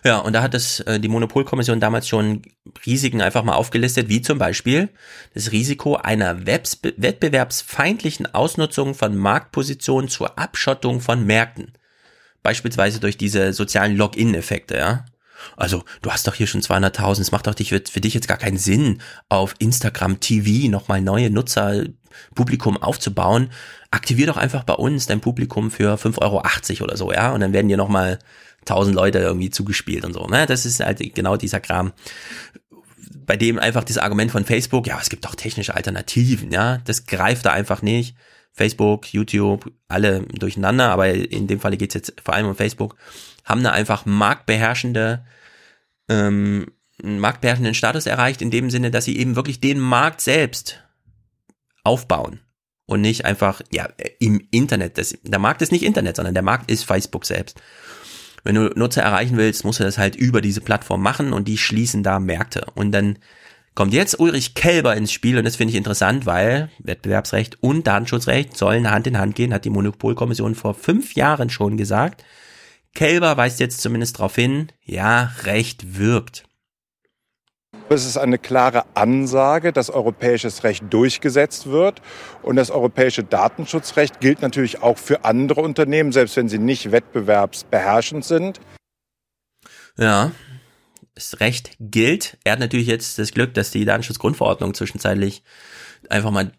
Ja, 0.04 0.18
und 0.18 0.34
da 0.34 0.42
hat 0.42 0.54
es 0.54 0.82
äh, 0.82 1.00
die 1.00 1.08
Monopolkommission 1.08 1.80
damals 1.80 2.10
schon 2.10 2.42
Risiken 2.86 3.22
einfach 3.22 3.46
mal 3.46 3.54
aufgelistet, 3.54 4.10
wie 4.10 4.22
zum 4.22 4.40
Beispiel 4.40 4.90
das 5.34 5.54
Risiko 5.54 5.96
einer 5.96 6.46
Webs 6.46 6.80
wettbewerbsfeindlichen 6.84 8.34
Ausnutzung 8.34 8.94
von 8.94 9.16
Marktpositionen 9.16 10.10
zur 10.10 10.38
Abschottung 10.38 11.00
von 11.00 11.26
Märkten. 11.26 11.72
Beispielsweise 12.44 13.00
durch 13.00 13.18
diese 13.18 13.54
sozialen 13.54 13.96
Login-Effekte, 13.96 14.76
ja. 14.78 15.06
Also, 15.58 15.84
du 16.02 16.12
hast 16.12 16.28
doch 16.28 16.36
hier 16.36 16.48
schon 16.48 16.62
200.000, 16.62 17.22
es 17.22 17.32
macht 17.32 17.48
doch 17.48 17.56
dich, 17.56 17.70
für 17.70 18.02
dich 18.02 18.14
jetzt 18.14 18.28
gar 18.28 18.38
keinen 18.38 18.58
Sinn, 18.58 19.02
auf 19.30 19.56
Instagram 19.60 20.20
TV 20.20 20.70
nochmal 20.70 21.02
neue 21.02 21.30
Nutzer, 21.30 21.84
Publikum 22.34 22.78
aufzubauen. 22.78 23.50
Aktivier 23.92 24.28
doch 24.28 24.38
einfach 24.38 24.64
bei 24.64 24.74
uns 24.74 25.06
dein 25.06 25.22
Publikum 25.22 25.72
für 25.72 25.96
5,80 25.96 26.22
Euro 26.22 26.84
oder 26.84 26.98
so, 26.98 27.12
ja, 27.12 27.32
und 27.34 27.42
dann 27.42 27.54
werden 27.54 27.68
dir 27.68 27.78
nochmal 27.78 28.20
1000 28.62 28.96
Leute 28.96 29.20
irgendwie 29.20 29.50
zugespielt 29.50 30.06
und 30.06 30.14
so, 30.14 30.26
ne? 30.28 30.46
Das 30.46 30.66
ist 30.66 30.80
halt 30.80 31.00
genau 31.14 31.38
dieser 31.38 31.60
Kram 31.60 31.94
bei 33.26 33.38
dem 33.38 33.60
einfach 33.60 33.84
das 33.84 33.98
Argument 33.98 34.32
von 34.32 34.46
Facebook, 34.46 34.88
ja, 34.88 35.00
es 35.02 35.10
gibt 35.10 35.26
doch 35.26 35.36
technische 35.36 35.76
Alternativen, 35.76 36.52
ja, 36.52 36.78
das 36.86 37.06
greift 37.06 37.46
da 37.46 37.52
einfach 37.52 37.82
nicht. 37.82 38.16
Facebook, 38.56 39.14
YouTube, 39.14 39.72
alle 39.90 40.22
durcheinander, 40.22 40.90
aber 40.90 41.14
in 41.14 41.48
dem 41.48 41.60
Falle 41.60 41.78
geht's 41.78 41.94
jetzt 41.94 42.14
vor 42.24 42.34
allem 42.34 42.48
um 42.48 42.56
Facebook, 42.56 42.96
haben 43.44 43.64
da 43.64 43.72
einfach 43.72 44.06
marktbeherrschende, 44.06 45.26
ähm, 46.10 46.72
marktbeherrschenden 47.04 47.74
Status 47.74 48.06
erreicht, 48.06 48.42
in 48.42 48.52
dem 48.52 48.70
Sinne, 48.70 48.92
dass 48.92 49.06
sie 49.06 49.18
eben 49.18 49.36
wirklich 49.36 49.60
den 49.60 49.80
Markt 49.80 50.22
selbst 50.22 50.82
aufbauen 51.84 52.40
und 52.86 53.02
nicht 53.02 53.26
einfach, 53.26 53.62
ja, 53.72 53.90
im 54.20 54.48
Internet. 54.52 54.98
Das, 54.98 55.18
der 55.22 55.40
Markt 55.40 55.62
ist 55.62 55.74
nicht 55.74 55.84
Internet, 55.84 56.16
sondern 56.16 56.34
der 56.34 56.44
Markt 56.44 56.72
ist 56.72 56.86
Facebook 56.86 57.26
selbst. 57.26 57.60
Wenn 58.46 58.56
du 58.56 58.70
Nutzer 58.76 59.02
erreichen 59.02 59.38
willst, 59.38 59.66
musst 59.66 59.80
du 59.80 59.84
das 59.84 59.98
halt 59.98 60.16
über 60.16 60.40
diese 60.40 60.62
Plattform 60.62 61.02
machen 61.02 61.34
und 61.34 61.48
die 61.48 61.58
schließen 61.58 62.04
da 62.04 62.20
Märkte. 62.20 62.68
Und 62.76 62.92
dann 62.92 63.18
kommt 63.76 63.94
jetzt 63.94 64.20
Ulrich 64.20 64.56
Kelber 64.56 64.96
ins 64.96 65.12
Spiel 65.12 65.38
und 65.38 65.44
das 65.44 65.58
finde 65.58 65.72
ich 65.72 65.78
interessant, 65.78 66.26
weil 66.26 66.70
Wettbewerbsrecht 66.80 67.62
und 67.62 67.86
Datenschutzrecht 67.86 68.58
sollen 68.58 68.90
Hand 68.90 69.06
in 69.06 69.20
Hand 69.20 69.36
gehen, 69.36 69.54
hat 69.54 69.66
die 69.66 69.70
Monopolkommission 69.70 70.56
vor 70.56 70.74
fünf 70.74 71.14
Jahren 71.14 71.50
schon 71.50 71.78
gesagt. 71.78 72.24
Kelber 72.96 73.36
weist 73.36 73.60
jetzt 73.60 73.82
zumindest 73.82 74.18
darauf 74.18 74.36
hin, 74.36 74.72
ja, 74.82 75.34
Recht 75.44 75.98
wirkt. 75.98 76.46
Es 77.90 78.06
ist 78.06 78.18
eine 78.18 78.40
klare 78.40 78.86
Ansage, 78.96 79.72
dass 79.72 79.92
europäisches 79.92 80.64
Recht 80.64 80.86
durchgesetzt 80.90 81.68
wird. 81.68 82.02
Und 82.42 82.56
das 82.56 82.72
europäische 82.72 83.24
Datenschutzrecht 83.24 84.22
gilt 84.22 84.42
natürlich 84.42 84.82
auch 84.82 84.98
für 84.98 85.24
andere 85.24 85.62
Unternehmen, 85.62 86.12
selbst 86.12 86.36
wenn 86.38 86.50
sie 86.50 86.58
nicht 86.58 86.92
wettbewerbsbeherrschend 86.92 88.26
sind. 88.26 88.60
Ja, 89.98 90.32
Recht 91.40 91.72
gilt. 91.80 92.38
Er 92.44 92.54
hat 92.54 92.60
natürlich 92.60 92.88
jetzt 92.88 93.18
das 93.20 93.32
Glück, 93.32 93.54
dass 93.54 93.72
die 93.72 93.86
Datenschutzgrundverordnung 93.86 94.74
zwischenzeitlich 94.74 95.44
einfach 96.10 96.32
mal 96.32 96.52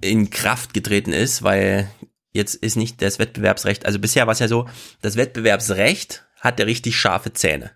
in 0.00 0.30
Kraft 0.30 0.74
getreten 0.74 1.12
ist, 1.12 1.42
weil 1.42 1.88
jetzt 2.32 2.54
ist 2.54 2.76
nicht 2.76 3.02
das 3.02 3.18
Wettbewerbsrecht, 3.18 3.86
also 3.86 3.98
bisher 3.98 4.26
war 4.26 4.32
es 4.32 4.38
ja 4.38 4.48
so, 4.48 4.68
das 5.00 5.16
Wettbewerbsrecht 5.16 6.24
hatte 6.40 6.66
richtig 6.66 6.96
scharfe 6.96 7.32
Zähne. 7.32 7.72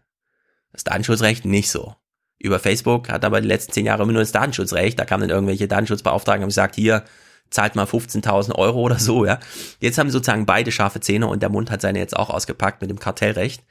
Das 0.72 0.84
Datenschutzrecht 0.84 1.44
nicht 1.44 1.70
so. 1.70 1.94
Über 2.38 2.58
Facebook 2.58 3.08
hat 3.08 3.24
aber 3.24 3.40
die 3.40 3.48
letzten 3.48 3.72
zehn 3.72 3.86
Jahre 3.86 4.02
immer 4.02 4.12
nur 4.12 4.22
das 4.22 4.32
Datenschutzrecht, 4.32 4.98
da 4.98 5.04
kamen 5.04 5.22
dann 5.22 5.30
irgendwelche 5.30 5.68
Datenschutzbeauftragten 5.68 6.42
und 6.42 6.48
gesagt, 6.48 6.74
hier, 6.74 7.04
zahlt 7.50 7.76
mal 7.76 7.86
15.000 7.86 8.54
Euro 8.56 8.80
oder 8.80 8.98
so, 8.98 9.24
ja. 9.24 9.38
Jetzt 9.80 9.98
haben 9.98 10.10
sozusagen 10.10 10.46
beide 10.46 10.72
scharfe 10.72 11.00
Zähne 11.00 11.28
und 11.28 11.42
der 11.42 11.48
Mund 11.48 11.70
hat 11.70 11.80
seine 11.80 11.98
jetzt 11.98 12.16
auch 12.16 12.30
ausgepackt 12.30 12.80
mit 12.80 12.90
dem 12.90 12.98
Kartellrecht. 12.98 13.62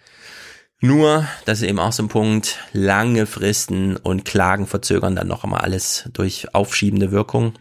Nur, 0.81 1.27
das 1.45 1.61
ist 1.61 1.67
eben 1.67 1.79
auch 1.79 1.93
so 1.93 2.03
ein 2.03 2.09
Punkt, 2.09 2.59
lange 2.73 3.25
Fristen 3.25 3.95
und 3.97 4.25
Klagen 4.25 4.67
verzögern 4.67 5.15
dann 5.15 5.27
noch 5.27 5.43
einmal 5.43 5.61
alles 5.61 6.09
durch 6.13 6.53
aufschiebende 6.53 7.11
Wirkung. 7.11 7.53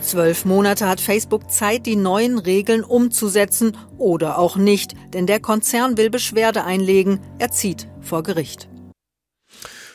Zwölf 0.00 0.44
Monate 0.44 0.88
hat 0.88 1.00
Facebook 1.00 1.50
Zeit, 1.50 1.86
die 1.86 1.96
neuen 1.96 2.38
Regeln 2.38 2.84
umzusetzen 2.84 3.76
oder 3.98 4.38
auch 4.38 4.56
nicht, 4.56 4.94
denn 5.12 5.26
der 5.26 5.40
Konzern 5.40 5.96
will 5.96 6.10
Beschwerde 6.10 6.64
einlegen. 6.64 7.20
Er 7.38 7.50
zieht 7.50 7.88
vor 8.00 8.22
Gericht. 8.22 8.68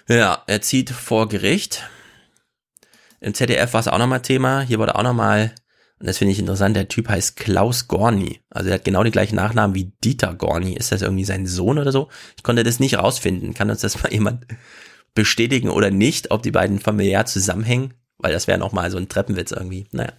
Ja, 0.09 0.43
er 0.47 0.61
zieht 0.61 0.89
vor 0.89 1.29
Gericht. 1.29 1.87
Im 3.21 3.33
ZDF 3.33 3.73
war 3.73 3.79
es 3.79 3.87
auch 3.87 3.99
nochmal 3.99 4.21
Thema. 4.21 4.61
Hier 4.61 4.79
wurde 4.79 4.95
auch 4.95 5.03
nochmal 5.03 5.53
Und 6.01 6.07
das 6.07 6.17
finde 6.17 6.31
ich 6.31 6.39
interessant. 6.39 6.75
Der 6.75 6.87
Typ 6.87 7.09
heißt 7.09 7.35
Klaus 7.35 7.87
Gorni. 7.87 8.39
Also 8.49 8.69
er 8.69 8.75
hat 8.75 8.85
genau 8.85 9.03
die 9.03 9.11
gleichen 9.11 9.35
Nachnamen 9.35 9.75
wie 9.75 9.91
Dieter 10.03 10.33
Gorni. 10.33 10.73
Ist 10.73 10.91
das 10.91 11.03
irgendwie 11.03 11.25
sein 11.25 11.45
Sohn 11.45 11.77
oder 11.77 11.91
so? 11.91 12.09
Ich 12.35 12.41
konnte 12.41 12.63
das 12.63 12.79
nicht 12.79 12.97
rausfinden. 12.97 13.53
Kann 13.53 13.69
uns 13.69 13.81
das 13.81 14.01
mal 14.01 14.11
jemand 14.11 14.47
bestätigen 15.13 15.69
oder 15.69 15.91
nicht, 15.91 16.31
ob 16.31 16.41
die 16.41 16.49
beiden 16.49 16.79
familiär 16.79 17.27
zusammenhängen? 17.27 17.93
Weil 18.17 18.33
das 18.33 18.47
wäre 18.47 18.57
noch 18.57 18.71
mal 18.71 18.89
so 18.89 18.97
ein 18.97 19.09
Treppenwitz 19.09 19.51
irgendwie. 19.51 19.85
Naja. 19.91 20.13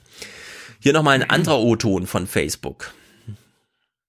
Hier 0.78 0.92
noch 0.92 1.02
mal 1.02 1.12
ein 1.12 1.28
anderer 1.28 1.58
O-Ton 1.58 2.06
von 2.06 2.28
Facebook. 2.28 2.94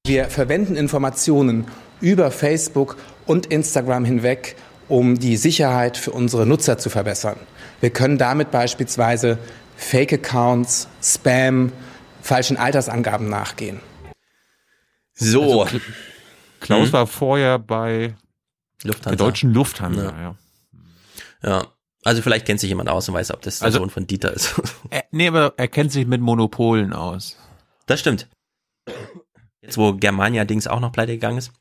Wir 0.06 0.26
verwenden 0.26 0.76
Informationen 0.76 1.66
über 2.02 2.30
Facebook 2.30 2.98
und 3.26 3.48
Instagram 3.48 4.06
hinweg, 4.06 4.58
um 4.90 5.18
die 5.18 5.38
Sicherheit 5.38 5.98
für 5.98 6.12
unsere 6.12 6.46
Nutzer 6.46 6.78
zu 6.78 6.92
verbessern. 6.92 7.38
Wir 7.82 7.90
können 7.90 8.20
damit 8.20 8.52
beispielsweise 8.52 9.40
Fake-Accounts, 9.76 10.88
Spam, 11.02 11.72
falschen 12.22 12.58
Altersangaben 12.58 13.30
nachgehen. 13.30 13.80
So. 15.14 15.64
Also, 15.64 15.80
Klaus 16.60 16.88
Hm? 16.88 16.94
war 16.94 17.08
vorher 17.08 17.60
bei 17.60 18.16
Lufthansa. 18.84 19.10
der 19.18 19.26
deutschen 19.26 19.54
Lufthansa, 19.54 20.04
Ja. 20.04 20.22
ja. 20.22 20.36
Ja. 21.44 21.68
Also 22.06 22.22
vielleicht 22.22 22.46
kennt 22.46 22.60
sich 22.60 22.70
jemand 22.70 22.90
aus 22.90 23.08
und 23.08 23.16
weiß, 23.16 23.32
ob 23.32 23.42
das 23.42 23.60
der 23.60 23.68
Also- 23.68 23.80
Sohn 23.80 23.90
von 23.90 24.08
Dieter 24.08 24.34
ist. 24.34 24.56
Er, 24.90 25.04
nee, 25.12 25.28
aber 25.28 25.54
er 25.58 25.68
kennt 25.68 25.92
sich 25.92 26.06
mit 26.06 26.22
Monopolen 26.22 26.94
aus. 26.94 27.38
Das 27.86 28.00
stimmt. 28.00 28.28
Jetzt, 29.62 29.78
wo 29.78 29.94
Germania 29.94 30.44
Dings 30.46 30.68
auch 30.68 30.80
noch 30.82 30.92
pleite 30.92 31.14
gegangen 31.14 31.38
ist. 31.38 31.52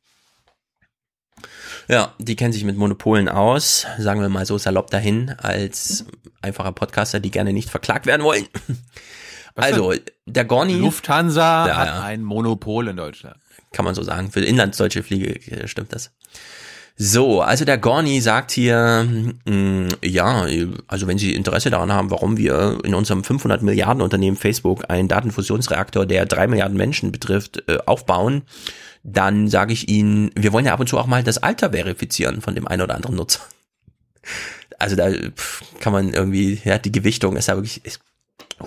Ja, 1.88 2.14
die 2.18 2.36
kennen 2.36 2.52
sich 2.52 2.64
mit 2.64 2.76
Monopolen 2.76 3.28
aus, 3.28 3.86
sagen 3.98 4.20
wir 4.20 4.28
mal 4.28 4.46
so 4.46 4.58
salopp 4.58 4.90
dahin, 4.90 5.34
als 5.38 6.04
einfacher 6.40 6.72
Podcaster, 6.72 7.20
die 7.20 7.30
gerne 7.30 7.52
nicht 7.52 7.70
verklagt 7.70 8.06
werden 8.06 8.22
wollen. 8.22 8.46
also, 9.54 9.94
der 10.26 10.44
Gorni. 10.44 10.74
Lufthansa 10.74 11.66
Ja, 11.66 11.76
hat 11.76 12.02
ein 12.04 12.22
Monopol 12.22 12.88
in 12.88 12.96
Deutschland. 12.96 13.36
Kann 13.72 13.84
man 13.84 13.94
so 13.94 14.02
sagen. 14.02 14.30
Für 14.30 14.40
inlandsdeutsche 14.40 15.02
Fliege 15.02 15.34
äh, 15.50 15.66
stimmt 15.66 15.94
das. 15.94 16.12
So, 16.96 17.40
also 17.40 17.64
der 17.64 17.78
Gorni 17.78 18.20
sagt 18.20 18.50
hier, 18.50 19.08
mh, 19.46 19.88
ja, 20.04 20.46
also 20.86 21.06
wenn 21.06 21.18
Sie 21.18 21.34
Interesse 21.34 21.70
daran 21.70 21.90
haben, 21.90 22.10
warum 22.10 22.36
wir 22.36 22.78
in 22.84 22.94
unserem 22.94 23.24
500 23.24 23.62
Milliarden 23.62 24.02
Unternehmen 24.02 24.36
Facebook 24.36 24.84
einen 24.90 25.08
Datenfusionsreaktor, 25.08 26.04
der 26.04 26.26
drei 26.26 26.46
Milliarden 26.46 26.76
Menschen 26.76 27.10
betrifft, 27.10 27.64
äh, 27.66 27.78
aufbauen, 27.86 28.42
dann 29.02 29.48
sage 29.48 29.72
ich 29.72 29.88
Ihnen, 29.88 30.30
wir 30.36 30.52
wollen 30.52 30.66
ja 30.66 30.72
ab 30.72 30.80
und 30.80 30.88
zu 30.88 30.98
auch 30.98 31.06
mal 31.06 31.22
das 31.22 31.38
Alter 31.38 31.70
verifizieren 31.70 32.40
von 32.40 32.54
dem 32.54 32.68
einen 32.68 32.82
oder 32.82 32.94
anderen 32.94 33.16
Nutzer. 33.16 33.40
Also 34.78 34.96
da 34.96 35.10
kann 35.80 35.92
man 35.92 36.12
irgendwie, 36.12 36.60
ja, 36.64 36.78
die 36.78 36.92
Gewichtung 36.92 37.36
ist 37.36 37.48
ja 37.48 37.56
wirklich 37.56 37.84
ist 37.84 38.00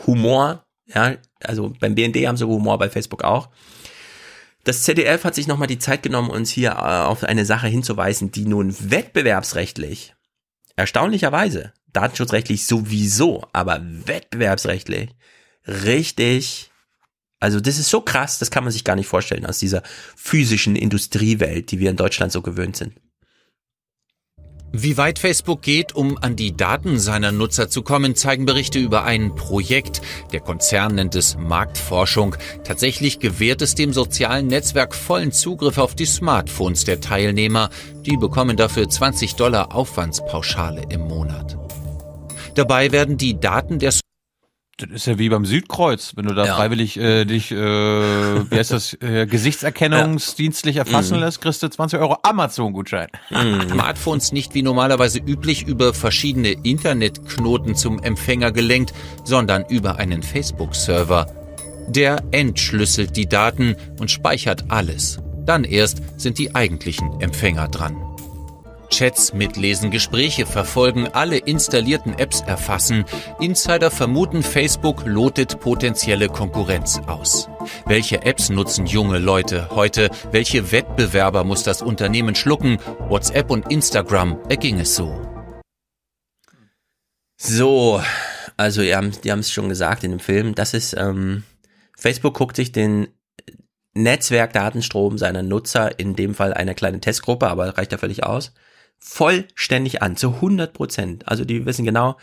Humor, 0.05 0.65
ja, 0.88 1.15
also 1.41 1.73
beim 1.80 1.95
BND 1.95 2.27
haben 2.27 2.38
sie 2.38 2.47
Humor, 2.47 2.77
bei 2.77 2.89
Facebook 2.89 3.23
auch. 3.23 3.49
Das 4.64 4.83
ZDF 4.83 5.23
hat 5.23 5.35
sich 5.35 5.47
nochmal 5.47 5.67
die 5.67 5.80
Zeit 5.80 6.03
genommen, 6.03 6.30
uns 6.30 6.49
hier 6.49 6.72
äh, 6.72 6.73
auf 7.05 7.23
eine 7.23 7.45
Sache 7.45 7.67
hinzuweisen, 7.67 8.31
die 8.31 8.45
nun 8.45 8.75
wettbewerbsrechtlich, 8.80 10.15
erstaunlicherweise, 10.75 11.73
datenschutzrechtlich 11.93 12.65
sowieso, 12.65 13.43
aber 13.53 13.80
wettbewerbsrechtlich 13.81 15.09
richtig, 15.67 16.72
also 17.39 17.59
das 17.59 17.77
ist 17.77 17.89
so 17.89 18.01
krass, 18.01 18.39
das 18.39 18.51
kann 18.51 18.64
man 18.64 18.73
sich 18.73 18.83
gar 18.83 18.95
nicht 18.95 19.07
vorstellen 19.07 19.45
aus 19.45 19.59
dieser 19.59 19.83
physischen 20.15 20.75
Industriewelt, 20.75 21.72
die 21.72 21.80
wir 21.80 21.89
in 21.89 21.97
Deutschland 21.97 22.31
so 22.31 22.41
gewöhnt 22.41 22.77
sind. 22.77 22.93
Wie 24.77 24.97
weit 24.97 25.19
Facebook 25.19 25.61
geht, 25.61 25.95
um 25.95 26.17
an 26.17 26.35
die 26.35 26.57
Daten 26.57 26.99
seiner 26.99 27.31
Nutzer 27.31 27.69
zu 27.69 27.81
kommen, 27.81 28.14
zeigen 28.15 28.45
Berichte 28.45 28.77
über 28.77 29.05
ein 29.05 29.33
Projekt. 29.33 30.01
Der 30.33 30.41
Konzern 30.41 30.95
nennt 30.95 31.15
es 31.15 31.38
Marktforschung. 31.38 32.35
Tatsächlich 32.65 33.19
gewährt 33.19 33.61
es 33.61 33.75
dem 33.75 33.93
sozialen 33.93 34.47
Netzwerk 34.47 34.93
vollen 34.93 35.31
Zugriff 35.31 35.77
auf 35.77 35.95
die 35.95 36.05
Smartphones 36.05 36.83
der 36.83 36.99
Teilnehmer. 36.99 37.69
Die 38.01 38.17
bekommen 38.17 38.57
dafür 38.57 38.89
20 38.89 39.35
Dollar 39.35 39.73
Aufwandspauschale 39.73 40.83
im 40.89 41.07
Monat. 41.07 41.57
Dabei 42.55 42.91
werden 42.91 43.17
die 43.17 43.39
Daten 43.39 43.80
der 43.80 43.93
Das 44.77 44.89
ist 44.91 45.07
ja 45.07 45.17
wie 45.17 45.29
beim 45.29 45.45
Südkreuz, 45.45 46.13
wenn 46.17 46.25
du 46.25 46.33
da 46.35 46.45
Ja. 46.47 46.55
freiwillig 46.55 46.97
äh, 46.97 47.23
dich, 47.23 47.49
äh, 47.51 47.55
wie 47.55 48.57
heißt 48.57 48.71
das, 48.71 48.93
äh, 49.01 49.25
gesichtserkennungsdienstlich 49.25 50.75
erfassen 50.75 51.15
Mhm. 51.15 51.23
lässt, 51.23 51.39
kriegst 51.41 51.63
du 51.63 51.69
20 51.69 51.97
Euro 51.99 52.17
Amazon-Gutschein. 52.23 53.07
Smartphones 53.69 54.33
nicht 54.33 54.53
wie 54.53 54.63
normalerweise 54.63 55.19
üblich 55.19 55.65
über 55.65 55.93
verschiedene 55.93 56.49
Internetknoten 56.51 57.75
zum 57.75 58.03
Empfänger 58.03 58.51
gelenkt, 58.51 58.93
sondern 59.23 59.63
über 59.69 59.95
einen 59.97 60.21
Facebook-Server. 60.23 61.27
Der 61.87 62.17
entschlüsselt 62.31 63.15
die 63.15 63.27
Daten 63.29 63.75
und 63.99 64.11
speichert 64.11 64.65
alles. 64.69 65.19
Dann 65.45 65.63
erst 65.63 66.01
sind 66.17 66.37
die 66.37 66.53
eigentlichen 66.53 67.21
Empfänger 67.21 67.69
dran. 67.69 67.95
Chats 68.95 69.33
mitlesen, 69.33 69.91
Gespräche 69.91 70.45
verfolgen, 70.45 71.09
alle 71.11 71.38
installierten 71.38 72.17
Apps 72.17 72.40
erfassen. 72.40 73.03
Insider 73.41 73.91
vermuten, 73.91 74.41
Facebook 74.41 75.06
lotet 75.06 75.59
potenzielle 75.59 76.30
Konkurrenz 76.30 77.01
aus. 77.06 77.49
Welche 77.85 78.24
Apps 78.24 78.49
nutzen 78.49 78.85
junge 78.85 79.19
Leute 79.19 79.67
heute? 79.72 80.09
Welche 80.32 80.72
Wettbewerber 80.72 81.43
muss 81.43 81.64
das 81.64 81.82
Unternehmen 81.82 82.35
schlucken? 82.35 82.77
WhatsApp 83.09 83.51
und 83.51 83.69
Instagram 83.69 84.40
erging 84.48 84.80
es 84.80 84.95
so. 84.95 85.14
So, 87.35 88.01
also 88.56 88.82
ihr 88.82 88.95
haben, 88.95 89.11
die 89.25 89.32
haben 89.33 89.40
es 89.40 89.51
schon 89.51 89.67
gesagt 89.67 90.06
in 90.06 90.11
dem 90.11 90.19
Film, 90.22 90.56
das 90.56 90.74
ist, 90.74 90.95
ähm, 90.98 91.43
Facebook 91.98 92.35
guckt 92.35 92.56
sich 92.56 92.72
den 92.72 93.09
Netzwerkdatenstrom 93.93 95.17
seiner 95.17 95.43
Nutzer, 95.43 95.99
in 95.99 96.15
dem 96.15 96.33
Fall 96.33 96.53
eine 96.53 96.75
kleine 96.75 97.01
Testgruppe, 97.01 97.48
aber 97.48 97.77
reicht 97.77 97.91
ja 97.91 97.98
völlig 97.98 98.24
aus, 98.24 98.53
vollständig 98.99 100.01
an, 100.01 100.15
zu 100.17 100.35
100 100.35 100.74
Prozent. 100.74 101.27
Also 101.27 101.45
die 101.45 101.65
wissen 101.65 101.85
genau, 101.85 102.17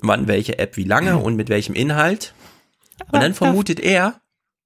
wann 0.00 0.28
welche 0.28 0.58
App 0.58 0.76
wie 0.76 0.84
lange 0.84 1.18
und 1.18 1.36
mit 1.36 1.48
welchem 1.48 1.74
Inhalt. 1.74 2.34
Und 3.10 3.22
dann 3.22 3.34
vermutet 3.34 3.80
er, 3.80 4.20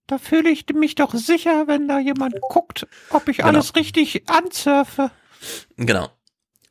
Da 0.06 0.18
fühle 0.18 0.50
ich 0.50 0.66
mich 0.74 0.94
doch 0.94 1.14
sicher, 1.14 1.66
wenn 1.66 1.86
da 1.88 1.98
jemand 1.98 2.40
guckt, 2.40 2.86
ob 3.10 3.28
ich 3.28 3.38
Genau. 3.38 3.48
alles 3.48 3.74
richtig 3.76 4.28
ansurfe. 4.28 5.10
genau. 5.76 6.08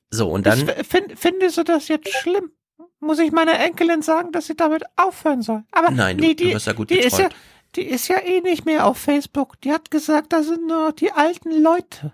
So, 0.10 0.30
und 0.30 0.46
dann, 0.46 0.70
Ich 0.80 0.88
find, 0.88 1.20
findest 1.20 1.58
du 1.58 1.64
das 1.64 1.88
jetzt 1.90 2.10
schlimm? 2.14 2.52
Muss 3.00 3.20
ich 3.20 3.32
meiner 3.32 3.60
Enkelin 3.60 4.02
sagen, 4.02 4.32
dass 4.32 4.48
sie 4.48 4.56
damit 4.56 4.84
aufhören 4.96 5.42
soll? 5.42 5.64
Aber 5.72 5.92
Nein, 5.92 6.18
du- 6.18 6.24
nee, 6.24 6.34
du 6.34 6.46
die, 6.46 6.54
wirst 6.54 6.66
ja 6.68 6.74
gut 6.74 6.90
die 6.90 6.98
ist 6.98 7.20
ja, 7.20 7.30
die 7.76 7.84
ist 7.84 8.08
ja 8.08 8.18
eh 8.20 8.42
nicht 8.42 8.66
mehr 8.66 8.86
auf 8.88 8.98
Facebook. 8.98 9.60
Die 9.62 9.72
hat 9.72 9.92
gesagt, 9.92 10.34
da 10.34 10.42
sind 10.44 10.66
nur 10.68 10.94
die 10.94 11.12
alten 11.12 11.52
Leute. 11.62 12.14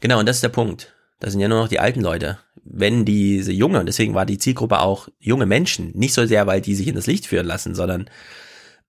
Genau, 0.00 0.18
und 0.18 0.26
das 0.26 0.36
ist 0.38 0.42
der 0.42 0.48
Punkt. 0.50 0.94
Das 1.18 1.32
sind 1.32 1.40
ja 1.40 1.48
nur 1.48 1.60
noch 1.60 1.68
die 1.68 1.80
alten 1.80 2.00
Leute. 2.00 2.38
Wenn 2.62 3.04
diese 3.04 3.52
junge, 3.52 3.80
und 3.80 3.86
deswegen 3.86 4.14
war 4.14 4.26
die 4.26 4.38
Zielgruppe 4.38 4.80
auch 4.80 5.08
junge 5.18 5.46
Menschen, 5.46 5.90
nicht 5.94 6.14
so 6.14 6.26
sehr, 6.26 6.46
weil 6.46 6.60
die 6.60 6.74
sich 6.74 6.86
in 6.86 6.94
das 6.94 7.06
Licht 7.06 7.26
führen 7.26 7.46
lassen, 7.46 7.74
sondern 7.74 8.08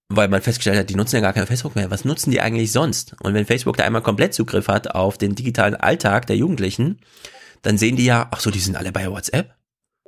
weil 0.09 0.27
man 0.27 0.41
festgestellt 0.41 0.77
hat, 0.77 0.89
die 0.89 0.95
nutzen 0.95 1.15
ja 1.15 1.21
gar 1.21 1.33
kein 1.33 1.47
Facebook 1.47 1.75
mehr. 1.75 1.91
Was 1.91 2.03
nutzen 2.03 2.31
die 2.31 2.41
eigentlich 2.41 2.71
sonst? 2.71 3.15
Und 3.21 3.33
wenn 3.33 3.45
Facebook 3.45 3.77
da 3.77 3.83
einmal 3.83 4.01
komplett 4.01 4.33
Zugriff 4.33 4.67
hat 4.67 4.91
auf 4.91 5.17
den 5.17 5.35
digitalen 5.35 5.75
Alltag 5.75 6.25
der 6.27 6.35
Jugendlichen, 6.35 6.99
dann 7.61 7.77
sehen 7.77 7.95
die 7.95 8.05
ja, 8.05 8.27
ach 8.31 8.39
so, 8.39 8.49
die 8.49 8.59
sind 8.59 8.75
alle 8.75 8.91
bei 8.91 9.09
WhatsApp. 9.09 9.55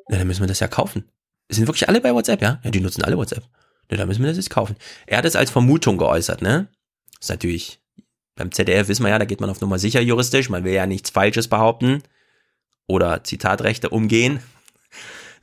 Ja, 0.10 0.18
dann 0.18 0.28
müssen 0.28 0.42
wir 0.42 0.48
das 0.48 0.60
ja 0.60 0.68
kaufen. 0.68 1.06
Sind 1.50 1.68
wirklich 1.68 1.88
alle 1.88 2.02
bei 2.02 2.14
WhatsApp, 2.14 2.42
ja? 2.42 2.60
Ja, 2.64 2.72
die 2.72 2.82
nutzen 2.82 3.04
alle 3.04 3.18
WhatsApp. 3.18 3.44
Ja, 3.92 3.98
dann 3.98 4.08
müssen 4.08 4.22
wir 4.22 4.30
das 4.30 4.38
jetzt 4.38 4.50
kaufen. 4.50 4.76
Er 5.06 5.20
hat 5.20 5.26
es 5.26 5.36
als 5.36 5.52
Vermutung 5.52 5.98
geäußert, 5.98 6.42
ne? 6.42 6.68
ist 7.22 7.30
natürlich, 7.30 7.81
beim 8.42 8.52
ZDF 8.52 8.88
wissen 8.88 9.04
wir 9.04 9.10
ja, 9.10 9.20
da 9.20 9.26
geht 9.26 9.40
man 9.40 9.52
auf 9.52 9.62
Nummer 9.62 9.78
sicher 9.78 10.02
juristisch, 10.02 10.50
man 10.50 10.64
will 10.64 10.74
ja 10.74 10.88
nichts 10.88 11.12
Falsches 11.12 11.48
behaupten 11.48 12.02
oder 12.88 13.24
Zitatrechte 13.24 13.90
umgehen. 13.90 14.40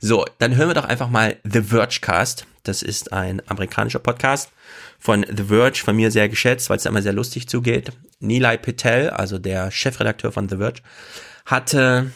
So, 0.01 0.25
dann 0.37 0.55
hören 0.55 0.69
wir 0.69 0.73
doch 0.73 0.85
einfach 0.85 1.09
mal 1.09 1.37
The 1.43 1.61
Vergecast. 1.61 2.45
Das 2.63 2.81
ist 2.83 3.13
ein 3.13 3.41
amerikanischer 3.47 3.99
Podcast 3.99 4.51
von 4.99 5.25
The 5.29 5.45
Verge, 5.45 5.79
von 5.79 5.95
mir 5.95 6.11
sehr 6.11 6.27
geschätzt, 6.27 6.69
weil 6.69 6.77
es 6.77 6.83
da 6.83 6.89
immer 6.89 7.01
sehr 7.01 7.13
lustig 7.13 7.47
zugeht. 7.47 7.93
Nilay 8.19 8.57
Patel, 8.57 9.09
also 9.09 9.39
der 9.39 9.71
Chefredakteur 9.71 10.33
von 10.33 10.49
The 10.49 10.57
Verge, 10.57 10.81
hatte 11.45 12.11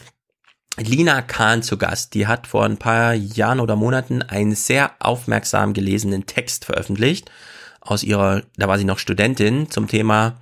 Lina 0.76 1.22
Kahn 1.22 1.62
zu 1.62 1.78
Gast. 1.78 2.12
Die 2.12 2.26
hat 2.26 2.46
vor 2.46 2.64
ein 2.64 2.76
paar 2.76 3.14
Jahren 3.14 3.60
oder 3.60 3.74
Monaten 3.74 4.20
einen 4.20 4.54
sehr 4.54 4.92
aufmerksam 4.98 5.72
gelesenen 5.72 6.26
Text 6.26 6.66
veröffentlicht 6.66 7.30
aus 7.80 8.02
ihrer, 8.02 8.42
da 8.56 8.66
war 8.66 8.78
sie 8.78 8.84
noch 8.84 8.98
Studentin, 8.98 9.70
zum 9.70 9.88
Thema, 9.88 10.36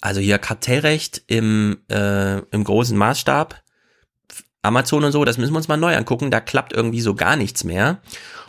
also 0.00 0.20
hier 0.20 0.38
Kartellrecht 0.38 1.22
im, 1.26 1.78
äh, 1.90 2.38
im 2.38 2.64
großen 2.64 2.96
Maßstab. 2.96 3.62
Amazon 4.62 5.04
und 5.04 5.12
so, 5.12 5.24
das 5.24 5.38
müssen 5.38 5.52
wir 5.52 5.58
uns 5.58 5.68
mal 5.68 5.76
neu 5.76 5.96
angucken. 5.96 6.30
Da 6.30 6.40
klappt 6.40 6.72
irgendwie 6.72 7.00
so 7.00 7.14
gar 7.14 7.36
nichts 7.36 7.64
mehr. 7.64 8.00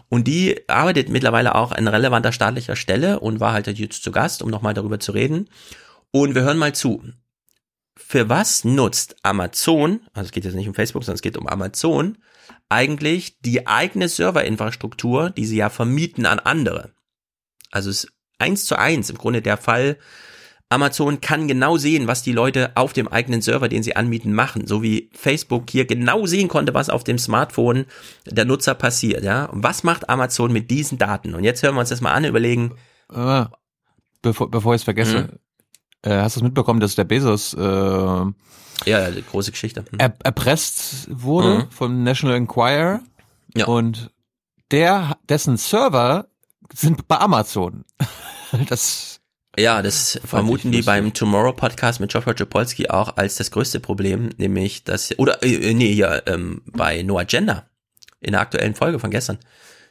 Und 0.10 0.28
die 0.28 0.68
arbeitet 0.68 1.10
mittlerweile 1.10 1.56
auch 1.56 1.72
an 1.72 1.88
relevanter 1.88 2.32
staatlicher 2.32 2.76
Stelle 2.76 3.20
und 3.20 3.40
war 3.40 3.54
halt 3.54 3.68
jetzt 3.68 4.04
zu 4.04 4.12
Gast, 4.12 4.42
um 4.42 4.50
nochmal 4.50 4.74
darüber 4.74 5.00
zu 5.00 5.12
reden. 5.12 5.50
Und 6.12 6.34
wir 6.34 6.42
hören 6.42 6.58
mal 6.58 6.74
zu. 6.74 7.04
Für 7.96 8.28
was 8.28 8.64
nutzt 8.64 9.18
Amazon, 9.22 10.02
also 10.14 10.28
es 10.28 10.32
geht 10.32 10.46
jetzt 10.46 10.56
nicht 10.56 10.68
um 10.68 10.74
Facebook, 10.74 11.04
sondern 11.04 11.18
es 11.18 11.22
geht 11.22 11.38
um 11.38 11.48
Amazon, 11.48 12.18
eigentlich 12.70 13.40
die 13.42 13.68
eigene 13.68 14.10
Serverinfrastruktur, 14.10 15.30
die 15.30 15.46
sie 15.46 15.58
ja 15.58 15.70
vermieten 15.70 16.26
an 16.26 16.40
andere? 16.40 16.92
Also 17.70 17.92
es 17.92 18.08
eins 18.40 18.66
zu 18.66 18.78
eins 18.78 19.10
im 19.10 19.18
Grunde 19.18 19.42
der 19.42 19.58
Fall. 19.58 19.98
Amazon 20.72 21.20
kann 21.20 21.48
genau 21.48 21.78
sehen, 21.78 22.08
was 22.08 22.22
die 22.22 22.32
Leute 22.32 22.72
auf 22.76 22.94
dem 22.94 23.08
eigenen 23.08 23.42
Server, 23.42 23.68
den 23.70 23.82
sie 23.82 23.96
anmieten, 23.96 24.34
machen. 24.34 24.68
So 24.68 24.84
wie 24.84 25.10
Facebook 25.14 25.70
hier 25.70 25.86
genau 25.86 26.28
sehen 26.28 26.48
konnte, 26.48 26.76
was 26.76 26.90
auf 26.92 27.04
dem 27.04 27.18
Smartphone 27.18 27.86
der 28.28 28.46
Nutzer 28.46 28.76
passiert, 28.76 29.24
ja. 29.24 29.46
Und 29.46 29.64
was 29.64 29.84
macht 29.84 30.10
Amazon 30.10 30.54
mit 30.54 30.70
diesen 30.70 31.00
Daten? 31.00 31.34
Und 31.34 31.44
jetzt 31.44 31.64
hören 31.64 31.74
wir 31.76 31.80
uns 31.80 31.90
das 31.90 32.02
mal 32.02 32.14
an, 32.14 32.24
überlegen. 32.26 32.76
Bevor, 34.22 34.52
bevor 34.52 34.76
ich 34.76 34.82
es 34.82 34.84
vergesse, 34.84 35.22
Mhm. 36.04 36.10
äh, 36.12 36.18
hast 36.22 36.36
du 36.36 36.40
es 36.42 36.44
mitbekommen, 36.44 36.80
dass 36.80 36.96
der 36.96 37.06
Bezos 37.06 37.54
äh, 37.56 38.26
Ja, 38.86 39.10
große 39.32 39.52
Geschichte. 39.52 39.82
Hm. 39.90 39.98
er, 40.00 40.14
erpresst 40.24 41.08
wurde 41.12 41.66
Mhm. 41.66 41.72
vom 41.72 42.04
National 42.04 42.38
Enquirer 42.38 43.02
Ja. 43.56 43.66
und 43.66 44.12
der, 44.72 45.18
dessen 45.28 45.58
Server 45.58 46.28
sind 46.74 47.08
bei 47.08 47.18
Amazon. 47.18 47.86
Das 48.68 49.19
Ja, 49.58 49.82
das 49.82 50.20
vermuten 50.24 50.72
die 50.72 50.84
beim 50.84 51.14
Tomorrow 51.14 51.54
Podcast 51.54 52.00
mit 52.00 52.14
Joshua 52.14 52.34
Topolsky 52.34 52.90
auch 52.90 53.18
als 53.18 53.36
das 53.36 53.52
größte 53.52 53.80
Problem, 53.80 54.30
nämlich 54.38 54.84
dass 54.84 55.18
oder 55.18 55.44
äh, 55.44 55.74
nee, 55.74 55.94
hier 55.94 56.24
ähm, 56.28 56.62
bei 56.66 57.02
No 57.02 57.18
Agenda 57.18 57.68
in 58.22 58.34
der 58.34 58.42
aktuellen 58.42 58.76
Folge 58.76 59.00
von 59.00 59.12
gestern. 59.12 59.40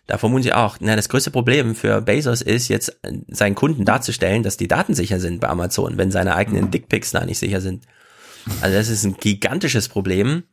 Da 0.06 0.16
vermuten 0.16 0.44
sie 0.44 0.54
auch, 0.54 0.78
na, 0.80 0.96
das 0.96 1.10
größte 1.10 1.30
Problem 1.30 1.74
für 1.74 2.00
Bezos 2.00 2.40
ist 2.40 2.68
jetzt 2.68 2.98
äh, 3.02 3.12
seinen 3.28 3.54
Kunden 3.54 3.84
darzustellen, 3.84 4.42
dass 4.42 4.56
die 4.56 4.68
Daten 4.68 4.94
sicher 4.94 5.20
sind 5.20 5.40
bei 5.40 5.48
Amazon, 5.48 5.98
wenn 5.98 6.10
seine 6.10 6.34
eigenen 6.34 6.70
Dickpics 6.70 7.10
da 7.10 7.24
nicht 7.24 7.38
sicher 7.38 7.60
sind. 7.60 7.84
Also 8.62 8.76
das 8.76 8.88
ist 8.88 9.04
ein 9.04 9.16
gigantisches 9.18 9.88
Problem. 9.88 10.44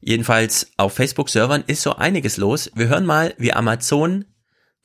Jedenfalls 0.00 0.72
auf 0.76 0.94
Facebook-Servern 0.94 1.64
ist 1.66 1.82
so 1.82 1.94
einiges 1.94 2.36
los. 2.36 2.70
Wir 2.74 2.88
hören 2.88 3.06
mal, 3.06 3.34
wie 3.38 3.52
Amazon 3.52 4.24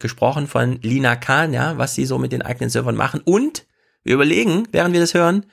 gesprochen 0.01 0.47
von 0.47 0.80
Lina 0.81 1.15
Kahn, 1.15 1.53
ja, 1.53 1.77
was 1.77 1.95
sie 1.95 2.05
so 2.05 2.17
mit 2.17 2.31
den 2.31 2.41
eigenen 2.41 2.69
Servern 2.69 2.95
machen. 2.95 3.21
Und 3.23 3.65
wir 4.03 4.15
überlegen, 4.15 4.67
während 4.71 4.93
wir 4.93 5.01
das 5.01 5.13
hören, 5.13 5.45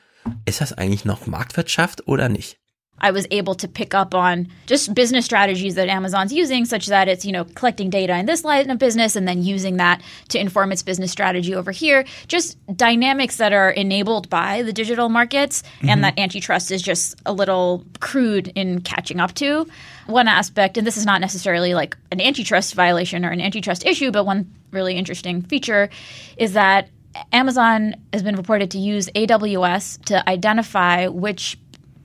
ist 0.45 0.61
das 0.61 0.73
eigentlich 0.73 1.05
noch 1.05 1.27
Marktwirtschaft 1.27 2.07
oder 2.09 2.29
nicht? 2.29 2.58
I 3.01 3.11
was 3.11 3.27
able 3.31 3.55
to 3.57 3.69
pick 3.69 3.95
up 3.95 4.15
on 4.15 4.49
just 4.67 4.95
business 4.95 5.25
strategies 5.25 5.75
that 5.77 5.89
Amazon's 5.89 6.33
using, 6.33 6.65
such 6.65 6.87
that 6.87 7.09
it's, 7.09 7.25
you 7.25 7.33
know, 7.33 7.45
collecting 7.45 7.91
data 7.91 8.17
in 8.17 8.27
this 8.27 8.45
line 8.45 8.71
of 8.71 8.79
business 8.79 9.17
and 9.17 9.27
then 9.27 9.43
using 9.43 9.77
that 9.77 10.03
to 10.31 10.39
inform 10.41 10.73
its 10.73 10.83
business 10.83 11.13
strategy 11.13 11.55
over 11.55 11.71
here. 11.71 12.05
Just 12.27 12.57
dynamics 12.77 13.37
that 13.37 13.53
are 13.53 13.71
enabled 13.71 14.29
by 14.29 14.63
the 14.63 14.73
digital 14.73 15.09
markets 15.09 15.63
Mhm. 15.83 15.89
and 15.91 16.05
that 16.05 16.19
antitrust 16.19 16.71
is 16.71 16.83
just 16.83 17.15
a 17.27 17.33
little 17.33 17.85
crude 18.01 18.49
in 18.55 18.81
catching 18.81 19.21
up 19.21 19.35
to. 19.35 19.67
One 20.07 20.29
aspect, 20.29 20.77
and 20.79 20.87
this 20.87 20.97
is 20.97 21.07
not 21.07 21.21
necessarily 21.21 21.75
like 21.75 21.97
an 22.11 22.21
antitrust 22.21 22.75
violation 22.75 23.25
or 23.25 23.31
an 23.31 23.41
antitrust 23.41 23.87
issue, 23.87 24.11
but 24.11 24.25
one 24.25 24.47
really 24.71 24.95
interesting 24.97 25.43
feature 25.43 25.89
is 26.37 26.53
that 26.55 26.89
Amazon 27.33 27.95
has 28.13 28.23
been 28.23 28.37
reported 28.37 28.71
to 28.73 28.79
use 28.79 29.09
AWS 29.15 29.99
to 30.07 30.29
identify 30.29 31.07
which 31.09 31.59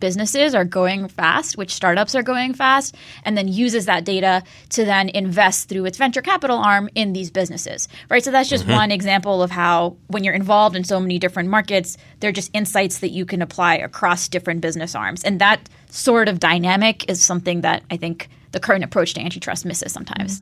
businesses 0.04 0.54
are 0.54 0.68
going 0.82 1.08
fast, 1.08 1.58
which 1.58 1.74
startups 1.74 2.14
are 2.16 2.26
going 2.34 2.54
fast, 2.54 2.96
and 3.26 3.38
then 3.38 3.48
uses 3.48 3.86
that 3.86 4.04
data 4.04 4.44
to 4.76 4.84
then 4.84 5.08
invest 5.24 5.70
through 5.70 5.86
its 5.88 5.98
venture 5.98 6.22
capital 6.22 6.58
arm 6.58 6.90
in 6.94 7.14
these 7.14 7.32
businesses, 7.32 7.88
right? 8.12 8.24
So 8.26 8.32
that's 8.32 8.50
just 8.50 8.68
Mhm. 8.68 8.76
one 8.82 8.92
example 8.92 9.42
of 9.46 9.52
how, 9.52 9.96
when 10.14 10.24
you're 10.24 10.42
involved 10.44 10.76
in 10.76 10.84
so 10.84 11.00
many 11.00 11.18
different 11.20 11.50
markets, 11.50 11.98
they're 12.20 12.36
just 12.36 12.52
insights 12.54 13.00
that 13.00 13.12
you 13.18 13.26
can 13.26 13.42
apply 13.42 13.76
across 13.90 14.28
different 14.36 14.60
business 14.62 14.94
arms. 14.96 15.24
And 15.24 15.40
that 15.40 15.60
sort 15.90 16.28
of 16.28 16.38
dynamic 16.40 17.10
is 17.10 17.24
something 17.24 17.62
that 17.62 17.80
I 17.94 17.98
think 17.98 18.28
the 18.52 18.60
current 18.60 18.84
approach 18.84 19.14
to 19.14 19.22
antitrust 19.22 19.66
misses 19.66 19.94
sometimes. 19.94 20.42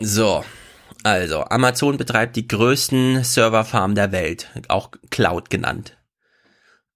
So, 0.00 0.44
also 1.04 1.44
Amazon 1.50 1.96
betreibt 1.96 2.36
die 2.36 2.48
größten 2.48 3.24
Serverfarmen 3.24 3.94
der 3.94 4.12
Welt, 4.12 4.48
auch 4.68 4.90
Cloud 5.10 5.48
genannt. 5.50 5.96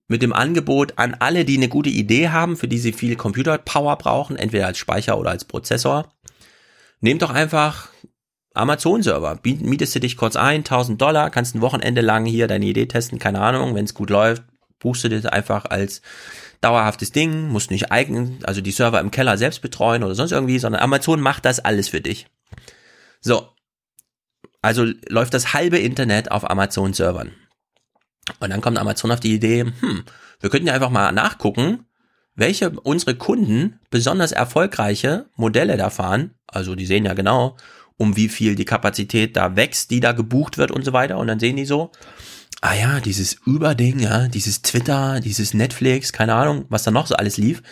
Mit 0.08 0.22
dem 0.22 0.32
Angebot 0.32 0.94
an 0.96 1.14
alle, 1.14 1.44
die 1.44 1.56
eine 1.56 1.68
gute 1.68 1.90
Idee 1.90 2.28
haben, 2.28 2.56
für 2.56 2.68
die 2.68 2.78
sie 2.78 2.92
viel 2.92 3.16
Computer-Power 3.16 3.96
brauchen, 3.96 4.36
entweder 4.36 4.66
als 4.66 4.78
Speicher 4.78 5.18
oder 5.18 5.30
als 5.30 5.44
Prozessor, 5.44 6.12
nehmt 7.00 7.22
doch 7.22 7.30
einfach 7.30 7.88
Amazon-Server. 8.54 9.40
Mietest 9.42 9.94
du 9.94 10.00
dich 10.00 10.16
kurz 10.16 10.36
ein, 10.36 10.58
1000 10.58 11.00
Dollar, 11.00 11.30
kannst 11.30 11.54
ein 11.54 11.60
Wochenende 11.60 12.00
lang 12.00 12.24
hier 12.24 12.46
deine 12.46 12.66
Idee 12.66 12.86
testen, 12.86 13.18
keine 13.18 13.40
Ahnung, 13.40 13.74
wenn 13.74 13.84
es 13.84 13.94
gut 13.94 14.10
läuft, 14.10 14.44
buchst 14.78 15.04
du 15.04 15.08
das 15.08 15.26
einfach 15.26 15.66
als 15.66 16.02
dauerhaftes 16.60 17.12
Ding, 17.12 17.48
musst 17.48 17.70
nicht 17.70 17.92
eigen, 17.92 18.38
also 18.44 18.60
die 18.60 18.70
Server 18.70 19.00
im 19.00 19.10
Keller 19.10 19.36
selbst 19.36 19.60
betreuen 19.60 20.04
oder 20.04 20.14
sonst 20.14 20.32
irgendwie, 20.32 20.58
sondern 20.58 20.82
Amazon 20.82 21.20
macht 21.20 21.44
das 21.44 21.60
alles 21.60 21.88
für 21.88 22.00
dich. 22.00 22.26
So. 23.20 23.48
Also 24.62 24.86
läuft 25.08 25.34
das 25.34 25.52
halbe 25.52 25.78
Internet 25.78 26.30
auf 26.32 26.48
Amazon-Servern. 26.48 27.32
Und 28.40 28.50
dann 28.50 28.60
kommt 28.60 28.78
Amazon 28.78 29.12
auf 29.12 29.20
die 29.20 29.34
Idee, 29.34 29.64
hm, 29.80 30.04
wir 30.40 30.50
könnten 30.50 30.66
ja 30.66 30.74
einfach 30.74 30.90
mal 30.90 31.12
nachgucken, 31.12 31.86
welche 32.34 32.70
unsere 32.70 33.14
Kunden 33.14 33.80
besonders 33.90 34.32
erfolgreiche 34.32 35.26
Modelle 35.36 35.76
da 35.76 35.90
fahren. 35.90 36.34
Also 36.46 36.74
die 36.74 36.86
sehen 36.86 37.04
ja 37.04 37.14
genau, 37.14 37.56
um 37.96 38.16
wie 38.16 38.28
viel 38.28 38.54
die 38.54 38.64
Kapazität 38.64 39.36
da 39.36 39.56
wächst, 39.56 39.90
die 39.90 40.00
da 40.00 40.12
gebucht 40.12 40.58
wird 40.58 40.70
und 40.70 40.84
so 40.84 40.92
weiter. 40.92 41.18
Und 41.18 41.28
dann 41.28 41.40
sehen 41.40 41.56
die 41.56 41.64
so, 41.64 41.92
ah 42.60 42.74
ja, 42.74 43.00
dieses 43.00 43.34
Überding, 43.46 43.98
ja, 43.98 44.28
dieses 44.28 44.62
Twitter, 44.62 45.20
dieses 45.20 45.54
Netflix, 45.54 46.12
keine 46.12 46.34
Ahnung, 46.34 46.66
was 46.68 46.82
da 46.82 46.90
noch 46.90 47.06
so 47.06 47.14
alles 47.14 47.38
lief, 47.38 47.62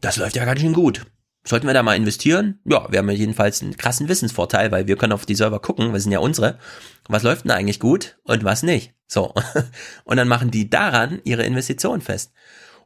das 0.00 0.18
läuft 0.18 0.36
ja 0.36 0.44
ganz 0.44 0.60
schön 0.60 0.74
gut. 0.74 1.06
Sollten 1.46 1.66
wir 1.66 1.74
da 1.74 1.82
mal 1.82 1.96
investieren? 1.96 2.60
Ja, 2.64 2.90
wir 2.90 2.98
haben 2.98 3.10
jedenfalls 3.10 3.60
einen 3.60 3.76
krassen 3.76 4.08
Wissensvorteil, 4.08 4.70
weil 4.70 4.86
wir 4.86 4.96
können 4.96 5.12
auf 5.12 5.26
die 5.26 5.34
Server 5.34 5.60
gucken, 5.60 5.92
was 5.92 6.02
sind 6.02 6.12
ja 6.12 6.18
unsere. 6.18 6.58
Was 7.06 7.22
läuft 7.22 7.44
denn 7.44 7.50
eigentlich 7.50 7.80
gut 7.80 8.16
und 8.24 8.44
was 8.44 8.62
nicht? 8.62 8.93
So. 9.06 9.34
Und 10.04 10.16
dann 10.16 10.28
machen 10.28 10.50
die 10.50 10.70
daran 10.70 11.20
ihre 11.24 11.44
Investition 11.44 12.00
fest. 12.00 12.32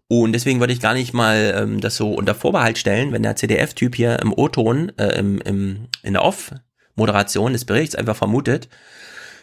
Und 0.09 0.33
deswegen 0.33 0.61
würde 0.61 0.73
ich 0.73 0.81
gar 0.81 0.95
nicht 0.95 1.13
mal 1.13 1.55
ähm, 1.57 1.81
das 1.81 1.97
so 1.97 2.15
unter 2.15 2.35
Vorbehalt 2.35 2.79
stellen, 2.79 3.13
wenn 3.13 3.23
der 3.23 3.37
CDF-Typ 3.37 3.95
hier 3.95 4.19
im 4.21 4.33
O-Ton, 4.33 4.93
äh, 4.97 5.19
im, 5.19 5.41
im, 5.43 5.89
in 6.03 6.15
der 6.15 6.25
Off-Moderation 6.25 7.53
des 7.53 7.67
Berichts 7.67 7.95
einfach 7.95 8.17
vermutet, 8.17 8.69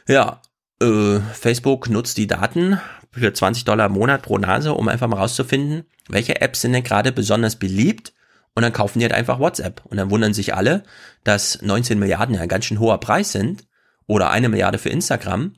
ja, 0.08 0.42
äh, 0.82 1.20
Facebook 1.34 1.90
nutzt 1.90 2.18
die 2.18 2.28
Daten 2.28 2.80
für 3.12 3.32
20 3.32 3.64
Dollar 3.66 3.86
im 3.86 3.94
Monat 3.94 4.24
pro 4.24 4.38
Nase, 4.38 4.74
um 4.74 4.88
einfach 4.88 5.08
mal 5.08 5.18
rauszufinden, 5.18 5.86
welche 6.10 6.42
Apps 6.42 6.62
sind 6.62 6.74
denn 6.74 6.84
gerade 6.84 7.12
besonders 7.12 7.56
beliebt 7.56 8.14
und 8.56 8.64
dann 8.64 8.74
kaufen 8.74 9.00
die 9.00 9.06
halt 9.06 9.14
einfach 9.14 9.40
WhatsApp. 9.40 9.82
Und 9.86 9.98
dann 9.98 10.10
wundern 10.10 10.34
sich 10.34 10.56
alle, 10.56 10.84
dass 11.24 11.62
19 11.62 12.00
Milliarden 12.00 12.36
ja 12.36 12.42
ein 12.42 12.48
ganz 12.48 12.66
schön 12.66 12.80
hoher 12.80 13.00
Preis 13.00 13.32
sind 13.32 13.68
oder 14.08 14.32
eine 14.32 14.50
Milliarde 14.50 14.78
für 14.78 14.90
Instagram. 14.90 15.56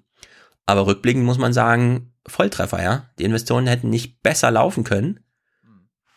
Aber 0.67 0.85
rückblickend 0.85 1.25
muss 1.25 1.39
man 1.39 1.53
sagen, 1.53 2.13
Volltreffer, 2.27 2.83
ja. 2.83 3.09
Die 3.17 3.23
Investoren 3.23 3.65
hätten 3.67 3.89
nicht 3.89 4.21
besser 4.21 4.51
laufen 4.51 4.83
können. 4.83 5.21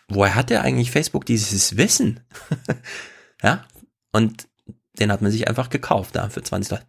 Woher 0.08 0.34
hat 0.34 0.50
der 0.50 0.62
eigentlich 0.62 0.90
Facebook 0.90 1.24
dieses 1.24 1.76
Wissen? 1.76 2.20
ja. 3.42 3.64
Und 4.12 4.48
den 4.98 5.12
hat 5.12 5.22
man 5.22 5.30
sich 5.30 5.48
einfach 5.48 5.70
gekauft 5.70 6.16
da 6.16 6.28
für 6.28 6.42
20 6.42 6.68
Dollar. 6.68 6.84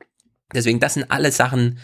Deswegen, 0.54 0.80
das 0.80 0.96
sind 0.96 1.12
alle 1.12 1.32
Sachen, 1.32 1.80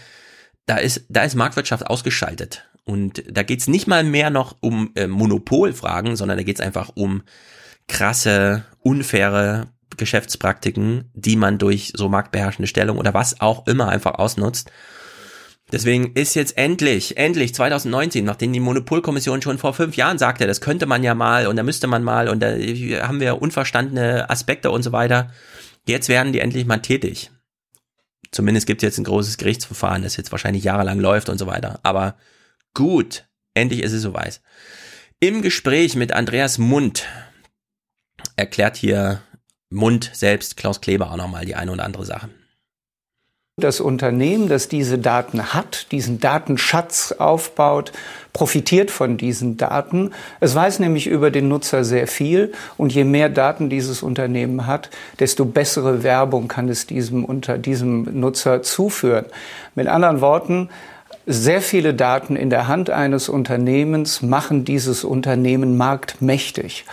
da 0.66 0.78
ist, 0.78 1.06
da 1.10 1.24
ist 1.24 1.36
Marktwirtschaft 1.36 1.86
ausgeschaltet. 1.88 2.68
Und 2.84 3.24
da 3.30 3.44
geht's 3.44 3.68
nicht 3.68 3.88
mal 3.88 4.04
mehr 4.04 4.32
noch 4.32 4.58
um 4.62 4.92
äh, 4.96 5.08
Monopolfragen, 5.08 6.16
sondern 6.16 6.38
da 6.38 6.44
geht's 6.44 6.60
einfach 6.60 6.90
um 6.96 7.22
krasse, 7.88 8.66
unfaire 8.80 9.68
Geschäftspraktiken, 9.96 11.12
die 11.14 11.36
man 11.36 11.60
durch 11.60 11.94
so 11.96 12.10
marktbeherrschende 12.10 12.68
Stellung 12.68 12.98
oder 12.98 13.14
was 13.14 13.40
auch 13.42 13.68
immer 13.68 13.90
einfach 13.90 14.16
ausnutzt. 14.16 14.72
Deswegen 15.72 16.14
ist 16.14 16.34
jetzt 16.36 16.58
endlich, 16.58 17.18
endlich 17.18 17.54
2019, 17.54 18.24
nachdem 18.24 18.54
die 18.54 18.62
Monopolkommission 18.62 19.42
schon 19.42 19.58
vor 19.58 19.74
fünf 19.74 19.98
Jahren 19.98 20.18
sagte, 20.18 20.48
das 20.48 20.62
könnte 20.62 20.86
man 20.86 21.04
ja 21.04 21.14
mal 21.14 21.48
und 21.48 21.58
da 21.58 21.64
müsste 21.64 21.88
man 21.88 22.04
mal 22.04 22.30
und 22.30 22.40
da 22.40 22.52
haben 23.06 23.20
wir 23.20 23.42
unverstandene 23.42 24.30
Aspekte 24.30 24.72
und 24.72 24.84
so 24.84 24.94
weiter. 24.94 25.32
Jetzt 25.86 26.08
werden 26.08 26.32
die 26.32 26.40
endlich 26.40 26.66
mal 26.66 26.78
tätig. 26.78 27.32
Zumindest 28.32 28.66
gibt 28.66 28.82
es 28.82 28.88
jetzt 28.88 28.98
ein 28.98 29.04
großes 29.04 29.38
Gerichtsverfahren, 29.38 30.04
das 30.04 30.16
jetzt 30.16 30.32
wahrscheinlich 30.32 30.64
jahrelang 30.64 31.00
läuft 31.00 31.28
und 31.28 31.38
so 31.38 31.48
weiter. 31.48 31.80
Aber 31.84 32.18
gut, 32.74 33.26
endlich 33.54 33.84
ist 33.84 33.94
es 33.94 34.02
soweit. 34.02 34.42
Im 35.20 35.42
Gespräch 35.42 35.96
mit 35.96 36.14
Andreas 36.14 36.58
Mund 36.58 37.06
erklärt 38.36 38.78
hier 38.78 39.22
Mund 39.70 40.12
selbst 40.14 40.56
Klaus 40.56 40.80
Kleber 40.80 41.12
auch 41.12 41.18
nochmal 41.18 41.46
die 41.46 41.56
eine 41.56 41.72
oder 41.72 41.84
andere 41.84 42.06
Sache. 42.06 42.30
Das 43.60 43.80
Unternehmen, 43.80 44.50
das 44.50 44.68
diese 44.68 45.00
Daten 45.00 45.56
hat, 45.56 45.92
diesen 45.92 46.20
Datenschatz 46.20 47.12
aufbaut, 47.18 47.92
profitiert 48.32 48.92
von 48.92 49.18
diesen 49.18 49.58
Daten. 49.58 50.12
Es 50.40 50.54
weiß 50.54 50.78
nämlich 50.78 51.08
über 51.08 51.32
den 51.32 51.48
Nutzer 51.48 51.84
sehr 51.84 52.06
viel 52.06 52.52
und 52.78 52.94
je 52.94 53.04
mehr 53.04 53.30
Daten 53.30 53.68
dieses 53.72 54.04
Unternehmen 54.04 54.68
hat, 54.68 54.92
desto 55.20 55.44
bessere 55.44 56.04
Werbung 56.04 56.48
kann 56.48 56.70
es 56.70 56.86
diesem, 56.86 57.26
unter 57.26 57.58
diesem 57.58 58.20
Nutzer 58.20 58.62
zuführen. 58.62 59.26
Mit 59.74 59.88
anderen 59.88 60.22
Worten, 60.22 60.70
sehr 61.26 61.62
viele 61.62 61.96
Daten 61.96 62.36
in 62.36 62.52
der 62.52 62.68
Hand 62.68 62.92
eines 62.92 63.28
Unternehmens 63.28 64.22
machen 64.22 64.66
dieses 64.66 65.04
Unternehmen 65.04 65.78
marktmächtig. 65.78 66.86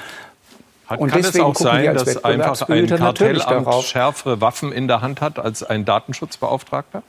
Hat, 0.86 1.00
Und 1.00 1.10
kann 1.10 1.20
es 1.20 1.38
auch 1.40 1.54
sein, 1.54 1.94
dass 1.94 2.22
einfach 2.24 2.68
ein 2.68 2.86
Kartellamt 2.86 3.66
darauf. 3.66 3.86
schärfere 3.86 4.40
Waffen 4.40 4.72
in 4.72 4.86
der 4.86 5.00
Hand 5.00 5.20
hat 5.20 5.38
als 5.38 5.62
ein 5.62 5.84
Datenschutzbeauftragter? 5.84 7.02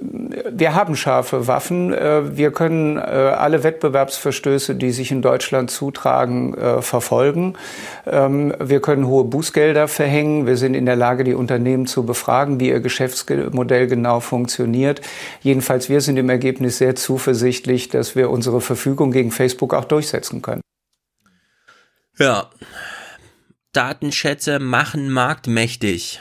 wir 0.00 0.74
haben 0.74 0.96
scharfe 0.96 1.46
Waffen. 1.46 1.92
Äh, 1.92 2.36
wir 2.36 2.52
können 2.52 2.96
äh, 2.96 3.00
alle 3.00 3.62
Wettbewerbsverstöße, 3.62 4.74
die 4.74 4.90
sich 4.92 5.10
in 5.10 5.22
Deutschland 5.22 5.70
zutragen, 5.70 6.54
äh, 6.54 6.82
verfolgen. 6.82 7.54
Ähm, 8.06 8.54
wir 8.58 8.80
können 8.80 9.06
hohe 9.06 9.24
Bußgelder 9.24 9.88
verhängen. 9.88 10.46
Wir 10.46 10.56
sind 10.56 10.74
in 10.74 10.86
der 10.86 10.96
Lage, 10.96 11.24
die 11.24 11.34
Unternehmen 11.34 11.86
zu 11.86 12.04
befragen, 12.04 12.60
wie 12.60 12.68
ihr 12.68 12.80
Geschäftsmodell 12.80 13.86
genau 13.86 14.20
funktioniert. 14.20 15.00
Jedenfalls, 15.42 15.88
wir 15.88 16.00
sind 16.00 16.16
im 16.16 16.30
Ergebnis 16.30 16.78
sehr 16.78 16.96
zuversichtlich, 16.96 17.88
dass 17.88 18.16
wir 18.16 18.30
unsere 18.30 18.60
Verfügung 18.60 19.12
gegen 19.12 19.30
Facebook 19.30 19.74
auch 19.74 19.84
durchsetzen 19.84 20.40
können. 20.42 20.62
Ja. 22.18 22.50
Datenschätze 23.72 24.58
machen 24.58 25.10
marktmächtig. 25.10 26.20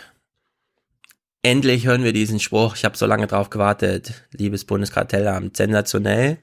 Endlich 1.41 1.85
hören 1.85 2.03
wir 2.03 2.13
diesen 2.13 2.39
Spruch. 2.39 2.75
Ich 2.75 2.85
habe 2.85 2.97
so 2.97 3.05
lange 3.05 3.27
drauf 3.27 3.49
gewartet. 3.49 4.25
Liebes 4.31 4.65
Bundeskartellamt, 4.65 5.55
sensationell. 5.57 6.37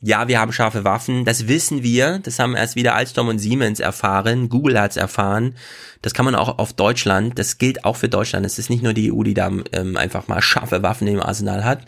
Ja, 0.00 0.28
wir 0.28 0.38
haben 0.38 0.52
scharfe 0.52 0.84
Waffen. 0.84 1.24
Das 1.24 1.48
wissen 1.48 1.82
wir. 1.82 2.20
Das 2.20 2.38
haben 2.38 2.54
erst 2.54 2.76
wieder 2.76 2.94
Alstom 2.94 3.28
und 3.28 3.40
Siemens 3.40 3.80
erfahren. 3.80 4.48
Google 4.48 4.80
hat's 4.80 4.96
erfahren. 4.96 5.56
Das 6.02 6.14
kann 6.14 6.24
man 6.24 6.36
auch 6.36 6.58
auf 6.58 6.72
Deutschland. 6.72 7.36
Das 7.36 7.58
gilt 7.58 7.84
auch 7.84 7.96
für 7.96 8.08
Deutschland. 8.08 8.46
Es 8.46 8.60
ist 8.60 8.70
nicht 8.70 8.84
nur 8.84 8.92
die 8.92 9.12
EU, 9.12 9.24
die 9.24 9.34
da 9.34 9.50
ähm, 9.72 9.96
einfach 9.96 10.28
mal 10.28 10.40
scharfe 10.40 10.84
Waffen 10.84 11.08
im 11.08 11.20
Arsenal 11.20 11.64
hat. 11.64 11.84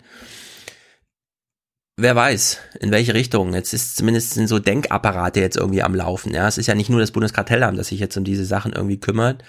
Wer 1.97 2.15
weiß, 2.15 2.57
in 2.79 2.91
welche 2.91 3.13
Richtung. 3.13 3.53
Jetzt 3.53 3.73
ist 3.73 3.97
zumindest 3.97 4.33
so 4.33 4.59
Denkapparate 4.59 5.39
jetzt 5.39 5.57
irgendwie 5.57 5.83
am 5.83 5.93
Laufen. 5.93 6.33
Ja, 6.33 6.47
es 6.47 6.57
ist 6.57 6.67
ja 6.67 6.75
nicht 6.75 6.89
nur 6.89 6.99
das 6.99 7.11
Bundeskartellamt, 7.11 7.77
das 7.77 7.87
sich 7.87 7.99
jetzt 7.99 8.17
um 8.17 8.23
diese 8.23 8.45
Sachen 8.45 8.73
irgendwie 8.73 8.99
kümmert. 8.99 9.43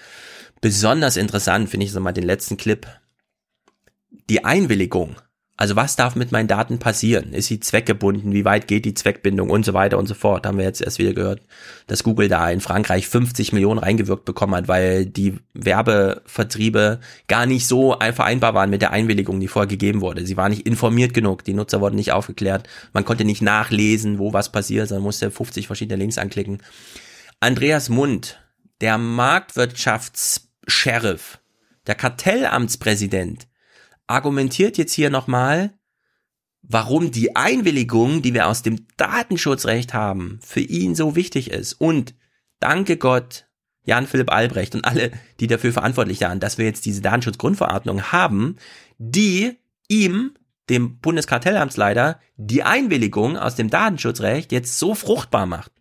Besonders 0.61 1.17
interessant 1.17 1.69
finde 1.69 1.85
ich 1.85 1.91
so 1.91 1.99
mal 1.99 2.11
den 2.11 2.25
letzten 2.25 2.57
Clip. 2.57 2.87
Die 4.29 4.45
Einwilligung. 4.45 5.15
Also 5.55 5.75
was 5.75 5.95
darf 5.95 6.15
mit 6.15 6.31
meinen 6.31 6.47
Daten 6.47 6.79
passieren? 6.79 7.31
Ist 7.31 7.45
sie 7.45 7.59
zweckgebunden? 7.59 8.33
Wie 8.33 8.43
weit 8.43 8.67
geht 8.67 8.85
die 8.85 8.95
Zweckbindung 8.95 9.51
und 9.51 9.63
so 9.63 9.73
weiter 9.73 9.99
und 9.99 10.07
so 10.07 10.15
fort? 10.15 10.47
Haben 10.47 10.57
wir 10.57 10.65
jetzt 10.65 10.81
erst 10.81 10.97
wieder 10.97 11.13
gehört, 11.13 11.41
dass 11.85 12.03
Google 12.03 12.27
da 12.27 12.49
in 12.49 12.59
Frankreich 12.59 13.07
50 13.07 13.53
Millionen 13.53 13.77
reingewirkt 13.77 14.25
bekommen 14.25 14.55
hat, 14.55 14.67
weil 14.67 15.05
die 15.05 15.35
Werbevertriebe 15.53 16.99
gar 17.27 17.45
nicht 17.45 17.67
so 17.67 17.95
vereinbar 18.13 18.55
waren 18.55 18.71
mit 18.71 18.81
der 18.81 18.91
Einwilligung, 18.91 19.39
die 19.39 19.47
vorher 19.47 19.67
gegeben 19.67 20.01
wurde. 20.01 20.25
Sie 20.25 20.37
waren 20.37 20.49
nicht 20.49 20.65
informiert 20.65 21.13
genug, 21.13 21.43
die 21.43 21.53
Nutzer 21.53 21.81
wurden 21.81 21.97
nicht 21.97 22.13
aufgeklärt, 22.13 22.67
man 22.91 23.05
konnte 23.05 23.23
nicht 23.23 23.43
nachlesen, 23.43 24.17
wo 24.17 24.33
was 24.33 24.51
passiert, 24.51 24.87
sondern 24.87 25.03
musste 25.03 25.29
50 25.29 25.67
verschiedene 25.67 25.99
Links 25.99 26.17
anklicken. 26.17 26.63
Andreas 27.39 27.89
Mund, 27.89 28.39
der 28.81 28.97
Marktwirtschafts 28.97 30.49
Sheriff, 30.65 31.39
der 31.85 31.95
Kartellamtspräsident, 31.95 33.47
argumentiert 34.07 34.77
jetzt 34.77 34.93
hier 34.93 35.09
nochmal, 35.09 35.73
warum 36.61 37.11
die 37.11 37.35
Einwilligung, 37.35 38.21
die 38.21 38.33
wir 38.33 38.47
aus 38.47 38.61
dem 38.61 38.87
Datenschutzrecht 38.97 39.93
haben, 39.93 40.39
für 40.41 40.61
ihn 40.61 40.95
so 40.95 41.15
wichtig 41.15 41.51
ist. 41.51 41.73
Und 41.73 42.15
danke 42.59 42.97
Gott, 42.97 43.47
Jan-Philipp 43.85 44.31
Albrecht 44.31 44.75
und 44.75 44.85
alle, 44.85 45.11
die 45.39 45.47
dafür 45.47 45.73
verantwortlich 45.73 46.21
waren, 46.21 46.39
dass 46.39 46.57
wir 46.57 46.65
jetzt 46.65 46.85
diese 46.85 47.01
Datenschutzgrundverordnung 47.01 48.11
haben, 48.11 48.55
die 48.97 49.57
ihm, 49.89 50.33
dem 50.69 50.99
Bundeskartellamtsleiter, 50.99 52.21
die 52.37 52.63
Einwilligung 52.63 53.37
aus 53.37 53.55
dem 53.55 53.69
Datenschutzrecht 53.69 54.53
jetzt 54.53 54.79
so 54.79 54.95
fruchtbar 54.95 55.45
macht. 55.45 55.72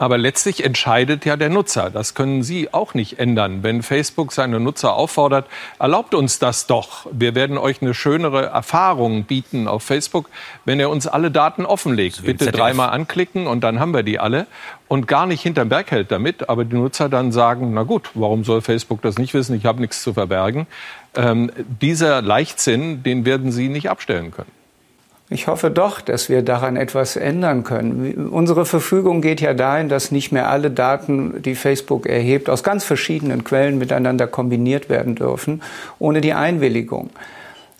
Aber 0.00 0.16
letztlich 0.16 0.64
entscheidet 0.64 1.24
ja 1.24 1.36
der 1.36 1.48
Nutzer. 1.48 1.90
Das 1.90 2.14
können 2.14 2.44
Sie 2.44 2.72
auch 2.72 2.94
nicht 2.94 3.18
ändern. 3.18 3.64
Wenn 3.64 3.82
Facebook 3.82 4.32
seine 4.32 4.60
Nutzer 4.60 4.94
auffordert, 4.94 5.48
erlaubt 5.80 6.14
uns 6.14 6.38
das 6.38 6.68
doch. 6.68 7.06
Wir 7.10 7.34
werden 7.34 7.58
euch 7.58 7.82
eine 7.82 7.94
schönere 7.94 8.46
Erfahrung 8.46 9.24
bieten 9.24 9.66
auf 9.66 9.82
Facebook, 9.82 10.30
wenn 10.64 10.78
ihr 10.78 10.88
uns 10.88 11.08
alle 11.08 11.32
Daten 11.32 11.66
offenlegt. 11.66 12.24
Bitte 12.24 12.52
dreimal 12.52 12.90
anklicken 12.90 13.48
und 13.48 13.64
dann 13.64 13.80
haben 13.80 13.92
wir 13.92 14.04
die 14.04 14.20
alle. 14.20 14.46
Und 14.86 15.08
gar 15.08 15.26
nicht 15.26 15.42
hinterm 15.42 15.68
Berg 15.68 15.90
hält 15.90 16.12
damit, 16.12 16.48
aber 16.48 16.64
die 16.64 16.76
Nutzer 16.76 17.08
dann 17.08 17.32
sagen, 17.32 17.74
na 17.74 17.82
gut, 17.82 18.10
warum 18.14 18.44
soll 18.44 18.62
Facebook 18.62 19.02
das 19.02 19.18
nicht 19.18 19.34
wissen? 19.34 19.56
Ich 19.56 19.66
habe 19.66 19.80
nichts 19.80 20.04
zu 20.04 20.14
verbergen. 20.14 20.68
Ähm, 21.16 21.50
dieser 21.82 22.22
Leichtsinn, 22.22 23.02
den 23.02 23.24
werden 23.24 23.50
Sie 23.50 23.68
nicht 23.68 23.90
abstellen 23.90 24.30
können. 24.30 24.57
Ich 25.30 25.46
hoffe 25.46 25.70
doch, 25.70 26.00
dass 26.00 26.30
wir 26.30 26.40
daran 26.40 26.76
etwas 26.76 27.16
ändern 27.16 27.62
können. 27.62 28.28
Unsere 28.30 28.64
Verfügung 28.64 29.20
geht 29.20 29.42
ja 29.42 29.52
dahin, 29.52 29.90
dass 29.90 30.10
nicht 30.10 30.32
mehr 30.32 30.48
alle 30.48 30.70
Daten, 30.70 31.42
die 31.42 31.54
Facebook 31.54 32.06
erhebt, 32.06 32.48
aus 32.48 32.62
ganz 32.62 32.84
verschiedenen 32.84 33.44
Quellen 33.44 33.76
miteinander 33.76 34.26
kombiniert 34.26 34.88
werden 34.88 35.16
dürfen, 35.16 35.62
ohne 35.98 36.22
die 36.22 36.32
Einwilligung. 36.32 37.10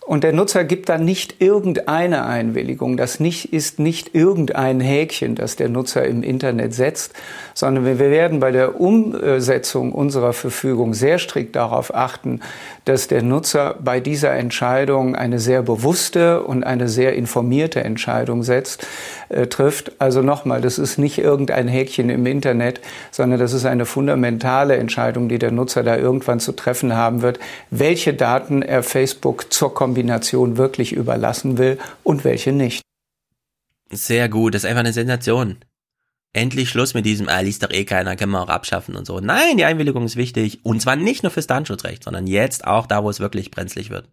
Und 0.09 0.25
der 0.25 0.33
Nutzer 0.33 0.65
gibt 0.65 0.89
dann 0.89 1.05
nicht 1.05 1.43
irgendeine 1.43 2.25
Einwilligung. 2.25 2.97
Das 2.97 3.21
nicht, 3.21 3.53
ist 3.53 3.79
nicht 3.79 4.15
irgendein 4.15 4.81
Häkchen, 4.81 5.35
das 5.35 5.57
der 5.57 5.69
Nutzer 5.69 6.07
im 6.07 6.23
Internet 6.23 6.73
setzt, 6.73 7.13
sondern 7.53 7.85
wir 7.85 7.99
werden 7.99 8.41
bei 8.41 8.51
der 8.51 8.81
Umsetzung 8.81 9.93
unserer 9.93 10.33
Verfügung 10.33 10.95
sehr 10.95 11.19
strikt 11.19 11.57
darauf 11.57 11.95
achten, 11.95 12.41
dass 12.87 13.09
der 13.09 13.23
Nutzer 13.23 13.77
bei 13.85 14.01
dieser 14.01 14.33
Entscheidung 14.33 15.15
eine 15.15 15.39
sehr 15.39 15.61
bewusste 15.61 16.43
und 16.43 16.65
eine 16.65 16.89
sehr 16.89 17.15
informierte 17.15 17.85
Entscheidung 17.85 18.43
setzt, 18.43 18.87
äh, 19.29 19.47
trifft. 19.47 19.93
Also 19.99 20.23
nochmal, 20.23 20.63
das 20.63 20.79
ist 20.79 20.97
nicht 20.97 21.19
irgendein 21.19 21.69
Häkchen 21.69 22.09
im 22.09 22.25
Internet, 22.25 22.81
sondern 23.11 23.39
das 23.39 23.53
ist 23.53 23.67
eine 23.67 23.85
fundamentale 23.85 24.79
Entscheidung, 24.79 25.29
die 25.29 25.39
der 25.39 25.51
Nutzer 25.51 25.83
da 25.83 25.99
irgendwann 25.99 26.41
zu 26.41 26.53
treffen 26.53 26.97
haben 26.97 27.21
wird, 27.21 27.39
welche 27.71 28.15
Daten 28.15 28.63
er 28.63 28.83
Facebook 28.83 29.53
zur 29.53 29.75
Kombination 29.75 29.98
wirklich 30.07 30.93
überlassen 30.93 31.59
will 31.59 31.79
und 32.03 32.25
welche 32.25 32.53
nicht. 32.53 32.83
Sehr 33.91 34.29
gut, 34.29 34.55
das 34.55 34.65
ist 34.65 34.71
einfach 34.71 34.81
eine 34.81 34.93
Sensation. 34.93 35.57
Endlich 36.35 36.69
Schluss 36.69 36.93
mit 36.95 37.07
diesem, 37.07 37.29
ah, 37.29 37.41
liest 37.41 37.63
doch 37.63 37.71
eh 37.71 37.85
keiner, 37.85 38.15
können 38.15 38.33
wir 38.33 38.43
auch 38.43 38.49
abschaffen 38.49 38.97
und 38.97 39.07
so. 39.07 39.19
Nein, 39.21 39.57
die 39.57 39.65
Einwilligung 39.65 40.05
ist 40.05 40.17
wichtig. 40.17 40.61
Und 40.63 40.81
zwar 40.81 40.95
nicht 40.95 41.23
nur 41.23 41.33
fürs 41.33 41.47
Datenschutzrecht, 41.47 42.05
sondern 42.05 42.27
jetzt 42.27 42.67
auch 42.67 42.87
da, 42.87 43.03
wo 43.03 43.09
es 43.09 43.19
wirklich 43.19 43.51
brenzlig 43.51 43.91
wird. 43.91 44.07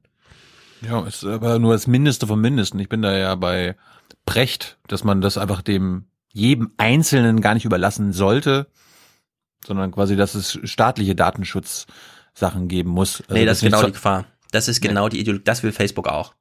Ja, 0.82 1.06
ist 1.06 1.24
aber 1.24 1.60
nur 1.60 1.74
das 1.74 1.88
Mindeste 1.88 2.28
vom 2.28 2.40
Mindesten. 2.40 2.80
Ich 2.80 2.90
bin 2.90 3.02
da 3.02 3.16
ja 3.16 3.36
bei 3.36 3.76
Brecht, 4.26 4.78
dass 4.88 5.04
man 5.04 5.22
das 5.22 5.38
einfach 5.38 5.62
dem 5.62 6.06
jedem 6.32 6.72
Einzelnen 6.78 7.42
gar 7.42 7.54
nicht 7.54 7.66
überlassen 7.66 8.12
sollte, 8.12 8.68
sondern 9.66 9.92
quasi, 9.92 10.16
dass 10.16 10.36
es 10.36 10.60
staatliche 10.64 11.16
Datenschutzsachen 11.16 12.68
geben 12.68 12.90
muss. 12.90 13.22
Also 13.22 13.34
nee, 13.34 13.46
das 13.46 13.58
ist 13.58 13.64
genau 13.64 13.84
die 13.84 13.94
Gefahr. 13.94 14.26
Das 14.56 14.68
ist 14.68 14.82
genau 14.82 15.06
nee. 15.06 15.12
die 15.12 15.20
Ideologie. 15.20 15.44
Das 15.44 15.64
will 15.64 15.72
Facebook 15.72 16.08
auch. 16.08 16.34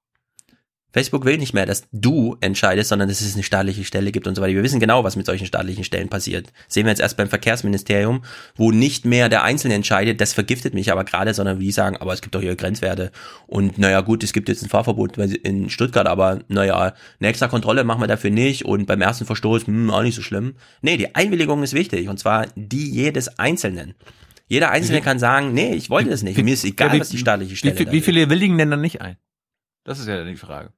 Facebook 0.94 1.25
will 1.25 1.39
nicht 1.39 1.52
mehr, 1.52 1.67
dass 1.67 1.89
du 1.91 2.36
entscheidest, 2.41 2.91
sondern 2.91 3.09
dass 3.09 3.20
es 3.20 3.34
eine 3.34 3.43
staatliche 3.43 3.83
Stelle 3.83 4.12
gibt 4.12 4.28
und 4.28 4.36
so 4.36 4.43
weiter. 4.43 4.55
Wir 4.55 4.62
wissen 4.62 4.78
genau, 4.78 5.02
was 5.02 5.17
mit 5.17 5.26
solchen 5.26 5.44
staatlichen 5.44 5.83
Stellen 5.83 6.09
passiert. 6.09 6.52
Sehen 6.68 6.86
wir 6.86 6.91
jetzt 6.91 7.01
erst 7.01 7.17
beim 7.17 7.28
Verkehrsministerium, 7.28 8.23
wo 8.55 8.70
nicht 8.70 9.05
mehr 9.05 9.28
der 9.28 9.43
Einzelne 9.43 9.75
entscheidet, 9.75 10.20
das 10.20 10.33
vergiftet 10.33 10.73
mich 10.73 10.93
aber 10.93 11.02
gerade, 11.02 11.34
sondern 11.34 11.59
wie 11.59 11.65
die 11.65 11.73
sagen, 11.73 11.97
aber 11.97 12.12
es 12.12 12.23
gibt 12.23 12.36
doch 12.36 12.41
hier 12.41 12.55
Grenzwerte. 12.55 13.10
Und 13.49 13.76
naja, 13.76 14.02
gut, 14.02 14.23
es 14.23 14.33
gibt 14.33 14.49
jetzt 14.49 14.62
ein 14.62 14.68
Fahrverbot 14.68 15.18
in 15.18 15.68
Stuttgart, 15.68 16.07
aber 16.07 16.39
naja, 16.47 16.94
eine 17.18 17.28
extra 17.28 17.49
Kontrolle 17.49 17.83
machen 17.83 18.01
wir 18.01 18.07
dafür 18.07 18.31
nicht 18.31 18.65
und 18.65 18.86
beim 18.86 19.01
ersten 19.01 19.26
Verstoß, 19.26 19.67
hm, 19.67 19.91
auch 19.91 20.02
nicht 20.02 20.15
so 20.15 20.23
schlimm. 20.23 20.55
Nee, 20.81 20.97
die 20.97 21.17
Einwilligung 21.17 21.65
ist 21.65 21.75
wichtig 21.75 22.09
und 22.09 22.20
zwar 22.20 22.47
die 22.55 22.89
jedes 22.89 23.41
Einzelnen. 23.41 23.97
Jeder 24.47 24.71
Einzelne 24.71 25.01
kann 25.01 25.19
sagen, 25.19 25.53
nee, 25.55 25.75
ich 25.75 25.91
wollte 25.91 26.11
das 26.11 26.23
nicht. 26.23 26.43
Mir 26.43 26.55
ist 26.55 26.65
egal, 26.65 26.99
was 27.01 27.09
die 27.09 27.19
staatliche 27.19 27.57
Stelle 27.57 27.79
Wie, 27.79 27.91
wie 27.91 28.01
viele 28.01 28.29
willigen 28.29 28.59
denn 28.59 28.71
dann 28.71 28.81
nicht 28.81 29.01
ein? 29.01 29.17
Das 29.85 29.99
ist 29.99 30.07
ja 30.07 30.23
die 30.25 30.37
Frage. 30.37 30.73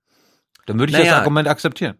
Dann 0.67 0.78
würde 0.78 0.91
ich 0.91 0.99
naja, 0.99 1.12
das 1.12 1.20
Argument 1.20 1.49
akzeptieren. 1.49 1.97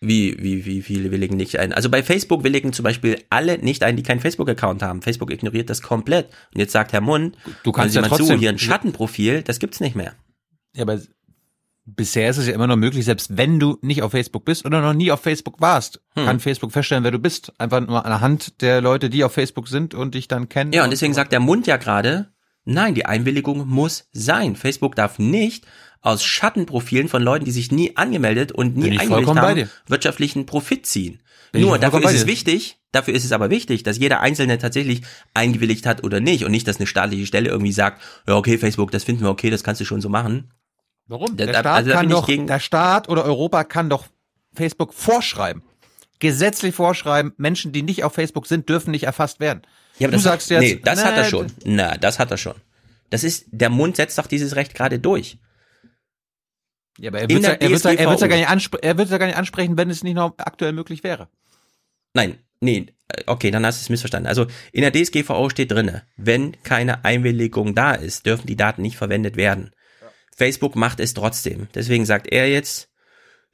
Wie, 0.00 0.36
wie, 0.42 0.64
wie 0.66 0.82
viele 0.82 1.10
willigen 1.12 1.36
nicht 1.36 1.58
ein? 1.58 1.72
Also 1.72 1.88
bei 1.88 2.02
Facebook 2.02 2.42
willigen 2.42 2.72
zum 2.72 2.82
Beispiel 2.82 3.22
alle 3.30 3.58
nicht 3.58 3.84
ein, 3.84 3.96
die 3.96 4.02
keinen 4.02 4.20
Facebook-Account 4.20 4.82
haben. 4.82 5.00
Facebook 5.00 5.30
ignoriert 5.30 5.70
das 5.70 5.80
komplett. 5.80 6.26
Und 6.52 6.60
jetzt 6.60 6.72
sagt 6.72 6.92
Herr 6.92 7.00
Mund, 7.00 7.36
du 7.62 7.70
kannst 7.70 7.94
ja 7.94 8.02
trotzdem, 8.02 8.26
zu, 8.26 8.38
hier 8.38 8.50
ein 8.50 8.58
Schattenprofil, 8.58 9.42
das 9.42 9.60
gibt's 9.60 9.78
nicht 9.78 9.94
mehr. 9.94 10.14
Ja, 10.74 10.82
aber 10.82 11.00
bisher 11.84 12.30
ist 12.30 12.38
es 12.38 12.46
ja 12.46 12.54
immer 12.54 12.66
noch 12.66 12.76
möglich, 12.76 13.04
selbst 13.04 13.36
wenn 13.36 13.58
du 13.58 13.78
nicht 13.82 14.02
auf 14.02 14.12
Facebook 14.12 14.44
bist 14.44 14.64
oder 14.64 14.80
noch 14.80 14.94
nie 14.94 15.10
auf 15.10 15.20
Facebook 15.20 15.60
warst, 15.60 16.00
hm. 16.14 16.26
kann 16.26 16.40
Facebook 16.40 16.72
feststellen, 16.72 17.04
wer 17.04 17.10
du 17.10 17.18
bist. 17.18 17.52
Einfach 17.58 17.80
nur 17.80 18.04
anhand 18.04 18.60
der 18.62 18.80
Leute, 18.80 19.10
die 19.10 19.24
auf 19.24 19.32
Facebook 19.32 19.68
sind 19.68 19.94
und 19.94 20.14
dich 20.14 20.28
dann 20.28 20.48
kennen. 20.48 20.72
Ja, 20.72 20.84
und 20.84 20.90
deswegen 20.90 21.10
und 21.10 21.16
sagt 21.16 21.32
der 21.32 21.40
Mund 21.40 21.66
ja 21.66 21.76
gerade, 21.76 22.28
nein, 22.64 22.94
die 22.94 23.06
Einwilligung 23.06 23.66
muss 23.68 24.08
sein. 24.12 24.56
Facebook 24.56 24.94
darf 24.94 25.18
nicht 25.18 25.66
aus 26.00 26.24
Schattenprofilen 26.24 27.08
von 27.08 27.22
Leuten, 27.22 27.44
die 27.44 27.52
sich 27.52 27.70
nie 27.70 27.96
angemeldet 27.96 28.52
und 28.52 28.76
nie 28.76 28.98
eingewilligt 28.98 29.34
haben, 29.36 29.70
wirtschaftlichen 29.86 30.46
Profit 30.46 30.86
ziehen. 30.86 31.20
Bin 31.52 31.62
Nur 31.62 31.78
dafür 31.78 32.02
ist 32.04 32.14
es 32.14 32.26
wichtig, 32.26 32.78
dafür 32.92 33.14
ist 33.14 33.24
es 33.24 33.32
aber 33.32 33.50
wichtig, 33.50 33.82
dass 33.82 33.98
jeder 33.98 34.20
Einzelne 34.20 34.56
tatsächlich 34.58 35.02
eingewilligt 35.34 35.84
hat 35.86 36.02
oder 36.02 36.18
nicht 36.18 36.44
und 36.44 36.50
nicht, 36.50 36.66
dass 36.66 36.78
eine 36.78 36.86
staatliche 36.86 37.26
Stelle 37.26 37.50
irgendwie 37.50 37.72
sagt, 37.72 38.00
ja 38.26 38.36
okay, 38.36 38.56
Facebook, 38.56 38.90
das 38.90 39.04
finden 39.04 39.22
wir 39.22 39.30
okay, 39.30 39.50
das 39.50 39.62
kannst 39.62 39.80
du 39.80 39.84
schon 39.84 40.00
so 40.00 40.08
machen. 40.08 40.50
Warum? 41.12 41.36
Der, 41.36 41.48
Staat, 41.48 41.66
also 41.66 41.90
kann 41.90 42.08
doch, 42.08 42.26
der 42.26 42.58
Staat 42.58 43.10
oder 43.10 43.26
Europa 43.26 43.64
kann 43.64 43.90
doch 43.90 44.06
Facebook 44.54 44.94
vorschreiben. 44.94 45.62
Gesetzlich 46.20 46.74
vorschreiben, 46.74 47.34
Menschen, 47.36 47.70
die 47.72 47.82
nicht 47.82 48.02
auf 48.02 48.14
Facebook 48.14 48.46
sind, 48.46 48.70
dürfen 48.70 48.92
nicht 48.92 49.04
erfasst 49.04 49.38
werden. 49.38 49.60
Ja, 49.98 50.08
aber 50.08 50.12
du 50.12 50.16
das 50.16 50.22
sagst 50.22 50.50
hat, 50.50 50.62
jetzt, 50.62 50.74
nee, 50.76 50.80
das 50.82 51.00
nee, 51.00 51.04
hat 51.04 51.16
er 51.18 51.24
schon. 51.24 51.46
Na, 51.64 51.98
das 51.98 52.18
hat 52.18 52.30
er 52.30 52.38
schon. 52.38 52.54
Das 53.10 53.24
ist, 53.24 53.44
der 53.50 53.68
Mund 53.68 53.96
setzt 53.96 54.16
doch 54.16 54.26
dieses 54.26 54.56
Recht 54.56 54.74
gerade 54.74 54.98
durch. 54.98 55.36
Ja, 56.98 57.10
aber 57.10 57.20
er 57.20 57.28
wird 57.28 57.42
wird's 57.60 57.82
ja, 57.84 57.94
gar 58.28 58.36
nicht 58.36 58.48
ansprechen, 58.48 58.82
er 58.82 58.96
wird's 58.96 59.10
ja 59.10 59.18
gar 59.18 59.26
nicht 59.26 59.36
ansprechen, 59.36 59.76
wenn 59.76 59.90
es 59.90 60.02
nicht 60.02 60.14
noch 60.14 60.32
aktuell 60.38 60.72
möglich 60.72 61.04
wäre. 61.04 61.28
Nein, 62.14 62.38
nee, 62.60 62.86
okay, 63.26 63.50
dann 63.50 63.66
hast 63.66 63.80
du 63.80 63.84
es 63.84 63.90
missverstanden. 63.90 64.28
Also 64.28 64.46
in 64.72 64.80
der 64.80 64.92
DSGVO 64.92 65.50
steht 65.50 65.72
drinne, 65.72 66.04
wenn 66.16 66.56
keine 66.62 67.04
Einwilligung 67.04 67.74
da 67.74 67.92
ist, 67.92 68.24
dürfen 68.24 68.46
die 68.46 68.56
Daten 68.56 68.80
nicht 68.80 68.96
verwendet 68.96 69.36
werden. 69.36 69.72
Facebook 70.34 70.76
macht 70.76 71.00
es 71.00 71.14
trotzdem. 71.14 71.68
Deswegen 71.74 72.06
sagt 72.06 72.32
er 72.32 72.48
jetzt, 72.48 72.88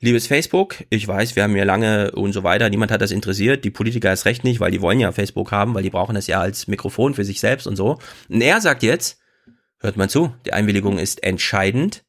liebes 0.01 0.27
Facebook, 0.27 0.77
ich 0.91 1.07
weiß, 1.07 1.37
wir 1.37 1.43
haben 1.43 1.57
ja 1.57 1.65
lange 1.65 2.13
und 2.13 2.33
so 2.33 2.45
weiter, 2.45 2.71
niemand 2.71 2.91
hat 2.91 3.03
das 3.03 3.11
interessiert, 3.11 3.65
die 3.65 3.71
Politiker 3.71 4.13
ist 4.13 4.27
recht 4.27 4.45
nicht, 4.45 4.61
weil 4.61 4.71
die 4.71 4.81
wollen 4.81 5.01
ja 5.01 5.13
Facebook 5.13 5.51
haben, 5.51 5.75
weil 5.75 5.83
die 5.83 5.91
brauchen 5.91 6.15
das 6.15 6.27
ja 6.27 6.41
als 6.41 6.69
Mikrofon 6.69 7.15
für 7.15 7.25
sich 7.25 7.41
selbst 7.41 7.67
und 7.67 7.77
so. 7.77 7.99
Und 8.29 8.41
er 8.41 8.61
sagt 8.61 8.83
jetzt, 8.83 9.19
hört 9.81 9.97
mal 9.97 10.09
zu, 10.09 10.35
die 10.47 10.53
Einwilligung 10.53 10.99
ist 10.99 11.23
entscheidend. 11.23 12.05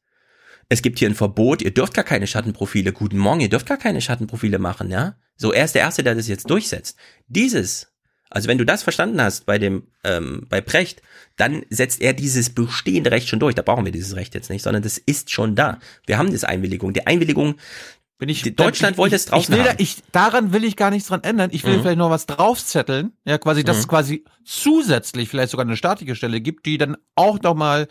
Es 0.68 0.82
gibt 0.82 1.00
hier 1.00 1.08
ein 1.08 1.16
Verbot, 1.16 1.62
ihr 1.62 1.74
dürft 1.74 1.94
gar 1.94 2.04
keine 2.04 2.28
Schattenprofile. 2.28 2.92
Guten 2.92 3.18
Morgen, 3.18 3.40
ihr 3.40 3.48
dürft 3.48 3.66
gar 3.66 3.76
keine 3.76 4.00
Schattenprofile 4.00 4.60
machen, 4.60 4.88
ja? 4.90 5.16
So, 5.36 5.52
er 5.52 5.64
ist 5.64 5.74
der 5.74 5.82
Erste, 5.82 6.04
der 6.04 6.14
das 6.14 6.28
jetzt 6.28 6.48
durchsetzt. 6.48 6.96
Dieses, 7.26 7.89
also 8.30 8.48
wenn 8.48 8.58
du 8.58 8.64
das 8.64 8.82
verstanden 8.82 9.20
hast 9.20 9.44
bei 9.44 9.58
dem, 9.58 9.82
ähm, 10.04 10.46
bei 10.48 10.60
Precht, 10.60 11.02
dann 11.36 11.62
setzt 11.68 12.00
er 12.00 12.12
dieses 12.12 12.50
bestehende 12.50 13.10
Recht 13.10 13.28
schon 13.28 13.40
durch. 13.40 13.54
Da 13.54 13.62
brauchen 13.62 13.84
wir 13.84 13.92
dieses 13.92 14.14
Recht 14.16 14.34
jetzt 14.34 14.50
nicht, 14.50 14.62
sondern 14.62 14.82
das 14.82 14.98
ist 14.98 15.30
schon 15.30 15.56
da. 15.56 15.78
Wir 16.06 16.16
haben 16.16 16.32
das 16.32 16.44
Einwilligung. 16.44 16.92
Die 16.92 17.06
Einwilligung, 17.06 17.56
bin 18.18 18.28
ich, 18.28 18.42
Deutschland 18.54 18.92
ich, 18.92 18.98
wollte 18.98 19.16
es 19.16 19.24
draußen 19.24 19.52
ich 19.52 19.58
will 19.58 19.66
da, 19.66 19.74
ich, 19.78 19.96
daran 20.12 20.52
will 20.52 20.62
ich 20.62 20.76
gar 20.76 20.90
nichts 20.90 21.08
dran 21.08 21.24
ändern. 21.24 21.50
Ich 21.52 21.64
will 21.64 21.78
mhm. 21.78 21.82
vielleicht 21.82 21.98
noch 21.98 22.10
was 22.10 22.26
draufzetteln. 22.26 23.12
Ja, 23.24 23.38
quasi, 23.38 23.64
dass 23.64 23.76
mhm. 23.76 23.80
es 23.80 23.88
quasi 23.88 24.24
zusätzlich 24.44 25.28
vielleicht 25.28 25.50
sogar 25.50 25.66
eine 25.66 25.76
staatliche 25.76 26.14
Stelle 26.14 26.40
gibt, 26.40 26.66
die 26.66 26.78
dann 26.78 26.96
auch 27.16 27.40
noch 27.40 27.54
mal 27.54 27.88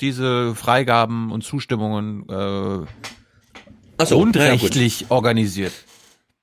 diese 0.00 0.54
Freigaben 0.54 1.32
und 1.32 1.42
Zustimmungen 1.42 2.28
äh, 2.28 4.04
so, 4.04 4.18
grundrechtlich 4.18 5.06
organisiert. 5.08 5.72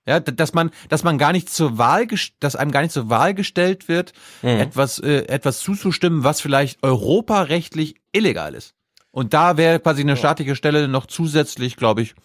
Ja, 0.08 0.20
dass 0.20 0.54
man, 0.54 0.72
dass 0.90 1.04
man 1.04 1.20
gar 1.20 1.32
nicht 1.32 1.50
zur 1.50 1.78
Wahl, 1.78 2.08
dass 2.40 2.56
einem 2.56 2.72
gar 2.72 2.82
nicht 2.82 2.92
zur 2.92 3.10
Wahl 3.10 3.36
gestellt 3.36 3.88
wird, 3.88 4.14
mhm. 4.42 4.50
etwas, 4.50 4.98
äh, 4.98 5.26
etwas 5.28 5.60
zuzustimmen, 5.60 6.24
was 6.24 6.42
vielleicht 6.42 6.82
europarechtlich 6.84 7.96
illegal 8.12 8.56
ist. 8.56 8.74
Und 9.12 9.34
da 9.34 9.58
wäre 9.58 9.80
quasi 9.80 10.02
eine 10.02 10.18
staatliche 10.18 10.56
Stelle 10.56 10.88
noch 10.88 11.06
zusätzlich, 11.06 11.76
glaube 11.76 12.02
ich, 12.02 12.16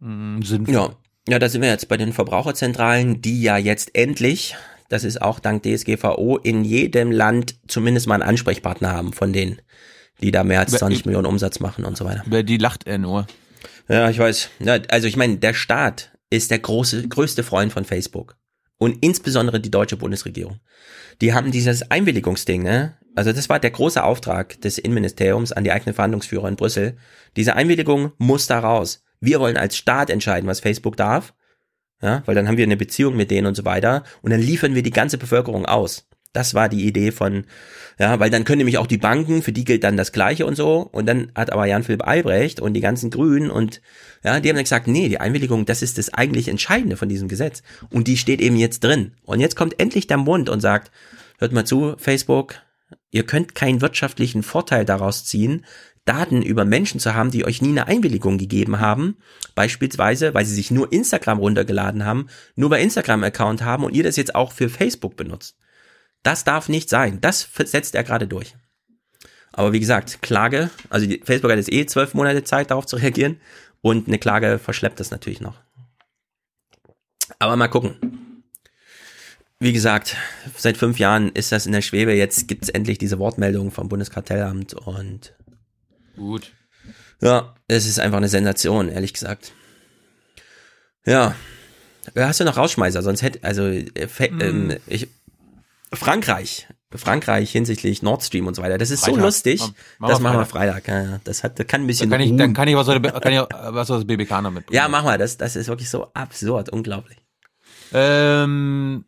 mh, 0.00 0.44
sinnvoll. 0.44 0.74
Ja. 0.74 0.90
ja, 1.28 1.38
da 1.38 1.48
sind 1.48 1.62
wir 1.62 1.68
jetzt 1.68 1.88
bei 1.88 1.96
den 1.96 2.12
Verbraucherzentralen, 2.12 3.22
die 3.22 3.40
ja 3.40 3.56
jetzt 3.56 3.94
endlich, 3.94 4.56
das 4.90 5.04
ist 5.04 5.22
auch 5.22 5.38
dank 5.38 5.62
DSGVO, 5.62 6.36
in 6.36 6.64
jedem 6.64 7.10
Land 7.10 7.54
zumindest 7.68 8.06
mal 8.06 8.14
einen 8.14 8.28
Ansprechpartner 8.28 8.92
haben 8.92 9.14
von 9.14 9.32
denen, 9.32 9.62
die 10.20 10.30
da 10.30 10.44
mehr 10.44 10.60
als 10.60 10.72
20 10.72 11.06
Millionen 11.06 11.26
Umsatz 11.26 11.60
machen 11.60 11.84
und 11.86 11.96
so 11.96 12.04
weiter. 12.04 12.22
Wer 12.26 12.42
die 12.42 12.58
lacht 12.58 12.86
er 12.86 12.98
nur. 12.98 13.26
Ja, 13.88 14.10
ich 14.10 14.18
weiß. 14.18 14.50
Ja, 14.58 14.78
also 14.88 15.06
ich 15.06 15.16
meine, 15.16 15.38
der 15.38 15.54
Staat 15.54 16.10
ist 16.30 16.50
der 16.50 16.58
große, 16.58 17.08
größte 17.08 17.42
Freund 17.42 17.72
von 17.72 17.84
Facebook. 17.84 18.36
Und 18.78 18.98
insbesondere 19.00 19.60
die 19.60 19.70
deutsche 19.70 19.96
Bundesregierung. 19.96 20.60
Die 21.20 21.34
haben 21.34 21.50
dieses 21.50 21.90
Einwilligungsding, 21.90 22.62
ne? 22.62 22.96
Also 23.16 23.32
das 23.32 23.48
war 23.48 23.58
der 23.58 23.72
große 23.72 24.02
Auftrag 24.02 24.60
des 24.60 24.78
Innenministeriums 24.78 25.50
an 25.50 25.64
die 25.64 25.72
eigenen 25.72 25.94
Verhandlungsführer 25.94 26.46
in 26.46 26.54
Brüssel. 26.54 26.96
Diese 27.36 27.56
Einwilligung 27.56 28.12
muss 28.18 28.46
da 28.46 28.60
raus. 28.60 29.02
Wir 29.20 29.40
wollen 29.40 29.56
als 29.56 29.76
Staat 29.76 30.10
entscheiden, 30.10 30.48
was 30.48 30.60
Facebook 30.60 30.96
darf. 30.96 31.34
Ja, 32.00 32.22
weil 32.26 32.36
dann 32.36 32.46
haben 32.46 32.56
wir 32.56 32.64
eine 32.64 32.76
Beziehung 32.76 33.16
mit 33.16 33.32
denen 33.32 33.48
und 33.48 33.56
so 33.56 33.64
weiter. 33.64 34.04
Und 34.22 34.30
dann 34.30 34.40
liefern 34.40 34.76
wir 34.76 34.84
die 34.84 34.92
ganze 34.92 35.18
Bevölkerung 35.18 35.66
aus. 35.66 36.06
Das 36.32 36.54
war 36.54 36.68
die 36.68 36.86
Idee 36.86 37.10
von, 37.10 37.44
ja, 37.98 38.20
weil 38.20 38.30
dann 38.30 38.44
können 38.44 38.58
nämlich 38.58 38.78
auch 38.78 38.86
die 38.86 38.96
Banken, 38.96 39.42
für 39.42 39.52
die 39.52 39.64
gilt 39.64 39.82
dann 39.82 39.96
das 39.96 40.12
Gleiche 40.12 40.46
und 40.46 40.54
so. 40.54 40.88
Und 40.92 41.06
dann 41.06 41.32
hat 41.34 41.52
aber 41.52 41.66
Jan-Philipp 41.66 42.06
Albrecht 42.06 42.60
und 42.60 42.74
die 42.74 42.80
ganzen 42.80 43.10
Grünen 43.10 43.50
und, 43.50 43.80
ja, 44.22 44.38
die 44.38 44.48
haben 44.48 44.56
dann 44.56 44.64
gesagt, 44.64 44.86
nee, 44.86 45.08
die 45.08 45.20
Einwilligung, 45.20 45.66
das 45.66 45.82
ist 45.82 45.98
das 45.98 46.14
eigentlich 46.14 46.48
Entscheidende 46.48 46.96
von 46.96 47.08
diesem 47.08 47.28
Gesetz. 47.28 47.62
Und 47.90 48.06
die 48.06 48.16
steht 48.16 48.40
eben 48.40 48.56
jetzt 48.56 48.84
drin. 48.84 49.12
Und 49.24 49.40
jetzt 49.40 49.56
kommt 49.56 49.80
endlich 49.80 50.06
der 50.06 50.16
Mund 50.16 50.48
und 50.48 50.60
sagt, 50.60 50.92
hört 51.38 51.52
mal 51.52 51.64
zu, 51.64 51.96
Facebook, 51.98 52.54
ihr 53.10 53.26
könnt 53.26 53.56
keinen 53.56 53.80
wirtschaftlichen 53.80 54.44
Vorteil 54.44 54.84
daraus 54.84 55.24
ziehen, 55.24 55.64
Daten 56.04 56.40
über 56.40 56.64
Menschen 56.64 57.00
zu 57.00 57.14
haben, 57.14 57.30
die 57.30 57.44
euch 57.44 57.60
nie 57.60 57.68
eine 57.68 57.86
Einwilligung 57.86 58.38
gegeben 58.38 58.80
haben, 58.80 59.18
beispielsweise, 59.54 60.32
weil 60.32 60.46
sie 60.46 60.54
sich 60.54 60.70
nur 60.70 60.90
Instagram 60.90 61.38
runtergeladen 61.38 62.04
haben, 62.04 62.28
nur 62.56 62.70
bei 62.70 62.80
Instagram-Account 62.80 63.62
haben 63.62 63.84
und 63.84 63.94
ihr 63.94 64.04
das 64.04 64.16
jetzt 64.16 64.34
auch 64.34 64.52
für 64.52 64.70
Facebook 64.70 65.16
benutzt. 65.16 65.58
Das 66.22 66.44
darf 66.44 66.68
nicht 66.68 66.88
sein. 66.88 67.20
Das 67.20 67.48
setzt 67.64 67.94
er 67.94 68.04
gerade 68.04 68.26
durch. 68.26 68.54
Aber 69.52 69.72
wie 69.72 69.80
gesagt, 69.80 70.22
Klage, 70.22 70.70
also 70.90 71.06
Facebook 71.24 71.50
hat 71.50 71.58
jetzt 71.58 71.72
eh 71.72 71.86
zwölf 71.86 72.14
Monate 72.14 72.44
Zeit, 72.44 72.70
darauf 72.70 72.86
zu 72.86 72.96
reagieren. 72.96 73.40
Und 73.80 74.08
eine 74.08 74.18
Klage 74.18 74.58
verschleppt 74.58 75.00
das 75.00 75.10
natürlich 75.10 75.40
noch. 75.40 75.60
Aber 77.38 77.56
mal 77.56 77.68
gucken. 77.68 78.44
Wie 79.60 79.72
gesagt, 79.72 80.16
seit 80.56 80.76
fünf 80.76 80.98
Jahren 80.98 81.30
ist 81.30 81.50
das 81.50 81.66
in 81.66 81.72
der 81.72 81.82
Schwebe. 81.82 82.12
Jetzt 82.12 82.46
gibt 82.46 82.64
es 82.64 82.68
endlich 82.68 82.98
diese 82.98 83.18
Wortmeldung 83.18 83.72
vom 83.72 83.88
Bundeskartellamt 83.88 84.74
und 84.74 85.34
gut. 86.16 86.52
Ja, 87.20 87.56
es 87.66 87.86
ist 87.86 87.98
einfach 87.98 88.18
eine 88.18 88.28
Sensation, 88.28 88.88
ehrlich 88.88 89.12
gesagt. 89.12 89.52
Ja. 91.04 91.34
Hast 92.16 92.40
du 92.40 92.44
noch 92.44 92.56
Rausschmeißer? 92.56 93.02
Sonst 93.02 93.22
hätte, 93.22 93.42
also, 93.42 93.66
äh, 93.66 94.08
hm. 94.16 94.40
ähm, 94.40 94.76
ich, 94.86 95.08
Frankreich. 95.92 96.68
Frankreich 96.94 97.50
hinsichtlich 97.50 98.02
Nord 98.02 98.22
Stream 98.22 98.46
und 98.46 98.54
so 98.54 98.62
weiter. 98.62 98.78
Das 98.78 98.90
ist 98.90 99.00
Freitag. 99.00 99.16
so 99.16 99.26
lustig. 99.26 99.62
Mach, 99.98 100.08
das 100.08 100.20
machen 100.20 100.38
wir 100.38 100.46
Freitag. 100.46 100.88
Ja, 100.88 101.20
das 101.24 101.44
hat, 101.44 101.58
das 101.58 101.66
kann 101.66 101.82
ein 101.82 101.86
bisschen. 101.86 102.08
Dann 102.08 102.18
kann 102.18 102.28
ich, 102.28 102.36
dann 102.36 102.54
kann 102.54 102.68
ich 102.68 102.76
was 102.76 102.86
kann 102.86 103.32
ich 103.32 103.40
was 103.40 103.90
aus 103.90 104.06
BBK 104.06 104.40
noch 104.42 104.50
mit. 104.50 104.70
Ja, 104.70 104.88
mach 104.88 105.04
mal. 105.04 105.18
Das, 105.18 105.36
das 105.36 105.54
ist 105.56 105.68
wirklich 105.68 105.90
so 105.90 106.10
absurd, 106.14 106.70
unglaublich. 106.70 107.18
Ähm, 107.92 109.04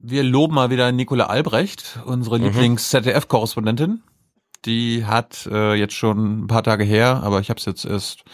wir 0.00 0.24
loben 0.24 0.54
mal 0.54 0.70
wieder 0.70 0.90
Nicola 0.90 1.26
Albrecht, 1.26 2.00
unsere 2.04 2.38
mhm. 2.38 2.46
Lieblings-ZDF-Korrespondentin. 2.46 4.02
Die 4.64 5.04
hat 5.04 5.46
äh, 5.50 5.74
jetzt 5.74 5.94
schon 5.94 6.44
ein 6.44 6.46
paar 6.48 6.64
Tage 6.64 6.82
her, 6.82 7.20
aber 7.22 7.38
ich 7.38 7.48
habe 7.48 7.58
es 7.58 7.64
jetzt 7.64 7.84
erst 7.84 8.24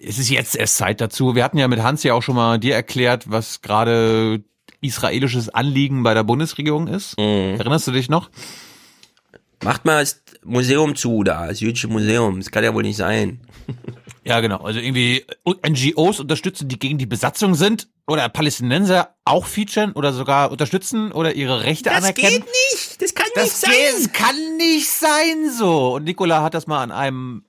es 0.00 0.18
ist 0.18 0.30
jetzt 0.30 0.56
erst 0.56 0.76
Zeit 0.76 1.00
dazu. 1.00 1.34
Wir 1.34 1.44
hatten 1.44 1.58
ja 1.58 1.68
mit 1.68 1.82
Hans 1.82 2.02
ja 2.02 2.14
auch 2.14 2.22
schon 2.22 2.36
mal 2.36 2.58
dir 2.58 2.74
erklärt, 2.74 3.30
was 3.30 3.62
gerade 3.62 4.44
israelisches 4.80 5.48
Anliegen 5.48 6.02
bei 6.02 6.14
der 6.14 6.24
Bundesregierung 6.24 6.88
ist. 6.88 7.18
Mhm. 7.18 7.58
Erinnerst 7.58 7.86
du 7.86 7.92
dich 7.92 8.08
noch? 8.08 8.30
Macht 9.64 9.84
mal 9.84 10.00
das 10.00 10.22
Museum 10.44 10.94
zu 10.94 11.24
da, 11.24 11.48
das 11.48 11.60
jüdische 11.60 11.88
Museum. 11.88 12.38
Das 12.38 12.50
kann 12.50 12.62
ja 12.62 12.74
wohl 12.74 12.82
nicht 12.82 12.96
sein. 12.96 13.40
Ja, 14.28 14.40
genau. 14.40 14.58
Also 14.58 14.78
irgendwie 14.78 15.24
NGOs 15.46 16.20
unterstützen, 16.20 16.68
die 16.68 16.78
gegen 16.78 16.98
die 16.98 17.06
Besatzung 17.06 17.54
sind 17.54 17.88
oder 18.06 18.28
Palästinenser 18.28 19.14
auch 19.24 19.46
featuren 19.46 19.92
oder 19.92 20.12
sogar 20.12 20.50
unterstützen 20.50 21.12
oder 21.12 21.34
ihre 21.34 21.62
Rechte 21.62 21.88
das 21.88 21.96
anerkennen. 21.96 22.44
Das 22.44 22.44
geht 22.44 22.72
nicht. 22.72 23.02
Das 23.02 23.14
kann 23.14 23.28
das 23.34 23.44
nicht 23.44 23.56
sein. 23.56 23.72
Das 23.96 24.12
kann 24.12 24.56
nicht 24.58 24.90
sein 24.90 25.50
so. 25.56 25.94
Und 25.94 26.04
Nicola 26.04 26.42
hat 26.42 26.52
das 26.52 26.66
mal 26.66 26.82
an 26.82 26.90
einem 26.90 27.44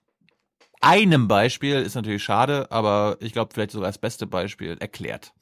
einem 0.81 1.27
Beispiel, 1.27 1.75
ist 1.75 1.95
natürlich 1.95 2.23
schade, 2.23 2.67
aber 2.71 3.17
ich 3.19 3.33
glaube 3.33 3.51
vielleicht 3.53 3.71
sogar 3.71 3.89
das 3.89 3.97
beste 3.97 4.27
Beispiel 4.27 4.77
erklärt. 4.79 5.33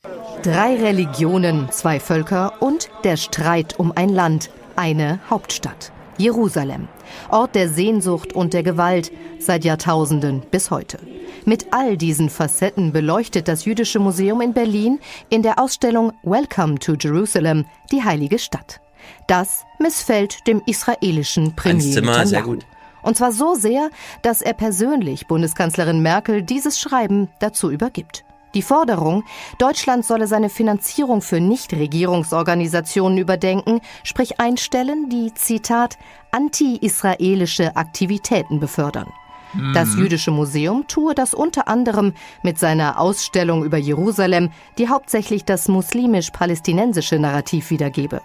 Drei 0.44 0.76
Religionen, 0.76 1.70
zwei 1.72 2.00
Völker 2.00 2.62
und 2.62 2.90
der 3.04 3.18
Streit 3.18 3.80
um 3.80 3.92
ein 3.92 4.10
Land, 4.10 4.50
eine 4.76 5.20
Hauptstadt. 5.30 5.92
Jerusalem, 6.18 6.88
Ort 7.30 7.54
der 7.54 7.70
Sehnsucht 7.70 8.34
und 8.34 8.54
der 8.54 8.64
Gewalt, 8.64 9.12
seit 9.40 9.64
Jahrtausenden 9.64 10.42
bis 10.50 10.72
heute. 10.72 10.98
Mit 11.46 11.68
all 11.72 11.96
diesen 11.96 12.30
Facetten 12.30 12.92
beleuchtet 12.92 13.48
das 13.48 13.66
Jüdische 13.66 14.00
Museum 14.00 14.42
in 14.42 14.54
Berlin 14.54 15.00
in 15.30 15.44
der 15.44 15.60
Ausstellung 15.60 16.14
Welcome 16.24 16.80
to 16.80 16.96
Jerusalem 17.00 17.66
die 17.92 18.04
heilige 18.04 18.40
Stadt. 18.40 18.82
Das 19.28 19.64
missfällt 19.80 20.48
dem 20.48 20.62
israelischen 20.66 21.56
Premier 21.56 21.92
Zimmer, 21.94 22.26
sehr 22.26 22.42
gut. 22.42 22.66
Und 23.08 23.16
zwar 23.16 23.32
so 23.32 23.56
sehr, 23.56 23.90
dass 24.22 24.42
er 24.42 24.52
persönlich 24.52 25.28
Bundeskanzlerin 25.28 26.02
Merkel 26.02 26.42
dieses 26.42 26.78
Schreiben 26.78 27.30
dazu 27.40 27.72
übergibt. 27.72 28.26
Die 28.54 28.62
Forderung, 28.62 29.24
Deutschland 29.60 30.04
solle 30.04 30.28
seine 30.28 30.50
Finanzierung 30.50 31.22
für 31.22 31.40
Nichtregierungsorganisationen 31.40 33.18
überdenken, 33.18 33.80
sprich 34.04 34.42
einstellen, 34.42 35.08
die, 35.08 35.34
Zitat, 35.34 35.98
anti-israelische 36.32 37.78
Aktivitäten 37.78 38.60
befördern. 38.60 39.08
Mhm. 39.54 39.72
Das 39.74 39.96
Jüdische 39.96 40.32
Museum 40.32 40.86
tue 40.90 41.16
das 41.16 41.34
unter 41.34 41.70
anderem 41.70 42.12
mit 42.44 42.60
seiner 42.60 43.00
Ausstellung 43.00 43.64
über 43.64 43.78
Jerusalem, 43.78 44.52
die 44.78 44.90
hauptsächlich 44.90 45.46
das 45.46 45.70
muslimisch-palästinensische 45.70 47.20
Narrativ 47.20 47.70
wiedergebe. 47.70 48.22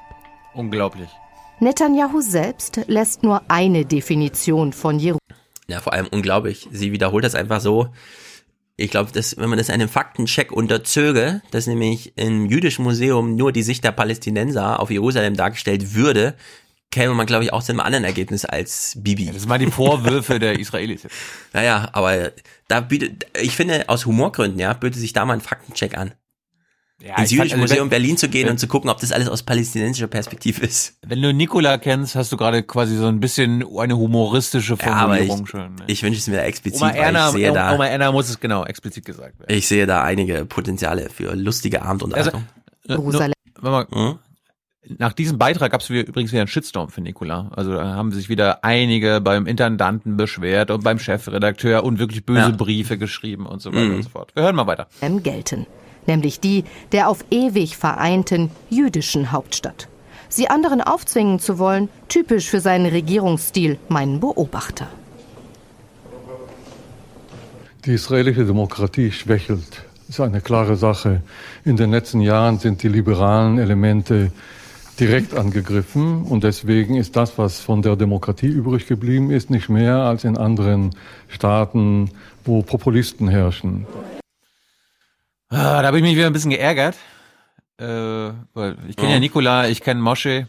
Unglaublich. 0.55 1.09
Netanyahu 1.63 2.21
selbst 2.21 2.81
lässt 2.89 3.23
nur 3.23 3.49
eine 3.49 3.85
Definition 3.85 4.73
von 4.73 4.99
Jerusalem. 4.99 5.21
Ja, 5.69 5.81
vor 5.81 5.93
allem 5.93 6.09
unglaublich. 6.09 6.67
Sie 6.73 6.91
wiederholt 6.91 7.25
das 7.25 7.37
einfach 7.37 7.61
so. 7.61 7.87
Ich 8.77 8.91
glaube, 8.91 9.13
dass 9.13 9.37
wenn 9.37 9.49
man 9.49 9.59
das 9.59 9.71
einem 9.71 9.89
Faktencheck 9.89 10.51
unterzöge, 10.51 11.41
dass 11.53 11.69
nämlich 11.69 12.15
im 12.17 12.47
jüdischen 12.47 12.83
Museum 12.83 13.37
nur 13.37 13.53
die 13.53 13.63
Sicht 13.63 13.85
der 13.85 13.93
Palästinenser 13.93 14.81
auf 14.81 14.91
Jerusalem 14.91 15.37
dargestellt 15.37 15.95
würde, 15.95 16.35
käme 16.91 17.15
man, 17.15 17.27
glaube 17.27 17.45
ich, 17.45 17.53
auch 17.53 17.63
zu 17.63 17.71
einem 17.71 17.81
anderen 17.81 18.05
Ergebnis 18.05 18.45
als 18.45 18.95
Bibi. 18.97 19.27
das 19.27 19.49
waren 19.49 19.61
die 19.61 19.71
Vorwürfe 19.71 20.41
der 20.41 20.59
Israelis. 20.59 21.07
Naja, 21.53 21.91
aber 21.93 22.33
da 22.67 22.81
bietet, 22.81 23.27
ich 23.41 23.55
finde, 23.55 23.89
aus 23.89 24.05
Humorgründen, 24.05 24.59
ja, 24.59 24.73
bietet 24.73 25.01
sich 25.01 25.13
da 25.13 25.25
mal 25.25 25.35
ein 25.35 25.41
Faktencheck 25.41 25.97
an. 25.97 26.13
Ja, 27.05 27.19
ins 27.19 27.31
ich 27.33 27.37
fand- 27.37 27.51
Jüdische 27.51 27.55
also 27.55 27.57
Museum 27.59 27.81
wenn- 27.87 27.91
Berlin 27.91 28.17
zu 28.17 28.29
gehen 28.29 28.45
wenn- 28.47 28.53
und 28.53 28.59
zu 28.59 28.69
gucken, 28.69 28.89
ob 28.89 29.01
das 29.01 29.11
alles 29.13 29.29
aus 29.29 29.43
palästinensischer 29.43 30.07
Perspektive 30.07 30.65
ist. 30.65 30.99
Wenn 31.05 31.21
du 31.21 31.33
Nikola 31.35 31.79
kennst, 31.79 32.15
hast 32.15 32.31
du 32.31 32.37
gerade 32.37 32.63
quasi 32.63 32.97
so 32.97 33.07
ein 33.07 33.19
bisschen 33.19 33.65
eine 33.77 33.97
humoristische 33.97 34.77
Ja, 34.81 34.93
aber 34.95 35.19
ich, 35.21 35.27
Formulierung 35.27 35.47
schon. 35.47 35.75
Ne? 35.75 35.85
ich 35.89 36.03
wünsche 36.03 36.19
es 36.21 36.29
mir 36.29 36.37
da 36.37 36.43
explizit, 36.45 36.81
Oma 36.81 36.91
weil 36.93 37.01
Erna, 37.01 37.27
ich 37.29 37.33
sehe 37.33 37.53
da, 37.53 37.75
Oma 37.75 37.87
Erna 37.87 38.13
muss 38.13 38.29
es 38.29 38.39
genau 38.39 38.65
explizit 38.65 39.05
gesagt 39.05 39.39
werden. 39.41 39.53
ich 39.57 39.67
sehe 39.67 39.87
da 39.87 40.03
einige 40.05 40.45
Potenziale 40.45 41.11
für 41.11 41.35
lustige 41.35 41.83
Abendunterhaltung. 41.83 42.45
Äh, 42.89 42.93
nur- 42.95 42.99
Jerusalem. 42.99 43.33
mal, 43.61 43.87
Nach 44.99 45.13
diesem 45.13 45.39
Beitrag 45.39 45.71
gab 45.71 45.81
es 45.81 45.89
übrigens 45.91 46.33
wieder 46.33 46.41
einen 46.43 46.49
Shitstorm 46.49 46.89
für 46.89 47.01
Nikola. 47.01 47.51
Also 47.55 47.73
da 47.75 47.95
haben 47.95 48.11
sich 48.11 48.29
wieder 48.29 48.65
einige 48.65 49.21
beim 49.21 49.47
Intendanten 49.47 50.17
beschwert 50.17 50.73
und 50.73 50.83
beim 50.83 50.99
Chefredakteur 50.99 51.85
und 51.85 52.01
wirklich 52.01 52.27
böse 52.27 52.41
Ja. 52.41 52.49
Briefe 52.51 52.99
geschrieben 52.99 53.47
und 53.47 53.63
so 53.63 53.71
weiter 53.73 53.85
Mhm. 53.85 53.95
und 53.97 54.03
so 54.03 54.09
fort. 54.09 54.33
Wir 54.35 54.43
hören 54.43 54.57
mal 54.57 54.67
weiter. 54.67 54.89
gelten, 55.23 55.67
nämlich 56.07 56.41
die 56.41 56.65
der 56.93 57.09
auf 57.09 57.25
ewig 57.31 57.77
vereinten 57.77 58.51
jüdischen 58.71 59.33
Hauptstadt. 59.33 59.89
Sie 60.29 60.49
anderen 60.49 60.81
aufzwingen 60.81 61.39
zu 61.41 61.59
wollen, 61.59 61.89
typisch 62.09 62.49
für 62.49 62.61
seinen 62.61 62.87
Regierungsstil, 62.87 63.79
meinen 63.89 64.19
Beobachter. 64.19 64.89
Die 67.85 67.93
israelische 67.93 68.47
Demokratie 68.47 69.11
schwächelt. 69.11 69.85
Das 70.07 70.17
ist 70.17 70.21
eine 70.21 70.41
klare 70.41 70.77
Sache. 70.77 71.21
In 71.65 71.77
den 71.77 71.91
letzten 71.91 72.21
Jahren 72.21 72.59
sind 72.59 72.83
die 72.83 72.89
liberalen 72.89 73.59
Elemente 73.59 74.33
direkt 75.01 75.35
angegriffen 75.37 76.23
und 76.23 76.45
deswegen 76.45 76.97
ist 76.97 77.17
das, 77.17 77.39
was 77.39 77.61
von 77.61 77.83
der 77.83 77.97
Demokratie 77.97 78.47
übrig 78.47 78.87
geblieben 78.87 79.31
ist, 79.31 79.51
nicht 79.51 79.69
mehr 79.69 79.97
als 79.97 80.25
in 80.25 80.37
anderen 80.37 80.91
Staaten, 81.29 82.11
wo 82.45 82.63
Populisten 82.63 83.29
herrschen. 83.29 83.87
Ah, 85.53 85.83
da 85.83 85.89
habe 85.89 85.99
ich 85.99 86.03
mich 86.03 86.17
wieder 86.17 86.27
ein 86.27 86.33
bisschen 86.33 86.51
geärgert. 86.51 86.97
Äh, 87.79 87.85
weil 87.85 88.77
ich 88.89 88.97
kenne 88.97 89.09
ja 89.09 89.15
Ja. 89.15 89.21
Nikola, 89.21 89.69
ich 89.69 89.81
kenne 89.83 90.01
Mosche. 90.01 90.49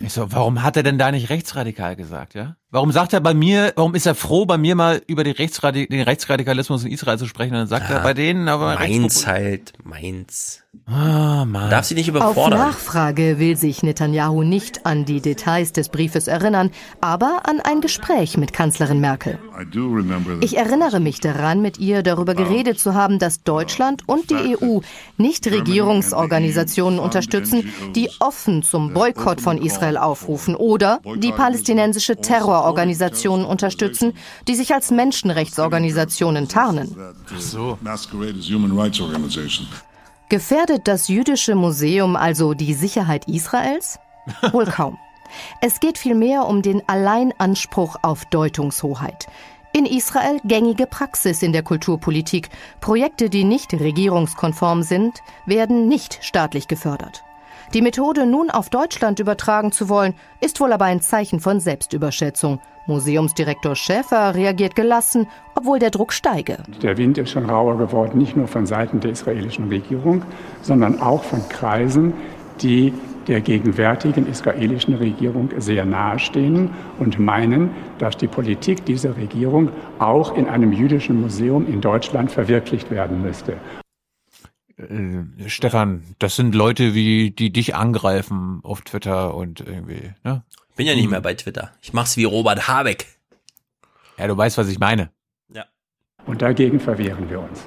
Ich 0.00 0.12
so, 0.12 0.30
warum 0.30 0.62
hat 0.62 0.76
er 0.76 0.82
denn 0.82 0.98
da 0.98 1.10
nicht 1.10 1.30
rechtsradikal 1.30 1.96
gesagt, 1.96 2.34
ja? 2.34 2.56
Warum 2.70 2.92
sagt 2.92 3.14
er 3.14 3.20
bei 3.22 3.32
mir, 3.32 3.72
warum 3.76 3.94
ist 3.94 4.04
er 4.04 4.14
froh, 4.14 4.44
bei 4.44 4.58
mir 4.58 4.74
mal 4.74 5.00
über 5.06 5.24
die 5.24 5.30
Rechtsradi 5.30 5.88
den 5.88 6.02
Rechtsradikalismus 6.02 6.84
in 6.84 6.92
Israel 6.92 7.16
zu 7.16 7.26
sprechen? 7.26 7.54
Und 7.54 7.60
dann 7.60 7.66
sagt 7.66 7.88
er 7.88 8.00
bei 8.00 8.12
denen 8.12 8.46
aber 8.46 8.74
Mainz 8.74 9.26
halt, 9.26 9.72
Mainz. 9.84 10.64
Ah, 10.84 11.46
Mann. 11.46 11.70
Darf 11.70 11.86
sie 11.86 11.94
nicht 11.94 12.10
Auf 12.10 12.16
überfordern. 12.16 12.58
Nachfrage 12.58 13.38
will 13.38 13.56
sich 13.56 13.82
Netanyahu 13.82 14.42
nicht 14.42 14.84
an 14.84 15.06
die 15.06 15.20
Details 15.20 15.72
des 15.72 15.88
Briefes 15.88 16.28
erinnern, 16.28 16.70
aber 17.00 17.40
an 17.44 17.60
ein 17.60 17.80
Gespräch 17.80 18.36
mit 18.36 18.52
Kanzlerin 18.52 19.00
Merkel. 19.00 19.38
Ich 20.40 20.56
erinnere 20.56 21.00
mich 21.00 21.20
daran, 21.20 21.62
mit 21.62 21.78
ihr 21.78 22.02
darüber 22.02 22.34
geredet 22.34 22.78
zu 22.78 22.94
haben, 22.94 23.18
dass 23.18 23.42
Deutschland 23.42 24.06
und 24.06 24.30
die 24.30 24.56
EU 24.56 24.80
nicht 25.16 25.46
Regierungsorganisationen 25.46 26.98
unterstützen, 26.98 27.72
die 27.94 28.10
offen 28.20 28.62
zum 28.62 28.92
Boykott 28.92 29.40
von 29.40 29.58
Israel 29.58 29.96
aufrufen 29.96 30.54
oder 30.54 31.00
die 31.16 31.32
palästinensische 31.32 32.20
Terrororganisationen 32.58 33.46
unterstützen, 33.46 34.14
die 34.46 34.54
sich 34.54 34.74
als 34.74 34.90
Menschenrechtsorganisationen 34.90 36.48
tarnen. 36.48 36.96
Ach 37.34 37.40
so. 37.40 37.78
Gefährdet 40.28 40.88
das 40.88 41.08
jüdische 41.08 41.54
Museum 41.54 42.16
also 42.16 42.54
die 42.54 42.74
Sicherheit 42.74 43.28
Israels? 43.28 43.98
Wohl 44.52 44.66
kaum. 44.66 44.98
Es 45.60 45.80
geht 45.80 45.98
vielmehr 45.98 46.46
um 46.46 46.62
den 46.62 46.82
Alleinanspruch 46.86 47.96
auf 48.02 48.24
Deutungshoheit. 48.26 49.26
In 49.72 49.84
Israel 49.84 50.40
gängige 50.44 50.86
Praxis 50.86 51.42
in 51.42 51.52
der 51.52 51.62
Kulturpolitik. 51.62 52.48
Projekte, 52.80 53.30
die 53.30 53.44
nicht 53.44 53.72
regierungskonform 53.74 54.82
sind, 54.82 55.20
werden 55.46 55.88
nicht 55.88 56.18
staatlich 56.22 56.68
gefördert. 56.68 57.22
Die 57.74 57.82
Methode 57.82 58.24
nun 58.24 58.48
auf 58.50 58.70
Deutschland 58.70 59.18
übertragen 59.20 59.72
zu 59.72 59.90
wollen, 59.90 60.14
ist 60.40 60.58
wohl 60.60 60.72
aber 60.72 60.86
ein 60.86 61.02
Zeichen 61.02 61.38
von 61.38 61.60
Selbstüberschätzung. 61.60 62.60
Museumsdirektor 62.86 63.76
Schäfer 63.76 64.34
reagiert 64.34 64.74
gelassen, 64.74 65.26
obwohl 65.54 65.78
der 65.78 65.90
Druck 65.90 66.14
steige. 66.14 66.56
Der 66.80 66.96
Wind 66.96 67.18
ist 67.18 67.30
schon 67.30 67.44
rauer 67.44 67.76
geworden, 67.76 68.16
nicht 68.16 68.34
nur 68.34 68.48
von 68.48 68.64
Seiten 68.64 69.00
der 69.00 69.10
israelischen 69.10 69.68
Regierung, 69.68 70.22
sondern 70.62 70.98
auch 71.02 71.22
von 71.22 71.46
Kreisen, 71.50 72.14
die 72.62 72.94
der 73.28 73.42
gegenwärtigen 73.42 74.26
israelischen 74.26 74.94
Regierung 74.94 75.50
sehr 75.58 75.84
nahestehen 75.84 76.70
und 76.98 77.18
meinen, 77.18 77.70
dass 77.98 78.16
die 78.16 78.26
Politik 78.26 78.86
dieser 78.86 79.18
Regierung 79.18 79.68
auch 79.98 80.34
in 80.34 80.48
einem 80.48 80.72
jüdischen 80.72 81.20
Museum 81.20 81.66
in 81.68 81.82
Deutschland 81.82 82.32
verwirklicht 82.32 82.90
werden 82.90 83.20
müsste. 83.20 83.58
Äh, 84.78 85.48
Stefan, 85.48 86.14
das 86.18 86.36
sind 86.36 86.54
Leute 86.54 86.94
wie, 86.94 87.30
die 87.30 87.50
dich 87.52 87.74
angreifen 87.74 88.60
auf 88.62 88.82
Twitter 88.82 89.34
und 89.34 89.60
irgendwie, 89.60 90.12
ne? 90.24 90.44
Bin 90.76 90.86
ja 90.86 90.94
nicht 90.94 91.10
mehr 91.10 91.20
bei 91.20 91.34
Twitter. 91.34 91.72
Ich 91.82 91.92
mach's 91.92 92.16
wie 92.16 92.24
Robert 92.24 92.68
Habeck. 92.68 93.06
Ja, 94.16 94.28
du 94.28 94.36
weißt, 94.36 94.58
was 94.58 94.68
ich 94.68 94.78
meine. 94.78 95.10
Und 96.28 96.42
dagegen 96.42 96.78
verwehren 96.78 97.30
wir 97.30 97.40
uns. 97.40 97.66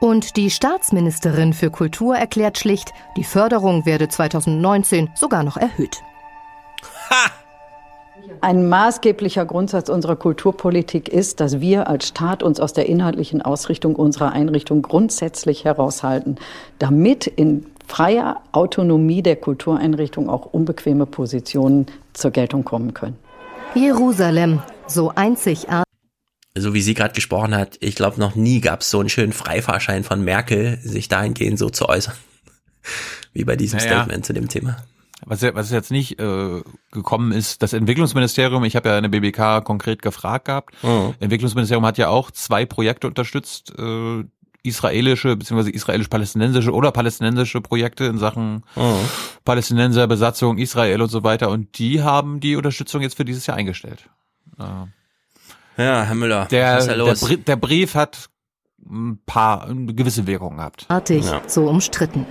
Und 0.00 0.36
die 0.36 0.50
Staatsministerin 0.50 1.52
für 1.52 1.70
Kultur 1.70 2.16
erklärt 2.16 2.56
schlicht, 2.56 2.92
die 3.16 3.24
Förderung 3.24 3.84
werde 3.86 4.08
2019 4.08 5.10
sogar 5.16 5.42
noch 5.42 5.56
erhöht. 5.56 6.00
Ein 8.40 8.68
maßgeblicher 8.68 9.44
Grundsatz 9.44 9.88
unserer 9.88 10.16
Kulturpolitik 10.16 11.08
ist, 11.08 11.40
dass 11.40 11.60
wir 11.60 11.88
als 11.88 12.08
Staat 12.08 12.42
uns 12.42 12.60
aus 12.60 12.72
der 12.72 12.86
inhaltlichen 12.86 13.42
Ausrichtung 13.42 13.96
unserer 13.96 14.32
Einrichtung 14.32 14.82
grundsätzlich 14.82 15.64
heraushalten, 15.64 16.36
damit 16.78 17.26
in 17.26 17.66
freier 17.86 18.42
Autonomie 18.52 19.22
der 19.22 19.36
Kultureinrichtung 19.36 20.28
auch 20.28 20.46
unbequeme 20.46 21.06
Positionen 21.06 21.86
zur 22.12 22.30
Geltung 22.30 22.64
kommen 22.64 22.94
können. 22.94 23.16
Jerusalem, 23.74 24.62
so 24.86 25.12
einzigartig. 25.14 25.84
So 26.56 26.74
wie 26.74 26.82
sie 26.82 26.94
gerade 26.94 27.14
gesprochen 27.14 27.54
hat, 27.54 27.76
ich 27.80 27.94
glaube, 27.94 28.20
noch 28.20 28.34
nie 28.34 28.60
gab 28.60 28.80
es 28.80 28.90
so 28.90 29.00
einen 29.00 29.08
schönen 29.08 29.32
Freifahrschein 29.32 30.04
von 30.04 30.22
Merkel, 30.22 30.78
sich 30.82 31.08
dahingehend 31.08 31.58
so 31.58 31.70
zu 31.70 31.88
äußern. 31.88 32.14
Wie 33.32 33.44
bei 33.44 33.56
diesem 33.56 33.78
Naja. 33.78 34.02
Statement 34.02 34.26
zu 34.26 34.32
dem 34.32 34.48
Thema. 34.48 34.76
Was, 35.26 35.42
was 35.42 35.70
jetzt 35.72 35.90
nicht 35.90 36.20
äh, 36.20 36.62
gekommen 36.92 37.32
ist, 37.32 37.62
das 37.62 37.72
Entwicklungsministerium, 37.72 38.62
ich 38.64 38.76
habe 38.76 38.88
ja 38.90 38.96
eine 38.96 39.08
BBK 39.08 39.64
konkret 39.64 40.00
gefragt 40.02 40.44
gehabt, 40.46 40.74
Mhm. 40.82 41.14
Entwicklungsministerium 41.18 41.84
hat 41.84 41.98
ja 41.98 42.08
auch 42.08 42.30
zwei 42.30 42.64
Projekte 42.66 43.08
unterstützt, 43.08 43.72
äh, 43.78 44.24
israelische 44.62 45.36
beziehungsweise 45.36 45.70
israelisch-palästinensische 45.72 46.72
oder 46.72 46.92
palästinensische 46.92 47.60
Projekte 47.60 48.04
in 48.04 48.18
Sachen 48.18 48.64
Mhm. 48.76 49.08
Palästinenser, 49.44 50.06
Besatzung, 50.06 50.58
Israel 50.58 51.02
und 51.02 51.08
so 51.10 51.24
weiter 51.24 51.48
und 51.50 51.78
die 51.78 52.02
haben 52.02 52.38
die 52.40 52.54
Unterstützung 52.56 53.02
jetzt 53.02 53.16
für 53.16 53.24
dieses 53.24 53.46
Jahr 53.46 53.56
eingestellt. 53.56 54.08
Äh, 54.58 54.62
Ja, 55.82 56.02
Herr 56.02 56.14
Müller, 56.14 56.46
der, 56.46 56.76
was 56.76 56.86
ist 56.86 56.90
da 56.90 57.04
der? 57.04 57.14
Brie- 57.14 57.36
der 57.44 57.56
Brief 57.56 57.94
hat 57.94 58.28
ein 58.90 59.20
paar, 59.26 59.66
eine 59.66 59.94
gewisse 59.94 60.26
Wirkung 60.26 60.56
gehabt. 60.56 60.86
Artig, 60.88 61.24
so 61.46 61.68
umstritten. 61.68 62.26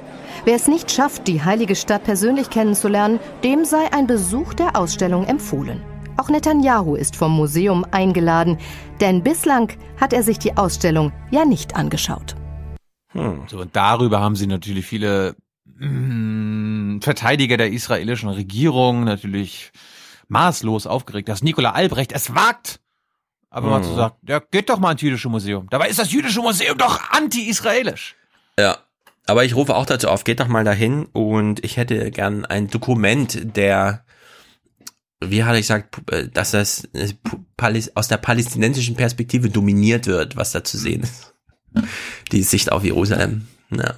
Wer 0.45 0.55
es 0.55 0.67
nicht 0.67 0.91
schafft, 0.91 1.27
die 1.27 1.43
heilige 1.43 1.75
Stadt 1.75 2.03
persönlich 2.03 2.49
kennenzulernen, 2.49 3.19
dem 3.43 3.65
sei 3.65 3.91
ein 3.91 4.07
Besuch 4.07 4.53
der 4.53 4.75
Ausstellung 4.75 5.25
empfohlen. 5.25 5.81
Auch 6.17 6.29
Netanyahu 6.29 6.95
ist 6.95 7.15
vom 7.15 7.31
Museum 7.35 7.85
eingeladen, 7.91 8.57
denn 9.01 9.23
bislang 9.23 9.71
hat 9.99 10.13
er 10.13 10.23
sich 10.23 10.39
die 10.39 10.57
Ausstellung 10.57 11.11
ja 11.29 11.45
nicht 11.45 11.75
angeschaut. 11.75 12.35
So, 13.13 13.59
und 13.59 13.75
darüber 13.75 14.19
haben 14.19 14.35
sie 14.35 14.47
natürlich 14.47 14.85
viele 14.85 15.35
mm, 15.65 16.99
Verteidiger 17.01 17.57
der 17.57 17.71
israelischen 17.71 18.29
Regierung 18.29 19.03
natürlich 19.03 19.71
maßlos 20.27 20.87
aufgeregt, 20.87 21.29
dass 21.29 21.43
Nikola 21.43 21.71
Albrecht 21.71 22.11
es 22.11 22.35
wagt, 22.35 22.79
aber 23.49 23.79
Mhm. 23.79 23.83
zu 23.83 23.95
sagen, 23.95 24.15
ja, 24.27 24.39
geht 24.39 24.69
doch 24.69 24.79
mal 24.79 24.91
ins 24.91 25.01
jüdische 25.01 25.29
Museum. 25.29 25.67
Dabei 25.69 25.89
ist 25.89 25.99
das 25.99 26.11
jüdische 26.11 26.41
Museum 26.41 26.77
doch 26.77 27.11
anti-israelisch. 27.11 28.15
Ja. 28.59 28.77
Aber 29.25 29.43
ich 29.43 29.55
rufe 29.55 29.75
auch 29.75 29.85
dazu 29.85 30.07
auf, 30.07 30.23
geht 30.23 30.39
doch 30.39 30.47
mal 30.47 30.63
dahin 30.63 31.05
und 31.07 31.63
ich 31.65 31.75
hätte 31.77 32.11
gern 32.11 32.45
ein 32.45 32.67
Dokument, 32.69 33.57
der, 33.57 34.05
wie 35.19 35.43
hatte 35.43 35.57
ich 35.57 35.63
gesagt, 35.63 35.99
äh, 36.11 36.29
dass 36.29 36.51
das 36.51 36.85
äh, 36.93 37.13
aus 37.95 38.07
der 38.07 38.17
palästinensischen 38.17 38.95
Perspektive 38.95 39.49
dominiert 39.49 40.07
wird, 40.07 40.37
was 40.37 40.51
da 40.53 40.63
zu 40.63 40.77
sehen 40.77 41.03
ist. 41.03 41.33
Die 42.31 42.41
Sicht 42.43 42.71
auf 42.71 42.83
Jerusalem. 42.83 43.47
Ja. 43.69 43.95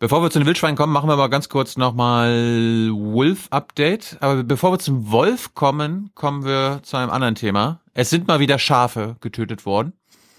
Bevor 0.00 0.22
wir 0.22 0.30
zu 0.30 0.38
den 0.38 0.46
Wildschweinen 0.46 0.76
kommen, 0.76 0.94
machen 0.94 1.10
wir 1.10 1.16
mal 1.16 1.28
ganz 1.28 1.50
kurz 1.50 1.76
nochmal 1.76 2.88
Wolf-Update. 2.90 4.16
Aber 4.20 4.42
bevor 4.42 4.72
wir 4.72 4.78
zum 4.78 5.10
Wolf 5.10 5.52
kommen, 5.54 6.10
kommen 6.14 6.42
wir 6.46 6.80
zu 6.82 6.96
einem 6.96 7.10
anderen 7.10 7.34
Thema. 7.34 7.82
Es 7.92 8.08
sind 8.08 8.26
mal 8.26 8.40
wieder 8.40 8.58
Schafe 8.58 9.16
getötet 9.20 9.66
worden. 9.66 9.92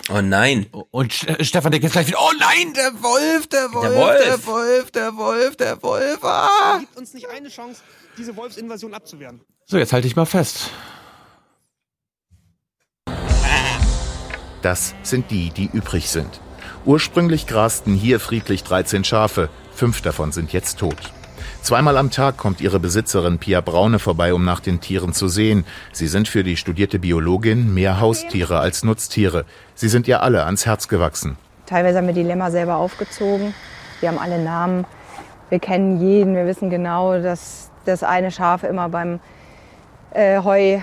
Oh 0.09 0.19
nein. 0.19 0.65
Und 0.89 1.13
Stefan 1.13 1.71
denkt 1.71 1.83
jetzt 1.83 1.91
gleich 1.91 2.07
wieder, 2.07 2.17
oh 2.19 2.31
nein, 2.39 2.73
der 2.73 3.03
Wolf, 3.03 3.45
der 3.45 3.71
Wolf, 3.71 3.83
der 3.83 3.97
Wolf, 3.97 4.21
der 4.23 4.47
Wolf, 4.47 4.91
der 4.91 5.15
Wolf, 5.15 5.55
der 5.57 5.83
Wolf. 5.83 6.23
Ah. 6.23 6.77
Gibt 6.79 6.97
uns 6.97 7.13
nicht 7.13 7.29
eine 7.29 7.49
Chance, 7.49 7.83
diese 8.17 8.35
Wolfsinvasion 8.35 8.95
abzuwehren. 8.95 9.41
So, 9.67 9.77
jetzt 9.77 9.93
halte 9.93 10.07
ich 10.07 10.15
mal 10.15 10.25
fest. 10.25 10.71
Das 14.63 14.95
sind 15.03 15.29
die, 15.29 15.51
die 15.51 15.69
übrig 15.71 16.09
sind. 16.09 16.41
Ursprünglich 16.83 17.45
grasten 17.45 17.93
hier 17.93 18.19
friedlich 18.19 18.63
13 18.63 19.03
Schafe, 19.03 19.49
fünf 19.71 20.01
davon 20.01 20.31
sind 20.31 20.51
jetzt 20.51 20.79
tot. 20.79 20.97
Zweimal 21.61 21.95
am 21.95 22.09
Tag 22.09 22.37
kommt 22.37 22.59
ihre 22.59 22.79
Besitzerin 22.79 23.37
Pia 23.37 23.61
Braune 23.61 23.99
vorbei, 23.99 24.33
um 24.33 24.43
nach 24.43 24.59
den 24.59 24.81
Tieren 24.81 25.13
zu 25.13 25.27
sehen. 25.27 25.63
Sie 25.91 26.07
sind 26.07 26.27
für 26.27 26.43
die 26.43 26.57
studierte 26.57 26.97
Biologin 26.97 27.71
mehr 27.71 27.99
Haustiere 27.99 28.59
als 28.59 28.83
Nutztiere. 28.83 29.45
Sie 29.75 29.89
sind 29.89 30.07
ihr 30.07 30.23
alle 30.23 30.43
ans 30.45 30.65
Herz 30.65 30.87
gewachsen. 30.87 31.37
Teilweise 31.67 31.99
haben 31.99 32.07
wir 32.07 32.15
die 32.15 32.23
Lämmer 32.23 32.49
selber 32.49 32.77
aufgezogen. 32.77 33.53
Wir 33.99 34.09
haben 34.09 34.17
alle 34.17 34.43
Namen. 34.43 34.85
Wir 35.49 35.59
kennen 35.59 36.01
jeden. 36.01 36.35
Wir 36.35 36.47
wissen 36.47 36.71
genau, 36.71 37.21
dass 37.21 37.69
das 37.85 38.01
eine 38.01 38.31
Schaf 38.31 38.63
immer 38.63 38.89
beim 38.89 39.19
äh, 40.15 40.41
Heu 40.41 40.79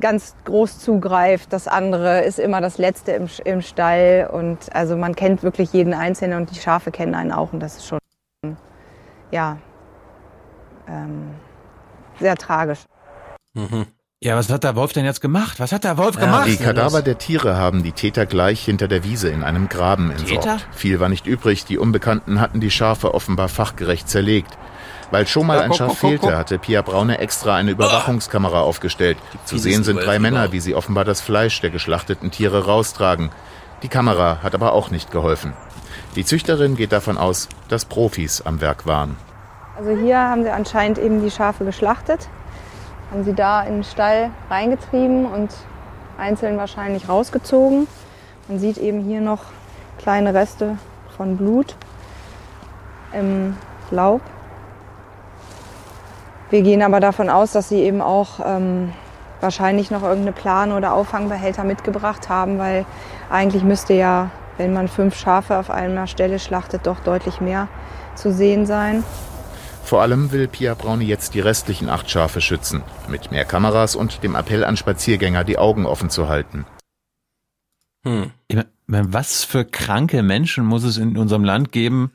ganz 0.00 0.34
groß 0.44 0.78
zugreift. 0.78 1.52
Das 1.52 1.68
andere 1.68 2.22
ist 2.22 2.38
immer 2.38 2.60
das 2.60 2.78
letzte 2.78 3.12
im, 3.12 3.28
im 3.44 3.62
Stall. 3.62 4.30
Und 4.32 4.74
also 4.74 4.96
man 4.96 5.14
kennt 5.14 5.42
wirklich 5.42 5.72
jeden 5.72 5.94
Einzelnen 5.94 6.38
und 6.38 6.50
die 6.50 6.58
Schafe 6.58 6.90
kennen 6.90 7.14
einen 7.14 7.32
auch. 7.32 7.52
Und 7.52 7.60
das 7.60 7.76
ist 7.76 7.86
schon, 7.86 7.98
ja, 9.30 9.58
ähm, 10.88 11.30
sehr 12.20 12.36
tragisch. 12.36 12.80
Mhm. 13.54 13.86
Ja, 14.24 14.36
was 14.36 14.48
hat 14.50 14.62
der 14.62 14.76
Wolf 14.76 14.92
denn 14.92 15.04
jetzt 15.04 15.20
gemacht? 15.20 15.58
Was 15.58 15.72
hat 15.72 15.82
der 15.82 15.98
Wolf 15.98 16.14
ja, 16.14 16.26
gemacht? 16.26 16.46
Die 16.46 16.56
Kadaver 16.56 17.02
der 17.02 17.18
Tiere 17.18 17.56
haben 17.56 17.82
die 17.82 17.90
Täter 17.90 18.24
gleich 18.24 18.64
hinter 18.64 18.86
der 18.86 19.02
Wiese 19.02 19.28
in 19.28 19.42
einem 19.42 19.68
Graben 19.68 20.12
entsorgt. 20.12 20.44
Täter? 20.44 20.58
Viel 20.70 21.00
war 21.00 21.08
nicht 21.08 21.26
übrig. 21.26 21.64
Die 21.64 21.76
Unbekannten 21.76 22.40
hatten 22.40 22.60
die 22.60 22.70
Schafe 22.70 23.14
offenbar 23.14 23.48
fachgerecht 23.48 24.08
zerlegt. 24.08 24.56
Weil 25.12 25.26
schon 25.26 25.46
mal 25.46 25.60
ein 25.60 25.74
Schaf 25.74 25.98
fehlte, 25.98 26.38
hatte 26.38 26.58
Pia 26.58 26.80
Braune 26.80 27.18
extra 27.18 27.54
eine 27.54 27.70
Überwachungskamera 27.70 28.62
aufgestellt. 28.62 29.18
Zu 29.44 29.58
sehen 29.58 29.84
sind 29.84 29.98
drei 29.98 30.18
Männer, 30.18 30.52
wie 30.52 30.60
sie 30.60 30.74
offenbar 30.74 31.04
das 31.04 31.20
Fleisch 31.20 31.60
der 31.60 31.68
geschlachteten 31.68 32.30
Tiere 32.30 32.64
raustragen. 32.64 33.30
Die 33.82 33.88
Kamera 33.88 34.38
hat 34.42 34.54
aber 34.54 34.72
auch 34.72 34.90
nicht 34.90 35.10
geholfen. 35.10 35.52
Die 36.16 36.24
Züchterin 36.24 36.76
geht 36.76 36.92
davon 36.92 37.18
aus, 37.18 37.50
dass 37.68 37.84
Profis 37.84 38.40
am 38.40 38.62
Werk 38.62 38.86
waren. 38.86 39.16
Also 39.76 39.90
hier 39.90 40.18
haben 40.18 40.44
sie 40.44 40.50
anscheinend 40.50 40.96
eben 40.96 41.22
die 41.22 41.30
Schafe 41.30 41.66
geschlachtet, 41.66 42.28
haben 43.10 43.24
sie 43.24 43.34
da 43.34 43.60
in 43.64 43.74
den 43.74 43.84
Stall 43.84 44.30
reingetrieben 44.48 45.26
und 45.26 45.50
einzeln 46.16 46.56
wahrscheinlich 46.56 47.10
rausgezogen. 47.10 47.86
Man 48.48 48.58
sieht 48.58 48.78
eben 48.78 49.02
hier 49.02 49.20
noch 49.20 49.40
kleine 49.98 50.32
Reste 50.32 50.78
von 51.18 51.36
Blut 51.36 51.76
im 53.12 53.58
Laub. 53.90 54.22
Wir 56.52 56.60
gehen 56.60 56.82
aber 56.82 57.00
davon 57.00 57.30
aus, 57.30 57.52
dass 57.52 57.70
sie 57.70 57.80
eben 57.80 58.02
auch 58.02 58.38
ähm, 58.44 58.92
wahrscheinlich 59.40 59.90
noch 59.90 60.02
irgendeine 60.02 60.32
Plan- 60.32 60.72
oder 60.72 60.92
Auffangbehälter 60.92 61.64
mitgebracht 61.64 62.28
haben, 62.28 62.58
weil 62.58 62.84
eigentlich 63.30 63.62
müsste 63.62 63.94
ja, 63.94 64.30
wenn 64.58 64.74
man 64.74 64.88
fünf 64.88 65.16
Schafe 65.16 65.56
auf 65.56 65.70
einer 65.70 66.06
Stelle 66.06 66.38
schlachtet, 66.38 66.86
doch 66.86 67.00
deutlich 67.00 67.40
mehr 67.40 67.68
zu 68.16 68.34
sehen 68.34 68.66
sein. 68.66 69.02
Vor 69.82 70.02
allem 70.02 70.30
will 70.30 70.46
Pia 70.46 70.74
Braune 70.74 71.04
jetzt 71.04 71.32
die 71.32 71.40
restlichen 71.40 71.88
acht 71.88 72.10
Schafe 72.10 72.42
schützen, 72.42 72.82
mit 73.08 73.30
mehr 73.30 73.46
Kameras 73.46 73.96
und 73.96 74.22
dem 74.22 74.34
Appell 74.34 74.62
an 74.62 74.76
Spaziergänger, 74.76 75.44
die 75.44 75.56
Augen 75.56 75.86
offen 75.86 76.10
zu 76.10 76.28
halten. 76.28 76.66
Hm. 78.04 78.30
Was 78.86 79.42
für 79.44 79.64
kranke 79.64 80.22
Menschen 80.22 80.66
muss 80.66 80.84
es 80.84 80.98
in 80.98 81.16
unserem 81.16 81.44
Land 81.44 81.72
geben, 81.72 82.12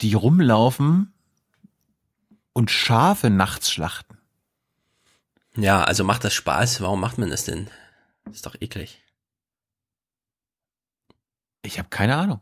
die 0.00 0.14
rumlaufen 0.14 1.13
und 2.54 2.70
Schafe 2.70 3.28
nachts 3.28 3.70
schlachten? 3.70 4.16
Ja, 5.56 5.84
also 5.84 6.02
macht 6.04 6.24
das 6.24 6.32
Spaß. 6.32 6.80
Warum 6.80 7.00
macht 7.00 7.18
man 7.18 7.28
das 7.28 7.44
denn? 7.44 7.68
Das 8.24 8.36
ist 8.36 8.46
doch 8.46 8.56
eklig. 8.60 9.02
Ich 11.62 11.78
habe 11.78 11.88
keine 11.90 12.16
Ahnung. 12.16 12.40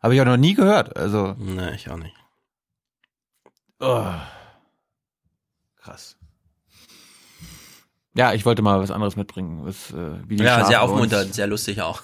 Habe 0.00 0.14
ich 0.14 0.20
auch 0.20 0.26
noch 0.26 0.36
nie 0.36 0.54
gehört. 0.54 0.96
Also. 0.96 1.34
Nee, 1.38 1.74
ich 1.74 1.90
auch 1.90 1.96
nicht. 1.96 2.14
Oh. 3.80 4.12
Krass. 5.76 6.16
Ja, 8.14 8.32
ich 8.32 8.46
wollte 8.46 8.62
mal 8.62 8.80
was 8.80 8.90
anderes 8.90 9.16
mitbringen. 9.16 9.66
Was, 9.66 9.90
äh, 9.92 10.28
wie 10.28 10.36
die 10.36 10.44
ja, 10.44 10.56
Schafe 10.56 10.66
sehr 10.68 10.82
aufmunternd, 10.82 11.34
sehr 11.34 11.46
lustig 11.46 11.82
auch. 11.82 12.02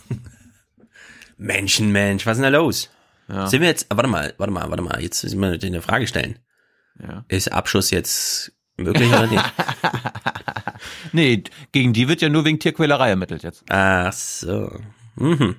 Menschen, 1.38 1.90
Mensch, 1.90 2.26
was 2.26 2.36
ist 2.36 2.42
denn 2.42 2.52
da 2.52 2.58
los? 2.58 2.90
Ja. 3.28 3.46
Sind 3.46 3.62
wir 3.62 3.68
jetzt, 3.68 3.86
warte 3.88 4.08
mal, 4.08 4.34
warte 4.36 4.52
mal, 4.52 4.68
warte 4.68 4.82
mal, 4.82 5.00
jetzt 5.00 5.22
müssen 5.22 5.40
wir 5.40 5.58
eine 5.62 5.82
Frage 5.82 6.06
stellen. 6.06 6.38
Ja. 7.00 7.24
Ist 7.28 7.52
Abschuss 7.52 7.90
jetzt 7.90 8.52
möglich 8.76 9.08
oder 9.08 9.26
nicht? 9.26 9.44
nee, 11.12 11.44
gegen 11.72 11.92
die 11.92 12.08
wird 12.08 12.20
ja 12.20 12.28
nur 12.28 12.44
wegen 12.44 12.58
Tierquälerei 12.58 13.10
ermittelt 13.10 13.42
jetzt. 13.42 13.64
Ach 13.68 14.12
so. 14.12 14.80
Mhm. 15.16 15.56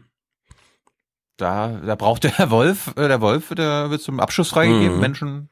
Da, 1.38 1.82
da 1.86 1.96
braucht 1.96 2.24
der 2.24 2.50
Wolf, 2.52 2.94
äh, 2.96 3.08
der 3.08 3.22
Wolf, 3.22 3.50
der 3.56 3.90
wird 3.90 4.02
zum 4.02 4.20
Abschuss 4.20 4.50
freigegeben. 4.50 4.96
Mhm. 4.96 5.02
Menschen, 5.02 5.50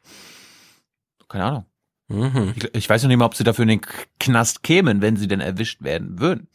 keine 1.28 1.46
Ahnung. 1.46 1.66
Mhm. 2.08 2.54
Ich, 2.56 2.76
ich, 2.76 2.90
weiß 2.90 3.04
noch 3.04 3.08
nicht 3.08 3.18
mal, 3.18 3.26
ob 3.26 3.36
sie 3.36 3.44
dafür 3.44 3.64
in 3.64 3.70
den 3.70 3.82
Knast 4.20 4.64
kämen, 4.64 5.02
wenn 5.02 5.16
sie 5.16 5.28
denn 5.28 5.40
erwischt 5.40 5.82
werden 5.82 6.20
würden. 6.20 6.48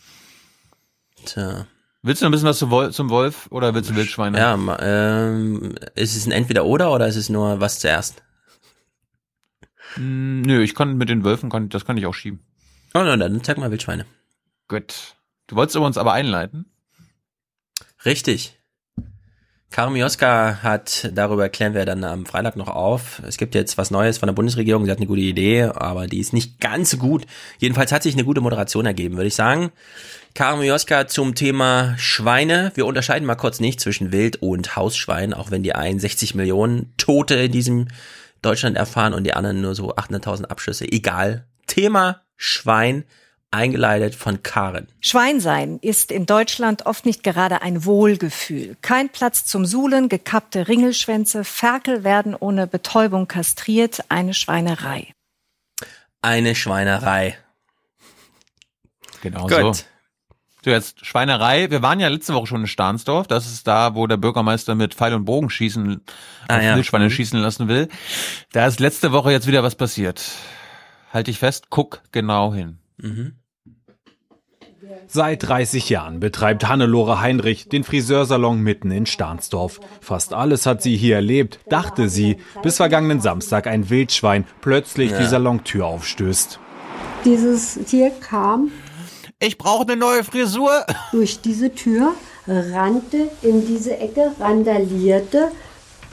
Tja. 1.24 1.66
Willst 2.02 2.22
du 2.22 2.26
noch 2.26 2.28
ein 2.28 2.32
bisschen 2.32 2.48
was 2.48 2.58
zum 2.58 2.70
Wolf, 2.70 2.94
zum 2.94 3.10
Wolf 3.10 3.48
oder 3.50 3.74
willst 3.74 3.90
du 3.90 3.96
Wildschweine? 3.96 4.38
Ja, 4.38 4.54
ähm, 4.78 5.74
ist 5.96 6.14
es 6.14 6.26
ein 6.26 6.30
Entweder-Oder 6.30 6.92
oder 6.92 7.08
ist 7.08 7.16
es 7.16 7.28
nur 7.28 7.58
was 7.60 7.80
zuerst? 7.80 8.22
Hm, 9.96 10.42
nö, 10.42 10.62
ich 10.62 10.74
kann 10.74 10.96
mit 10.96 11.08
den 11.08 11.24
Wölfen, 11.24 11.50
kann, 11.50 11.68
das 11.68 11.84
kann 11.84 11.96
ich 11.96 12.06
auch 12.06 12.14
schieben. 12.14 12.40
Oh, 12.94 13.02
na, 13.04 13.16
dann 13.16 13.42
zeig 13.42 13.58
mal 13.58 13.70
Wildschweine. 13.70 14.06
Gut. 14.68 15.16
Du 15.46 15.56
wolltest 15.56 15.76
uns 15.76 15.98
aber 15.98 16.12
einleiten? 16.12 16.66
Richtig. 18.04 18.58
Karim 19.70 19.94
Mioska 19.94 20.62
hat, 20.62 21.10
darüber 21.12 21.48
klären 21.48 21.74
wir 21.74 21.84
dann 21.84 22.02
am 22.04 22.24
Freitag 22.24 22.56
noch 22.56 22.68
auf. 22.68 23.20
Es 23.26 23.36
gibt 23.36 23.54
jetzt 23.54 23.76
was 23.76 23.90
Neues 23.90 24.16
von 24.18 24.28
der 24.28 24.34
Bundesregierung. 24.34 24.84
Sie 24.84 24.90
hat 24.90 24.98
eine 24.98 25.06
gute 25.06 25.20
Idee, 25.20 25.64
aber 25.64 26.06
die 26.06 26.20
ist 26.20 26.32
nicht 26.32 26.60
ganz 26.60 26.90
so 26.90 26.96
gut. 26.96 27.26
Jedenfalls 27.58 27.92
hat 27.92 28.02
sich 28.02 28.14
eine 28.14 28.24
gute 28.24 28.40
Moderation 28.40 28.86
ergeben, 28.86 29.16
würde 29.16 29.28
ich 29.28 29.34
sagen. 29.34 29.72
Karim 30.34 30.60
Mioska 30.60 31.08
zum 31.08 31.34
Thema 31.34 31.94
Schweine. 31.98 32.72
Wir 32.74 32.86
unterscheiden 32.86 33.26
mal 33.26 33.34
kurz 33.34 33.60
nicht 33.60 33.80
zwischen 33.80 34.12
Wild- 34.12 34.36
und 34.36 34.76
Hausschwein, 34.76 35.34
auch 35.34 35.50
wenn 35.50 35.62
die 35.62 35.74
einen 35.74 35.98
60 35.98 36.34
Millionen 36.34 36.92
Tote 36.96 37.34
in 37.34 37.52
diesem 37.52 37.88
Deutschland 38.42 38.76
erfahren 38.76 39.14
und 39.14 39.24
die 39.24 39.34
anderen 39.34 39.60
nur 39.60 39.74
so 39.74 39.94
800.000 39.94 40.46
Abschüsse. 40.46 40.90
Egal. 40.90 41.46
Thema 41.66 42.22
Schwein 42.36 43.04
eingeleitet 43.50 44.14
von 44.14 44.42
Karen. 44.42 44.88
Schweinsein 45.00 45.78
ist 45.80 46.10
in 46.10 46.26
Deutschland 46.26 46.84
oft 46.86 47.06
nicht 47.06 47.22
gerade 47.22 47.62
ein 47.62 47.84
Wohlgefühl. 47.84 48.76
Kein 48.82 49.08
Platz 49.08 49.46
zum 49.46 49.64
Suhlen, 49.64 50.08
gekappte 50.08 50.68
Ringelschwänze, 50.68 51.44
Ferkel 51.44 52.04
werden 52.04 52.34
ohne 52.34 52.66
Betäubung 52.66 53.28
kastriert, 53.28 54.04
eine 54.08 54.34
Schweinerei. 54.34 55.12
Eine 56.22 56.54
Schweinerei. 56.54 57.38
Genau 59.22 59.46
Gut. 59.46 59.76
so. 59.76 59.84
So, 60.66 60.72
jetzt 60.72 61.06
Schweinerei. 61.06 61.70
Wir 61.70 61.80
waren 61.80 62.00
ja 62.00 62.08
letzte 62.08 62.34
Woche 62.34 62.48
schon 62.48 62.62
in 62.62 62.66
Stahnsdorf. 62.66 63.28
Das 63.28 63.46
ist 63.46 63.68
da, 63.68 63.94
wo 63.94 64.08
der 64.08 64.16
Bürgermeister 64.16 64.74
mit 64.74 64.94
Pfeil 64.94 65.14
und 65.14 65.24
Bogen 65.24 65.48
schießen, 65.48 66.00
ah, 66.48 66.60
ja. 66.60 66.74
Wildschweine 66.74 67.04
mhm. 67.04 67.10
schießen 67.10 67.38
lassen 67.38 67.68
will. 67.68 67.86
Da 68.50 68.66
ist 68.66 68.80
letzte 68.80 69.12
Woche 69.12 69.30
jetzt 69.30 69.46
wieder 69.46 69.62
was 69.62 69.76
passiert. 69.76 70.24
Halt 71.12 71.28
dich 71.28 71.38
fest, 71.38 71.66
guck 71.70 72.02
genau 72.10 72.52
hin. 72.52 72.78
Mhm. 72.96 73.36
Seit 75.06 75.46
30 75.46 75.88
Jahren 75.88 76.18
betreibt 76.18 76.66
Hannelore 76.66 77.20
Heinrich 77.20 77.68
den 77.68 77.84
Friseursalon 77.84 78.60
mitten 78.60 78.90
in 78.90 79.06
Stahnsdorf. 79.06 79.78
Fast 80.00 80.34
alles 80.34 80.66
hat 80.66 80.82
sie 80.82 80.96
hier 80.96 81.14
erlebt, 81.14 81.60
dachte 81.68 82.08
sie, 82.08 82.38
bis 82.64 82.78
vergangenen 82.78 83.20
Samstag 83.20 83.68
ein 83.68 83.88
Wildschwein 83.88 84.44
plötzlich 84.62 85.12
ja. 85.12 85.18
die 85.20 85.26
Salontür 85.26 85.86
aufstößt. 85.86 86.58
Dieses 87.24 87.74
Tier 87.84 88.10
kam 88.10 88.72
ich 89.46 89.58
brauche 89.58 89.82
eine 89.82 89.96
neue 89.96 90.24
Frisur. 90.24 90.84
Durch 91.12 91.40
diese 91.40 91.74
Tür 91.74 92.14
rannte 92.46 93.30
in 93.42 93.66
diese 93.66 93.96
Ecke, 93.98 94.32
randalierte. 94.40 95.50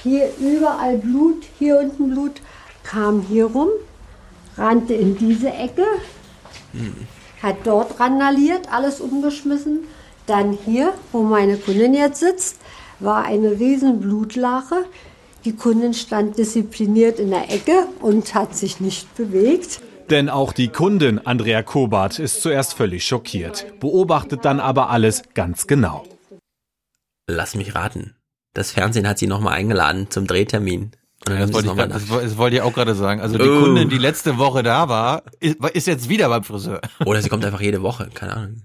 Hier 0.01 0.29
überall 0.39 0.97
Blut, 0.97 1.43
hier 1.57 1.79
unten 1.79 2.09
Blut, 2.09 2.41
kam 2.83 3.21
hier 3.21 3.45
rum, 3.45 3.69
rannte 4.57 4.93
in 4.93 5.17
diese 5.17 5.49
Ecke, 5.49 5.85
hm. 6.73 7.07
hat 7.41 7.55
dort 7.63 7.99
randaliert, 7.99 8.71
alles 8.71 8.99
umgeschmissen. 8.99 9.87
Dann 10.25 10.57
hier, 10.65 10.93
wo 11.11 11.21
meine 11.21 11.57
Kundin 11.57 11.93
jetzt 11.93 12.19
sitzt, 12.19 12.57
war 12.99 13.23
eine 13.23 13.51
riesen 13.51 14.01
Blutlache. 14.01 14.85
Die 15.45 15.55
Kundin 15.55 15.93
stand 15.93 16.37
diszipliniert 16.37 17.19
in 17.19 17.29
der 17.29 17.49
Ecke 17.49 17.87
und 18.01 18.33
hat 18.35 18.55
sich 18.55 18.79
nicht 18.79 19.13
bewegt. 19.15 19.81
Denn 20.09 20.29
auch 20.29 20.53
die 20.53 20.67
Kundin 20.67 21.19
Andrea 21.25 21.63
Kobart 21.63 22.19
ist 22.19 22.41
zuerst 22.41 22.73
völlig 22.73 23.05
schockiert, 23.05 23.79
beobachtet 23.79 24.45
dann 24.45 24.59
aber 24.59 24.89
alles 24.89 25.23
ganz 25.33 25.67
genau. 25.67 26.05
Lass 27.27 27.55
mich 27.55 27.73
raten. 27.73 28.15
Das 28.53 28.71
Fernsehen 28.71 29.07
hat 29.07 29.17
sie 29.17 29.27
nochmal 29.27 29.53
eingeladen 29.53 30.07
zum 30.09 30.27
Drehtermin. 30.27 30.91
Ja, 31.27 31.37
das, 31.37 31.53
wollte 31.53 31.69
ich 31.69 31.75
grad, 31.75 31.91
das, 31.91 32.07
das 32.07 32.37
wollte 32.37 32.57
ich 32.57 32.61
auch 32.61 32.73
gerade 32.73 32.95
sagen. 32.95 33.21
Also 33.21 33.37
die 33.37 33.47
oh. 33.47 33.61
Kundin, 33.61 33.89
die 33.89 33.97
letzte 33.97 34.37
Woche 34.37 34.61
da 34.61 34.89
war, 34.89 35.23
ist, 35.39 35.57
ist 35.73 35.87
jetzt 35.87 36.09
wieder 36.09 36.27
beim 36.27 36.43
Friseur. 36.43 36.81
Oder 37.05 37.21
sie 37.21 37.29
kommt 37.29 37.45
einfach 37.45 37.61
jede 37.61 37.81
Woche, 37.81 38.09
keine 38.13 38.35
Ahnung. 38.35 38.63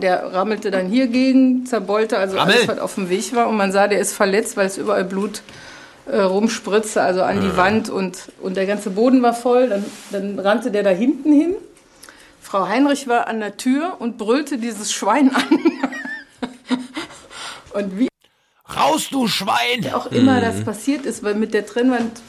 Der 0.00 0.32
rammelte 0.32 0.70
dann 0.70 0.86
hier 0.88 1.08
gegen, 1.08 1.66
zerbollte 1.66 2.18
also 2.18 2.36
Rammel. 2.36 2.54
alles, 2.54 2.68
was 2.68 2.78
auf 2.78 2.94
dem 2.94 3.08
Weg 3.08 3.34
war. 3.34 3.48
Und 3.48 3.56
man 3.56 3.72
sah, 3.72 3.88
der 3.88 3.98
ist 3.98 4.12
verletzt, 4.12 4.56
weil 4.56 4.66
es 4.66 4.76
überall 4.76 5.04
Blut 5.04 5.42
äh, 6.10 6.20
rumspritzte, 6.20 7.02
also 7.02 7.22
an 7.22 7.40
die 7.40 7.56
Wand. 7.56 7.90
Und, 7.90 8.32
und 8.40 8.56
der 8.56 8.66
ganze 8.66 8.90
Boden 8.90 9.22
war 9.22 9.34
voll. 9.34 9.68
Dann, 9.68 9.84
dann 10.10 10.38
rannte 10.38 10.70
der 10.70 10.82
da 10.82 10.90
hinten 10.90 11.32
hin. 11.32 11.54
Frau 12.40 12.66
Heinrich 12.66 13.08
war 13.08 13.28
an 13.28 13.40
der 13.40 13.56
Tür 13.56 13.96
und 13.98 14.16
brüllte 14.18 14.58
dieses 14.58 14.92
Schwein 14.92 15.34
an. 15.34 15.44
und 17.74 17.98
wie 17.98 18.08
Raus, 18.74 19.08
du 19.10 19.26
Schwein! 19.26 19.92
auch 19.94 20.06
immer 20.06 20.40
das 20.40 20.62
passiert 20.62 21.06
ist, 21.06 21.22
weil 21.22 21.34
mit 21.34 21.54
der 21.54 21.66
Trennwand 21.66 22.20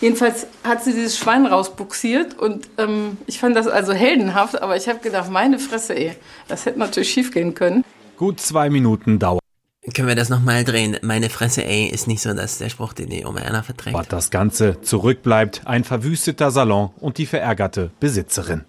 Jedenfalls 0.00 0.46
hat 0.62 0.84
sie 0.84 0.92
dieses 0.92 1.16
Schwein 1.16 1.46
rausbuxiert 1.46 2.38
und 2.38 2.68
ähm, 2.76 3.16
ich 3.26 3.38
fand 3.38 3.56
das 3.56 3.66
also 3.66 3.94
heldenhaft, 3.94 4.60
aber 4.60 4.76
ich 4.76 4.88
habe 4.88 4.98
gedacht, 4.98 5.30
meine 5.30 5.58
Fresse, 5.58 5.96
ey, 5.96 6.14
das 6.48 6.66
hätte 6.66 6.78
natürlich 6.78 7.10
schief 7.10 7.32
gehen 7.32 7.54
können. 7.54 7.82
Gut 8.18 8.40
zwei 8.40 8.68
Minuten 8.68 9.18
dauert. 9.18 9.45
Können 9.94 10.08
wir 10.08 10.16
das 10.16 10.28
nochmal 10.28 10.64
drehen? 10.64 10.96
Meine 11.02 11.30
Fresse, 11.30 11.64
ey, 11.64 11.86
ist 11.86 12.08
nicht 12.08 12.20
so, 12.20 12.34
dass 12.34 12.58
der 12.58 12.68
Spruch, 12.68 12.92
den 12.92 13.08
die 13.08 13.24
Oma 13.24 13.40
Erna 13.40 13.62
verträgt. 13.62 13.96
Was 13.96 14.08
das 14.08 14.30
Ganze 14.30 14.80
zurückbleibt, 14.80 15.62
ein 15.64 15.84
verwüsteter 15.84 16.50
Salon 16.50 16.90
und 17.00 17.18
die 17.18 17.26
verärgerte 17.26 17.90
Besitzerin. 18.00 18.64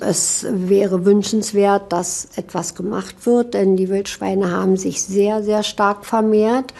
Es 0.00 0.46
wäre 0.48 1.04
wünschenswert, 1.04 1.92
dass 1.92 2.28
etwas 2.36 2.74
gemacht 2.74 3.26
wird, 3.26 3.54
denn 3.54 3.76
die 3.76 3.88
Wildschweine 3.88 4.50
haben 4.50 4.76
sich 4.76 5.02
sehr, 5.02 5.42
sehr 5.42 5.62
stark 5.62 6.04
vermehrt. 6.04 6.72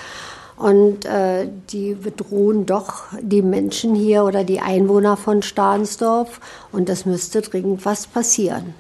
Und 0.57 1.05
äh, 1.05 1.49
die 1.71 1.95
bedrohen 1.95 2.65
doch 2.65 3.05
die 3.21 3.43
Menschen 3.43 3.95
hier 3.95 4.25
oder 4.25 4.43
die 4.43 4.61
Einwohner 4.61 5.17
von 5.17 5.43
Stahnsdorf. 5.43 6.41
Und 6.73 6.89
es 6.89 7.05
müsste 7.05 7.43
dringend 7.43 7.85
was 7.85 8.07
passieren. 8.07 8.75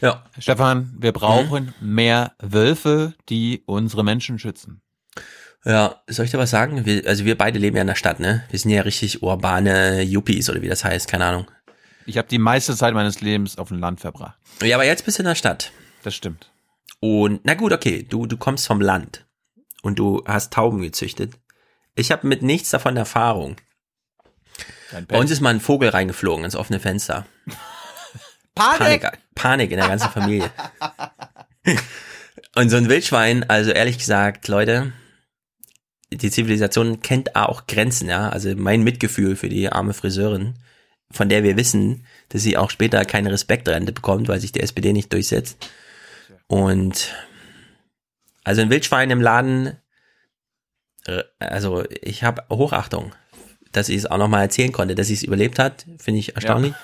Ja. 0.00 0.24
Stefan, 0.38 0.94
wir 0.98 1.12
brauchen 1.12 1.74
mhm. 1.80 1.94
mehr 1.94 2.32
Wölfe, 2.40 3.14
die 3.28 3.62
unsere 3.66 4.04
Menschen 4.04 4.38
schützen. 4.38 4.82
Ja, 5.64 6.00
soll 6.06 6.26
ich 6.26 6.30
dir 6.30 6.38
was 6.38 6.50
sagen? 6.50 6.86
Wir, 6.86 7.06
also 7.06 7.24
wir 7.24 7.36
beide 7.36 7.58
leben 7.58 7.76
ja 7.76 7.80
in 7.80 7.88
der 7.88 7.96
Stadt, 7.96 8.20
ne? 8.20 8.44
Wir 8.50 8.58
sind 8.58 8.70
ja 8.70 8.82
richtig 8.82 9.22
urbane 9.22 10.02
Yuppies 10.02 10.48
oder 10.48 10.62
wie 10.62 10.68
das 10.68 10.84
heißt, 10.84 11.08
keine 11.08 11.24
Ahnung. 11.24 11.50
Ich 12.04 12.18
habe 12.18 12.28
die 12.28 12.38
meiste 12.38 12.76
Zeit 12.76 12.94
meines 12.94 13.20
Lebens 13.20 13.58
auf 13.58 13.68
dem 13.68 13.80
Land 13.80 14.00
verbracht. 14.00 14.38
Ja, 14.62 14.76
aber 14.76 14.84
jetzt 14.84 15.04
bist 15.04 15.18
du 15.18 15.22
in 15.22 15.28
der 15.28 15.34
Stadt. 15.34 15.72
Das 16.04 16.14
stimmt. 16.14 16.52
Und 17.00 17.40
na 17.42 17.54
gut, 17.54 17.72
okay, 17.72 18.06
du 18.08 18.26
du 18.26 18.36
kommst 18.36 18.66
vom 18.66 18.80
Land 18.80 19.26
und 19.82 19.98
du 19.98 20.22
hast 20.24 20.52
Tauben 20.52 20.80
gezüchtet. 20.82 21.32
Ich 21.96 22.12
habe 22.12 22.28
mit 22.28 22.42
nichts 22.42 22.70
davon 22.70 22.96
Erfahrung. 22.96 23.56
Bei 25.08 25.18
uns 25.18 25.32
ist 25.32 25.40
mal 25.40 25.50
ein 25.50 25.60
Vogel 25.60 25.88
reingeflogen 25.88 26.44
ins 26.44 26.54
offene 26.54 26.78
Fenster. 26.78 27.26
Panik! 28.56 29.02
Panik, 29.02 29.18
Panik 29.34 29.70
in 29.70 29.76
der 29.76 29.88
ganzen 29.88 30.10
Familie. 30.10 30.50
und 32.56 32.70
so 32.70 32.76
ein 32.76 32.88
Wildschwein, 32.88 33.48
also 33.48 33.70
ehrlich 33.70 33.98
gesagt, 33.98 34.48
Leute, 34.48 34.92
die 36.10 36.30
Zivilisation 36.30 37.02
kennt 37.02 37.36
auch 37.36 37.66
Grenzen, 37.66 38.08
ja. 38.08 38.28
Also 38.30 38.54
mein 38.56 38.82
Mitgefühl 38.82 39.36
für 39.36 39.48
die 39.48 39.70
arme 39.70 39.92
Friseurin, 39.92 40.54
von 41.10 41.28
der 41.28 41.42
wir 41.42 41.56
wissen, 41.56 42.06
dass 42.30 42.42
sie 42.42 42.56
auch 42.56 42.70
später 42.70 43.04
keine 43.04 43.30
Respektrente 43.30 43.92
bekommt, 43.92 44.28
weil 44.28 44.40
sich 44.40 44.52
die 44.52 44.60
SPD 44.60 44.92
nicht 44.92 45.12
durchsetzt. 45.12 45.70
Und 46.46 47.14
also 48.42 48.62
ein 48.62 48.70
Wildschwein 48.70 49.10
im 49.10 49.20
Laden, 49.20 49.76
äh, 51.06 51.24
also 51.38 51.84
ich 51.90 52.22
habe 52.22 52.44
Hochachtung, 52.50 53.12
dass 53.72 53.88
sie 53.88 53.96
es 53.96 54.06
auch 54.06 54.18
nochmal 54.18 54.42
erzählen 54.42 54.72
konnte, 54.72 54.94
dass 54.94 55.08
sie 55.08 55.14
es 55.14 55.22
überlebt 55.22 55.58
hat, 55.58 55.84
finde 55.98 56.20
ich 56.20 56.34
erstaunlich. 56.36 56.72
Ja. 56.72 56.78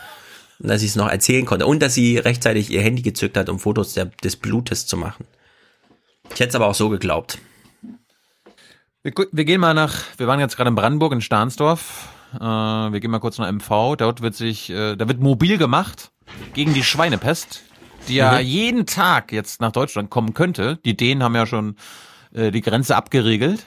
Und 0.62 0.68
dass 0.68 0.80
sie 0.80 0.86
es 0.86 0.96
noch 0.96 1.08
erzählen 1.08 1.44
konnte. 1.44 1.66
Und 1.66 1.80
dass 1.80 1.94
sie 1.94 2.18
rechtzeitig 2.18 2.70
ihr 2.70 2.80
Handy 2.80 3.02
gezückt 3.02 3.36
hat, 3.36 3.48
um 3.48 3.58
Fotos 3.58 3.94
der, 3.94 4.06
des 4.06 4.36
Blutes 4.36 4.86
zu 4.86 4.96
machen. 4.96 5.26
Ich 6.32 6.40
hätte 6.40 6.50
es 6.50 6.54
aber 6.54 6.68
auch 6.68 6.74
so 6.74 6.88
geglaubt. 6.88 7.38
Wir, 9.02 9.12
wir, 9.32 9.44
gehen 9.44 9.60
mal 9.60 9.74
nach, 9.74 10.04
wir 10.16 10.28
waren 10.28 10.38
jetzt 10.38 10.56
gerade 10.56 10.68
in 10.68 10.76
Brandenburg, 10.76 11.12
in 11.12 11.20
Stahnsdorf. 11.20 12.08
Äh, 12.34 12.40
wir 12.40 13.00
gehen 13.00 13.10
mal 13.10 13.18
kurz 13.18 13.38
nach 13.38 13.50
MV. 13.50 13.96
Dort 13.96 14.22
wird 14.22 14.36
sich, 14.36 14.70
äh, 14.70 14.96
da 14.96 15.08
wird 15.08 15.20
mobil 15.20 15.58
gemacht 15.58 16.12
gegen 16.54 16.72
die 16.72 16.84
Schweinepest 16.84 17.62
die 18.08 18.14
ja 18.14 18.38
mhm. 18.38 18.46
jeden 18.46 18.86
Tag 18.86 19.32
jetzt 19.32 19.60
nach 19.60 19.72
Deutschland 19.72 20.10
kommen 20.10 20.34
könnte. 20.34 20.78
Die 20.84 20.96
Dänen 20.96 21.22
haben 21.22 21.34
ja 21.34 21.46
schon 21.46 21.76
äh, 22.32 22.50
die 22.50 22.60
Grenze 22.60 22.96
abgeriegelt. 22.96 23.64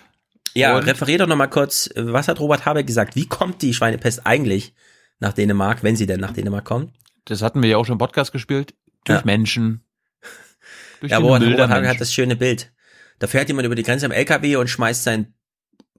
Ja, 0.54 0.78
Und 0.78 0.84
referier 0.84 1.18
doch 1.18 1.28
nochmal 1.28 1.50
kurz, 1.50 1.90
was 1.96 2.28
hat 2.28 2.40
Robert 2.40 2.66
Habeck 2.66 2.88
gesagt? 2.88 3.16
Wie 3.16 3.28
kommt 3.28 3.62
die 3.62 3.74
Schweinepest 3.74 4.26
eigentlich 4.26 4.74
nach 5.20 5.34
Dänemark, 5.34 5.84
wenn 5.84 5.96
sie 5.96 6.06
denn 6.06 6.20
nach 6.20 6.34
Dänemark 6.34 6.66
kommt? 6.66 6.94
Das 7.26 7.42
hatten 7.42 7.62
wir 7.62 7.70
ja 7.70 7.78
auch 7.78 7.86
schon 7.86 7.94
im 7.94 8.00
Podcast 8.00 8.32
gespielt. 8.32 8.76
Durch 9.06 9.20
ja. 9.20 9.26
Menschen. 9.26 9.84
Durch 11.00 11.12
ja, 11.12 11.18
Robert, 11.18 11.44
Robert 11.44 11.70
Habeck 11.70 11.90
hat 11.90 12.02
das 12.02 12.14
schöne 12.14 12.36
Bild. 12.36 12.72
Da 13.20 13.28
fährt 13.28 13.48
jemand 13.48 13.66
über 13.66 13.76
die 13.76 13.84
Grenze 13.84 14.06
am 14.06 14.12
LKW 14.12 14.58
und 14.58 14.70
schmeißt 14.70 15.04
sein 15.04 15.34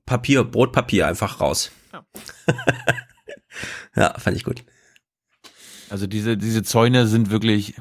Papier, 0.04 0.44
Brotpapier 0.44 1.06
einfach 1.06 1.40
raus. 1.40 1.72
Ja, 1.92 2.06
ja 3.96 4.18
fand 4.18 4.36
ich 4.36 4.44
gut. 4.44 4.64
Also 5.88 6.06
diese, 6.06 6.36
diese 6.36 6.62
Zäune 6.62 7.06
sind 7.06 7.30
wirklich 7.30 7.74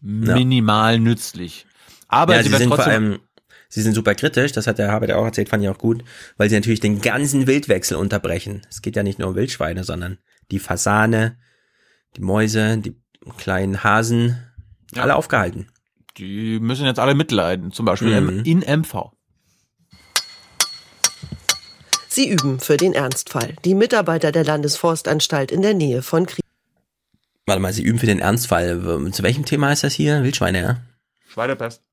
minimal 0.00 0.94
ja. 0.94 1.00
nützlich. 1.00 1.66
Aber 2.08 2.36
ja, 2.36 2.42
sie, 2.42 2.50
sie 2.50 2.56
sind 2.56 2.68
vor 2.68 2.86
allem, 2.86 3.20
sie 3.68 3.82
sind 3.82 3.94
super 3.94 4.14
kritisch, 4.14 4.52
das 4.52 4.66
hat 4.66 4.78
der 4.78 4.90
Habeck 4.90 5.10
auch 5.12 5.24
erzählt, 5.24 5.48
fand 5.48 5.62
ich 5.62 5.68
auch 5.68 5.78
gut, 5.78 6.04
weil 6.36 6.48
sie 6.48 6.54
natürlich 6.54 6.80
den 6.80 7.00
ganzen 7.00 7.46
Wildwechsel 7.46 7.96
unterbrechen. 7.96 8.62
Es 8.70 8.82
geht 8.82 8.96
ja 8.96 9.02
nicht 9.02 9.18
nur 9.18 9.28
um 9.28 9.34
Wildschweine, 9.34 9.84
sondern 9.84 10.18
die 10.50 10.58
Fasane, 10.58 11.38
die 12.16 12.20
Mäuse, 12.20 12.78
die 12.78 12.96
kleinen 13.36 13.82
Hasen, 13.82 14.42
ja. 14.94 15.02
alle 15.02 15.16
aufgehalten. 15.16 15.68
Die 16.18 16.58
müssen 16.60 16.86
jetzt 16.86 16.98
alle 16.98 17.14
mitleiden, 17.14 17.72
zum 17.72 17.84
Beispiel 17.84 18.20
mhm. 18.20 18.44
in 18.44 18.60
MV. 18.60 19.10
Sie 22.08 22.30
üben 22.30 22.60
für 22.60 22.78
den 22.78 22.94
Ernstfall. 22.94 23.56
Die 23.66 23.74
Mitarbeiter 23.74 24.32
der 24.32 24.44
Landesforstanstalt 24.44 25.52
in 25.52 25.60
der 25.60 25.74
Nähe 25.74 26.00
von 26.00 26.24
Krieg. 26.24 26.42
Warte 27.44 27.60
mal, 27.60 27.74
Sie 27.74 27.82
üben 27.82 27.98
für 27.98 28.06
den 28.06 28.20
Ernstfall. 28.20 29.10
Zu 29.12 29.22
welchem 29.22 29.44
Thema 29.44 29.70
ist 29.72 29.84
das 29.84 29.92
hier? 29.92 30.22
Wildschweine, 30.22 30.60
ja? 30.60 30.76
Schweinepest. 31.28 31.85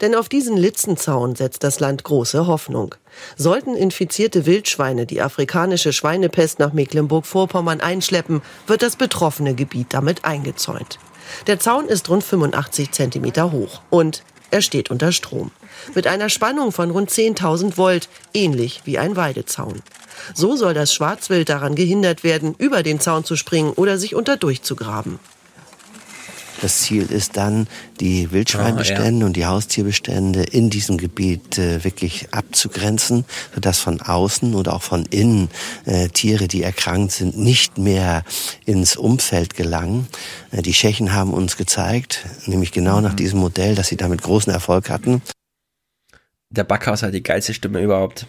Denn 0.00 0.14
auf 0.14 0.28
diesen 0.28 0.56
Litzenzaun 0.56 1.34
setzt 1.34 1.64
das 1.64 1.80
Land 1.80 2.04
große 2.04 2.46
Hoffnung. 2.46 2.94
Sollten 3.36 3.74
infizierte 3.74 4.46
Wildschweine 4.46 5.06
die 5.06 5.20
afrikanische 5.20 5.92
Schweinepest 5.92 6.58
nach 6.58 6.72
Mecklenburg-Vorpommern 6.72 7.80
einschleppen, 7.80 8.42
wird 8.66 8.82
das 8.82 8.96
betroffene 8.96 9.54
Gebiet 9.54 9.88
damit 9.90 10.24
eingezäunt. 10.24 10.98
Der 11.46 11.58
Zaun 11.58 11.86
ist 11.88 12.08
rund 12.08 12.24
85 12.24 12.92
Zentimeter 12.92 13.52
hoch 13.52 13.82
und 13.90 14.22
er 14.50 14.62
steht 14.62 14.90
unter 14.90 15.12
Strom. 15.12 15.50
Mit 15.94 16.06
einer 16.06 16.30
Spannung 16.30 16.72
von 16.72 16.90
rund 16.90 17.10
10.000 17.10 17.76
Volt, 17.76 18.08
ähnlich 18.32 18.82
wie 18.84 18.98
ein 18.98 19.14
Weidezaun. 19.16 19.82
So 20.34 20.56
soll 20.56 20.74
das 20.74 20.92
Schwarzwild 20.92 21.48
daran 21.48 21.74
gehindert 21.74 22.24
werden, 22.24 22.54
über 22.58 22.82
den 22.82 22.98
Zaun 22.98 23.24
zu 23.24 23.36
springen 23.36 23.72
oder 23.72 23.98
sich 23.98 24.14
unter 24.14 24.36
durchzugraben. 24.36 25.18
Das 26.60 26.80
Ziel 26.80 27.10
ist 27.10 27.36
dann, 27.36 27.68
die 28.00 28.32
Wildschweinbestände 28.32 29.18
oh, 29.18 29.20
ja. 29.20 29.26
und 29.26 29.36
die 29.36 29.46
Haustierbestände 29.46 30.42
in 30.42 30.70
diesem 30.70 30.98
Gebiet 30.98 31.56
äh, 31.58 31.84
wirklich 31.84 32.28
abzugrenzen, 32.32 33.24
sodass 33.54 33.78
von 33.78 34.00
außen 34.00 34.54
oder 34.54 34.74
auch 34.74 34.82
von 34.82 35.06
innen 35.06 35.50
äh, 35.84 36.08
Tiere, 36.08 36.48
die 36.48 36.62
erkrankt 36.62 37.12
sind, 37.12 37.38
nicht 37.38 37.78
mehr 37.78 38.24
ins 38.64 38.96
Umfeld 38.96 39.54
gelangen. 39.54 40.08
Äh, 40.50 40.62
die 40.62 40.72
Tschechen 40.72 41.12
haben 41.12 41.32
uns 41.32 41.56
gezeigt, 41.56 42.24
nämlich 42.46 42.72
genau 42.72 42.96
mhm. 42.96 43.04
nach 43.04 43.14
diesem 43.14 43.38
Modell, 43.38 43.74
dass 43.74 43.88
sie 43.88 43.96
damit 43.96 44.22
großen 44.22 44.52
Erfolg 44.52 44.90
hatten. 44.90 45.22
Der 46.50 46.64
Backhaus 46.64 47.02
hat 47.02 47.14
die 47.14 47.22
geilste 47.22 47.54
Stimme 47.54 47.80
überhaupt. 47.80 48.26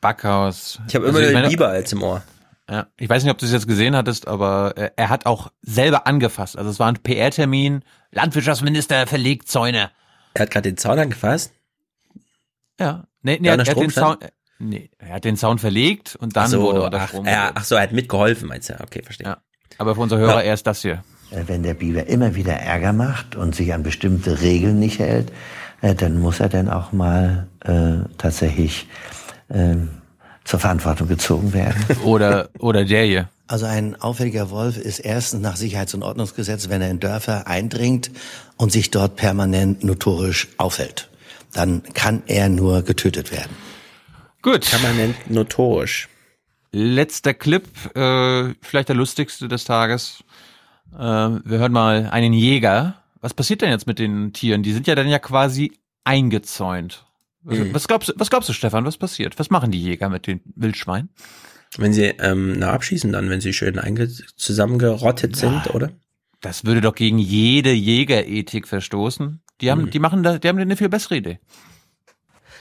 Backhaus. 0.00 0.78
Ich 0.88 0.94
habe 0.94 1.06
immer 1.06 1.18
also, 1.18 1.32
den 1.32 1.48
Biber 1.48 1.68
als 1.68 1.92
im 1.92 2.02
Ohr. 2.02 2.22
Ja, 2.70 2.86
ich 2.96 3.08
weiß 3.08 3.24
nicht, 3.24 3.32
ob 3.32 3.38
du 3.38 3.46
es 3.46 3.52
jetzt 3.52 3.66
gesehen 3.66 3.96
hattest, 3.96 4.28
aber 4.28 4.74
äh, 4.76 4.90
er 4.94 5.08
hat 5.08 5.26
auch 5.26 5.50
selber 5.60 6.06
angefasst. 6.06 6.56
Also 6.56 6.70
es 6.70 6.78
war 6.78 6.86
ein 6.86 6.94
PR-Termin. 6.94 7.82
Landwirtschaftsminister 8.12 9.08
verlegt 9.08 9.48
Zäune. 9.48 9.90
Er 10.34 10.42
hat 10.42 10.52
gerade 10.52 10.68
den 10.68 10.76
Zaun 10.76 10.96
angefasst? 10.96 11.52
Ja. 12.78 13.06
Nee, 13.22 13.38
nee, 13.40 13.48
er, 13.48 13.58
er, 13.58 13.66
hat 13.66 13.76
den 13.76 13.90
Zaun, 13.90 14.20
äh, 14.20 14.30
nee, 14.60 14.88
er 14.98 15.14
hat 15.14 15.24
den 15.24 15.36
Zaun 15.36 15.58
verlegt 15.58 16.14
und 16.14 16.36
dann 16.36 16.44
ach 16.44 16.48
so, 16.48 16.62
wurde 16.62 16.90
der 16.90 17.00
ach, 17.00 17.08
Strom. 17.08 17.26
Ja, 17.26 17.50
ach 17.54 17.64
so, 17.64 17.74
er 17.74 17.82
hat 17.82 17.92
mitgeholfen, 17.92 18.48
meinst 18.48 18.70
du? 18.70 18.80
Okay, 18.80 19.02
verstehe. 19.02 19.26
Ja. 19.26 19.38
Aber 19.78 19.96
für 19.96 20.00
unsere 20.00 20.20
Hörer 20.20 20.44
ja. 20.44 20.50
erst 20.50 20.68
das 20.68 20.82
hier. 20.82 21.02
Äh, 21.32 21.42
wenn 21.48 21.64
der 21.64 21.74
Biber 21.74 22.06
immer 22.06 22.36
wieder 22.36 22.52
Ärger 22.52 22.92
macht 22.92 23.34
und 23.34 23.54
sich 23.56 23.74
an 23.74 23.82
bestimmte 23.82 24.40
Regeln 24.42 24.78
nicht 24.78 25.00
hält, 25.00 25.32
dann 25.82 26.20
muss 26.20 26.40
er 26.40 26.50
dann 26.50 26.68
auch 26.68 26.92
mal 26.92 27.48
äh, 27.64 28.06
tatsächlich 28.18 28.86
äh, 29.48 29.76
zur 30.44 30.58
Verantwortung 30.58 31.08
gezogen 31.08 31.52
werden. 31.52 31.84
Oder, 32.04 32.48
oder 32.58 32.84
der 32.84 33.04
hier. 33.04 33.28
Also 33.46 33.66
ein 33.66 34.00
auffälliger 34.00 34.50
Wolf 34.50 34.76
ist 34.76 35.00
erstens 35.00 35.42
nach 35.42 35.56
Sicherheits- 35.56 35.94
und 35.94 36.02
Ordnungsgesetz, 36.04 36.68
wenn 36.68 36.80
er 36.80 36.90
in 36.90 37.00
Dörfer 37.00 37.48
eindringt 37.48 38.10
und 38.56 38.70
sich 38.70 38.90
dort 38.90 39.16
permanent 39.16 39.82
notorisch 39.82 40.48
aufhält. 40.56 41.10
Dann 41.52 41.82
kann 41.94 42.22
er 42.26 42.48
nur 42.48 42.82
getötet 42.82 43.32
werden. 43.32 43.50
Gut. 44.42 44.70
Permanent 44.70 45.30
notorisch. 45.30 46.08
Letzter 46.72 47.34
Clip, 47.34 47.64
äh, 47.96 48.54
vielleicht 48.62 48.88
der 48.88 48.96
lustigste 48.96 49.48
des 49.48 49.64
Tages. 49.64 50.22
Äh, 50.94 50.98
wir 50.98 51.58
hören 51.58 51.72
mal 51.72 52.08
einen 52.10 52.32
Jäger. 52.32 52.94
Was 53.20 53.34
passiert 53.34 53.62
denn 53.62 53.70
jetzt 53.70 53.88
mit 53.88 53.98
den 53.98 54.32
Tieren? 54.32 54.62
Die 54.62 54.72
sind 54.72 54.86
ja 54.86 54.94
dann 54.94 55.08
ja 55.08 55.18
quasi 55.18 55.72
eingezäunt. 56.04 57.04
Was, 57.42 57.58
Mhm. 57.58 57.74
was 57.74 57.88
glaubst, 57.88 58.12
was 58.16 58.30
glaubst 58.30 58.48
du, 58.48 58.52
Stefan? 58.52 58.84
Was 58.84 58.96
passiert? 58.98 59.38
Was 59.38 59.50
machen 59.50 59.70
die 59.70 59.80
Jäger 59.82 60.08
mit 60.08 60.26
den 60.26 60.40
Wildschweinen? 60.56 61.08
Wenn 61.78 61.92
sie 61.92 62.04
ähm, 62.18 62.58
na, 62.58 62.72
abschießen, 62.72 63.12
dann, 63.12 63.30
wenn 63.30 63.40
sie 63.40 63.52
schön 63.52 63.78
zusammengerottet 64.36 65.36
sind, 65.36 65.66
Ja. 65.66 65.70
oder? 65.74 65.90
Das 66.40 66.64
würde 66.64 66.80
doch 66.80 66.94
gegen 66.94 67.18
jede 67.18 67.72
Jägerethik 67.72 68.66
verstoßen. 68.66 69.40
Die 69.60 69.70
haben, 69.70 69.82
Mhm. 69.82 69.90
die 69.90 69.98
machen 69.98 70.22
da, 70.22 70.38
die 70.38 70.48
haben 70.48 70.58
eine 70.58 70.76
viel 70.76 70.88
bessere 70.88 71.16
Idee. 71.16 71.38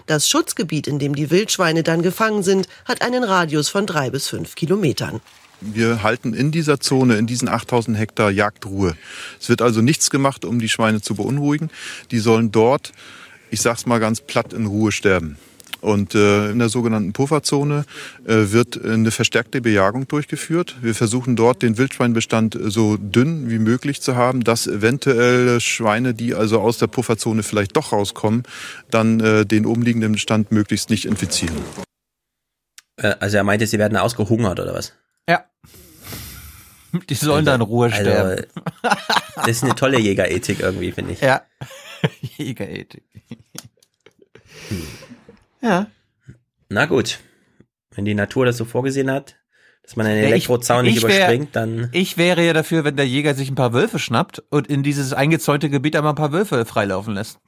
Das 0.06 0.30
Schutzgebiet, 0.30 0.88
in 0.88 1.00
dem 1.00 1.16
die 1.16 1.30
Wildschweine 1.30 1.84
dann 1.84 2.02
gefangen 2.02 2.44
sind, 2.44 2.68
hat 2.86 3.02
einen 3.02 3.24
Radius 3.24 3.70
von 3.70 3.86
drei 3.86 4.10
bis 4.10 4.28
fünf 4.28 4.56
Kilometern. 4.56 5.20
Wir 5.62 6.04
halten 6.04 6.34
in 6.34 6.52
dieser 6.52 6.80
Zone, 6.80 7.18
in 7.18 7.28
diesen 7.28 7.50
8000 7.50 7.98
Hektar 7.98 8.32
Jagdruhe. 8.32 8.96
Es 9.42 9.50
wird 9.50 9.62
also 9.62 9.82
nichts 9.82 10.10
gemacht, 10.10 10.46
um 10.46 10.60
die 10.60 10.70
Schweine 10.70 11.02
zu 11.02 11.16
beunruhigen. 11.16 11.70
Die 12.12 12.20
sollen 12.20 12.52
dort, 12.52 12.94
ich 13.50 13.62
sag's 13.62 13.86
mal 13.86 14.00
ganz 14.00 14.22
platt, 14.22 14.54
in 14.54 14.66
Ruhe 14.66 14.92
sterben. 14.92 15.38
Und 15.82 16.14
äh, 16.14 16.52
in 16.52 16.60
der 16.60 16.68
sogenannten 16.68 17.14
Pufferzone 17.14 17.86
äh, 18.26 18.52
wird 18.52 18.84
eine 18.84 19.12
verstärkte 19.12 19.62
Bejagung 19.62 20.08
durchgeführt. 20.10 20.76
Wir 20.82 20.94
versuchen 20.94 21.38
dort 21.38 21.62
den 21.62 21.78
Wildschweinbestand 21.78 22.58
so 22.62 22.98
dünn 22.98 23.50
wie 23.50 23.60
möglich 23.60 24.02
zu 24.02 24.18
haben, 24.18 24.44
dass 24.44 24.68
eventuell 24.68 25.62
Schweine, 25.62 26.14
die 26.14 26.36
also 26.36 26.60
aus 26.60 26.80
der 26.80 26.88
Pufferzone 26.88 27.44
vielleicht 27.44 27.78
doch 27.78 27.94
rauskommen, 27.94 28.44
dann 28.92 29.22
äh, 29.22 29.46
den 29.46 29.66
umliegenden 29.66 30.12
Bestand 30.12 30.52
möglichst 30.52 30.90
nicht 30.90 31.06
infizieren. 31.06 31.56
Äh, 32.98 33.16
also 33.22 33.38
er 33.38 33.46
meinte, 33.46 33.66
sie 33.66 33.80
werden 33.80 33.98
ausgehungert, 33.98 34.60
oder 34.60 34.74
was? 34.74 34.94
Ja. 35.30 35.46
Die 37.10 37.16
sollen 37.16 37.46
da 37.46 37.56
in 37.56 37.62
Ruhe 37.62 37.86
Also, 37.86 38.02
sterben. 38.02 38.46
das 39.36 39.48
ist 39.48 39.64
eine 39.64 39.76
tolle 39.76 40.00
Jägerethik 40.00 40.60
irgendwie, 40.60 40.92
finde 40.92 41.14
ich. 41.14 41.22
Ja. 41.22 41.42
Jägerethik. 42.38 43.04
Ja. 45.62 45.88
Na 46.70 46.86
gut. 46.86 47.20
Wenn 47.96 48.06
die 48.06 48.14
Natur 48.16 48.46
das 48.46 48.58
so 48.58 48.66
vorgesehen 48.66 49.10
hat, 49.12 49.36
dass 49.84 49.96
man 49.96 50.06
einen 50.06 50.18
Ja, 50.18 50.24
ich- 50.26 50.32
Elektrozaun 50.32 50.86
nicht 50.86 50.98
ich 50.98 51.04
wär- 51.04 51.16
überspringt, 51.18 51.56
dann. 51.56 51.90
Ich 51.92 52.18
wäre 52.18 52.46
ja 52.46 52.54
dafür, 52.54 52.84
wenn 52.84 52.96
der 52.96 53.08
Jäger 53.08 53.34
sich 53.34 53.50
ein 53.50 53.56
paar 53.56 53.74
Wölfe 53.74 54.00
schnappt 54.00 54.40
und 54.50 54.68
in 54.68 54.84
dieses 54.84 55.14
eingezäunte 55.14 55.70
Gebiet 55.70 55.96
einmal 55.96 56.14
ein 56.14 56.16
paar 56.18 56.32
Wölfe 56.32 56.64
freilaufen 56.66 57.14
lässt. 57.16 57.40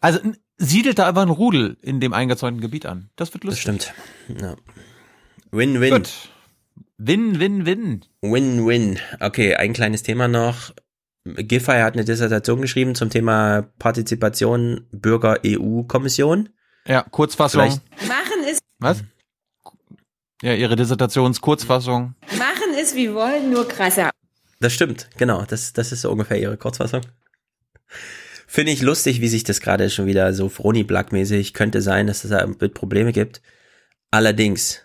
Also 0.00 0.20
siedelt 0.58 0.98
da 0.98 1.08
einfach 1.08 1.22
ein 1.22 1.30
Rudel 1.30 1.76
in 1.82 2.00
dem 2.00 2.12
eingezäunten 2.12 2.60
Gebiet 2.60 2.86
an. 2.86 3.10
Das 3.16 3.32
wird 3.34 3.44
lustig. 3.44 3.64
Das 3.64 3.82
stimmt. 4.28 4.40
Ja. 4.40 4.56
Win-win. 5.50 5.90
Gut. 5.94 6.12
Win, 6.98 7.40
win, 7.40 7.66
win. 7.66 8.04
Win-win. 8.20 8.98
Okay, 9.20 9.54
ein 9.54 9.72
kleines 9.72 10.02
Thema 10.02 10.28
noch. 10.28 10.72
Giffey 11.34 11.80
hat 11.80 11.94
eine 11.94 12.04
Dissertation 12.04 12.60
geschrieben 12.60 12.94
zum 12.94 13.10
Thema 13.10 13.62
Partizipation 13.78 14.86
Bürger 14.92 15.40
EU-Kommission. 15.44 16.48
Ja, 16.86 17.02
Kurzfassung. 17.02 17.62
Vielleicht- 17.62 18.08
Machen 18.08 18.44
ist, 18.50 18.60
Was? 18.78 19.02
Ja, 20.42 20.54
ihre 20.54 20.76
Dissertationskurzfassung. 20.76 22.14
machen 22.38 22.74
ist 22.80 22.94
wie 22.94 23.12
wollen, 23.14 23.50
nur 23.50 23.66
krasser. 23.66 24.10
Das 24.60 24.72
stimmt, 24.72 25.08
genau. 25.16 25.44
Das, 25.46 25.72
das 25.72 25.92
ist 25.92 26.02
so 26.02 26.10
ungefähr 26.10 26.38
ihre 26.38 26.56
Kurzfassung. 26.56 27.00
Finde 28.46 28.72
ich 28.72 28.80
lustig, 28.82 29.20
wie 29.20 29.28
sich 29.28 29.44
das 29.44 29.60
gerade 29.60 29.90
schon 29.90 30.06
wieder 30.06 30.32
so 30.32 30.48
Froni-Black-mäßig 30.48 31.52
könnte 31.52 31.82
sein, 31.82 32.06
dass 32.06 32.22
es 32.24 32.30
da 32.30 32.46
mit 32.46 32.74
Probleme 32.74 33.12
gibt. 33.12 33.42
Allerdings, 34.10 34.82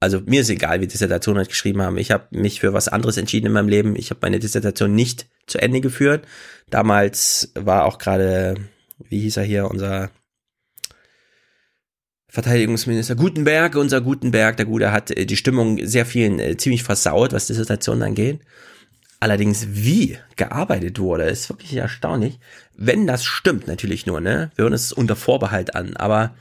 also 0.00 0.20
mir 0.20 0.42
ist 0.42 0.50
egal, 0.50 0.80
wie 0.80 0.86
die 0.86 0.92
Dissertation 0.92 1.36
halt 1.36 1.48
geschrieben 1.48 1.82
haben. 1.82 1.98
Ich 1.98 2.10
habe 2.10 2.26
mich 2.30 2.60
für 2.60 2.72
was 2.72 2.88
anderes 2.88 3.16
entschieden 3.16 3.46
in 3.46 3.52
meinem 3.52 3.68
Leben. 3.68 3.96
Ich 3.96 4.10
habe 4.10 4.20
meine 4.22 4.38
Dissertation 4.38 4.94
nicht 4.94 5.26
zu 5.46 5.60
Ende 5.60 5.80
geführt. 5.80 6.26
Damals 6.70 7.52
war 7.54 7.84
auch 7.84 7.98
gerade, 7.98 8.54
wie 9.08 9.20
hieß 9.20 9.38
er 9.38 9.44
hier, 9.44 9.70
unser 9.70 10.10
Verteidigungsminister 12.30 13.16
Gutenberg, 13.16 13.74
unser 13.74 14.00
Gutenberg, 14.00 14.56
der 14.58 14.66
Gute 14.66 14.92
hat 14.92 15.10
äh, 15.10 15.24
die 15.24 15.36
Stimmung 15.36 15.84
sehr 15.84 16.04
vielen 16.04 16.38
äh, 16.38 16.56
ziemlich 16.56 16.82
versaut, 16.82 17.32
was 17.32 17.46
Dissertationen 17.46 18.02
angeht. 18.02 18.40
Allerdings, 19.18 19.66
wie 19.70 20.18
gearbeitet 20.36 21.00
wurde, 21.00 21.24
ist 21.24 21.48
wirklich 21.48 21.74
erstaunlich. 21.74 22.38
Wenn 22.76 23.06
das 23.06 23.24
stimmt, 23.24 23.66
natürlich 23.66 24.06
nur, 24.06 24.20
ne? 24.20 24.52
Wir 24.54 24.64
hören 24.64 24.74
es 24.74 24.92
unter 24.92 25.16
Vorbehalt 25.16 25.74
an, 25.74 25.96
aber 25.96 26.36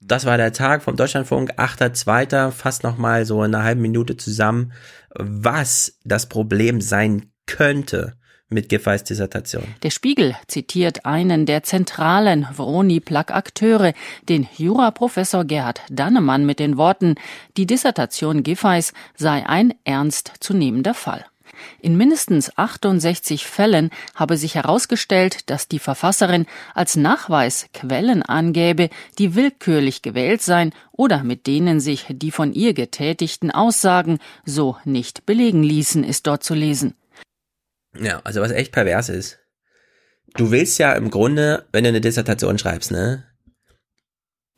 das 0.00 0.24
war 0.24 0.36
der 0.36 0.52
Tag 0.52 0.82
vom 0.82 0.96
Deutschlandfunk, 0.96 1.58
8.2., 1.58 2.50
fast 2.50 2.82
nochmal 2.82 3.26
so 3.26 3.44
in 3.44 3.54
einer 3.54 3.64
halben 3.64 3.82
Minute 3.82 4.16
zusammen, 4.16 4.72
was 5.14 5.98
das 6.04 6.28
Problem 6.28 6.80
sein 6.80 7.30
könnte 7.46 8.14
mit 8.50 8.68
Giffey's 8.68 9.04
Dissertation. 9.04 9.62
Der 9.82 9.90
Spiegel 9.90 10.34
zitiert 10.48 11.06
einen 11.06 11.46
der 11.46 11.62
zentralen 11.62 12.46
Vroni-Plug-Akteure, 12.52 13.92
den 14.28 14.48
Juraprofessor 14.56 15.44
Gerhard 15.44 15.82
Dannemann, 15.88 16.44
mit 16.44 16.58
den 16.58 16.76
Worten, 16.76 17.14
die 17.56 17.66
Dissertation 17.66 18.42
Giffey's 18.42 18.92
sei 19.16 19.46
ein 19.46 19.72
ernstzunehmender 19.84 20.94
Fall. 20.94 21.24
In 21.80 21.96
mindestens 21.96 22.56
68 22.56 23.46
Fällen 23.46 23.90
habe 24.14 24.36
sich 24.36 24.54
herausgestellt, 24.54 25.50
dass 25.50 25.68
die 25.68 25.78
Verfasserin 25.78 26.46
als 26.74 26.96
Nachweis 26.96 27.66
Quellen 27.72 28.22
angäbe, 28.22 28.90
die 29.18 29.34
willkürlich 29.34 30.02
gewählt 30.02 30.42
seien 30.42 30.72
oder 30.92 31.24
mit 31.24 31.46
denen 31.46 31.80
sich 31.80 32.06
die 32.08 32.30
von 32.30 32.52
ihr 32.52 32.74
getätigten 32.74 33.50
Aussagen 33.50 34.18
so 34.44 34.76
nicht 34.84 35.26
belegen 35.26 35.62
ließen, 35.62 36.04
ist 36.04 36.26
dort 36.26 36.44
zu 36.44 36.54
lesen. 36.54 36.94
Ja, 37.98 38.20
also 38.24 38.40
was 38.40 38.52
echt 38.52 38.72
pervers 38.72 39.08
ist. 39.08 39.38
Du 40.34 40.50
willst 40.50 40.78
ja 40.78 40.92
im 40.92 41.10
Grunde, 41.10 41.66
wenn 41.72 41.84
du 41.84 41.88
eine 41.88 42.00
Dissertation 42.00 42.58
schreibst, 42.58 42.92
ne, 42.92 43.24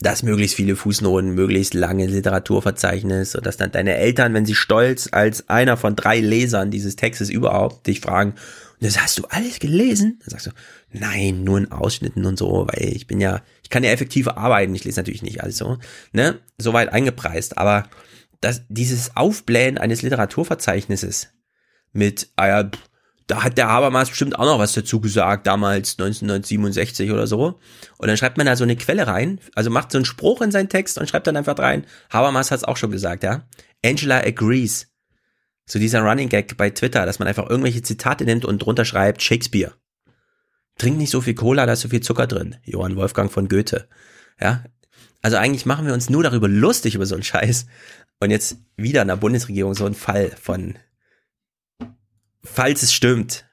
dass 0.00 0.22
möglichst 0.22 0.56
viele 0.56 0.74
Fußnoten, 0.74 1.34
möglichst 1.34 1.74
lange 1.74 2.06
Literaturverzeichnis, 2.06 3.32
sodass 3.32 3.56
dann 3.56 3.70
deine 3.70 3.96
Eltern, 3.96 4.34
wenn 4.34 4.46
sie 4.46 4.54
stolz 4.54 5.08
als 5.12 5.48
einer 5.48 5.76
von 5.76 5.94
drei 5.94 6.18
Lesern 6.18 6.70
dieses 6.70 6.96
Textes 6.96 7.30
überhaupt 7.30 7.86
dich 7.86 8.00
fragen, 8.00 8.34
das 8.80 9.00
hast 9.00 9.18
du 9.18 9.24
alles 9.28 9.60
gelesen? 9.60 10.18
Dann 10.20 10.30
sagst 10.30 10.46
du, 10.46 10.50
nein, 10.90 11.44
nur 11.44 11.58
in 11.58 11.70
Ausschnitten 11.70 12.26
und 12.26 12.36
so, 12.36 12.66
weil 12.68 12.88
ich 12.88 13.06
bin 13.06 13.20
ja, 13.20 13.42
ich 13.62 13.70
kann 13.70 13.84
ja 13.84 13.92
effektiv 13.92 14.26
arbeiten, 14.26 14.74
ich 14.74 14.82
lese 14.82 14.98
natürlich 14.98 15.22
nicht 15.22 15.40
alles 15.40 15.56
so, 15.56 15.78
ne, 16.12 16.40
soweit 16.58 16.92
eingepreist, 16.92 17.58
aber 17.58 17.88
das, 18.40 18.62
dieses 18.68 19.16
Aufblähen 19.16 19.78
eines 19.78 20.02
Literaturverzeichnisses 20.02 21.28
mit, 21.92 22.30
ah 22.34 22.48
ja, 22.48 22.70
da 23.26 23.42
hat 23.42 23.58
der 23.58 23.68
Habermas 23.68 24.10
bestimmt 24.10 24.38
auch 24.38 24.44
noch 24.44 24.58
was 24.58 24.72
dazu 24.72 25.00
gesagt, 25.00 25.46
damals 25.46 25.92
1967 25.98 27.10
oder 27.10 27.26
so. 27.26 27.60
Und 27.98 28.08
dann 28.08 28.16
schreibt 28.16 28.36
man 28.36 28.46
da 28.46 28.56
so 28.56 28.64
eine 28.64 28.76
Quelle 28.76 29.06
rein, 29.06 29.40
also 29.54 29.70
macht 29.70 29.92
so 29.92 29.98
einen 29.98 30.04
Spruch 30.04 30.40
in 30.42 30.50
seinen 30.50 30.68
Text 30.68 30.98
und 30.98 31.08
schreibt 31.08 31.26
dann 31.26 31.36
einfach 31.36 31.58
rein, 31.58 31.86
Habermas 32.10 32.50
hat 32.50 32.58
es 32.58 32.64
auch 32.64 32.76
schon 32.76 32.90
gesagt, 32.90 33.22
ja. 33.22 33.46
Angela 33.84 34.18
agrees. 34.18 34.88
So 35.66 35.78
dieser 35.78 36.00
Running 36.00 36.28
Gag 36.28 36.56
bei 36.56 36.70
Twitter, 36.70 37.06
dass 37.06 37.18
man 37.18 37.28
einfach 37.28 37.48
irgendwelche 37.48 37.82
Zitate 37.82 38.24
nimmt 38.24 38.44
und 38.44 38.58
drunter 38.58 38.84
schreibt 38.84 39.22
Shakespeare. 39.22 39.72
Trink 40.78 40.98
nicht 40.98 41.10
so 41.10 41.20
viel 41.20 41.34
Cola, 41.34 41.66
da 41.66 41.74
ist 41.74 41.82
so 41.82 41.88
viel 41.88 42.00
Zucker 42.00 42.26
drin. 42.26 42.56
Johann 42.64 42.96
Wolfgang 42.96 43.30
von 43.30 43.48
Goethe. 43.48 43.88
Ja. 44.40 44.64
Also 45.20 45.36
eigentlich 45.36 45.66
machen 45.66 45.86
wir 45.86 45.94
uns 45.94 46.10
nur 46.10 46.22
darüber 46.22 46.48
lustig 46.48 46.96
über 46.96 47.06
so 47.06 47.14
einen 47.14 47.22
Scheiß. 47.22 47.66
Und 48.20 48.30
jetzt 48.30 48.56
wieder 48.76 49.02
in 49.02 49.08
der 49.08 49.16
Bundesregierung 49.16 49.74
so 49.74 49.86
ein 49.86 49.94
Fall 49.94 50.30
von 50.30 50.76
falls 52.44 52.82
es 52.82 52.92
stimmt, 52.92 53.46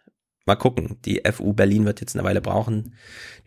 mal 0.45 0.55
gucken. 0.55 0.97
Die 1.05 1.21
FU 1.31 1.53
Berlin 1.53 1.85
wird 1.85 2.01
jetzt 2.01 2.15
eine 2.15 2.23
Weile 2.23 2.41
brauchen, 2.41 2.95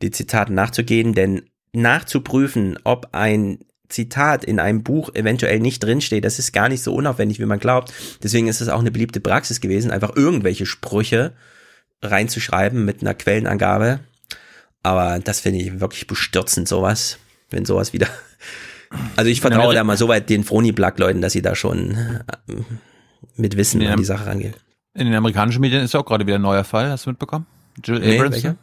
die 0.01 0.11
Zitaten 0.11 0.55
nachzugehen, 0.55 1.15
denn 1.15 1.43
nachzuprüfen, 1.73 2.79
ob 2.85 3.09
ein 3.12 3.59
Zitat 3.89 4.45
in 4.45 4.59
einem 4.59 4.83
Buch 4.83 5.15
eventuell 5.15 5.61
nicht 5.61 5.83
drinsteht, 5.85 6.25
das 6.25 6.39
ist 6.39 6.53
gar 6.53 6.69
nicht 6.69 6.83
so 6.83 6.95
unaufwendig, 6.95 7.39
wie 7.39 7.45
man 7.45 7.59
glaubt. 7.59 7.93
Deswegen 8.23 8.49
ist 8.49 8.61
es 8.61 8.69
auch 8.69 8.81
eine 8.81 8.91
beliebte 8.91 9.21
Praxis 9.21 9.61
gewesen, 9.61 9.91
einfach 9.91 10.17
irgendwelche 10.17 10.67
Sprüche 10.67 11.35
reinzuschreiben 12.01 12.85
mit 12.85 13.03
einer 13.03 13.15
Quellenangabe. 13.15 14.01
Aber 14.83 15.21
das 15.21 15.41
finde 15.41 15.61
ich 15.61 15.81
wirklich 15.81 16.07
bestürzend, 16.07 16.69
sowas, 16.69 17.19
wenn 17.51 17.65
sowas 17.65 17.93
wieder. 17.93 18.09
Also 19.17 19.31
ich 19.31 19.41
vertraue 19.41 19.73
da 19.73 19.85
mal 19.85 19.97
so 19.97 20.09
weit 20.09 20.29
den 20.29 20.45
Froni-Black-Leuten, 20.45 21.23
dass 21.23 21.33
sie 21.33 21.41
da 21.41 21.55
schon 21.55 21.93
äh, 21.93 22.53
mit 23.37 23.57
Wissen 23.57 23.81
an 23.87 23.97
die 23.97 24.05
Sache 24.05 24.27
rangehen. 24.27 24.53
In 24.95 25.07
den 25.07 25.15
amerikanischen 25.15 25.61
Medien 25.61 25.83
ist 25.83 25.95
ja 25.95 26.01
auch 26.01 26.05
gerade 26.05 26.27
wieder 26.27 26.37
ein 26.37 26.43
neuer 26.43 26.65
Fall, 26.65 26.91
hast 26.91 27.07
du 27.07 27.11
mitbekommen? 27.11 27.47
Jill 27.83 27.99
Nee, 28.01 28.17
Abramson. 28.19 28.33
welcher? 28.33 28.57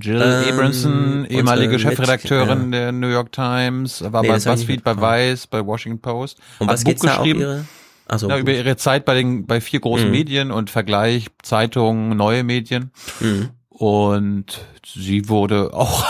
Jill 0.00 0.22
Ähm, 0.22 0.54
Abramson, 0.54 1.24
ehemalige 1.26 1.78
Chefredakteurin 1.78 2.70
Mit- 2.70 2.74
der 2.74 2.92
New 2.92 3.08
York 3.08 3.30
Times, 3.32 4.02
war 4.10 4.22
Nee, 4.22 4.28
bei 4.28 4.38
BuzzFeed, 4.38 4.82
bei 4.82 4.96
Vice, 4.96 5.46
bei 5.46 5.64
Washington 5.66 6.00
Post. 6.00 6.38
Hat 6.60 6.68
was 6.68 6.82
Buch 6.84 6.90
geht's 6.90 7.02
da 7.02 7.16
geschrieben. 7.18 7.40
ihre- 7.40 7.64
Also 8.06 8.28
ja, 8.30 8.38
über 8.38 8.52
ihre 8.52 8.76
Zeit 8.76 9.04
bei 9.04 9.14
den 9.14 9.46
bei 9.46 9.60
vier 9.60 9.80
großen 9.80 10.06
mhm. 10.06 10.12
Medien 10.12 10.50
und 10.50 10.70
Vergleich 10.70 11.26
Zeitungen, 11.42 12.16
neue 12.16 12.42
Medien. 12.42 12.90
Mhm. 13.20 13.50
Und 13.68 14.64
sie 14.86 15.28
wurde 15.28 15.74
auch 15.74 16.06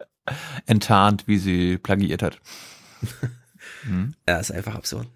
enttarnt, 0.66 1.24
wie 1.26 1.38
sie 1.38 1.78
plagiiert 1.78 2.22
hat. 2.22 2.38
mhm. 3.84 4.14
Ja, 4.28 4.38
ist 4.38 4.52
einfach 4.52 4.76
absurd. 4.76 5.08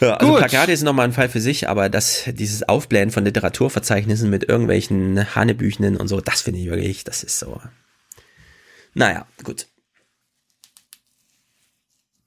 Ja, 0.00 0.14
also 0.14 0.32
Gut. 0.32 0.38
Plakate 0.40 0.72
ist 0.72 0.82
nochmal 0.82 1.06
ein 1.06 1.12
Fall 1.12 1.28
für 1.28 1.40
sich, 1.40 1.68
aber 1.68 1.88
das, 1.88 2.24
dieses 2.26 2.68
Aufblähen 2.68 3.10
von 3.10 3.24
Literaturverzeichnissen 3.24 4.30
mit 4.30 4.48
irgendwelchen 4.48 5.34
Hanebüchenen 5.34 5.96
und 5.96 6.08
so, 6.08 6.20
das 6.20 6.42
finde 6.42 6.60
ich 6.60 6.66
wirklich, 6.66 7.04
das 7.04 7.22
ist 7.22 7.38
so. 7.38 7.60
Naja, 8.94 9.26
gut. 9.44 9.66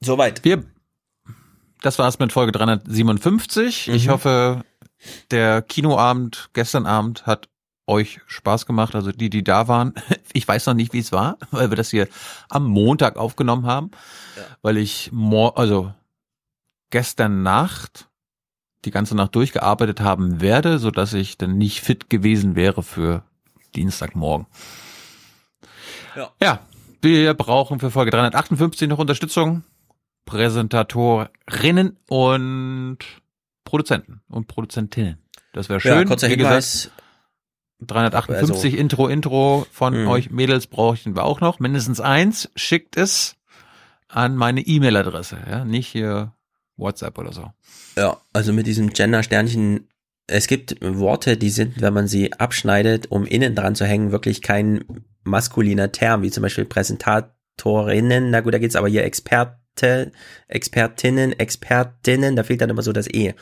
Soweit. 0.00 0.44
Wir, 0.44 0.64
das 1.82 1.98
war's 1.98 2.18
mit 2.18 2.32
Folge 2.32 2.52
357. 2.52 3.88
Mhm. 3.88 3.94
Ich 3.94 4.08
hoffe, 4.08 4.64
der 5.30 5.62
Kinoabend 5.62 6.50
gestern 6.52 6.86
Abend 6.86 7.26
hat 7.26 7.48
euch 7.86 8.20
Spaß 8.26 8.66
gemacht, 8.66 8.94
also 8.94 9.12
die, 9.12 9.30
die 9.30 9.44
da 9.44 9.68
waren. 9.68 9.94
Ich 10.36 10.48
weiß 10.48 10.66
noch 10.66 10.74
nicht, 10.74 10.92
wie 10.92 10.98
es 10.98 11.12
war, 11.12 11.38
weil 11.52 11.70
wir 11.70 11.76
das 11.76 11.90
hier 11.90 12.08
am 12.48 12.66
Montag 12.66 13.16
aufgenommen 13.16 13.66
haben, 13.66 13.92
ja. 14.36 14.42
weil 14.62 14.78
ich 14.78 15.10
mor 15.12 15.56
also 15.56 15.94
gestern 16.94 17.42
Nacht 17.42 18.08
die 18.84 18.92
ganze 18.92 19.16
Nacht 19.16 19.34
durchgearbeitet 19.34 20.00
haben 20.00 20.40
werde, 20.40 20.78
so 20.78 20.92
dass 20.92 21.12
ich 21.12 21.36
dann 21.36 21.58
nicht 21.58 21.80
fit 21.80 22.08
gewesen 22.08 22.54
wäre 22.54 22.84
für 22.84 23.24
Dienstagmorgen. 23.74 24.46
Ja. 26.14 26.30
ja, 26.40 26.60
wir 27.02 27.34
brauchen 27.34 27.80
für 27.80 27.90
Folge 27.90 28.12
358 28.12 28.88
noch 28.88 29.00
Unterstützung. 29.00 29.64
Präsentatorinnen 30.24 31.98
und 32.08 32.98
Produzenten 33.64 34.20
und 34.28 34.46
Produzentinnen. 34.46 35.18
Das 35.52 35.68
wäre 35.68 35.80
schön. 35.80 35.98
Ja, 35.98 36.04
kurzer 36.04 36.28
Wie 36.28 36.36
Hinweis. 36.36 36.84
Gesagt, 36.84 37.02
358 37.88 38.64
also, 38.66 38.76
Intro, 38.76 39.08
Intro 39.08 39.66
von 39.72 40.04
mh. 40.04 40.10
euch 40.10 40.30
Mädels 40.30 40.68
brauchen 40.68 41.16
wir 41.16 41.24
auch 41.24 41.40
noch. 41.40 41.58
Mindestens 41.58 42.00
eins. 42.00 42.52
Schickt 42.54 42.96
es 42.96 43.36
an 44.06 44.36
meine 44.36 44.60
E-Mail-Adresse. 44.60 45.38
Ja, 45.50 45.64
nicht 45.64 45.88
hier 45.88 46.32
WhatsApp 46.76 47.18
oder 47.18 47.32
so. 47.32 47.50
Ja, 47.96 48.18
also 48.32 48.52
mit 48.52 48.66
diesem 48.66 48.90
Gender-Sternchen. 48.92 49.88
Es 50.26 50.46
gibt 50.46 50.76
Worte, 50.80 51.36
die 51.36 51.50
sind, 51.50 51.80
wenn 51.82 51.92
man 51.92 52.08
sie 52.08 52.32
abschneidet, 52.32 53.10
um 53.10 53.26
innen 53.26 53.54
dran 53.54 53.74
zu 53.74 53.84
hängen, 53.84 54.10
wirklich 54.10 54.40
kein 54.40 54.84
maskuliner 55.22 55.92
Term, 55.92 56.22
wie 56.22 56.30
zum 56.30 56.42
Beispiel 56.42 56.64
Präsentatorinnen. 56.64 58.30
Na 58.30 58.40
gut, 58.40 58.54
da 58.54 58.58
geht's 58.58 58.76
aber 58.76 58.88
hier 58.88 59.04
Expert 59.04 59.58
Experte, 59.74 60.12
Expertinnen, 60.46 61.32
Expertinnen, 61.32 62.36
da 62.36 62.44
fehlt 62.44 62.60
dann 62.60 62.70
immer 62.70 62.82
so 62.82 62.92
das 62.92 63.08
E. 63.08 63.34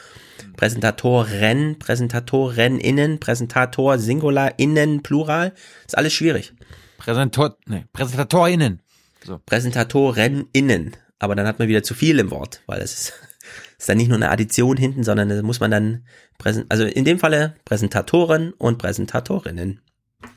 Präsentatoren, 0.57 1.79
Präsentatorinnen, 1.79 3.21
Präsentator, 3.21 3.99
Singular, 3.99 4.59
Innen, 4.59 5.03
Plural, 5.03 5.53
ist 5.87 5.97
alles 5.97 6.15
schwierig. 6.15 6.55
Präsentator, 6.97 7.59
nee, 7.67 7.85
Präsentatorinnen. 7.93 8.81
So. 9.25 9.41
Präsentatorinnen, 9.45 10.97
aber 11.23 11.37
dann 11.37 11.47
hat 11.47 11.61
man 11.61 11.69
wieder 11.69 11.85
zu 11.85 11.95
viel 11.95 12.19
im 12.19 12.33
Wort, 12.33 12.63
weil 12.67 12.81
es 12.81 12.93
ist, 12.93 13.13
ist 13.79 13.89
dann 13.89 13.97
nicht 13.97 14.09
nur 14.09 14.17
eine 14.17 14.31
Addition 14.31 14.77
hinten, 14.77 15.05
sondern 15.05 15.29
da 15.29 15.41
muss 15.43 15.61
man 15.61 15.71
dann, 15.71 16.05
präsent, 16.37 16.67
also 16.69 16.85
in 16.85 17.05
dem 17.05 17.21
Falle 17.21 17.55
Präsentatoren 17.65 18.53
und 18.55 18.79
Präsentatorinnen. 18.79 19.81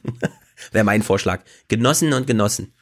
Wäre 0.72 0.86
mein 0.86 1.02
Vorschlag. 1.02 1.42
Genossen 1.70 2.14
und 2.14 2.28
Genossen. 2.28 2.74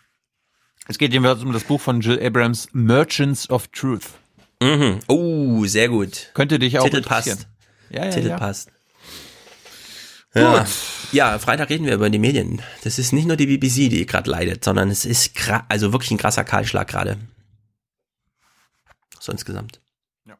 Es 0.89 0.97
geht 0.97 1.13
jedenfalls 1.13 1.43
um 1.43 1.53
das 1.53 1.63
Buch 1.63 1.79
von 1.79 2.01
Jill 2.01 2.21
Abrams, 2.21 2.67
Merchants 2.73 3.49
of 3.49 3.69
Truth. 3.69 4.09
Mhm. 4.61 4.99
Oh, 5.07 5.63
sehr 5.65 5.87
gut. 5.87 6.31
Könnte 6.33 6.59
dich 6.59 6.79
auch 6.79 6.83
Titel 6.83 7.03
passt. 7.03 7.47
Ja, 7.89 8.03
ja, 8.03 8.11
Titel 8.11 8.27
ja. 8.27 8.37
passt. 8.37 8.69
Ja. 10.35 10.59
Gut. 10.59 10.67
ja, 11.13 11.39
Freitag 11.39 11.69
reden 11.69 11.85
wir 11.85 11.93
über 11.93 12.09
die 12.09 12.19
Medien. 12.19 12.61
Das 12.83 12.99
ist 12.99 13.13
nicht 13.13 13.27
nur 13.27 13.37
die 13.37 13.45
BBC, 13.45 13.89
die 13.89 14.05
gerade 14.05 14.29
leidet, 14.29 14.65
sondern 14.65 14.89
es 14.89 15.05
ist 15.05 15.31
also 15.69 15.93
wirklich 15.93 16.11
ein 16.11 16.17
krasser 16.17 16.43
Kahlschlag 16.43 16.89
gerade. 16.89 17.17
So 19.23 19.31
insgesamt. 19.31 19.79
Ja. 20.27 20.37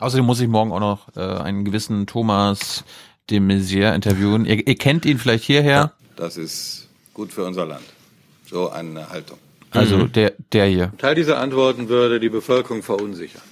Außerdem 0.00 0.26
muss 0.26 0.40
ich 0.40 0.48
morgen 0.48 0.72
auch 0.72 0.80
noch 0.80 1.16
äh, 1.16 1.20
einen 1.20 1.64
gewissen 1.64 2.08
Thomas 2.08 2.82
de 3.30 3.38
Maizière 3.38 3.94
interviewen. 3.94 4.44
Ihr, 4.44 4.66
ihr 4.66 4.74
kennt 4.74 5.04
ihn 5.04 5.20
vielleicht 5.20 5.44
hierher. 5.44 5.70
Ja. 5.72 5.92
Das 6.16 6.36
ist 6.36 6.88
gut 7.14 7.32
für 7.32 7.44
unser 7.44 7.66
Land. 7.66 7.84
So 8.46 8.70
eine 8.70 9.08
Haltung. 9.10 9.38
Also 9.70 9.98
mhm. 9.98 10.10
der, 10.10 10.32
der 10.50 10.66
hier. 10.66 10.92
Teil 10.98 11.14
dieser 11.14 11.38
Antworten 11.38 11.88
würde 11.88 12.18
die 12.18 12.28
Bevölkerung 12.28 12.82
verunsichern. 12.82 13.42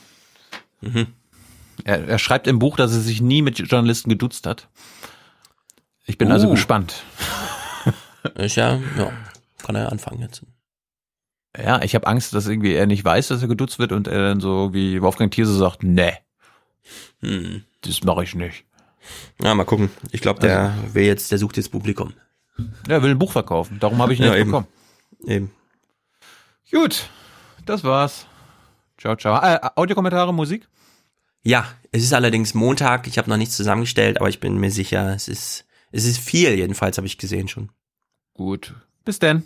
Mhm. 0.80 1.06
Er, 1.84 2.08
er 2.08 2.18
schreibt 2.18 2.48
im 2.48 2.58
Buch, 2.58 2.76
dass 2.76 2.90
er 2.90 3.00
sich 3.00 3.20
nie 3.20 3.40
mit 3.40 3.60
Journalisten 3.60 4.10
geduzt 4.10 4.48
hat. 4.48 4.66
Ich 6.06 6.18
bin 6.18 6.32
also 6.32 6.48
uh. 6.48 6.50
also 6.50 6.54
gespannt. 6.56 7.04
Ist 8.34 8.56
ja, 8.56 8.80
ja, 8.96 9.12
kann 9.62 9.76
er 9.76 9.92
anfangen 9.92 10.22
jetzt. 10.22 10.42
Ja, 11.56 11.82
ich 11.82 11.94
habe 11.94 12.06
Angst, 12.06 12.34
dass 12.34 12.46
irgendwie 12.46 12.74
er 12.74 12.86
nicht 12.86 13.04
weiß, 13.04 13.28
dass 13.28 13.42
er 13.42 13.48
geduzt 13.48 13.78
wird 13.78 13.92
und 13.92 14.06
er 14.06 14.22
dann 14.22 14.40
so 14.40 14.72
wie 14.74 15.00
Wolfgang 15.02 15.32
Thierse 15.32 15.56
sagt, 15.56 15.82
nee, 15.82 16.12
hm. 17.20 17.64
das 17.82 18.02
mache 18.04 18.24
ich 18.24 18.34
nicht. 18.34 18.64
Ja, 19.42 19.54
mal 19.54 19.64
gucken. 19.64 19.90
Ich 20.12 20.20
glaube, 20.20 20.40
der 20.40 20.72
also, 20.72 20.94
will 20.94 21.04
jetzt, 21.04 21.30
der 21.30 21.38
sucht 21.38 21.56
jetzt 21.56 21.70
Publikum. 21.70 22.12
Er 22.88 23.02
will 23.02 23.12
ein 23.12 23.18
Buch 23.18 23.32
verkaufen. 23.32 23.78
Darum 23.80 23.98
habe 24.02 24.12
ich 24.12 24.20
ihn 24.20 24.26
ja, 24.26 24.34
nicht 24.34 24.44
bekommen. 24.44 24.66
Eben. 25.26 25.50
Gut, 26.70 27.08
das 27.64 27.84
war's. 27.84 28.26
Ciao, 28.98 29.16
ciao. 29.16 29.40
Äh, 29.42 29.58
Audiokommentare, 29.76 30.34
Musik? 30.34 30.68
Ja, 31.42 31.66
es 31.92 32.02
ist 32.02 32.12
allerdings 32.12 32.52
Montag. 32.54 33.06
Ich 33.06 33.16
habe 33.16 33.30
noch 33.30 33.36
nichts 33.36 33.56
zusammengestellt, 33.56 34.18
aber 34.18 34.28
ich 34.28 34.40
bin 34.40 34.58
mir 34.58 34.70
sicher, 34.70 35.14
es 35.14 35.28
ist, 35.28 35.64
es 35.92 36.04
ist 36.04 36.18
viel 36.18 36.54
jedenfalls, 36.54 36.98
habe 36.98 37.06
ich 37.06 37.16
gesehen 37.16 37.48
schon. 37.48 37.70
Gut. 38.34 38.74
Bis 39.04 39.18
denn. 39.18 39.44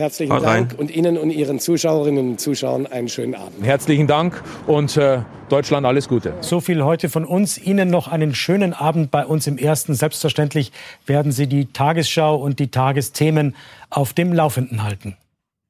Herzlichen 0.00 0.32
Haut 0.32 0.44
Dank 0.44 0.72
rein. 0.72 0.78
und 0.78 0.90
Ihnen 0.90 1.18
und 1.18 1.28
Ihren 1.28 1.60
Zuschauerinnen 1.60 2.30
und 2.30 2.40
Zuschauern 2.40 2.86
einen 2.86 3.10
schönen 3.10 3.34
Abend. 3.34 3.62
Herzlichen 3.62 4.06
Dank 4.06 4.42
und 4.66 4.96
äh, 4.96 5.20
Deutschland 5.50 5.84
alles 5.84 6.08
Gute. 6.08 6.32
So 6.40 6.62
viel 6.62 6.82
heute 6.82 7.10
von 7.10 7.26
uns. 7.26 7.58
Ihnen 7.58 7.90
noch 7.90 8.08
einen 8.08 8.34
schönen 8.34 8.72
Abend 8.72 9.10
bei 9.10 9.26
uns 9.26 9.46
im 9.46 9.58
Ersten. 9.58 9.94
Selbstverständlich 9.94 10.72
werden 11.04 11.32
Sie 11.32 11.46
die 11.48 11.66
Tagesschau 11.66 12.36
und 12.36 12.60
die 12.60 12.68
Tagesthemen 12.68 13.54
auf 13.90 14.14
dem 14.14 14.32
Laufenden 14.32 14.84
halten. 14.84 15.18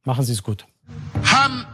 Machen 0.05 0.25
Sie 0.25 0.33
es 0.33 0.45
gut. 0.45 0.65
Ham 1.25 1.65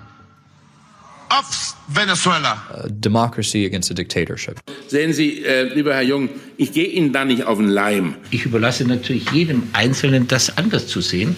of 1.39 1.76
Venezuela. 1.89 2.57
Uh, 2.73 2.89
democracy 2.89 3.67
against 3.67 3.91
a 3.91 3.94
dictatorship. 3.94 4.59
Sehen 4.89 5.12
Sie, 5.12 5.44
äh, 5.44 5.65
lieber 5.75 5.93
Herr 5.93 6.01
Jung, 6.01 6.31
ich 6.57 6.73
gehe 6.73 6.86
Ihnen 6.86 7.12
da 7.12 7.26
nicht 7.26 7.44
auf 7.44 7.59
den 7.59 7.68
Leim. 7.68 8.15
Ich 8.31 8.47
überlasse 8.47 8.86
natürlich 8.86 9.31
jedem 9.31 9.65
Einzelnen, 9.75 10.26
das 10.26 10.57
anders 10.57 10.86
zu 10.86 11.02
sehen 11.02 11.36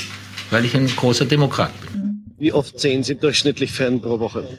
weil 0.51 0.65
ich 0.65 0.77
ein 0.77 0.87
großer 0.87 1.25
Demokrat 1.25 1.73
bin. 1.81 2.25
Wie 2.39 2.53
oft 2.53 2.79
sehen 2.79 3.03
Sie 3.03 3.17
durchschnittlich 3.17 3.73
Fern 3.73 4.01
pro 4.01 4.21
Woche? 4.21 4.59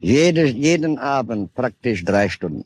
Jede, 0.00 0.46
jeden 0.46 0.98
Abend 0.98 1.52
praktisch 1.54 2.04
drei 2.04 2.28
Stunden. 2.28 2.64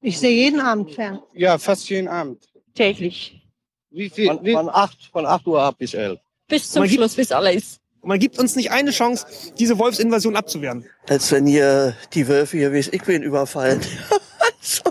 Ich 0.00 0.18
sehe 0.18 0.30
jeden 0.30 0.60
Abend 0.60 0.92
fern. 0.92 1.20
Ja, 1.34 1.58
fast 1.58 1.90
jeden 1.90 2.08
Abend. 2.08 2.48
Täglich. 2.74 3.42
Wie 3.90 4.08
viel? 4.08 4.26
Von, 4.26 4.44
wie? 4.44 4.52
von, 4.52 4.68
8, 4.70 5.10
von 5.12 5.26
8 5.26 5.46
Uhr 5.46 5.60
ab 5.60 5.76
bis 5.78 5.94
11. 5.94 6.18
Bis 6.48 6.70
zum 6.70 6.86
Schluss, 6.86 7.16
bis 7.16 7.32
alles. 7.32 7.78
Man 8.02 8.18
gibt 8.18 8.38
uns 8.38 8.56
nicht 8.56 8.70
eine 8.70 8.92
Chance, 8.92 9.26
diese 9.58 9.78
Wolfsinvasion 9.78 10.36
abzuwehren. 10.36 10.86
Als 11.08 11.30
wenn 11.32 11.46
hier 11.46 11.94
die 12.14 12.26
Wölfe 12.28 12.56
hier, 12.56 12.72
wie 12.72 12.78
es 12.78 12.90
ich 12.90 13.02
bin, 13.02 13.22
überfallen. 13.22 13.80
also, 14.58 14.82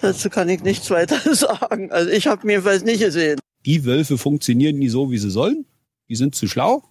dazu 0.00 0.30
kann 0.30 0.48
ich 0.48 0.62
nichts 0.62 0.90
weiter 0.90 1.18
sagen. 1.34 1.92
Also 1.92 2.10
ich 2.10 2.26
habe 2.26 2.46
mir 2.46 2.54
jedenfalls 2.54 2.82
nicht 2.82 3.00
gesehen. 3.00 3.38
Die 3.66 3.84
Wölfe 3.84 4.16
funktionieren 4.16 4.78
nie 4.78 4.88
so, 4.88 5.10
wie 5.10 5.18
sie 5.18 5.30
sollen 5.30 5.66
die 6.08 6.16
sind 6.16 6.34
zu 6.34 6.48
schlau. 6.48 6.82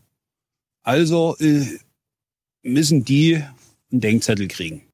Also 0.84 1.36
äh, 1.40 1.66
müssen 2.62 3.06
die 3.06 3.44
einen 3.92 4.02
Denkzettel 4.02 4.48
kriegen. 4.48 4.88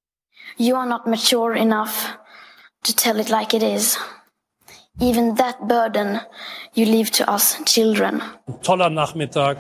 You 0.58 0.76
are 0.76 0.88
not 0.88 1.06
mature 1.06 1.58
enough 1.58 2.18
to 2.84 2.94
tell 2.94 3.20
it 3.20 3.30
like 3.30 3.54
it 3.54 3.64
is. 3.64 3.98
Even 5.00 5.36
that 5.36 5.68
burden 5.68 6.20
you 6.74 6.86
leave 6.86 7.12
to 7.12 7.24
us 7.32 7.58
children. 7.66 8.22
Ein 8.48 8.62
toller 8.62 8.90
Nachmittag, 8.90 9.58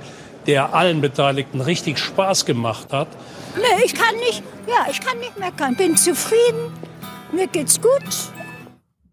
der 0.47 0.73
allen 0.73 1.01
Beteiligten 1.01 1.61
richtig 1.61 1.97
Spaß 1.97 2.45
gemacht 2.45 2.91
hat. 2.91 3.07
Nee, 3.55 3.85
ich 3.85 3.95
kann 3.95 4.15
nicht, 4.17 4.43
ja, 4.67 4.87
ich 4.91 4.99
kann 4.99 5.17
nicht 5.19 5.39
meckern. 5.39 5.75
Bin 5.75 5.95
zufrieden. 5.95 6.73
Mir 7.31 7.47
geht's 7.47 7.79
gut. 7.79 8.03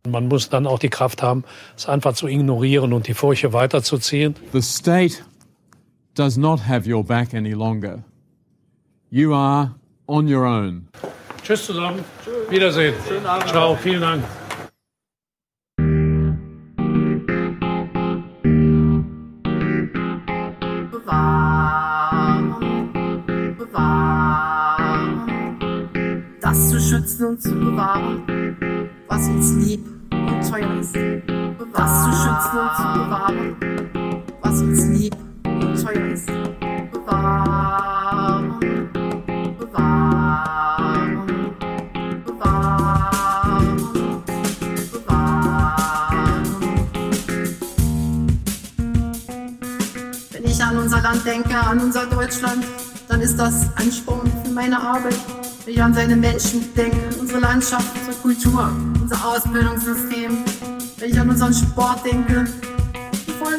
Man 0.09 0.29
muss 0.29 0.49
dann 0.49 0.67
auch 0.67 0.79
die 0.79 0.89
Kraft 0.89 1.23
haben, 1.23 1.45
es 1.77 1.89
einfach 1.89 2.15
zu 2.15 2.29
ignorieren 2.29 2.93
und 2.93 3.09
die 3.09 3.15
Furche 3.15 3.53
weiterzuziehen. 3.53 4.37
The 4.53 4.63
state 4.63 5.17
does 6.17 6.39
not 6.39 6.61
have 6.61 6.87
your 6.87 7.05
back 7.05 7.35
any 7.35 7.55
longer. 7.55 8.03
You 9.11 9.35
are 9.35 9.75
on 10.09 10.27
your 10.27 10.47
own. 10.47 10.89
Tschüss 11.43 11.67
zusammen. 11.67 12.03
Wiedersehen. 12.49 12.95
Ciao. 13.47 13.77
Vielen 13.77 14.01
Dank. 14.01 14.25
Das 26.41 26.71
zu 26.71 26.81
schützen 26.81 27.07
schützen 27.17 27.27
und 27.27 27.43
zu 27.43 27.55
bewahren, 27.55 28.91
was 29.09 29.29
uns 29.29 29.53
lieb 29.57 29.81
und 30.13 30.51
teuer 30.51 30.81
ist. 30.81 30.95
Was 31.73 32.05
zu 32.05 32.11
schützen 32.13 32.59
und 32.59 32.77
zu 32.77 32.83
bewahren, 32.95 33.57
was 34.41 34.61
uns 34.63 34.87
lieb 34.89 35.26
Bewahren, 36.93 38.59
bewahren, 39.59 41.27
bewahren, 42.25 43.77
bewahren. 44.93 46.45
Wenn 50.33 50.45
ich 50.45 50.63
an 50.63 50.79
unser 50.79 51.01
Land 51.01 51.25
denke, 51.25 51.57
an 51.59 51.81
unser 51.81 52.07
Deutschland, 52.07 52.65
dann 53.09 53.21
ist 53.21 53.37
das 53.37 53.71
ein 53.77 53.93
Sporn 53.93 54.31
für 54.45 54.51
meine 54.51 54.81
Arbeit. 54.81 55.17
Wenn 55.65 55.75
ich 55.75 55.83
an 55.83 55.95
seine 55.95 56.17
Menschen 56.17 56.75
denke, 56.75 56.99
unsere 57.19 57.41
Landschaft, 57.41 57.97
unsere 57.99 58.17
Kultur, 58.17 58.71
unser 59.01 59.25
Ausbildungssystem. 59.25 60.39
Wenn 60.99 61.11
ich 61.11 61.21
an 61.21 61.31
unseren 61.31 61.55
Sport 61.55 62.05
denke, 62.05 62.47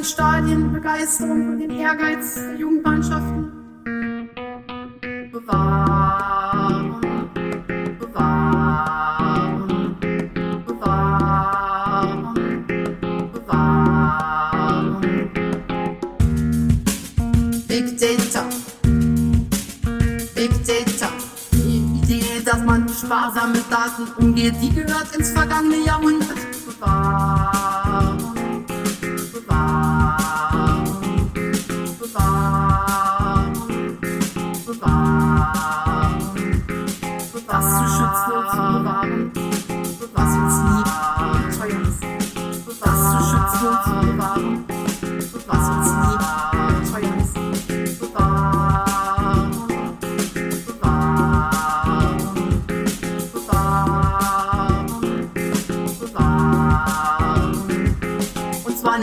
Stadien, 0.08 0.72
Begeisterung 0.72 1.50
und 1.50 1.60
den 1.60 1.72
Ehrgeiz 1.72 2.36
der 2.36 2.56
Jugendmannschaften. 2.56 3.52
Bewahren, 5.32 7.02
bewahren, 8.00 9.58
bewahren, 10.66 12.36
bewahren. 13.34 15.02
Big 17.68 18.00
Data. 18.00 18.44
Big 20.36 20.52
Data. 20.66 21.10
Die 21.52 22.00
Idee, 22.02 22.42
dass 22.46 22.64
man 22.64 22.88
sparsam 22.88 23.52
mit 23.52 23.66
Daten 23.70 24.08
umgeht, 24.24 24.56
die 24.62 24.74
gehört 24.74 25.14
ins 25.18 25.32
vergangene 25.32 25.84
Jahrhundert. 25.86 26.38
Bewahren, 26.66 27.77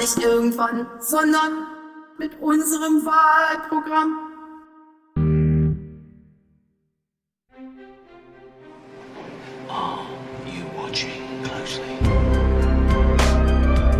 nicht 0.04 0.22
irgendwann, 0.22 0.86
sondern 1.00 1.66
mit 2.18 2.38
unserem 2.42 3.06
Wahlprogramm. 3.06 4.18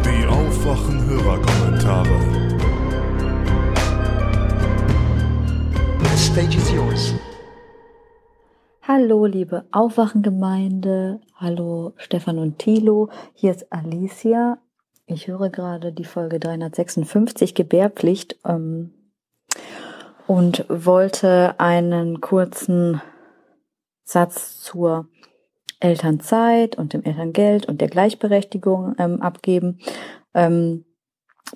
Die 0.04 0.26
Aufwachen-Hörerkommentare. 0.26 2.18
The 6.00 6.18
stage 6.18 6.56
is 6.58 6.70
yours. 6.70 7.14
Hallo, 8.82 9.24
liebe 9.24 9.64
Aufwachengemeinde. 9.72 11.20
Hallo, 11.36 11.94
Stefan 11.96 12.38
und 12.38 12.58
Thilo. 12.58 13.08
Hier 13.32 13.52
ist 13.52 13.72
Alicia. 13.72 14.58
Ich 15.06 15.28
höre 15.28 15.50
gerade 15.50 15.92
die 15.92 16.04
Folge 16.04 16.40
356 16.40 17.54
Gebärpflicht 17.54 18.38
ähm, 18.46 18.94
und 20.26 20.64
wollte 20.68 21.60
einen 21.60 22.22
kurzen 22.22 23.02
Satz 24.04 24.62
zur 24.62 25.08
Elternzeit 25.78 26.76
und 26.76 26.94
dem 26.94 27.04
Elterngeld 27.04 27.66
und 27.66 27.82
der 27.82 27.88
Gleichberechtigung 27.88 28.94
ähm, 28.98 29.20
abgeben. 29.20 29.78
Ähm, 30.32 30.86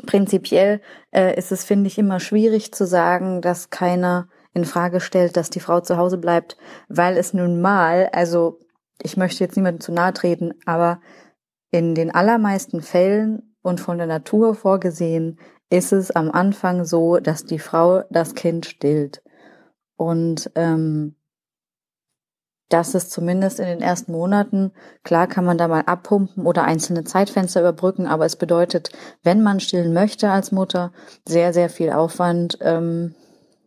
prinzipiell 0.05 0.83
äh, 1.11 1.35
ist 1.39 1.51
es, 1.51 1.65
finde 1.65 1.87
ich, 1.87 1.97
immer 1.97 2.21
schwierig 2.21 2.75
zu 2.75 2.87
sagen, 2.87 3.41
dass 3.41 3.71
keiner 3.71 4.29
in 4.53 4.67
Frage 4.67 5.01
stellt, 5.01 5.39
dass 5.39 5.49
die 5.49 5.61
Frau 5.61 5.81
zu 5.81 5.97
Hause 5.97 6.19
bleibt, 6.19 6.59
weil 6.89 7.17
es 7.17 7.33
nun 7.33 7.63
mal, 7.63 8.11
also 8.13 8.61
ich 9.03 9.17
möchte 9.17 9.43
jetzt 9.43 9.57
niemandem 9.57 9.81
zu 9.81 9.93
nahe 9.93 10.13
treten, 10.13 10.53
aber 10.67 11.01
in 11.71 11.95
den 11.95 12.15
allermeisten 12.15 12.81
Fällen 12.81 13.55
und 13.63 13.81
von 13.81 13.99
der 13.99 14.07
Natur 14.07 14.55
vorgesehen 14.55 15.39
ist 15.71 15.93
es 15.93 16.11
am 16.11 16.31
Anfang 16.31 16.85
so, 16.85 17.19
dass 17.19 17.45
die 17.45 17.59
Frau 17.59 18.03
das 18.11 18.35
Kind 18.35 18.67
stillt. 18.67 19.23
Und 19.97 20.51
ähm, 20.55 21.17
das 22.69 22.95
ist 22.95 23.11
zumindest 23.11 23.61
in 23.61 23.67
den 23.67 23.81
ersten 23.81 24.13
Monaten, 24.13 24.73
klar 25.03 25.27
kann 25.27 25.45
man 25.45 25.57
da 25.57 25.69
mal 25.69 25.83
abpumpen 25.83 26.47
oder 26.47 26.65
einzelne 26.65 27.05
Zeitfenster 27.05 27.61
überbrücken, 27.61 28.07
aber 28.07 28.27
es 28.27 28.37
bedeutet, 28.37 28.91
wenn 29.23 29.43
man 29.43 29.61
stillen 29.61 29.95
möchte 29.95 30.31
als 30.31 30.53
Mutter, 30.53 30.93
sehr, 31.27 31.53
sehr 31.55 31.71
viel 31.71 31.91
Aufwand 31.91 32.59
ähm, 32.61 33.15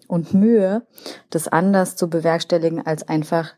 und 0.08 0.34
Mühe, 0.34 0.86
das 1.32 1.48
anders 1.48 1.96
zu 1.96 2.10
bewerkstelligen, 2.10 2.86
als 2.86 3.08
einfach 3.08 3.54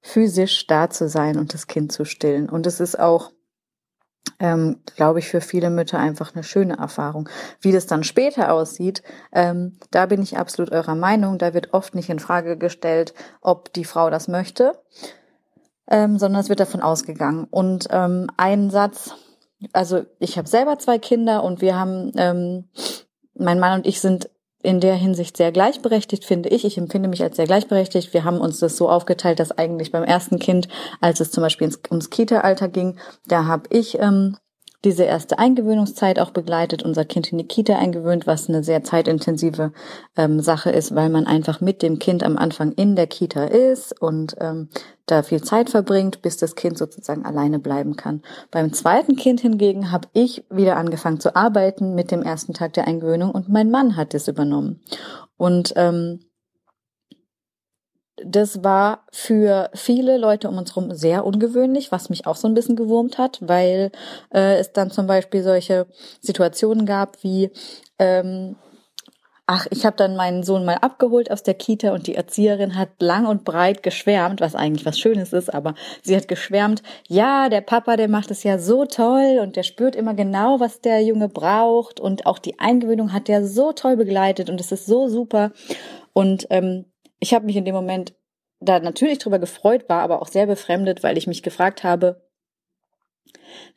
physisch 0.00 0.66
da 0.68 0.90
zu 0.90 1.08
sein 1.08 1.38
und 1.38 1.52
das 1.52 1.66
Kind 1.66 1.90
zu 1.90 2.04
stillen. 2.04 2.48
Und 2.48 2.66
es 2.66 2.78
ist 2.78 2.98
auch 2.98 3.32
ähm, 4.38 4.80
glaube 4.96 5.18
ich, 5.18 5.28
für 5.28 5.40
viele 5.40 5.70
Mütter 5.70 5.98
einfach 5.98 6.34
eine 6.34 6.44
schöne 6.44 6.76
Erfahrung. 6.78 7.28
Wie 7.60 7.72
das 7.72 7.86
dann 7.86 8.04
später 8.04 8.52
aussieht, 8.52 9.02
ähm, 9.32 9.78
da 9.90 10.06
bin 10.06 10.22
ich 10.22 10.36
absolut 10.36 10.72
eurer 10.72 10.94
Meinung. 10.94 11.38
Da 11.38 11.54
wird 11.54 11.72
oft 11.72 11.94
nicht 11.94 12.10
in 12.10 12.18
Frage 12.18 12.56
gestellt, 12.56 13.14
ob 13.40 13.72
die 13.72 13.84
Frau 13.84 14.10
das 14.10 14.28
möchte, 14.28 14.72
ähm, 15.90 16.18
sondern 16.18 16.40
es 16.40 16.48
wird 16.48 16.60
davon 16.60 16.82
ausgegangen. 16.82 17.46
Und 17.50 17.88
ähm, 17.90 18.28
ein 18.36 18.70
Satz, 18.70 19.14
also 19.72 20.04
ich 20.18 20.36
habe 20.38 20.48
selber 20.48 20.78
zwei 20.78 20.98
Kinder 20.98 21.42
und 21.42 21.60
wir 21.60 21.78
haben, 21.78 22.12
ähm, 22.16 22.68
mein 23.34 23.60
Mann 23.60 23.78
und 23.78 23.86
ich 23.86 24.00
sind 24.00 24.30
in 24.66 24.80
der 24.80 24.96
Hinsicht 24.96 25.36
sehr 25.36 25.52
gleichberechtigt, 25.52 26.24
finde 26.24 26.48
ich. 26.48 26.64
Ich 26.64 26.76
empfinde 26.76 27.08
mich 27.08 27.22
als 27.22 27.36
sehr 27.36 27.46
gleichberechtigt. 27.46 28.12
Wir 28.12 28.24
haben 28.24 28.40
uns 28.40 28.58
das 28.58 28.76
so 28.76 28.90
aufgeteilt, 28.90 29.38
dass 29.38 29.56
eigentlich 29.56 29.92
beim 29.92 30.02
ersten 30.02 30.40
Kind, 30.40 30.66
als 31.00 31.20
es 31.20 31.30
zum 31.30 31.42
Beispiel 31.42 31.68
ins, 31.68 31.78
ums 31.88 32.10
Kita-Alter 32.10 32.66
ging, 32.66 32.98
da 33.26 33.44
habe 33.44 33.68
ich 33.70 34.00
ähm, 34.00 34.36
diese 34.86 35.02
erste 35.02 35.40
Eingewöhnungszeit 35.40 36.20
auch 36.20 36.30
begleitet, 36.30 36.84
unser 36.84 37.04
Kind 37.04 37.32
in 37.32 37.38
die 37.38 37.48
Kita 37.48 37.76
eingewöhnt, 37.76 38.28
was 38.28 38.48
eine 38.48 38.62
sehr 38.62 38.84
zeitintensive 38.84 39.72
ähm, 40.16 40.38
Sache 40.38 40.70
ist, 40.70 40.94
weil 40.94 41.10
man 41.10 41.26
einfach 41.26 41.60
mit 41.60 41.82
dem 41.82 41.98
Kind 41.98 42.22
am 42.22 42.38
Anfang 42.38 42.70
in 42.70 42.94
der 42.94 43.08
Kita 43.08 43.46
ist 43.46 44.00
und 44.00 44.36
ähm, 44.40 44.68
da 45.04 45.24
viel 45.24 45.42
Zeit 45.42 45.70
verbringt, 45.70 46.22
bis 46.22 46.36
das 46.36 46.54
Kind 46.54 46.78
sozusagen 46.78 47.24
alleine 47.24 47.58
bleiben 47.58 47.96
kann. 47.96 48.22
Beim 48.52 48.72
zweiten 48.72 49.16
Kind 49.16 49.40
hingegen 49.40 49.90
habe 49.90 50.06
ich 50.12 50.44
wieder 50.50 50.76
angefangen 50.76 51.18
zu 51.18 51.34
arbeiten 51.34 51.96
mit 51.96 52.12
dem 52.12 52.22
ersten 52.22 52.54
Tag 52.54 52.74
der 52.74 52.86
Eingewöhnung 52.86 53.32
und 53.32 53.48
mein 53.48 53.72
Mann 53.72 53.96
hat 53.96 54.14
es 54.14 54.28
übernommen. 54.28 54.84
Und 55.36 55.72
ähm, 55.74 56.20
das 58.24 58.64
war 58.64 59.04
für 59.12 59.70
viele 59.74 60.16
Leute 60.16 60.48
um 60.48 60.56
uns 60.56 60.74
herum 60.74 60.94
sehr 60.94 61.24
ungewöhnlich, 61.24 61.92
was 61.92 62.08
mich 62.08 62.26
auch 62.26 62.36
so 62.36 62.48
ein 62.48 62.54
bisschen 62.54 62.76
gewurmt 62.76 63.18
hat, 63.18 63.38
weil 63.42 63.90
äh, 64.32 64.56
es 64.56 64.72
dann 64.72 64.90
zum 64.90 65.06
Beispiel 65.06 65.42
solche 65.42 65.86
Situationen 66.20 66.86
gab 66.86 67.22
wie, 67.22 67.50
ähm, 67.98 68.56
ach, 69.44 69.66
ich 69.70 69.84
habe 69.84 69.96
dann 69.96 70.16
meinen 70.16 70.42
Sohn 70.44 70.64
mal 70.64 70.76
abgeholt 70.76 71.30
aus 71.30 71.42
der 71.42 71.54
Kita 71.54 71.92
und 71.92 72.06
die 72.06 72.14
Erzieherin 72.14 72.74
hat 72.74 72.88
lang 73.00 73.26
und 73.26 73.44
breit 73.44 73.82
geschwärmt, 73.82 74.40
was 74.40 74.54
eigentlich 74.54 74.86
was 74.86 74.98
Schönes 74.98 75.34
ist, 75.34 75.52
aber 75.52 75.74
sie 76.02 76.16
hat 76.16 76.26
geschwärmt, 76.26 76.82
ja, 77.08 77.50
der 77.50 77.60
Papa, 77.60 77.96
der 77.96 78.08
macht 78.08 78.30
es 78.30 78.42
ja 78.44 78.58
so 78.58 78.86
toll 78.86 79.40
und 79.42 79.56
der 79.56 79.62
spürt 79.62 79.94
immer 79.94 80.14
genau, 80.14 80.58
was 80.58 80.80
der 80.80 81.02
Junge 81.02 81.28
braucht 81.28 82.00
und 82.00 82.24
auch 82.24 82.38
die 82.38 82.58
Eingewöhnung 82.58 83.12
hat 83.12 83.28
er 83.28 83.46
so 83.46 83.72
toll 83.72 83.96
begleitet 83.96 84.48
und 84.48 84.58
es 84.58 84.72
ist 84.72 84.86
so 84.86 85.06
super. 85.06 85.52
Und 86.14 86.46
ähm, 86.48 86.86
ich 87.18 87.34
habe 87.34 87.46
mich 87.46 87.56
in 87.56 87.64
dem 87.64 87.74
Moment 87.74 88.14
da 88.60 88.80
natürlich 88.80 89.18
drüber 89.18 89.38
gefreut, 89.38 89.88
war 89.88 90.02
aber 90.02 90.22
auch 90.22 90.28
sehr 90.28 90.46
befremdet, 90.46 91.02
weil 91.02 91.18
ich 91.18 91.26
mich 91.26 91.42
gefragt 91.42 91.84
habe, 91.84 92.22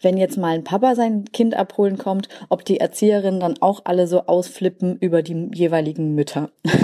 wenn 0.01 0.17
jetzt 0.17 0.37
mal 0.37 0.55
ein 0.55 0.63
Papa 0.63 0.95
sein 0.95 1.25
Kind 1.25 1.55
abholen 1.55 1.97
kommt, 1.97 2.29
ob 2.49 2.63
die 2.63 2.79
Erzieherinnen 2.79 3.39
dann 3.39 3.61
auch 3.61 3.81
alle 3.85 4.07
so 4.07 4.25
ausflippen 4.25 4.97
über 4.97 5.21
die 5.21 5.49
jeweiligen 5.53 6.15
Mütter. 6.15 6.51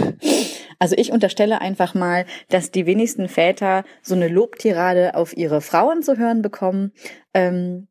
Also 0.77 0.95
ich 0.97 1.13
unterstelle 1.13 1.61
einfach 1.61 1.93
mal, 1.93 2.25
dass 2.49 2.69
die 2.69 2.85
wenigsten 2.85 3.29
Väter 3.29 3.85
so 4.01 4.13
eine 4.13 4.27
Lobtirade 4.27 5.15
auf 5.15 5.35
ihre 5.35 5.61
Frauen 5.61 6.03
zu 6.03 6.17
hören 6.17 6.41
bekommen, 6.41 6.91
ähm, 7.33 7.87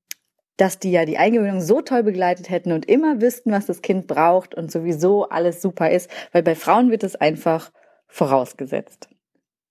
dass 0.58 0.78
die 0.78 0.92
ja 0.92 1.04
die 1.04 1.18
Eingewöhnung 1.18 1.60
so 1.60 1.80
toll 1.80 2.02
begleitet 2.02 2.50
hätten 2.50 2.72
und 2.72 2.86
immer 2.86 3.20
wüssten, 3.20 3.52
was 3.52 3.66
das 3.66 3.80
Kind 3.82 4.06
braucht 4.06 4.54
und 4.54 4.70
sowieso 4.70 5.28
alles 5.28 5.62
super 5.62 5.90
ist, 5.90 6.10
weil 6.32 6.42
bei 6.42 6.54
Frauen 6.54 6.90
wird 6.90 7.02
es 7.04 7.16
einfach 7.16 7.72
vorausgesetzt. 8.14 9.08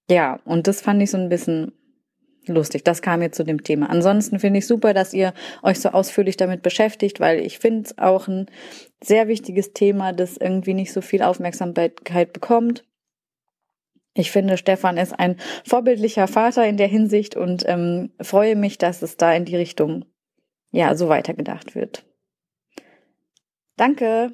Ja, 0.09 0.39
und 0.43 0.67
das 0.67 0.81
fand 0.81 1.01
ich 1.01 1.11
so 1.11 1.17
ein 1.17 1.29
bisschen 1.29 1.71
lustig. 2.45 2.83
Das 2.83 3.01
kam 3.01 3.21
jetzt 3.21 3.37
zu 3.37 3.45
dem 3.45 3.63
Thema. 3.63 3.89
Ansonsten 3.89 4.37
finde 4.37 4.59
ich 4.59 4.67
super, 4.67 4.93
dass 4.93 5.13
ihr 5.13 5.33
euch 5.61 5.79
so 5.79 5.89
ausführlich 5.89 6.35
damit 6.35 6.61
beschäftigt, 6.61 7.21
weil 7.21 7.39
ich 7.39 7.57
finde 7.59 7.83
es 7.83 7.97
auch 7.97 8.27
ein 8.27 8.47
sehr 9.01 9.29
wichtiges 9.29 9.71
Thema, 9.71 10.11
das 10.11 10.35
irgendwie 10.35 10.73
nicht 10.73 10.91
so 10.91 10.99
viel 10.99 11.23
Aufmerksamkeit 11.23 12.33
bekommt. 12.33 12.83
Ich 14.13 14.29
finde, 14.29 14.57
Stefan 14.57 14.97
ist 14.97 15.17
ein 15.17 15.37
vorbildlicher 15.65 16.27
Vater 16.27 16.67
in 16.67 16.75
der 16.75 16.87
Hinsicht 16.87 17.37
und 17.37 17.63
ähm, 17.65 18.11
freue 18.21 18.57
mich, 18.57 18.77
dass 18.77 19.01
es 19.01 19.15
da 19.15 19.33
in 19.33 19.45
die 19.45 19.55
Richtung 19.55 20.03
ja 20.71 20.95
so 20.95 21.07
weitergedacht 21.07 21.75
wird. 21.75 22.05
Danke. 23.77 24.33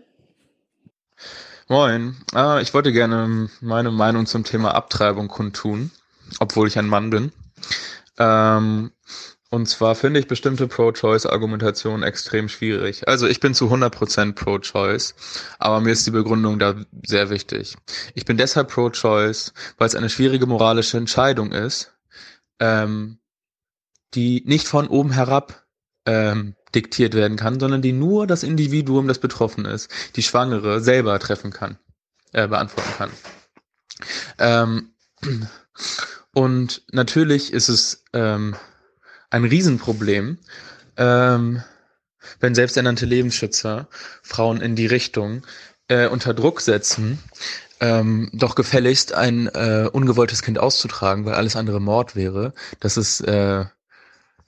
Moin. 1.72 2.16
Ah, 2.34 2.60
ich 2.62 2.74
wollte 2.74 2.92
gerne 2.92 3.48
meine 3.62 3.92
Meinung 3.92 4.26
zum 4.26 4.44
Thema 4.44 4.74
Abtreibung 4.74 5.28
kundtun, 5.28 5.92
obwohl 6.40 6.68
ich 6.68 6.80
ein 6.80 6.88
Mann 6.88 7.12
bin. 7.12 7.32
Ähm, 8.18 8.92
und 9.52 9.70
zwar 9.70 9.94
finde 9.94 10.20
ich 10.20 10.28
bestimmte 10.28 10.68
Pro-Choice-Argumentationen 10.68 12.02
extrem 12.02 12.50
schwierig. 12.50 13.08
Also 13.08 13.28
ich 13.28 13.40
bin 13.40 13.54
zu 13.54 13.66
100% 13.72 14.34
Pro-Choice, 14.34 15.14
aber 15.60 15.80
mir 15.80 15.92
ist 15.92 16.08
die 16.08 16.12
Begründung 16.12 16.58
da 16.58 16.74
sehr 17.06 17.30
wichtig. 17.30 17.76
Ich 18.16 18.26
bin 18.26 18.38
deshalb 18.38 18.70
Pro-Choice, 18.70 19.54
weil 19.78 19.88
es 19.88 19.96
eine 19.96 20.10
schwierige 20.10 20.48
moralische 20.48 20.98
Entscheidung 20.98 21.52
ist, 21.52 21.94
ähm, 22.60 23.20
die 24.16 24.42
nicht 24.48 24.68
von 24.68 24.88
oben 24.88 25.12
herab 25.12 25.68
ähm, 26.08 26.56
diktiert 26.76 27.14
werden 27.14 27.38
kann, 27.38 27.60
sondern 27.60 27.82
die 27.82 27.94
nur 27.94 28.28
das 28.28 28.44
Individuum, 28.44 29.08
das 29.08 29.20
betroffen 29.20 29.66
ist, 29.66 29.90
die 30.16 30.24
Schwangere 30.24 30.82
selber 30.82 31.18
treffen 31.20 31.52
kann, 31.52 31.78
äh, 32.32 32.48
beantworten 32.48 32.94
kann. 32.98 33.12
Ähm, 34.38 34.94
und 36.34 36.84
natürlich 36.92 37.54
ist 37.54 37.70
es 37.70 38.04
ähm, 38.14 38.56
ein 39.30 39.46
Riesenproblem, 39.46 40.38
ähm, 40.98 41.64
wenn 42.40 42.56
selbsternannte 42.56 43.06
Lebensschützer 43.06 43.88
Frauen 44.22 44.62
in 44.62 44.76
die 44.76 44.86
Richtung 44.86 45.46
äh, 45.88 46.08
unter 46.08 46.34
Druck 46.34 46.62
setzen, 46.62 47.20
ähm, 47.80 48.30
doch 48.34 48.56
gefälligst 48.56 49.14
ein 49.14 49.48
äh, 49.48 49.90
ungewolltes 49.92 50.42
Kind 50.42 50.60
auszutragen, 50.60 51.26
weil 51.26 51.36
alles 51.36 51.56
andere 51.56 51.80
Mord 51.80 52.16
wäre. 52.16 52.54
Das 52.80 52.98
ist 52.98 53.22
äh, 53.22 53.66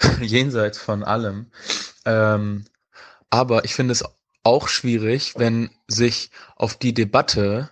jenseits 0.22 0.78
von 0.78 1.04
allem. 1.04 1.52
Ähm, 2.06 2.66
aber 3.30 3.66
ich 3.66 3.74
finde 3.74 3.94
es 3.94 4.04
auch 4.44 4.68
schwierig, 4.68 5.34
wenn 5.38 5.70
sich 5.88 6.32
auf 6.56 6.76
die 6.76 6.94
Debatte, 6.94 7.70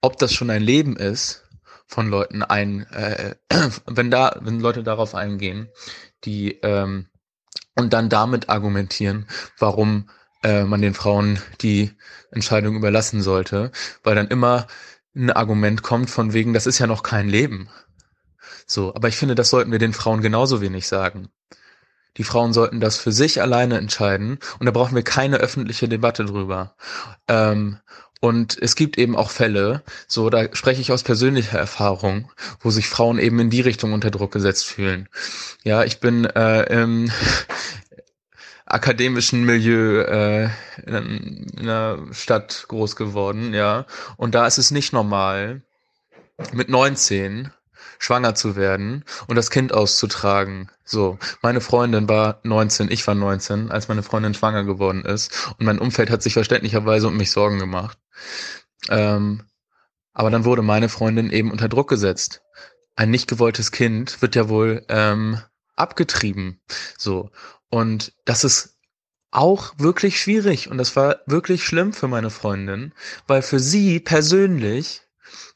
ob 0.00 0.18
das 0.18 0.32
schon 0.32 0.50
ein 0.50 0.62
Leben 0.62 0.96
ist, 0.96 1.44
von 1.86 2.08
Leuten 2.08 2.42
ein, 2.42 2.86
äh, 2.90 3.34
wenn 3.86 4.10
da, 4.10 4.38
wenn 4.40 4.60
Leute 4.60 4.82
darauf 4.82 5.14
eingehen, 5.14 5.68
die 6.24 6.52
ähm, 6.62 7.08
und 7.76 7.92
dann 7.92 8.08
damit 8.08 8.48
argumentieren, 8.48 9.26
warum 9.58 10.08
äh, 10.42 10.64
man 10.64 10.80
den 10.80 10.94
Frauen 10.94 11.40
die 11.60 11.90
Entscheidung 12.30 12.76
überlassen 12.76 13.22
sollte, 13.22 13.72
weil 14.02 14.14
dann 14.14 14.28
immer 14.28 14.66
ein 15.14 15.30
Argument 15.30 15.82
kommt 15.82 16.10
von 16.10 16.32
wegen, 16.32 16.52
das 16.52 16.66
ist 16.66 16.78
ja 16.78 16.86
noch 16.86 17.02
kein 17.02 17.28
Leben. 17.28 17.68
So, 18.66 18.94
aber 18.94 19.08
ich 19.08 19.16
finde, 19.16 19.34
das 19.34 19.50
sollten 19.50 19.72
wir 19.72 19.78
den 19.78 19.92
Frauen 19.92 20.22
genauso 20.22 20.60
wenig 20.60 20.86
sagen. 20.88 21.28
Die 22.16 22.24
Frauen 22.24 22.52
sollten 22.52 22.80
das 22.80 22.96
für 22.96 23.12
sich 23.12 23.40
alleine 23.42 23.78
entscheiden 23.78 24.38
und 24.58 24.66
da 24.66 24.72
brauchen 24.72 24.94
wir 24.94 25.02
keine 25.02 25.38
öffentliche 25.38 25.88
Debatte 25.88 26.24
drüber. 26.24 26.74
Ähm, 27.28 27.78
und 28.20 28.56
es 28.62 28.74
gibt 28.74 28.96
eben 28.96 29.16
auch 29.16 29.30
Fälle, 29.30 29.82
so 30.08 30.30
da 30.30 30.48
spreche 30.54 30.80
ich 30.80 30.92
aus 30.92 31.02
persönlicher 31.02 31.58
Erfahrung, 31.58 32.30
wo 32.60 32.70
sich 32.70 32.88
Frauen 32.88 33.18
eben 33.18 33.38
in 33.38 33.50
die 33.50 33.60
Richtung 33.60 33.92
unter 33.92 34.10
Druck 34.10 34.32
gesetzt 34.32 34.64
fühlen. 34.64 35.10
Ja, 35.62 35.84
ich 35.84 36.00
bin 36.00 36.24
äh, 36.24 36.62
im 36.72 37.10
akademischen 38.64 39.44
Milieu 39.44 40.00
äh, 40.00 40.48
in, 40.86 41.46
in 41.54 41.68
einer 41.68 41.98
Stadt 42.12 42.64
groß 42.68 42.96
geworden, 42.96 43.52
ja. 43.52 43.84
Und 44.16 44.34
da 44.34 44.46
ist 44.46 44.56
es 44.56 44.70
nicht 44.70 44.94
normal, 44.94 45.60
mit 46.52 46.70
19 46.70 47.52
schwanger 48.04 48.34
zu 48.34 48.56
werden 48.56 49.04
und 49.26 49.36
das 49.36 49.50
Kind 49.50 49.72
auszutragen. 49.72 50.70
So, 50.84 51.18
meine 51.42 51.60
Freundin 51.60 52.08
war 52.08 52.40
19, 52.42 52.90
ich 52.90 53.06
war 53.06 53.14
19, 53.14 53.70
als 53.70 53.88
meine 53.88 54.02
Freundin 54.02 54.34
schwanger 54.34 54.64
geworden 54.64 55.04
ist 55.04 55.48
und 55.58 55.64
mein 55.66 55.78
Umfeld 55.78 56.10
hat 56.10 56.22
sich 56.22 56.34
verständlicherweise 56.34 57.08
um 57.08 57.16
mich 57.16 57.30
Sorgen 57.30 57.58
gemacht. 57.58 57.98
Ähm, 58.90 59.44
aber 60.12 60.30
dann 60.30 60.44
wurde 60.44 60.62
meine 60.62 60.88
Freundin 60.88 61.30
eben 61.30 61.50
unter 61.50 61.68
Druck 61.68 61.88
gesetzt. 61.88 62.42
Ein 62.94 63.10
nicht 63.10 63.26
gewolltes 63.26 63.72
Kind 63.72 64.22
wird 64.22 64.36
ja 64.36 64.48
wohl 64.48 64.84
ähm, 64.88 65.40
abgetrieben. 65.74 66.60
So. 66.96 67.30
Und 67.68 68.12
das 68.24 68.44
ist 68.44 68.76
auch 69.32 69.74
wirklich 69.78 70.20
schwierig 70.20 70.70
und 70.70 70.78
das 70.78 70.94
war 70.94 71.16
wirklich 71.26 71.64
schlimm 71.64 71.92
für 71.92 72.06
meine 72.06 72.30
Freundin, 72.30 72.94
weil 73.26 73.42
für 73.42 73.58
sie 73.58 73.98
persönlich 73.98 75.02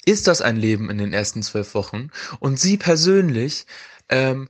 ist 0.09 0.27
das 0.27 0.41
ein 0.41 0.57
Leben 0.57 0.91
in 0.91 0.99
den 0.99 1.12
ersten 1.12 1.43
zwölf 1.43 1.75
Wochen 1.75 2.11
und 2.41 2.59
sie 2.59 2.78
persönlich 2.78 3.67
ähm, 4.09 4.49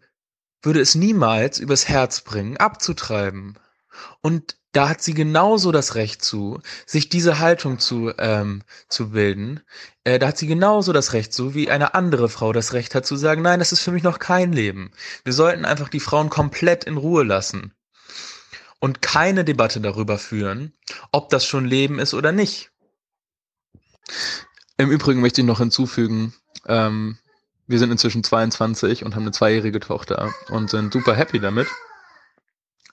würde 0.62 0.80
es 0.80 0.94
niemals 0.94 1.58
übers 1.58 1.88
Herz 1.88 2.20
bringen, 2.20 2.56
abzutreiben. 2.56 3.58
Und 4.20 4.56
da 4.72 4.88
hat 4.88 5.02
sie 5.02 5.14
genauso 5.14 5.72
das 5.72 5.96
Recht 5.96 6.22
zu, 6.22 6.60
sich 6.86 7.08
diese 7.08 7.40
Haltung 7.40 7.80
zu, 7.80 8.12
ähm, 8.18 8.62
zu 8.88 9.10
bilden. 9.10 9.60
Äh, 10.04 10.20
da 10.20 10.28
hat 10.28 10.38
sie 10.38 10.46
genauso 10.46 10.92
das 10.92 11.12
Recht 11.12 11.32
zu, 11.32 11.54
wie 11.54 11.70
eine 11.70 11.94
andere 11.94 12.28
Frau 12.28 12.52
das 12.52 12.72
Recht 12.72 12.94
hat 12.94 13.06
zu 13.06 13.16
sagen, 13.16 13.42
nein, 13.42 13.58
das 13.58 13.72
ist 13.72 13.80
für 13.80 13.92
mich 13.92 14.04
noch 14.04 14.20
kein 14.20 14.52
Leben. 14.52 14.92
Wir 15.24 15.32
sollten 15.32 15.64
einfach 15.64 15.88
die 15.88 16.00
Frauen 16.00 16.30
komplett 16.30 16.84
in 16.84 16.96
Ruhe 16.96 17.24
lassen. 17.24 17.72
Und 18.78 19.02
keine 19.02 19.44
Debatte 19.44 19.80
darüber 19.80 20.18
führen, 20.18 20.72
ob 21.10 21.30
das 21.30 21.44
schon 21.44 21.64
Leben 21.64 21.98
ist 21.98 22.14
oder 22.14 22.30
nicht. 22.30 22.70
Im 24.80 24.92
Übrigen 24.92 25.20
möchte 25.20 25.40
ich 25.40 25.46
noch 25.46 25.58
hinzufügen, 25.58 26.34
ähm, 26.68 27.18
wir 27.66 27.80
sind 27.80 27.90
inzwischen 27.90 28.22
22 28.22 29.04
und 29.04 29.16
haben 29.16 29.22
eine 29.22 29.32
zweijährige 29.32 29.80
Tochter 29.80 30.32
und 30.50 30.70
sind 30.70 30.92
super 30.92 31.16
happy 31.16 31.40
damit. 31.40 31.66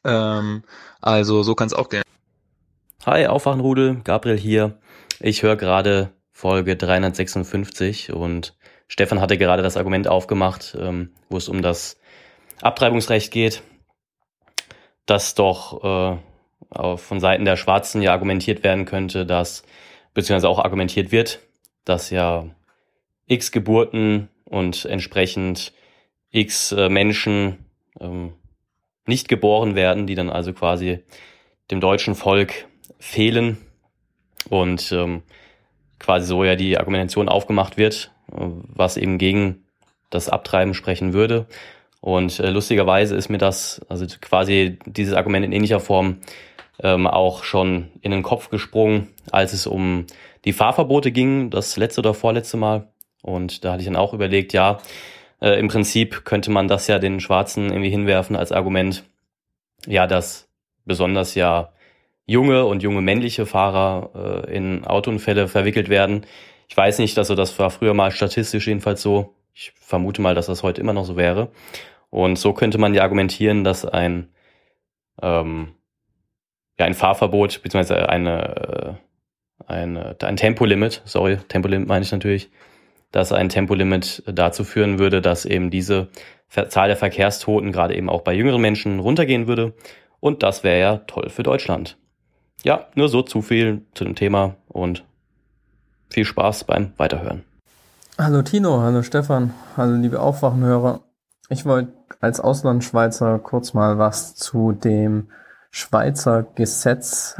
Ähm, 0.03 0.63
also 0.99 1.43
so 1.43 1.53
kann 1.53 1.67
es 1.67 1.75
auch 1.75 1.89
gehen. 1.89 2.01
Hi, 3.05 3.27
Aufwachenrudel, 3.27 4.01
Gabriel 4.03 4.35
hier. 4.35 4.79
Ich 5.19 5.43
höre 5.43 5.57
gerade 5.57 6.11
Folge 6.31 6.75
356 6.75 8.11
und 8.11 8.55
Stefan 8.87 9.21
hatte 9.21 9.37
gerade 9.37 9.61
das 9.61 9.77
Argument 9.77 10.07
aufgemacht, 10.07 10.75
ähm, 10.79 11.11
wo 11.29 11.37
es 11.37 11.47
um 11.47 11.61
das 11.61 11.97
Abtreibungsrecht 12.61 13.31
geht, 13.31 13.61
dass 15.05 15.35
doch 15.35 16.19
äh, 16.73 16.97
von 16.97 17.19
Seiten 17.19 17.45
der 17.45 17.57
Schwarzen 17.57 18.01
ja 18.01 18.11
argumentiert 18.11 18.63
werden 18.63 18.85
könnte, 18.85 19.27
dass, 19.27 19.61
beziehungsweise 20.15 20.49
auch 20.49 20.57
argumentiert 20.57 21.11
wird, 21.11 21.41
dass 21.85 22.09
ja 22.09 22.49
x 23.27 23.51
Geburten 23.51 24.29
und 24.43 24.85
entsprechend 24.85 25.73
x 26.31 26.71
äh, 26.71 26.89
Menschen 26.89 27.65
ähm, 27.99 28.33
nicht 29.05 29.27
geboren 29.27 29.75
werden, 29.75 30.07
die 30.07 30.15
dann 30.15 30.29
also 30.29 30.53
quasi 30.53 31.03
dem 31.71 31.79
deutschen 31.79 32.15
Volk 32.15 32.67
fehlen 32.99 33.57
und 34.49 34.91
ähm, 34.91 35.23
quasi 35.99 36.25
so 36.25 36.43
ja 36.43 36.55
die 36.55 36.77
Argumentation 36.77 37.29
aufgemacht 37.29 37.77
wird, 37.77 38.11
äh, 38.31 38.35
was 38.39 38.97
eben 38.97 39.17
gegen 39.17 39.65
das 40.09 40.29
Abtreiben 40.29 40.73
sprechen 40.73 41.13
würde. 41.13 41.47
Und 42.01 42.39
äh, 42.39 42.51
lustigerweise 42.51 43.15
ist 43.15 43.29
mir 43.29 43.37
das, 43.39 43.81
also 43.89 44.05
quasi 44.21 44.77
dieses 44.85 45.15
Argument 45.15 45.45
in 45.45 45.51
ähnlicher 45.51 45.79
Form 45.79 46.17
ähm, 46.79 47.07
auch 47.07 47.43
schon 47.43 47.89
in 48.01 48.11
den 48.11 48.21
Kopf 48.21 48.49
gesprungen, 48.49 49.07
als 49.31 49.53
es 49.53 49.65
um 49.65 50.05
die 50.45 50.53
Fahrverbote 50.53 51.11
ging, 51.11 51.49
das 51.49 51.77
letzte 51.77 52.01
oder 52.01 52.13
vorletzte 52.13 52.57
Mal. 52.57 52.87
Und 53.21 53.63
da 53.65 53.73
hatte 53.73 53.81
ich 53.81 53.87
dann 53.87 53.95
auch 53.95 54.13
überlegt, 54.13 54.53
ja, 54.53 54.79
äh, 55.41 55.59
im 55.59 55.67
Prinzip 55.67 56.25
könnte 56.25 56.51
man 56.51 56.67
das 56.67 56.87
ja 56.87 56.99
den 56.99 57.19
Schwarzen 57.19 57.69
irgendwie 57.69 57.89
hinwerfen 57.89 58.35
als 58.35 58.51
Argument, 58.51 59.03
ja, 59.87 60.07
dass 60.07 60.47
besonders 60.85 61.35
ja 61.35 61.73
junge 62.25 62.65
und 62.65 62.83
junge 62.83 63.01
männliche 63.01 63.45
Fahrer 63.45 64.45
äh, 64.47 64.55
in 64.55 64.85
Autounfälle 64.85 65.47
verwickelt 65.47 65.89
werden. 65.89 66.25
Ich 66.67 66.77
weiß 66.77 66.99
nicht, 66.99 67.17
also 67.17 67.35
das 67.35 67.57
war 67.59 67.69
früher 67.69 67.93
mal 67.93 68.11
statistisch 68.11 68.67
jedenfalls 68.67 69.01
so. 69.01 69.35
Ich 69.53 69.71
vermute 69.75 70.21
mal, 70.21 70.35
dass 70.35 70.47
das 70.47 70.63
heute 70.63 70.81
immer 70.81 70.93
noch 70.93 71.05
so 71.05 71.15
wäre. 71.15 71.51
Und 72.09 72.37
so 72.37 72.53
könnte 72.53 72.77
man 72.77 72.93
ja 72.93 73.03
argumentieren, 73.03 73.63
dass 73.63 73.85
ein 73.85 74.29
ähm, 75.21 75.75
ja, 76.79 76.85
ein 76.85 76.93
Fahrverbot 76.93 77.61
beziehungsweise 77.61 78.09
eine, 78.09 78.99
äh, 79.67 79.73
eine, 79.73 80.15
ein 80.21 80.37
Tempolimit, 80.37 81.01
sorry, 81.05 81.37
Tempolimit 81.47 81.87
meine 81.87 82.03
ich 82.03 82.11
natürlich, 82.11 82.49
dass 83.11 83.31
ein 83.31 83.49
Tempolimit 83.49 84.23
dazu 84.25 84.63
führen 84.63 84.99
würde, 84.99 85.21
dass 85.21 85.45
eben 85.45 85.69
diese 85.69 86.09
Zahl 86.49 86.87
der 86.87 86.97
Verkehrstoten 86.97 87.71
gerade 87.71 87.95
eben 87.95 88.09
auch 88.09 88.21
bei 88.21 88.33
jüngeren 88.33 88.61
Menschen 88.61 88.99
runtergehen 88.99 89.47
würde. 89.47 89.73
Und 90.19 90.43
das 90.43 90.63
wäre 90.63 90.79
ja 90.79 90.97
toll 90.97 91.29
für 91.29 91.43
Deutschland. 91.43 91.97
Ja, 92.63 92.87
nur 92.95 93.09
so 93.09 93.21
zu 93.21 93.41
viel 93.41 93.85
zu 93.93 94.03
dem 94.03 94.15
Thema 94.15 94.55
und 94.67 95.05
viel 96.09 96.25
Spaß 96.25 96.63
beim 96.63 96.93
Weiterhören. 96.97 97.43
Hallo 98.17 98.41
Tino, 98.41 98.81
hallo 98.81 99.01
Stefan, 99.03 99.53
hallo 99.75 99.95
liebe 99.97 100.19
Aufwachenhörer. 100.19 101.01
Ich 101.49 101.65
wollte 101.65 101.93
als 102.21 102.39
Auslandschweizer 102.39 103.39
kurz 103.39 103.73
mal 103.73 103.97
was 103.97 104.35
zu 104.35 104.71
dem 104.71 105.29
Schweizer 105.69 106.43
Gesetz 106.43 107.39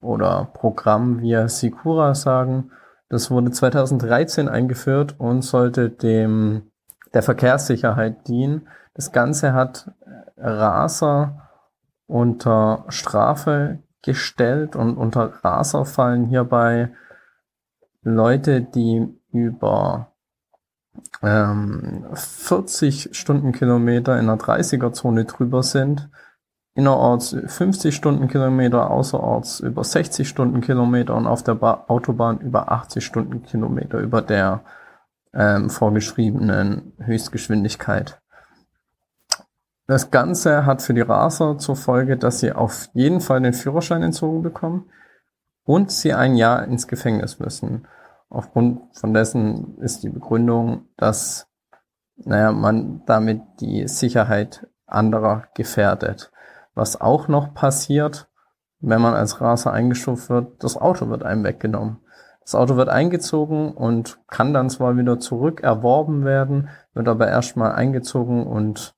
oder 0.00 0.50
Programm 0.54 1.20
via 1.20 1.48
Sicura 1.48 2.14
sagen. 2.14 2.70
Das 3.08 3.30
wurde 3.30 3.50
2013 3.50 4.48
eingeführt 4.48 5.16
und 5.18 5.42
sollte 5.42 5.90
dem 5.90 6.70
der 7.12 7.22
Verkehrssicherheit 7.22 8.28
dienen. 8.28 8.68
Das 8.94 9.12
Ganze 9.12 9.52
hat 9.52 9.90
Raser 10.36 11.48
unter 12.06 12.84
Strafe 12.88 13.80
gestellt 14.02 14.76
und 14.76 14.96
unter 14.96 15.44
Raser 15.44 15.84
fallen 15.84 16.26
hierbei 16.26 16.92
Leute, 18.02 18.62
die 18.62 19.06
über 19.32 20.12
ähm, 21.22 22.06
40 22.14 23.10
Stundenkilometer 23.12 24.18
in 24.18 24.28
einer 24.28 24.38
30er-Zone 24.38 25.24
drüber 25.26 25.62
sind, 25.62 26.08
innerorts 26.74 27.36
50 27.46 27.94
Stundenkilometer, 27.94 28.90
außerorts 28.90 29.60
über 29.60 29.84
60 29.84 30.28
Stundenkilometer 30.28 31.14
und 31.14 31.26
auf 31.26 31.42
der 31.42 31.54
ba 31.54 31.84
Autobahn 31.88 32.38
über 32.38 32.70
80 32.70 33.04
Stundenkilometer 33.04 33.98
über 33.98 34.22
der 34.22 34.62
ähm, 35.34 35.70
vorgeschriebenen 35.70 36.92
Höchstgeschwindigkeit. 36.98 38.20
Das 39.86 40.12
Ganze 40.12 40.66
hat 40.66 40.82
für 40.82 40.94
die 40.94 41.00
Raser 41.00 41.58
zur 41.58 41.74
Folge, 41.74 42.16
dass 42.16 42.38
sie 42.38 42.52
auf 42.52 42.88
jeden 42.92 43.20
Fall 43.20 43.40
den 43.40 43.52
Führerschein 43.52 44.04
entzogen 44.04 44.42
bekommen 44.42 44.88
und 45.64 45.90
sie 45.90 46.14
ein 46.14 46.36
Jahr 46.36 46.64
ins 46.64 46.86
Gefängnis 46.86 47.40
müssen. 47.40 47.88
Aufgrund 48.28 48.96
von 48.96 49.12
dessen 49.12 49.78
ist 49.78 50.04
die 50.04 50.08
Begründung, 50.08 50.86
dass 50.96 51.48
naja, 52.16 52.52
man 52.52 53.02
damit 53.06 53.42
die 53.60 53.88
Sicherheit 53.88 54.68
anderer 54.86 55.48
gefährdet. 55.54 56.30
Was 56.80 56.98
auch 56.98 57.28
noch 57.28 57.52
passiert, 57.52 58.30
wenn 58.80 59.02
man 59.02 59.12
als 59.12 59.42
Raser 59.42 59.70
eingestuft 59.70 60.30
wird, 60.30 60.64
das 60.64 60.78
Auto 60.78 61.10
wird 61.10 61.22
einem 61.22 61.44
weggenommen. 61.44 61.98
Das 62.40 62.54
Auto 62.54 62.76
wird 62.76 62.88
eingezogen 62.88 63.74
und 63.74 64.18
kann 64.28 64.54
dann 64.54 64.70
zwar 64.70 64.96
wieder 64.96 65.18
zurück 65.18 65.60
erworben 65.62 66.24
werden, 66.24 66.70
wird 66.94 67.06
aber 67.06 67.28
erstmal 67.28 67.72
eingezogen 67.72 68.46
und 68.46 68.94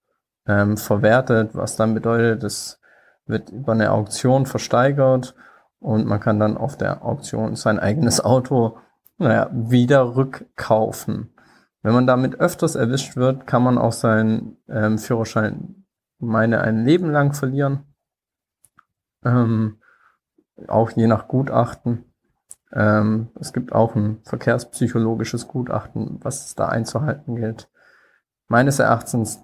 ähm, 0.46 0.76
verwertet, 0.76 1.56
was 1.56 1.74
dann 1.74 1.92
bedeutet, 1.92 2.44
es 2.44 2.78
wird 3.26 3.50
über 3.50 3.72
eine 3.72 3.90
Auktion 3.90 4.46
versteigert 4.46 5.34
und 5.80 6.06
man 6.06 6.20
kann 6.20 6.38
dann 6.38 6.56
auf 6.56 6.76
der 6.76 7.04
Auktion 7.04 7.56
sein 7.56 7.80
eigenes 7.80 8.20
Auto 8.24 8.78
naja, 9.18 9.50
wieder 9.52 10.14
rückkaufen. 10.14 11.34
Wenn 11.82 11.94
man 11.94 12.06
damit 12.06 12.38
öfters 12.38 12.76
erwischt 12.76 13.16
wird, 13.16 13.48
kann 13.48 13.64
man 13.64 13.76
auch 13.76 13.92
seinen 13.92 14.58
ähm, 14.68 14.98
Führerschein, 14.98 15.81
meine, 16.22 16.60
ein 16.62 16.84
Leben 16.84 17.10
lang 17.10 17.34
verlieren. 17.34 17.94
Ähm, 19.24 19.78
auch 20.68 20.90
je 20.90 21.06
nach 21.06 21.28
Gutachten. 21.28 22.04
Ähm, 22.72 23.30
es 23.38 23.52
gibt 23.52 23.72
auch 23.72 23.94
ein 23.94 24.20
verkehrspsychologisches 24.24 25.48
Gutachten, 25.48 26.18
was 26.22 26.54
da 26.54 26.68
einzuhalten 26.68 27.36
gilt. 27.36 27.68
Meines 28.48 28.78
Erachtens 28.78 29.42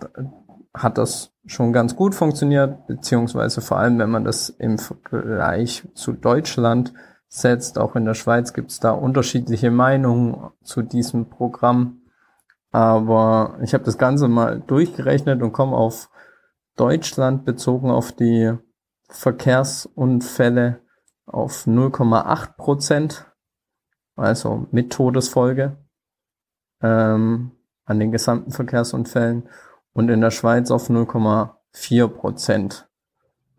hat 0.75 0.99
das 0.99 1.35
schon 1.47 1.73
ganz 1.73 1.97
gut 1.97 2.15
funktioniert, 2.15 2.87
beziehungsweise 2.87 3.61
vor 3.61 3.79
allem, 3.79 3.99
wenn 3.99 4.11
man 4.11 4.25
das 4.25 4.49
im 4.51 4.79
Vergleich 4.79 5.89
zu 5.95 6.13
Deutschland 6.13 6.93
setzt. 7.29 7.79
Auch 7.79 7.97
in 7.97 8.05
der 8.05 8.15
Schweiz 8.15 8.53
gibt 8.53 8.71
es 8.71 8.81
da 8.81 8.93
unterschiedliche 8.93 9.71
Meinungen 9.71 10.51
zu 10.63 10.83
diesem 10.83 11.29
Programm. 11.29 12.03
Aber 12.71 13.59
ich 13.63 13.75
habe 13.75 13.85
das 13.85 13.99
Ganze 13.99 14.29
mal 14.29 14.61
durchgerechnet 14.61 15.43
und 15.43 15.53
komme 15.53 15.77
auf 15.77 16.11
Deutschland 16.79 17.45
bezogen 17.45 17.91
auf 17.91 18.13
die 18.13 18.57
Verkehrsunfälle 19.09 20.81
auf 21.27 21.67
0,8 21.67 22.57
Prozent, 22.57 23.27
also 24.17 24.67
mit 24.71 24.93
Todesfolge 24.93 25.77
ähm, 26.81 27.51
an 27.85 27.99
den 27.99 28.13
gesamten 28.13 28.53
Verkehrsunfällen 28.53 29.49
und 29.93 30.09
in 30.09 30.21
der 30.21 30.31
Schweiz 30.31 30.71
auf 30.71 30.89
0,4 30.89 32.09
Prozent 32.09 32.89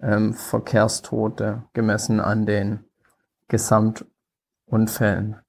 ähm, 0.02 0.34
Verkehrstote 0.34 1.64
gemessen 1.74 2.20
an 2.20 2.46
den 2.46 2.86
Gesamtunfällen. 3.50 5.42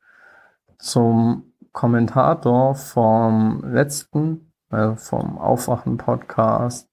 Zum 0.79 1.53
Kommentator 1.73 2.75
vom 2.75 3.63
letzten, 3.65 4.53
äh, 4.71 4.97
vom 4.97 5.39
Aufwachen-Podcast 5.39 6.89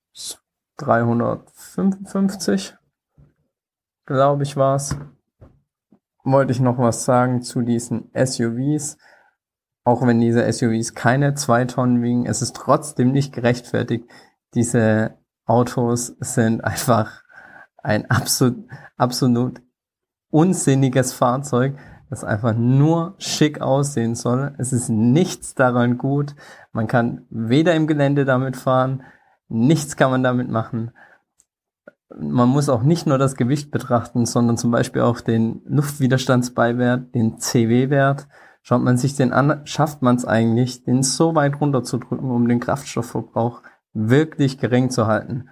355, 0.77 2.75
glaube 4.05 4.43
ich, 4.43 4.55
war's, 4.55 4.95
wollte 6.23 6.51
ich 6.51 6.59
noch 6.59 6.77
was 6.77 7.05
sagen 7.05 7.41
zu 7.41 7.61
diesen 7.61 8.11
SUVs. 8.13 8.97
Auch 9.83 10.05
wenn 10.05 10.19
diese 10.19 10.51
SUVs 10.51 10.93
keine 10.93 11.33
zwei 11.33 11.65
Tonnen 11.65 12.03
wiegen, 12.03 12.25
es 12.25 12.41
ist 12.41 12.55
trotzdem 12.55 13.11
nicht 13.11 13.33
gerechtfertigt. 13.33 14.09
Diese 14.53 15.17
Autos 15.45 16.15
sind 16.19 16.63
einfach 16.63 17.23
ein 17.77 18.09
absolut, 18.09 18.65
absolut 18.97 19.61
unsinniges 20.29 21.13
Fahrzeug, 21.13 21.77
das 22.09 22.23
einfach 22.23 22.53
nur 22.53 23.15
schick 23.17 23.61
aussehen 23.61 24.15
soll. 24.15 24.53
Es 24.57 24.73
ist 24.73 24.89
nichts 24.89 25.55
daran 25.55 25.97
gut. 25.97 26.35
Man 26.73 26.87
kann 26.87 27.25
weder 27.29 27.73
im 27.75 27.87
Gelände 27.87 28.25
damit 28.25 28.57
fahren, 28.57 29.03
nichts 29.47 29.95
kann 29.95 30.11
man 30.11 30.23
damit 30.23 30.49
machen. 30.49 30.91
Man 32.09 32.49
muss 32.49 32.69
auch 32.69 32.83
nicht 32.83 33.05
nur 33.05 33.17
das 33.17 33.35
Gewicht 33.35 33.69
betrachten, 33.71 34.25
sondern 34.25 34.57
zum 34.57 34.71
Beispiel 34.71 35.01
auch 35.01 35.19
den 35.19 35.61
Luftwiderstandsbeiwert, 35.65 37.13
den 37.13 37.37
CW-Wert. 37.39 38.27
Schaut 38.61 38.81
man 38.81 38.97
sich 38.97 39.15
den 39.15 39.33
an, 39.33 39.61
schafft 39.65 40.01
man 40.01 40.15
es 40.15 40.25
eigentlich, 40.25 40.83
den 40.83 41.03
so 41.03 41.35
weit 41.35 41.59
runterzudrücken, 41.59 42.29
um 42.29 42.47
den 42.47 42.59
Kraftstoffverbrauch 42.59 43.61
wirklich 43.93 44.57
gering 44.57 44.89
zu 44.89 45.07
halten 45.07 45.49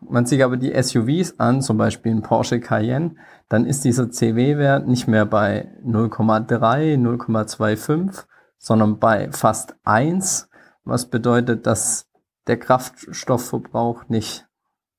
man 0.00 0.26
sich 0.26 0.44
aber 0.44 0.56
die 0.56 0.80
SUVs 0.80 1.38
an, 1.38 1.62
zum 1.62 1.78
Beispiel 1.78 2.12
ein 2.12 2.22
Porsche 2.22 2.60
Cayenne, 2.60 3.16
dann 3.48 3.64
ist 3.64 3.84
dieser 3.84 4.10
CW-Wert 4.10 4.86
nicht 4.86 5.08
mehr 5.08 5.26
bei 5.26 5.70
0,3, 5.84 6.96
0,25, 6.96 8.24
sondern 8.58 8.98
bei 8.98 9.30
fast 9.32 9.76
1, 9.84 10.50
was 10.84 11.10
bedeutet, 11.10 11.66
dass 11.66 12.05
der 12.46 12.58
Kraftstoffverbrauch 12.58 14.08
nicht 14.08 14.46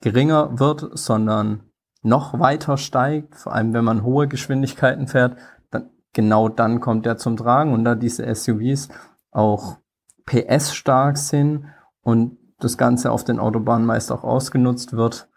geringer 0.01 0.59
wird, 0.59 0.97
sondern 0.97 1.63
noch 2.01 2.39
weiter 2.39 2.77
steigt, 2.77 3.35
vor 3.35 3.53
allem 3.53 3.73
wenn 3.73 3.85
man 3.85 4.03
hohe 4.03 4.27
Geschwindigkeiten 4.27 5.07
fährt, 5.07 5.37
dann, 5.71 5.89
genau 6.13 6.49
dann 6.49 6.79
kommt 6.79 7.05
er 7.05 7.17
zum 7.17 7.37
Tragen. 7.37 7.73
Und 7.73 7.83
da 7.83 7.95
diese 7.95 8.33
SUVs 8.33 8.89
auch 9.31 9.77
PS 10.25 10.73
stark 10.73 11.17
sind 11.17 11.65
und 12.01 12.37
das 12.59 12.77
Ganze 12.77 13.11
auf 13.11 13.23
den 13.23 13.39
Autobahnen 13.39 13.85
meist 13.85 14.11
auch 14.11 14.23
ausgenutzt 14.23 14.93
wird, 14.93 15.29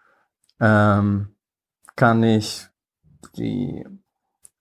ähm, 0.59 1.35
kann 1.95 2.23
ich 2.23 2.67
die 3.35 3.85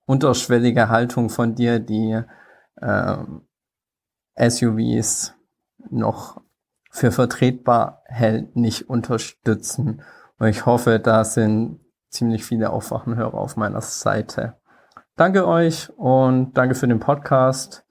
unterschwellige 0.07 0.89
Haltung 0.89 1.31
von 1.31 1.55
dir, 1.55 1.79
die 1.79 2.21
ähm, 2.81 3.47
SUVs 4.37 5.35
noch 5.91 6.43
für 6.91 7.13
vertretbar 7.13 8.03
hält, 8.07 8.57
nicht 8.57 8.91
unterstützen. 8.91 10.03
Und 10.39 10.49
ich 10.49 10.67
hoffe, 10.67 10.99
da 10.99 11.25
sind 11.25 11.81
ziemlich 12.11 12.45
viele 12.45 12.71
Aufwachenhörer 12.71 13.35
auf 13.35 13.57
meiner 13.57 13.81
Seite. 13.81 14.57
Danke 15.17 15.47
euch 15.47 15.91
und 15.97 16.55
danke 16.55 16.75
für 16.75 16.89
den 16.89 16.99
Podcast. 16.99 17.85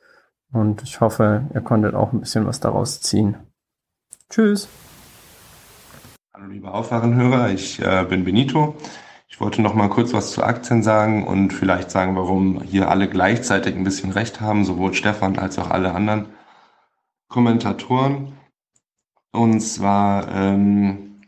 Und 0.51 0.83
ich 0.83 0.99
hoffe, 0.99 1.47
ihr 1.53 1.61
konntet 1.61 1.95
auch 1.95 2.11
ein 2.11 2.19
bisschen 2.19 2.45
was 2.45 2.59
daraus 2.59 3.01
ziehen. 3.01 3.37
Tschüss. 4.29 4.67
Hallo 6.33 6.47
liebe 6.47 6.71
Aufwachenhörer, 6.73 7.49
ich 7.49 7.81
äh, 7.81 8.05
bin 8.09 8.23
Benito. 8.23 8.75
Ich 9.27 9.39
wollte 9.39 9.61
noch 9.61 9.75
mal 9.75 9.89
kurz 9.89 10.11
was 10.11 10.31
zu 10.31 10.43
Aktien 10.43 10.83
sagen 10.83 11.27
und 11.27 11.53
vielleicht 11.53 11.91
sagen, 11.91 12.15
warum 12.15 12.61
hier 12.61 12.89
alle 12.89 13.07
gleichzeitig 13.07 13.75
ein 13.75 13.83
bisschen 13.83 14.11
recht 14.11 14.41
haben, 14.41 14.65
sowohl 14.65 14.93
Stefan 14.93 15.37
als 15.37 15.59
auch 15.59 15.69
alle 15.69 15.93
anderen 15.93 16.27
Kommentatoren. 17.27 18.38
Und 19.31 19.61
zwar 19.61 20.27
ähm, 20.33 21.21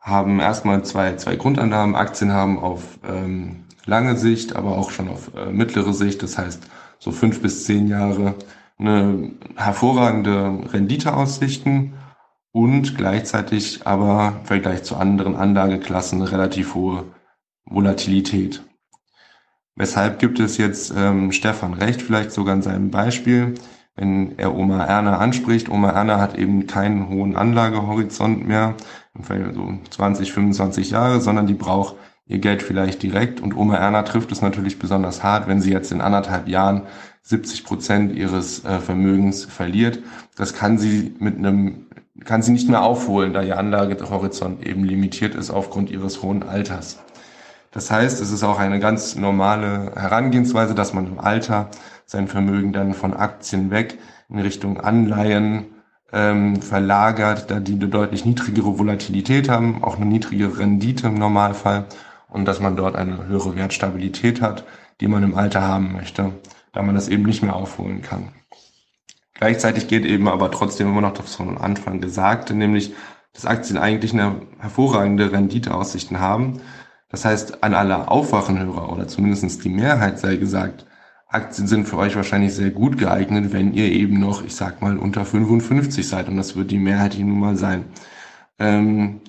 haben 0.00 0.40
erstmal 0.40 0.84
zwei, 0.84 1.16
zwei 1.16 1.36
Grundannahmen. 1.36 1.94
Aktien 1.94 2.32
haben 2.32 2.58
auf 2.58 2.98
ähm, 3.04 3.64
lange 3.86 4.16
Sicht, 4.16 4.56
aber 4.56 4.78
auch 4.78 4.90
schon 4.90 5.08
auf 5.08 5.34
äh, 5.34 5.52
mittlere 5.52 5.92
Sicht, 5.92 6.22
das 6.22 6.38
heißt 6.38 6.62
so 6.98 7.12
fünf 7.12 7.40
bis 7.40 7.64
zehn 7.64 7.88
Jahre, 7.88 8.34
eine 8.78 9.32
hervorragende 9.56 10.72
Renditeaussichten 10.72 11.94
und 12.52 12.96
gleichzeitig 12.96 13.86
aber 13.86 14.38
im 14.40 14.46
Vergleich 14.46 14.82
zu 14.82 14.96
anderen 14.96 15.36
Anlageklassen 15.36 16.20
eine 16.20 16.32
relativ 16.32 16.74
hohe 16.74 17.04
Volatilität. 17.64 18.62
Weshalb 19.76 20.18
gibt 20.18 20.40
es 20.40 20.58
jetzt 20.58 20.92
ähm, 20.96 21.32
Stefan 21.32 21.74
recht, 21.74 22.02
vielleicht 22.02 22.32
sogar 22.32 22.54
in 22.54 22.62
seinem 22.62 22.90
Beispiel, 22.90 23.54
wenn 24.00 24.38
er 24.38 24.54
Oma 24.56 24.84
Erna 24.84 25.18
anspricht. 25.18 25.68
Oma 25.68 25.90
Erna 25.90 26.18
hat 26.18 26.36
eben 26.36 26.66
keinen 26.66 27.08
hohen 27.10 27.36
Anlagehorizont 27.36 28.48
mehr, 28.48 28.74
so 29.54 29.74
20, 29.90 30.32
25 30.32 30.90
Jahre, 30.90 31.20
sondern 31.20 31.46
die 31.46 31.54
braucht 31.54 31.96
ihr 32.26 32.38
Geld 32.38 32.62
vielleicht 32.62 33.02
direkt. 33.02 33.40
Und 33.40 33.54
Oma 33.54 33.76
Erna 33.76 34.02
trifft 34.02 34.32
es 34.32 34.40
natürlich 34.40 34.78
besonders 34.78 35.22
hart, 35.22 35.48
wenn 35.48 35.60
sie 35.60 35.70
jetzt 35.70 35.92
in 35.92 36.00
anderthalb 36.00 36.48
Jahren 36.48 36.82
70 37.22 37.64
Prozent 37.64 38.16
ihres 38.16 38.64
äh, 38.64 38.78
Vermögens 38.78 39.44
verliert. 39.44 39.98
Das 40.36 40.54
kann 40.54 40.78
sie 40.78 41.14
mit 41.18 41.36
einem, 41.36 41.86
kann 42.24 42.40
sie 42.40 42.52
nicht 42.52 42.68
mehr 42.68 42.82
aufholen, 42.82 43.34
da 43.34 43.42
ihr 43.42 43.58
Anlagehorizont 43.58 44.66
eben 44.66 44.84
limitiert 44.84 45.34
ist 45.34 45.50
aufgrund 45.50 45.90
ihres 45.90 46.22
hohen 46.22 46.42
Alters. 46.42 46.98
Das 47.72 47.90
heißt, 47.90 48.20
es 48.20 48.32
ist 48.32 48.42
auch 48.42 48.58
eine 48.58 48.80
ganz 48.80 49.14
normale 49.14 49.92
Herangehensweise, 49.94 50.74
dass 50.74 50.92
man 50.92 51.06
im 51.06 51.20
Alter 51.20 51.68
sein 52.10 52.26
Vermögen 52.26 52.72
dann 52.72 52.92
von 52.92 53.14
Aktien 53.14 53.70
weg 53.70 53.98
in 54.28 54.40
Richtung 54.40 54.80
Anleihen 54.80 55.66
ähm, 56.12 56.60
verlagert, 56.60 57.52
da 57.52 57.60
die 57.60 57.74
eine 57.74 57.86
deutlich 57.86 58.24
niedrigere 58.24 58.80
Volatilität 58.80 59.48
haben, 59.48 59.84
auch 59.84 59.94
eine 59.94 60.06
niedrigere 60.06 60.58
Rendite 60.58 61.06
im 61.06 61.14
Normalfall 61.14 61.86
und 62.28 62.46
dass 62.46 62.58
man 62.58 62.76
dort 62.76 62.96
eine 62.96 63.28
höhere 63.28 63.54
Wertstabilität 63.54 64.40
hat, 64.40 64.64
die 65.00 65.06
man 65.06 65.22
im 65.22 65.36
Alter 65.36 65.62
haben 65.62 65.92
möchte, 65.92 66.32
da 66.72 66.82
man 66.82 66.96
das 66.96 67.08
eben 67.08 67.22
nicht 67.22 67.44
mehr 67.44 67.54
aufholen 67.54 68.02
kann. 68.02 68.32
Gleichzeitig 69.34 69.86
geht 69.86 70.04
eben 70.04 70.26
aber 70.26 70.50
trotzdem 70.50 70.88
immer 70.88 71.02
noch 71.02 71.14
das 71.14 71.36
von 71.36 71.58
Anfang 71.58 72.00
Gesagte, 72.00 72.54
nämlich, 72.54 72.92
dass 73.34 73.46
Aktien 73.46 73.78
eigentlich 73.78 74.12
eine 74.12 74.42
hervorragende 74.58 75.30
Renditeaussichten 75.30 76.18
haben. 76.18 76.60
Das 77.08 77.24
heißt, 77.24 77.62
an 77.62 77.74
alle 77.74 78.08
Aufwachenhörer 78.08 78.92
oder 78.92 79.06
zumindest 79.06 79.64
die 79.64 79.68
Mehrheit 79.68 80.18
sei 80.18 80.34
gesagt, 80.36 80.86
Aktien 81.30 81.68
sind 81.68 81.86
für 81.86 81.96
euch 81.96 82.16
wahrscheinlich 82.16 82.54
sehr 82.54 82.70
gut 82.70 82.98
geeignet, 82.98 83.52
wenn 83.52 83.72
ihr 83.72 83.90
eben 83.92 84.18
noch, 84.18 84.44
ich 84.44 84.54
sag 84.56 84.82
mal, 84.82 84.98
unter 84.98 85.24
55 85.24 86.06
seid. 86.06 86.28
Und 86.28 86.36
das 86.36 86.56
wird 86.56 86.72
die 86.72 86.78
Mehrheit 86.78 87.14
hier 87.14 87.24
nun 87.24 87.38
mal 87.38 87.56
sein. 87.56 87.84
Ähm, 88.58 89.20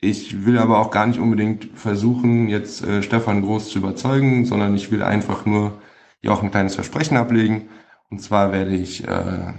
ich 0.00 0.44
will 0.44 0.58
aber 0.58 0.78
auch 0.78 0.90
gar 0.90 1.06
nicht 1.06 1.20
unbedingt 1.20 1.68
versuchen, 1.74 2.48
jetzt 2.48 2.82
äh, 2.82 3.02
Stefan 3.02 3.42
Groß 3.42 3.70
zu 3.70 3.78
überzeugen, 3.78 4.44
sondern 4.44 4.74
ich 4.74 4.90
will 4.90 5.02
einfach 5.02 5.46
nur 5.46 5.80
hier 6.20 6.32
auch 6.32 6.42
ein 6.42 6.50
kleines 6.50 6.74
Versprechen 6.74 7.16
ablegen. 7.16 7.68
Und 8.10 8.20
zwar 8.20 8.50
werde 8.50 8.74
ich 8.74 9.06
äh, 9.06 9.52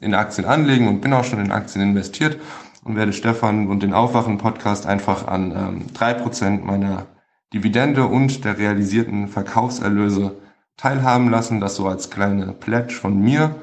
in 0.00 0.14
Aktien 0.14 0.46
anlegen 0.46 0.86
und 0.86 1.00
bin 1.00 1.12
auch 1.12 1.24
schon 1.24 1.40
in 1.40 1.50
Aktien 1.50 1.82
investiert 1.82 2.38
und 2.84 2.94
werde 2.94 3.12
Stefan 3.12 3.66
und 3.66 3.82
den 3.82 3.94
Aufwachen-Podcast 3.94 4.86
einfach 4.86 5.26
an 5.26 5.50
ähm, 5.50 5.86
drei 5.92 6.14
Prozent 6.14 6.64
meiner 6.64 7.06
Dividende 7.52 8.06
und 8.06 8.44
der 8.44 8.58
realisierten 8.58 9.26
Verkaufserlöse 9.26 10.36
teilhaben 10.76 11.30
lassen, 11.30 11.60
das 11.60 11.76
so 11.76 11.86
als 11.86 12.10
kleine 12.10 12.52
Pledge 12.52 12.94
von 12.94 13.20
mir 13.20 13.54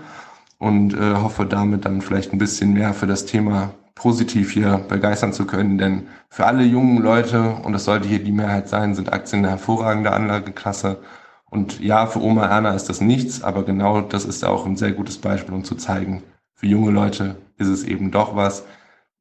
und 0.57 0.93
äh, 0.93 1.15
hoffe 1.15 1.45
damit 1.45 1.85
dann 1.85 2.01
vielleicht 2.01 2.33
ein 2.33 2.37
bisschen 2.37 2.73
mehr 2.73 2.93
für 2.93 3.07
das 3.07 3.25
Thema 3.25 3.73
positiv 3.95 4.51
hier 4.51 4.77
begeistern 4.87 5.33
zu 5.33 5.45
können, 5.45 5.77
denn 5.77 6.07
für 6.29 6.45
alle 6.45 6.63
jungen 6.63 7.01
Leute, 7.01 7.55
und 7.63 7.73
das 7.73 7.85
sollte 7.85 8.07
hier 8.07 8.23
die 8.23 8.31
Mehrheit 8.31 8.67
sein, 8.67 8.95
sind 8.95 9.13
Aktien 9.13 9.39
eine 9.39 9.49
hervorragende 9.49 10.11
Anlageklasse. 10.11 11.01
Und 11.49 11.81
ja, 11.81 12.07
für 12.07 12.21
Oma 12.21 12.47
Erna 12.47 12.73
ist 12.73 12.89
das 12.89 13.01
nichts, 13.01 13.43
aber 13.43 13.63
genau 13.63 14.01
das 14.01 14.25
ist 14.25 14.43
auch 14.45 14.65
ein 14.65 14.77
sehr 14.77 14.93
gutes 14.93 15.17
Beispiel, 15.19 15.53
um 15.53 15.63
zu 15.63 15.75
zeigen, 15.75 16.23
für 16.55 16.67
junge 16.67 16.91
Leute 16.91 17.35
ist 17.57 17.67
es 17.67 17.83
eben 17.83 18.11
doch 18.11 18.35
was. 18.35 18.65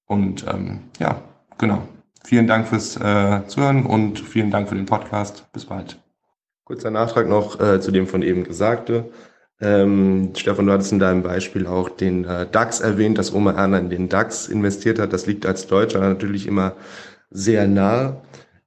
Und 0.06 0.46
ähm, 0.46 0.80
ja, 0.98 1.20
genau. 1.58 1.82
Vielen 2.24 2.46
Dank 2.46 2.68
fürs 2.68 2.96
äh, 2.96 3.46
Zuhören 3.46 3.86
und 3.86 4.18
vielen 4.18 4.50
Dank 4.50 4.68
für 4.68 4.74
den 4.74 4.86
Podcast. 4.86 5.50
Bis 5.52 5.64
bald. 5.64 6.09
Kurzer 6.70 6.92
Nachtrag 6.92 7.26
noch 7.26 7.58
äh, 7.58 7.81
zu 7.81 7.90
dem 7.90 8.07
von 8.07 8.23
eben 8.23 8.44
Gesagte. 8.44 9.07
Ähm, 9.60 10.31
Stefan, 10.36 10.66
du 10.66 10.73
hattest 10.73 10.92
in 10.92 11.00
deinem 11.00 11.24
Beispiel 11.24 11.66
auch 11.66 11.89
den 11.89 12.24
äh, 12.24 12.47
DAX 12.47 12.78
erwähnt, 12.78 13.18
dass 13.18 13.34
Oma 13.34 13.55
Erna 13.55 13.78
in 13.78 13.90
den 13.90 14.08
DAX 14.08 14.47
investiert 14.47 15.00
hat. 15.00 15.12
Das 15.12 15.26
liegt 15.26 15.47
als 15.47 15.66
Deutscher 15.66 15.99
natürlich 15.99 16.47
immer 16.47 16.76
sehr 17.28 17.66
nah. 17.66 18.23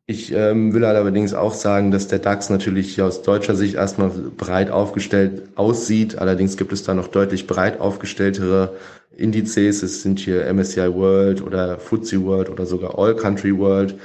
Ich 0.06 0.34
ähm, 0.34 0.74
will 0.74 0.84
allerdings 0.84 1.34
auch 1.34 1.54
sagen, 1.54 1.92
dass 1.92 2.10
der 2.10 2.20
DAX 2.20 2.50
natürlich 2.50 3.02
aus 3.02 3.22
deutscher 3.22 3.56
Sicht 3.56 3.76
erstmal 3.76 4.10
breit 4.10 4.70
aufgestellt 4.70 5.44
aussieht. 5.56 6.18
Allerdings 6.18 6.58
gibt 6.58 6.74
es 6.74 6.84
da 6.84 6.94
noch 6.94 7.08
deutlich 7.08 7.48
breit 7.48 7.80
aufgestelltere 7.80 8.74
Indizes. 9.16 9.82
Es 9.82 10.02
sind 10.02 10.20
hier 10.20 10.54
MSCI 10.54 10.94
World 10.94 11.42
oder 11.42 11.80
FTSE 11.80 12.22
World 12.22 12.50
oder 12.50 12.66
sogar 12.66 13.00
All 13.00 13.16
Country 13.16 13.58
World 13.58 13.96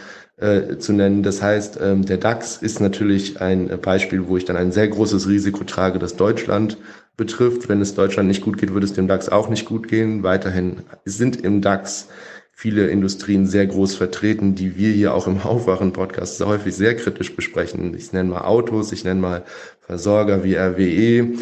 äh, 0.40 0.78
zu 0.78 0.92
nennen. 0.92 1.22
Das 1.22 1.42
heißt, 1.42 1.78
ähm, 1.82 2.04
der 2.04 2.16
DAX 2.16 2.58
ist 2.58 2.80
natürlich 2.80 3.40
ein 3.40 3.68
Beispiel, 3.80 4.28
wo 4.28 4.36
ich 4.36 4.44
dann 4.44 4.56
ein 4.56 4.72
sehr 4.72 4.88
großes 4.88 5.28
Risiko 5.28 5.64
trage, 5.64 5.98
das 5.98 6.16
Deutschland 6.16 6.76
betrifft. 7.16 7.68
Wenn 7.68 7.80
es 7.80 7.94
Deutschland 7.94 8.28
nicht 8.28 8.42
gut 8.42 8.58
geht, 8.58 8.72
würde 8.72 8.86
es 8.86 8.92
dem 8.92 9.08
DAX 9.08 9.28
auch 9.28 9.48
nicht 9.48 9.64
gut 9.64 9.88
gehen. 9.88 10.22
Weiterhin 10.22 10.82
sind 11.04 11.40
im 11.40 11.60
DAX 11.60 12.08
viele 12.52 12.88
Industrien 12.88 13.46
sehr 13.46 13.66
groß 13.66 13.94
vertreten, 13.94 14.56
die 14.56 14.76
wir 14.76 14.90
hier 14.92 15.14
auch 15.14 15.26
im 15.26 15.38
Aufwachen-Podcast 15.42 16.44
häufig 16.44 16.74
sehr 16.74 16.96
kritisch 16.96 17.34
besprechen. 17.36 17.94
Ich 17.96 18.12
nenne 18.12 18.30
mal 18.30 18.42
Autos, 18.42 18.92
ich 18.92 19.04
nenne 19.04 19.20
mal 19.20 19.44
Versorger 19.80 20.44
wie 20.44 20.56
RWE. 20.56 21.38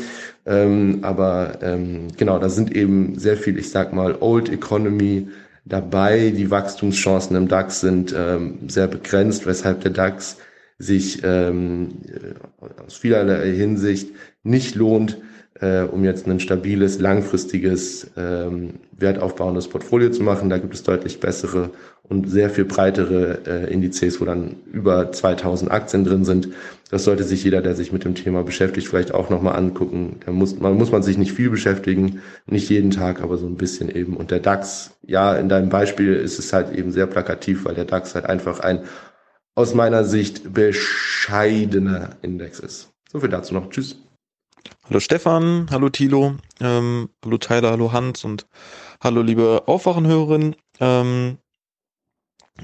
Ähm, 0.46 0.98
aber 1.02 1.58
ähm, 1.62 2.08
genau, 2.16 2.38
da 2.38 2.48
sind 2.48 2.74
eben 2.74 3.18
sehr 3.18 3.36
viel, 3.36 3.58
ich 3.58 3.70
sag 3.70 3.92
mal, 3.92 4.16
Old 4.20 4.48
Economy 4.50 5.28
dabei. 5.66 6.30
Die 6.30 6.50
Wachstumschancen 6.50 7.36
im 7.36 7.48
DAX 7.48 7.80
sind 7.80 8.14
ähm, 8.16 8.68
sehr 8.68 8.86
begrenzt, 8.86 9.46
weshalb 9.46 9.82
der 9.82 9.90
DAX 9.90 10.38
sich 10.78 11.22
ähm, 11.24 12.02
aus 12.84 12.96
vielerlei 12.96 13.52
Hinsicht 13.52 14.10
nicht 14.42 14.74
lohnt, 14.74 15.18
äh, 15.60 15.82
um 15.82 16.04
jetzt 16.04 16.26
ein 16.26 16.40
stabiles, 16.40 17.00
langfristiges, 17.00 18.10
ähm, 18.16 18.74
wertaufbauendes 18.92 19.68
Portfolio 19.68 20.10
zu 20.10 20.22
machen. 20.22 20.50
Da 20.50 20.58
gibt 20.58 20.74
es 20.74 20.82
deutlich 20.82 21.20
bessere 21.20 21.70
und 22.02 22.30
sehr 22.30 22.50
viel 22.50 22.64
breitere 22.64 23.38
äh, 23.46 23.72
Indizes, 23.72 24.20
wo 24.20 24.24
dann 24.24 24.56
über 24.70 25.10
2000 25.12 25.70
Aktien 25.70 26.04
drin 26.04 26.24
sind. 26.24 26.48
Das 26.90 27.04
sollte 27.04 27.24
sich 27.24 27.42
jeder, 27.42 27.62
der 27.62 27.74
sich 27.74 27.92
mit 27.92 28.04
dem 28.04 28.14
Thema 28.14 28.44
beschäftigt, 28.44 28.86
vielleicht 28.86 29.12
auch 29.12 29.28
nochmal 29.28 29.56
angucken. 29.56 30.20
Da 30.24 30.32
muss 30.32 30.58
man, 30.58 30.74
muss 30.74 30.92
man 30.92 31.02
sich 31.02 31.18
nicht 31.18 31.32
viel 31.32 31.50
beschäftigen, 31.50 32.20
nicht 32.46 32.68
jeden 32.70 32.90
Tag, 32.90 33.22
aber 33.22 33.38
so 33.38 33.46
ein 33.46 33.56
bisschen 33.56 33.90
eben. 33.90 34.16
Und 34.16 34.30
der 34.30 34.40
DAX, 34.40 34.92
ja, 35.02 35.34
in 35.36 35.48
deinem 35.48 35.68
Beispiel 35.68 36.14
ist 36.14 36.38
es 36.38 36.52
halt 36.52 36.72
eben 36.76 36.92
sehr 36.92 37.06
plakativ, 37.06 37.64
weil 37.64 37.74
der 37.74 37.86
DAX 37.86 38.14
halt 38.14 38.26
einfach 38.26 38.60
ein 38.60 38.80
aus 39.56 39.74
meiner 39.74 40.04
Sicht 40.04 40.52
bescheidener 40.52 42.10
Index 42.22 42.60
ist. 42.60 42.92
So 43.10 43.20
viel 43.20 43.30
dazu 43.30 43.54
noch. 43.54 43.70
Tschüss. 43.70 43.96
Hallo 44.88 45.00
Stefan, 45.00 45.66
hallo 45.70 45.88
Thilo, 45.88 46.36
ähm, 46.60 47.08
hallo 47.24 47.38
Tyler, 47.38 47.70
hallo 47.70 47.92
Hans 47.92 48.24
und 48.24 48.46
hallo 49.02 49.22
liebe 49.22 49.64
Aufwachenhörerin. 49.66 50.56
Ähm, 50.80 51.38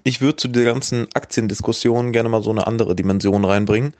ich 0.05 0.21
würde 0.21 0.37
zu 0.37 0.49
der 0.49 0.65
ganzen 0.65 1.09
Aktiendiskussion 1.15 2.13
gerne 2.13 2.29
mal 2.29 2.43
so 2.43 2.51
eine 2.51 2.67
andere 2.67 2.95
Dimension 2.95 3.45
reinbringen. 3.45 3.95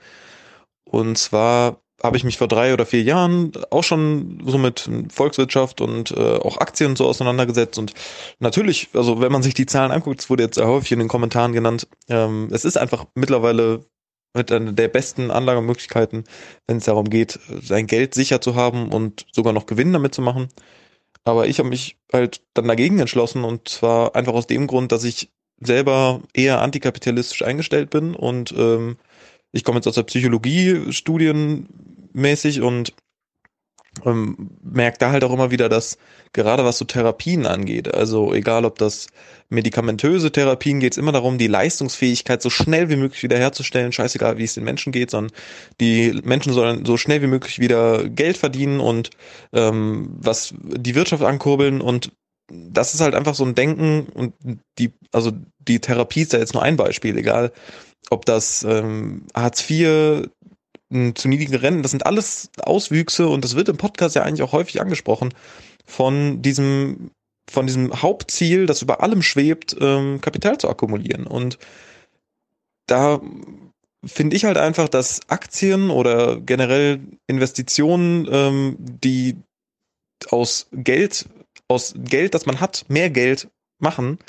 Und 0.85 1.17
zwar 1.17 1.81
habe 2.01 2.17
ich 2.17 2.23
mich 2.23 2.37
vor 2.37 2.47
drei 2.47 2.73
oder 2.73 2.85
vier 2.85 3.03
Jahren 3.03 3.51
auch 3.69 3.83
schon 3.83 4.41
so 4.45 4.57
mit 4.57 4.89
Volkswirtschaft 5.09 5.79
und 5.79 6.11
äh, 6.11 6.37
auch 6.37 6.57
Aktien 6.57 6.95
so 6.95 7.07
auseinandergesetzt. 7.07 7.77
Und 7.77 7.93
natürlich, 8.39 8.89
also 8.93 9.21
wenn 9.21 9.31
man 9.31 9.43
sich 9.43 9.53
die 9.53 9.65
Zahlen 9.65 9.91
anguckt, 9.91 10.21
es 10.21 10.29
wurde 10.29 10.43
jetzt 10.43 10.59
häufig 10.59 10.91
in 10.91 10.99
den 10.99 11.07
Kommentaren 11.07 11.53
genannt, 11.53 11.87
ähm, 12.09 12.49
es 12.51 12.65
ist 12.65 12.77
einfach 12.77 13.05
mittlerweile 13.15 13.85
mit 14.33 14.51
einer 14.51 14.71
der 14.71 14.87
besten 14.87 15.31
Anlagemöglichkeiten, 15.31 16.23
wenn 16.67 16.77
es 16.77 16.85
darum 16.85 17.09
geht, 17.09 17.39
sein 17.61 17.87
Geld 17.87 18.13
sicher 18.13 18.41
zu 18.41 18.55
haben 18.55 18.91
und 18.91 19.25
sogar 19.31 19.53
noch 19.53 19.65
Gewinn 19.65 19.93
damit 19.93 20.15
zu 20.15 20.21
machen. 20.21 20.49
Aber 21.23 21.47
ich 21.47 21.59
habe 21.59 21.69
mich 21.69 21.97
halt 22.11 22.41
dann 22.53 22.67
dagegen 22.67 22.99
entschlossen 22.99 23.43
und 23.43 23.67
zwar 23.69 24.15
einfach 24.15 24.33
aus 24.33 24.47
dem 24.47 24.67
Grund, 24.67 24.91
dass 24.91 25.03
ich 25.03 25.31
selber 25.59 26.21
eher 26.33 26.61
antikapitalistisch 26.61 27.43
eingestellt 27.43 27.89
bin 27.89 28.15
und 28.15 28.53
ähm, 28.57 28.97
ich 29.51 29.63
komme 29.63 29.77
jetzt 29.77 29.87
aus 29.87 29.95
der 29.95 30.03
Psychologie 30.03 30.91
studienmäßig 30.91 32.61
und 32.61 32.93
ähm, 34.05 34.51
merke 34.63 34.97
da 34.99 35.11
halt 35.11 35.23
auch 35.23 35.33
immer 35.33 35.51
wieder, 35.51 35.69
dass 35.69 35.97
gerade 36.33 36.65
was 36.65 36.77
so 36.77 36.85
Therapien 36.85 37.45
angeht, 37.45 37.93
also 37.93 38.33
egal 38.33 38.65
ob 38.65 38.77
das 38.77 39.07
medikamentöse 39.49 40.31
Therapien 40.31 40.79
geht 40.79 40.93
es 40.93 40.97
immer 40.97 41.11
darum, 41.11 41.37
die 41.37 41.47
Leistungsfähigkeit 41.47 42.41
so 42.41 42.49
schnell 42.49 42.89
wie 42.89 42.95
möglich 42.95 43.23
wiederherzustellen, 43.23 43.91
scheißegal 43.91 44.37
wie 44.37 44.43
es 44.43 44.55
den 44.55 44.63
Menschen 44.63 44.91
geht, 44.91 45.11
sondern 45.11 45.31
die 45.79 46.19
Menschen 46.23 46.53
sollen 46.53 46.85
so 46.85 46.97
schnell 46.97 47.21
wie 47.21 47.27
möglich 47.27 47.59
wieder 47.59 48.09
Geld 48.09 48.37
verdienen 48.37 48.79
und 48.79 49.11
ähm, 49.53 50.09
was 50.17 50.53
die 50.59 50.95
Wirtschaft 50.95 51.23
ankurbeln. 51.23 51.81
Und 51.81 52.11
das 52.51 52.93
ist 52.93 53.01
halt 53.01 53.15
einfach 53.15 53.35
so 53.35 53.45
ein 53.45 53.55
Denken 53.55 54.07
und 54.13 54.33
die, 54.79 54.91
also 55.11 55.31
die 55.59 55.79
Therapie 55.79 56.21
ist 56.21 56.33
ja 56.33 56.39
jetzt 56.39 56.53
nur 56.53 56.63
ein 56.63 56.75
Beispiel, 56.75 57.17
egal 57.17 57.51
ob 58.09 58.25
das 58.25 58.63
ähm, 58.63 59.25
Hartz 59.33 59.69
IV, 59.69 60.29
zu 61.15 61.27
niedrigen 61.27 61.55
Rennen, 61.55 61.81
das 61.81 61.91
sind 61.91 62.05
alles 62.05 62.49
Auswüchse 62.59 63.27
und 63.27 63.43
das 63.43 63.55
wird 63.55 63.69
im 63.69 63.77
Podcast 63.77 64.15
ja 64.15 64.23
eigentlich 64.23 64.43
auch 64.43 64.51
häufig 64.51 64.81
angesprochen 64.81 65.33
von 65.85 66.41
diesem 66.41 67.11
von 67.49 67.67
diesem 67.67 68.01
Hauptziel, 68.01 68.65
das 68.65 68.81
über 68.81 69.01
allem 69.01 69.21
schwebt, 69.21 69.75
ähm, 69.79 70.21
Kapital 70.21 70.57
zu 70.57 70.69
akkumulieren. 70.69 71.27
Und 71.27 71.57
da 72.87 73.21
finde 74.05 74.35
ich 74.35 74.45
halt 74.45 74.57
einfach, 74.57 74.89
dass 74.89 75.21
Aktien 75.29 75.89
oder 75.89 76.39
generell 76.39 76.99
Investitionen, 77.27 78.27
ähm, 78.29 78.75
die 78.79 79.37
aus 80.29 80.67
Geld, 80.71 81.27
aus 81.67 81.93
Geld, 81.97 82.33
das 82.33 82.45
man 82.45 82.59
hat, 82.59 82.85
mehr 82.87 83.09
Geld 83.09 83.49
machen, 83.79 84.19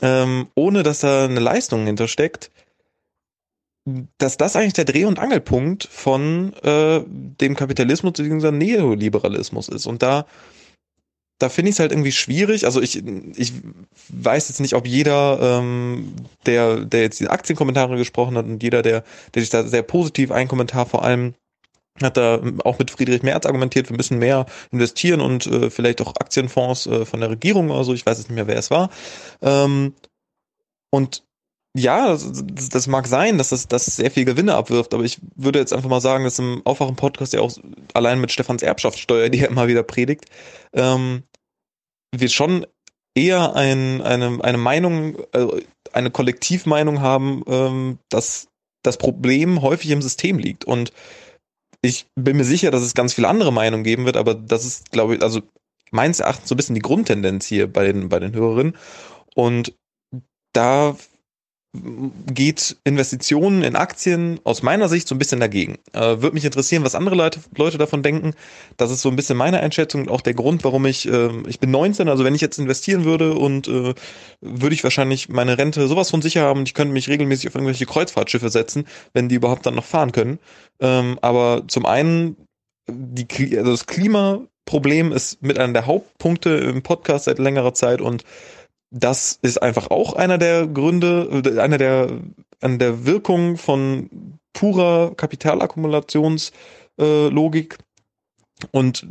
ähm, 0.00 0.48
ohne 0.54 0.82
dass 0.82 1.00
da 1.00 1.24
eine 1.24 1.40
Leistung 1.40 1.86
hintersteckt, 1.86 2.50
dass 4.18 4.36
das 4.36 4.54
eigentlich 4.54 4.74
der 4.74 4.84
Dreh- 4.84 5.04
und 5.04 5.18
Angelpunkt 5.18 5.88
von 5.90 6.52
äh, 6.62 7.02
dem 7.06 7.56
Kapitalismus 7.56 8.12
bzw. 8.12 8.52
Neoliberalismus 8.52 9.68
ist. 9.68 9.86
Und 9.86 10.02
da, 10.02 10.26
da 11.38 11.48
finde 11.48 11.70
ich 11.70 11.76
es 11.76 11.80
halt 11.80 11.90
irgendwie 11.90 12.12
schwierig. 12.12 12.64
Also 12.64 12.80
ich, 12.80 13.02
ich 13.36 13.52
weiß 14.08 14.48
jetzt 14.48 14.60
nicht, 14.60 14.74
ob 14.74 14.86
jeder, 14.86 15.58
ähm, 15.60 16.14
der, 16.46 16.84
der 16.84 17.02
jetzt 17.02 17.18
die 17.18 17.28
Aktienkommentare 17.28 17.96
gesprochen 17.96 18.36
hat 18.36 18.46
und 18.46 18.62
jeder, 18.62 18.82
der, 18.82 19.02
der 19.34 19.42
sich 19.42 19.50
da 19.50 19.66
sehr 19.66 19.82
positiv 19.82 20.30
ein 20.30 20.48
Kommentar 20.48 20.86
vor 20.86 21.04
allem 21.04 21.34
hat 22.00 22.16
da 22.16 22.40
auch 22.64 22.78
mit 22.78 22.90
Friedrich 22.90 23.22
Merz 23.22 23.44
argumentiert, 23.44 23.90
wir 23.90 23.96
müssen 23.96 24.18
mehr 24.18 24.46
investieren 24.70 25.20
und 25.20 25.46
äh, 25.46 25.68
vielleicht 25.68 26.00
auch 26.00 26.16
Aktienfonds 26.16 26.86
äh, 26.86 27.04
von 27.04 27.20
der 27.20 27.28
Regierung 27.28 27.70
oder 27.70 27.84
so, 27.84 27.92
ich 27.92 28.06
weiß 28.06 28.16
jetzt 28.16 28.28
nicht 28.28 28.36
mehr, 28.36 28.46
wer 28.46 28.56
es 28.56 28.70
war. 28.70 28.88
Ähm, 29.42 29.94
und 30.90 31.22
ja, 31.76 32.12
das, 32.12 32.68
das 32.68 32.86
mag 32.86 33.06
sein, 33.06 33.38
dass 33.38 33.48
das, 33.48 33.66
das 33.66 33.86
sehr 33.86 34.10
viel 34.10 34.24
Gewinne 34.24 34.54
abwirft, 34.54 34.92
aber 34.92 35.04
ich 35.04 35.18
würde 35.36 35.58
jetzt 35.58 35.72
einfach 35.72 35.88
mal 35.88 36.00
sagen, 36.00 36.24
dass 36.24 36.38
im 36.38 36.60
Aufwachen-Podcast 36.64 37.32
ja 37.32 37.40
auch 37.40 37.52
allein 37.94 38.20
mit 38.20 38.30
Stefans 38.30 38.62
Erbschaftssteuer, 38.62 39.30
die 39.30 39.40
er 39.40 39.48
immer 39.48 39.68
wieder 39.68 39.82
predigt, 39.82 40.26
ähm, 40.74 41.22
wir 42.14 42.28
schon 42.28 42.66
eher 43.14 43.54
ein, 43.54 44.02
eine, 44.02 44.42
eine 44.42 44.58
Meinung, 44.58 45.16
also 45.32 45.60
eine 45.92 46.10
Kollektivmeinung 46.10 47.00
haben, 47.00 47.42
ähm, 47.46 47.98
dass 48.10 48.48
das 48.82 48.98
Problem 48.98 49.62
häufig 49.62 49.90
im 49.90 50.02
System 50.02 50.38
liegt. 50.38 50.64
Und 50.64 50.92
ich 51.80 52.06
bin 52.14 52.36
mir 52.36 52.44
sicher, 52.44 52.70
dass 52.70 52.82
es 52.82 52.94
ganz 52.94 53.14
viele 53.14 53.28
andere 53.28 53.52
Meinungen 53.52 53.84
geben 53.84 54.04
wird, 54.04 54.16
aber 54.16 54.34
das 54.34 54.64
ist, 54.64 54.92
glaube 54.92 55.16
ich, 55.16 55.22
also 55.22 55.40
meines 55.90 56.20
Erachtens 56.20 56.48
so 56.48 56.54
ein 56.54 56.56
bisschen 56.56 56.74
die 56.74 56.82
Grundtendenz 56.82 57.46
hier 57.46 57.70
bei 57.70 57.84
den, 57.84 58.08
bei 58.08 58.18
den 58.18 58.34
Hörerinnen. 58.34 58.76
Und 59.34 59.74
da 60.52 60.96
geht 61.74 62.76
Investitionen 62.84 63.62
in 63.62 63.76
Aktien 63.76 64.40
aus 64.44 64.62
meiner 64.62 64.90
Sicht 64.90 65.08
so 65.08 65.14
ein 65.14 65.18
bisschen 65.18 65.40
dagegen. 65.40 65.78
Äh, 65.94 66.20
Würde 66.20 66.32
mich 66.34 66.44
interessieren, 66.44 66.84
was 66.84 66.94
andere 66.94 67.14
Leute, 67.14 67.40
Leute 67.56 67.78
davon 67.78 68.02
denken. 68.02 68.34
Das 68.76 68.90
ist 68.90 69.00
so 69.00 69.08
ein 69.08 69.16
bisschen 69.16 69.38
meine 69.38 69.60
Einschätzung 69.60 70.02
und 70.02 70.10
auch 70.10 70.20
der 70.20 70.34
Grund, 70.34 70.64
warum 70.64 70.84
ich, 70.84 71.08
äh, 71.08 71.30
ich 71.48 71.60
bin 71.60 71.70
19, 71.70 72.10
also 72.10 72.24
wenn 72.24 72.34
ich 72.34 72.42
jetzt 72.42 72.58
investieren 72.58 73.04
würde 73.04 73.34
und 73.34 73.68
äh, 73.68 73.94
würde 74.42 74.74
ich 74.74 74.84
wahrscheinlich 74.84 75.30
meine 75.30 75.56
Rente 75.56 75.88
sowas 75.88 76.10
von 76.10 76.20
sicher 76.20 76.42
haben 76.42 76.60
und 76.60 76.68
ich 76.68 76.74
könnte 76.74 76.92
mich 76.92 77.08
regelmäßig 77.08 77.48
auf 77.48 77.54
irgendwelche 77.54 77.86
Kreuzfahrtschiffe 77.86 78.50
setzen, 78.50 78.86
wenn 79.14 79.30
die 79.30 79.36
überhaupt 79.36 79.64
dann 79.64 79.74
noch 79.74 79.86
fahren 79.86 80.12
können. 80.12 80.40
Ähm, 80.78 81.18
aber 81.22 81.64
zum 81.68 81.86
einen, 81.86 82.36
die, 82.86 83.56
also 83.56 83.70
das 83.70 83.86
Klimaproblem 83.86 85.10
ist 85.12 85.42
mit 85.42 85.58
einer 85.58 85.72
der 85.72 85.86
Hauptpunkte 85.86 86.50
im 86.50 86.82
Podcast 86.82 87.24
seit 87.24 87.38
längerer 87.38 87.72
Zeit 87.72 88.02
und 88.02 88.24
das 88.92 89.38
ist 89.40 89.62
einfach 89.62 89.90
auch 89.90 90.12
einer 90.12 90.36
der 90.38 90.66
Gründe, 90.66 91.42
einer 91.58 91.78
der, 91.78 92.20
einer 92.60 92.78
der 92.78 93.06
Wirkungen 93.06 93.56
von 93.56 94.38
purer 94.52 95.14
Kapitalakkumulationslogik. 95.16 96.52
Äh, 96.98 97.78
Und 98.70 99.06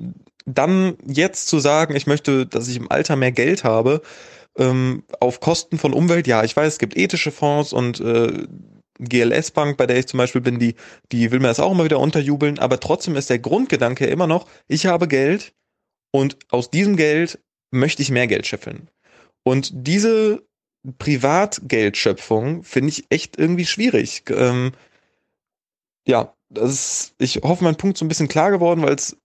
dann 0.46 0.98
jetzt 1.06 1.48
zu 1.48 1.60
sagen, 1.60 1.96
ich 1.96 2.08
möchte, 2.08 2.46
dass 2.46 2.68
ich 2.68 2.78
im 2.78 2.92
Alter 2.92 3.16
mehr 3.16 3.32
Geld 3.32 3.64
habe, 3.64 4.02
ähm, 4.58 5.04
auf 5.20 5.40
Kosten 5.40 5.80
von 5.80 5.94
Umwelt, 5.94 6.28
ja, 6.28 6.44
ich 6.44 6.56
weiß, 6.56 6.74
es 6.74 6.80
gibt 6.80 6.96
ethische 6.96 7.32
Fonds 7.32 7.74
und 7.74 8.00
äh, 8.02 8.46
GLS 9.00 9.50
Bank, 9.52 9.78
bei 9.78 9.88
der 9.88 9.98
ich 9.98 10.08
zum 10.08 10.20
Beispiel 10.20 10.42
bin, 10.42 10.60
die, 10.60 10.76
die 11.12 11.32
will 11.32 11.40
mir 11.40 11.48
das 11.48 11.60
auch 11.60 11.72
immer 11.72 11.86
wieder 11.86 12.00
unterjubeln, 12.00 12.60
aber 12.60 12.80
trotzdem 12.80 13.16
ist 13.16 13.32
der 13.32 13.40
Grundgedanke 13.40 14.06
immer 14.06 14.28
noch, 14.28 14.48
ich 14.68 14.86
habe 14.86 15.08
Geld 15.08 15.54
und 16.12 16.38
aus 16.50 16.70
diesem 16.70 16.98
Geld 16.98 17.40
möchte 17.72 18.04
ich 18.04 18.12
mehr 18.12 18.28
Geld 18.28 18.46
scheffeln. 18.46 18.90
Und 19.44 19.72
diese 19.74 20.44
Privatgeldschöpfung 20.98 22.64
finde 22.64 22.90
ich 22.90 23.06
echt 23.10 23.38
irgendwie 23.38 23.66
schwierig. 23.66 24.24
Ähm, 24.30 24.72
ja, 26.08 26.36
das 26.50 26.72
ist, 26.72 27.16
ich 27.20 27.38
hoffe, 27.44 27.64
mein 27.64 27.78
Punkt 27.78 27.98
so 27.98 28.06
ein 28.06 28.08
bisschen 28.08 28.28
klar 28.28 28.52
geworden, 28.52 28.82
weil 28.82 28.96
es 28.96 29.18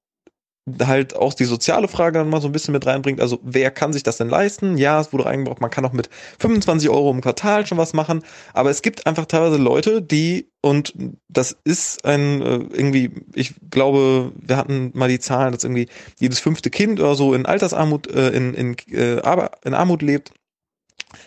halt 0.82 1.14
auch 1.14 1.32
die 1.32 1.44
soziale 1.44 1.86
Frage 1.86 2.18
dann 2.18 2.28
mal 2.28 2.40
so 2.40 2.48
ein 2.48 2.52
bisschen 2.52 2.72
mit 2.72 2.86
reinbringt. 2.86 3.20
Also 3.20 3.38
wer 3.42 3.70
kann 3.70 3.92
sich 3.92 4.02
das 4.02 4.16
denn 4.16 4.28
leisten? 4.28 4.76
Ja, 4.76 5.00
es 5.00 5.12
wurde 5.12 5.26
eingebracht, 5.26 5.60
man 5.60 5.70
kann 5.70 5.84
auch 5.84 5.92
mit 5.92 6.10
25 6.40 6.88
Euro 6.90 7.10
im 7.12 7.20
Quartal 7.20 7.66
schon 7.66 7.78
was 7.78 7.92
machen, 7.92 8.24
aber 8.52 8.70
es 8.70 8.82
gibt 8.82 9.06
einfach 9.06 9.26
teilweise 9.26 9.58
Leute, 9.58 10.02
die, 10.02 10.50
und 10.62 10.92
das 11.28 11.56
ist 11.64 12.04
ein, 12.04 12.42
äh, 12.42 12.56
irgendwie, 12.72 13.12
ich 13.34 13.54
glaube, 13.70 14.32
wir 14.34 14.56
hatten 14.56 14.90
mal 14.94 15.08
die 15.08 15.20
Zahlen, 15.20 15.52
dass 15.52 15.62
irgendwie 15.62 15.88
jedes 16.18 16.40
fünfte 16.40 16.70
Kind 16.70 16.98
oder 16.98 17.14
so 17.14 17.32
in 17.32 17.46
Altersarmut, 17.46 18.08
äh, 18.08 18.30
in, 18.30 18.54
in, 18.54 18.76
äh, 18.90 19.20
in 19.64 19.74
Armut 19.74 20.02
lebt. 20.02 20.32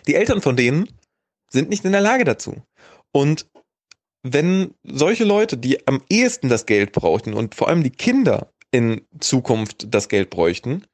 Die 0.06 0.14
Eltern 0.14 0.42
von 0.42 0.56
denen 0.56 0.88
sind 1.50 1.70
nicht 1.70 1.84
in 1.84 1.92
der 1.92 2.02
Lage 2.02 2.24
dazu. 2.24 2.56
Und 3.12 3.46
wenn 4.22 4.74
solche 4.84 5.24
Leute, 5.24 5.56
die 5.56 5.86
am 5.88 6.02
ehesten 6.10 6.50
das 6.50 6.66
Geld 6.66 6.92
brauchten 6.92 7.32
und 7.32 7.54
vor 7.54 7.68
allem 7.68 7.82
die 7.82 7.90
Kinder 7.90 8.52
in 8.70 9.02
Zukunft 9.18 9.92
das 9.94 10.08
Geld 10.08 10.30
bräuchten, 10.30 10.84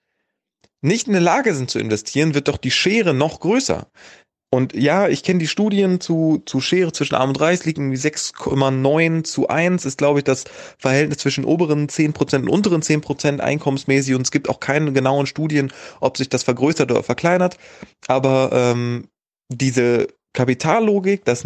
nicht 0.83 1.07
in 1.07 1.15
der 1.15 1.23
Lage 1.23 1.55
sind 1.55 1.71
zu 1.71 1.79
investieren, 1.79 2.35
wird 2.35 2.49
doch 2.49 2.59
die 2.59 2.71
Schere 2.71 3.15
noch 3.15 3.41
größer. 3.41 3.89
Und 4.51 4.75
ja, 4.75 5.09
ich 5.09 5.25
kenne 5.25 5.41
die 5.41 5.49
Studien 5.49 6.01
zu, 6.01 6.43
zu 6.47 6.61
Schere 6.61 6.93
zwischen 6.93 7.17
Arm 7.17 7.31
und 7.31 7.41
Reich, 7.41 7.65
liegen 7.65 7.93
irgendwie 7.93 8.09
6,9 8.09 9.25
zu 9.25 9.49
1, 9.49 9.85
ist 9.85 9.99
glaube 9.99 10.21
ich 10.21 10.25
das 10.25 10.45
Verhältnis 10.79 11.19
zwischen 11.19 11.45
oberen 11.45 11.89
10% 11.89 12.37
und 12.37 12.49
unteren 12.49 12.81
10% 12.81 13.41
einkommensmäßig 13.41 14.15
und 14.15 14.23
es 14.23 14.31
gibt 14.31 14.49
auch 14.49 14.61
keine 14.61 14.93
genauen 14.93 15.27
Studien, 15.27 15.73
ob 16.01 16.17
sich 16.17 16.29
das 16.29 16.45
vergrößert 16.45 16.91
oder 16.91 17.03
verkleinert. 17.03 17.59
Aber 18.07 18.51
ähm, 18.53 19.09
diese 19.49 20.09
Kapitallogik, 20.33 21.25
dass 21.25 21.45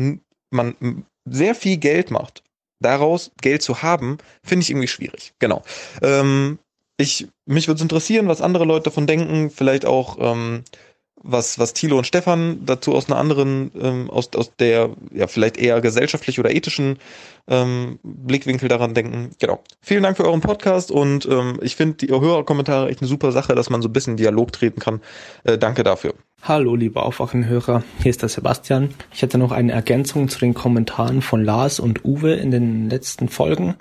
man 0.51 1.05
sehr 1.25 1.55
viel 1.55 1.79
Geld 1.79 2.11
macht 2.11 2.43
daraus 2.81 3.31
Geld 3.41 3.63
zu 3.63 3.83
haben, 3.83 4.19
finde 4.43 4.63
ich 4.65 4.71
irgendwie 4.71 4.89
schwierig. 4.89 5.35
Genau. 5.39 5.63
Ähm, 6.03 6.59
ich, 6.97 7.29
mich 7.47 7.69
würde 7.69 7.77
es 7.77 7.83
interessieren, 7.83 8.29
was 8.29 8.43
andere 8.43 8.65
Leute 8.65 8.85
davon 8.85 9.07
denken, 9.07 9.51
vielleicht 9.51 9.87
auch, 9.87 10.19
ähm, 10.21 10.65
was, 11.23 11.59
was 11.59 11.75
Thilo 11.75 11.99
und 11.99 12.07
Stefan 12.07 12.65
dazu 12.65 12.95
aus 12.95 13.09
einer 13.09 13.19
anderen, 13.19 13.71
ähm, 13.79 14.11
aus, 14.11 14.31
aus 14.35 14.53
der, 14.59 14.91
ja, 15.13 15.27
vielleicht 15.27 15.59
eher 15.59 15.81
gesellschaftlich 15.81 16.39
oder 16.41 16.51
ethischen 16.51 16.99
ähm, 17.47 17.99
Blickwinkel 18.03 18.69
daran 18.69 18.95
denken. 18.95 19.31
Genau. 19.39 19.63
Vielen 19.83 20.03
Dank 20.03 20.17
für 20.17 20.25
euren 20.25 20.41
Podcast 20.41 20.91
und 20.91 21.27
ähm, 21.27 21.59
ich 21.63 21.77
finde 21.77 22.07
die 22.07 22.09
Hörerkommentare 22.09 22.89
echt 22.89 23.01
eine 23.01 23.09
super 23.09 23.33
Sache, 23.33 23.55
dass 23.55 23.69
man 23.69 23.83
so 23.83 23.89
ein 23.89 23.93
bisschen 23.93 24.15
in 24.15 24.17
Dialog 24.19 24.53
treten 24.53 24.81
kann. 24.81 25.01
Äh, 25.45 25.59
danke 25.59 25.85
dafür. 25.85 26.15
Hallo, 26.43 26.75
liebe 26.75 27.03
Aufwachenhörer, 27.03 27.85
hier 28.03 28.11
ist 28.11 28.23
der 28.23 28.31
Sebastian. 28.31 28.95
Ich 29.13 29.21
hätte 29.21 29.37
noch 29.37 29.53
eine 29.53 29.73
Ergänzung 29.73 30.31
zu 30.31 30.39
den 30.39 30.55
Kommentaren 30.55 31.21
von 31.21 31.45
Lars 31.45 31.79
und 31.79 32.03
Uwe 32.03 32.33
in 32.33 32.51
den 32.51 32.89
letzten 32.89 33.29
Folgen. 33.29 33.75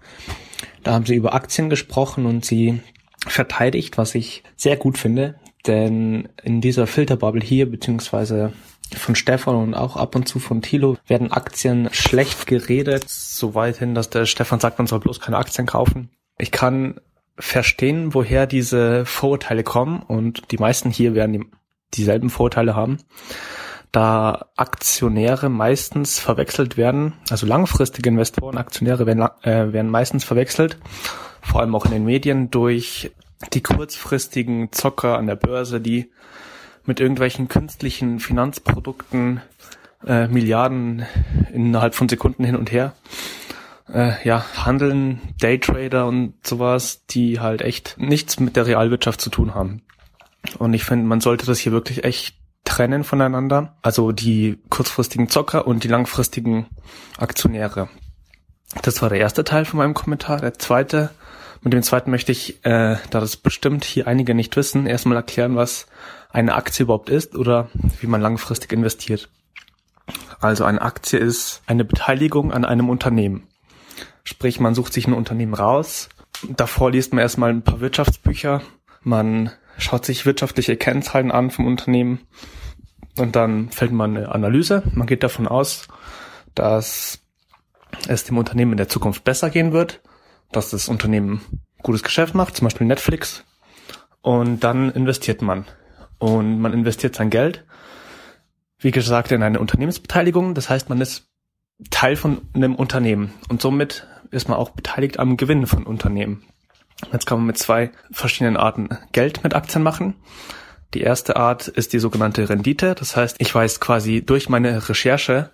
Da 0.84 0.92
haben 0.92 1.06
sie 1.06 1.16
über 1.16 1.34
Aktien 1.34 1.70
gesprochen 1.70 2.26
und 2.26 2.44
sie 2.44 2.82
verteidigt, 3.26 3.98
was 3.98 4.14
ich 4.14 4.44
sehr 4.58 4.76
gut 4.76 4.98
finde, 4.98 5.36
denn 5.68 6.28
in 6.44 6.60
dieser 6.60 6.86
Filterbubble 6.86 7.42
hier, 7.42 7.72
beziehungsweise 7.72 8.52
von 8.94 9.16
Stefan 9.16 9.56
und 9.56 9.74
auch 9.74 9.96
ab 9.96 10.18
und 10.18 10.28
zu 10.28 10.40
von 10.40 10.62
Thilo, 10.62 10.98
werden 11.08 11.32
Aktien 11.32 11.88
schlecht 11.94 12.46
geredet, 12.46 13.06
so 13.08 13.56
weit 13.56 13.78
hin, 13.78 13.96
dass 13.96 14.10
der 14.10 14.26
Stefan 14.26 14.60
sagt, 14.60 14.80
man 14.80 14.88
soll 14.88 15.00
bloß 15.00 15.22
keine 15.22 15.38
Aktien 15.38 15.66
kaufen. 15.66 16.10
Ich 16.38 16.52
kann 16.52 17.00
verstehen, 17.38 18.14
woher 18.14 18.48
diese 18.48 19.06
Vorurteile 19.06 19.64
kommen 19.64 20.02
und 20.02 20.52
die 20.52 20.58
meisten 20.58 20.92
hier 20.92 21.16
werden 21.16 21.34
die, 21.34 21.46
dieselben 21.94 22.30
Vorurteile 22.30 22.76
haben, 22.76 22.98
da 23.92 24.48
Aktionäre 24.56 25.50
meistens 25.50 26.20
verwechselt 26.20 26.78
werden, 26.78 27.14
also 27.30 27.46
langfristige 27.46 28.10
Investoren, 28.10 28.58
Aktionäre 28.58 29.06
werden, 29.06 29.28
äh, 29.42 29.74
werden 29.74 29.90
meistens 29.90 30.24
verwechselt, 30.24 30.78
vor 31.42 31.62
allem 31.62 31.76
auch 31.76 31.86
in 31.86 31.92
den 31.92 32.06
Medien 32.06 32.52
durch 32.52 33.12
die 33.54 33.62
kurzfristigen 33.62 34.72
Zocker 34.72 35.18
an 35.18 35.28
der 35.28 35.36
Börse, 35.36 35.82
die 35.82 36.12
mit 36.86 37.00
irgendwelchen 37.00 37.48
künstlichen 37.48 38.20
Finanzprodukten 38.20 39.42
äh, 40.06 40.28
Milliarden 40.28 41.06
innerhalb 41.54 41.96
von 41.96 42.10
Sekunden 42.10 42.44
hin 42.44 42.56
und 42.56 42.72
her 42.72 42.94
äh, 43.94 44.12
ja, 44.24 44.46
handeln, 44.56 45.20
Daytrader 45.40 46.06
und 46.08 46.36
sowas, 46.46 47.06
die 47.10 47.40
halt 47.40 47.62
echt 47.62 47.96
nichts 47.98 48.40
mit 48.40 48.56
der 48.56 48.68
Realwirtschaft 48.68 49.22
zu 49.22 49.30
tun 49.30 49.56
haben. 49.56 49.82
Und 50.58 50.74
ich 50.74 50.84
finde, 50.84 51.06
man 51.06 51.22
sollte 51.22 51.46
das 51.46 51.60
hier 51.60 51.72
wirklich 51.72 52.04
echt 52.04 52.36
trennen 52.64 53.04
voneinander. 53.04 53.78
Also 53.82 54.12
die 54.12 54.60
kurzfristigen 54.70 55.30
Zocker 55.30 55.68
und 55.68 55.84
die 55.84 55.88
langfristigen 55.88 56.68
Aktionäre. 57.18 57.90
Das 58.84 59.02
war 59.02 59.10
der 59.10 59.20
erste 59.20 59.44
Teil 59.44 59.66
von 59.66 59.80
meinem 59.80 59.94
Kommentar. 59.94 60.40
Der 60.40 60.58
zweite 60.60 61.10
mit 61.62 61.74
dem 61.74 61.84
zweiten 61.84 62.12
möchte 62.12 62.32
ich, 62.32 62.64
äh, 62.64 62.98
da 63.10 63.20
das 63.20 63.36
bestimmt 63.36 63.84
hier 63.84 64.08
einige 64.08 64.34
nicht 64.34 64.56
wissen, 64.56 64.86
erstmal 64.86 65.18
erklären, 65.18 65.56
was 65.56 65.88
eine 66.30 66.56
Aktie 66.56 66.84
überhaupt 66.84 67.10
ist 67.10 67.36
oder 67.36 67.70
wie 68.00 68.08
man 68.08 68.22
langfristig 68.22 68.72
investiert. 68.72 69.30
Also 70.40 70.64
eine 70.64 70.82
Aktie 70.82 71.20
ist 71.20 71.62
eine 71.68 71.84
Beteiligung 71.84 72.54
an 72.54 72.64
einem 72.64 72.90
Unternehmen. 72.90 73.48
Sprich, 74.24 74.60
man 74.60 74.74
sucht 74.74 74.94
sich 74.94 75.08
ein 75.08 75.14
Unternehmen 75.14 75.54
raus. 75.54 76.08
Davor 76.48 76.92
liest 76.92 77.14
man 77.14 77.22
erstmal 77.22 77.50
ein 77.50 77.64
paar 77.64 77.82
Wirtschaftsbücher, 77.82 78.62
Man 79.02 79.52
schaut 79.80 80.06
sich 80.06 80.26
wirtschaftliche 80.26 80.78
Kennzahlen 80.78 81.32
an 81.32 81.52
vom 81.52 81.66
Unternehmen 81.66 82.20
und 83.18 83.36
dann 83.36 83.70
fällt 83.70 83.92
man 83.92 84.16
eine 84.16 84.32
Analyse. 84.32 84.84
Man 84.94 85.08
geht 85.08 85.24
davon 85.24 85.48
aus, 85.48 85.88
dass 86.56 87.20
es 88.08 88.24
dem 88.24 88.38
Unternehmen 88.38 88.74
in 88.74 88.78
der 88.78 88.90
Zukunft 88.90 89.24
besser 89.24 89.50
gehen 89.50 89.72
wird, 89.72 90.02
dass 90.52 90.70
das 90.70 90.90
Unternehmen 90.90 91.42
gutes 91.82 92.04
Geschäft 92.04 92.36
macht, 92.36 92.56
zum 92.56 92.66
Beispiel 92.66 92.88
Netflix. 92.88 93.46
Und 94.22 94.64
dann 94.64 94.92
investiert 94.92 95.42
man. 95.42 95.66
Und 96.18 96.60
man 96.60 96.74
investiert 96.74 97.16
sein 97.16 97.30
Geld, 97.30 97.66
wie 98.80 98.92
gesagt, 98.92 99.32
in 99.32 99.44
eine 99.44 99.60
Unternehmensbeteiligung. 99.60 100.54
Das 100.54 100.70
heißt, 100.70 100.90
man 100.90 101.00
ist 101.00 101.30
Teil 101.90 102.16
von 102.16 102.42
einem 102.54 102.76
Unternehmen. 102.76 103.34
Und 103.48 103.62
somit 103.62 104.08
ist 104.32 104.50
man 104.50 104.58
auch 104.58 104.72
beteiligt 104.72 105.20
am 105.20 105.38
Gewinn 105.38 105.66
von 105.66 105.86
Unternehmen. 105.86 106.44
Jetzt 107.12 107.26
kann 107.26 107.40
man 107.40 107.48
mit 107.48 107.58
zwei 107.58 107.92
verschiedenen 108.12 108.58
Arten 108.58 108.90
Geld 109.12 109.44
mit 109.44 109.56
Aktien 109.56 109.84
machen. 109.84 110.16
Die 110.94 111.02
erste 111.02 111.36
Art 111.36 111.68
ist 111.68 111.94
die 111.94 112.00
sogenannte 112.00 112.50
Rendite. 112.50 112.96
Das 112.96 113.16
heißt, 113.16 113.38
ich 113.40 113.54
weiß 113.54 113.80
quasi 113.80 114.24
durch 114.26 114.50
meine 114.50 114.90
Recherche 114.90 115.52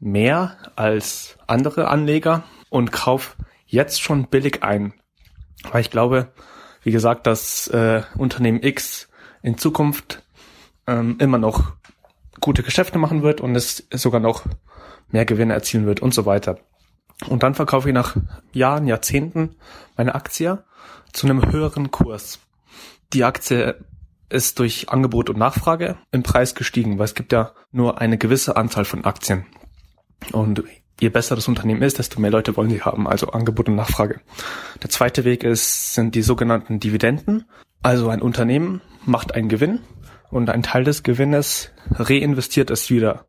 mehr 0.00 0.56
als 0.76 1.38
andere 1.46 1.88
Anleger 1.88 2.42
und 2.68 2.92
kaufe 2.92 3.36
jetzt 3.66 4.02
schon 4.02 4.26
billig 4.26 4.62
ein. 4.62 4.92
Weil 5.70 5.82
ich 5.82 5.90
glaube, 5.90 6.32
wie 6.82 6.90
gesagt, 6.90 7.26
dass 7.26 7.68
äh, 7.68 8.02
Unternehmen 8.18 8.62
X 8.62 9.08
in 9.42 9.56
Zukunft 9.56 10.24
ähm, 10.86 11.16
immer 11.20 11.38
noch 11.38 11.72
gute 12.40 12.64
Geschäfte 12.64 12.98
machen 12.98 13.22
wird 13.22 13.40
und 13.40 13.54
es 13.54 13.86
sogar 13.92 14.20
noch 14.20 14.42
mehr 15.08 15.24
Gewinne 15.24 15.54
erzielen 15.54 15.86
wird 15.86 16.00
und 16.00 16.12
so 16.12 16.26
weiter. 16.26 16.58
Und 17.28 17.44
dann 17.44 17.54
verkaufe 17.54 17.88
ich 17.88 17.94
nach 17.94 18.16
Jahren, 18.52 18.88
Jahrzehnten 18.88 19.54
meine 19.96 20.16
Aktie 20.16 20.64
zu 21.12 21.26
einem 21.26 21.50
höheren 21.50 21.90
Kurs. 21.90 22.40
Die 23.12 23.24
Aktie 23.24 23.76
ist 24.28 24.58
durch 24.58 24.88
Angebot 24.88 25.28
und 25.30 25.38
Nachfrage 25.38 25.96
im 26.10 26.22
Preis 26.22 26.54
gestiegen, 26.54 26.98
weil 26.98 27.04
es 27.04 27.14
gibt 27.14 27.32
ja 27.32 27.52
nur 27.70 28.00
eine 28.00 28.18
gewisse 28.18 28.56
Anzahl 28.56 28.84
von 28.84 29.04
Aktien. 29.04 29.46
Und 30.32 30.64
je 31.00 31.08
besser 31.10 31.34
das 31.34 31.48
Unternehmen 31.48 31.82
ist, 31.82 31.98
desto 31.98 32.20
mehr 32.20 32.30
Leute 32.30 32.56
wollen 32.56 32.70
sie 32.70 32.82
haben, 32.82 33.06
also 33.06 33.28
Angebot 33.28 33.68
und 33.68 33.74
Nachfrage. 33.74 34.20
Der 34.82 34.88
zweite 34.88 35.24
Weg 35.24 35.44
ist, 35.44 35.94
sind 35.94 36.14
die 36.14 36.22
sogenannten 36.22 36.80
Dividenden. 36.80 37.44
Also 37.82 38.08
ein 38.08 38.22
Unternehmen 38.22 38.80
macht 39.04 39.34
einen 39.34 39.48
Gewinn 39.48 39.80
und 40.30 40.48
ein 40.48 40.62
Teil 40.62 40.84
des 40.84 41.02
Gewinnes 41.02 41.72
reinvestiert 41.90 42.70
es 42.70 42.88
wieder 42.88 43.26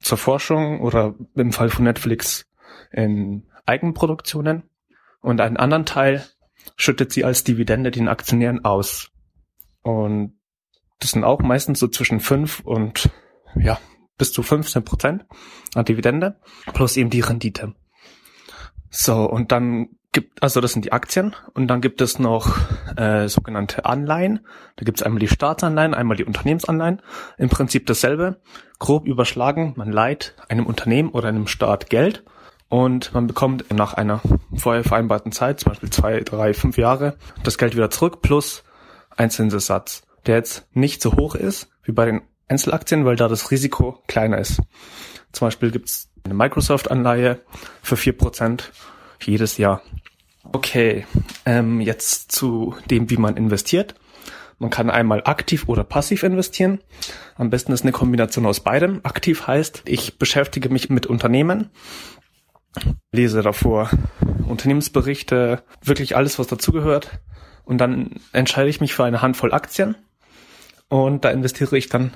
zur 0.00 0.18
Forschung 0.18 0.80
oder 0.80 1.14
im 1.34 1.52
Fall 1.52 1.68
von 1.68 1.84
Netflix 1.84 2.46
in 2.90 3.44
Eigenproduktionen 3.66 4.64
und 5.20 5.40
einen 5.40 5.56
anderen 5.56 5.86
Teil 5.86 6.26
schüttet 6.76 7.12
sie 7.12 7.24
als 7.24 7.44
Dividende 7.44 7.90
den 7.90 8.08
Aktionären 8.08 8.64
aus. 8.64 9.10
Und 9.82 10.38
das 10.98 11.10
sind 11.10 11.24
auch 11.24 11.40
meistens 11.40 11.80
so 11.80 11.88
zwischen 11.88 12.20
fünf 12.20 12.60
und 12.60 13.10
ja, 13.56 13.78
bis 14.18 14.32
zu 14.32 14.42
15 14.42 14.84
Prozent 14.84 15.26
an 15.74 15.84
Dividende 15.84 16.40
plus 16.72 16.96
eben 16.96 17.10
die 17.10 17.20
Rendite. 17.20 17.74
So, 18.90 19.24
und 19.24 19.52
dann 19.52 19.88
gibt, 20.12 20.42
also 20.42 20.60
das 20.60 20.72
sind 20.72 20.84
die 20.84 20.92
Aktien 20.92 21.34
und 21.54 21.66
dann 21.68 21.80
gibt 21.80 22.00
es 22.00 22.18
noch 22.18 22.56
äh, 22.96 23.28
sogenannte 23.28 23.86
Anleihen. 23.86 24.46
Da 24.76 24.84
gibt 24.84 24.98
es 25.00 25.02
einmal 25.02 25.18
die 25.18 25.28
Staatsanleihen, 25.28 25.94
einmal 25.94 26.16
die 26.16 26.24
Unternehmensanleihen. 26.24 27.00
Im 27.38 27.48
Prinzip 27.48 27.86
dasselbe. 27.86 28.40
Grob 28.78 29.06
überschlagen, 29.06 29.72
man 29.76 29.90
leiht 29.90 30.36
einem 30.48 30.66
Unternehmen 30.66 31.10
oder 31.10 31.28
einem 31.28 31.46
Staat 31.46 31.88
Geld 31.88 32.24
und 32.72 33.12
man 33.12 33.26
bekommt 33.26 33.70
nach 33.70 33.92
einer 33.92 34.22
vorher 34.54 34.82
vereinbarten 34.82 35.30
Zeit, 35.30 35.60
zum 35.60 35.72
Beispiel 35.72 35.90
zwei, 35.90 36.20
drei, 36.20 36.54
fünf 36.54 36.78
Jahre, 36.78 37.18
das 37.42 37.58
Geld 37.58 37.76
wieder 37.76 37.90
zurück 37.90 38.22
plus 38.22 38.64
ein 39.14 39.28
Zinsessatz, 39.28 40.04
der 40.24 40.36
jetzt 40.36 40.66
nicht 40.72 41.02
so 41.02 41.12
hoch 41.12 41.34
ist 41.34 41.68
wie 41.82 41.92
bei 41.92 42.06
den 42.06 42.22
Einzelaktien, 42.48 43.04
weil 43.04 43.16
da 43.16 43.28
das 43.28 43.50
Risiko 43.50 44.02
kleiner 44.06 44.38
ist. 44.38 44.62
Zum 45.32 45.48
Beispiel 45.48 45.70
gibt's 45.70 46.08
eine 46.24 46.32
Microsoft-Anleihe 46.32 47.40
für 47.82 47.98
vier 47.98 48.16
Prozent 48.16 48.72
jedes 49.22 49.58
Jahr. 49.58 49.82
Okay, 50.50 51.06
ähm, 51.44 51.78
jetzt 51.82 52.32
zu 52.32 52.74
dem, 52.90 53.10
wie 53.10 53.18
man 53.18 53.36
investiert. 53.36 53.96
Man 54.58 54.70
kann 54.70 54.88
einmal 54.88 55.22
aktiv 55.26 55.64
oder 55.66 55.84
passiv 55.84 56.22
investieren. 56.22 56.78
Am 57.34 57.50
besten 57.50 57.72
ist 57.72 57.82
eine 57.82 57.92
Kombination 57.92 58.46
aus 58.46 58.60
beidem. 58.60 59.00
Aktiv 59.02 59.46
heißt, 59.46 59.82
ich 59.84 60.18
beschäftige 60.18 60.70
mich 60.70 60.88
mit 60.88 61.06
Unternehmen, 61.06 61.68
lese 63.12 63.42
davor 63.42 63.90
Unternehmensberichte, 64.46 65.62
wirklich 65.82 66.16
alles, 66.16 66.38
was 66.38 66.46
dazugehört. 66.46 67.20
Und 67.64 67.78
dann 67.78 68.16
entscheide 68.32 68.68
ich 68.68 68.80
mich 68.80 68.94
für 68.94 69.04
eine 69.04 69.22
Handvoll 69.22 69.52
Aktien. 69.52 69.96
Und 70.88 71.24
da 71.24 71.30
investiere 71.30 71.76
ich 71.76 71.88
dann 71.88 72.12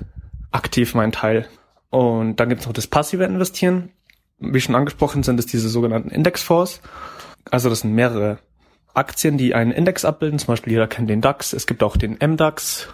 aktiv 0.51 0.93
meinen 0.93 1.11
Teil. 1.11 1.47
Und 1.89 2.39
dann 2.39 2.49
gibt 2.49 2.61
es 2.61 2.67
noch 2.67 2.73
das 2.73 2.87
passive 2.87 3.23
Investieren. 3.23 3.91
Wie 4.39 4.61
schon 4.61 4.75
angesprochen 4.75 5.23
sind 5.23 5.39
es 5.39 5.45
diese 5.47 5.69
sogenannten 5.69 6.09
Indexfonds. 6.09 6.81
Also 7.49 7.69
das 7.69 7.81
sind 7.81 7.93
mehrere 7.93 8.39
Aktien, 8.93 9.37
die 9.37 9.55
einen 9.55 9.71
Index 9.71 10.05
abbilden. 10.05 10.37
Zum 10.37 10.47
Beispiel 10.47 10.73
jeder 10.73 10.87
kennt 10.87 11.09
den 11.09 11.21
DAX. 11.21 11.53
Es 11.53 11.65
gibt 11.65 11.81
auch 11.81 11.97
den 11.97 12.17
MDAX, 12.21 12.89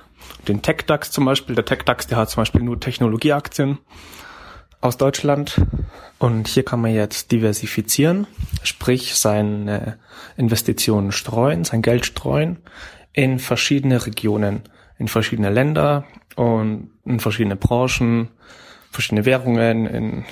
den 0.47 0.61
TechDAX 0.61 1.11
zum 1.11 1.25
Beispiel. 1.25 1.55
Der 1.55 1.65
TechDAX, 1.65 2.07
der 2.07 2.17
hat 2.17 2.29
zum 2.29 2.41
Beispiel 2.41 2.61
nur 2.61 2.79
Technologieaktien 2.79 3.79
aus 4.83 4.97
Deutschland. 4.97 5.61
Und 6.19 6.47
hier 6.47 6.63
kann 6.63 6.81
man 6.81 6.93
jetzt 6.93 7.31
diversifizieren, 7.31 8.27
sprich 8.63 9.15
seine 9.15 9.97
Investitionen 10.37 11.11
streuen, 11.11 11.63
sein 11.63 11.81
Geld 11.81 12.05
streuen 12.05 12.59
in 13.13 13.39
verschiedene 13.39 14.05
Regionen, 14.05 14.63
in 14.97 15.07
verschiedene 15.07 15.49
Länder 15.49 16.05
und 16.35 16.91
in 17.05 17.19
verschiedene 17.19 17.55
Branchen, 17.55 18.29
verschiedene 18.91 19.25
Währungen, 19.25 19.85
in 19.85 20.25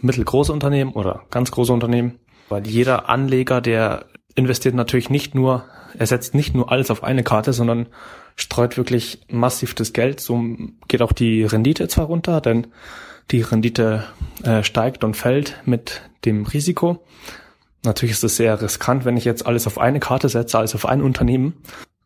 mittelgroße 0.00 0.52
Unternehmen 0.52 0.92
oder 0.92 1.24
ganz 1.30 1.50
große 1.50 1.72
Unternehmen. 1.72 2.18
Weil 2.48 2.66
jeder 2.66 3.08
Anleger, 3.08 3.60
der 3.60 4.06
investiert 4.34 4.74
natürlich 4.74 5.10
nicht 5.10 5.34
nur, 5.34 5.64
er 5.98 6.06
setzt 6.06 6.34
nicht 6.34 6.54
nur 6.54 6.70
alles 6.70 6.90
auf 6.90 7.02
eine 7.02 7.22
Karte, 7.22 7.52
sondern 7.52 7.88
streut 8.36 8.76
wirklich 8.76 9.22
massiv 9.28 9.74
das 9.74 9.92
Geld. 9.92 10.20
So 10.20 10.42
geht 10.88 11.02
auch 11.02 11.12
die 11.12 11.44
Rendite 11.44 11.88
zwar 11.88 12.06
runter, 12.06 12.40
denn 12.40 12.68
die 13.30 13.42
Rendite 13.42 14.04
äh, 14.42 14.62
steigt 14.62 15.04
und 15.04 15.16
fällt 15.16 15.60
mit 15.64 16.02
dem 16.24 16.44
Risiko. 16.44 17.04
Natürlich 17.84 18.12
ist 18.12 18.24
es 18.24 18.36
sehr 18.36 18.60
riskant, 18.60 19.04
wenn 19.04 19.16
ich 19.16 19.24
jetzt 19.24 19.46
alles 19.46 19.66
auf 19.66 19.78
eine 19.78 20.00
Karte 20.00 20.28
setze, 20.28 20.58
alles 20.58 20.74
auf 20.74 20.86
ein 20.86 21.02
Unternehmen. 21.02 21.54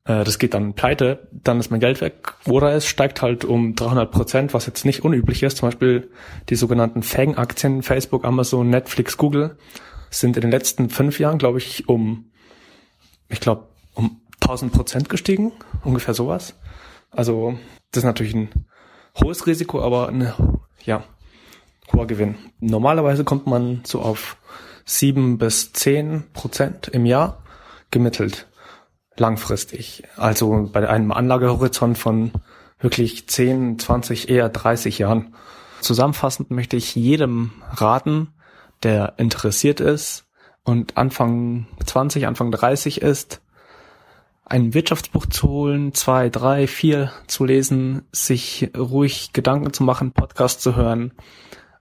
Äh, 0.05 0.25
das 0.25 0.39
geht 0.39 0.55
dann 0.55 0.75
pleite, 0.75 1.29
dann 1.33 1.59
ist 1.59 1.71
mein 1.71 1.81
Geld 1.81 2.01
weg. 2.01 2.35
Oder 2.47 2.73
es 2.73 2.87
steigt 2.87 3.23
halt 3.23 3.45
um 3.45 3.75
300 3.75 4.11
Prozent, 4.11 4.55
was 4.55 4.67
jetzt 4.67 4.85
nicht 4.85 5.05
unüblich 5.05 5.43
ist. 5.43 5.59
Zum 5.59 5.69
Beispiel 5.69 6.11
die 6.49 6.57
sogenannten 6.57 7.03
Fang-Aktien, 7.03 7.83
Facebook, 7.83 8.25
Amazon, 8.25 8.71
Netflix, 8.71 9.17
Google 9.17 9.57
sind 10.11 10.37
in 10.37 10.43
den 10.43 10.51
letzten 10.51 10.91
fünf 10.91 11.19
Jahren, 11.19 11.39
glaube 11.39 11.59
ich, 11.59 11.89
um, 11.89 12.31
ich 13.29 13.41
glaube, 13.41 13.67
um 13.95 14.21
1000 14.41 14.73
Prozent 14.73 15.09
gestiegen, 15.09 15.53
ungefähr 15.83 16.15
sowas. 16.15 16.55
Also 17.11 17.59
das 17.91 18.03
ist 18.03 18.07
natürlich 18.07 18.35
ein 18.35 18.49
hohes 19.21 19.47
Risiko, 19.47 19.81
aber 19.81 20.09
ein 20.09 20.33
ja, 20.85 21.05
hoher 21.93 22.07
Gewinn. 22.07 22.37
Normalerweise 22.61 23.25
kommt 23.25 23.47
man 23.47 23.83
so 23.85 24.01
auf 24.01 24.37
sieben 24.85 25.39
bis 25.39 25.73
zehn 25.73 26.25
Prozent 26.33 26.89
im 26.89 27.07
Jahr 27.07 27.43
gemittelt 27.91 28.47
langfristig. 29.17 30.05
Also 30.17 30.69
bei 30.73 30.89
einem 30.89 31.13
Anlagehorizont 31.13 31.97
von 31.99 32.33
wirklich 32.79 33.29
10, 33.29 33.79
20, 33.79 34.29
eher 34.29 34.49
30 34.49 34.99
Jahren. 34.99 35.35
Zusammenfassend 35.81 36.51
möchte 36.51 36.77
ich 36.77 36.95
jedem 36.95 37.53
raten, 37.71 38.29
der 38.83 39.15
interessiert 39.19 39.81
ist 39.81 40.27
und 40.65 40.97
Anfang 40.97 41.67
20, 41.85 42.27
Anfang 42.27 42.51
30 42.51 43.03
ist, 43.03 43.41
ein 44.47 44.75
Wirtschaftsbuch 44.75 45.27
zu 45.27 45.49
holen, 45.49 45.95
zwei, 45.95 46.29
drei, 46.29 46.67
vier 46.67 47.13
zu 47.27 47.45
lesen, 47.45 48.03
sich 48.13 48.71
ruhig 48.77 49.33
Gedanken 49.33 49.73
zu 49.73 49.85
machen, 49.85 50.13
Podcast 50.13 50.61
zu 50.61 50.77
hören 50.77 51.13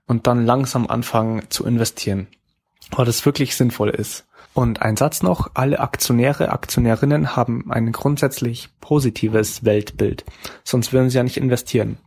und 0.06 0.26
dann 0.26 0.44
langsam 0.44 0.86
anfangen 0.86 1.50
zu 1.50 1.64
investieren, 1.64 2.28
weil 2.90 3.06
das 3.06 3.24
wirklich 3.24 3.56
sinnvoll 3.56 3.90
ist. 3.90 4.26
Und 4.52 4.82
ein 4.82 4.96
Satz 4.96 5.22
noch, 5.22 5.50
alle 5.54 5.80
Aktionäre, 5.80 6.50
Aktionärinnen 6.50 7.34
haben 7.34 7.72
ein 7.72 7.90
grundsätzlich 7.90 8.68
positives 8.80 9.64
Weltbild, 9.64 10.24
sonst 10.62 10.92
würden 10.92 11.10
sie 11.10 11.16
ja 11.16 11.24
nicht 11.24 11.36
investieren. 11.36 11.98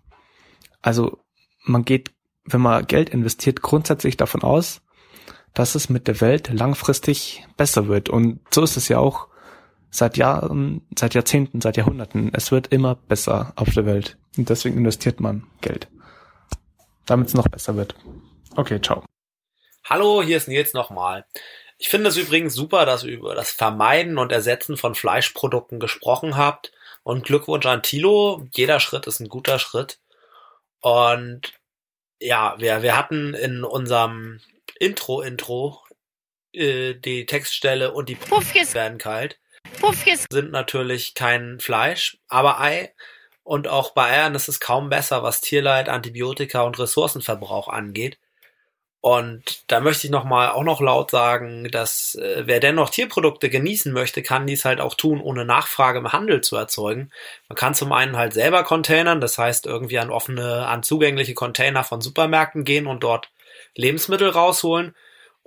Also 0.82 1.18
man 1.66 1.84
geht, 1.84 2.12
wenn 2.46 2.62
man 2.62 2.88
Geld 2.88 3.10
investiert, 3.10 3.62
grundsätzlich 3.62 4.16
davon 4.16 4.44
aus, 4.44 4.82
dass 5.54 5.76
es 5.76 5.90
mit 5.90 6.08
der 6.08 6.22
Welt 6.22 6.50
langfristig 6.54 7.46
besser 7.58 7.88
wird. 7.88 8.10
Und 8.10 8.40
so 8.52 8.64
ist 8.64 8.78
es 8.78 8.88
ja 8.88 9.00
auch 9.00 9.28
seit 9.90 10.16
Jahren, 10.16 10.82
seit 10.98 11.16
Jahrzehnten, 11.16 11.62
seit 11.62 11.78
Jahrhunderten. 11.78 12.30
Es 12.34 12.52
wird 12.52 12.68
immer 12.68 12.96
besser 12.96 13.54
auf 13.56 13.74
der 13.74 13.86
Welt. 13.86 14.18
Und 14.38 14.50
deswegen 14.50 14.78
investiert 14.78 15.20
man 15.20 15.44
Geld. 15.62 15.90
Damit 17.08 17.30
es 17.30 17.34
noch 17.34 17.48
besser 17.48 17.76
wird. 17.76 17.96
Okay, 18.56 18.80
ciao. 18.82 19.04
Hallo, 19.86 20.22
hier 20.22 20.38
ist 20.38 20.48
Nils 20.48 20.74
nochmal. 20.74 21.26
Ich 21.78 21.90
finde 21.90 22.10
es 22.10 22.18
übrigens 22.18 22.54
super, 22.54 22.86
dass 22.86 23.04
ihr 23.04 23.14
über 23.14 23.34
das 23.34 23.52
Vermeiden 23.52 24.18
und 24.18 24.32
Ersetzen 24.32 24.78
von 24.78 24.94
Fleischprodukten 24.94 25.80
gesprochen 25.80 26.38
habt. 26.38 26.72
Und 27.04 27.26
Glückwunsch 27.26 27.66
an 27.66 27.84
Thilo. 27.84 28.46
Jeder 28.54 28.82
Schritt 28.82 29.08
ist 29.08 29.22
ein 29.22 29.30
guter 29.30 29.60
Schritt. 29.60 30.00
Und 30.82 31.54
ja, 32.20 32.56
wir, 32.58 32.82
wir 32.82 32.98
hatten 32.98 33.34
in 33.34 33.64
unserem 33.64 34.42
Intro-Intro 34.80 35.82
äh, 36.52 36.96
die 36.96 37.26
Textstelle 37.26 37.94
und 37.94 38.10
die 38.10 38.16
Puffjes. 38.16 38.74
werden 38.74 38.98
kalt. 38.98 39.40
Puffjes. 39.80 40.26
Sind 40.30 40.52
natürlich 40.52 41.14
kein 41.14 41.60
Fleisch, 41.60 42.18
aber 42.28 42.60
Ei. 42.60 42.94
Und 43.48 43.70
auch 43.70 43.92
bei 43.92 44.12
Eiern 44.12 44.36
ist 44.36 44.50
es 44.50 44.60
kaum 44.60 44.90
besser, 44.90 45.24
was 45.24 45.40
Tierleid, 45.40 45.88
Antibiotika 45.88 46.64
und 46.64 46.78
Ressourcenverbrauch 46.78 47.70
angeht. 47.70 48.20
Und 49.00 49.64
da 49.72 49.80
möchte 49.80 50.06
ich 50.06 50.12
noch 50.12 50.26
mal 50.26 50.50
auch 50.50 50.64
noch 50.64 50.82
laut 50.82 51.12
sagen, 51.12 51.70
dass 51.72 52.16
äh, 52.16 52.44
wer 52.46 52.60
dennoch 52.60 52.90
Tierprodukte 52.90 53.50
genießen 53.50 53.94
möchte, 53.94 54.22
kann 54.22 54.48
dies 54.48 54.66
halt 54.66 54.82
auch 54.82 54.96
tun, 54.96 55.22
ohne 55.22 55.46
Nachfrage 55.46 56.00
im 56.00 56.12
Handel 56.12 56.42
zu 56.42 56.58
erzeugen. 56.58 57.10
Man 57.48 57.56
kann 57.56 57.74
zum 57.74 57.94
einen 57.94 58.18
halt 58.18 58.34
selber 58.34 58.66
containern, 58.66 59.22
das 59.22 59.38
heißt 59.38 59.66
irgendwie 59.66 60.00
an 60.00 60.10
offene, 60.10 60.68
an 60.68 60.84
zugängliche 60.84 61.34
Container 61.34 61.86
von 61.86 62.02
Supermärkten 62.02 62.66
gehen 62.66 62.86
und 62.86 63.02
dort 63.02 63.32
Lebensmittel 63.76 64.28
rausholen. 64.28 64.94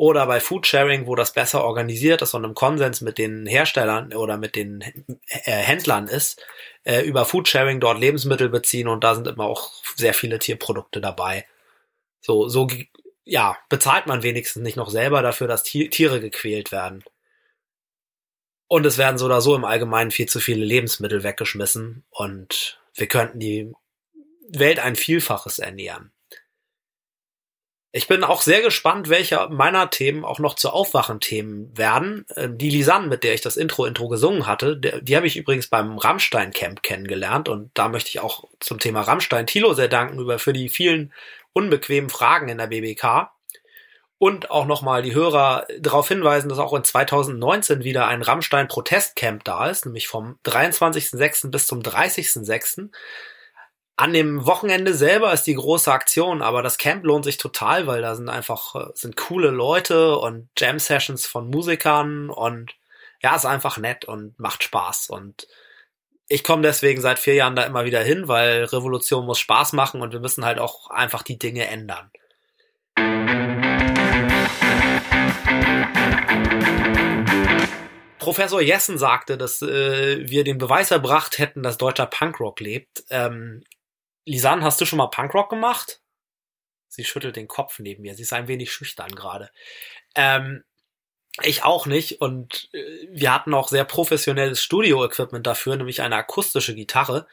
Oder 0.01 0.27
bei 0.27 0.41
Foodsharing, 0.41 1.07
wo 1.07 1.15
das 1.15 1.35
besser 1.35 1.63
organisiert 1.63 2.23
ist 2.23 2.33
und 2.33 2.45
im 2.45 2.55
Konsens 2.55 3.03
mit 3.03 3.19
den 3.19 3.45
Herstellern 3.45 4.15
oder 4.15 4.39
mit 4.39 4.57
den 4.57 4.81
äh, 5.27 5.53
Händlern 5.53 6.09
ist, 6.09 6.43
äh, 6.85 7.03
über 7.03 7.27
Foodsharing 7.27 7.81
dort 7.81 8.01
Lebensmittel 8.01 8.49
beziehen 8.49 8.89
und 8.89 9.05
da 9.05 9.15
sind 9.15 9.29
immer 9.29 9.45
auch 9.45 9.71
sehr 9.97 10.15
viele 10.15 10.39
Tierprodukte 10.39 11.03
dabei. 11.03 11.47
So, 12.23 12.49
so 12.49 12.67
ja, 13.25 13.59
bezahlt 13.69 14.07
man 14.07 14.23
wenigstens 14.23 14.63
nicht 14.63 14.79
noch 14.79 14.89
selber 14.89 15.21
dafür, 15.21 15.49
dass 15.49 15.65
Tiere 15.65 16.23
gequält 16.23 16.73
werden. 16.73 17.05
Und 18.69 18.87
es 18.87 18.97
werden 18.97 19.19
so 19.19 19.27
oder 19.27 19.43
so 19.43 19.55
im 19.55 19.67
Allgemeinen 19.67 20.13
viel 20.13 20.31
zu 20.31 20.41
viele 20.41 20.65
Lebensmittel 20.65 21.25
weggeschmissen 21.25 22.07
und 22.09 22.81
wir 22.95 23.07
könnten 23.07 23.39
die 23.39 23.71
Welt 24.49 24.79
ein 24.79 24.97
Vielfaches 24.97 25.59
ernähren. 25.59 26.11
Ich 27.93 28.07
bin 28.07 28.23
auch 28.23 28.41
sehr 28.41 28.63
gespannt, 28.63 29.09
welche 29.09 29.49
meiner 29.51 29.91
Themen 29.91 30.25
auch 30.25 30.39
noch 30.39 30.55
zu 30.55 30.71
Aufwachen-Themen 30.71 31.77
werden. 31.77 32.25
Ähm, 32.37 32.57
die 32.57 32.71
Lisanne, 32.71 33.09
mit 33.09 33.25
der 33.25 33.35
ich 33.35 33.41
das 33.41 33.57
Intro-Intro 33.57 34.09
gesungen 34.09 34.47
hatte, 34.47 34.77
die 34.77 35.17
habe 35.17 35.27
ich 35.27 35.37
übrigens 35.37 35.67
beim 35.67 35.99
Rammstein-Camp 35.99 36.85
kennengelernt 36.85 37.49
und 37.49 37.71
da 37.75 37.89
möchte 37.89 38.11
ich 38.11 38.21
auch 38.21 38.45
zum 38.61 38.79
Thema 38.79 39.01
Rammstein 39.01 39.47
Thilo 39.47 39.75
sehr 39.75 39.89
danken 39.89 40.21
über 40.21 40.39
für 40.39 40.53
die 40.53 40.69
vielen 40.69 41.13
unbequemen 41.53 42.11
Fragen 42.11 42.49
in 42.49 42.59
der 42.59 42.69
BBK. 42.69 43.33
Und 44.19 44.51
auch 44.51 44.67
nochmal 44.67 45.03
die 45.03 45.15
Hörer 45.15 45.67
darauf 45.79 46.07
hinweisen, 46.07 46.51
dass 46.51 46.59
auch 46.59 46.75
in 46.75 46.85
2019 46.85 47.85
wieder 47.85 48.07
ein 48.07 48.21
Rammstein-Protestcamp 48.21 49.43
da 49.45 49.69
ist, 49.71 49.87
nämlich 49.87 50.09
vom 50.09 50.39
23.06. 50.45 51.51
bis 51.51 51.67
zum 51.67 51.81
30.06. 51.81 52.91
An 53.97 54.13
dem 54.13 54.47
Wochenende 54.47 54.95
selber 54.95 55.33
ist 55.33 55.47
die 55.47 55.55
große 55.55 55.93
Aktion, 55.93 56.41
aber 56.41 56.63
das 56.63 56.79
Camp 56.79 57.05
lohnt 57.05 57.25
sich 57.25 57.37
total, 57.37 57.87
weil 57.87 58.01
da 58.01 58.15
sind 58.15 58.29
einfach 58.29 58.75
äh, 58.75 58.91
sind 58.95 59.17
coole 59.17 59.51
Leute 59.51 60.17
und 60.17 60.49
Jam 60.57 60.79
Sessions 60.79 61.27
von 61.27 61.51
Musikern 61.51 62.31
und 62.31 62.75
ja, 63.23 63.37
ist 63.37 63.45
einfach 63.45 63.77
nett 63.77 64.07
und 64.07 64.39
macht 64.39 64.63
Spaß 64.63 65.11
und 65.11 65.47
ich 66.33 66.45
komme 66.45 66.63
deswegen 66.63 67.01
seit 67.01 67.19
vier 67.19 67.35
Jahren 67.35 67.57
da 67.57 67.65
immer 67.65 67.85
wieder 67.85 68.01
hin, 68.01 68.29
weil 68.29 68.63
Revolution 68.65 69.27
muss 69.27 69.41
Spaß 69.41 69.73
machen 69.73 70.01
und 70.01 70.13
wir 70.13 70.21
müssen 70.21 70.45
halt 70.45 70.61
auch 70.61 70.89
einfach 70.89 71.25
die 71.25 71.39
Dinge 71.39 71.67
ändern. 71.67 72.13
Professor 78.21 78.61
Jessen 78.61 78.97
sagte, 78.97 79.37
dass 79.37 79.61
äh, 79.61 80.29
wir 80.29 80.45
den 80.45 80.59
Beweis 80.59 80.93
erbracht 80.93 81.39
hätten, 81.39 81.65
dass 81.65 81.79
deutscher 81.79 82.07
Punkrock 82.07 82.61
lebt. 82.61 83.03
Ähm, 83.11 83.65
Lisanne, 84.31 84.63
hast 84.63 84.81
du 84.81 84.87
schon 84.87 84.99
mal 84.99 85.09
Punkrock 85.09 85.51
gemacht? 85.51 86.01
Sie 86.87 87.05
schüttelt 87.05 87.35
den 87.35 87.49
Kopf 87.49 87.81
neben 87.81 88.03
mir. 88.03 88.15
Sie 88.15 88.23
ist 88.23 88.33
ein 88.33 88.47
wenig 88.47 88.73
schüchtern 88.73 89.13
gerade. 89.13 89.51
Ähm, 90.15 90.63
ich 91.43 91.65
auch 91.65 91.87
nicht. 91.87 92.21
Und 92.21 92.69
äh, 92.73 93.09
wir 93.11 93.35
hatten 93.35 93.53
auch 93.55 93.67
sehr 93.67 93.85
professionelles 93.85 94.63
Studio-Equipment 94.63 95.47
dafür, 95.47 95.75
nämlich 95.75 96.03
eine 96.03 96.15
akustische 96.15 96.77
Gitarre. 96.77 97.27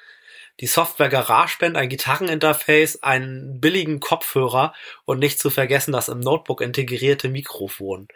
Die 0.60 0.66
Software 0.66 1.10
GarageBand, 1.10 1.78
ein 1.78 1.90
Gitarreninterface, 1.90 3.04
einen 3.04 3.62
billigen 3.62 4.00
Kopfhörer 4.00 4.74
und 5.06 5.20
nicht 5.20 5.40
zu 5.40 5.52
vergessen 5.52 5.92
das 5.92 6.10
im 6.10 6.20
Notebook 6.20 6.62
integrierte 6.62 7.30
Mikrofon. 7.30 8.08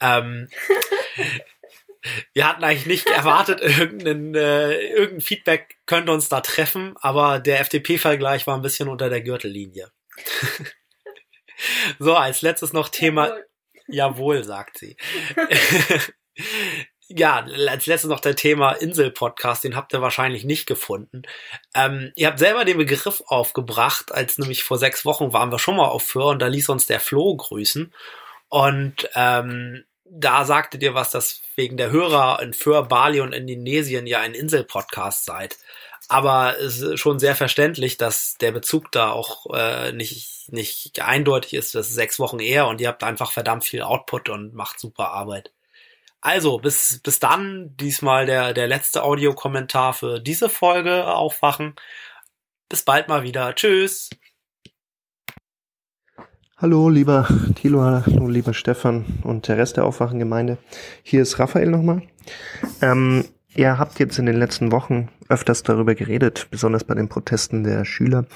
Ähm, 0.00 0.50
wir 2.32 2.48
hatten 2.48 2.64
eigentlich 2.64 2.86
nicht 2.86 3.06
erwartet, 3.08 3.60
irgendein, 3.60 4.34
äh, 4.34 4.80
irgendein 4.88 5.20
Feedback 5.20 5.78
könnte 5.86 6.12
uns 6.12 6.28
da 6.28 6.40
treffen, 6.40 6.94
aber 7.00 7.40
der 7.40 7.60
FDP-Vergleich 7.60 8.46
war 8.46 8.56
ein 8.56 8.62
bisschen 8.62 8.88
unter 8.88 9.08
der 9.08 9.20
Gürtellinie. 9.20 9.90
so, 11.98 12.16
als 12.16 12.42
letztes 12.42 12.72
noch 12.72 12.88
Thema. 12.88 13.28
Jawohl, 13.28 13.44
Jawohl 13.88 14.44
sagt 14.44 14.78
sie. 14.78 14.96
ja, 17.08 17.46
als 17.68 17.86
letztes 17.86 18.10
noch 18.10 18.20
der 18.20 18.36
Thema 18.36 18.72
Insel-Podcast, 18.72 19.64
den 19.64 19.74
habt 19.74 19.92
ihr 19.94 20.02
wahrscheinlich 20.02 20.44
nicht 20.44 20.66
gefunden. 20.66 21.22
Ähm, 21.74 22.12
ihr 22.16 22.26
habt 22.26 22.38
selber 22.38 22.64
den 22.64 22.76
Begriff 22.76 23.22
aufgebracht, 23.26 24.12
als 24.12 24.38
nämlich 24.38 24.62
vor 24.62 24.78
sechs 24.78 25.04
Wochen 25.04 25.32
waren 25.32 25.50
wir 25.50 25.58
schon 25.58 25.76
mal 25.76 25.88
auf 25.88 26.04
Föhr 26.04 26.26
und 26.26 26.40
da 26.40 26.46
ließ 26.46 26.68
uns 26.68 26.86
der 26.86 27.00
Flo 27.00 27.34
grüßen. 27.34 27.94
Und 28.50 29.08
ähm, 29.14 29.84
da 30.10 30.44
sagtet 30.44 30.82
ihr 30.82 30.94
was, 30.94 31.10
dass 31.10 31.42
wegen 31.56 31.76
der 31.76 31.90
Hörer 31.90 32.40
in 32.42 32.52
Föhr, 32.52 32.84
Bali 32.88 33.20
und 33.20 33.32
Indonesien 33.32 34.06
ja 34.06 34.20
ein 34.20 34.34
Insel-Podcast 34.34 35.24
seid. 35.24 35.58
Aber 36.08 36.58
es 36.58 36.80
ist 36.80 37.00
schon 37.00 37.18
sehr 37.18 37.36
verständlich, 37.36 37.98
dass 37.98 38.36
der 38.38 38.52
Bezug 38.52 38.90
da 38.92 39.10
auch 39.12 39.46
äh, 39.54 39.92
nicht, 39.92 40.50
nicht 40.50 41.00
eindeutig 41.02 41.54
ist. 41.54 41.74
Das 41.74 41.88
ist 41.88 41.94
sechs 41.94 42.18
Wochen 42.18 42.40
eher 42.40 42.66
und 42.68 42.80
ihr 42.80 42.88
habt 42.88 43.04
einfach 43.04 43.32
verdammt 43.32 43.64
viel 43.64 43.82
Output 43.82 44.30
und 44.30 44.54
macht 44.54 44.80
super 44.80 45.10
Arbeit. 45.10 45.52
Also, 46.20 46.58
bis, 46.58 47.00
bis 47.02 47.20
dann, 47.20 47.76
diesmal 47.76 48.26
der, 48.26 48.52
der 48.54 48.66
letzte 48.66 49.02
Audiokommentar 49.04 49.94
für 49.94 50.20
diese 50.20 50.48
Folge 50.48 51.06
aufwachen. 51.06 51.76
Bis 52.68 52.82
bald 52.84 53.08
mal 53.08 53.22
wieder. 53.22 53.54
Tschüss. 53.54 54.10
Hallo, 56.60 56.88
lieber 56.88 57.28
Thilo, 57.54 57.82
hallo, 57.82 58.26
lieber 58.26 58.52
Stefan 58.52 59.04
und 59.22 59.46
der 59.46 59.58
Rest 59.58 59.76
der 59.76 59.84
Aufwachengemeinde. 59.84 60.58
Hier 61.04 61.22
ist 61.22 61.38
Raphael 61.38 61.70
nochmal. 61.70 62.02
Ähm, 62.82 63.22
ihr 63.54 63.78
habt 63.78 64.00
jetzt 64.00 64.18
in 64.18 64.26
den 64.26 64.34
letzten 64.34 64.72
Wochen 64.72 65.08
öfters 65.28 65.62
darüber 65.62 65.94
geredet, 65.94 66.48
besonders 66.50 66.82
bei 66.82 66.96
den 66.96 67.08
Protesten 67.08 67.62
der 67.62 67.84
Schüler, 67.84 68.26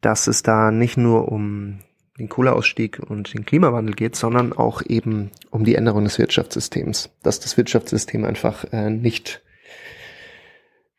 dass 0.00 0.28
es 0.28 0.44
da 0.44 0.70
nicht 0.70 0.96
nur 0.96 1.32
um 1.32 1.80
den 2.16 2.28
Kohleausstieg 2.28 3.00
und 3.00 3.34
den 3.34 3.44
Klimawandel 3.44 3.96
geht, 3.96 4.14
sondern 4.14 4.52
auch 4.52 4.80
eben 4.86 5.32
um 5.50 5.64
die 5.64 5.74
Änderung 5.74 6.04
des 6.04 6.20
Wirtschaftssystems. 6.20 7.10
Dass 7.24 7.40
das 7.40 7.56
Wirtschaftssystem 7.56 8.24
einfach 8.24 8.72
äh, 8.72 8.88
nicht 8.88 9.42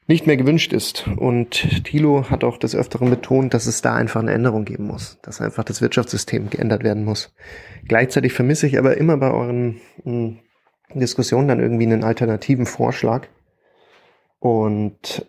nicht 0.10 0.26
mehr 0.26 0.38
gewünscht 0.38 0.74
ist. 0.74 1.08
Und 1.18 1.86
Thilo 1.86 2.30
hat 2.32 2.44
auch 2.44 2.58
des 2.58 2.76
Öfteren 2.76 3.12
betont, 3.12 3.54
dass 3.54 3.68
es 3.68 3.84
da 3.84 3.94
einfach 3.94 4.20
eine 4.20 4.32
Änderung 4.32 4.66
geben 4.66 4.88
muss, 4.88 5.20
dass 5.22 5.40
einfach 5.40 5.64
das 5.64 5.82
Wirtschaftssystem 5.82 6.50
geändert 6.50 6.84
werden 6.84 7.06
muss. 7.06 7.34
Gleichzeitig 7.88 8.34
vermisse 8.34 8.66
ich 8.66 8.80
aber 8.80 8.98
immer 8.98 9.18
bei 9.18 9.32
euren 9.32 9.80
hm, 10.04 10.40
Diskussionen 10.96 11.48
dann 11.48 11.60
irgendwie 11.60 11.86
einen 11.86 12.04
alternativen 12.04 12.66
Vorschlag. 12.66 13.28
Und 14.40 15.28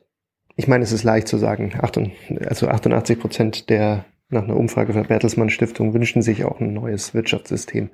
ich 0.57 0.67
meine, 0.67 0.83
es 0.83 0.92
ist 0.92 1.05
leicht 1.05 1.28
zu 1.28 1.36
sagen, 1.36 1.75
also 1.78 2.68
88 2.68 3.20
Prozent 3.20 3.68
der 3.68 4.07
nach 4.31 4.44
einer 4.44 4.57
Umfrage 4.57 4.92
der 4.92 5.05
Bertelsmann 5.05 5.50
Stiftung 5.50 5.92
wünschen 5.92 6.23
sich 6.23 6.44
auch 6.44 6.60
ein 6.60 6.73
neues 6.73 7.15
Wirtschaftssystem. 7.15 7.91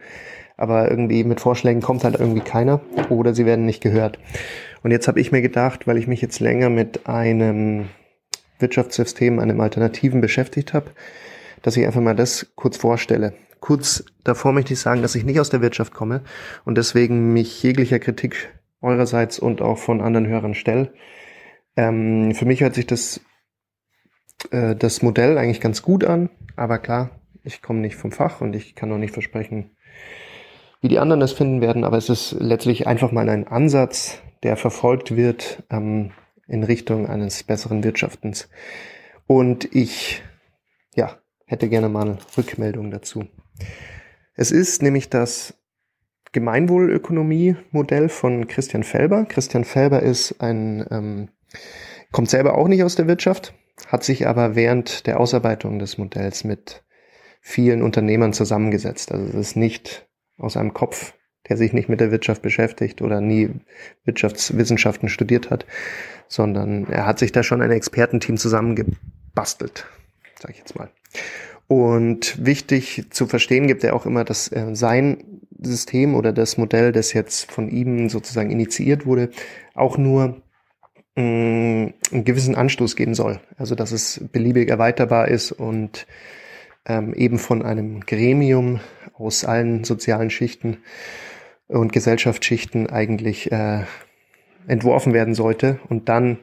Aber 0.56 0.90
irgendwie 0.90 1.24
mit 1.24 1.40
Vorschlägen 1.40 1.82
kommt 1.82 2.04
halt 2.04 2.18
irgendwie 2.18 2.40
keiner 2.40 2.80
oder 3.10 3.34
sie 3.34 3.46
werden 3.46 3.66
nicht 3.66 3.82
gehört. 3.82 4.18
Und 4.82 4.90
jetzt 4.90 5.08
habe 5.08 5.20
ich 5.20 5.32
mir 5.32 5.42
gedacht, 5.42 5.86
weil 5.86 5.98
ich 5.98 6.06
mich 6.06 6.22
jetzt 6.22 6.40
länger 6.40 6.70
mit 6.70 7.06
einem 7.06 7.88
Wirtschaftssystem, 8.58 9.38
einem 9.38 9.60
Alternativen 9.60 10.20
beschäftigt 10.20 10.72
habe, 10.72 10.90
dass 11.62 11.76
ich 11.76 11.84
einfach 11.84 12.00
mal 12.00 12.14
das 12.14 12.52
kurz 12.54 12.76
vorstelle. 12.76 13.34
Kurz 13.60 14.04
davor 14.24 14.52
möchte 14.52 14.74
ich 14.74 14.80
sagen, 14.80 15.02
dass 15.02 15.14
ich 15.14 15.24
nicht 15.24 15.40
aus 15.40 15.50
der 15.50 15.62
Wirtschaft 15.62 15.92
komme 15.92 16.22
und 16.64 16.78
deswegen 16.78 17.32
mich 17.32 17.62
jeglicher 17.62 17.98
Kritik 17.98 18.48
eurerseits 18.80 19.38
und 19.38 19.62
auch 19.62 19.78
von 19.78 20.00
anderen 20.00 20.26
Hörern 20.26 20.54
stelle. 20.54 20.92
Ähm, 21.76 22.34
für 22.34 22.44
mich 22.44 22.60
hört 22.60 22.74
sich 22.74 22.86
das, 22.86 23.20
äh, 24.50 24.74
das 24.76 25.02
Modell 25.02 25.38
eigentlich 25.38 25.60
ganz 25.60 25.82
gut 25.82 26.04
an, 26.04 26.30
aber 26.56 26.78
klar, 26.78 27.10
ich 27.42 27.62
komme 27.62 27.80
nicht 27.80 27.96
vom 27.96 28.12
Fach 28.12 28.40
und 28.40 28.56
ich 28.56 28.74
kann 28.74 28.92
auch 28.92 28.98
nicht 28.98 29.12
versprechen, 29.12 29.76
wie 30.80 30.88
die 30.88 30.98
anderen 30.98 31.20
das 31.20 31.32
finden 31.32 31.60
werden, 31.60 31.84
aber 31.84 31.96
es 31.96 32.08
ist 32.08 32.36
letztlich 32.38 32.86
einfach 32.86 33.12
mal 33.12 33.28
ein 33.28 33.46
Ansatz, 33.46 34.20
der 34.42 34.56
verfolgt 34.56 35.16
wird 35.16 35.62
ähm, 35.70 36.12
in 36.46 36.62
Richtung 36.62 37.08
eines 37.08 37.42
besseren 37.42 37.82
Wirtschaftens. 37.82 38.48
Und 39.26 39.74
ich, 39.74 40.22
ja, 40.94 41.16
hätte 41.46 41.68
gerne 41.68 41.88
mal 41.88 42.02
eine 42.02 42.18
Rückmeldung 42.36 42.90
dazu. 42.90 43.24
Es 44.34 44.52
ist 44.52 44.82
nämlich 44.82 45.08
das 45.08 45.54
Gemeinwohlökonomie-Modell 46.32 48.08
von 48.08 48.46
Christian 48.46 48.82
Felber. 48.82 49.24
Christian 49.24 49.64
Felber 49.64 50.02
ist 50.02 50.40
ein 50.40 50.86
ähm, 50.90 51.28
kommt 52.12 52.30
selber 52.30 52.56
auch 52.56 52.68
nicht 52.68 52.82
aus 52.82 52.94
der 52.94 53.08
Wirtschaft, 53.08 53.54
hat 53.86 54.04
sich 54.04 54.26
aber 54.26 54.54
während 54.56 55.06
der 55.06 55.20
Ausarbeitung 55.20 55.78
des 55.78 55.98
Modells 55.98 56.44
mit 56.44 56.82
vielen 57.40 57.82
Unternehmern 57.82 58.32
zusammengesetzt. 58.32 59.12
Also 59.12 59.26
es 59.26 59.34
ist 59.34 59.56
nicht 59.56 60.08
aus 60.38 60.56
einem 60.56 60.74
Kopf, 60.74 61.14
der 61.48 61.56
sich 61.56 61.72
nicht 61.72 61.88
mit 61.88 62.00
der 62.00 62.10
Wirtschaft 62.10 62.42
beschäftigt 62.42 63.02
oder 63.02 63.20
nie 63.20 63.50
Wirtschaftswissenschaften 64.04 65.08
studiert 65.08 65.50
hat, 65.50 65.66
sondern 66.28 66.86
er 66.90 67.06
hat 67.06 67.18
sich 67.18 67.32
da 67.32 67.42
schon 67.42 67.62
ein 67.62 67.70
Expertenteam 67.70 68.36
zusammengebastelt, 68.36 69.86
sage 70.40 70.54
ich 70.54 70.58
jetzt 70.58 70.76
mal. 70.76 70.90
Und 71.68 72.44
wichtig 72.44 73.06
zu 73.10 73.26
verstehen 73.26 73.66
gibt 73.66 73.84
er 73.84 73.94
auch 73.94 74.06
immer, 74.06 74.24
dass 74.24 74.50
äh, 74.52 74.74
sein 74.74 75.40
System 75.58 76.14
oder 76.14 76.32
das 76.32 76.58
Modell, 76.58 76.92
das 76.92 77.12
jetzt 77.12 77.50
von 77.50 77.68
ihm 77.68 78.08
sozusagen 78.08 78.50
initiiert 78.50 79.06
wurde, 79.06 79.30
auch 79.74 79.98
nur 79.98 80.42
mh, 81.16 81.92
einen 82.12 82.24
gewissen 82.24 82.54
Anstoß 82.54 82.96
geben 82.96 83.14
soll. 83.14 83.40
Also 83.56 83.74
dass 83.74 83.92
es 83.92 84.20
beliebig 84.32 84.68
erweiterbar 84.68 85.28
ist 85.28 85.52
und 85.52 86.06
ähm, 86.86 87.12
eben 87.14 87.38
von 87.38 87.62
einem 87.62 88.00
Gremium 88.00 88.80
aus 89.14 89.44
allen 89.44 89.84
sozialen 89.84 90.30
Schichten 90.30 90.78
und 91.68 91.92
Gesellschaftsschichten 91.92 92.88
eigentlich 92.88 93.50
äh, 93.50 93.84
entworfen 94.68 95.12
werden 95.12 95.34
sollte 95.34 95.80
und 95.88 96.08
dann 96.08 96.38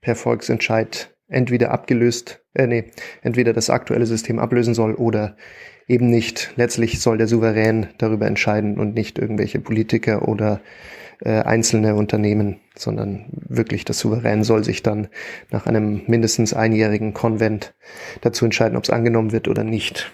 per 0.00 0.16
Volksentscheid 0.16 1.14
entweder 1.28 1.70
abgelöst, 1.70 2.42
äh, 2.54 2.66
nee, 2.66 2.90
entweder 3.22 3.52
das 3.52 3.70
aktuelle 3.70 4.06
System 4.06 4.38
ablösen 4.38 4.74
soll 4.74 4.94
oder 4.94 5.36
eben 5.86 6.08
nicht. 6.08 6.52
Letztlich 6.56 7.00
soll 7.00 7.18
der 7.18 7.26
Souverän 7.26 7.88
darüber 7.98 8.26
entscheiden 8.26 8.78
und 8.78 8.94
nicht 8.94 9.18
irgendwelche 9.18 9.60
Politiker 9.60 10.28
oder 10.28 10.60
äh, 11.22 11.42
einzelne 11.42 11.94
Unternehmen, 11.94 12.60
sondern 12.76 13.26
wirklich 13.30 13.84
das 13.84 13.98
Souverän 13.98 14.44
soll 14.44 14.64
sich 14.64 14.82
dann 14.82 15.08
nach 15.50 15.66
einem 15.66 16.02
mindestens 16.06 16.54
einjährigen 16.54 17.14
Konvent 17.14 17.74
dazu 18.20 18.44
entscheiden, 18.44 18.76
ob 18.76 18.84
es 18.84 18.90
angenommen 18.90 19.32
wird 19.32 19.48
oder 19.48 19.64
nicht. 19.64 20.10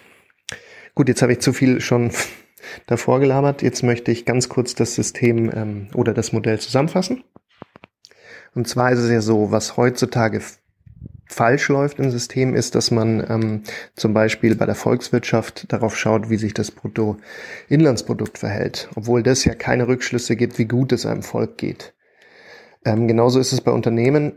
Gut, 0.94 1.08
jetzt 1.08 1.22
habe 1.22 1.32
ich 1.32 1.40
zu 1.40 1.52
viel 1.52 1.80
schon 1.80 2.10
davor 2.86 3.20
gelabert. 3.20 3.62
Jetzt 3.62 3.82
möchte 3.82 4.10
ich 4.10 4.24
ganz 4.24 4.48
kurz 4.48 4.74
das 4.74 4.94
System 4.94 5.50
ähm, 5.54 5.88
oder 5.94 6.14
das 6.14 6.32
Modell 6.32 6.58
zusammenfassen. 6.58 7.22
Und 8.54 8.66
zwar 8.66 8.90
ist 8.90 9.00
es 9.00 9.10
ja 9.10 9.20
so, 9.20 9.50
was 9.52 9.76
heutzutage 9.76 10.40
falsch 11.26 11.68
läuft 11.68 11.98
im 11.98 12.10
System, 12.10 12.54
ist, 12.54 12.74
dass 12.74 12.90
man 12.90 13.24
ähm, 13.28 13.62
zum 13.94 14.14
Beispiel 14.14 14.54
bei 14.54 14.66
der 14.66 14.74
Volkswirtschaft 14.74 15.72
darauf 15.72 15.96
schaut, 15.96 16.30
wie 16.30 16.36
sich 16.36 16.54
das 16.54 16.70
Bruttoinlandsprodukt 16.70 18.38
verhält, 18.38 18.88
obwohl 18.94 19.22
das 19.22 19.44
ja 19.44 19.54
keine 19.54 19.88
Rückschlüsse 19.88 20.36
gibt, 20.36 20.58
wie 20.58 20.66
gut 20.66 20.92
es 20.92 21.06
einem 21.06 21.22
Volk 21.22 21.58
geht. 21.58 21.94
Ähm, 22.84 23.08
genauso 23.08 23.40
ist 23.40 23.52
es 23.52 23.60
bei 23.60 23.72
Unternehmen, 23.72 24.32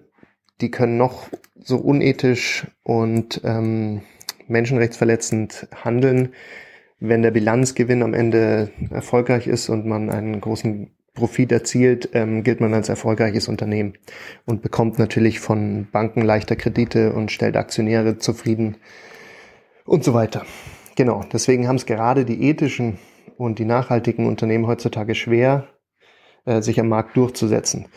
die 0.62 0.72
können 0.72 0.98
noch 0.98 1.30
so 1.56 1.78
unethisch 1.78 2.68
und 2.84 3.42
ähm, 3.44 4.02
menschenrechtsverletzend 4.48 5.68
handeln, 5.84 6.34
wenn 7.00 7.22
der 7.22 7.32
Bilanzgewinn 7.32 8.04
am 8.04 8.14
Ende 8.14 8.72
erfolgreich 8.90 9.48
ist 9.48 9.70
und 9.70 9.86
man 9.86 10.10
einen 10.10 10.42
großen 10.42 10.92
Profit 11.14 11.52
erzielt, 11.52 12.10
ähm, 12.14 12.44
gilt 12.44 12.62
man 12.62 12.74
als 12.74 12.90
erfolgreiches 12.90 13.48
Unternehmen 13.48 13.94
und 14.46 14.62
bekommt 14.62 15.00
natürlich 15.00 15.40
von 15.40 15.88
Banken 15.92 16.22
leichter 16.22 16.56
Kredite 16.56 17.14
und 17.14 17.32
stellt 17.32 17.58
Aktionäre 17.58 18.18
zufrieden 18.18 18.78
und 19.86 20.04
so 20.04 20.14
weiter. 20.14 20.46
Genau, 20.96 21.24
deswegen 21.32 21.68
haben 21.68 21.78
es 21.78 21.86
gerade 21.86 22.26
die 22.26 22.44
ethischen 22.50 23.00
und 23.38 23.60
die 23.60 23.66
nachhaltigen 23.66 24.28
Unternehmen 24.28 24.68
heutzutage 24.68 25.16
schwer, 25.16 25.68
äh, 26.46 26.62
sich 26.62 26.80
am 26.80 26.90
Markt 26.90 27.16
durchzusetzen. 27.16 27.88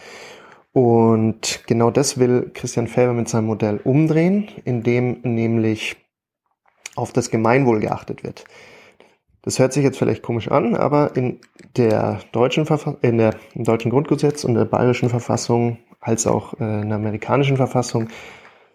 Und 0.72 1.64
genau 1.66 1.90
das 1.90 2.18
will 2.18 2.50
Christian 2.54 2.86
Felber 2.86 3.12
mit 3.12 3.28
seinem 3.28 3.46
Modell 3.46 3.80
umdrehen, 3.84 4.48
indem 4.64 5.20
nämlich 5.22 5.96
auf 6.96 7.12
das 7.12 7.30
Gemeinwohl 7.30 7.80
geachtet 7.80 8.24
wird. 8.24 8.44
Das 9.42 9.58
hört 9.58 9.72
sich 9.72 9.82
jetzt 9.82 9.98
vielleicht 9.98 10.22
komisch 10.22 10.48
an, 10.48 10.76
aber 10.76 11.16
in 11.16 11.40
der 11.76 12.20
deutschen 12.30 12.64
Verfa 12.64 12.96
in 13.02 13.18
der 13.18 13.34
im 13.54 13.64
deutschen 13.64 13.90
Grundgesetz 13.90 14.44
und 14.44 14.54
der 14.54 14.64
bayerischen 14.64 15.08
Verfassung 15.08 15.78
als 16.00 16.26
auch 16.26 16.54
äh, 16.60 16.82
in 16.82 16.88
der 16.88 16.96
amerikanischen 16.96 17.56
Verfassung 17.56 18.08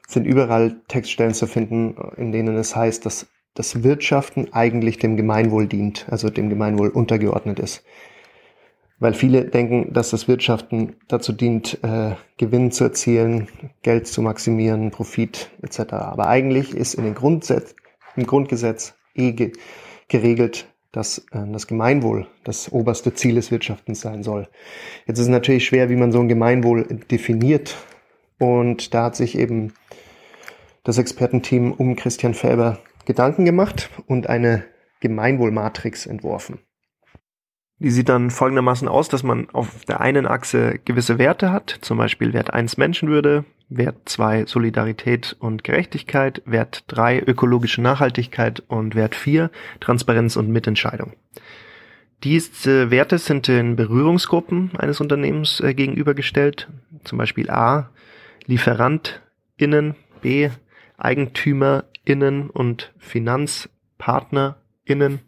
sind 0.07 0.25
überall 0.25 0.81
Textstellen 0.87 1.33
zu 1.33 1.47
finden, 1.47 1.95
in 2.17 2.31
denen 2.31 2.55
es 2.57 2.75
heißt, 2.75 3.05
dass 3.05 3.27
das 3.53 3.83
Wirtschaften 3.83 4.53
eigentlich 4.53 4.99
dem 4.99 5.17
Gemeinwohl 5.17 5.67
dient, 5.67 6.05
also 6.09 6.29
dem 6.29 6.49
Gemeinwohl 6.49 6.89
untergeordnet 6.89 7.59
ist. 7.59 7.83
Weil 8.99 9.13
viele 9.13 9.45
denken, 9.45 9.93
dass 9.93 10.09
das 10.09 10.27
Wirtschaften 10.27 10.95
dazu 11.07 11.31
dient, 11.31 11.83
äh, 11.83 12.15
Gewinn 12.37 12.71
zu 12.71 12.83
erzielen, 12.83 13.47
Geld 13.83 14.07
zu 14.07 14.21
maximieren, 14.21 14.91
Profit 14.91 15.51
etc. 15.61 15.93
Aber 15.93 16.27
eigentlich 16.27 16.75
ist 16.75 16.93
in 16.95 17.03
den 17.03 17.15
Grundsatz, 17.15 17.75
im 18.15 18.25
Grundgesetz 18.25 18.95
eh 19.15 19.51
geregelt, 20.07 20.67
dass 20.91 21.19
äh, 21.31 21.39
das 21.51 21.67
Gemeinwohl 21.67 22.27
das 22.43 22.71
oberste 22.71 23.13
Ziel 23.13 23.35
des 23.35 23.51
Wirtschaftens 23.51 24.01
sein 24.01 24.23
soll. 24.23 24.47
Jetzt 25.05 25.19
ist 25.19 25.25
es 25.25 25.31
natürlich 25.31 25.65
schwer, 25.65 25.89
wie 25.89 25.95
man 25.95 26.11
so 26.11 26.19
ein 26.19 26.27
Gemeinwohl 26.27 26.83
definiert. 27.11 27.75
Und 28.39 28.93
da 28.93 29.05
hat 29.05 29.15
sich 29.15 29.37
eben 29.37 29.73
das 30.83 30.97
Expertenteam 30.97 31.71
um 31.71 31.95
Christian 31.95 32.33
Felber 32.33 32.79
Gedanken 33.05 33.45
gemacht 33.45 33.89
und 34.05 34.27
eine 34.27 34.63
Gemeinwohlmatrix 34.99 36.05
entworfen. 36.05 36.59
Die 37.79 37.91
sieht 37.91 38.09
dann 38.09 38.31
folgendermaßen 38.31 38.87
aus, 38.87 39.07
dass 39.07 39.21
man 39.21 39.51
auf 39.51 39.85
der 39.85 40.01
einen 40.01 40.25
Achse 40.25 40.79
gewisse 40.83 41.19
Werte 41.19 41.51
hat, 41.51 41.77
zum 41.81 41.99
Beispiel 41.99 42.33
Wert 42.33 42.51
1 42.51 42.77
Menschenwürde, 42.77 43.45
Wert 43.69 43.97
2 44.05 44.47
Solidarität 44.47 45.35
und 45.39 45.63
Gerechtigkeit, 45.63 46.41
Wert 46.45 46.85
3 46.87 47.21
ökologische 47.21 47.81
Nachhaltigkeit 47.81 48.63
und 48.67 48.95
Wert 48.95 49.13
4 49.13 49.51
Transparenz 49.79 50.37
und 50.37 50.49
Mitentscheidung. 50.49 51.13
Diese 52.23 52.89
Werte 52.89 53.19
sind 53.19 53.47
den 53.47 53.75
Berührungsgruppen 53.75 54.71
eines 54.77 54.99
Unternehmens 54.99 55.59
äh, 55.59 55.75
gegenübergestellt, 55.75 56.67
zum 57.03 57.19
Beispiel 57.19 57.51
A 57.51 57.91
LieferantInnen, 58.47 59.93
B 60.21 60.49
EigentümerInnen 60.97 62.49
und 62.49 62.91
FinanzpartnerInnen, 62.97 65.19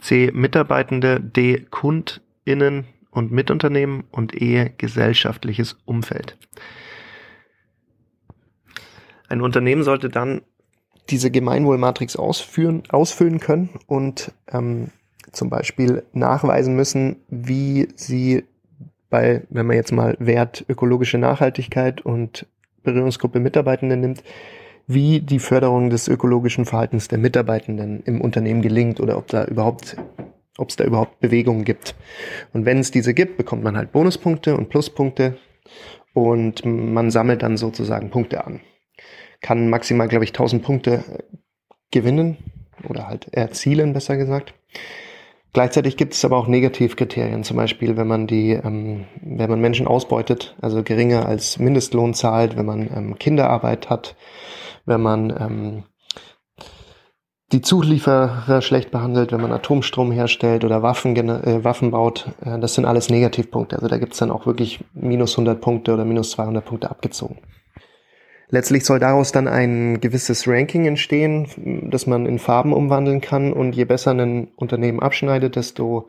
C 0.00 0.30
Mitarbeitende, 0.32 1.20
D 1.20 1.66
KundInnen 1.70 2.86
und 3.10 3.32
Mitunternehmen 3.32 4.04
und 4.10 4.40
E 4.40 4.72
gesellschaftliches 4.76 5.76
Umfeld. 5.84 6.36
Ein 9.28 9.42
Unternehmen 9.42 9.82
sollte 9.82 10.08
dann 10.08 10.42
diese 11.08 11.30
Gemeinwohlmatrix 11.30 12.16
ausführen, 12.16 12.82
ausfüllen 12.88 13.40
können 13.40 13.70
und 13.86 14.32
ähm, 14.52 14.90
zum 15.32 15.50
Beispiel 15.50 16.04
nachweisen 16.12 16.74
müssen, 16.74 17.16
wie 17.28 17.88
sie 17.94 18.44
bei, 19.08 19.42
wenn 19.50 19.66
man 19.66 19.76
jetzt 19.76 19.92
mal 19.92 20.16
Wert 20.18 20.64
ökologische 20.68 21.18
Nachhaltigkeit 21.18 22.00
und 22.00 22.46
Berührungsgruppe 22.82 23.40
Mitarbeitende 23.40 23.96
nimmt, 23.96 24.22
wie 24.86 25.20
die 25.20 25.38
Förderung 25.38 25.90
des 25.90 26.08
ökologischen 26.08 26.64
Verhaltens 26.64 27.08
der 27.08 27.18
Mitarbeitenden 27.18 28.02
im 28.04 28.20
Unternehmen 28.20 28.62
gelingt 28.62 29.00
oder 29.00 29.16
ob 29.18 29.28
da 29.28 29.44
überhaupt 29.44 29.96
ob 30.58 30.68
es 30.68 30.76
da 30.76 30.84
überhaupt 30.84 31.20
Bewegungen 31.20 31.64
gibt. 31.64 31.94
Und 32.52 32.66
wenn 32.66 32.80
es 32.80 32.90
diese 32.90 33.14
gibt, 33.14 33.38
bekommt 33.38 33.62
man 33.62 33.78
halt 33.78 33.92
Bonuspunkte 33.92 34.56
und 34.56 34.68
Pluspunkte 34.68 35.38
und 36.12 36.66
man 36.66 37.10
sammelt 37.10 37.42
dann 37.42 37.56
sozusagen 37.56 38.10
Punkte 38.10 38.44
an 38.44 38.60
kann 39.40 39.68
maximal, 39.68 40.08
glaube 40.08 40.24
ich, 40.24 40.30
1000 40.30 40.62
Punkte 40.62 40.92
äh, 40.92 41.36
gewinnen 41.90 42.36
oder 42.88 43.08
halt 43.08 43.32
erzielen, 43.32 43.92
besser 43.92 44.16
gesagt. 44.16 44.54
Gleichzeitig 45.52 45.96
gibt 45.96 46.14
es 46.14 46.24
aber 46.24 46.36
auch 46.36 46.46
Negativkriterien, 46.46 47.42
zum 47.42 47.56
Beispiel, 47.56 47.96
wenn 47.96 48.06
man 48.06 48.26
die, 48.28 48.52
ähm, 48.52 49.06
wenn 49.20 49.50
man 49.50 49.60
Menschen 49.60 49.88
ausbeutet, 49.88 50.56
also 50.60 50.82
geringer 50.84 51.26
als 51.26 51.58
Mindestlohn 51.58 52.14
zahlt, 52.14 52.56
wenn 52.56 52.66
man 52.66 52.88
ähm, 52.94 53.18
Kinderarbeit 53.18 53.90
hat, 53.90 54.14
wenn 54.90 55.00
man 55.00 55.30
ähm, 55.30 55.84
die 57.52 57.62
Zulieferer 57.62 58.60
schlecht 58.60 58.90
behandelt, 58.90 59.32
wenn 59.32 59.40
man 59.40 59.52
Atomstrom 59.52 60.12
herstellt 60.12 60.64
oder 60.64 60.82
Waffen, 60.82 61.16
äh, 61.16 61.64
Waffen 61.64 61.90
baut. 61.90 62.30
Äh, 62.44 62.58
das 62.58 62.74
sind 62.74 62.84
alles 62.84 63.08
Negativpunkte. 63.08 63.76
Also 63.76 63.88
da 63.88 63.96
gibt 63.98 64.12
es 64.12 64.18
dann 64.18 64.30
auch 64.30 64.46
wirklich 64.46 64.84
minus 64.92 65.32
100 65.32 65.60
Punkte 65.60 65.94
oder 65.94 66.04
minus 66.04 66.32
200 66.32 66.64
Punkte 66.64 66.90
abgezogen. 66.90 67.38
Letztlich 68.50 68.84
soll 68.84 68.98
daraus 68.98 69.30
dann 69.30 69.46
ein 69.46 70.00
gewisses 70.00 70.46
Ranking 70.48 70.84
entstehen, 70.84 71.88
das 71.88 72.08
man 72.08 72.26
in 72.26 72.40
Farben 72.40 72.72
umwandeln 72.72 73.20
kann 73.20 73.52
und 73.52 73.76
je 73.76 73.84
besser 73.84 74.10
ein 74.10 74.48
Unternehmen 74.56 75.00
abschneidet, 75.00 75.54
desto 75.54 76.08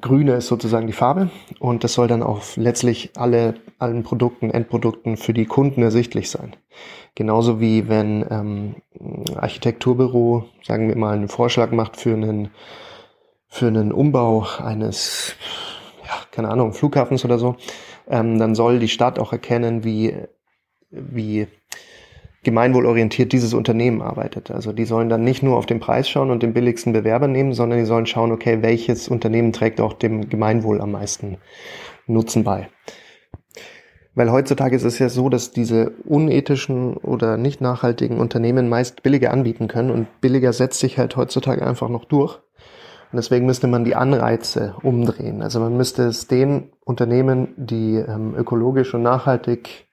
grüner 0.00 0.36
ist 0.36 0.46
sozusagen 0.46 0.86
die 0.86 0.92
Farbe 0.92 1.30
und 1.58 1.84
das 1.84 1.94
soll 1.94 2.08
dann 2.08 2.22
auch 2.22 2.42
letztlich 2.56 3.10
alle 3.16 3.54
allen 3.78 4.02
Produkten, 4.02 4.50
Endprodukten 4.50 5.16
für 5.16 5.32
die 5.32 5.46
Kunden 5.46 5.82
ersichtlich 5.82 6.30
sein. 6.30 6.54
Genauso 7.14 7.60
wie 7.60 7.88
wenn 7.88 8.24
ähm, 8.30 8.76
Architekturbüro, 9.34 10.44
sagen 10.62 10.88
wir 10.88 10.96
mal, 10.96 11.16
einen 11.16 11.28
Vorschlag 11.28 11.72
macht 11.72 11.96
für 11.96 12.12
einen 12.12 12.50
für 13.50 13.66
einen 13.66 13.92
Umbau 13.92 14.46
eines, 14.62 15.34
ja, 16.04 16.14
keine 16.30 16.50
Ahnung, 16.50 16.74
Flughafens 16.74 17.24
oder 17.24 17.38
so, 17.38 17.56
ähm, 18.06 18.38
dann 18.38 18.54
soll 18.54 18.78
die 18.78 18.88
Stadt 18.88 19.18
auch 19.18 19.32
erkennen, 19.32 19.84
wie 19.84 20.14
wie 20.90 21.48
gemeinwohlorientiert 22.44 23.32
dieses 23.32 23.52
Unternehmen 23.52 24.00
arbeitet. 24.00 24.50
Also 24.50 24.72
die 24.72 24.84
sollen 24.84 25.08
dann 25.08 25.24
nicht 25.24 25.42
nur 25.42 25.56
auf 25.56 25.66
den 25.66 25.80
Preis 25.80 26.08
schauen 26.08 26.30
und 26.30 26.42
den 26.42 26.54
billigsten 26.54 26.92
Bewerber 26.92 27.26
nehmen, 27.26 27.52
sondern 27.52 27.78
die 27.78 27.84
sollen 27.84 28.06
schauen, 28.06 28.32
okay, 28.32 28.62
welches 28.62 29.08
Unternehmen 29.08 29.52
trägt 29.52 29.80
auch 29.80 29.92
dem 29.92 30.28
Gemeinwohl 30.28 30.80
am 30.80 30.92
meisten 30.92 31.38
Nutzen 32.06 32.44
bei. 32.44 32.68
Weil 34.14 34.32
heutzutage 34.32 34.74
ist 34.74 34.84
es 34.84 34.98
ja 34.98 35.08
so, 35.08 35.28
dass 35.28 35.52
diese 35.52 35.90
unethischen 36.04 36.96
oder 36.96 37.36
nicht 37.36 37.60
nachhaltigen 37.60 38.18
Unternehmen 38.18 38.68
meist 38.68 39.02
billiger 39.02 39.32
anbieten 39.32 39.68
können 39.68 39.90
und 39.90 40.20
billiger 40.20 40.52
setzt 40.52 40.80
sich 40.80 40.98
halt 40.98 41.16
heutzutage 41.16 41.64
einfach 41.64 41.88
noch 41.88 42.04
durch. 42.04 42.40
Und 43.10 43.16
deswegen 43.16 43.46
müsste 43.46 43.68
man 43.68 43.84
die 43.84 43.94
Anreize 43.94 44.74
umdrehen. 44.82 45.40
Also 45.40 45.60
man 45.60 45.76
müsste 45.76 46.02
es 46.04 46.26
den 46.26 46.72
Unternehmen, 46.84 47.54
die 47.56 47.96
ähm, 47.96 48.34
ökologisch 48.36 48.92
und 48.92 49.02
nachhaltig 49.02 49.87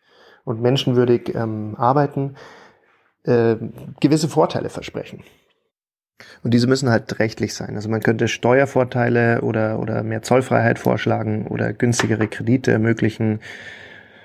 und 0.45 0.61
menschenwürdig 0.61 1.35
ähm, 1.35 1.75
arbeiten, 1.77 2.35
äh, 3.23 3.57
gewisse 3.99 4.29
Vorteile 4.29 4.69
versprechen. 4.69 5.23
Und 6.43 6.53
diese 6.53 6.67
müssen 6.67 6.89
halt 6.89 7.19
rechtlich 7.19 7.53
sein. 7.53 7.75
Also 7.75 7.89
man 7.89 8.01
könnte 8.01 8.29
Steuervorteile 8.29 9.41
oder, 9.41 9.79
oder 9.79 10.03
mehr 10.03 10.21
Zollfreiheit 10.21 10.79
vorschlagen 10.79 11.47
oder 11.47 11.73
günstigere 11.73 12.27
Kredite 12.27 12.71
ermöglichen 12.71 13.41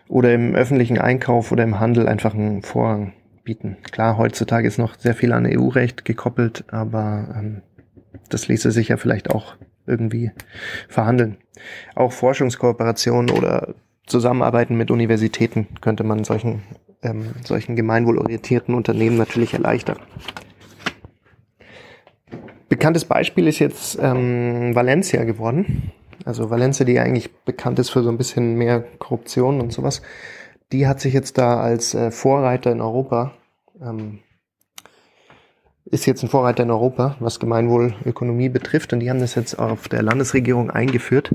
oder 0.07 0.32
im 0.32 0.55
öffentlichen 0.55 0.99
Einkauf 0.99 1.50
oder 1.50 1.65
im 1.65 1.81
Handel 1.81 2.07
einfach 2.07 2.34
einen 2.34 2.62
Vorrang 2.62 3.15
bieten. 3.42 3.78
Klar, 3.90 4.18
heutzutage 4.18 4.68
ist 4.68 4.78
noch 4.78 4.99
sehr 4.99 5.15
viel 5.15 5.32
an 5.32 5.47
EU-Recht 5.47 6.05
gekoppelt, 6.05 6.65
aber 6.68 7.34
ähm, 7.36 7.62
das 8.28 8.47
ließe 8.47 8.70
sich 8.70 8.89
ja 8.89 8.97
vielleicht 8.97 9.31
auch 9.31 9.57
irgendwie 9.86 10.31
verhandeln. 10.89 11.39
Auch 11.94 12.12
Forschungskooperationen 12.12 13.31
oder 13.36 13.74
Zusammenarbeiten 14.10 14.76
mit 14.76 14.90
Universitäten 14.90 15.68
könnte 15.80 16.05
man 16.05 16.24
solchen, 16.24 16.62
ähm, 17.02 17.34
solchen 17.44 17.76
gemeinwohlorientierten 17.76 18.74
Unternehmen 18.74 19.16
natürlich 19.16 19.55
erleichtern. 19.55 19.98
Bekanntes 22.68 23.05
Beispiel 23.05 23.48
ist 23.48 23.58
jetzt 23.58 23.98
ähm, 24.00 24.74
Valencia 24.74 25.24
geworden. 25.24 25.92
Also 26.24 26.50
Valencia, 26.50 26.84
die 26.84 26.98
eigentlich 26.98 27.34
bekannt 27.44 27.78
ist 27.78 27.90
für 27.90 28.02
so 28.02 28.10
ein 28.10 28.18
bisschen 28.18 28.55
mehr 28.55 28.84
Korruption 28.98 29.60
und 29.60 29.72
sowas, 29.72 30.02
die 30.70 30.86
hat 30.86 31.00
sich 31.00 31.14
jetzt 31.14 31.39
da 31.39 31.60
als 31.60 31.94
äh, 31.94 32.10
Vorreiter 32.10 32.70
in 32.70 32.80
Europa, 32.80 33.32
ähm, 33.82 34.20
ist 35.86 36.06
jetzt 36.06 36.22
ein 36.22 36.28
Vorreiter 36.28 36.62
in 36.62 36.70
Europa, 36.70 37.16
was 37.18 37.40
Gemeinwohlökonomie 37.40 38.48
betrifft. 38.48 38.92
Und 38.92 39.00
die 39.00 39.10
haben 39.10 39.18
das 39.18 39.34
jetzt 39.34 39.58
auf 39.58 39.89
der 39.89 40.02
Landesregierung 40.02 40.70
eingeführt. 40.70 41.32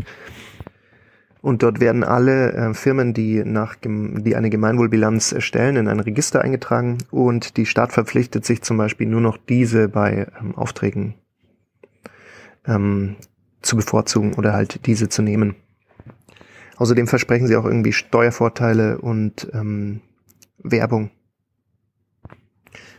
Und 1.46 1.62
dort 1.62 1.80
werden 1.80 2.04
alle 2.04 2.54
äh, 2.54 2.74
Firmen, 2.74 3.14
die, 3.14 3.44
nach, 3.46 3.76
die 3.84 4.36
eine 4.36 4.50
Gemeinwohlbilanz 4.50 5.32
erstellen, 5.32 5.76
in 5.76 5.88
ein 5.88 6.00
Register 6.00 6.42
eingetragen. 6.42 6.98
Und 7.12 7.58
die 7.58 7.68
Stadt 7.68 7.94
verpflichtet 7.94 8.44
sich 8.44 8.64
zum 8.64 8.78
Beispiel 8.78 9.06
nur 9.06 9.22
noch 9.22 9.38
diese 9.38 9.88
bei 9.88 10.26
ähm, 10.42 10.56
Aufträgen 10.56 11.14
ähm, 12.66 13.18
zu 13.62 13.76
bevorzugen 13.76 14.34
oder 14.34 14.54
halt 14.54 14.88
diese 14.88 15.08
zu 15.08 15.22
nehmen. 15.22 15.54
Außerdem 16.78 17.06
versprechen 17.06 17.46
sie 17.46 17.58
auch 17.58 17.66
irgendwie 17.66 17.94
Steuervorteile 17.94 18.98
und 18.98 19.48
ähm, 19.54 20.02
Werbung. 20.58 21.12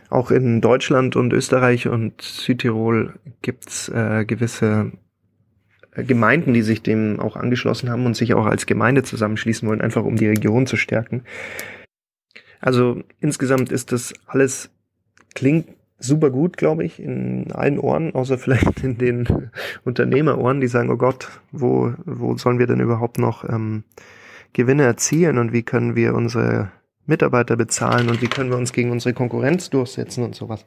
Auch 0.08 0.30
in 0.30 0.60
Deutschland 0.60 1.16
und 1.16 1.32
Österreich 1.32 1.88
und 1.88 2.22
Südtirol 2.22 3.18
gibt's 3.42 3.88
äh, 3.88 4.24
gewisse 4.24 4.92
Gemeinden, 5.96 6.54
die 6.54 6.62
sich 6.62 6.82
dem 6.82 7.20
auch 7.20 7.36
angeschlossen 7.36 7.90
haben 7.90 8.06
und 8.06 8.16
sich 8.16 8.34
auch 8.34 8.46
als 8.46 8.66
Gemeinde 8.66 9.02
zusammenschließen 9.02 9.68
wollen, 9.68 9.80
einfach 9.80 10.04
um 10.04 10.16
die 10.16 10.28
Region 10.28 10.66
zu 10.66 10.76
stärken. 10.76 11.22
Also 12.60 13.02
insgesamt 13.20 13.70
ist 13.72 13.92
das 13.92 14.14
alles 14.26 14.70
klingt 15.34 15.68
super 15.98 16.30
gut, 16.30 16.56
glaube 16.56 16.84
ich, 16.84 17.00
in 17.00 17.52
allen 17.52 17.78
Ohren, 17.78 18.14
außer 18.14 18.38
vielleicht 18.38 18.82
in 18.82 18.98
den 18.98 19.50
Unternehmerohren, 19.84 20.60
die 20.60 20.68
sagen, 20.68 20.90
oh 20.90 20.96
Gott, 20.96 21.28
wo, 21.52 21.92
wo 22.04 22.36
sollen 22.36 22.58
wir 22.58 22.66
denn 22.66 22.80
überhaupt 22.80 23.18
noch 23.18 23.48
ähm, 23.48 23.84
Gewinne 24.52 24.84
erzielen 24.84 25.38
und 25.38 25.52
wie 25.52 25.62
können 25.62 25.96
wir 25.96 26.14
unsere 26.14 26.70
Mitarbeiter 27.06 27.56
bezahlen 27.56 28.08
und 28.08 28.20
wie 28.20 28.28
können 28.28 28.50
wir 28.50 28.56
uns 28.56 28.72
gegen 28.72 28.90
unsere 28.90 29.14
Konkurrenz 29.14 29.70
durchsetzen 29.70 30.24
und 30.24 30.34
sowas. 30.34 30.64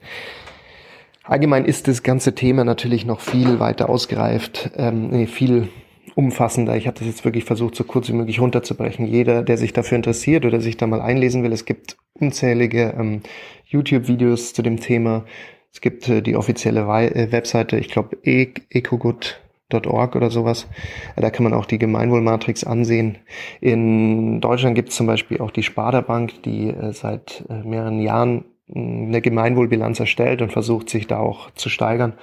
Allgemein 1.29 1.65
ist 1.65 1.87
das 1.87 2.01
ganze 2.01 2.33
Thema 2.33 2.63
natürlich 2.63 3.05
noch 3.05 3.19
viel 3.19 3.59
weiter 3.59 3.87
ausgereift, 3.87 4.71
ähm, 4.75 5.11
nee, 5.11 5.27
viel 5.27 5.69
umfassender. 6.15 6.75
Ich 6.75 6.87
habe 6.87 6.97
das 6.97 7.05
jetzt 7.05 7.23
wirklich 7.23 7.43
versucht, 7.43 7.75
so 7.75 7.83
kurz 7.83 8.09
wie 8.09 8.13
möglich 8.13 8.41
runterzubrechen. 8.41 9.05
Jeder, 9.05 9.43
der 9.43 9.55
sich 9.57 9.71
dafür 9.71 9.97
interessiert 9.97 10.43
oder 10.43 10.59
sich 10.59 10.75
da 10.75 10.87
mal 10.87 11.01
einlesen 11.01 11.43
will, 11.43 11.51
es 11.51 11.65
gibt 11.65 11.97
unzählige 12.15 12.95
ähm, 12.97 13.21
YouTube-Videos 13.67 14.53
zu 14.53 14.63
dem 14.63 14.79
Thema. 14.79 15.23
Es 15.71 15.81
gibt 15.81 16.09
äh, 16.09 16.23
die 16.23 16.35
offizielle 16.35 16.87
We 16.87 17.13
äh, 17.13 17.31
Webseite, 17.31 17.77
ich 17.77 17.89
glaube 17.89 18.17
e 18.23 18.47
ecogood.org 18.71 20.15
oder 20.15 20.31
sowas. 20.31 20.67
Äh, 21.15 21.21
da 21.21 21.29
kann 21.29 21.43
man 21.43 21.53
auch 21.53 21.67
die 21.67 21.77
Gemeinwohlmatrix 21.77 22.63
ansehen. 22.63 23.19
In 23.61 24.41
Deutschland 24.41 24.73
gibt 24.73 24.89
es 24.89 24.95
zum 24.95 25.05
Beispiel 25.05 25.41
auch 25.41 25.51
die 25.51 25.61
Sparda 25.61 26.01
Bank, 26.01 26.41
die 26.41 26.69
äh, 26.69 26.91
seit 26.91 27.45
äh, 27.49 27.61
mehreren 27.61 27.99
Jahren 27.99 28.45
eine 28.73 29.21
Gemeinwohlbilanz 29.21 29.99
erstellt 29.99 30.41
und 30.41 30.51
versucht, 30.51 30.89
sich 30.89 31.07
da 31.07 31.19
auch 31.19 31.51
zu 31.51 31.69
steigern. 31.69 32.13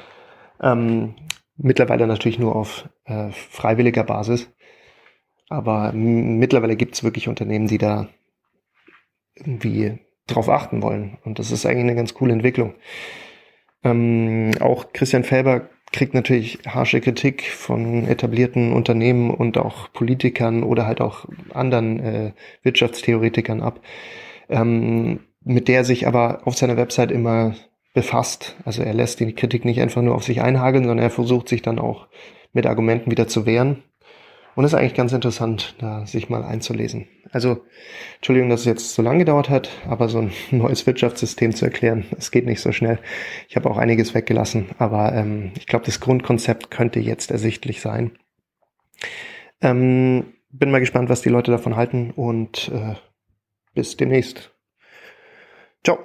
Ähm, 0.62 1.14
mittlerweile 1.56 2.06
natürlich 2.06 2.38
nur 2.38 2.56
auf 2.56 2.88
äh, 3.04 3.30
freiwilliger 3.30 4.04
Basis. 4.04 4.50
Aber 5.48 5.92
mittlerweile 5.92 6.76
gibt 6.76 6.94
es 6.94 7.04
wirklich 7.04 7.28
Unternehmen, 7.28 7.68
die 7.68 7.78
da 7.78 8.08
irgendwie 9.34 9.98
drauf 10.26 10.48
achten 10.48 10.82
wollen. 10.82 11.18
Und 11.24 11.38
das 11.38 11.50
ist 11.50 11.66
eigentlich 11.66 11.84
eine 11.84 11.94
ganz 11.94 12.14
coole 12.14 12.32
Entwicklung. 12.32 12.74
Ähm, 13.84 14.50
auch 14.60 14.92
Christian 14.92 15.24
Felber 15.24 15.68
kriegt 15.92 16.14
natürlich 16.14 16.58
harsche 16.66 17.00
Kritik 17.00 17.44
von 17.44 18.08
etablierten 18.08 18.72
Unternehmen 18.72 19.30
und 19.30 19.56
auch 19.56 19.92
Politikern 19.92 20.64
oder 20.64 20.86
halt 20.86 21.00
auch 21.00 21.26
anderen 21.54 22.00
äh, 22.00 22.32
Wirtschaftstheoretikern 22.62 23.62
ab, 23.62 23.80
ähm, 24.48 25.20
mit 25.46 25.68
der 25.68 25.84
sich 25.84 26.06
aber 26.06 26.46
auf 26.46 26.56
seiner 26.56 26.76
Website 26.76 27.10
immer 27.10 27.54
befasst. 27.94 28.56
Also 28.64 28.82
er 28.82 28.92
lässt 28.92 29.20
die 29.20 29.34
Kritik 29.34 29.64
nicht 29.64 29.80
einfach 29.80 30.02
nur 30.02 30.14
auf 30.14 30.24
sich 30.24 30.42
einhageln, 30.42 30.84
sondern 30.84 31.04
er 31.04 31.10
versucht 31.10 31.48
sich 31.48 31.62
dann 31.62 31.78
auch 31.78 32.08
mit 32.52 32.66
Argumenten 32.66 33.10
wieder 33.10 33.28
zu 33.28 33.46
wehren 33.46 33.82
und 34.56 34.64
es 34.64 34.72
ist 34.72 34.78
eigentlich 34.78 34.94
ganz 34.94 35.12
interessant, 35.12 35.74
da 35.78 36.06
sich 36.06 36.30
mal 36.30 36.42
einzulesen. 36.42 37.06
Also, 37.30 37.62
Entschuldigung, 38.16 38.48
dass 38.48 38.60
es 38.60 38.66
jetzt 38.66 38.94
so 38.94 39.02
lange 39.02 39.18
gedauert 39.18 39.50
hat, 39.50 39.68
aber 39.86 40.08
so 40.08 40.18
ein 40.18 40.32
neues 40.50 40.86
Wirtschaftssystem 40.86 41.54
zu 41.54 41.66
erklären, 41.66 42.06
es 42.16 42.30
geht 42.30 42.46
nicht 42.46 42.62
so 42.62 42.72
schnell. 42.72 42.98
Ich 43.48 43.56
habe 43.56 43.68
auch 43.70 43.76
einiges 43.76 44.14
weggelassen, 44.14 44.70
aber 44.78 45.12
ähm, 45.12 45.52
ich 45.58 45.66
glaube, 45.66 45.84
das 45.84 46.00
Grundkonzept 46.00 46.70
könnte 46.70 47.00
jetzt 47.00 47.30
ersichtlich 47.30 47.82
sein. 47.82 48.12
Ähm, 49.60 50.32
bin 50.48 50.70
mal 50.70 50.80
gespannt, 50.80 51.10
was 51.10 51.20
die 51.20 51.28
Leute 51.28 51.50
davon 51.50 51.76
halten 51.76 52.10
und 52.10 52.70
äh, 52.74 52.94
bis 53.74 53.98
demnächst. 53.98 54.55
Ciao. 55.86 56.02